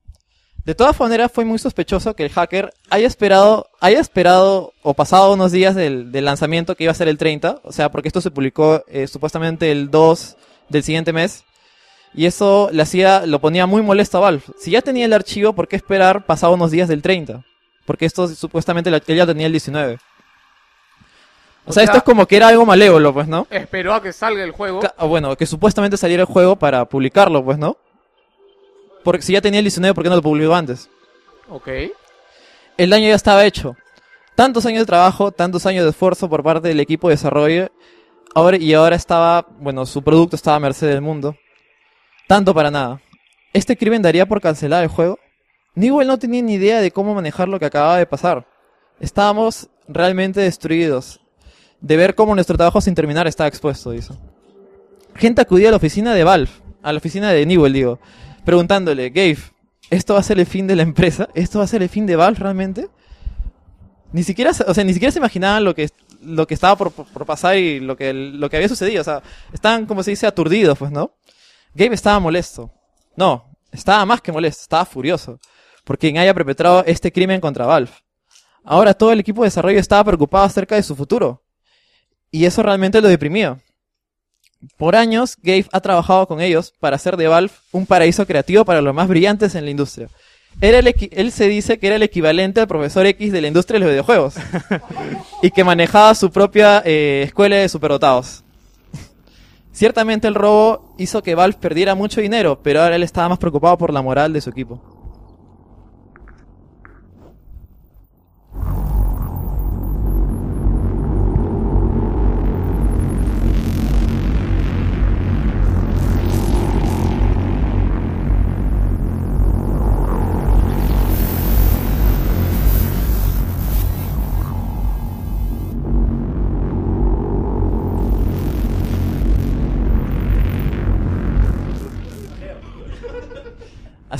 De 0.64 0.76
todas 0.76 1.00
maneras, 1.00 1.32
fue 1.32 1.44
muy 1.44 1.58
sospechoso 1.58 2.14
que 2.14 2.22
el 2.22 2.30
hacker 2.30 2.70
haya 2.88 3.08
esperado, 3.08 3.66
haya 3.80 3.98
esperado 3.98 4.72
o 4.82 4.94
pasado 4.94 5.32
unos 5.32 5.50
días 5.50 5.74
del, 5.74 6.12
lanzamiento 6.12 6.76
que 6.76 6.84
iba 6.84 6.92
a 6.92 6.94
ser 6.94 7.08
el 7.08 7.18
30, 7.18 7.60
o 7.64 7.72
sea, 7.72 7.90
porque 7.90 8.06
esto 8.08 8.20
se 8.20 8.30
publicó 8.30 8.84
eh, 8.86 9.08
supuestamente 9.08 9.72
el 9.72 9.90
2 9.90 10.36
del 10.68 10.84
siguiente 10.84 11.12
mes, 11.12 11.42
y 12.14 12.26
eso 12.26 12.68
le 12.72 12.82
hacía, 12.82 13.26
lo 13.26 13.40
ponía 13.40 13.66
muy 13.66 13.82
molesto 13.82 14.18
a 14.18 14.20
Valve. 14.20 14.44
Si 14.58 14.70
ya 14.70 14.82
tenía 14.82 15.06
el 15.06 15.12
archivo, 15.12 15.52
¿por 15.52 15.66
qué 15.66 15.74
esperar 15.74 16.26
pasado 16.26 16.54
unos 16.54 16.70
días 16.70 16.88
del 16.88 17.02
30? 17.02 17.44
Porque 17.86 18.06
esto 18.06 18.28
supuestamente 18.28 18.90
ya 19.08 19.26
tenía 19.26 19.46
el 19.46 19.52
19. 19.52 19.98
O, 21.66 21.70
O 21.70 21.72
sea, 21.72 21.82
sea- 21.82 21.84
esto 21.84 21.98
es 21.98 22.02
como 22.04 22.26
que 22.26 22.36
era 22.36 22.48
algo 22.48 22.64
malévolo, 22.66 23.12
pues, 23.12 23.28
¿no? 23.28 23.46
Esperó 23.50 23.94
a 23.94 24.02
que 24.02 24.12
salga 24.12 24.42
el 24.42 24.50
juego. 24.52 24.80
Ca- 24.80 24.94
Bueno, 25.06 25.36
que 25.36 25.46
supuestamente 25.46 25.96
saliera 25.96 26.22
el 26.22 26.26
juego 26.26 26.56
para 26.56 26.84
publicarlo, 26.86 27.44
pues, 27.44 27.58
¿no? 27.58 27.76
Porque 29.04 29.22
si 29.22 29.32
ya 29.32 29.40
tenía 29.40 29.60
el 29.60 29.64
19, 29.64 29.94
¿por 29.94 30.04
qué 30.04 30.10
no 30.10 30.16
lo 30.16 30.22
publicó 30.22 30.54
antes? 30.54 30.88
Ok. 31.48 31.68
El 32.76 32.90
daño 32.90 33.08
ya 33.08 33.14
estaba 33.14 33.44
hecho. 33.44 33.76
Tantos 34.34 34.64
años 34.66 34.80
de 34.80 34.86
trabajo, 34.86 35.32
tantos 35.32 35.66
años 35.66 35.84
de 35.84 35.90
esfuerzo 35.90 36.28
por 36.28 36.42
parte 36.42 36.68
del 36.68 36.80
equipo 36.80 37.08
de 37.08 37.14
desarrollo. 37.14 37.70
Ahora, 38.34 38.56
y 38.56 38.72
ahora 38.74 38.96
estaba, 38.96 39.46
bueno, 39.58 39.84
su 39.86 40.02
producto 40.02 40.36
estaba 40.36 40.56
a 40.56 40.60
merced 40.60 40.88
del 40.88 41.00
mundo. 41.00 41.36
Tanto 42.28 42.54
para 42.54 42.70
nada. 42.70 43.00
¿Este 43.52 43.76
crimen 43.76 44.02
daría 44.02 44.26
por 44.26 44.40
cancelar 44.40 44.82
el 44.82 44.88
juego? 44.88 45.18
Newell 45.74 46.06
no 46.06 46.18
tenía 46.18 46.42
ni 46.42 46.54
idea 46.54 46.80
de 46.80 46.90
cómo 46.90 47.14
manejar 47.14 47.48
lo 47.48 47.58
que 47.58 47.66
acababa 47.66 47.96
de 47.98 48.06
pasar. 48.06 48.46
Estábamos 49.00 49.68
realmente 49.88 50.40
destruidos. 50.40 51.20
De 51.80 51.96
ver 51.96 52.14
cómo 52.14 52.34
nuestro 52.34 52.56
trabajo 52.56 52.80
sin 52.80 52.94
terminar 52.94 53.26
estaba 53.26 53.48
expuesto, 53.48 53.90
dice. 53.92 54.14
Gente 55.14 55.40
acudía 55.40 55.68
a 55.68 55.70
la 55.72 55.76
oficina 55.78 56.14
de 56.14 56.24
Valve, 56.24 56.50
a 56.82 56.92
la 56.92 56.98
oficina 56.98 57.30
de 57.30 57.44
Newell, 57.46 57.72
digo, 57.72 57.98
preguntándole, 58.44 59.10
Gabe, 59.10 59.38
¿esto 59.90 60.14
va 60.14 60.20
a 60.20 60.24
ser 60.24 60.38
el 60.38 60.46
fin 60.46 60.66
de 60.66 60.76
la 60.76 60.82
empresa? 60.82 61.28
¿Esto 61.34 61.58
va 61.58 61.64
a 61.64 61.68
ser 61.68 61.82
el 61.82 61.88
fin 61.88 62.06
de 62.06 62.16
Valve 62.16 62.38
realmente? 62.38 62.88
Ni 64.12 64.22
siquiera, 64.24 64.50
o 64.66 64.74
sea, 64.74 64.84
ni 64.84 64.92
siquiera 64.92 65.12
se 65.12 65.18
imaginaban 65.18 65.64
lo 65.64 65.74
que, 65.74 65.88
lo 66.22 66.46
que 66.46 66.54
estaba 66.54 66.76
por- 66.76 66.92
por 66.92 67.24
pasar 67.26 67.56
y 67.56 67.80
lo 67.80 67.96
que, 67.96 68.12
lo 68.12 68.50
que 68.50 68.56
había 68.56 68.68
sucedido. 68.68 69.00
O 69.00 69.04
sea, 69.04 69.22
estaban, 69.52 69.86
como 69.86 70.02
se 70.02 70.10
dice, 70.10 70.26
aturdidos, 70.26 70.76
pues, 70.78 70.90
¿no? 70.90 71.12
Gabe 71.74 71.94
estaba 71.94 72.18
molesto. 72.18 72.72
No, 73.16 73.44
estaba 73.70 74.04
más 74.06 74.20
que 74.20 74.32
molesto, 74.32 74.62
estaba 74.62 74.84
furioso. 74.84 75.38
Por 75.84 75.96
quien 75.98 76.18
haya 76.18 76.34
perpetrado 76.34 76.82
este 76.86 77.12
crimen 77.12 77.40
contra 77.40 77.66
Valve. 77.66 77.92
Ahora 78.64 78.94
todo 78.94 79.12
el 79.12 79.20
equipo 79.20 79.42
de 79.42 79.46
desarrollo 79.46 79.78
estaba 79.78 80.04
preocupado 80.04 80.44
acerca 80.44 80.74
de 80.74 80.82
su 80.82 80.94
futuro. 80.96 81.39
Y 82.30 82.44
eso 82.44 82.62
realmente 82.62 83.00
lo 83.00 83.08
deprimía. 83.08 83.58
Por 84.76 84.94
años, 84.94 85.36
Gabe 85.42 85.66
ha 85.72 85.80
trabajado 85.80 86.26
con 86.26 86.40
ellos 86.40 86.72
para 86.78 86.96
hacer 86.96 87.16
de 87.16 87.28
Valve 87.28 87.52
un 87.72 87.86
paraíso 87.86 88.26
creativo 88.26 88.64
para 88.64 88.82
los 88.82 88.94
más 88.94 89.08
brillantes 89.08 89.54
en 89.54 89.64
la 89.64 89.70
industria. 89.70 90.08
Era 90.60 90.80
el 90.80 90.94
él 91.12 91.32
se 91.32 91.48
dice 91.48 91.78
que 91.78 91.86
era 91.86 91.96
el 91.96 92.02
equivalente 92.02 92.60
al 92.60 92.68
profesor 92.68 93.06
X 93.06 93.32
de 93.32 93.40
la 93.40 93.48
industria 93.48 93.78
de 93.78 93.86
los 93.86 93.90
videojuegos. 93.92 94.34
y 95.42 95.50
que 95.50 95.64
manejaba 95.64 96.14
su 96.14 96.30
propia 96.30 96.82
eh, 96.84 97.22
escuela 97.24 97.56
de 97.56 97.68
superdotados. 97.68 98.44
Ciertamente 99.72 100.28
el 100.28 100.34
robo 100.34 100.94
hizo 100.98 101.22
que 101.22 101.34
Valve 101.34 101.58
perdiera 101.58 101.94
mucho 101.94 102.20
dinero, 102.20 102.60
pero 102.62 102.82
ahora 102.82 102.96
él 102.96 103.02
estaba 103.02 103.30
más 103.30 103.38
preocupado 103.38 103.78
por 103.78 103.92
la 103.94 104.02
moral 104.02 104.32
de 104.32 104.40
su 104.40 104.50
equipo. 104.50 104.99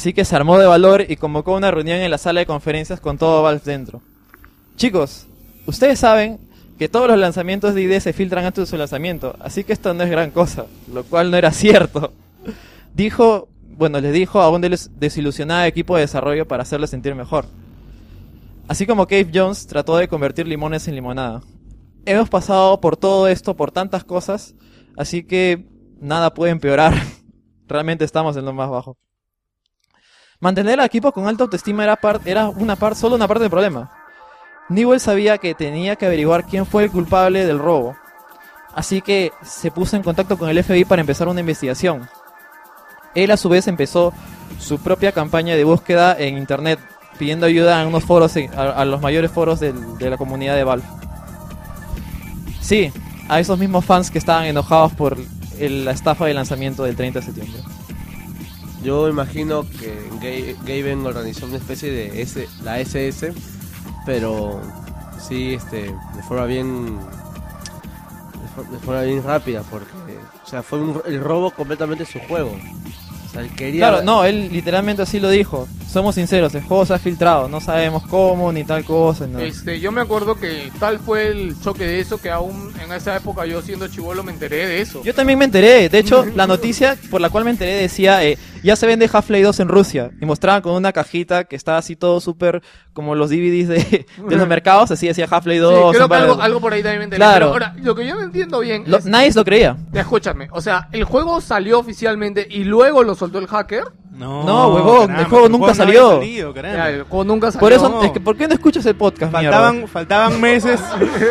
Así 0.00 0.14
que 0.14 0.24
se 0.24 0.34
armó 0.34 0.58
de 0.58 0.66
valor 0.66 1.04
y 1.10 1.16
convocó 1.16 1.54
una 1.54 1.70
reunión 1.70 1.98
en 1.98 2.10
la 2.10 2.16
sala 2.16 2.40
de 2.40 2.46
conferencias 2.46 3.00
con 3.00 3.18
todo 3.18 3.42
Valve 3.42 3.60
dentro. 3.66 4.00
Chicos, 4.76 5.26
ustedes 5.66 5.98
saben 5.98 6.38
que 6.78 6.88
todos 6.88 7.06
los 7.06 7.18
lanzamientos 7.18 7.74
de 7.74 7.82
ID 7.82 7.98
se 8.00 8.14
filtran 8.14 8.46
antes 8.46 8.62
de 8.64 8.70
su 8.70 8.78
lanzamiento, 8.78 9.36
así 9.40 9.62
que 9.62 9.74
esto 9.74 9.92
no 9.92 10.02
es 10.02 10.08
gran 10.10 10.30
cosa, 10.30 10.64
lo 10.90 11.04
cual 11.04 11.30
no 11.30 11.36
era 11.36 11.50
cierto. 11.52 12.14
Dijo, 12.94 13.50
bueno, 13.76 14.00
les 14.00 14.14
dijo 14.14 14.40
a 14.40 14.48
un 14.48 14.62
des- 14.62 14.88
desilusionado 14.98 15.66
equipo 15.66 15.96
de 15.96 16.00
desarrollo 16.00 16.48
para 16.48 16.62
hacerles 16.62 16.88
sentir 16.88 17.14
mejor. 17.14 17.44
Así 18.68 18.86
como 18.86 19.06
Cave 19.06 19.28
Jones 19.34 19.66
trató 19.66 19.98
de 19.98 20.08
convertir 20.08 20.48
limones 20.48 20.88
en 20.88 20.94
limonada. 20.94 21.42
Hemos 22.06 22.30
pasado 22.30 22.80
por 22.80 22.96
todo 22.96 23.28
esto, 23.28 23.54
por 23.54 23.70
tantas 23.70 24.02
cosas, 24.04 24.54
así 24.96 25.24
que 25.24 25.66
nada 26.00 26.32
puede 26.32 26.52
empeorar. 26.52 26.94
Realmente 27.68 28.06
estamos 28.06 28.34
en 28.38 28.46
lo 28.46 28.54
más 28.54 28.70
bajo. 28.70 28.96
Mantener 30.40 30.80
al 30.80 30.86
equipo 30.86 31.12
con 31.12 31.28
alta 31.28 31.44
autoestima 31.44 31.84
era, 31.84 31.98
era 32.24 32.48
una 32.48 32.74
par- 32.76 32.96
solo 32.96 33.14
una 33.14 33.28
parte 33.28 33.42
del 33.42 33.50
problema. 33.50 33.92
Newell 34.70 35.00
sabía 35.00 35.36
que 35.38 35.54
tenía 35.54 35.96
que 35.96 36.06
averiguar 36.06 36.46
quién 36.46 36.64
fue 36.64 36.84
el 36.84 36.90
culpable 36.90 37.44
del 37.44 37.58
robo. 37.58 37.96
Así 38.74 39.02
que 39.02 39.32
se 39.42 39.70
puso 39.70 39.96
en 39.96 40.02
contacto 40.02 40.38
con 40.38 40.48
el 40.48 40.62
FBI 40.62 40.84
para 40.84 41.00
empezar 41.00 41.28
una 41.28 41.40
investigación. 41.40 42.08
Él 43.14 43.30
a 43.32 43.36
su 43.36 43.48
vez 43.48 43.66
empezó 43.66 44.12
su 44.58 44.78
propia 44.78 45.12
campaña 45.12 45.56
de 45.56 45.64
búsqueda 45.64 46.16
en 46.18 46.38
internet, 46.38 46.78
pidiendo 47.18 47.46
ayuda 47.46 47.80
a 47.82 47.86
unos 47.86 48.04
foros, 48.04 48.34
a, 48.56 48.84
los 48.84 49.00
mayores 49.02 49.30
foros 49.32 49.58
de 49.60 49.72
la 50.10 50.16
comunidad 50.16 50.54
de 50.54 50.64
Valve. 50.64 50.86
Sí, 52.60 52.92
a 53.28 53.40
esos 53.40 53.58
mismos 53.58 53.84
fans 53.84 54.10
que 54.10 54.18
estaban 54.18 54.44
enojados 54.44 54.92
por 54.92 55.18
la 55.58 55.90
estafa 55.90 56.26
de 56.26 56.34
lanzamiento 56.34 56.84
del 56.84 56.94
30 56.96 57.18
de 57.18 57.26
septiembre. 57.26 57.60
Yo 58.82 59.08
imagino 59.08 59.64
que 59.78 60.08
Ga- 60.20 60.56
Gaben 60.64 61.04
organizó 61.06 61.46
una 61.46 61.56
especie 61.58 61.90
de 61.90 62.22
S, 62.22 62.48
la 62.64 62.80
SS, 62.80 63.32
pero 64.06 64.60
sí, 65.20 65.54
este, 65.54 65.82
de 65.82 66.22
forma 66.26 66.46
bien, 66.46 66.96
de, 66.96 68.48
for- 68.54 68.68
de 68.70 68.78
forma 68.78 69.02
bien 69.02 69.22
rápida, 69.22 69.62
porque, 69.70 69.86
o 70.44 70.48
sea, 70.48 70.62
fue 70.62 70.80
un- 70.80 71.02
el 71.06 71.20
robo 71.20 71.50
completamente 71.50 72.06
su 72.06 72.18
juego. 72.20 72.52
O 72.52 73.32
sea, 73.32 73.42
él 73.42 73.50
quería. 73.54 73.88
Claro, 73.90 74.02
no, 74.02 74.24
él 74.24 74.48
literalmente 74.50 75.02
así 75.02 75.20
lo 75.20 75.28
dijo. 75.30 75.68
Somos 75.90 76.14
sinceros, 76.14 76.54
el 76.54 76.62
juego 76.62 76.86
se 76.86 76.94
ha 76.94 76.98
filtrado, 76.98 77.48
no 77.48 77.60
sabemos 77.60 78.04
cómo 78.06 78.52
ni 78.52 78.64
tal 78.64 78.84
cosa. 78.84 79.26
no. 79.26 79.38
Este, 79.40 79.80
yo 79.80 79.90
me 79.92 80.00
acuerdo 80.00 80.36
que 80.36 80.70
tal 80.78 80.98
fue 80.98 81.28
el 81.28 81.60
choque 81.60 81.84
de 81.84 82.00
eso 82.00 82.20
que 82.20 82.30
aún 82.30 82.72
en 82.82 82.92
esa 82.92 83.16
época 83.16 83.44
yo 83.46 83.60
siendo 83.62 83.88
chivolo 83.88 84.22
me 84.22 84.32
enteré 84.32 84.66
de 84.66 84.80
eso. 84.80 85.02
Yo 85.02 85.14
también 85.14 85.38
me 85.38 85.44
enteré, 85.46 85.88
de 85.88 85.98
hecho, 85.98 86.24
la 86.34 86.46
noticia 86.46 86.96
por 87.10 87.20
la 87.20 87.28
cual 87.30 87.44
me 87.44 87.50
enteré 87.50 87.74
decía, 87.74 88.24
eh, 88.24 88.38
ya 88.62 88.76
se 88.76 88.86
vende 88.86 89.08
Half-Life 89.12 89.42
2 89.44 89.60
en 89.60 89.68
Rusia, 89.68 90.10
y 90.20 90.26
mostraban 90.26 90.62
con 90.62 90.74
una 90.74 90.92
cajita 90.92 91.44
que 91.44 91.56
estaba 91.56 91.78
así 91.78 91.96
todo 91.96 92.20
súper, 92.20 92.62
como 92.92 93.14
los 93.14 93.30
DVDs 93.30 93.68
de, 93.68 94.06
de 94.28 94.36
los 94.36 94.46
mercados, 94.46 94.90
así 94.90 95.06
decía 95.06 95.26
Half-Life 95.30 95.60
2. 95.60 95.90
Sí, 95.92 95.96
creo 95.96 96.08
que 96.08 96.14
algo, 96.14 96.60
por 96.60 96.72
ahí 96.72 96.82
también 96.82 96.98
me 97.00 97.04
enteré. 97.04 97.18
Claro. 97.18 97.52
Pero 97.52 97.66
ahora, 97.66 97.74
lo 97.82 97.94
que 97.94 98.06
yo 98.06 98.14
no 98.14 98.22
entiendo 98.22 98.60
bien 98.60 98.84
Lo- 98.86 98.98
es... 98.98 99.06
nadie 99.06 99.32
lo 99.34 99.44
creía. 99.44 99.76
Escúchame, 99.92 100.48
o 100.52 100.60
sea, 100.60 100.88
¿el 100.92 101.04
juego 101.04 101.40
salió 101.40 101.78
oficialmente 101.78 102.46
y 102.48 102.64
luego 102.64 103.02
lo 103.02 103.14
soltó 103.14 103.38
el 103.38 103.46
hacker? 103.46 103.84
No, 104.10 104.42
No, 104.44 104.68
huevón, 104.74 105.06
caramba, 105.06 105.20
el 105.22 105.26
juego 105.28 105.46
el 105.46 105.52
nunca 105.52 105.66
no 105.68 105.74
salió. 105.74 106.06
había 106.16 106.18
salido. 106.20 106.54
Ya, 106.54 106.90
el 106.90 107.02
juego 107.04 107.24
nunca 107.24 107.46
salió. 107.52 107.60
Por 107.60 107.72
eso, 107.72 107.88
no. 107.88 108.02
es 108.02 108.10
que, 108.10 108.20
¿por 108.20 108.36
qué 108.36 108.48
no 108.48 108.54
escuchas 108.54 108.84
el 108.86 108.96
podcast, 108.96 109.30
Faltaban, 109.32 109.74
mierda? 109.76 109.88
faltaban 109.92 110.40
meses. 110.40 110.80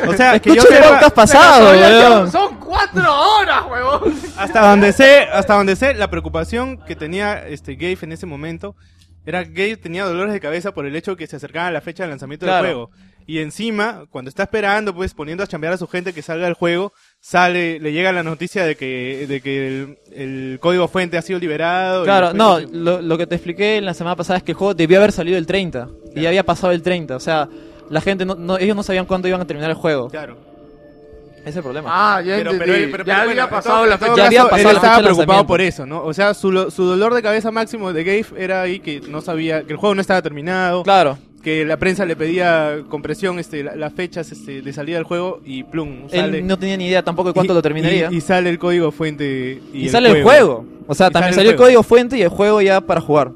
O 0.08 0.14
sea, 0.14 0.40
que 0.40 0.56
yo 0.56 0.62
el 0.64 0.84
podcast 0.84 1.16
pasado, 1.16 1.72
weón. 1.72 2.32
son- 2.32 2.56
cuatro 2.56 3.04
horas, 3.38 3.64
huevón. 3.70 4.14
hasta 4.38 4.70
donde 4.70 4.94
sé, 4.94 5.24
hasta 5.34 5.56
donde 5.56 5.76
sé, 5.76 5.94
la 5.96 6.10
preocupación 6.10 6.78
que 6.78 6.96
tenía 6.96 7.46
este 7.48 7.76
Gabe 7.76 7.98
en 8.04 8.12
ese 8.14 8.26
momento 8.26 8.76
era 9.26 9.44
que 9.44 9.50
Gabe 9.52 9.78
tenía 9.78 10.06
dolores 10.06 10.32
de 10.34 10.40
cabeza 10.40 10.72
por 10.72 10.86
el 10.86 10.96
hecho 10.96 11.16
que 11.18 11.28
se 11.28 11.36
acercaba 11.36 11.70
la 11.72 11.82
fecha 11.82 12.04
de 12.04 12.10
lanzamiento 12.10 12.46
Claro. 12.46 12.64
del 12.64 12.74
juego. 12.76 12.92
Y 13.28 13.40
encima, 13.40 14.06
cuando 14.10 14.30
está 14.30 14.44
esperando, 14.44 14.96
pues 14.96 15.14
poniendo 15.14 15.44
a 15.44 15.48
chambear 15.48 15.74
a 15.74 15.78
su 15.78 15.88
gente 15.88 16.14
que 16.14 16.22
salga 16.22 16.48
el 16.48 16.54
juego, 16.56 16.94
sale, 17.22 17.80
le 17.80 17.92
llega 17.92 18.12
la 18.12 18.24
noticia 18.24 18.66
de 18.66 18.76
que, 18.76 19.26
de 19.28 19.42
que 19.42 19.68
el, 19.68 19.98
el 20.14 20.60
código 20.60 20.88
fuente 20.88 21.18
ha 21.18 21.22
sido 21.22 21.40
liberado. 21.40 22.04
y 22.04 22.06
Claro, 22.06 22.34
no, 22.34 22.60
lo, 22.60 23.02
lo 23.02 23.18
que 23.18 23.28
te 23.28 23.36
expliqué 23.36 23.82
la 23.82 23.94
semana 23.94 24.16
pasada 24.16 24.38
es 24.38 24.44
que 24.44 24.52
el 24.52 24.58
juego 24.58 24.74
debió 24.74 24.98
haber 24.98 25.12
salido 25.12 25.38
el 25.38 25.46
30 25.46 25.90
y 26.16 26.22
ya 26.22 26.30
había 26.30 26.44
pasado 26.44 26.72
el 26.74 26.82
30, 26.82 27.16
o 27.16 27.20
sea, 27.20 27.48
la 27.90 28.02
gente 28.02 28.26
no, 28.26 28.36
no- 28.36 28.58
ellos 28.58 28.76
no 28.76 28.84
sabían 28.84 29.06
cuándo 29.06 29.28
iban 29.28 29.42
a 29.42 29.46
terminar 29.48 29.70
el 29.70 29.76
juego. 29.76 30.10
Claro. 30.10 30.38
Ese 31.42 31.52
es 31.52 31.56
el 31.56 31.64
problema. 31.64 31.90
Ah, 31.92 32.22
ya 32.22 32.36
Pero, 32.36 32.52
pero, 32.52 32.66
pero, 32.66 32.76
ya 32.76 32.92
pero, 33.04 33.14
había 33.14 33.26
bueno, 33.46 33.50
pasado 33.50 33.84
en 33.86 33.90
la 33.90 33.98
fecha. 33.98 34.16
Ya 34.18 34.26
había 34.26 34.44
pasado 34.44 34.58
él 34.58 34.64
la 34.66 34.70
fecha 34.82 34.86
estaba 34.94 35.04
preocupado 35.04 35.48
por 35.48 35.62
eso, 35.62 35.86
¿no? 35.86 36.04
O 36.04 36.14
sea, 36.14 36.34
su, 36.34 36.52
lo- 36.52 36.70
su 36.70 36.84
dolor 36.84 37.14
de 37.14 37.22
cabeza 37.22 37.50
máximo 37.50 37.94
de 37.94 38.04
Gabe 38.04 38.26
era 38.44 38.62
ahí 38.62 38.80
que 38.82 39.00
no 39.08 39.22
sabía, 39.22 39.64
que 39.64 39.72
el 39.72 39.78
juego 39.78 39.96
no 39.96 40.02
estaba 40.02 40.22
terminado. 40.22 40.84
Claro. 40.84 41.18
Que 41.50 41.66
la 41.66 41.78
prensa 41.78 42.06
le 42.06 42.16
pedía 42.16 42.84
con 42.90 43.02
presión 43.02 43.40
este, 43.40 43.64
la- 43.64 43.76
las 43.76 43.94
fechas 43.94 44.32
este, 44.32 44.62
de 44.62 44.74
salida 44.74 44.98
del 44.98 45.04
juego 45.06 45.42
y 45.44 45.64
plum, 45.64 46.08
sale. 46.10 46.40
Él 46.40 46.48
no 46.48 46.58
tenía 46.60 46.78
ni 46.78 46.86
idea 46.88 47.04
tampoco 47.04 47.30
de 47.30 47.34
cuánto 47.34 47.54
y- 47.54 47.56
lo 47.56 47.62
terminaría. 47.62 48.10
Y, 48.12 48.18
y 48.18 48.22
sale 48.22 48.50
el 48.50 48.60
código 48.60 48.92
fuente 48.92 49.62
y, 49.74 49.80
Y, 49.80 49.84
el 49.86 49.90
sale 49.92 50.10
el 50.12 50.24
juego. 50.24 50.66
O 50.88 50.94
sea, 50.96 51.10
también 51.10 51.34
sale 51.34 51.48
salió 51.48 51.52
el 51.52 51.58
juego. 51.58 51.68
código 51.68 51.84
fuente 51.84 52.18
y 52.18 52.22
el 52.22 52.30
juego 52.30 52.62
ya 52.62 52.82
para 52.82 53.02
jugar. 53.02 53.32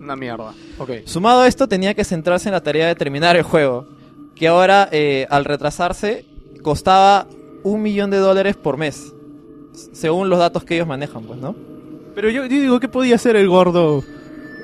Una 0.00 0.16
mierda. 0.16 0.52
Ok. 0.78 0.90
Sumado 1.04 1.40
a 1.42 1.48
esto, 1.48 1.66
tenía 1.68 1.94
que 1.94 2.04
centrarse 2.04 2.48
en 2.48 2.52
la 2.52 2.62
tarea 2.62 2.86
de 2.88 2.94
terminar 2.94 3.36
el 3.36 3.42
juego. 3.42 3.86
Que 4.34 4.48
ahora, 4.48 4.88
eh, 4.92 5.26
al 5.30 5.44
retrasarse, 5.44 6.24
costaba 6.62 7.26
un 7.62 7.82
millón 7.82 8.10
de 8.10 8.18
dólares 8.18 8.56
por 8.56 8.76
mes. 8.76 9.12
Según 9.92 10.28
los 10.30 10.38
datos 10.38 10.64
que 10.64 10.74
ellos 10.74 10.86
manejan, 10.86 11.22
pues, 11.24 11.38
¿no? 11.40 11.54
Pero 12.14 12.30
yo, 12.30 12.42
yo 12.44 12.48
digo, 12.60 12.80
¿qué 12.80 12.88
podía 12.88 13.16
hacer 13.16 13.36
el 13.36 13.48
gordo? 13.48 14.02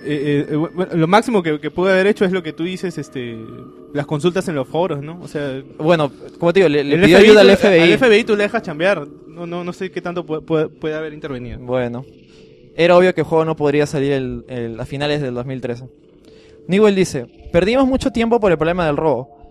Eh, 0.04 0.46
eh, 0.50 0.56
bueno, 0.56 0.94
lo 0.94 1.06
máximo 1.06 1.42
que, 1.42 1.60
que 1.60 1.70
puede 1.70 1.92
haber 1.94 2.06
hecho 2.08 2.24
es 2.24 2.32
lo 2.32 2.42
que 2.42 2.52
tú 2.52 2.64
dices, 2.64 2.98
este, 2.98 3.36
las 3.94 4.06
consultas 4.06 4.48
en 4.48 4.54
los 4.56 4.66
foros, 4.68 5.02
¿no? 5.02 5.20
O 5.20 5.28
sea, 5.28 5.62
Bueno, 5.78 6.10
como 6.38 6.52
te 6.52 6.60
digo, 6.60 6.68
le, 6.68 6.82
le 6.84 6.98
pidió 6.98 7.18
FBI 7.18 7.24
ayuda 7.26 7.40
al 7.42 7.56
FBI. 7.56 7.80
Al 7.92 7.98
FBI 7.98 8.24
tú 8.24 8.36
le 8.36 8.42
dejas 8.44 8.62
chambear. 8.62 9.06
No, 9.28 9.46
no, 9.46 9.64
no 9.64 9.72
sé 9.72 9.90
qué 9.90 10.00
tanto 10.02 10.26
puede, 10.26 10.42
puede, 10.42 10.68
puede 10.68 10.94
haber 10.94 11.12
intervenido. 11.14 11.58
Bueno, 11.60 12.04
era 12.76 12.96
obvio 12.96 13.14
que 13.14 13.20
el 13.22 13.26
juego 13.26 13.44
no 13.44 13.56
podría 13.56 13.86
salir 13.86 14.12
el- 14.12 14.44
el- 14.48 14.78
a 14.80 14.84
finales 14.86 15.20
del 15.22 15.34
2013. 15.34 15.84
Newell 16.68 16.94
dice, 16.94 17.26
perdimos 17.52 17.86
mucho 17.86 18.10
tiempo 18.12 18.38
por 18.40 18.52
el 18.52 18.58
problema 18.58 18.86
del 18.86 18.96
robo, 18.96 19.41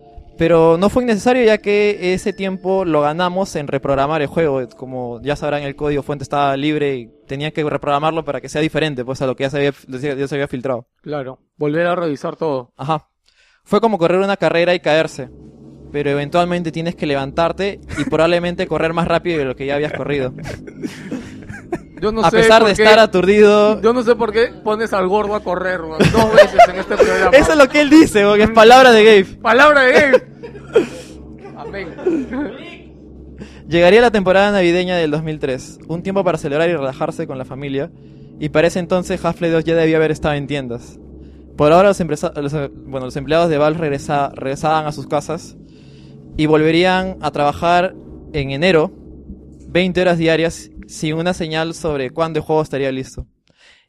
pero 0.42 0.76
no 0.76 0.90
fue 0.90 1.04
innecesario 1.04 1.44
ya 1.44 1.60
que 1.60 2.16
ese 2.16 2.34
tiempo 2.34 2.84
lo 2.84 3.02
ganamos 3.02 3.56
en 3.56 3.68
reprogramar 3.68 4.24
el 4.24 4.28
juego. 4.28 4.68
Como 4.70 5.22
ya 5.22 5.36
sabrán, 5.36 5.62
el 5.62 5.76
código 5.76 6.02
fuente 6.02 6.24
estaba 6.24 6.58
libre 6.58 6.96
y 6.96 7.12
tenía 7.28 7.52
que 7.52 7.64
reprogramarlo 7.64 8.26
para 8.26 8.42
que 8.42 8.50
sea 8.50 8.60
diferente 8.60 9.06
pues 9.06 9.22
a 9.22 9.28
lo 9.28 9.36
que 9.36 9.44
ya 9.44 9.52
se 9.52 9.58
había, 9.58 9.72
ya 10.16 10.28
se 10.28 10.34
había 10.34 10.48
filtrado. 10.48 10.88
Claro. 11.04 11.38
Volver 11.58 11.86
a 11.86 11.96
revisar 11.96 12.38
todo. 12.38 12.74
Ajá. 12.76 13.08
Fue 13.64 13.82
como 13.82 14.00
correr 14.00 14.20
una 14.20 14.36
carrera 14.36 14.74
y 14.74 14.80
caerse. 14.80 15.30
Pero 15.92 16.10
eventualmente 16.10 16.72
tienes 16.72 16.96
que 16.96 17.06
levantarte 17.06 17.80
y 18.00 18.06
probablemente 18.06 18.66
correr 18.66 18.94
más 18.94 19.08
rápido 19.08 19.38
de 19.38 19.46
lo 19.46 19.56
que 19.56 19.68
ya 19.68 19.76
habías 19.76 19.94
corrido. 19.94 20.34
Yo 22.02 22.12
no 22.12 22.24
a 22.24 22.32
sé 22.32 22.38
pesar 22.38 22.64
de 22.66 22.74
qué- 22.74 22.84
estar 22.84 23.00
aturdido. 23.00 23.80
Yo 23.82 23.94
no 23.94 24.02
sé 24.04 24.16
por 24.16 24.32
qué 24.32 24.48
pones 24.64 24.92
al 24.94 25.08
gordo 25.08 25.36
a 25.36 25.42
correr 25.44 25.80
dos 25.82 26.34
veces 26.34 26.60
en 26.68 26.80
este 26.80 26.96
programa. 26.98 27.30
Eso 27.38 27.52
es 27.52 27.58
lo 27.58 27.68
que 27.70 27.82
él 27.82 27.90
dice, 27.90 28.26
porque 28.26 28.44
es 28.44 28.50
palabra 28.50 28.92
de 28.92 29.04
Gabe. 29.04 29.26
Palabra 29.42 29.82
de 29.84 29.92
Gabe. 29.94 30.24
Amén. 31.58 31.88
Llegaría 33.70 34.02
la 34.02 34.12
temporada 34.12 34.52
navideña 34.52 34.98
del 34.98 35.12
2003, 35.12 35.80
un 35.88 36.04
tiempo 36.04 36.24
para 36.24 36.38
celebrar 36.38 36.70
y 36.70 36.74
relajarse 36.74 37.26
con 37.28 37.38
la 37.38 37.46
familia, 37.46 37.90
y 38.40 38.50
para 38.50 38.68
ese 38.68 38.80
entonces 38.80 39.24
Half-Life 39.24 39.54
2 39.54 39.64
ya 39.64 39.76
debía 39.76 39.98
haber 39.98 40.12
estado 40.12 40.34
en 40.36 40.48
tiendas. 40.48 41.00
Por 41.56 41.72
ahora 41.72 41.90
los, 41.90 42.00
los, 42.00 42.52
bueno, 42.86 43.06
los 43.06 43.16
empleados 43.16 43.50
de 43.50 43.58
Valve 43.58 43.80
regresa- 43.80 44.32
regresaban 44.34 44.88
a 44.88 44.92
sus 44.92 45.08
casas 45.08 45.56
y 46.36 46.48
volverían 46.48 47.18
a 47.22 47.32
trabajar 47.32 47.94
en 48.34 48.52
enero, 48.52 48.92
20 49.68 50.02
horas 50.02 50.18
diarias, 50.18 50.70
sin 50.92 51.16
una 51.16 51.34
señal 51.34 51.74
sobre 51.74 52.12
cuándo 52.12 52.40
el 52.40 52.46
juego 52.46 52.62
estaría 52.62 52.92
listo. 52.92 53.26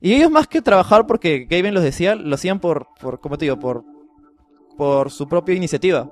Y 0.01 0.15
ellos 0.15 0.31
más 0.31 0.47
que 0.47 0.63
trabajar 0.63 1.07
porque 1.07 1.47
Gaben 1.49 1.75
los 1.75 1.83
decía, 1.83 2.15
lo 2.15 2.35
hacían 2.35 2.61
por, 2.61 2.87
por 3.01 3.21
¿cómo 3.21 3.37
te 3.37 3.45
digo? 3.45 3.59
Por, 3.59 3.85
por 4.77 5.11
su 5.11 5.29
propia 5.29 5.55
iniciativa. 5.55 6.09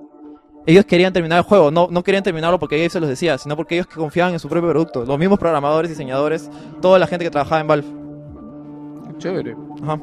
Ellos 0.65 0.85
querían 0.85 1.11
terminar 1.11 1.39
el 1.39 1.43
juego, 1.43 1.71
no, 1.71 1.87
no 1.89 2.03
querían 2.03 2.23
terminarlo 2.23 2.59
porque 2.59 2.79
ellos 2.79 2.93
se 2.93 2.99
los 2.99 3.09
decía, 3.09 3.37
sino 3.37 3.55
porque 3.55 3.75
ellos 3.75 3.87
que 3.87 3.95
confiaban 3.95 4.33
en 4.33 4.39
su 4.39 4.47
propio 4.47 4.69
producto. 4.69 5.05
Los 5.05 5.17
mismos 5.17 5.39
programadores, 5.39 5.89
diseñadores, 5.89 6.49
toda 6.81 6.99
la 6.99 7.07
gente 7.07 7.25
que 7.25 7.31
trabajaba 7.31 7.61
en 7.61 7.67
Valve. 7.67 7.87
Chévere. 9.17 9.55
Ajá. 9.81 9.99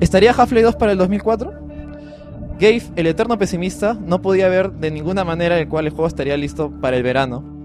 ¿Estaría 0.00 0.32
Half-Life 0.32 0.62
2 0.62 0.76
para 0.76 0.92
el 0.92 0.98
2004? 0.98 1.52
Gabe, 2.58 2.82
el 2.96 3.06
eterno 3.06 3.38
pesimista, 3.38 3.94
no 3.94 4.22
podía 4.22 4.48
ver 4.48 4.72
de 4.72 4.90
ninguna 4.90 5.24
manera 5.24 5.58
el 5.58 5.68
cual 5.68 5.86
el 5.86 5.92
juego 5.92 6.06
estaría 6.06 6.36
listo 6.36 6.70
para 6.80 6.96
el 6.96 7.02
verano. 7.02 7.55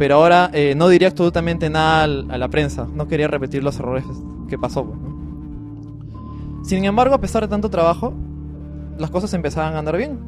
Pero 0.00 0.14
ahora 0.14 0.48
eh, 0.54 0.72
no 0.74 0.88
diría 0.88 1.08
absolutamente 1.08 1.68
nada 1.68 2.04
a 2.04 2.38
la 2.38 2.48
prensa. 2.48 2.86
No 2.94 3.06
quería 3.06 3.28
repetir 3.28 3.62
los 3.62 3.78
errores 3.78 4.04
que 4.48 4.56
pasó. 4.56 4.86
pues, 4.86 4.98
¿no? 4.98 6.64
Sin 6.64 6.86
embargo, 6.86 7.14
a 7.14 7.20
pesar 7.20 7.42
de 7.42 7.48
tanto 7.48 7.68
trabajo, 7.68 8.14
las 8.96 9.10
cosas 9.10 9.34
empezaban 9.34 9.74
a 9.74 9.78
andar 9.78 9.98
bien. 9.98 10.18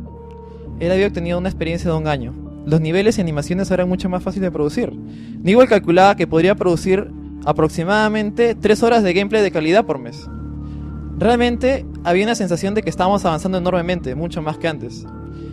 Él 0.79 0.93
había 0.93 1.07
obtenido 1.07 1.39
una 1.39 1.49
experiencia 1.49 1.91
de 1.91 1.97
un 1.97 2.07
año. 2.07 2.35
Los 2.67 2.83
niveles 2.83 3.17
y 3.17 3.23
animaciones 3.23 3.71
eran 3.71 3.89
mucho 3.89 4.11
más 4.11 4.23
fáciles 4.23 4.49
de 4.49 4.53
producir. 4.53 4.93
Newell 4.93 5.71
calculaba 5.71 6.17
que 6.17 6.27
podría 6.27 6.55
producir 6.55 7.11
aproximadamente 7.47 8.55
3 8.55 8.83
horas 8.83 9.03
de 9.03 9.15
gameplay 9.15 9.41
de 9.41 9.53
calidad 9.53 9.87
por 9.87 9.99
mes. 9.99 10.29
Realmente 11.17 11.87
había 12.05 12.25
una 12.25 12.35
sensación 12.35 12.75
de 12.75 12.83
que 12.83 12.91
estábamos 12.91 13.25
avanzando 13.25 13.57
enormemente, 13.57 14.15
mucho 14.15 14.43
más 14.43 14.59
que 14.59 14.69
antes. 14.69 15.07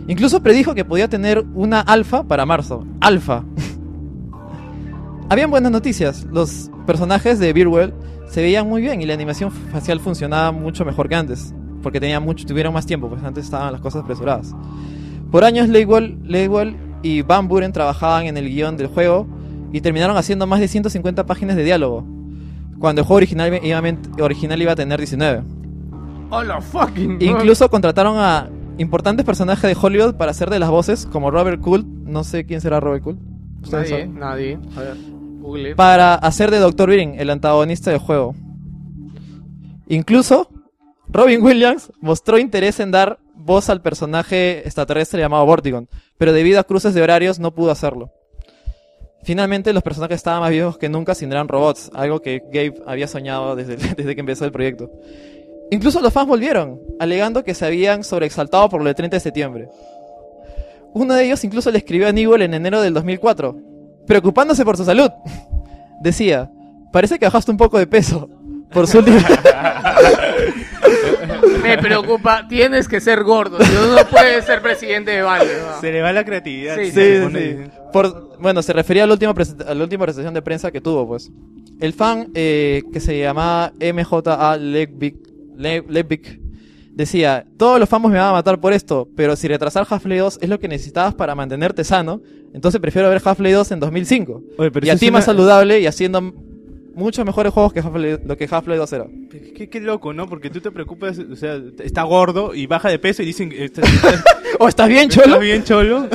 Incluso 0.08 0.42
predijo 0.42 0.74
que 0.74 0.84
podía 0.84 1.08
tener 1.08 1.42
una 1.54 1.80
alfa 1.80 2.24
para 2.24 2.44
marzo. 2.44 2.86
Alfa. 3.00 3.44
Habían 5.30 5.48
buenas 5.48 5.70
noticias. 5.70 6.26
Los 6.32 6.72
personajes 6.86 7.38
de 7.38 7.52
Beerwell 7.52 7.94
se 8.26 8.42
veían 8.42 8.68
muy 8.68 8.82
bien 8.82 9.00
y 9.00 9.06
la 9.06 9.14
animación 9.14 9.52
facial 9.52 10.00
funcionaba 10.00 10.50
mucho 10.50 10.84
mejor 10.84 11.08
que 11.08 11.14
antes. 11.14 11.54
Porque 11.84 12.00
tenía 12.00 12.18
mucho, 12.18 12.44
tuvieron 12.44 12.74
más 12.74 12.84
tiempo, 12.84 13.08
pues 13.08 13.22
antes 13.22 13.44
estaban 13.44 13.70
las 13.70 13.80
cosas 13.80 14.02
apresuradas. 14.02 14.52
Por 15.30 15.44
años, 15.44 15.68
Leywell, 15.68 16.18
Leywell 16.24 16.76
y 17.04 17.22
Van 17.22 17.46
Buren 17.46 17.72
trabajaban 17.72 18.26
en 18.26 18.36
el 18.36 18.48
guion 18.48 18.76
del 18.76 18.88
juego 18.88 19.28
y 19.72 19.80
terminaron 19.80 20.16
haciendo 20.16 20.48
más 20.48 20.58
de 20.58 20.66
150 20.66 21.24
páginas 21.26 21.54
de 21.54 21.62
diálogo. 21.62 22.04
Cuando 22.80 23.02
el 23.02 23.06
juego 23.06 23.18
original 23.18 23.60
iba, 23.62 23.80
original 24.20 24.60
iba 24.60 24.72
a 24.72 24.76
tener 24.76 24.98
19. 24.98 25.42
Hola 26.30 26.60
fucking. 26.60 27.18
Incluso 27.20 27.70
contrataron 27.70 28.16
a 28.18 28.48
importantes 28.78 29.24
personajes 29.24 29.62
de 29.62 29.76
Hollywood 29.80 30.16
para 30.16 30.32
hacer 30.32 30.50
de 30.50 30.58
las 30.58 30.70
voces, 30.70 31.06
como 31.06 31.30
Robert 31.30 31.60
Cool. 31.60 31.86
No 32.04 32.24
sé 32.24 32.44
quién 32.46 32.60
será 32.60 32.80
Robert 32.80 33.04
Cool. 33.04 33.18
¿Ustedes 33.62 33.90
Nadie, 33.90 34.04
saben? 34.06 34.18
nadie. 34.18 34.58
A 34.76 34.80
ver, 34.80 34.96
Para 35.76 36.14
hacer 36.14 36.50
de 36.50 36.58
Dr. 36.58 36.90
Birin, 36.90 37.14
el 37.18 37.30
antagonista 37.30 37.90
del 37.90 38.00
juego. 38.00 38.34
Incluso, 39.88 40.48
Robin 41.08 41.42
Williams 41.42 41.92
mostró 42.00 42.38
interés 42.38 42.78
en 42.80 42.90
dar 42.90 43.18
voz 43.34 43.68
al 43.68 43.82
personaje 43.82 44.60
extraterrestre 44.60 45.20
llamado 45.20 45.46
Vortigon, 45.46 45.88
pero 46.18 46.32
debido 46.32 46.60
a 46.60 46.64
cruces 46.64 46.94
de 46.94 47.02
horarios 47.02 47.38
no 47.38 47.54
pudo 47.54 47.70
hacerlo. 47.70 48.12
Finalmente, 49.22 49.72
los 49.72 49.82
personajes 49.82 50.16
estaban 50.16 50.40
más 50.40 50.50
viejos 50.50 50.78
que 50.78 50.88
nunca 50.88 51.14
sin 51.14 51.30
eran 51.30 51.48
robots, 51.48 51.90
algo 51.94 52.20
que 52.20 52.42
Gabe 52.46 52.74
había 52.86 53.08
soñado 53.08 53.56
desde, 53.56 53.76
desde 53.96 54.14
que 54.14 54.20
empezó 54.20 54.44
el 54.44 54.52
proyecto. 54.52 54.90
Incluso 55.70 56.00
los 56.00 56.12
fans 56.12 56.28
volvieron, 56.28 56.80
alegando 56.98 57.44
que 57.44 57.54
se 57.54 57.66
habían 57.66 58.02
sobreexaltado 58.02 58.68
por 58.68 58.80
lo 58.80 58.86
del 58.86 58.94
30 58.94 59.16
de 59.16 59.20
septiembre. 59.20 59.68
Uno 60.92 61.14
de 61.14 61.24
ellos 61.24 61.44
incluso 61.44 61.70
le 61.70 61.78
escribió 61.78 62.08
a 62.08 62.12
Newell 62.12 62.42
en 62.42 62.54
enero 62.54 62.80
del 62.80 62.94
2004, 62.94 63.56
preocupándose 64.10 64.64
por 64.64 64.76
su 64.76 64.84
salud. 64.84 65.08
Decía, 66.02 66.50
parece 66.92 67.16
que 67.18 67.26
bajaste 67.26 67.52
un 67.52 67.56
poco 67.56 67.78
de 67.78 67.86
peso 67.86 68.28
por 68.72 68.88
su 68.88 68.98
última... 68.98 69.18
Me 71.62 71.78
preocupa, 71.78 72.46
tienes 72.48 72.88
que 72.88 73.00
ser 73.00 73.22
gordo. 73.22 73.62
Si 73.62 73.72
no, 73.72 73.94
no 73.94 74.04
puedes 74.08 74.44
ser 74.46 74.60
presidente 74.62 75.10
de 75.12 75.22
Valve. 75.22 75.52
¿no? 75.60 75.80
Se 75.80 75.92
le 75.92 76.00
va 76.02 76.12
la 76.12 76.24
creatividad. 76.24 76.76
Sí, 76.76 76.90
Sí, 76.90 77.18
sí. 77.32 77.56
Por, 77.92 78.38
bueno, 78.40 78.62
se 78.62 78.72
refería 78.72 79.04
a 79.04 79.06
la 79.06 79.12
última, 79.12 79.32
a 79.68 79.74
la 79.74 79.82
última 79.84 80.04
presentación 80.04 80.34
de 80.34 80.42
prensa 80.42 80.70
que 80.70 80.80
tuvo, 80.80 81.06
pues. 81.06 81.30
El 81.80 81.92
fan 81.92 82.30
eh, 82.34 82.82
que 82.92 82.98
se 83.00 83.18
llamaba 83.20 83.72
MJA 83.78 84.56
Legbik, 84.56 85.16
Le- 85.56 85.84
decía, 86.92 87.46
todos 87.56 87.78
los 87.78 87.88
fans 87.88 88.04
me 88.04 88.18
van 88.18 88.28
a 88.28 88.32
matar 88.32 88.60
por 88.60 88.72
esto, 88.72 89.08
pero 89.16 89.36
si 89.36 89.48
retrasar 89.48 89.86
Half-Life 89.88 90.20
2 90.20 90.38
es 90.42 90.48
lo 90.48 90.58
que 90.58 90.68
necesitabas 90.68 91.14
para 91.14 91.34
mantenerte 91.34 91.84
sano, 91.84 92.20
entonces 92.52 92.80
prefiero 92.80 93.08
ver 93.08 93.20
Half-Life 93.24 93.54
2 93.54 93.72
en 93.72 93.80
2005. 93.80 94.42
Oye, 94.58 94.70
pero 94.70 94.86
y 94.86 94.90
a 94.90 94.96
ti 94.96 95.10
más 95.10 95.24
saludable 95.24 95.80
y 95.80 95.86
haciendo 95.86 96.20
muchos 96.94 97.24
mejores 97.24 97.52
juegos 97.52 97.72
que 97.72 97.82
lo 97.82 98.36
que 98.36 98.48
Half-Life 98.50 98.78
2 98.78 98.92
era. 98.92 99.06
Qué, 99.56 99.68
qué 99.68 99.80
loco, 99.80 100.12
¿no? 100.12 100.28
Porque 100.28 100.50
tú 100.50 100.60
te 100.60 100.70
preocupas, 100.70 101.18
o 101.18 101.36
sea, 101.36 101.60
está 101.82 102.02
gordo 102.02 102.54
y 102.54 102.66
baja 102.66 102.88
de 102.88 102.98
peso 102.98 103.22
y 103.22 103.26
dicen, 103.26 103.52
está, 103.52 103.82
¿O 104.58 104.68
estás 104.68 104.88
bien, 104.88 105.08
cholo? 105.08 105.26
¿Estás 105.26 105.40
bien, 105.40 105.64
cholo? 105.64 106.08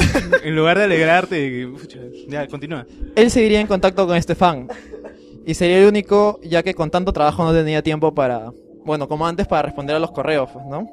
en 0.44 0.56
lugar 0.56 0.78
de 0.78 0.84
alegrarte, 0.84 1.68
pucha, 1.68 2.00
ya, 2.28 2.48
continúa. 2.48 2.86
Él 3.16 3.32
seguiría 3.32 3.60
en 3.60 3.68
contacto 3.68 4.06
con 4.06 4.16
este 4.16 4.36
fan. 4.36 4.68
Y 5.48 5.54
sería 5.54 5.80
el 5.80 5.88
único, 5.88 6.40
ya 6.44 6.64
que 6.64 6.74
con 6.74 6.90
tanto 6.90 7.14
trabajo 7.14 7.44
no 7.44 7.54
tenía 7.54 7.82
tiempo 7.82 8.14
para, 8.14 8.52
bueno, 8.86 9.08
como 9.08 9.28
antes, 9.28 9.48
para 9.48 9.64
responder 9.64 9.96
a 9.96 10.00
los 10.00 10.12
correos, 10.12 10.50
pues, 10.52 10.66
¿no? 10.66 10.88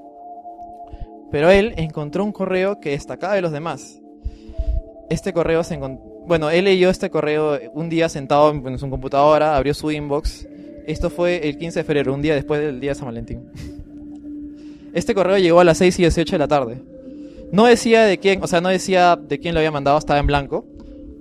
Pero 1.31 1.51
él 1.51 1.75
encontró 1.77 2.25
un 2.25 2.33
correo 2.33 2.81
que 2.81 2.91
destacaba 2.91 3.35
de 3.35 3.43
los 3.43 3.53
demás. 3.53 4.01
Este 5.11 5.33
correo 5.33 5.63
se 5.65 5.75
encontró... 5.75 6.05
Bueno, 6.27 6.51
él 6.51 6.65
leyó 6.65 6.89
este 6.89 7.11
correo 7.11 7.59
un 7.73 7.89
día 7.89 8.09
sentado 8.09 8.51
en 8.51 8.79
su 8.79 8.89
computadora, 8.89 9.57
abrió 9.57 9.75
su 9.75 9.91
inbox. 9.91 10.47
Esto 10.87 11.11
fue 11.11 11.49
el 11.49 11.59
15 11.59 11.81
de 11.81 11.85
febrero, 11.85 12.15
un 12.15 12.23
día 12.23 12.35
después 12.35 12.61
del 12.61 12.81
día 12.81 12.91
de 12.91 12.95
San 12.95 13.07
Valentín. 13.07 13.51
Este 14.93 15.15
correo 15.15 15.39
llegó 15.39 15.61
a 15.61 15.65
las 15.65 15.79
6 15.79 15.99
y 15.99 16.03
18 16.03 16.33
de 16.33 16.39
la 16.39 16.49
tarde. 16.49 16.83
No 17.51 17.65
decía 17.65 18.05
de 18.05 18.19
quién, 18.19 18.43
o 18.43 18.47
sea, 18.47 18.61
no 18.61 18.69
decía 18.69 19.17
de 19.17 19.39
quién 19.39 19.55
lo 19.55 19.61
había 19.61 19.71
mandado, 19.71 19.99
estaba 19.99 20.21
en 20.21 20.27
blanco. 20.27 20.67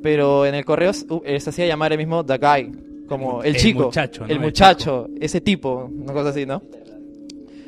Pero 0.04 0.46
en 0.46 0.56
el 0.56 0.66
correo 0.66 0.92
eh, 1.26 1.40
se 1.40 1.50
hacía 1.50 1.66
llamar 1.68 1.92
el 1.92 1.98
mismo 1.98 2.26
The 2.26 2.38
Guy, 2.38 2.72
como 3.12 3.44
el, 3.44 3.56
El 3.56 3.62
chico. 3.62 3.84
muchacho, 3.84 4.22
¿no? 4.22 4.28
El 4.28 4.32
El 4.32 4.40
muchacho, 4.40 5.10
ese 5.20 5.42
tipo, 5.42 5.92
una 5.94 6.14
cosa 6.14 6.30
así, 6.30 6.46
¿no? 6.46 6.64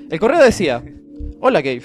El 0.10 0.18
correo 0.18 0.42
decía, 0.42 0.82
hola 1.42 1.62
Gabe. 1.62 1.84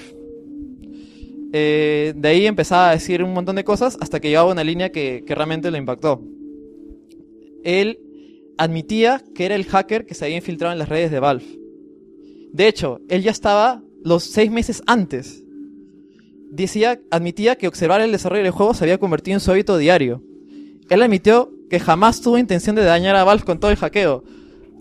Eh, 1.53 2.15
de 2.15 2.29
ahí 2.29 2.47
empezaba 2.47 2.91
a 2.91 2.93
decir 2.93 3.21
un 3.21 3.33
montón 3.35 3.57
de 3.57 3.65
cosas 3.65 3.99
hasta 4.01 4.21
que 4.21 4.29
llegaba 4.29 4.53
una 4.53 4.63
línea 4.63 4.93
que, 4.93 5.25
que 5.27 5.35
realmente 5.35 5.73
lo 5.73 5.77
impactó. 5.77 6.23
Él 7.65 7.99
admitía 8.59 9.25
que 9.35 9.47
era 9.47 9.57
el 9.57 9.65
hacker 9.65 10.07
que 10.07 10.15
se 10.15 10.25
había 10.27 10.37
infiltrado 10.37 10.73
en 10.73 10.79
las 10.79 10.89
redes 10.89 11.11
de 11.11 11.19
Valve. 11.19 11.59
De 12.53 12.69
hecho, 12.69 13.01
él 13.09 13.25
ya 13.25 13.33
estaba 13.33 13.83
los 14.05 14.23
seis 14.23 14.53
meses 14.53 14.83
antes. 14.87 15.43
Decía, 16.53 17.01
admitía 17.11 17.57
que 17.57 17.67
observar 17.67 18.03
el 18.03 18.13
desarrollo 18.13 18.45
del 18.45 18.53
juego 18.53 18.73
se 18.73 18.85
había 18.85 18.99
convertido 18.99 19.35
en 19.35 19.41
su 19.41 19.51
hábito 19.51 19.77
diario. 19.79 20.23
Él 20.89 21.03
admitió 21.03 21.51
que 21.71 21.79
jamás 21.81 22.21
tuvo 22.21 22.39
intención 22.39 22.77
de 22.77 22.85
dañar 22.85 23.17
a 23.17 23.25
Valve 23.25 23.45
con 23.45 23.59
todo 23.59 23.71
el 23.71 23.77
hackeo. 23.77 24.25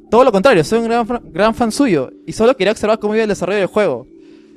Todo 0.09 0.24
lo 0.24 0.32
contrario, 0.32 0.64
soy 0.64 0.80
un 0.80 0.85
gran, 0.85 1.06
gran 1.33 1.53
fan 1.53 1.72
suyo 1.72 2.09
y 2.25 2.32
solo 2.32 2.56
quería 2.56 2.72
observar 2.72 2.98
cómo 2.99 3.14
iba 3.16 3.24
el 3.24 3.30
desarrollo 3.30 3.59
del 3.59 3.67
juego. 3.67 4.07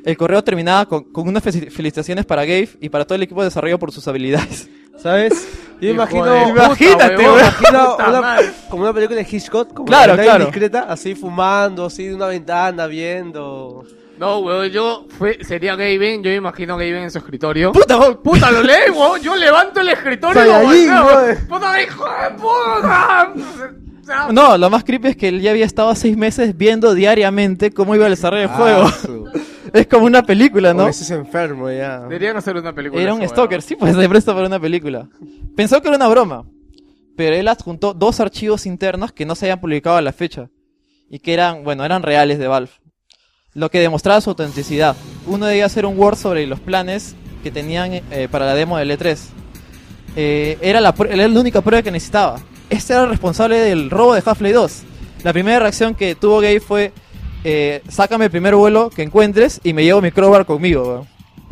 El 0.05 0.17
correo 0.17 0.42
terminaba 0.42 0.86
con, 0.86 1.05
con 1.05 1.28
unas 1.28 1.42
fe- 1.42 1.70
felicitaciones 1.70 2.25
para 2.25 2.42
Gabe 2.44 2.68
y 2.81 2.89
para 2.89 3.05
todo 3.05 3.17
el 3.17 3.23
equipo 3.25 3.41
de 3.42 3.49
desarrollo 3.49 3.78
por 3.78 3.92
sus 3.92 4.07
habilidades. 4.09 4.68
¿Sabes? 5.02 5.49
Yo 5.81 5.89
imagino, 5.91 6.25
puta, 6.25 6.49
imagínate, 6.49 7.17
me 7.17 7.23
imagino 7.25 7.97
una- 7.97 8.36
como 8.68 8.83
una 8.83 8.92
película 8.92 9.20
de 9.23 9.26
Hitchcock, 9.31 9.73
como 9.73 9.86
Claro, 9.86 10.15
la 10.15 10.23
claro. 10.23 10.44
discreta, 10.44 10.83
así 10.83 11.15
fumando, 11.15 11.86
así 11.86 12.05
de 12.05 12.15
una 12.15 12.26
ventana, 12.26 12.86
viendo. 12.86 13.84
No, 14.20 14.40
weón, 14.40 14.68
yo 14.68 15.07
fue, 15.16 15.42
sería 15.42 15.76
Gaben, 15.76 16.23
yo 16.23 16.28
me 16.28 16.36
imagino 16.36 16.74
a 16.74 16.76
Gaben 16.76 17.05
en 17.05 17.10
su 17.10 17.16
escritorio. 17.16 17.73
¡Puta, 17.73 17.97
weón! 17.97 18.18
¡Puta, 18.23 18.50
lo 18.50 18.62
leí, 18.70 18.90
weón! 18.90 19.18
Yo 19.23 19.34
levanto 19.34 19.81
el 19.81 19.89
escritorio 19.89 20.42
y 20.42 20.47
lo 20.47 20.52
Saiyajin, 20.52 20.90
volteo. 20.90 21.07
weón. 21.23 21.36
¡Puta, 21.49 21.82
hijo 21.82 22.05
de 22.05 22.31
puta! 22.36 23.32
O 23.32 24.05
sea, 24.05 24.28
No, 24.31 24.58
lo 24.58 24.68
más 24.68 24.84
creepy 24.84 25.08
es 25.08 25.16
que 25.16 25.28
él 25.28 25.40
ya 25.40 25.52
había 25.52 25.65
estado 25.65 25.94
seis 25.94 26.18
meses 26.18 26.55
viendo 26.55 26.94
diariamente 26.94 27.70
cómo 27.70 27.94
iba 27.94 28.05
el 28.05 28.12
desarrollo 28.12 28.42
del 28.42 28.50
juego. 28.50 28.90
es 29.73 29.86
como 29.86 30.05
una 30.05 30.23
película, 30.23 30.74
¿no? 30.74 30.82
¿no? 30.82 30.89
Ese 30.89 31.05
es 31.05 31.10
enfermo 31.12 31.70
ya. 31.70 32.00
Deberían 32.00 32.36
hacer 32.36 32.58
una 32.58 32.74
película. 32.74 33.00
Era 33.00 33.15
un 33.15 33.23
eso, 33.23 33.32
stalker, 33.32 33.62
sí, 33.62 33.74
pues 33.74 33.97
se 33.97 34.07
presta 34.07 34.34
para 34.34 34.47
una 34.49 34.60
película. 34.60 35.08
Pensó 35.57 35.81
que 35.81 35.89
era 35.89 35.97
una 35.97 36.08
broma, 36.08 36.44
pero 37.16 37.34
él 37.36 37.49
adjuntó 37.49 37.94
dos 37.94 38.20
archivos 38.20 38.66
internos 38.66 39.12
que 39.12 39.24
no 39.24 39.34
se 39.34 39.47
habían 39.47 39.62
publicado 39.62 39.97
a 39.97 40.02
la 40.02 40.12
fecha 40.12 40.50
y 41.08 41.20
que 41.20 41.32
eran, 41.32 41.65
bueno, 41.65 41.86
eran 41.86 42.02
reales 42.02 42.39
de 42.39 42.47
Valve. 42.49 42.70
Lo 43.55 43.70
que 43.70 43.81
demostraba 43.81 44.20
su 44.20 44.31
autenticidad. 44.31 44.97
Uno 45.27 45.47
de 45.47 45.57
ellos 45.57 45.77
era 45.77 45.89
un 45.89 45.99
Word 45.99 46.17
sobre 46.17 46.47
los 46.47 46.61
planes 46.61 47.15
que 47.43 47.51
tenían 47.51 47.93
eh, 47.95 48.29
para 48.31 48.47
la 48.47 48.55
demo 48.55 48.77
del 48.79 48.91
E3. 48.91 49.19
Eh, 50.17 50.59
era, 50.61 50.81
la, 50.81 50.95
era 51.09 51.27
la 51.29 51.41
única 51.41 51.61
prueba 51.61 51.83
que 51.83 51.91
necesitaba. 51.91 52.41
Este 52.69 52.93
era 52.93 53.03
el 53.05 53.11
responsable 53.11 53.59
del 53.59 53.91
robo 53.91 54.15
de 54.15 54.23
Half-Life 54.25 54.55
2. 54.55 54.83
La 55.25 55.33
primera 55.33 55.59
reacción 55.59 55.95
que 55.95 56.15
tuvo 56.15 56.37
Gabe 56.41 56.61
fue: 56.61 56.93
eh, 57.45 57.83
Sácame 57.89 58.27
el 58.27 58.31
primer 58.31 58.55
vuelo 58.55 58.91
que 58.91 59.03
encuentres 59.03 59.61
y 59.65 59.73
me 59.73 59.83
llevo 59.85 60.01
mi 60.01 60.11
crowbar 60.12 60.47
conmigo. 60.47 60.83
weón". 60.87 61.09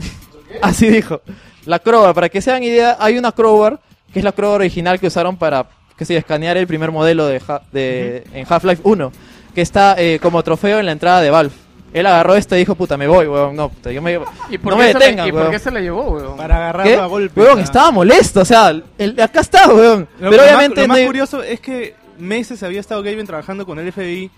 Así 0.63 0.89
dijo. 0.89 1.21
La 1.67 1.81
crowbar, 1.81 2.15
para 2.15 2.29
que 2.29 2.41
se 2.41 2.51
hagan 2.51 2.63
idea, 2.63 2.97
hay 3.01 3.19
una 3.19 3.33
crowbar 3.33 3.81
que 4.13 4.21
es 4.21 4.25
la 4.25 4.33
crowbar 4.33 4.61
original 4.61 4.99
que 4.99 5.09
usaron 5.09 5.37
para 5.37 5.67
que 5.99 6.05
se 6.05 6.17
escanear 6.17 6.57
el 6.57 6.67
primer 6.67 6.91
modelo 6.93 7.27
de, 7.27 7.43
Ha- 7.47 7.61
de- 7.73 8.25
en 8.33 8.47
Half-Life 8.49 8.83
1, 8.85 9.13
que 9.55 9.61
está 9.61 9.97
como 10.23 10.43
trofeo 10.45 10.79
en 10.79 10.87
la 10.87 10.93
entrada 10.93 11.21
de 11.21 11.31
Valve. 11.31 11.53
Él 11.93 12.07
agarró 12.07 12.35
esta 12.37 12.55
y 12.57 12.61
dijo, 12.61 12.75
puta, 12.75 12.97
me 12.97 13.07
voy, 13.09 13.27
weón. 13.27 13.57
No, 13.57 13.71
puta, 13.71 13.91
yo 13.91 14.03
me 14.03 14.13
llevo- 14.13 14.27
¿Y 14.51 14.59
por, 14.59 14.73
no 14.73 14.79
qué 14.79 14.85
me 14.85 14.93
se 14.93 14.99
detengan, 14.99 15.29
¿Y 15.29 15.33
por 15.33 15.51
qué 15.51 15.59
se 15.59 15.71
la 15.71 15.81
llevó, 15.81 16.03
weón? 16.11 16.37
Para 16.37 16.57
agarrarlo 16.57 16.93
¿Qué? 16.93 16.99
a 17.01 17.07
golpe. 17.07 17.41
Weón, 17.41 17.61
estaba 17.61 17.91
molesto, 17.91 18.41
o 18.41 18.45
sea, 18.45 18.71
el- 18.99 19.21
acá 19.21 19.41
está, 19.41 19.69
weón. 19.69 20.07
Lo, 20.21 20.31
Pero 20.31 20.43
lo 20.43 20.49
obviamente 20.49 20.81
más, 20.81 20.83
lo 20.83 20.89
más 20.89 21.01
no- 21.01 21.07
curioso 21.07 21.43
es 21.43 21.61
que 21.61 21.95
meses 22.19 22.63
había 22.63 22.81
estado 22.81 23.03
Gaben 23.03 23.27
trabajando 23.27 23.65
con 23.65 23.79
el 23.79 23.91
FBI 23.93 24.31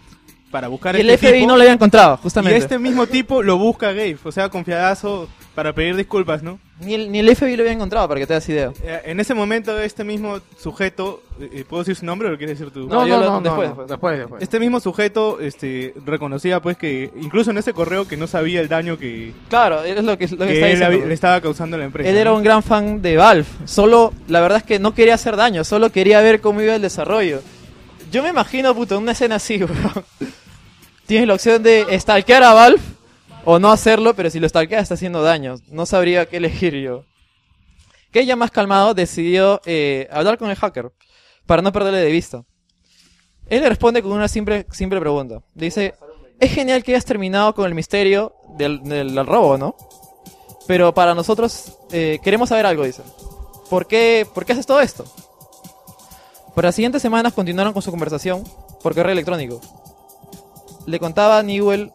para 0.50 0.68
buscar 0.68 0.94
y 0.96 1.00
el 1.00 1.10
este 1.10 1.26
FBI 1.28 1.38
tipo, 1.40 1.48
no 1.48 1.56
lo 1.56 1.62
había 1.62 1.72
encontrado, 1.74 2.16
Y 2.20 2.22
justamente. 2.22 2.58
este 2.58 2.78
mismo 2.78 3.06
tipo 3.06 3.42
lo 3.42 3.56
busca 3.58 3.88
Gabe, 3.88 4.18
o 4.22 4.32
sea, 4.32 4.48
confiadazo 4.48 5.28
para 5.54 5.72
pedir 5.74 5.96
disculpas, 5.96 6.42
¿no? 6.42 6.58
Ni, 6.80 6.94
el, 6.94 7.10
ni 7.12 7.18
el 7.18 7.36
FBI 7.36 7.56
lo 7.56 7.62
había 7.64 7.72
encontrado, 7.72 8.08
para 8.08 8.20
que 8.20 8.26
te 8.26 8.32
das 8.34 8.48
idea. 8.48 8.72
Eh, 8.82 9.02
En 9.06 9.20
ese 9.20 9.34
momento 9.34 9.78
este 9.78 10.04
mismo 10.04 10.38
sujeto, 10.58 11.22
eh, 11.40 11.64
¿puedo 11.68 11.82
decir 11.82 11.96
su 11.96 12.06
nombre 12.06 12.28
o 12.28 12.30
lo 12.30 12.38
quieres 12.38 12.58
decir 12.58 12.72
tú? 12.72 12.86
No, 12.88 13.06
yo 13.06 13.16
no, 13.18 13.24
lo- 13.24 13.30
no, 13.32 13.40
después, 13.40 13.68
no, 13.70 13.74
después. 13.74 13.88
después, 13.88 14.18
después. 14.18 14.42
Este 14.42 14.60
mismo 14.60 14.80
sujeto 14.80 15.38
este, 15.40 15.92
reconocía 16.06 16.60
pues 16.60 16.76
que 16.78 17.10
incluso 17.20 17.50
en 17.50 17.58
ese 17.58 17.74
correo 17.74 18.06
que 18.08 18.16
no 18.16 18.26
sabía 18.26 18.60
el 18.60 18.68
daño 18.68 18.96
que, 18.96 19.32
Claro, 19.48 19.82
es 19.82 20.02
lo 20.02 20.16
que, 20.16 20.28
lo 20.28 20.38
que 20.38 20.46
que 20.46 20.52
está 20.54 20.66
él 20.68 20.72
diciendo. 20.72 20.86
había- 20.86 21.06
le 21.06 21.14
estaba 21.14 21.40
causando 21.40 21.76
a 21.76 21.78
la 21.80 21.84
empresa. 21.86 22.08
Él 22.08 22.16
era 22.16 22.32
un 22.32 22.42
gran 22.42 22.62
fan 22.62 23.02
de 23.02 23.16
Valve. 23.16 23.44
Solo, 23.66 24.14
la 24.28 24.40
verdad 24.40 24.58
es 24.58 24.64
que 24.64 24.78
no 24.78 24.94
quería 24.94 25.14
hacer 25.14 25.36
daño, 25.36 25.64
solo 25.64 25.90
quería 25.90 26.20
ver 26.20 26.40
cómo 26.40 26.62
iba 26.62 26.74
el 26.76 26.82
desarrollo. 26.82 27.42
Yo 28.12 28.22
me 28.22 28.30
imagino, 28.30 28.74
puto, 28.74 28.98
una 28.98 29.12
escena 29.12 29.34
así, 29.36 29.58
weón. 29.62 30.04
Tienes 31.06 31.26
la 31.26 31.34
opción 31.34 31.62
de 31.62 31.86
stalkear 31.98 32.42
a 32.44 32.52
Valve 32.54 32.80
o 33.44 33.58
no 33.58 33.70
hacerlo, 33.70 34.14
pero 34.14 34.30
si 34.30 34.40
lo 34.40 34.48
stalkeas 34.48 34.82
está 34.82 34.94
haciendo 34.94 35.22
daño. 35.22 35.56
No 35.68 35.86
sabría 35.86 36.26
qué 36.26 36.36
elegir 36.38 36.74
yo. 36.74 37.04
Que 38.12 38.26
ya 38.26 38.36
más 38.36 38.50
calmado 38.50 38.94
decidió 38.94 39.60
eh, 39.64 40.08
hablar 40.12 40.36
con 40.38 40.50
el 40.50 40.56
hacker 40.56 40.92
para 41.46 41.62
no 41.62 41.72
perderle 41.72 42.00
de 42.00 42.10
vista. 42.10 42.44
Él 43.46 43.62
le 43.62 43.68
responde 43.68 44.02
con 44.02 44.12
una 44.12 44.28
simple, 44.28 44.66
simple 44.70 45.00
pregunta. 45.00 45.42
Dice, 45.54 45.94
es 46.38 46.52
genial 46.52 46.82
que 46.82 46.92
hayas 46.92 47.04
terminado 47.04 47.54
con 47.54 47.66
el 47.66 47.74
misterio 47.74 48.34
del, 48.56 48.82
del- 48.82 49.26
robo, 49.26 49.58
¿no? 49.58 49.74
Pero 50.66 50.94
para 50.94 51.14
nosotros 51.14 51.76
eh, 51.90 52.18
queremos 52.22 52.48
saber 52.48 52.66
algo, 52.66 52.84
dice. 52.84 53.02
¿Por 53.68 53.86
qué, 53.86 54.26
¿Por 54.32 54.44
qué 54.44 54.52
haces 54.52 54.66
todo 54.66 54.80
esto? 54.80 55.04
Por 56.54 56.64
las 56.64 56.74
siguientes 56.74 57.02
semanas 57.02 57.32
continuaron 57.32 57.72
con 57.72 57.82
su 57.82 57.90
conversación 57.90 58.44
por 58.82 58.94
correo 58.94 59.12
electrónico. 59.12 59.60
Le 60.86 60.98
contaba 60.98 61.38
a 61.38 61.42
Newell... 61.42 61.92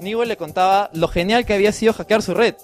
Newell 0.00 0.28
le 0.28 0.36
contaba 0.36 0.90
lo 0.92 1.08
genial 1.08 1.44
que 1.46 1.54
había 1.54 1.72
sido 1.72 1.92
hackear 1.92 2.22
su 2.22 2.34
red. 2.34 2.54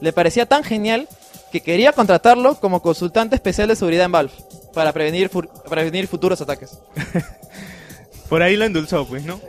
Le 0.00 0.12
parecía 0.12 0.46
tan 0.46 0.62
genial 0.64 1.08
que 1.52 1.60
quería 1.60 1.92
contratarlo 1.92 2.56
como 2.56 2.82
consultante 2.82 3.34
especial 3.34 3.68
de 3.68 3.76
seguridad 3.76 4.04
en 4.06 4.12
Valve 4.12 4.32
para 4.74 4.92
prevenir, 4.92 5.28
fu- 5.28 5.48
prevenir 5.68 6.06
futuros 6.06 6.40
ataques. 6.40 6.78
Por 8.28 8.42
ahí 8.42 8.56
lo 8.56 8.64
endulzó, 8.66 9.06
pues, 9.06 9.24
¿no? 9.24 9.40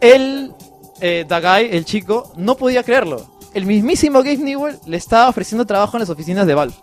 Él, 0.00 0.52
eh, 1.00 1.24
Dagai, 1.28 1.68
el 1.76 1.84
chico, 1.84 2.32
no 2.36 2.56
podía 2.56 2.82
creerlo. 2.82 3.24
El 3.54 3.66
mismísimo 3.66 4.18
Gabe 4.18 4.38
Newell 4.38 4.78
le 4.86 4.96
estaba 4.96 5.28
ofreciendo 5.28 5.64
trabajo 5.64 5.96
en 5.96 6.00
las 6.00 6.10
oficinas 6.10 6.46
de 6.46 6.54
Valve. 6.54 6.74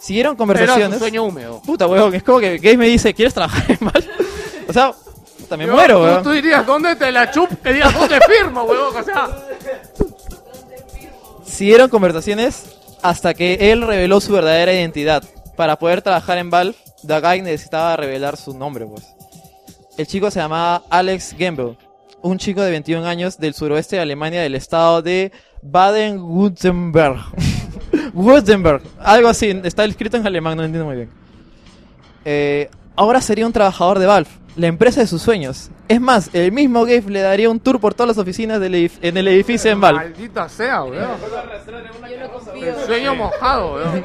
Siguieron 0.00 0.32
Era 0.32 0.38
conversaciones. 0.38 0.94
su 0.94 0.98
sueño 1.00 1.24
húmedo. 1.24 1.60
Puta, 1.60 1.86
weón, 1.86 2.14
es 2.14 2.22
como 2.22 2.38
que 2.40 2.56
Gabe 2.58 2.76
me 2.78 2.86
dice, 2.88 3.12
¿quieres 3.12 3.34
trabajar 3.34 3.64
en 3.70 3.78
Valve? 3.80 4.08
o 4.68 4.72
sea, 4.72 4.94
puta, 5.48 5.56
me 5.56 5.66
Yo- 5.66 5.72
muero, 5.72 5.98
tú, 5.98 6.04
weón. 6.04 6.22
tú 6.22 6.30
dirías, 6.30 6.66
¿dónde 6.66 6.96
te 6.96 7.10
la 7.12 7.30
chup? 7.30 7.50
Que 7.62 7.72
digas, 7.72 7.94
¿dónde 7.94 8.18
firmo, 8.20 8.62
weón? 8.64 8.96
O 8.96 9.02
sea, 9.02 9.28
Siguieron 11.44 11.88
conversaciones 11.88 12.76
hasta 13.02 13.34
que 13.34 13.72
él 13.72 13.82
reveló 13.82 14.20
su 14.20 14.32
verdadera 14.32 14.72
identidad. 14.72 15.24
Para 15.56 15.76
poder 15.78 16.02
trabajar 16.02 16.38
en 16.38 16.50
Valve, 16.50 16.76
Dagai 17.02 17.42
necesitaba 17.42 17.96
revelar 17.96 18.36
su 18.36 18.56
nombre, 18.56 18.86
pues. 18.86 19.04
El 19.96 20.06
chico 20.06 20.30
se 20.30 20.38
llamaba 20.40 20.82
Alex 20.90 21.34
Gamble. 21.36 21.76
un 22.20 22.36
chico 22.38 22.60
de 22.62 22.70
21 22.70 23.06
años 23.06 23.38
del 23.38 23.54
suroeste 23.54 23.96
de 23.96 24.02
Alemania 24.02 24.42
del 24.42 24.54
estado 24.56 25.02
de 25.02 25.32
Baden-Württemberg. 25.62 27.16
Württemberg, 28.12 28.82
algo 29.00 29.28
así, 29.28 29.60
está 29.64 29.84
escrito 29.84 30.16
en 30.16 30.26
alemán, 30.26 30.56
no 30.56 30.62
lo 30.62 30.66
entiendo 30.66 30.86
muy 30.86 30.96
bien. 30.96 31.10
Eh, 32.24 32.70
ahora 32.96 33.20
sería 33.20 33.46
un 33.46 33.52
trabajador 33.52 33.98
de 34.00 34.06
Valve, 34.06 34.30
la 34.58 34.66
empresa 34.66 35.00
de 35.00 35.06
sus 35.06 35.22
sueños. 35.22 35.70
Es 35.86 36.00
más, 36.00 36.30
el 36.34 36.50
mismo 36.50 36.80
Gabe 36.80 37.04
le 37.08 37.20
daría 37.20 37.48
un 37.48 37.60
tour 37.60 37.80
por 37.80 37.94
todas 37.94 38.08
las 38.08 38.18
oficinas 38.18 38.60
del 38.60 38.90
en 39.00 39.16
el 39.16 39.28
edificio 39.28 39.70
en 39.70 39.80
Valve. 39.80 40.00
Maldita 40.00 40.48
sea, 40.48 40.82
weón. 40.82 41.08
El 42.56 42.76
sueño 42.84 43.14
mojado, 43.14 43.74
weón. 43.74 44.04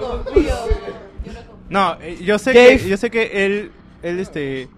No, 1.70 1.98
eh, 2.00 2.20
yo 2.24 2.38
sé 2.38 2.54
que 2.54 2.88
yo 2.88 2.98
sé 2.98 3.10
que 3.10 3.46
él 3.46 3.72
él 4.04 4.20
este 4.20 4.70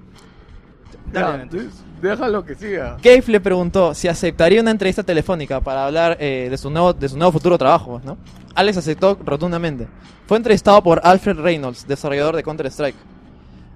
Dale, 1.11 1.27
dale, 1.27 1.43
entonces. 1.43 1.83
Déjalo 2.01 2.45
que 2.45 2.55
siga. 2.55 2.97
Gabe 3.03 3.23
le 3.27 3.39
preguntó 3.41 3.93
si 3.93 4.07
aceptaría 4.07 4.61
una 4.61 4.71
entrevista 4.71 5.03
telefónica 5.03 5.59
para 5.59 5.85
hablar 5.85 6.17
eh, 6.19 6.47
de, 6.49 6.57
su 6.57 6.69
nuevo, 6.69 6.93
de 6.93 7.09
su 7.09 7.17
nuevo 7.17 7.33
futuro 7.33 7.57
trabajo, 7.57 8.01
¿no? 8.03 8.17
Alex 8.53 8.77
aceptó 8.77 9.17
rotundamente. 9.25 9.87
Fue 10.25 10.37
entrevistado 10.37 10.81
por 10.81 11.01
Alfred 11.03 11.37
Reynolds, 11.37 11.87
desarrollador 11.87 12.35
de 12.35 12.43
Counter-Strike. 12.43 12.95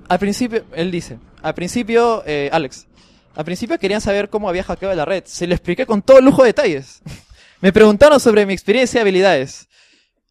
Al 0.09 0.19
principio, 0.19 0.63
él 0.73 0.91
dice, 0.91 1.17
al 1.41 1.53
principio, 1.53 2.23
eh, 2.25 2.49
Alex, 2.51 2.88
al 3.35 3.45
principio 3.45 3.77
querían 3.79 4.01
saber 4.01 4.29
cómo 4.29 4.49
había 4.49 4.63
hackeado 4.63 4.93
la 4.95 5.05
red. 5.05 5.23
Se 5.25 5.47
lo 5.47 5.53
expliqué 5.53 5.85
con 5.85 6.01
todo 6.01 6.19
lujo 6.19 6.41
de 6.43 6.47
detalles. 6.49 7.01
Me 7.61 7.71
preguntaron 7.71 8.19
sobre 8.19 8.45
mi 8.45 8.53
experiencia 8.53 8.97
y 8.97 9.01
habilidades. 9.01 9.67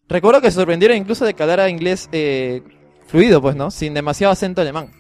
Recuerdo 0.08 0.40
que 0.40 0.50
se 0.50 0.56
sorprendieron 0.56 0.96
incluso 0.96 1.24
de 1.24 1.34
que 1.34 1.42
hablara 1.42 1.68
inglés 1.68 2.08
eh, 2.12 2.62
fluido, 3.06 3.40
pues, 3.40 3.54
¿no? 3.56 3.70
Sin 3.70 3.94
demasiado 3.94 4.32
acento 4.32 4.60
alemán. 4.62 4.90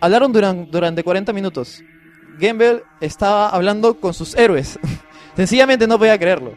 Hablaron 0.00 0.32
duran- 0.32 0.68
durante 0.70 1.02
40 1.02 1.32
minutos. 1.32 1.82
Gamble 2.38 2.82
estaba 3.00 3.48
hablando 3.50 3.98
con 4.00 4.14
sus 4.14 4.34
héroes. 4.36 4.78
Sencillamente 5.36 5.86
no 5.86 5.98
podía 5.98 6.18
creerlo. 6.18 6.54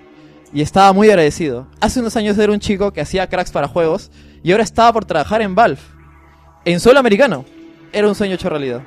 Y 0.54 0.62
estaba 0.62 0.94
muy 0.94 1.10
agradecido. 1.10 1.68
Hace 1.82 2.00
unos 2.00 2.16
años 2.16 2.38
era 2.38 2.54
un 2.54 2.60
chico 2.60 2.94
que 2.94 3.02
hacía 3.02 3.28
cracks 3.28 3.52
para 3.52 3.68
juegos 3.68 4.12
y 4.44 4.52
ahora 4.52 4.64
estaba 4.64 4.94
por 4.94 5.06
trabajar 5.06 5.42
en 5.42 5.56
Valve. 5.56 5.82
En 6.68 6.82
suelo 6.82 7.00
americano. 7.00 7.46
Era 7.94 8.10
un 8.10 8.14
sueño 8.14 8.36
hecho 8.36 8.50
realidad. 8.50 8.82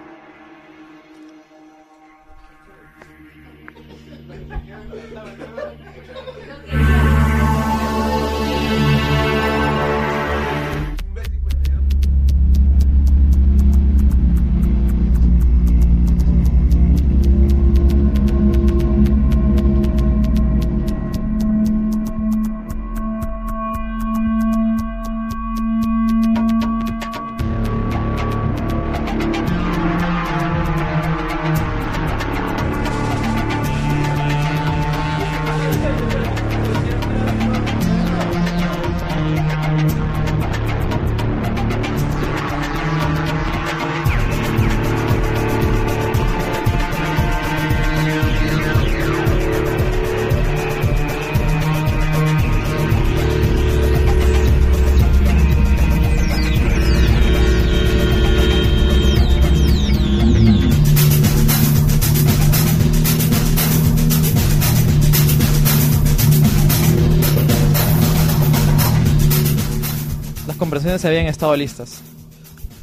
Conversaciones 70.90 71.18
habían 71.18 71.30
estado 71.30 71.54
listas. 71.54 72.02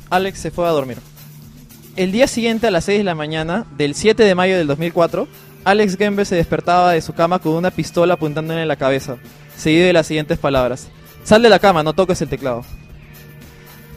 Alex 0.10 0.40
se 0.40 0.50
fue 0.50 0.66
a 0.66 0.72
dormir. 0.72 0.98
El 1.98 2.14
día 2.14 2.28
siguiente 2.28 2.68
a 2.68 2.72
las 2.72 2.86
6 2.86 3.00
de 3.00 3.04
la 3.04 3.16
mañana, 3.16 3.66
del 3.78 3.96
7 3.96 4.24
de 4.24 4.34
mayo 4.34 4.58
del 4.58 4.66
2004, 4.66 5.28
Alex 5.66 5.98
Gamble 5.98 6.24
se 6.24 6.38
despertaba 6.38 6.94
de 6.94 7.02
su 7.02 7.12
cama 7.12 7.40
con 7.40 7.52
una 7.52 7.70
pistola 7.70 8.14
apuntándole 8.14 8.62
en 8.62 8.70
la 8.70 8.78
cabeza, 8.78 9.18
seguido 9.58 9.88
de 9.88 9.92
las 9.92 10.08
siguientes 10.08 10.40
palabras. 10.40 10.88
Sal 11.26 11.42
de 11.42 11.50
la 11.50 11.60
cama, 11.60 11.84
no 11.84 11.92
toques 11.92 12.22
el 12.22 12.30
teclado. 12.30 12.64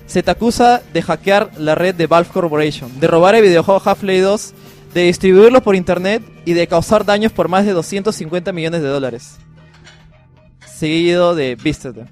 Se 0.06 0.24
te 0.24 0.30
acusa 0.32 0.82
de 0.92 1.02
hackear 1.02 1.52
la 1.56 1.76
red 1.76 1.94
de 1.94 2.08
Valve 2.08 2.30
Corporation, 2.32 2.98
de 2.98 3.06
robar 3.06 3.36
el 3.36 3.42
videojuego 3.42 3.80
Half-Life 3.84 4.22
2, 4.22 4.54
de 4.92 5.02
distribuirlo 5.04 5.62
por 5.62 5.76
internet 5.76 6.20
y 6.44 6.54
de 6.54 6.66
causar 6.66 7.04
daños 7.04 7.30
por 7.30 7.46
más 7.46 7.64
de 7.64 7.74
250 7.74 8.50
millones 8.50 8.82
de 8.82 8.88
dólares. 8.88 9.36
Seguido 10.66 11.36
de 11.36 11.54
vístete. 11.54 12.06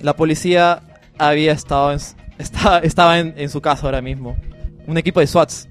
La 0.00 0.14
policía 0.14 0.82
había 1.18 1.52
estado 1.52 1.92
en, 1.92 1.98
estaba, 2.38 2.78
estaba 2.78 3.18
en, 3.18 3.34
en 3.36 3.48
su 3.48 3.60
casa 3.60 3.86
ahora 3.86 4.02
mismo. 4.02 4.36
Un 4.86 4.98
equipo 4.98 5.20
de 5.20 5.26
SWATs. 5.26 5.68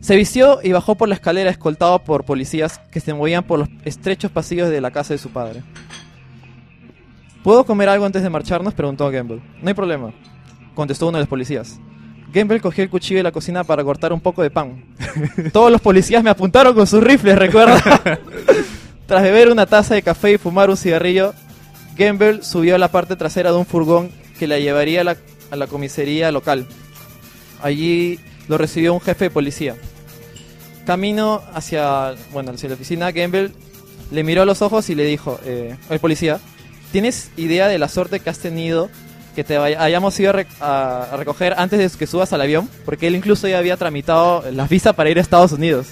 Se 0.00 0.16
vistió 0.16 0.60
y 0.62 0.72
bajó 0.72 0.96
por 0.96 1.08
la 1.08 1.14
escalera 1.14 1.48
escoltado 1.48 1.98
por 2.00 2.24
policías 2.24 2.78
que 2.90 3.00
se 3.00 3.14
movían 3.14 3.42
por 3.44 3.60
los 3.60 3.68
estrechos 3.86 4.30
pasillos 4.30 4.68
de 4.68 4.80
la 4.82 4.90
casa 4.90 5.14
de 5.14 5.18
su 5.18 5.30
padre. 5.30 5.62
¿Puedo 7.42 7.64
comer 7.64 7.88
algo 7.88 8.04
antes 8.04 8.22
de 8.22 8.28
marcharnos? 8.28 8.74
preguntó 8.74 9.10
Gamble. 9.10 9.40
No 9.62 9.68
hay 9.68 9.74
problema, 9.74 10.12
contestó 10.74 11.08
uno 11.08 11.16
de 11.16 11.22
los 11.22 11.28
policías. 11.28 11.80
Gamble 12.34 12.60
cogió 12.60 12.84
el 12.84 12.90
cuchillo 12.90 13.18
de 13.18 13.22
la 13.22 13.32
cocina 13.32 13.64
para 13.64 13.84
cortar 13.84 14.12
un 14.12 14.20
poco 14.20 14.42
de 14.42 14.50
pan. 14.50 14.84
Todos 15.52 15.70
los 15.70 15.80
policías 15.80 16.22
me 16.22 16.30
apuntaron 16.30 16.74
con 16.74 16.86
sus 16.86 17.02
rifles, 17.02 17.38
recuerda. 17.38 17.80
Tras 19.06 19.22
beber 19.22 19.50
una 19.50 19.66
taza 19.66 19.94
de 19.94 20.02
café 20.02 20.32
y 20.32 20.38
fumar 20.38 20.68
un 20.68 20.76
cigarrillo, 20.76 21.32
Gamble 21.96 22.42
subió 22.42 22.74
a 22.74 22.78
la 22.78 22.88
parte 22.90 23.16
trasera 23.16 23.50
de 23.52 23.58
un 23.58 23.66
furgón 23.66 24.10
que 24.38 24.46
la 24.46 24.58
llevaría 24.58 25.02
a 25.02 25.04
la, 25.04 25.16
a 25.50 25.56
la 25.56 25.66
comisaría 25.66 26.30
local. 26.32 26.66
Allí 27.62 28.18
lo 28.48 28.58
recibió 28.58 28.92
un 28.94 29.00
jefe 29.00 29.26
de 29.26 29.30
policía. 29.30 29.76
Camino 30.86 31.42
hacia, 31.54 32.14
bueno, 32.32 32.52
hacia 32.52 32.68
la 32.68 32.74
oficina, 32.74 33.10
Gamble 33.10 33.52
le 34.10 34.22
miró 34.24 34.42
a 34.42 34.44
los 34.44 34.60
ojos 34.60 34.90
y 34.90 34.94
le 34.94 35.04
dijo, 35.04 35.40
eh, 35.44 35.76
"Oye, 35.88 35.98
policía, 35.98 36.40
¿tienes 36.92 37.30
idea 37.36 37.68
de 37.68 37.78
la 37.78 37.88
suerte 37.88 38.20
que 38.20 38.28
has 38.28 38.38
tenido 38.38 38.90
que 39.34 39.44
te 39.44 39.56
hayamos 39.56 40.18
ido 40.20 40.30
a, 40.30 40.34
rec- 40.34 40.46
a- 40.60 41.16
recoger 41.16 41.54
antes 41.56 41.78
de 41.92 41.98
que 41.98 42.06
subas 42.06 42.32
al 42.34 42.40
avión? 42.42 42.68
Porque 42.84 43.06
él 43.06 43.16
incluso 43.16 43.48
ya 43.48 43.58
había 43.58 43.76
tramitado 43.78 44.44
las 44.52 44.68
visas 44.68 44.94
para 44.94 45.08
ir 45.10 45.18
a 45.18 45.22
Estados 45.22 45.52
Unidos. 45.52 45.86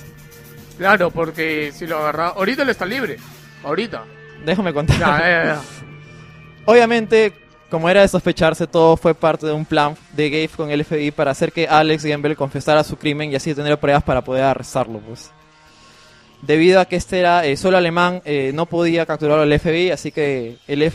Claro, 0.78 1.10
porque 1.10 1.72
si 1.74 1.86
lo 1.86 1.98
agarra... 1.98 2.28
Ahorita 2.28 2.62
él 2.62 2.68
está 2.68 2.84
libre. 2.84 3.16
Ahorita. 3.64 4.05
Déjame 4.44 4.72
contar. 4.74 4.98
Ya, 4.98 5.18
ya, 5.18 5.44
ya. 5.44 5.60
Obviamente, 6.65 7.32
como 7.70 7.89
era 7.89 8.02
de 8.02 8.08
sospecharse, 8.08 8.66
todo 8.66 8.97
fue 8.97 9.15
parte 9.15 9.47
de 9.47 9.52
un 9.52 9.65
plan 9.65 9.97
de 10.15 10.31
Gabe 10.31 10.49
con 10.49 10.70
el 10.70 10.84
FBI 10.84 11.10
para 11.10 11.31
hacer 11.32 11.52
que 11.52 11.66
Alex 11.66 12.05
Gamble 12.05 12.36
confesara 12.36 12.84
su 12.84 12.97
crimen 12.97 13.32
y 13.32 13.34
así 13.36 13.55
tener 13.55 13.78
pruebas 13.78 14.02
para 14.02 14.23
poder 14.23 14.44
arrestarlo, 14.44 15.00
pues. 15.00 15.31
Debido 16.42 16.81
a 16.81 16.84
que 16.86 16.97
este 16.97 17.18
era 17.20 17.44
eh, 17.47 17.57
solo 17.57 17.76
alemán, 17.76 18.20
eh, 18.24 18.50
no 18.55 18.66
podía 18.66 19.07
capturarlo 19.07 19.44
el 19.44 19.58
FBI, 19.60 19.91
así 19.91 20.10
que 20.12 20.57
el, 20.66 20.91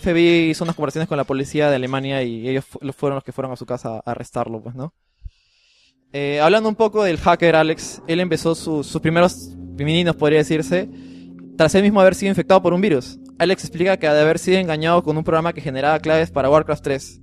FBI 0.00 0.50
hizo 0.50 0.64
unas 0.64 0.76
conversaciones 0.76 1.08
con 1.08 1.16
la 1.16 1.24
policía 1.24 1.68
de 1.68 1.76
Alemania 1.76 2.22
y 2.22 2.48
ellos 2.48 2.64
fu- 2.64 2.78
fueron 2.92 3.16
los 3.16 3.24
que 3.24 3.32
fueron 3.32 3.52
a 3.52 3.56
su 3.56 3.66
casa 3.66 3.96
a 4.04 4.10
arrestarlo, 4.10 4.60
pues, 4.62 4.74
¿no? 4.76 4.92
Eh, 6.12 6.40
hablando 6.40 6.68
un 6.68 6.76
poco 6.76 7.02
del 7.02 7.18
hacker 7.18 7.56
Alex, 7.56 8.00
él 8.06 8.20
empezó 8.20 8.54
su- 8.54 8.84
sus 8.84 9.02
primeros 9.02 9.50
pininos, 9.76 10.14
podría 10.16 10.38
decirse, 10.38 10.88
tras 11.56 11.74
él 11.74 11.82
mismo 11.82 12.00
haber 12.00 12.14
sido 12.14 12.30
infectado 12.30 12.62
por 12.62 12.72
un 12.72 12.80
virus. 12.80 13.18
Alex 13.38 13.64
explica 13.64 13.96
que 13.98 14.06
ha 14.06 14.14
de 14.14 14.20
haber 14.22 14.38
sido 14.38 14.58
engañado 14.58 15.02
con 15.02 15.16
un 15.16 15.24
programa 15.24 15.52
que 15.52 15.60
generaba 15.60 15.98
claves 15.98 16.30
para 16.30 16.50
Warcraft 16.50 16.82
3. 16.82 17.20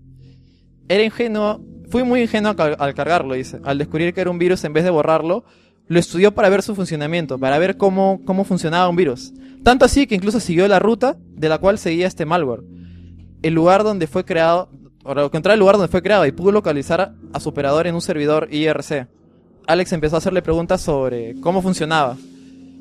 Era 0.90 1.04
ingenuo, 1.04 1.62
fui 1.90 2.04
muy 2.04 2.22
ingenuo 2.22 2.52
al, 2.52 2.56
car- 2.56 2.76
al 2.80 2.94
cargarlo, 2.94 3.34
dice. 3.34 3.60
Al 3.64 3.78
descubrir 3.78 4.14
que 4.14 4.22
era 4.22 4.30
un 4.30 4.38
virus, 4.38 4.64
en 4.64 4.74
vez 4.74 4.84
de 4.84 4.90
borrarlo, 4.90 5.44
lo 5.88 6.00
estudió 6.00 6.34
para 6.34 6.50
ver 6.50 6.62
su 6.62 6.76
funcionamiento, 6.76 7.40
para 7.40 7.58
ver 7.58 7.78
cómo, 7.78 8.22
cómo 8.26 8.44
funcionaba 8.44 8.88
un 8.90 8.96
virus. 8.96 9.34
Tanto 9.64 9.86
así 9.86 10.08
que 10.08 10.16
incluso 10.16 10.40
siguió 10.40 10.68
la 10.68 10.80
ruta 10.80 11.18
de 11.30 11.50
la 11.50 11.58
cual 11.58 11.78
seguía 11.80 12.08
este 12.08 12.26
malware. 12.26 12.62
El 13.42 13.54
lugar 13.54 13.84
donde 13.84 14.08
fue 14.08 14.24
creado, 14.24 14.70
o 15.04 15.12
encontrar 15.20 15.54
el 15.54 15.60
lugar 15.60 15.76
donde 15.78 15.90
fue 15.92 16.02
creado 16.02 16.26
y 16.26 16.32
pudo 16.32 16.52
localizar 16.52 17.14
a 17.34 17.40
su 17.40 17.50
operador 17.50 17.88
en 17.88 17.96
un 17.96 18.02
servidor 18.02 18.48
IRC. 18.52 19.08
Alex 19.68 19.94
empezó 19.94 20.16
a 20.16 20.20
hacerle 20.20 20.42
preguntas 20.42 20.82
sobre 20.82 21.40
cómo 21.42 21.62
funcionaba. 21.62 22.18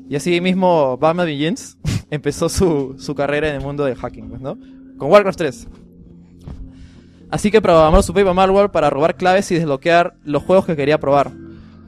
Y 0.09 0.15
así 0.17 0.39
mismo 0.41 0.97
Batman 0.97 1.25
Begins 1.27 1.77
empezó 2.13 2.47
su, 2.49 2.95
su 2.99 3.15
carrera 3.15 3.49
en 3.49 3.55
el 3.55 3.61
mundo 3.61 3.83
del 3.85 3.95
hacking, 3.95 4.29
pues, 4.29 4.41
¿no? 4.41 4.57
Con 4.97 5.09
Warcraft 5.11 5.37
3. 5.37 5.67
Así 7.31 7.49
que 7.49 7.61
programó 7.61 8.01
su 8.03 8.13
propio 8.13 8.33
malware 8.33 8.69
para 8.69 8.89
robar 8.91 9.15
claves 9.15 9.49
y 9.51 9.55
desbloquear 9.55 10.15
los 10.23 10.43
juegos 10.43 10.65
que 10.65 10.75
quería 10.75 10.99
probar. 10.99 11.31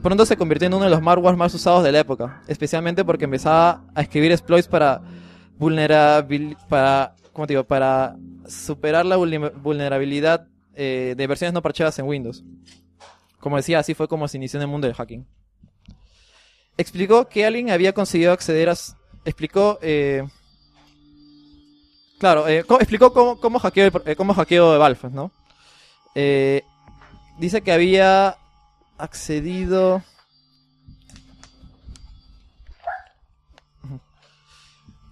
pronto 0.01 0.25
se 0.25 0.35
convirtió 0.37 0.67
en 0.67 0.73
uno 0.73 0.85
de 0.85 0.89
los 0.89 1.01
malwares 1.01 1.37
más 1.37 1.53
usados 1.53 1.83
de 1.83 1.91
la 1.91 1.99
época, 1.99 2.41
especialmente 2.47 3.05
porque 3.05 3.25
empezaba 3.25 3.83
a 3.93 4.01
escribir 4.01 4.31
exploits 4.31 4.67
para 4.67 5.01
vulnerabil 5.57 6.57
para 6.67 7.15
¿cómo 7.31 7.45
te 7.45 7.53
digo? 7.53 7.63
para 7.63 8.15
superar 8.47 9.05
la 9.05 9.17
vulne- 9.17 9.53
vulnerabilidad 9.61 10.47
eh, 10.73 11.13
de 11.15 11.27
versiones 11.27 11.53
no 11.53 11.61
parcheadas 11.61 11.99
en 11.99 12.07
Windows. 12.07 12.43
Como 13.39 13.57
decía, 13.57 13.77
así 13.77 13.93
fue 13.93 14.07
como 14.07 14.27
se 14.27 14.37
inició 14.37 14.57
en 14.57 14.63
el 14.63 14.67
mundo 14.69 14.87
del 14.87 14.95
hacking. 14.95 15.27
Explicó 16.77 17.27
que 17.27 17.45
alguien 17.45 17.69
había 17.69 17.93
conseguido 17.93 18.31
acceder 18.33 18.69
a... 18.69 18.75
Explicó... 19.25 19.79
eh, 19.81 20.23
claro, 22.19 22.47
eh, 22.47 22.59
explicó 22.59 23.11
cómo, 23.11 23.39
cómo 23.39 23.59
hackeó, 23.59 23.85
el 23.85 23.91
eh, 24.05 24.15
cómo 24.15 24.35
hackeó 24.35 24.77
Valve, 24.77 25.09
¿no? 25.11 25.31
Dice 27.39 27.61
que 27.61 27.71
había 27.71 28.37
accedido... 28.97 30.03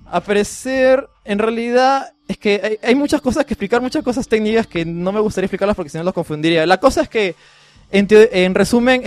A 0.06 0.22
parecer, 0.22 1.10
en 1.26 1.40
realidad, 1.40 2.14
es 2.28 2.38
que 2.38 2.62
hay, 2.64 2.78
hay 2.88 2.94
muchas 2.94 3.20
cosas 3.20 3.46
que 3.46 3.56
explicar, 3.56 3.82
muchas 3.82 4.04
cosas 4.04 4.28
técnicas 4.28 4.68
que 4.68 4.86
no 4.86 5.12
me 5.12 5.20
gustaría 5.20 5.48
explicarlas 5.48 5.76
porque 5.76 5.90
si 5.90 5.98
no 5.98 6.04
los 6.04 6.14
confundiría. 6.14 6.68
La 6.68 6.80
cosa 6.80 7.02
es 7.02 7.10
que, 7.10 7.36
en, 7.90 8.54
resumen, 8.54 9.02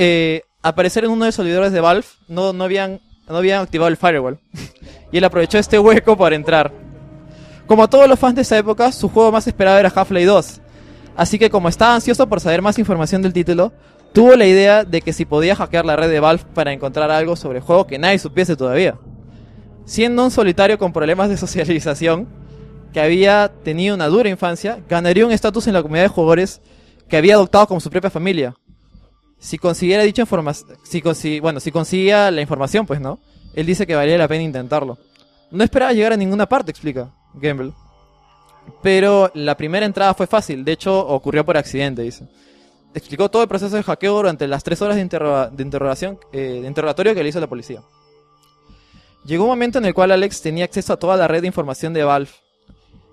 aparecer 0.63 1.05
en 1.05 1.11
uno 1.13 1.25
de 1.25 1.29
los 1.29 1.35
servidores 1.37 1.71
de 1.71 1.81
Valve 1.81 2.07
no, 2.27 2.53
no, 2.53 2.65
habían, 2.65 3.01
no 3.29 3.39
habían 3.39 3.63
activado 3.63 3.89
el 3.89 3.97
firewall. 3.97 4.39
y 5.13 5.19
él 5.19 5.25
aprovechó 5.25 5.59
este 5.59 5.79
hueco 5.79 6.17
para 6.17 6.37
entrar. 6.37 6.73
Como 7.67 7.89
todos 7.89 8.09
los 8.09 8.19
fans 8.19 8.37
de 8.37 8.43
esa 8.43 8.59
época, 8.59 8.93
su 8.93 9.09
juego 9.09 9.33
más 9.33 9.47
esperado 9.47 9.79
era 9.79 9.93
Half-Life 9.95 10.27
2. 10.27 10.61
Así 11.17 11.39
que 11.39 11.51
como 11.51 11.69
estaba 11.69 11.95
ansioso 11.95 12.29
por 12.29 12.41
saber 12.41 12.63
más 12.63 12.79
información 12.79 13.23
del 13.23 13.33
título, 13.33 13.73
tuvo 14.13 14.37
la 14.37 14.47
idea 14.47 14.85
de 14.85 15.01
que 15.01 15.13
si 15.13 15.25
podía 15.25 15.57
hackear 15.57 15.85
la 15.85 15.97
red 15.97 16.11
de 16.11 16.21
Valve 16.21 16.45
para 16.55 16.73
encontrar 16.73 17.11
algo 17.11 17.37
sobre 17.37 17.59
el 17.59 17.65
juego 17.65 17.87
que 17.87 17.99
nadie 17.99 18.19
supiese 18.19 18.57
todavía. 18.57 18.99
Siendo 19.85 20.25
un 20.25 20.31
solitario 20.31 20.79
con 20.79 20.93
problemas 20.93 21.29
de 21.29 21.37
socialización, 21.37 22.29
que 22.93 23.01
había 23.01 23.53
tenido 23.63 23.95
una 23.95 24.07
dura 24.07 24.29
infancia, 24.29 24.79
ganaría 24.89 25.27
un 25.27 25.33
estatus 25.33 25.67
en 25.67 25.75
la 25.75 25.83
comunidad 25.83 26.05
de 26.05 26.09
jugadores 26.09 26.61
que 27.09 27.17
había 27.17 27.35
adoptado 27.35 27.67
como 27.67 27.81
su 27.81 27.91
propia 27.91 28.11
familia. 28.11 28.55
Si 29.39 29.59
consiguiera 29.59 30.03
dicha 30.03 30.23
información, 30.23 30.79
bueno, 31.41 31.61
si 31.61 31.71
la 32.11 32.41
información, 32.41 32.87
pues 32.87 33.01
no. 33.01 33.19
Él 33.55 33.67
dice 33.67 33.87
que 33.87 33.95
valía 33.95 34.19
la 34.19 34.29
pena 34.29 34.43
intentarlo. 34.43 34.99
No 35.51 35.63
esperaba 35.63 35.93
llegar 35.93 36.13
a 36.13 36.17
ninguna 36.17 36.47
parte, 36.47 36.71
explica 36.71 37.11
Gamble. 37.35 37.73
Pero 38.83 39.31
la 39.35 39.57
primera 39.57 39.87
entrada 39.87 40.13
fue 40.15 40.27
fácil, 40.27 40.65
de 40.65 40.73
hecho 40.73 40.99
ocurrió 41.07 41.45
por 41.45 41.57
accidente, 41.57 42.03
dice. 42.03 42.29
Explicó 42.95 43.31
todo 43.31 43.43
el 43.43 43.49
proceso 43.49 43.77
de 43.77 43.83
hackeo 43.83 44.15
durante 44.15 44.49
las 44.49 44.65
tres 44.65 44.81
horas 44.83 44.97
de, 44.97 45.03
interroga- 45.03 45.51
de 45.51 45.63
interrogación, 45.63 46.19
eh, 46.33 46.61
de 46.63 46.67
interrogatorio 46.69 47.15
que 47.15 47.23
le 47.23 47.29
hizo 47.29 47.41
la 47.41 47.47
policía. 47.47 47.83
Llegó 49.25 49.45
un 49.45 49.51
momento 49.51 49.79
en 49.79 49.85
el 49.85 49.95
cual 49.95 50.13
Alex 50.13 50.41
tenía 50.41 50.65
acceso 50.65 50.93
a 50.93 50.97
toda 50.99 51.17
la 51.17 51.29
red 51.29 51.43
de 51.43 51.47
información 51.49 51.93
de 51.93 52.05
Valve. 52.05 52.31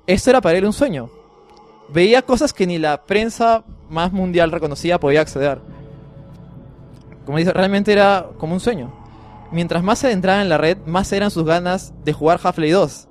Esto 0.07 0.29
era 0.29 0.41
para 0.41 0.57
él 0.57 0.65
un 0.65 0.73
sueño. 0.73 1.09
Veía 1.89 2.21
cosas 2.21 2.53
que 2.53 2.65
ni 2.65 2.77
la 2.77 3.03
prensa 3.03 3.63
más 3.89 4.11
mundial 4.11 4.51
reconocida 4.51 4.99
podía 4.99 5.21
acceder. 5.21 5.59
Como 7.25 7.37
dice, 7.37 7.53
realmente 7.53 7.91
era 7.91 8.27
como 8.37 8.53
un 8.53 8.59
sueño. 8.59 8.93
Mientras 9.51 9.83
más 9.83 9.99
se 9.99 10.07
adentraba 10.07 10.41
en 10.41 10.49
la 10.49 10.57
red, 10.57 10.77
más 10.85 11.11
eran 11.13 11.31
sus 11.31 11.45
ganas 11.45 11.93
de 12.03 12.13
jugar 12.13 12.39
Half-Life 12.43 12.73
2. 12.73 13.07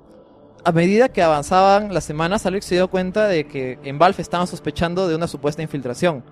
A 0.65 0.71
medida 0.71 1.09
que 1.09 1.21
avanzaban 1.21 1.93
las 1.93 2.05
semanas, 2.05 2.45
Alex 2.45 2.65
se 2.65 2.75
dio 2.75 2.89
cuenta 2.89 3.27
de 3.27 3.47
que 3.47 3.79
en 3.83 3.99
Valve 3.99 4.21
estaban 4.21 4.47
sospechando 4.47 5.07
de 5.07 5.15
una 5.15 5.27
supuesta 5.27 5.61
infiltración. 5.61 6.23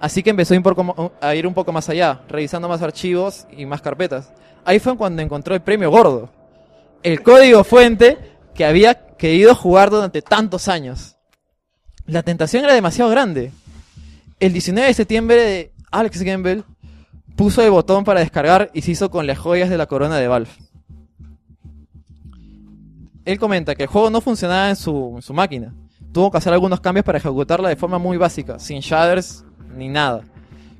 Así 0.00 0.22
que 0.22 0.30
empezó 0.30 0.54
a 0.54 1.34
ir, 1.34 1.46
un 1.46 1.54
poco 1.54 1.72
más 1.72 1.88
allá, 1.88 2.22
revisando 2.28 2.68
más 2.68 2.80
archivos 2.80 3.46
y 3.50 3.66
más 3.66 3.82
carpetas. 3.82 4.32
Ahí 4.64 4.78
fue 4.78 4.96
cuando 4.96 5.20
encontró 5.20 5.54
el 5.54 5.60
premio 5.60 5.90
gordo. 5.90 6.30
El 7.02 7.22
código 7.22 7.62
fuente 7.64 8.18
que 8.54 8.64
había 8.64 8.94
querido 9.16 9.54
jugar 9.54 9.90
durante 9.90 10.22
tantos 10.22 10.68
años. 10.68 11.16
La 12.06 12.22
tentación 12.22 12.64
era 12.64 12.74
demasiado 12.74 13.10
grande. 13.10 13.52
El 14.40 14.52
19 14.52 14.88
de 14.88 14.94
septiembre, 14.94 15.72
Alex 15.90 16.22
Gamble 16.22 16.64
puso 17.40 17.62
el 17.62 17.70
botón 17.70 18.04
para 18.04 18.20
descargar 18.20 18.70
y 18.74 18.82
se 18.82 18.90
hizo 18.90 19.10
con 19.10 19.26
las 19.26 19.38
joyas 19.38 19.70
de 19.70 19.78
la 19.78 19.86
corona 19.86 20.18
de 20.18 20.28
Valve. 20.28 20.50
Él 23.24 23.38
comenta 23.38 23.74
que 23.74 23.84
el 23.84 23.88
juego 23.88 24.10
no 24.10 24.20
funcionaba 24.20 24.68
en 24.68 24.76
su, 24.76 25.16
su 25.22 25.32
máquina. 25.32 25.74
Tuvo 26.12 26.30
que 26.30 26.36
hacer 26.36 26.52
algunos 26.52 26.80
cambios 26.80 27.02
para 27.02 27.16
ejecutarla 27.16 27.70
de 27.70 27.76
forma 27.76 27.96
muy 27.96 28.18
básica, 28.18 28.58
sin 28.58 28.80
shaders 28.80 29.42
ni 29.74 29.88
nada. 29.88 30.20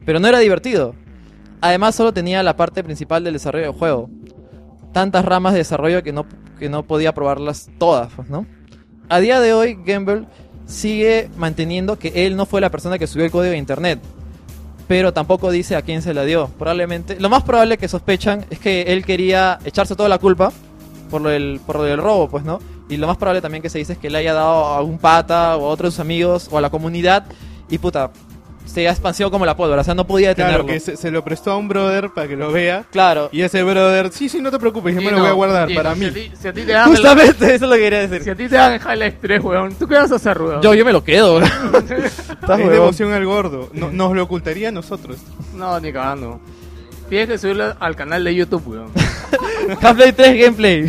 Pero 0.04 0.20
no 0.20 0.28
era 0.28 0.38
divertido. 0.38 0.94
Además 1.62 1.94
solo 1.94 2.12
tenía 2.12 2.42
la 2.42 2.56
parte 2.56 2.84
principal 2.84 3.24
del 3.24 3.32
desarrollo 3.32 3.64
del 3.64 3.78
juego. 3.78 4.10
Tantas 4.92 5.24
ramas 5.24 5.54
de 5.54 5.60
desarrollo 5.60 6.02
que 6.02 6.12
no, 6.12 6.26
que 6.58 6.68
no 6.68 6.82
podía 6.82 7.14
probarlas 7.14 7.70
todas, 7.78 8.12
pues, 8.12 8.28
¿no? 8.28 8.44
A 9.08 9.18
día 9.18 9.40
de 9.40 9.54
hoy, 9.54 9.78
Gamble 9.82 10.26
sigue 10.66 11.30
manteniendo 11.38 11.98
que 11.98 12.26
él 12.26 12.36
no 12.36 12.44
fue 12.44 12.60
la 12.60 12.68
persona 12.68 12.98
que 12.98 13.06
subió 13.06 13.24
el 13.24 13.30
código 13.30 13.52
de 13.52 13.56
internet. 13.56 13.98
Pero 14.90 15.12
tampoco 15.12 15.52
dice 15.52 15.76
a 15.76 15.82
quién 15.82 16.02
se 16.02 16.12
la 16.12 16.24
dio. 16.24 16.48
Probablemente, 16.58 17.20
lo 17.20 17.28
más 17.28 17.44
probable 17.44 17.78
que 17.78 17.86
sospechan 17.86 18.44
es 18.50 18.58
que 18.58 18.82
él 18.88 19.04
quería 19.04 19.60
echarse 19.64 19.94
toda 19.94 20.08
la 20.08 20.18
culpa 20.18 20.52
por 21.08 21.20
lo 21.20 21.28
del, 21.28 21.60
por 21.64 21.76
lo 21.76 21.96
robo, 21.96 22.28
pues, 22.28 22.42
¿no? 22.42 22.58
Y 22.88 22.96
lo 22.96 23.06
más 23.06 23.16
probable 23.16 23.40
también 23.40 23.62
que 23.62 23.70
se 23.70 23.78
dice 23.78 23.92
es 23.92 24.00
que 24.00 24.10
le 24.10 24.18
haya 24.18 24.34
dado 24.34 24.64
a 24.64 24.82
un 24.82 24.98
pata 24.98 25.56
o 25.56 25.66
a 25.66 25.68
otros 25.68 25.92
de 25.92 25.94
sus 25.94 26.00
amigos 26.00 26.48
o 26.50 26.58
a 26.58 26.60
la 26.60 26.70
comunidad 26.70 27.24
y 27.68 27.78
puta, 27.78 28.10
se 28.66 28.86
ha 28.86 28.90
expansido 28.92 29.30
como 29.30 29.44
la 29.44 29.56
pólvora, 29.56 29.80
o 29.80 29.84
sea, 29.84 29.94
no 29.94 30.06
podía 30.06 30.34
Claro, 30.34 30.50
detenerlo. 30.64 30.72
que 30.72 30.80
se, 30.80 30.96
se 30.96 31.10
lo 31.10 31.24
prestó 31.24 31.50
a 31.50 31.56
un 31.56 31.66
brother 31.68 32.10
para 32.10 32.28
que 32.28 32.36
lo 32.36 32.52
vea. 32.52 32.84
Claro. 32.92 33.28
Y 33.32 33.42
ese 33.42 33.62
brother, 33.64 34.10
sí, 34.12 34.28
sí, 34.28 34.40
no 34.40 34.50
te 34.50 34.58
preocupes, 34.58 34.94
yo 34.94 35.00
Y 35.00 35.04
me 35.04 35.10
lo 35.10 35.16
no, 35.18 35.22
voy 35.24 35.30
a 35.32 35.34
guardar 35.34 35.70
y 35.70 35.74
para 35.74 35.90
no, 35.90 35.96
mí. 35.96 36.04
Si 36.04 36.08
a 36.10 36.12
ti, 36.14 36.32
si 36.40 36.48
a 36.48 36.52
ti 36.52 36.62
te 36.62 36.72
dan 36.72 36.88
Justamente, 36.88 37.44
eso 37.54 37.64
es 37.64 37.70
lo 37.70 37.72
que 37.72 37.80
quería 37.80 38.06
decir. 38.06 38.22
Si 38.22 38.30
a 38.30 38.34
ti 38.36 38.48
te 38.48 38.54
dan 38.56 38.72
el 38.74 38.80
Highlight 38.80 39.20
3, 39.20 39.42
weón, 39.44 39.74
¿tú 39.74 39.88
qué 39.88 39.94
vas 39.94 40.12
a 40.12 40.16
hacer, 40.16 40.40
weón? 40.40 40.62
Yo, 40.62 40.74
yo 40.74 40.84
me 40.84 40.92
lo 40.92 41.02
quedo, 41.02 41.36
bro. 41.38 41.46
Es 41.96 42.18
Estás 42.30 42.58
de 42.58 42.64
huevón. 42.64 42.76
emoción 42.76 43.12
al 43.12 43.26
gordo. 43.26 43.70
No- 43.72 43.90
nos 43.90 44.14
lo 44.14 44.22
ocultaría 44.22 44.68
a 44.68 44.72
nosotros. 44.72 45.16
No, 45.54 45.80
ni 45.80 45.92
cagando. 45.92 46.40
Tienes 47.08 47.28
que 47.28 47.38
subirlo 47.38 47.74
al 47.80 47.96
canal 47.96 48.22
de 48.22 48.34
YouTube, 48.36 48.62
weón. 48.68 48.90
Half-Life 49.82 50.12
3 50.12 50.38
gameplay. 50.44 50.86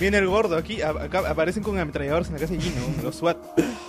Viene 0.00 0.18
el 0.18 0.26
gordo 0.26 0.56
aquí, 0.56 0.80
a- 0.82 0.90
acá 0.90 1.22
aparecen 1.28 1.62
con 1.62 1.78
ametralladores 1.78 2.28
en 2.28 2.34
la 2.34 2.40
casa 2.40 2.54
de 2.54 2.60
Gino, 2.60 2.80
los 3.02 3.14
SWAT. 3.16 3.36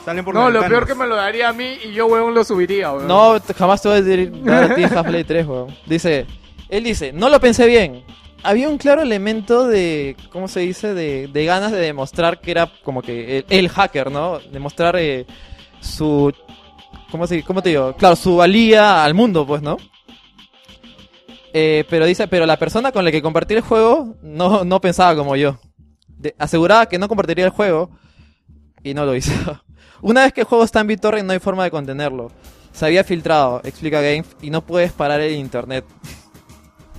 Salen 0.05 0.23
por 0.25 0.33
No, 0.33 0.41
las 0.45 0.53
lo 0.53 0.59
ventanas. 0.61 0.69
peor 0.69 0.87
que 0.87 0.95
me 0.95 1.07
lo 1.07 1.15
daría 1.15 1.49
a 1.49 1.53
mí 1.53 1.77
y 1.85 1.93
yo, 1.93 2.07
weón, 2.07 2.33
lo 2.33 2.43
subiría, 2.43 2.91
weón. 2.91 3.07
No, 3.07 3.39
t- 3.39 3.53
jamás 3.53 3.81
te 3.81 3.87
voy 3.89 3.97
a 3.97 4.01
decir 4.01 4.43
dar 4.43 4.71
a 4.71 4.75
ti 4.75 4.83
Half-Life 4.83 5.23
3, 5.25 5.47
weón. 5.47 5.75
Dice, 5.85 6.25
él 6.69 6.83
dice, 6.83 7.11
no 7.13 7.29
lo 7.29 7.39
pensé 7.39 7.65
bien. 7.67 8.03
Había 8.43 8.69
un 8.69 8.77
claro 8.77 9.01
elemento 9.01 9.67
de, 9.67 10.15
¿cómo 10.31 10.47
se 10.47 10.59
dice? 10.61 10.93
De, 10.93 11.27
de 11.27 11.45
ganas 11.45 11.71
de 11.71 11.79
demostrar 11.79 12.39
que 12.39 12.51
era 12.51 12.69
como 12.83 13.01
que 13.01 13.39
el, 13.39 13.45
el 13.49 13.69
hacker, 13.69 14.11
¿no? 14.11 14.39
Demostrar 14.51 14.95
eh, 14.97 15.25
su, 15.81 16.31
¿cómo, 17.11 17.25
se, 17.27 17.43
¿cómo 17.43 17.61
te 17.63 17.69
digo? 17.69 17.93
Claro, 17.97 18.15
su 18.15 18.35
valía 18.37 19.03
al 19.03 19.13
mundo, 19.13 19.45
pues, 19.45 19.61
¿no? 19.61 19.77
Eh, 21.53 21.85
pero 21.89 22.05
dice, 22.05 22.27
pero 22.27 22.45
la 22.45 22.57
persona 22.57 22.91
con 22.91 23.03
la 23.03 23.11
que 23.11 23.21
compartí 23.21 23.55
el 23.55 23.61
juego 23.61 24.15
no, 24.21 24.63
no 24.63 24.79
pensaba 24.79 25.15
como 25.15 25.35
yo. 25.35 25.57
De- 26.17 26.35
aseguraba 26.37 26.85
que 26.87 26.97
no 26.97 27.07
compartiría 27.07 27.45
el 27.45 27.51
juego 27.51 27.89
y 28.83 28.93
no 28.93 29.05
lo 29.05 29.15
hizo. 29.15 29.31
Una 30.01 30.23
vez 30.23 30.33
que 30.33 30.41
el 30.41 30.47
juego 30.47 30.63
está 30.63 30.81
en 30.81 30.87
BitTorrent 30.87 31.25
no 31.25 31.33
hay 31.33 31.39
forma 31.39 31.63
de 31.63 31.71
contenerlo. 31.71 32.31
Se 32.71 32.85
había 32.85 33.03
filtrado, 33.03 33.61
explica 33.63 34.01
Game, 34.01 34.23
y 34.41 34.49
no 34.51 34.61
puedes 34.63 34.91
parar 34.91 35.19
el 35.21 35.33
internet. 35.35 35.83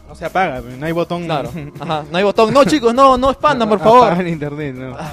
No 0.08 0.14
se 0.14 0.24
apaga, 0.24 0.60
no 0.60 0.84
hay 0.86 0.92
botón. 0.92 1.24
Claro. 1.26 1.50
Ajá, 1.80 2.04
no 2.10 2.18
hay 2.18 2.24
botón. 2.24 2.52
No, 2.52 2.64
chicos, 2.64 2.92
no, 2.94 3.16
no 3.18 3.30
expandan, 3.30 3.68
por 3.68 3.80
Apaga 3.80 4.00
favor. 4.08 4.20
el 4.22 4.28
internet, 4.28 4.74
no. 4.74 4.96
Ah. 4.98 5.12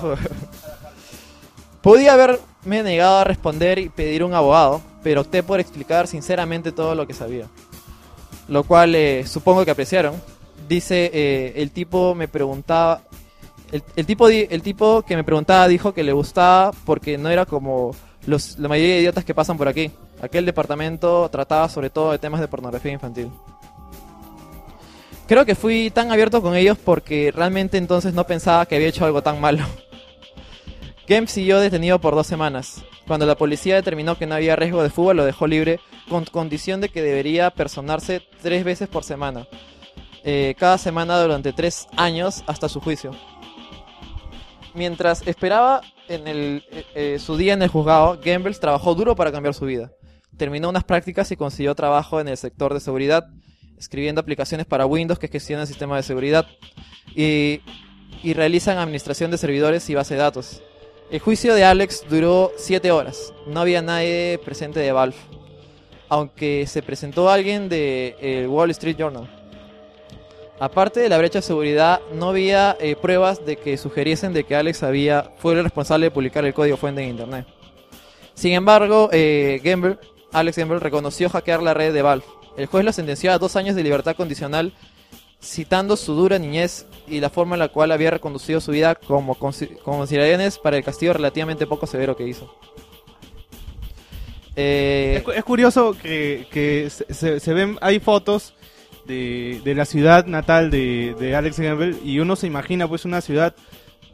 Podía 1.82 2.14
haberme 2.14 2.82
negado 2.84 3.19
a 3.19 3.24
responder 3.24 3.77
y 3.77 3.90
pedir 3.90 4.24
un 4.24 4.34
abogado, 4.34 4.82
pero 5.03 5.22
opté 5.22 5.43
por 5.43 5.59
explicar 5.59 6.08
sinceramente 6.08 6.72
todo 6.72 6.95
lo 6.95 7.06
que 7.06 7.14
sabía. 7.14 7.48
Lo 8.48 8.64
cual 8.64 8.95
eh, 8.95 9.24
supongo 9.27 9.64
que 9.66 9.72
apreciaron. 9.72 10.16
Dice, 10.67 11.11
eh, 11.14 11.53
el 11.58 11.72
tipo 11.72 12.16
me 12.16 12.27
preguntaba... 12.27 13.01
El, 13.72 14.06
tipo 14.06 14.30
el 14.30 14.61
tipo 14.61 15.02
que 15.02 15.16
me 15.16 15.24
preguntaba 15.24 15.68
dijo 15.68 15.94
que 15.94 16.03
le 16.03 16.14
gustaba 16.14 16.72
porque 16.85 17.18
no 17.18 17.30
era 17.30 17.45
como 17.45 17.95
la 18.26 18.68
mayoría 18.68 18.95
de 18.95 19.02
idiotas 19.02 19.26
que 19.26 19.34
pasan 19.34 19.58
por 19.58 19.68
aquí. 19.68 19.92
Aquel 20.22 20.45
departamento 20.45 21.30
trataba 21.30 21.68
sobre 21.69 21.90
todo 21.90 22.11
de 22.11 22.19
temas 22.19 22.42
de 22.42 22.48
pornografía 22.48 22.92
infantil. 22.92 23.30
Creo 25.27 25.45
que 25.45 25.56
fui 25.56 25.90
tan 25.90 26.11
abierto 26.11 26.42
con 26.42 26.56
ellos 26.56 26.77
porque 26.77 27.32
realmente 27.35 27.77
entonces 27.77 28.14
no 28.14 28.26
pensaba 28.27 28.66
que 28.66 28.76
había 28.76 28.88
hecho 28.88 29.06
algo 29.06 29.24
tan 29.24 29.42
malo. 29.42 29.66
Game 31.08 31.27
siguió 31.27 31.60
detenido 31.60 32.00
por 32.00 32.16
dos 32.16 32.27
semanas. 32.27 32.84
Cuando 33.08 33.26
la 33.26 33.35
policía 33.35 33.76
determinó 33.76 34.18
que 34.18 34.26
no 34.26 34.35
había 34.35 34.56
riesgo 34.56 34.82
de 34.82 34.90
fuga, 34.90 35.14
lo 35.14 35.26
dejó 35.26 35.48
libre 35.48 35.80
con 36.10 36.26
condición 36.26 36.82
de 36.82 36.90
que 36.90 37.02
debería 37.02 37.50
personarse 37.52 38.22
tres 38.42 38.64
veces 38.64 38.88
por 38.88 39.03
semana. 39.03 39.48
Eh, 40.24 40.56
cada 40.58 40.77
semana 40.80 41.19
durante 41.22 41.53
tres 41.53 41.88
años 41.98 42.44
hasta 42.48 42.69
su 42.69 42.80
juicio. 42.80 43.11
Mientras 44.76 45.26
esperaba 45.26 45.82
en 46.08 46.28
eh, 46.28 46.62
eh, 46.94 47.18
su 47.20 47.38
día 47.38 47.54
en 47.54 47.62
el 47.62 47.70
juzgado, 47.70 48.20
Gambles 48.24 48.60
trabajó 48.60 48.94
duro 48.94 49.16
para 49.16 49.32
cambiar 49.32 49.54
su 49.54 49.66
vida. 49.66 49.92
Terminó 50.38 50.70
unas 50.70 50.84
prácticas 50.84 51.32
y 51.32 51.38
consiguió 51.38 51.74
trabajo 51.76 52.20
en 52.20 52.28
el 52.28 52.38
sector 52.38 52.74
de 52.74 52.82
seguridad 52.82 53.28
escribiendo 53.78 54.22
aplicaciones 54.22 54.66
para 54.66 54.86
Windows 54.86 55.20
que 55.20 55.28
gestionan 55.28 55.62
el 55.62 55.68
sistema 55.68 55.95
de 55.98 56.04
seguridad 56.04 56.45
y, 57.16 57.62
realizan 58.34 58.80
administración 58.80 59.30
de 59.30 59.38
servidores 59.38 59.88
y 59.90 59.94
base 59.94 60.16
de 60.16 60.22
datos. 60.22 60.64
El 61.12 61.20
juicio 61.20 61.54
de 61.54 61.64
Alex 61.64 62.06
duró 62.10 62.52
7 62.58 62.92
horas. 62.92 63.34
No 63.45 63.60
había 63.60 63.84
nadie 63.84 64.40
presente 64.44 64.80
de 64.80 64.92
Valve. 64.92 65.16
Aunque 66.10 66.66
se 66.66 66.82
presentó 66.82 67.30
alguien 67.30 67.70
de 67.70 68.16
el 68.20 68.48
Wall 68.48 68.72
Street 68.72 68.98
Journal. 68.98 69.30
Aparte 70.59 71.01
de 71.01 71.09
la 71.09 71.17
brecha 71.17 71.40
de 71.40 71.43
seguridad, 71.43 72.00
no 72.14 72.30
había 72.30 72.77
eh, 72.80 72.95
pruebas 72.95 73.45
de 73.45 73.58
que 73.58 73.77
sugeriesen 73.77 74.32
de 74.32 74.45
que 74.45 74.56
Alex 74.56 74.84
había, 74.84 75.32
fue 75.38 75.53
el 75.53 75.64
responsable 75.64 76.06
de 76.06 76.11
publicar 76.11 76.45
el 76.45 76.53
código 76.53 76.77
fuente 76.77 77.03
en 77.03 77.09
internet. 77.09 77.45
Sin 78.35 78.53
embargo, 78.53 79.09
eh, 79.11 79.59
Gamble, 79.64 79.98
Alex 80.32 80.58
Gamble 80.58 80.80
reconoció 80.80 81.30
hackear 81.30 81.61
la 81.61 81.74
red 81.74 81.93
de 81.93 82.01
Valve. 82.01 82.25
El 82.58 82.67
juez 82.67 82.85
lo 82.85 82.93
sentenció 82.93 83.34
a 83.34 83.38
dos 83.38 83.58
años 83.58 83.75
de 83.75 83.84
libertad 83.84 84.16
condicional, 84.16 84.72
citando 85.43 85.98
su 85.98 86.14
dura 86.16 86.40
niñez 86.40 86.85
y 87.06 87.19
la 87.19 87.30
forma 87.30 87.56
en 87.56 87.59
la 87.59 87.67
cual 87.67 87.92
había 87.92 88.11
reconducido 88.11 88.61
su 88.61 88.72
vida 88.72 88.95
como 88.95 89.35
consi- 89.35 89.77
consideraciones 89.80 90.58
para 90.58 90.77
el 90.77 90.84
castigo 90.85 91.11
relativamente 91.11 91.67
poco 91.67 91.85
severo 91.85 92.16
que 92.16 92.27
hizo. 92.27 92.53
Eh, 94.56 95.16
Es, 95.17 95.24
cu- 95.24 95.32
es 95.32 95.43
curioso 95.43 95.95
que, 96.01 96.48
que 96.50 96.90
se- 96.90 97.40
se 97.42 97.53
ven, 97.53 97.77
hay 97.82 98.00
fotos 98.00 98.53
de, 99.08 99.61
de 99.64 99.75
la 99.75 99.85
ciudad 99.85 100.25
natal 100.25 100.69
de, 100.72 101.16
de 101.19 101.35
Alex 101.35 101.59
Gamble 101.59 101.95
y 102.03 102.19
uno 102.19 102.35
se 102.35 102.48
imagina 102.48 102.88
pues 102.88 103.06
una 103.06 103.22
ciudad 103.22 103.56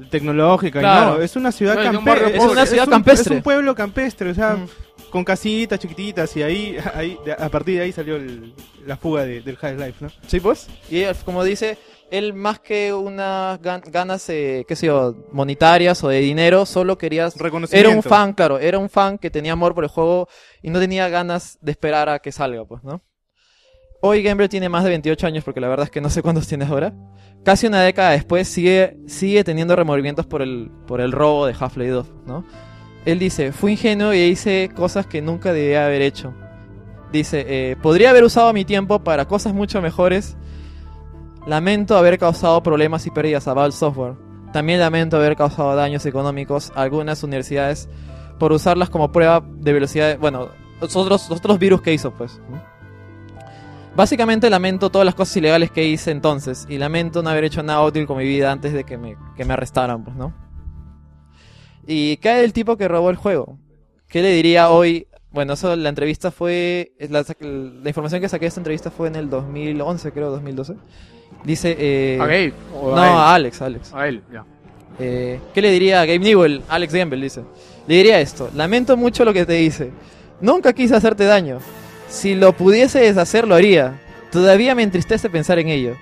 tecnológica 0.10 0.80
y 0.80 0.82
Claro. 0.82 1.18
no, 1.18 1.22
es 1.22 1.36
una 1.36 1.52
ciudad 1.52 1.74
Claro, 1.76 1.92
es 1.92 1.98
un 1.98 2.04
campestre. 2.06 2.38
Es 2.38 2.44
una 2.44 2.66
ciudad 2.66 2.86
un- 2.88 2.92
campestre. 2.92 3.34
es 3.34 3.38
un 3.38 3.44
pueblo 3.44 3.76
campestre, 3.76 4.30
o 4.32 4.34
sea, 4.34 4.58
con 5.12 5.24
casitas 5.24 5.80
chiquititas 5.80 6.36
y 6.38 6.44
ahí, 6.44 6.78
ahí 6.96 7.18
de- 7.26 7.34
a 7.34 7.50
partir 7.50 7.78
de 7.78 7.82
ahí 7.84 7.92
salió 7.92 8.16
el- 8.16 8.54
la 8.86 8.98
fuga 8.98 9.24
de- 9.26 9.42
del 9.42 9.58
Half-Life, 9.62 9.96
¿no? 10.00 10.10
Sí, 10.28 10.40
pues. 10.40 10.68
Y 10.90 11.04
como 11.26 11.44
dice, 11.44 11.78
él 12.10 12.34
más 12.34 12.60
que 12.60 12.94
unas 12.94 13.62
gan- 13.62 13.84
ganas, 13.92 14.28
eh, 14.30 14.66
qué 14.68 14.76
sé 14.76 14.88
yo, 14.88 15.16
monetarias 15.32 16.04
o 16.04 16.10
de 16.10 16.20
dinero, 16.20 16.66
solo 16.66 16.98
quería... 16.98 17.30
Era 17.72 17.90
un 17.90 18.02
fan, 18.04 18.34
claro, 18.34 18.58
era 18.60 18.80
un 18.80 18.90
fan 18.90 19.18
que 19.18 19.30
tenía 19.30 19.54
amor 19.54 19.76
por 19.76 19.84
el 19.84 19.90
juego 19.90 20.28
y 20.64 20.72
no 20.72 20.80
tenía 20.80 21.08
ganas 21.10 21.58
de 21.62 21.72
esperar 21.72 22.10
a 22.10 22.20
que 22.20 22.32
salga, 22.32 22.66
pues, 22.66 22.84
¿no? 22.84 23.02
Hoy 24.04 24.24
Gamer 24.24 24.50
tiene 24.50 24.68
más 24.68 24.84
de 24.84 24.90
28 24.90 25.28
años, 25.28 25.44
porque 25.44 25.60
la 25.60 25.68
verdad 25.68 25.86
es 25.86 25.92
que 25.92 26.02
no 26.02 26.10
sé 26.10 26.24
cuántos 26.24 26.48
tiene 26.48 26.66
ahora. 26.66 26.92
Casi 27.44 27.68
una 27.68 27.82
década 27.82 28.10
después 28.12 28.48
sigue, 28.48 28.98
sigue 29.06 29.44
teniendo 29.44 29.76
remordimientos 29.76 30.26
por 30.26 30.42
el, 30.42 30.72
por 30.88 31.02
el 31.02 31.12
robo 31.12 31.46
de 31.46 31.56
Half-Life 31.58 31.92
2, 31.92 32.14
¿no? 32.26 32.44
Él 33.06 33.20
dice, 33.20 33.52
fui 33.52 33.74
ingenuo 33.74 34.12
y 34.14 34.18
hice 34.18 34.72
cosas 34.76 35.06
que 35.06 35.22
nunca 35.22 35.54
debía 35.54 35.86
haber 35.86 36.02
hecho. 36.02 36.34
Dice, 37.12 37.46
eh, 37.48 37.76
podría 37.76 38.10
haber 38.10 38.24
usado 38.24 38.52
mi 38.54 38.66
tiempo 38.66 39.04
para 39.04 39.28
cosas 39.28 39.54
mucho 39.54 39.82
mejores. 39.84 40.36
Lamento 41.46 41.96
haber 41.96 42.18
causado 42.18 42.64
problemas 42.64 43.06
y 43.06 43.12
pérdidas 43.12 43.48
a 43.48 43.54
Valve 43.54 43.76
Software. 43.76 44.16
También 44.52 44.80
lamento 44.80 45.18
haber 45.18 45.36
causado 45.36 45.76
daños 45.76 46.06
económicos 46.08 46.72
a 46.76 46.82
algunas 46.82 47.24
universidades 47.24 47.88
por 48.40 48.52
usarlas 48.52 48.90
como 48.90 49.12
prueba 49.12 49.44
de 49.48 49.74
velocidad. 49.74 50.18
Bueno, 50.20 50.50
otros, 50.80 51.30
otros 51.30 51.60
virus 51.60 51.82
que 51.84 51.94
hizo, 51.94 52.12
pues. 52.12 52.40
Básicamente 53.96 54.50
lamento 54.50 54.90
todas 54.90 55.06
las 55.06 55.16
cosas 55.16 55.36
ilegales 55.38 55.70
que 55.70 55.86
hice 55.86 56.12
entonces 56.12 56.66
y 56.70 56.78
lamento 56.78 57.22
no 57.22 57.30
haber 57.30 57.44
hecho 57.44 57.62
nada 57.62 57.84
útil 57.84 58.08
con 58.08 58.18
mi 58.18 58.24
vida 58.24 58.52
antes 58.52 58.72
de 58.72 58.86
que 58.86 58.98
me, 58.98 59.18
que 59.36 59.44
me 59.44 59.54
arrestaran, 59.54 60.04
pues, 60.04 60.16
¿no? 60.16 60.34
Y 61.86 62.18
cae 62.18 62.44
el 62.44 62.54
tipo 62.54 62.78
que 62.78 62.88
robó 62.88 63.10
el 63.10 63.18
juego. 63.18 63.58
¿Qué 64.08 64.22
le 64.22 64.30
diría 64.32 64.70
hoy? 64.70 65.08
Bueno, 65.32 65.54
eso, 65.54 65.76
la 65.76 65.90
entrevista 65.90 66.32
fue. 66.32 66.92
La, 67.10 67.26
la 67.40 67.90
información 67.90 68.22
que 68.22 68.30
saqué 68.30 68.46
de 68.46 68.50
esta 68.50 68.60
entrevista 68.60 68.92
fue 68.92 69.08
en 69.08 69.16
el 69.16 69.30
2011, 69.30 70.12
creo, 70.12 70.30
2012. 70.32 70.76
Dice. 71.44 71.76
Eh, 71.80 72.18
¿A 72.20 72.26
Gabe 72.26 72.54
o 72.76 72.96
no, 72.96 73.02
a 73.02 73.34
Alex, 73.34 73.62
Alex. 73.62 73.94
A 73.94 74.08
él, 74.08 74.22
ya. 74.32 74.46
Eh, 75.00 75.40
¿Qué 75.54 75.62
le 75.62 75.72
diría 75.72 76.02
a 76.02 76.06
Gabe 76.06 76.20
Newell? 76.20 76.62
Alex 76.68 76.94
Gamble 76.94 77.22
dice. 77.22 77.44
Le 77.88 77.96
diría 77.96 78.20
esto: 78.20 78.50
Lamento 78.56 78.98
mucho 78.98 79.26
lo 79.26 79.34
que 79.34 79.46
te 79.46 79.62
hice. 79.62 79.92
Nunca 80.42 80.74
quise 80.74 80.96
hacerte 80.96 81.24
daño. 81.24 81.60
Si 82.12 82.36
lo 82.36 82.52
pudiese 82.54 83.00
deshacer, 83.00 83.48
lo 83.48 83.56
haría. 83.56 83.94
Todavía 84.32 84.76
me 84.76 84.84
entristece 84.84 85.30
pensar 85.30 85.60
en 85.60 85.70
ello. 85.70 85.96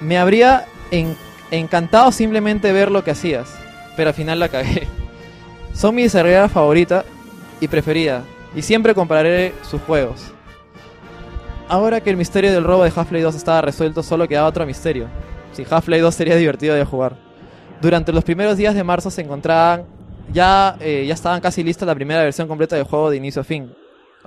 Me 0.00 0.18
habría 0.18 0.64
en- 0.90 1.14
encantado 1.50 2.10
simplemente 2.10 2.72
ver 2.72 2.90
lo 2.90 3.04
que 3.04 3.10
hacías, 3.10 3.48
pero 3.96 4.08
al 4.10 4.14
final 4.14 4.40
la 4.40 4.48
cagué. 4.48 4.86
Son 5.74 5.94
mi 5.94 6.02
desarrolladora 6.04 6.48
favorita 6.48 7.04
y 7.60 7.68
preferida, 7.68 8.22
y 8.56 8.62
siempre 8.62 8.94
compararé 8.94 9.52
sus 9.68 9.80
juegos. 9.82 10.32
Ahora 11.68 12.00
que 12.00 12.08
el 12.10 12.16
misterio 12.16 12.50
del 12.50 12.64
robo 12.64 12.84
de 12.84 12.92
Half-Life 12.94 13.24
2 13.24 13.34
estaba 13.34 13.60
resuelto, 13.60 14.02
solo 14.02 14.26
quedaba 14.26 14.48
otro 14.48 14.64
misterio. 14.64 15.06
Si 15.52 15.66
Half-Life 15.68 16.00
2 16.00 16.14
sería 16.14 16.36
divertido 16.36 16.74
de 16.74 16.84
jugar. 16.84 17.16
Durante 17.82 18.10
los 18.12 18.24
primeros 18.24 18.56
días 18.56 18.74
de 18.74 18.82
marzo 18.84 19.10
se 19.10 19.20
encontraban, 19.20 19.84
ya, 20.32 20.76
eh, 20.80 21.04
ya 21.06 21.12
estaban 21.14 21.40
casi 21.42 21.62
listas 21.62 21.86
la 21.86 21.94
primera 21.94 22.22
versión 22.22 22.48
completa 22.48 22.74
del 22.74 22.86
juego 22.86 23.10
de 23.10 23.18
inicio 23.18 23.42
a 23.42 23.44
fin. 23.44 23.70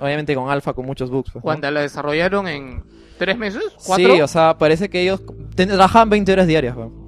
Obviamente 0.02 0.34
con 0.34 0.50
alfa, 0.50 0.72
con 0.72 0.84
muchos 0.86 1.10
bugs. 1.10 1.30
pues, 1.32 1.36
¿no? 1.36 1.40
¿Cuándo 1.42 1.70
la 1.70 1.80
desarrollaron 1.80 2.48
en 2.48 2.82
tres 3.18 3.38
meses? 3.38 3.62
¿Cuatro? 3.86 4.14
Sí, 4.14 4.20
o 4.20 4.26
sea, 4.28 4.58
parece 4.58 4.90
que 4.90 5.00
ellos 5.00 5.22
trabajaban 5.54 6.10
20 6.10 6.32
horas 6.32 6.46
diarias. 6.46 6.76
weón. 6.76 7.06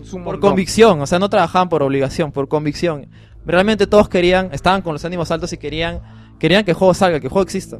Es 0.00 0.12
un 0.12 0.24
Por 0.24 0.40
convicción, 0.40 1.00
o 1.00 1.06
sea, 1.06 1.18
no 1.18 1.28
trabajaban 1.28 1.68
por 1.68 1.82
obligación, 1.82 2.32
por 2.32 2.48
convicción. 2.48 3.08
Realmente 3.44 3.86
todos 3.86 4.08
querían, 4.08 4.48
estaban 4.52 4.80
con 4.82 4.92
los 4.94 5.04
ánimos 5.04 5.30
altos 5.30 5.52
y 5.52 5.58
querían, 5.58 6.00
querían 6.38 6.64
que 6.64 6.70
el 6.72 6.76
juego 6.76 6.94
salga, 6.94 7.20
que 7.20 7.26
el 7.26 7.32
juego 7.32 7.42
exista. 7.44 7.78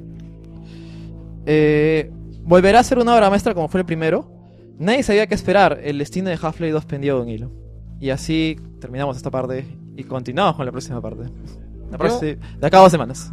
Eh, 1.47 2.11
volverá 2.43 2.81
a 2.81 2.85
ser 2.85 2.99
una 2.99 3.15
obra 3.15 3.31
maestra 3.31 3.55
como 3.55 3.69
fue 3.69 3.81
el 3.81 3.87
primero. 3.87 4.31
Nadie 4.79 5.03
sabía 5.03 5.27
qué 5.27 5.35
esperar. 5.35 5.81
El 5.83 5.99
destino 5.99 6.29
de 6.29 6.39
Half-Life 6.41 6.73
2 6.73 6.85
pendía 6.85 7.15
de 7.15 7.21
un 7.21 7.29
hilo. 7.29 7.51
Y 8.01 8.11
así 8.11 8.57
terminamos 8.81 9.17
esta 9.17 9.31
parte 9.31 9.67
y 9.97 10.05
continuamos 10.05 10.57
con 10.57 10.67
la 10.67 10.73
próxima 10.73 11.01
parte. 11.01 11.25
La 11.91 11.97
próxima- 11.99 12.37
de 12.59 12.67
acá 12.67 12.79
a 12.79 12.83
dos 12.83 12.91
semanas. 12.93 13.33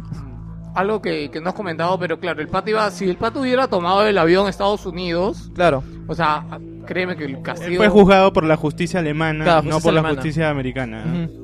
Algo 0.74 1.00
que, 1.00 1.30
que 1.30 1.40
no 1.40 1.50
has 1.50 1.54
comentado, 1.54 1.98
pero 1.98 2.18
claro, 2.18 2.40
el 2.40 2.48
pato 2.48 2.70
iba, 2.70 2.90
si 2.90 3.08
el 3.08 3.16
pato 3.16 3.40
hubiera 3.40 3.68
tomado 3.68 4.04
el 4.06 4.18
avión 4.18 4.46
a 4.46 4.50
Estados 4.50 4.84
Unidos, 4.86 5.50
Claro. 5.54 5.82
o 6.08 6.14
sea, 6.14 6.44
créeme 6.86 7.16
que 7.16 7.24
el 7.26 7.36
Él 7.36 7.42
castigo... 7.42 7.76
fue 7.76 7.88
juzgado 7.88 8.32
por 8.32 8.44
la 8.44 8.56
justicia 8.56 8.98
alemana, 9.00 9.44
Claro, 9.44 9.62
no 9.62 9.74
justicia 9.74 9.82
por 9.84 9.92
la 9.94 10.00
alemana. 10.00 10.14
justicia 10.22 10.50
americana. 10.50 11.04
¿no? 11.04 11.43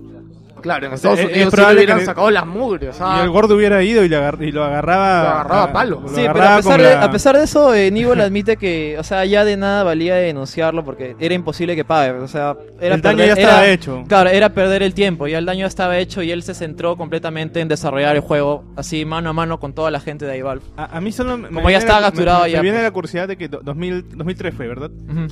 Claro, 0.60 0.86
en 0.86 0.92
Estados 0.92 1.18
es- 1.18 1.24
Unidos 1.26 1.40
es 1.42 1.50
sí 1.50 1.56
probable 1.56 1.74
le 1.74 1.80
hubieran 1.84 1.98
que- 2.00 2.04
sacado 2.06 2.30
las 2.30 2.46
mugres. 2.46 2.96
Y 3.00 3.20
el 3.22 3.30
gordo 3.30 3.54
hubiera 3.56 3.82
ido 3.82 4.04
y, 4.04 4.08
le 4.08 4.16
agar- 4.16 4.38
y 4.42 4.52
lo 4.52 4.64
agarraba. 4.64 5.22
Lo 5.22 5.28
agarraba 5.30 5.62
a 5.64 5.72
palo. 5.72 6.00
lo 6.02 6.08
Sí, 6.08 6.14
pero 6.16 6.30
agarraba 6.30 6.54
a 6.54 6.56
pesar, 6.58 6.80
de, 6.82 6.94
la- 6.94 7.02
a 7.04 7.10
pesar 7.10 7.36
de 7.38 7.44
eso, 7.44 7.74
eh, 7.74 7.90
Nibble 7.90 8.22
admite 8.22 8.56
que, 8.56 8.96
o 8.98 9.02
sea, 9.02 9.24
ya 9.24 9.44
de 9.44 9.56
nada 9.56 9.82
valía 9.84 10.14
denunciarlo 10.16 10.84
porque 10.84 11.16
era 11.18 11.34
imposible 11.34 11.74
que 11.76 11.84
pague. 11.84 12.10
O 12.12 12.28
sea, 12.28 12.56
era 12.80 12.94
El 12.94 13.02
daño 13.02 13.18
perder- 13.18 13.26
ya 13.36 13.42
estaba 13.42 13.62
era- 13.64 13.72
hecho. 13.72 14.04
Claro, 14.08 14.30
era 14.30 14.48
perder 14.50 14.82
el 14.82 14.94
tiempo. 14.94 15.26
Ya 15.26 15.38
el 15.38 15.46
daño 15.46 15.66
estaba 15.66 15.98
hecho 15.98 16.22
y 16.22 16.30
él 16.30 16.42
se 16.42 16.54
centró 16.54 16.96
completamente 16.96 17.60
en 17.60 17.68
desarrollar 17.68 18.14
el 18.16 18.22
juego, 18.22 18.64
así 18.76 19.04
mano 19.04 19.30
a 19.30 19.32
mano 19.32 19.58
con 19.60 19.72
toda 19.72 19.90
la 19.90 20.00
gente 20.00 20.24
de 20.26 20.38
Ivalve. 20.38 20.62
A, 20.76 20.96
a 20.96 21.00
mí 21.00 21.12
solo 21.12 21.36
me 21.38 21.48
Como 21.48 21.60
viene 21.60 21.72
ya 21.72 21.78
estaba 21.78 22.00
capturado 22.02 22.40
me, 22.40 22.46
me 22.46 22.52
ya, 22.52 22.60
viene 22.60 22.78
pues. 22.78 22.84
la 22.84 22.90
curiosidad 22.92 23.28
de 23.28 23.36
que 23.36 23.48
do- 23.48 23.60
2000, 23.62 24.04
2003 24.16 24.54
fue, 24.54 24.66
¿verdad? 24.68 24.90
Ujú. 25.08 25.26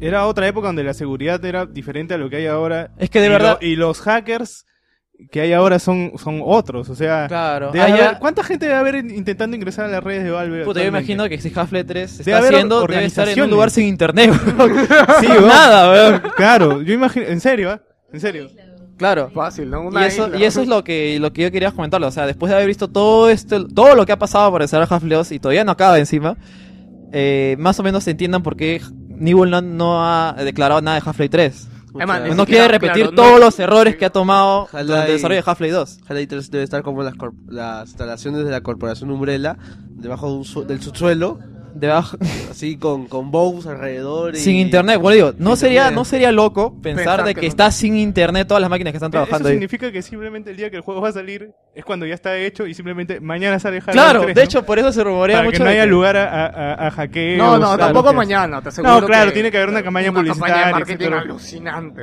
Era 0.00 0.26
otra 0.26 0.46
época 0.48 0.66
donde 0.68 0.84
la 0.84 0.94
seguridad 0.94 1.44
era 1.44 1.66
diferente 1.66 2.14
a 2.14 2.18
lo 2.18 2.28
que 2.30 2.36
hay 2.36 2.46
ahora. 2.46 2.90
Es 2.98 3.10
que 3.10 3.20
de 3.20 3.26
Y 3.26 3.30
verdad- 3.30 3.58
lo- 3.60 3.66
y 3.66 3.76
los 3.76 4.00
hackers 4.00 4.66
que 5.30 5.40
hay 5.40 5.52
ahora 5.52 5.78
son, 5.78 6.12
son 6.16 6.40
otros, 6.44 6.88
o 6.88 6.96
sea... 6.96 7.26
Claro. 7.28 7.70
debe 7.70 7.84
Allá- 7.84 8.08
haber- 8.08 8.18
¿Cuánta 8.18 8.42
gente 8.42 8.66
debe 8.66 8.76
haber 8.78 8.96
in- 8.96 9.10
intentando 9.14 9.54
ingresar 9.56 9.84
a 9.84 9.88
las 9.88 10.02
redes 10.02 10.24
de 10.24 10.30
Valve? 10.32 10.64
Puta, 10.64 10.80
yo 10.82 10.88
imagino 10.88 11.28
que 11.28 11.38
si 11.38 11.52
Half-Life 11.54 11.84
3 11.84 12.10
se 12.10 12.24
Debe 12.24 12.38
está 12.38 12.48
haciendo, 12.48 12.86
debe 12.86 13.04
estar 13.04 13.28
en 13.28 13.40
un 13.42 13.50
lugar 13.50 13.70
sin 13.70 13.86
internet. 13.86 14.32
Sí. 15.20 15.28
Nada, 15.28 15.90
weón. 15.92 16.22
Claro, 16.36 16.82
yo 16.82 16.92
imagino... 16.94 17.26
¿En 17.26 17.40
serio? 17.40 17.70
ah? 17.70 17.80
¿En 18.12 18.20
serio? 18.20 18.48
Claro. 18.96 19.30
Fácil, 19.32 19.70
¿no? 19.70 19.84
Y 19.84 19.86
Una 19.88 20.06
eso, 20.06 20.26
isla. 20.26 20.38
y 20.38 20.44
eso 20.44 20.60
es 20.60 20.66
lo 20.68 20.82
que, 20.82 21.18
lo 21.20 21.32
que 21.32 21.42
yo 21.42 21.52
quería 21.52 21.70
comentarlo. 21.70 22.08
O 22.08 22.10
sea, 22.12 22.26
después 22.26 22.50
de 22.50 22.56
haber 22.56 22.66
visto 22.68 22.88
todo 22.88 23.30
esto, 23.30 23.66
todo 23.68 23.94
lo 23.94 24.04
que 24.04 24.12
ha 24.12 24.18
pasado 24.18 24.50
para 24.50 24.64
desarrollar 24.64 24.92
Half-Life 24.92 25.14
2 25.16 25.32
y 25.32 25.38
todavía 25.38 25.62
no 25.64 25.70
acaba 25.72 25.98
encima, 26.00 26.36
eh, 27.12 27.56
más 27.58 27.78
o 27.78 27.82
menos 27.82 28.04
se 28.04 28.10
entiendan 28.12 28.42
por 28.42 28.56
qué 28.56 28.80
Nibble 29.22 29.50
no, 29.50 29.60
no 29.62 30.04
ha 30.04 30.34
declarado 30.34 30.80
nada 30.82 31.00
de 31.00 31.02
Half-Life 31.06 31.28
3. 31.30 31.68
Además, 31.94 32.20
no 32.22 32.26
siquiera, 32.28 32.44
quiere 32.46 32.68
repetir 32.68 33.02
claro, 33.10 33.14
todos 33.14 33.32
no- 33.32 33.38
los 33.38 33.58
errores 33.60 33.96
que 33.96 34.06
ha 34.06 34.10
tomado 34.10 34.66
durante 34.72 35.10
el 35.10 35.16
desarrollo 35.16 35.42
de 35.42 35.50
Half-Life 35.50 35.72
2. 35.74 35.98
Half-Life 36.08 36.26
3 36.26 36.50
debe 36.50 36.64
estar 36.64 36.82
como 36.82 37.02
las, 37.02 37.14
corp- 37.14 37.34
las 37.48 37.88
instalaciones 37.88 38.44
de 38.44 38.50
la 38.50 38.62
corporación 38.62 39.10
Umbrella, 39.10 39.56
debajo 39.90 40.28
de 40.30 40.36
un 40.38 40.44
su- 40.44 40.64
del 40.64 40.80
subsuelo, 40.80 41.38
Debajo, 41.74 42.16
así 42.50 42.76
con, 42.76 43.06
con 43.06 43.30
bows 43.30 43.66
alrededor. 43.66 44.34
y- 44.34 44.38
sin 44.38 44.56
internet. 44.56 44.98
Bueno, 45.00 45.14
digo, 45.14 45.34
no 45.38 45.56
sería, 45.56 45.82
internet. 45.82 45.94
no 45.96 46.04
sería 46.04 46.32
loco 46.32 46.80
pensar, 46.82 47.04
Pensar 47.04 47.24
de 47.24 47.34
que 47.34 47.40
que 47.40 47.46
no. 47.46 47.50
está 47.50 47.70
sin 47.70 47.96
internet 47.96 48.46
todas 48.48 48.60
las 48.60 48.70
máquinas 48.70 48.92
que 48.92 48.96
están 48.98 49.08
Eso 49.08 49.12
trabajando 49.12 49.48
ahí. 49.48 49.54
significa 49.54 49.90
que 49.90 50.02
simplemente 50.02 50.50
el 50.50 50.56
día 50.56 50.70
que 50.70 50.76
el 50.76 50.82
juego 50.82 51.00
va 51.00 51.08
a 51.08 51.12
salir 51.12 51.50
es 51.74 51.84
cuando 51.84 52.04
ya 52.06 52.14
está 52.14 52.36
hecho 52.36 52.66
y 52.66 52.74
simplemente 52.74 53.20
mañana 53.20 53.58
sale 53.58 53.78
Half-Life 53.78 53.92
Claro, 53.92 54.20
3, 54.22 54.34
de 54.34 54.40
¿no? 54.40 54.44
hecho, 54.44 54.62
por 54.64 54.78
eso 54.78 54.92
se 54.92 55.02
rumorea 55.02 55.38
Para 55.38 55.46
mucho. 55.48 55.58
que 55.58 55.64
no 55.64 55.70
haya 55.70 55.84
que- 55.84 55.86
lugar 55.90 56.16
a, 56.16 56.24
a, 56.24 56.46
a- 56.74 56.86
a 56.86 56.90
hackeos. 56.90 57.38
No, 57.38 57.58
no, 57.58 57.76
tampoco 57.78 58.12
mañana, 58.12 58.60
te 58.60 58.68
aseguro 58.68 59.00
No, 59.00 59.06
claro, 59.06 59.26
que- 59.30 59.34
tiene 59.34 59.50
que 59.50 59.56
haber 59.56 59.70
una 59.70 59.82
campaña 59.82 60.10
una 60.10 60.20
publicitaria. 60.20 60.54
campaña 60.54 60.66
de 60.66 60.72
marketing 60.72 61.04
etcétera. 61.06 61.20
alucinante. 61.22 62.02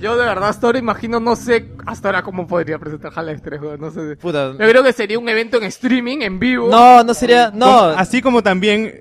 Yo 0.00 0.16
de 0.16 0.24
verdad 0.24 0.48
hasta 0.48 0.66
ahora 0.66 0.78
imagino, 0.78 1.20
no 1.20 1.36
sé 1.36 1.70
hasta 1.86 2.08
ahora 2.08 2.22
cómo 2.22 2.46
podría 2.46 2.78
presentar 2.78 3.12
Half-Life 3.14 3.40
3, 3.44 3.60
weón, 3.60 3.80
no 3.80 3.90
sé. 3.90 4.16
Puta. 4.16 4.52
Yo 4.52 4.56
creo 4.58 4.82
que 4.82 4.92
sería 4.92 5.18
un 5.18 5.28
evento 5.28 5.56
en 5.58 5.64
streaming, 5.64 6.18
en 6.22 6.38
vivo. 6.38 6.68
No, 6.70 7.02
no 7.04 7.14
sería. 7.14 7.50
No. 7.52 7.82
Así 7.86 8.22
como 8.22 8.42
también 8.42 8.51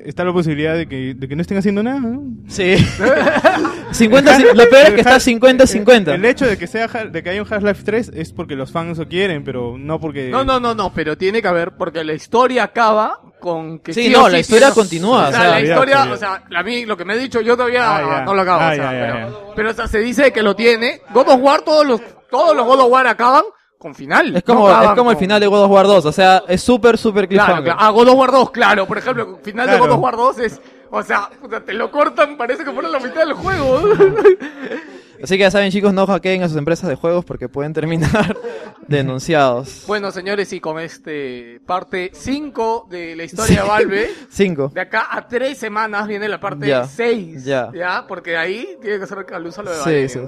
está 0.06 0.24
la 0.24 0.34
posibilidad 0.34 0.76
de 0.76 0.88
que, 0.88 1.14
de 1.16 1.28
que 1.28 1.36
no 1.36 1.42
estén 1.42 1.58
haciendo 1.58 1.84
nada. 1.84 2.00
¿no? 2.00 2.24
Sí. 2.48 2.76
50, 3.92 4.40
lo 4.54 4.70
peor 4.70 4.88
es 4.88 4.94
que 4.94 5.02
está 5.02 5.16
50-50. 5.18 6.14
El 6.16 6.26
hecho 6.26 6.46
de 6.46 6.58
que 6.58 6.68
sea 6.68 6.88
de 6.88 7.24
que 7.24 7.30
haya 7.30 7.42
un 7.42 7.48
Half-Life 7.52 7.84
3 7.84 8.12
es 8.16 8.32
porque 8.32 8.56
los 8.56 8.72
fans 8.72 8.98
lo 8.98 9.08
quieren, 9.08 9.44
pero 9.44 9.76
no 9.78 10.00
porque 10.00 10.30
No, 10.30 10.44
no, 10.44 10.60
no, 10.60 10.74
no, 10.74 10.94
pero 10.94 11.18
tiene 11.18 11.42
que 11.42 11.48
haber, 11.48 11.72
porque 11.72 12.04
la 12.04 12.14
historia 12.14 12.64
acaba 12.64 13.20
con 13.40 13.80
que 13.80 13.94
Sí, 13.94 14.04
sí, 14.06 14.10
no, 14.10 14.30
la 14.30 14.36
sí 14.38 14.42
historia 14.42 14.68
tiene- 14.68 14.76
continúa, 14.76 15.30
O 15.30 15.32
sea, 15.32 15.50
la 15.50 15.62
historia, 15.62 16.04
o 16.12 16.16
sea, 16.18 16.44
a 16.56 16.64
mí 16.64 16.86
lo 16.86 16.96
que 16.96 17.06
me 17.06 17.16
he 17.16 17.18
dicho, 17.18 17.42
yo 17.42 17.58
todavía 17.58 17.96
Ah, 17.98 18.18
ya. 18.20 18.26
no 18.26 18.34
lo 18.34 18.42
acabo, 18.42 18.62
Ah, 18.62 18.72
o 18.72 18.76
sea, 18.76 18.92
ya, 18.92 18.92
ya, 18.94 19.14
pero, 19.28 19.54
pero, 19.56 19.70
o 19.72 19.74
sea, 19.74 19.88
se 19.88 20.00
dice 20.00 20.32
que 20.32 20.42
lo 20.44 20.56
tiene. 20.56 21.02
God 21.14 21.28
of 21.30 21.40
War, 21.42 21.62
todos 21.62 21.86
los, 21.86 22.02
todos 22.30 22.56
los 22.56 22.66
God 22.66 22.80
of 22.82 22.92
War 22.92 23.08
acaban 23.08 23.44
con 23.82 23.96
final. 23.96 24.36
Es 24.36 24.44
como, 24.44 24.70
no 24.70 24.82
es 24.84 24.90
como 24.92 25.10
el 25.10 25.16
con- 25.16 25.20
final 25.24 25.40
de 25.42 25.48
God 25.48 25.64
of 25.64 25.72
War 25.72 25.88
2, 25.88 26.06
o 26.06 26.12
sea, 26.12 26.44
es 26.48 26.62
súper, 26.62 26.98
súper 27.00 27.28
Claro, 27.28 27.46
cliffhanger. 27.56 27.74
claro. 27.74 27.80
Ah, 27.82 27.90
God 27.90 28.08
of 28.10 28.16
War 28.16 28.32
2, 28.32 28.52
claro. 28.52 28.86
Por 28.88 28.98
ejemplo, 29.00 29.38
el 29.38 29.44
final 29.44 29.66
Claro. 29.66 29.84
de 29.84 29.88
God 29.90 29.96
of 29.98 30.04
War 30.04 30.16
2 30.18 30.40
es, 30.40 30.62
o 30.92 31.02
sea, 31.02 31.30
te 31.66 31.74
lo 31.74 31.90
cortan, 31.90 32.38
parece 32.38 32.64
que 32.64 32.72
fuera 32.72 32.88
la 32.90 33.00
mitad 33.00 33.22
del 33.22 33.34
juego. 33.34 33.80
Así 35.24 35.36
que 35.36 35.42
ya 35.44 35.52
saben, 35.52 35.72
chicos, 35.72 35.94
no 35.94 36.08
hackeen 36.08 36.42
a 36.44 36.48
sus 36.48 36.58
empresas 36.58 36.90
de 36.90 36.96
juegos 36.96 37.24
porque 37.26 37.48
pueden 37.48 37.74
terminar 37.74 38.36
denunciados. 38.88 39.84
bueno, 39.88 40.12
señores, 40.12 40.52
y 40.54 40.60
con 40.60 40.80
este 40.80 41.60
parte 41.66 42.12
5 42.14 42.88
de 42.90 43.16
la 43.16 43.24
historia 43.24 43.62
de 43.64 43.68
Valve, 43.68 44.10
5. 44.30 44.72
de 44.74 44.82
acá 44.82 45.08
a 45.12 45.28
3 45.28 45.58
semanas 45.58 46.08
viene 46.08 46.28
la 46.28 46.40
parte 46.40 46.68
Ya, 46.68 46.86
6. 46.86 47.46
ya. 47.46 47.72
Porque 48.08 48.36
ahí 48.38 48.78
tiene 48.82 49.00
que 49.00 49.06
ser 49.08 49.24
calusa 49.26 49.62
lo 49.64 49.72
de 49.72 49.78
Sí, 49.78 49.84
Valve. 49.84 50.10
sí. 50.10 50.20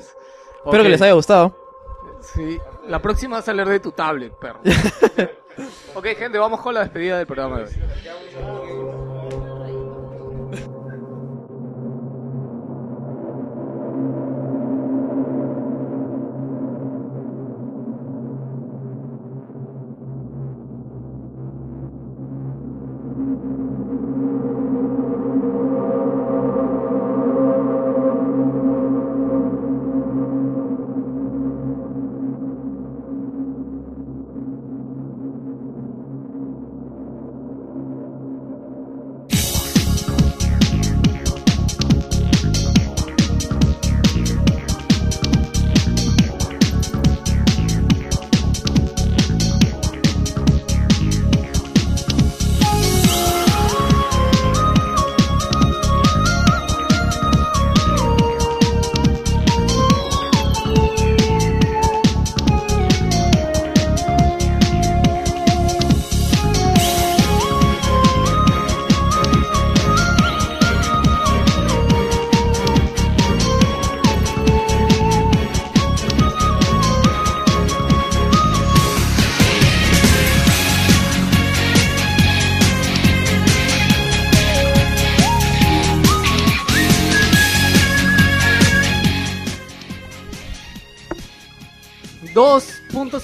Espero 0.65 0.83
que 0.83 0.89
les 0.89 1.01
haya 1.01 1.13
gustado. 1.13 1.57
Sí, 2.23 2.57
la 2.87 3.01
próxima 3.01 3.37
vas 3.37 3.49
a 3.49 3.53
leer 3.53 3.67
de 3.67 3.79
tu 3.79 3.91
tablet, 3.91 4.33
perro. 4.33 4.61
ok, 5.95 6.05
gente, 6.17 6.37
vamos 6.37 6.61
con 6.61 6.73
la 6.73 6.81
despedida 6.81 7.17
del 7.17 7.27
programa 7.27 7.59
de 7.59 7.63
hoy. 7.65 9.12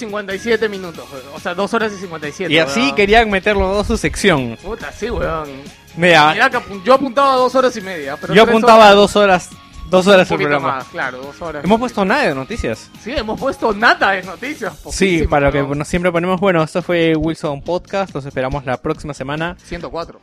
.57 0.09 0.69
minutos, 0.69 1.05
weón. 1.11 1.23
o 1.35 1.39
sea, 1.39 1.53
2 1.53 1.73
horas 1.73 1.93
y 1.93 1.97
57. 1.97 2.51
Y 2.53 2.57
así 2.59 2.79
weón. 2.81 2.95
querían 2.95 3.29
meterlo 3.29 3.61
todo 3.71 3.83
su 3.83 3.97
sección. 3.97 4.57
Puta, 4.61 4.91
sí, 4.91 5.09
weón. 5.09 5.49
Mira, 5.97 6.31
Mira 6.33 6.49
que 6.49 6.59
yo 6.83 6.93
apuntaba 6.93 7.33
a 7.33 7.37
2 7.37 7.55
horas 7.55 7.75
y 7.77 7.81
media. 7.81 8.17
Pero 8.19 8.33
yo 8.33 8.43
apuntaba 8.43 8.83
a 8.83 8.87
horas- 8.87 8.95
dos 8.95 9.15
horas, 9.15 9.49
dos 9.89 10.07
horas 10.07 10.29
el 10.31 10.37
programa. 10.37 10.67
más, 10.77 10.85
claro, 10.85 11.17
2 11.17 11.41
horas. 11.41 11.63
Hemos 11.65 11.79
puesto 11.79 12.05
nada 12.05 12.23
de 12.27 12.35
noticias. 12.35 12.89
Sí, 13.03 13.11
hemos 13.15 13.39
puesto 13.39 13.73
nada 13.73 14.11
de 14.11 14.23
noticias. 14.23 14.73
Sí, 14.91 15.25
para 15.27 15.51
lo 15.51 15.75
que 15.77 15.85
siempre 15.85 16.11
ponemos, 16.11 16.39
bueno, 16.39 16.63
esto 16.63 16.81
fue 16.81 17.15
Wilson 17.15 17.61
Podcast, 17.61 18.13
los 18.13 18.25
esperamos 18.25 18.65
la 18.65 18.77
próxima 18.77 19.13
semana, 19.13 19.57
104. 19.65 20.19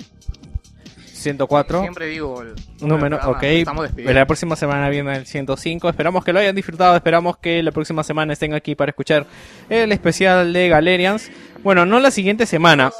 104. 1.26 1.80
Siempre 1.80 2.06
digo 2.06 2.40
el 2.40 2.54
Número, 2.80 3.18
ok. 3.24 3.42
Estamos 3.42 3.82
despidiendo. 3.82 4.12
La 4.12 4.26
próxima 4.26 4.54
semana 4.54 4.88
viene 4.88 5.16
el 5.16 5.26
105. 5.26 5.88
Esperamos 5.88 6.24
que 6.24 6.32
lo 6.32 6.38
hayan 6.38 6.54
disfrutado. 6.54 6.94
Esperamos 6.94 7.36
que 7.38 7.62
la 7.62 7.72
próxima 7.72 8.04
semana 8.04 8.32
estén 8.32 8.54
aquí 8.54 8.76
para 8.76 8.90
escuchar 8.90 9.26
el 9.68 9.90
especial 9.90 10.52
de 10.52 10.68
Galerians. 10.68 11.30
Bueno, 11.64 11.84
no 11.84 11.98
la 11.98 12.12
siguiente 12.12 12.46
semana. 12.46 12.92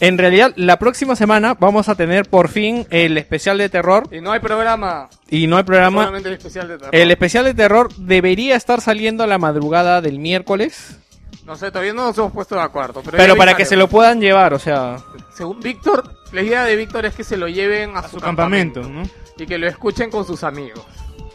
En 0.00 0.18
realidad, 0.18 0.52
la 0.56 0.78
próxima 0.78 1.16
semana 1.16 1.54
vamos 1.54 1.88
a 1.88 1.94
tener 1.94 2.28
por 2.28 2.48
fin 2.48 2.86
el 2.90 3.16
especial 3.16 3.56
de 3.56 3.70
terror. 3.70 4.08
Y 4.10 4.20
no 4.20 4.32
hay 4.32 4.40
programa. 4.40 5.08
Y 5.30 5.46
no 5.46 5.56
hay 5.56 5.62
programa. 5.62 6.02
Solamente 6.02 6.28
el 6.28 6.34
especial 6.34 6.68
de 6.68 6.76
terror. 6.76 6.94
El 6.94 7.10
especial 7.10 7.44
de 7.44 7.54
terror 7.54 7.94
debería 7.96 8.56
estar 8.56 8.82
saliendo 8.82 9.24
a 9.24 9.26
la 9.26 9.38
madrugada 9.38 10.02
del 10.02 10.18
miércoles. 10.18 10.98
No 11.44 11.56
sé, 11.56 11.70
todavía 11.70 11.92
no 11.92 12.06
nos 12.06 12.16
hemos 12.18 12.32
puesto 12.32 12.54
de 12.54 12.62
acuerdo. 12.62 13.02
Pero, 13.04 13.16
Pero 13.18 13.36
para 13.36 13.54
que 13.54 13.64
se 13.64 13.76
lo 13.76 13.88
puedan 13.88 14.20
llevar, 14.20 14.54
o 14.54 14.58
sea. 14.58 14.96
Según 15.32 15.60
Víctor, 15.60 16.02
la 16.32 16.42
idea 16.42 16.64
de 16.64 16.74
Víctor 16.76 17.04
es 17.06 17.14
que 17.14 17.24
se 17.24 17.36
lo 17.36 17.48
lleven 17.48 17.96
a, 17.96 18.08
su, 18.08 18.18
campamento, 18.18 18.80
campamento, 18.80 19.10
Y 19.36 19.46
que 19.46 19.58
lo 19.58 19.66
escuchen 19.66 20.10
con 20.10 20.24
sus 20.26 20.42
amigos. 20.42 20.80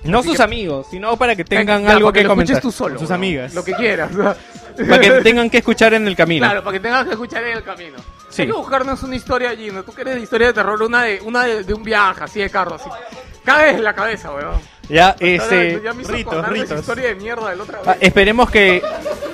No 0.03 0.19
Así 0.19 0.29
sus 0.29 0.37
que- 0.37 0.43
amigos, 0.43 0.87
sino 0.89 1.15
para 1.17 1.35
que 1.35 1.43
tengan 1.43 1.81
Claro, 1.81 1.97
algo 1.97 2.07
para 2.09 2.21
que 2.21 2.23
lo 2.27 2.33
escuches 2.33 2.47
comentar. 2.47 2.61
tú 2.61 2.71
solo, 2.71 2.95
Con 2.95 2.99
sus 3.05 3.11
amigas. 3.11 3.53
Lo 3.53 3.63
que 3.63 3.73
quieras. 3.73 4.09
Para 4.87 4.99
que 5.01 5.11
tengan 5.21 5.49
que 5.49 5.57
escuchar 5.57 5.93
en 5.93 6.07
el 6.07 6.15
camino. 6.15 6.45
Claro, 6.45 6.63
para 6.63 6.73
que 6.73 6.79
tengas 6.79 7.03
que 7.05 7.11
escuchar 7.11 7.43
en 7.43 7.57
el 7.57 7.63
camino. 7.63 7.97
Sí. 8.29 8.43
Hay 8.43 8.47
que 8.47 8.53
buscarnos 8.53 9.03
una 9.03 9.15
historia 9.15 9.49
allí, 9.49 9.69
¿no? 9.71 9.83
Tú 9.83 9.91
quieres 9.91 10.15
de 10.15 10.21
historia 10.21 10.47
de 10.47 10.53
terror, 10.53 10.81
una 10.81 11.03
de, 11.03 11.19
una 11.23 11.43
de, 11.43 11.63
de 11.65 11.73
un 11.73 11.83
viaje 11.83 12.23
así 12.23 12.39
de 12.39 12.49
carro, 12.49 12.75
así. 12.75 12.89
Caes 13.43 13.75
en 13.75 13.83
la 13.83 13.93
cabeza, 13.93 14.31
weón. 14.33 14.61
Ya, 14.89 15.15
este. 15.19 15.81
ya 15.83 15.93
me 15.93 16.01
hizo 16.01 16.11
ritos, 16.11 16.33
acordar 16.33 16.51
de 16.53 16.57
esa 16.59 16.63
ritos. 16.65 16.79
historia 16.81 17.07
de 17.09 17.15
mierda 17.15 17.49
del 17.51 17.61
otra 17.61 17.79
ah, 17.85 17.95
esperemos 17.99 18.49
que. 18.49 18.81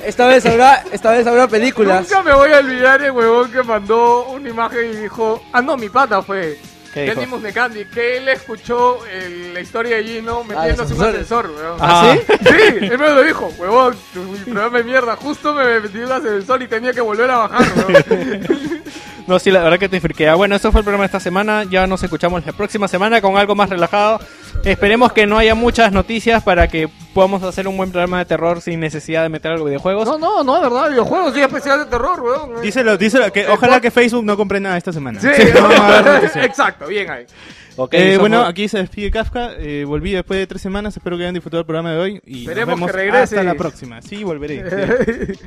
Esta 0.06 0.28
vez 0.28 0.46
habrá, 0.46 0.84
esta 0.92 1.12
vez 1.12 1.26
habrá 1.26 1.48
películas. 1.48 2.02
Nunca 2.08 2.22
me 2.22 2.34
voy 2.34 2.52
a 2.52 2.60
olvidar 2.60 3.02
el 3.02 3.12
huevón 3.12 3.52
que 3.52 3.64
mandó 3.64 4.28
una 4.28 4.50
imagen 4.50 4.92
y 4.92 4.96
dijo, 4.98 5.42
ah 5.52 5.62
no, 5.62 5.78
mi 5.78 5.90
pata 5.90 6.22
fue. 6.22 6.60
¿Qué 6.94 7.02
dijo? 7.04 7.16
Denis 7.16 7.30
Musnecandi, 7.30 7.86
que 7.86 8.18
él 8.18 8.30
escuchó 8.30 9.06
el- 9.08 9.54
la 9.54 9.60
historia 9.60 9.98
de 9.98 10.04
Gino 10.04 10.44
metiéndose 10.46 10.78
los 10.78 10.92
en 10.92 10.98
un 10.98 11.04
ascensor, 11.10 11.50
weón. 11.50 11.78
¿Ah, 11.82 12.16
sí? 12.16 12.34
Sí, 12.42 12.86
él 12.86 12.98
me 12.98 13.10
lo 13.10 13.24
dijo, 13.24 13.52
huevón, 13.58 13.98
tu 14.14 14.24
programa 14.46 14.78
de 14.78 14.84
mierda, 14.86 15.16
justo 15.18 15.54
me 15.54 15.80
metí 15.82 15.98
en 15.98 16.04
el 16.04 16.12
ascensor 16.12 16.62
y 16.62 16.68
tenía 16.68 16.94
que 16.94 17.02
volver 17.02 17.30
a 17.32 17.38
bajar, 17.48 17.66
weón. 17.88 18.48
No, 19.28 19.40
sí, 19.40 19.50
la 19.50 19.64
verdad 19.64 19.80
que 19.80 19.90
te 19.90 20.00
friquea. 20.00 20.36
Bueno, 20.36 20.56
eso 20.56 20.72
fue 20.72 20.82
el 20.82 20.86
programa 20.86 21.04
de 21.04 21.08
esta 21.08 21.20
semana. 21.20 21.64
Ya 21.64 21.88
nos 21.88 22.04
escuchamos 22.04 22.46
la 22.46 22.54
próxima 22.54 22.88
semana 22.88 23.22
con 23.22 23.38
algo 23.38 23.56
más 23.56 23.70
relajado. 23.72 24.20
Esperemos 24.64 25.14
que 25.14 25.26
no 25.26 25.38
haya 25.38 25.56
muchas 25.56 25.92
noticias 25.92 26.44
para 26.44 26.68
que 26.68 26.88
podamos 27.14 27.42
hacer 27.44 27.68
un 27.68 27.76
buen 27.76 27.92
programa 27.92 28.20
de 28.20 28.26
terror 28.26 28.62
sin 28.62 28.80
necesidad 28.80 29.24
de 29.24 29.30
meter 29.30 29.52
algo 29.54 29.66
de 29.66 29.72
videojuegos. 29.72 30.08
No, 30.08 30.18
no, 30.20 30.44
no, 30.44 30.56
de 30.56 30.62
verdad, 30.62 30.90
videojuegos 30.90 31.34
sí 31.34 31.42
especial 31.42 31.80
de 31.80 31.86
terror, 31.86 32.22
weón. 32.22 32.62
Díselo, 32.62 32.98
díselo, 32.98 33.32
que 33.34 33.42
Eh, 33.42 33.48
ojalá 33.50 33.82
que 33.82 33.90
Facebook 33.90 34.24
no 34.26 34.38
compre 34.38 34.60
nada 34.60 34.78
esta 34.78 34.94
semana. 34.94 35.20
Sí, 35.20 35.28
no, 35.56 35.70
no 35.70 36.18
exacto, 36.44 36.86
bien 36.88 37.10
ahí. 37.10 37.26
Ok, 37.78 37.94
Eh, 37.96 38.18
bueno, 38.20 38.42
aquí 38.44 38.68
se 38.70 38.78
despide 38.78 39.10
Kafka. 39.12 39.54
Eh, 39.58 39.86
volví 39.88 40.12
después 40.14 40.40
de 40.40 40.48
tres 40.48 40.62
semanas. 40.62 40.96
Espero 40.96 41.18
que 41.18 41.24
hayan 41.24 41.34
disfrutado 41.34 41.60
el 41.62 41.66
programa 41.66 41.92
de 41.92 41.98
hoy. 41.98 42.22
Y 42.26 42.42
Esperemos 42.48 42.80
nos 42.80 42.92
que 42.92 42.98
vemos 42.98 43.14
regreses. 43.14 43.38
hasta 43.38 43.44
la 43.44 43.56
próxima. 43.56 44.02
Sí, 44.02 44.24
volveré. 44.24 44.64
sí. 45.36 45.40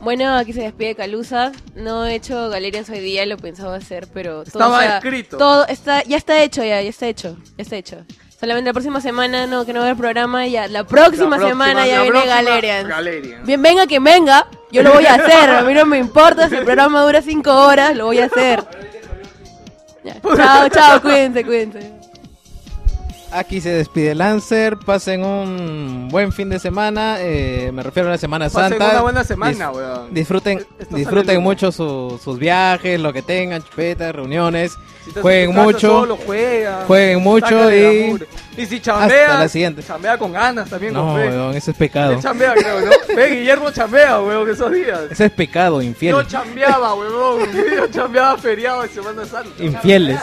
Bueno, 0.00 0.36
aquí 0.36 0.52
se 0.52 0.62
despide 0.62 0.94
Calusa. 0.94 1.52
No 1.74 2.06
he 2.06 2.14
hecho 2.14 2.48
Galerians 2.48 2.88
hoy 2.90 3.00
día, 3.00 3.26
lo 3.26 3.36
pensaba 3.36 3.76
hacer, 3.76 4.06
pero 4.12 4.44
todo, 4.44 4.46
Estaba 4.46 4.84
escrito. 4.96 5.36
Todo 5.36 5.66
está, 5.66 6.02
ya 6.04 6.16
está 6.16 6.42
hecho, 6.42 6.62
ya, 6.62 6.80
ya 6.82 6.88
está 6.90 7.06
hecho, 7.08 7.36
ya 7.56 7.62
está 7.62 7.76
hecho. 7.76 8.04
Solamente 8.38 8.68
la 8.68 8.72
próxima 8.72 9.00
semana 9.00 9.48
no, 9.48 9.66
que 9.66 9.72
no 9.72 9.80
va 9.80 9.86
a 9.86 9.88
haber 9.88 9.98
programa, 10.00 10.46
ya 10.46 10.68
la 10.68 10.84
próxima, 10.84 11.30
La 11.36 11.36
próxima- 11.38 11.48
semana 11.66 11.86
ya 11.88 12.02
viene 12.02 12.24
Galerians. 12.24 12.88
Galerians. 12.88 13.44
Bien, 13.46 13.60
venga 13.60 13.86
que 13.88 13.98
venga, 13.98 14.46
yo 14.70 14.84
lo 14.84 14.92
voy 14.94 15.06
a 15.06 15.14
hacer, 15.14 15.50
a 15.50 15.62
mí 15.62 15.74
no 15.74 15.84
me 15.84 15.98
importa 15.98 16.48
si 16.48 16.54
el 16.54 16.62
programa 16.64 17.02
dura 17.02 17.20
cinco 17.20 17.52
horas, 17.52 17.96
lo 17.96 18.06
voy 18.06 18.20
a 18.20 18.26
hacer. 18.26 18.64
Ya. 20.04 20.14
Chao, 20.36 20.68
chao, 20.68 21.02
cuídense, 21.02 21.44
cuídense. 21.44 21.97
Aquí 23.30 23.60
se 23.60 23.68
despide 23.70 24.14
Lancer. 24.14 24.78
Pasen 24.78 25.22
un 25.24 26.08
buen 26.10 26.32
fin 26.32 26.48
de 26.48 26.58
semana. 26.58 27.16
eh, 27.20 27.70
me 27.74 27.82
refiero 27.82 28.08
a 28.08 28.12
la 28.12 28.18
Semana 28.18 28.46
Pasen 28.48 28.70
Santa. 28.78 28.90
una 28.92 29.02
buena 29.02 29.22
semana, 29.24 29.70
Dis- 29.70 29.76
weón. 29.76 30.14
Disfruten, 30.14 30.66
Esto 30.78 30.96
disfruten 30.96 31.42
mucho 31.42 31.70
su- 31.70 32.18
sus 32.22 32.38
viajes, 32.38 32.98
lo 32.98 33.12
que 33.12 33.20
tengan, 33.22 33.62
chupetas, 33.62 34.14
reuniones. 34.14 34.72
Si 35.04 35.12
Jueguen 35.20 35.54
mucho. 35.54 35.88
solo, 36.00 36.18
juega, 36.24 36.84
jueguen 36.86 37.22
mucho 37.22 37.70
y. 37.74 38.18
Y 38.56 38.66
si 38.66 38.80
chambea, 38.80 39.26
Hasta 39.26 39.38
la 39.40 39.48
siguiente. 39.48 39.82
chambea 39.82 40.16
con 40.18 40.32
ganas 40.32 40.68
también, 40.70 40.92
No, 40.94 41.02
con 41.06 41.14
weón, 41.16 41.54
eso 41.54 41.70
es 41.70 41.76
pecado. 41.76 42.12
Él 42.12 42.20
chambea, 42.20 42.54
creo, 42.54 42.80
¿no? 42.80 42.90
Ve, 43.14 43.28
Guillermo 43.36 43.70
chambea, 43.70 44.20
weón, 44.20 44.48
esos 44.50 44.72
días. 44.72 45.00
Eso 45.10 45.24
es 45.24 45.30
pecado, 45.32 45.80
infiel. 45.82 46.12
Yo 46.14 46.22
chambeaba, 46.24 46.94
weón. 46.94 47.40
Yo 47.76 47.86
chambeaba 47.88 48.36
feriado 48.38 48.82
de 48.82 48.88
Semana 48.88 49.24
Santa. 49.26 49.62
Infieles. 49.62 50.18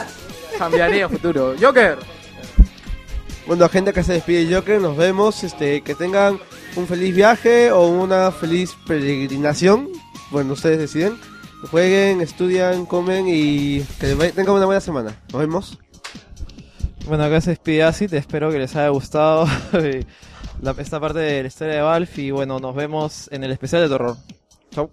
Chambearé 0.58 1.03
a 1.03 1.09
futuro. 1.09 1.53
Joker. 1.61 1.98
Bueno, 3.48 3.70
gente 3.70 3.94
que 3.94 4.04
se 4.04 4.14
despide 4.14 4.54
Joker, 4.54 4.82
nos 4.82 4.98
vemos. 4.98 5.44
Este, 5.44 5.82
que 5.82 5.94
tengan 5.96 6.40
un 6.76 6.88
feliz 6.88 7.16
viaje 7.16 7.72
o 7.72 7.88
una 7.88 8.32
feliz 8.32 8.76
peregrinación. 8.88 9.90
Bueno, 10.32 10.54
ustedes 10.54 10.80
deciden. 10.80 11.18
Jueguen, 11.70 12.22
estudian, 12.22 12.86
comen 12.86 13.26
y 13.28 13.82
que 14.00 14.16
tengan 14.36 14.56
una 14.56 14.66
buena 14.66 14.82
semana. 14.82 15.16
Nos 15.32 15.40
vemos. 15.42 15.80
Bueno, 17.08 17.24
acá 17.24 17.40
se 17.40 17.52
despide 17.52 17.84
Acid, 17.84 18.14
espero 18.16 18.52
que 18.52 18.58
les 18.58 18.76
haya 18.76 18.90
gustado 18.90 19.46
eh, 19.74 20.04
la- 20.62 20.76
esta 20.80 21.00
parte 21.00 21.20
de 21.20 21.42
la 21.44 21.48
historia 21.48 21.76
de 21.76 21.82
Valve 21.82 22.10
y 22.18 22.32
bueno, 22.32 22.60
nos 22.60 22.76
vemos 22.76 23.30
en 23.32 23.44
el 23.44 23.52
especial 23.52 23.84
de 23.84 23.90
terror. 23.90 24.18
Chau. 24.72 24.90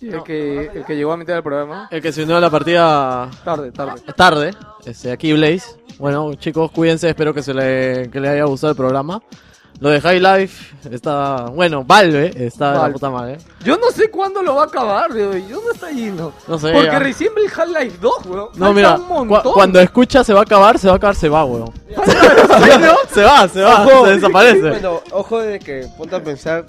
El 0.00 0.22
que, 0.22 0.70
el 0.74 0.84
que 0.84 0.94
llegó 0.94 1.10
a 1.12 1.16
mitad 1.16 1.34
del 1.34 1.42
programa. 1.42 1.88
El 1.90 2.00
que 2.00 2.12
se 2.12 2.22
unió 2.22 2.36
a 2.36 2.40
la 2.40 2.50
partida 2.50 3.28
Tarde, 3.44 3.72
tarde. 3.72 4.00
tarde, 4.16 4.50
este, 4.86 5.10
aquí 5.10 5.32
Blaze. 5.32 5.64
Bueno, 5.98 6.34
chicos, 6.34 6.70
cuídense, 6.70 7.08
espero 7.08 7.34
que 7.34 7.42
se 7.42 7.52
le, 7.54 8.08
que 8.10 8.20
les 8.20 8.30
haya 8.30 8.44
gustado 8.44 8.70
el 8.72 8.76
programa. 8.76 9.20
Lo 9.80 9.90
de 9.90 10.00
High 10.00 10.18
Life 10.20 10.74
está, 10.90 11.46
bueno, 11.54 11.84
Valve 11.84 12.32
está 12.46 12.68
de 12.70 12.74
la 12.74 12.80
Valve. 12.80 12.92
puta 12.94 13.10
madre. 13.10 13.38
Yo 13.64 13.76
no 13.78 13.90
sé 13.92 14.10
cuándo 14.10 14.42
lo 14.42 14.56
va 14.56 14.62
a 14.62 14.66
acabar, 14.66 15.12
weón. 15.12 15.46
Yo 15.48 15.60
no 15.64 15.70
está 15.70 15.90
yendo. 15.92 16.32
No 16.48 16.58
sé. 16.58 16.72
Porque 16.72 16.86
ya. 16.90 16.98
recién 16.98 17.32
vi 17.36 17.42
el 17.42 17.50
Half-Life 17.56 17.98
2, 18.00 18.12
weón. 18.26 18.48
No, 18.54 18.66
Falta 18.66 18.72
mira, 18.72 18.96
un 18.96 19.02
cu- 19.04 19.24
montón. 19.26 19.52
cuando 19.52 19.78
escucha 19.80 20.24
se 20.24 20.32
va 20.34 20.40
a 20.40 20.42
acabar, 20.42 20.78
se 20.80 20.88
va 20.88 20.94
a 20.94 20.96
acabar, 20.96 21.14
se 21.14 21.28
va, 21.28 21.44
weón. 21.44 21.72
se 23.14 23.22
va, 23.22 23.48
se 23.48 23.62
va, 23.62 23.86
Ojo. 23.86 24.06
se 24.06 24.12
desaparece. 24.14 24.68
Bueno, 24.68 25.00
ojo 25.12 25.38
de 25.40 25.58
que 25.60 25.86
ponte 25.96 26.16
a 26.16 26.22
pensar 26.24 26.66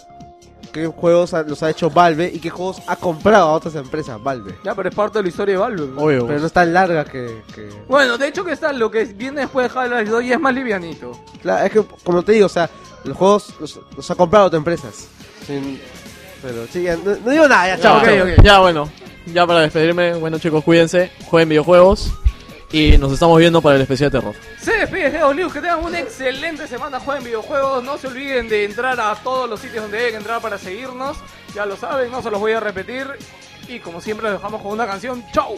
qué 0.72 0.88
juegos 0.88 1.34
ha- 1.34 1.44
los 1.44 1.62
ha 1.64 1.70
hecho 1.70 1.90
Valve 1.90 2.32
y 2.34 2.40
qué 2.40 2.50
juegos 2.50 2.82
ha 2.88 2.96
comprado 2.96 3.48
a 3.50 3.52
otras 3.54 3.76
empresas 3.76 4.22
Valve. 4.22 4.56
Ya, 4.64 4.76
pero 4.76 4.90
es 4.90 4.96
parte 4.96 5.20
de 5.20 5.24
la 5.24 5.30
historia 5.30 5.54
de 5.56 5.60
Valve. 5.60 5.90
Obvio. 5.98 6.28
Pero 6.28 6.40
no 6.40 6.46
es 6.48 6.54
tan 6.54 6.74
larga 6.74 7.06
que... 7.06 7.42
que- 7.54 7.70
Bueno, 7.88 8.18
de 8.18 8.28
hecho 8.28 8.44
que 8.46 8.52
está 8.54 8.72
lo 8.74 8.90
que 8.92 9.06
viene 9.06 9.42
después 9.42 9.72
de 9.74 9.80
Half-Life 9.80 10.12
2 10.12 10.24
y 10.24 10.32
es 10.34 10.40
más 10.40 10.54
livianito. 10.54 11.12
Claro, 11.42 11.66
es 11.66 11.72
que, 11.72 11.84
como 12.04 12.24
te 12.24 12.32
digo, 12.34 12.46
o 12.46 12.50
sea, 12.50 12.70
los 13.04 13.16
juegos 13.18 13.54
los, 13.60 13.80
los 13.96 14.12
ha 14.12 14.16
comprado 14.16 14.46
otras 14.48 14.60
empresas. 14.60 15.08
Sin- 15.46 15.80
Pero 16.42 16.66
sí, 16.72 16.84
ya, 16.84 16.96
no, 16.96 17.16
no 17.24 17.32
digo 17.32 17.48
nada, 17.48 17.68
ya, 17.76 17.82
chao. 17.82 18.02
Ya, 18.04 18.06
chao. 18.18 18.24
ok. 18.28 18.44
ya, 18.44 18.60
bueno, 18.60 18.90
ya 19.34 19.46
para 19.48 19.60
despedirme, 19.62 20.14
bueno 20.16 20.40
chicos, 20.40 20.64
cuídense, 20.64 21.12
jueguen 21.26 21.50
videojuegos 21.50 22.12
y 22.72 22.98
nos 22.98 23.12
estamos 23.12 23.38
viendo 23.40 23.62
para 23.62 23.76
el 23.76 23.82
especial 23.82 24.12
de 24.12 24.20
terror. 24.20 24.36
Se 24.60 24.78
despide 24.78 25.12
Geo 25.12 25.34
News, 25.34 25.54
que 25.54 25.62
tengan 25.62 25.84
una 25.84 26.00
excelente 26.00 26.68
semana, 26.68 27.00
jueguen 27.00 27.24
videojuegos, 27.24 27.84
no 27.84 27.98
se 27.98 28.08
olviden 28.08 28.48
de 28.48 28.66
entrar 28.66 29.00
a 29.00 29.16
todos 29.16 29.50
los 29.50 29.60
sitios 29.60 29.84
donde 29.84 29.98
deben 29.98 30.16
entrar 30.16 30.42
para 30.42 30.58
seguirnos, 30.58 31.18
ya 31.54 31.66
lo 31.66 31.76
saben, 31.76 32.12
no 32.12 32.22
se 32.22 32.30
los 32.30 32.40
voy 32.40 32.54
a 32.54 32.60
repetir, 32.60 33.08
y 33.68 33.80
como 33.80 34.02
siempre 34.02 34.30
los 34.30 34.40
dejamos 34.40 34.62
con 34.62 34.72
una 34.72 34.86
canción, 34.86 35.24
¡Chau! 35.34 35.58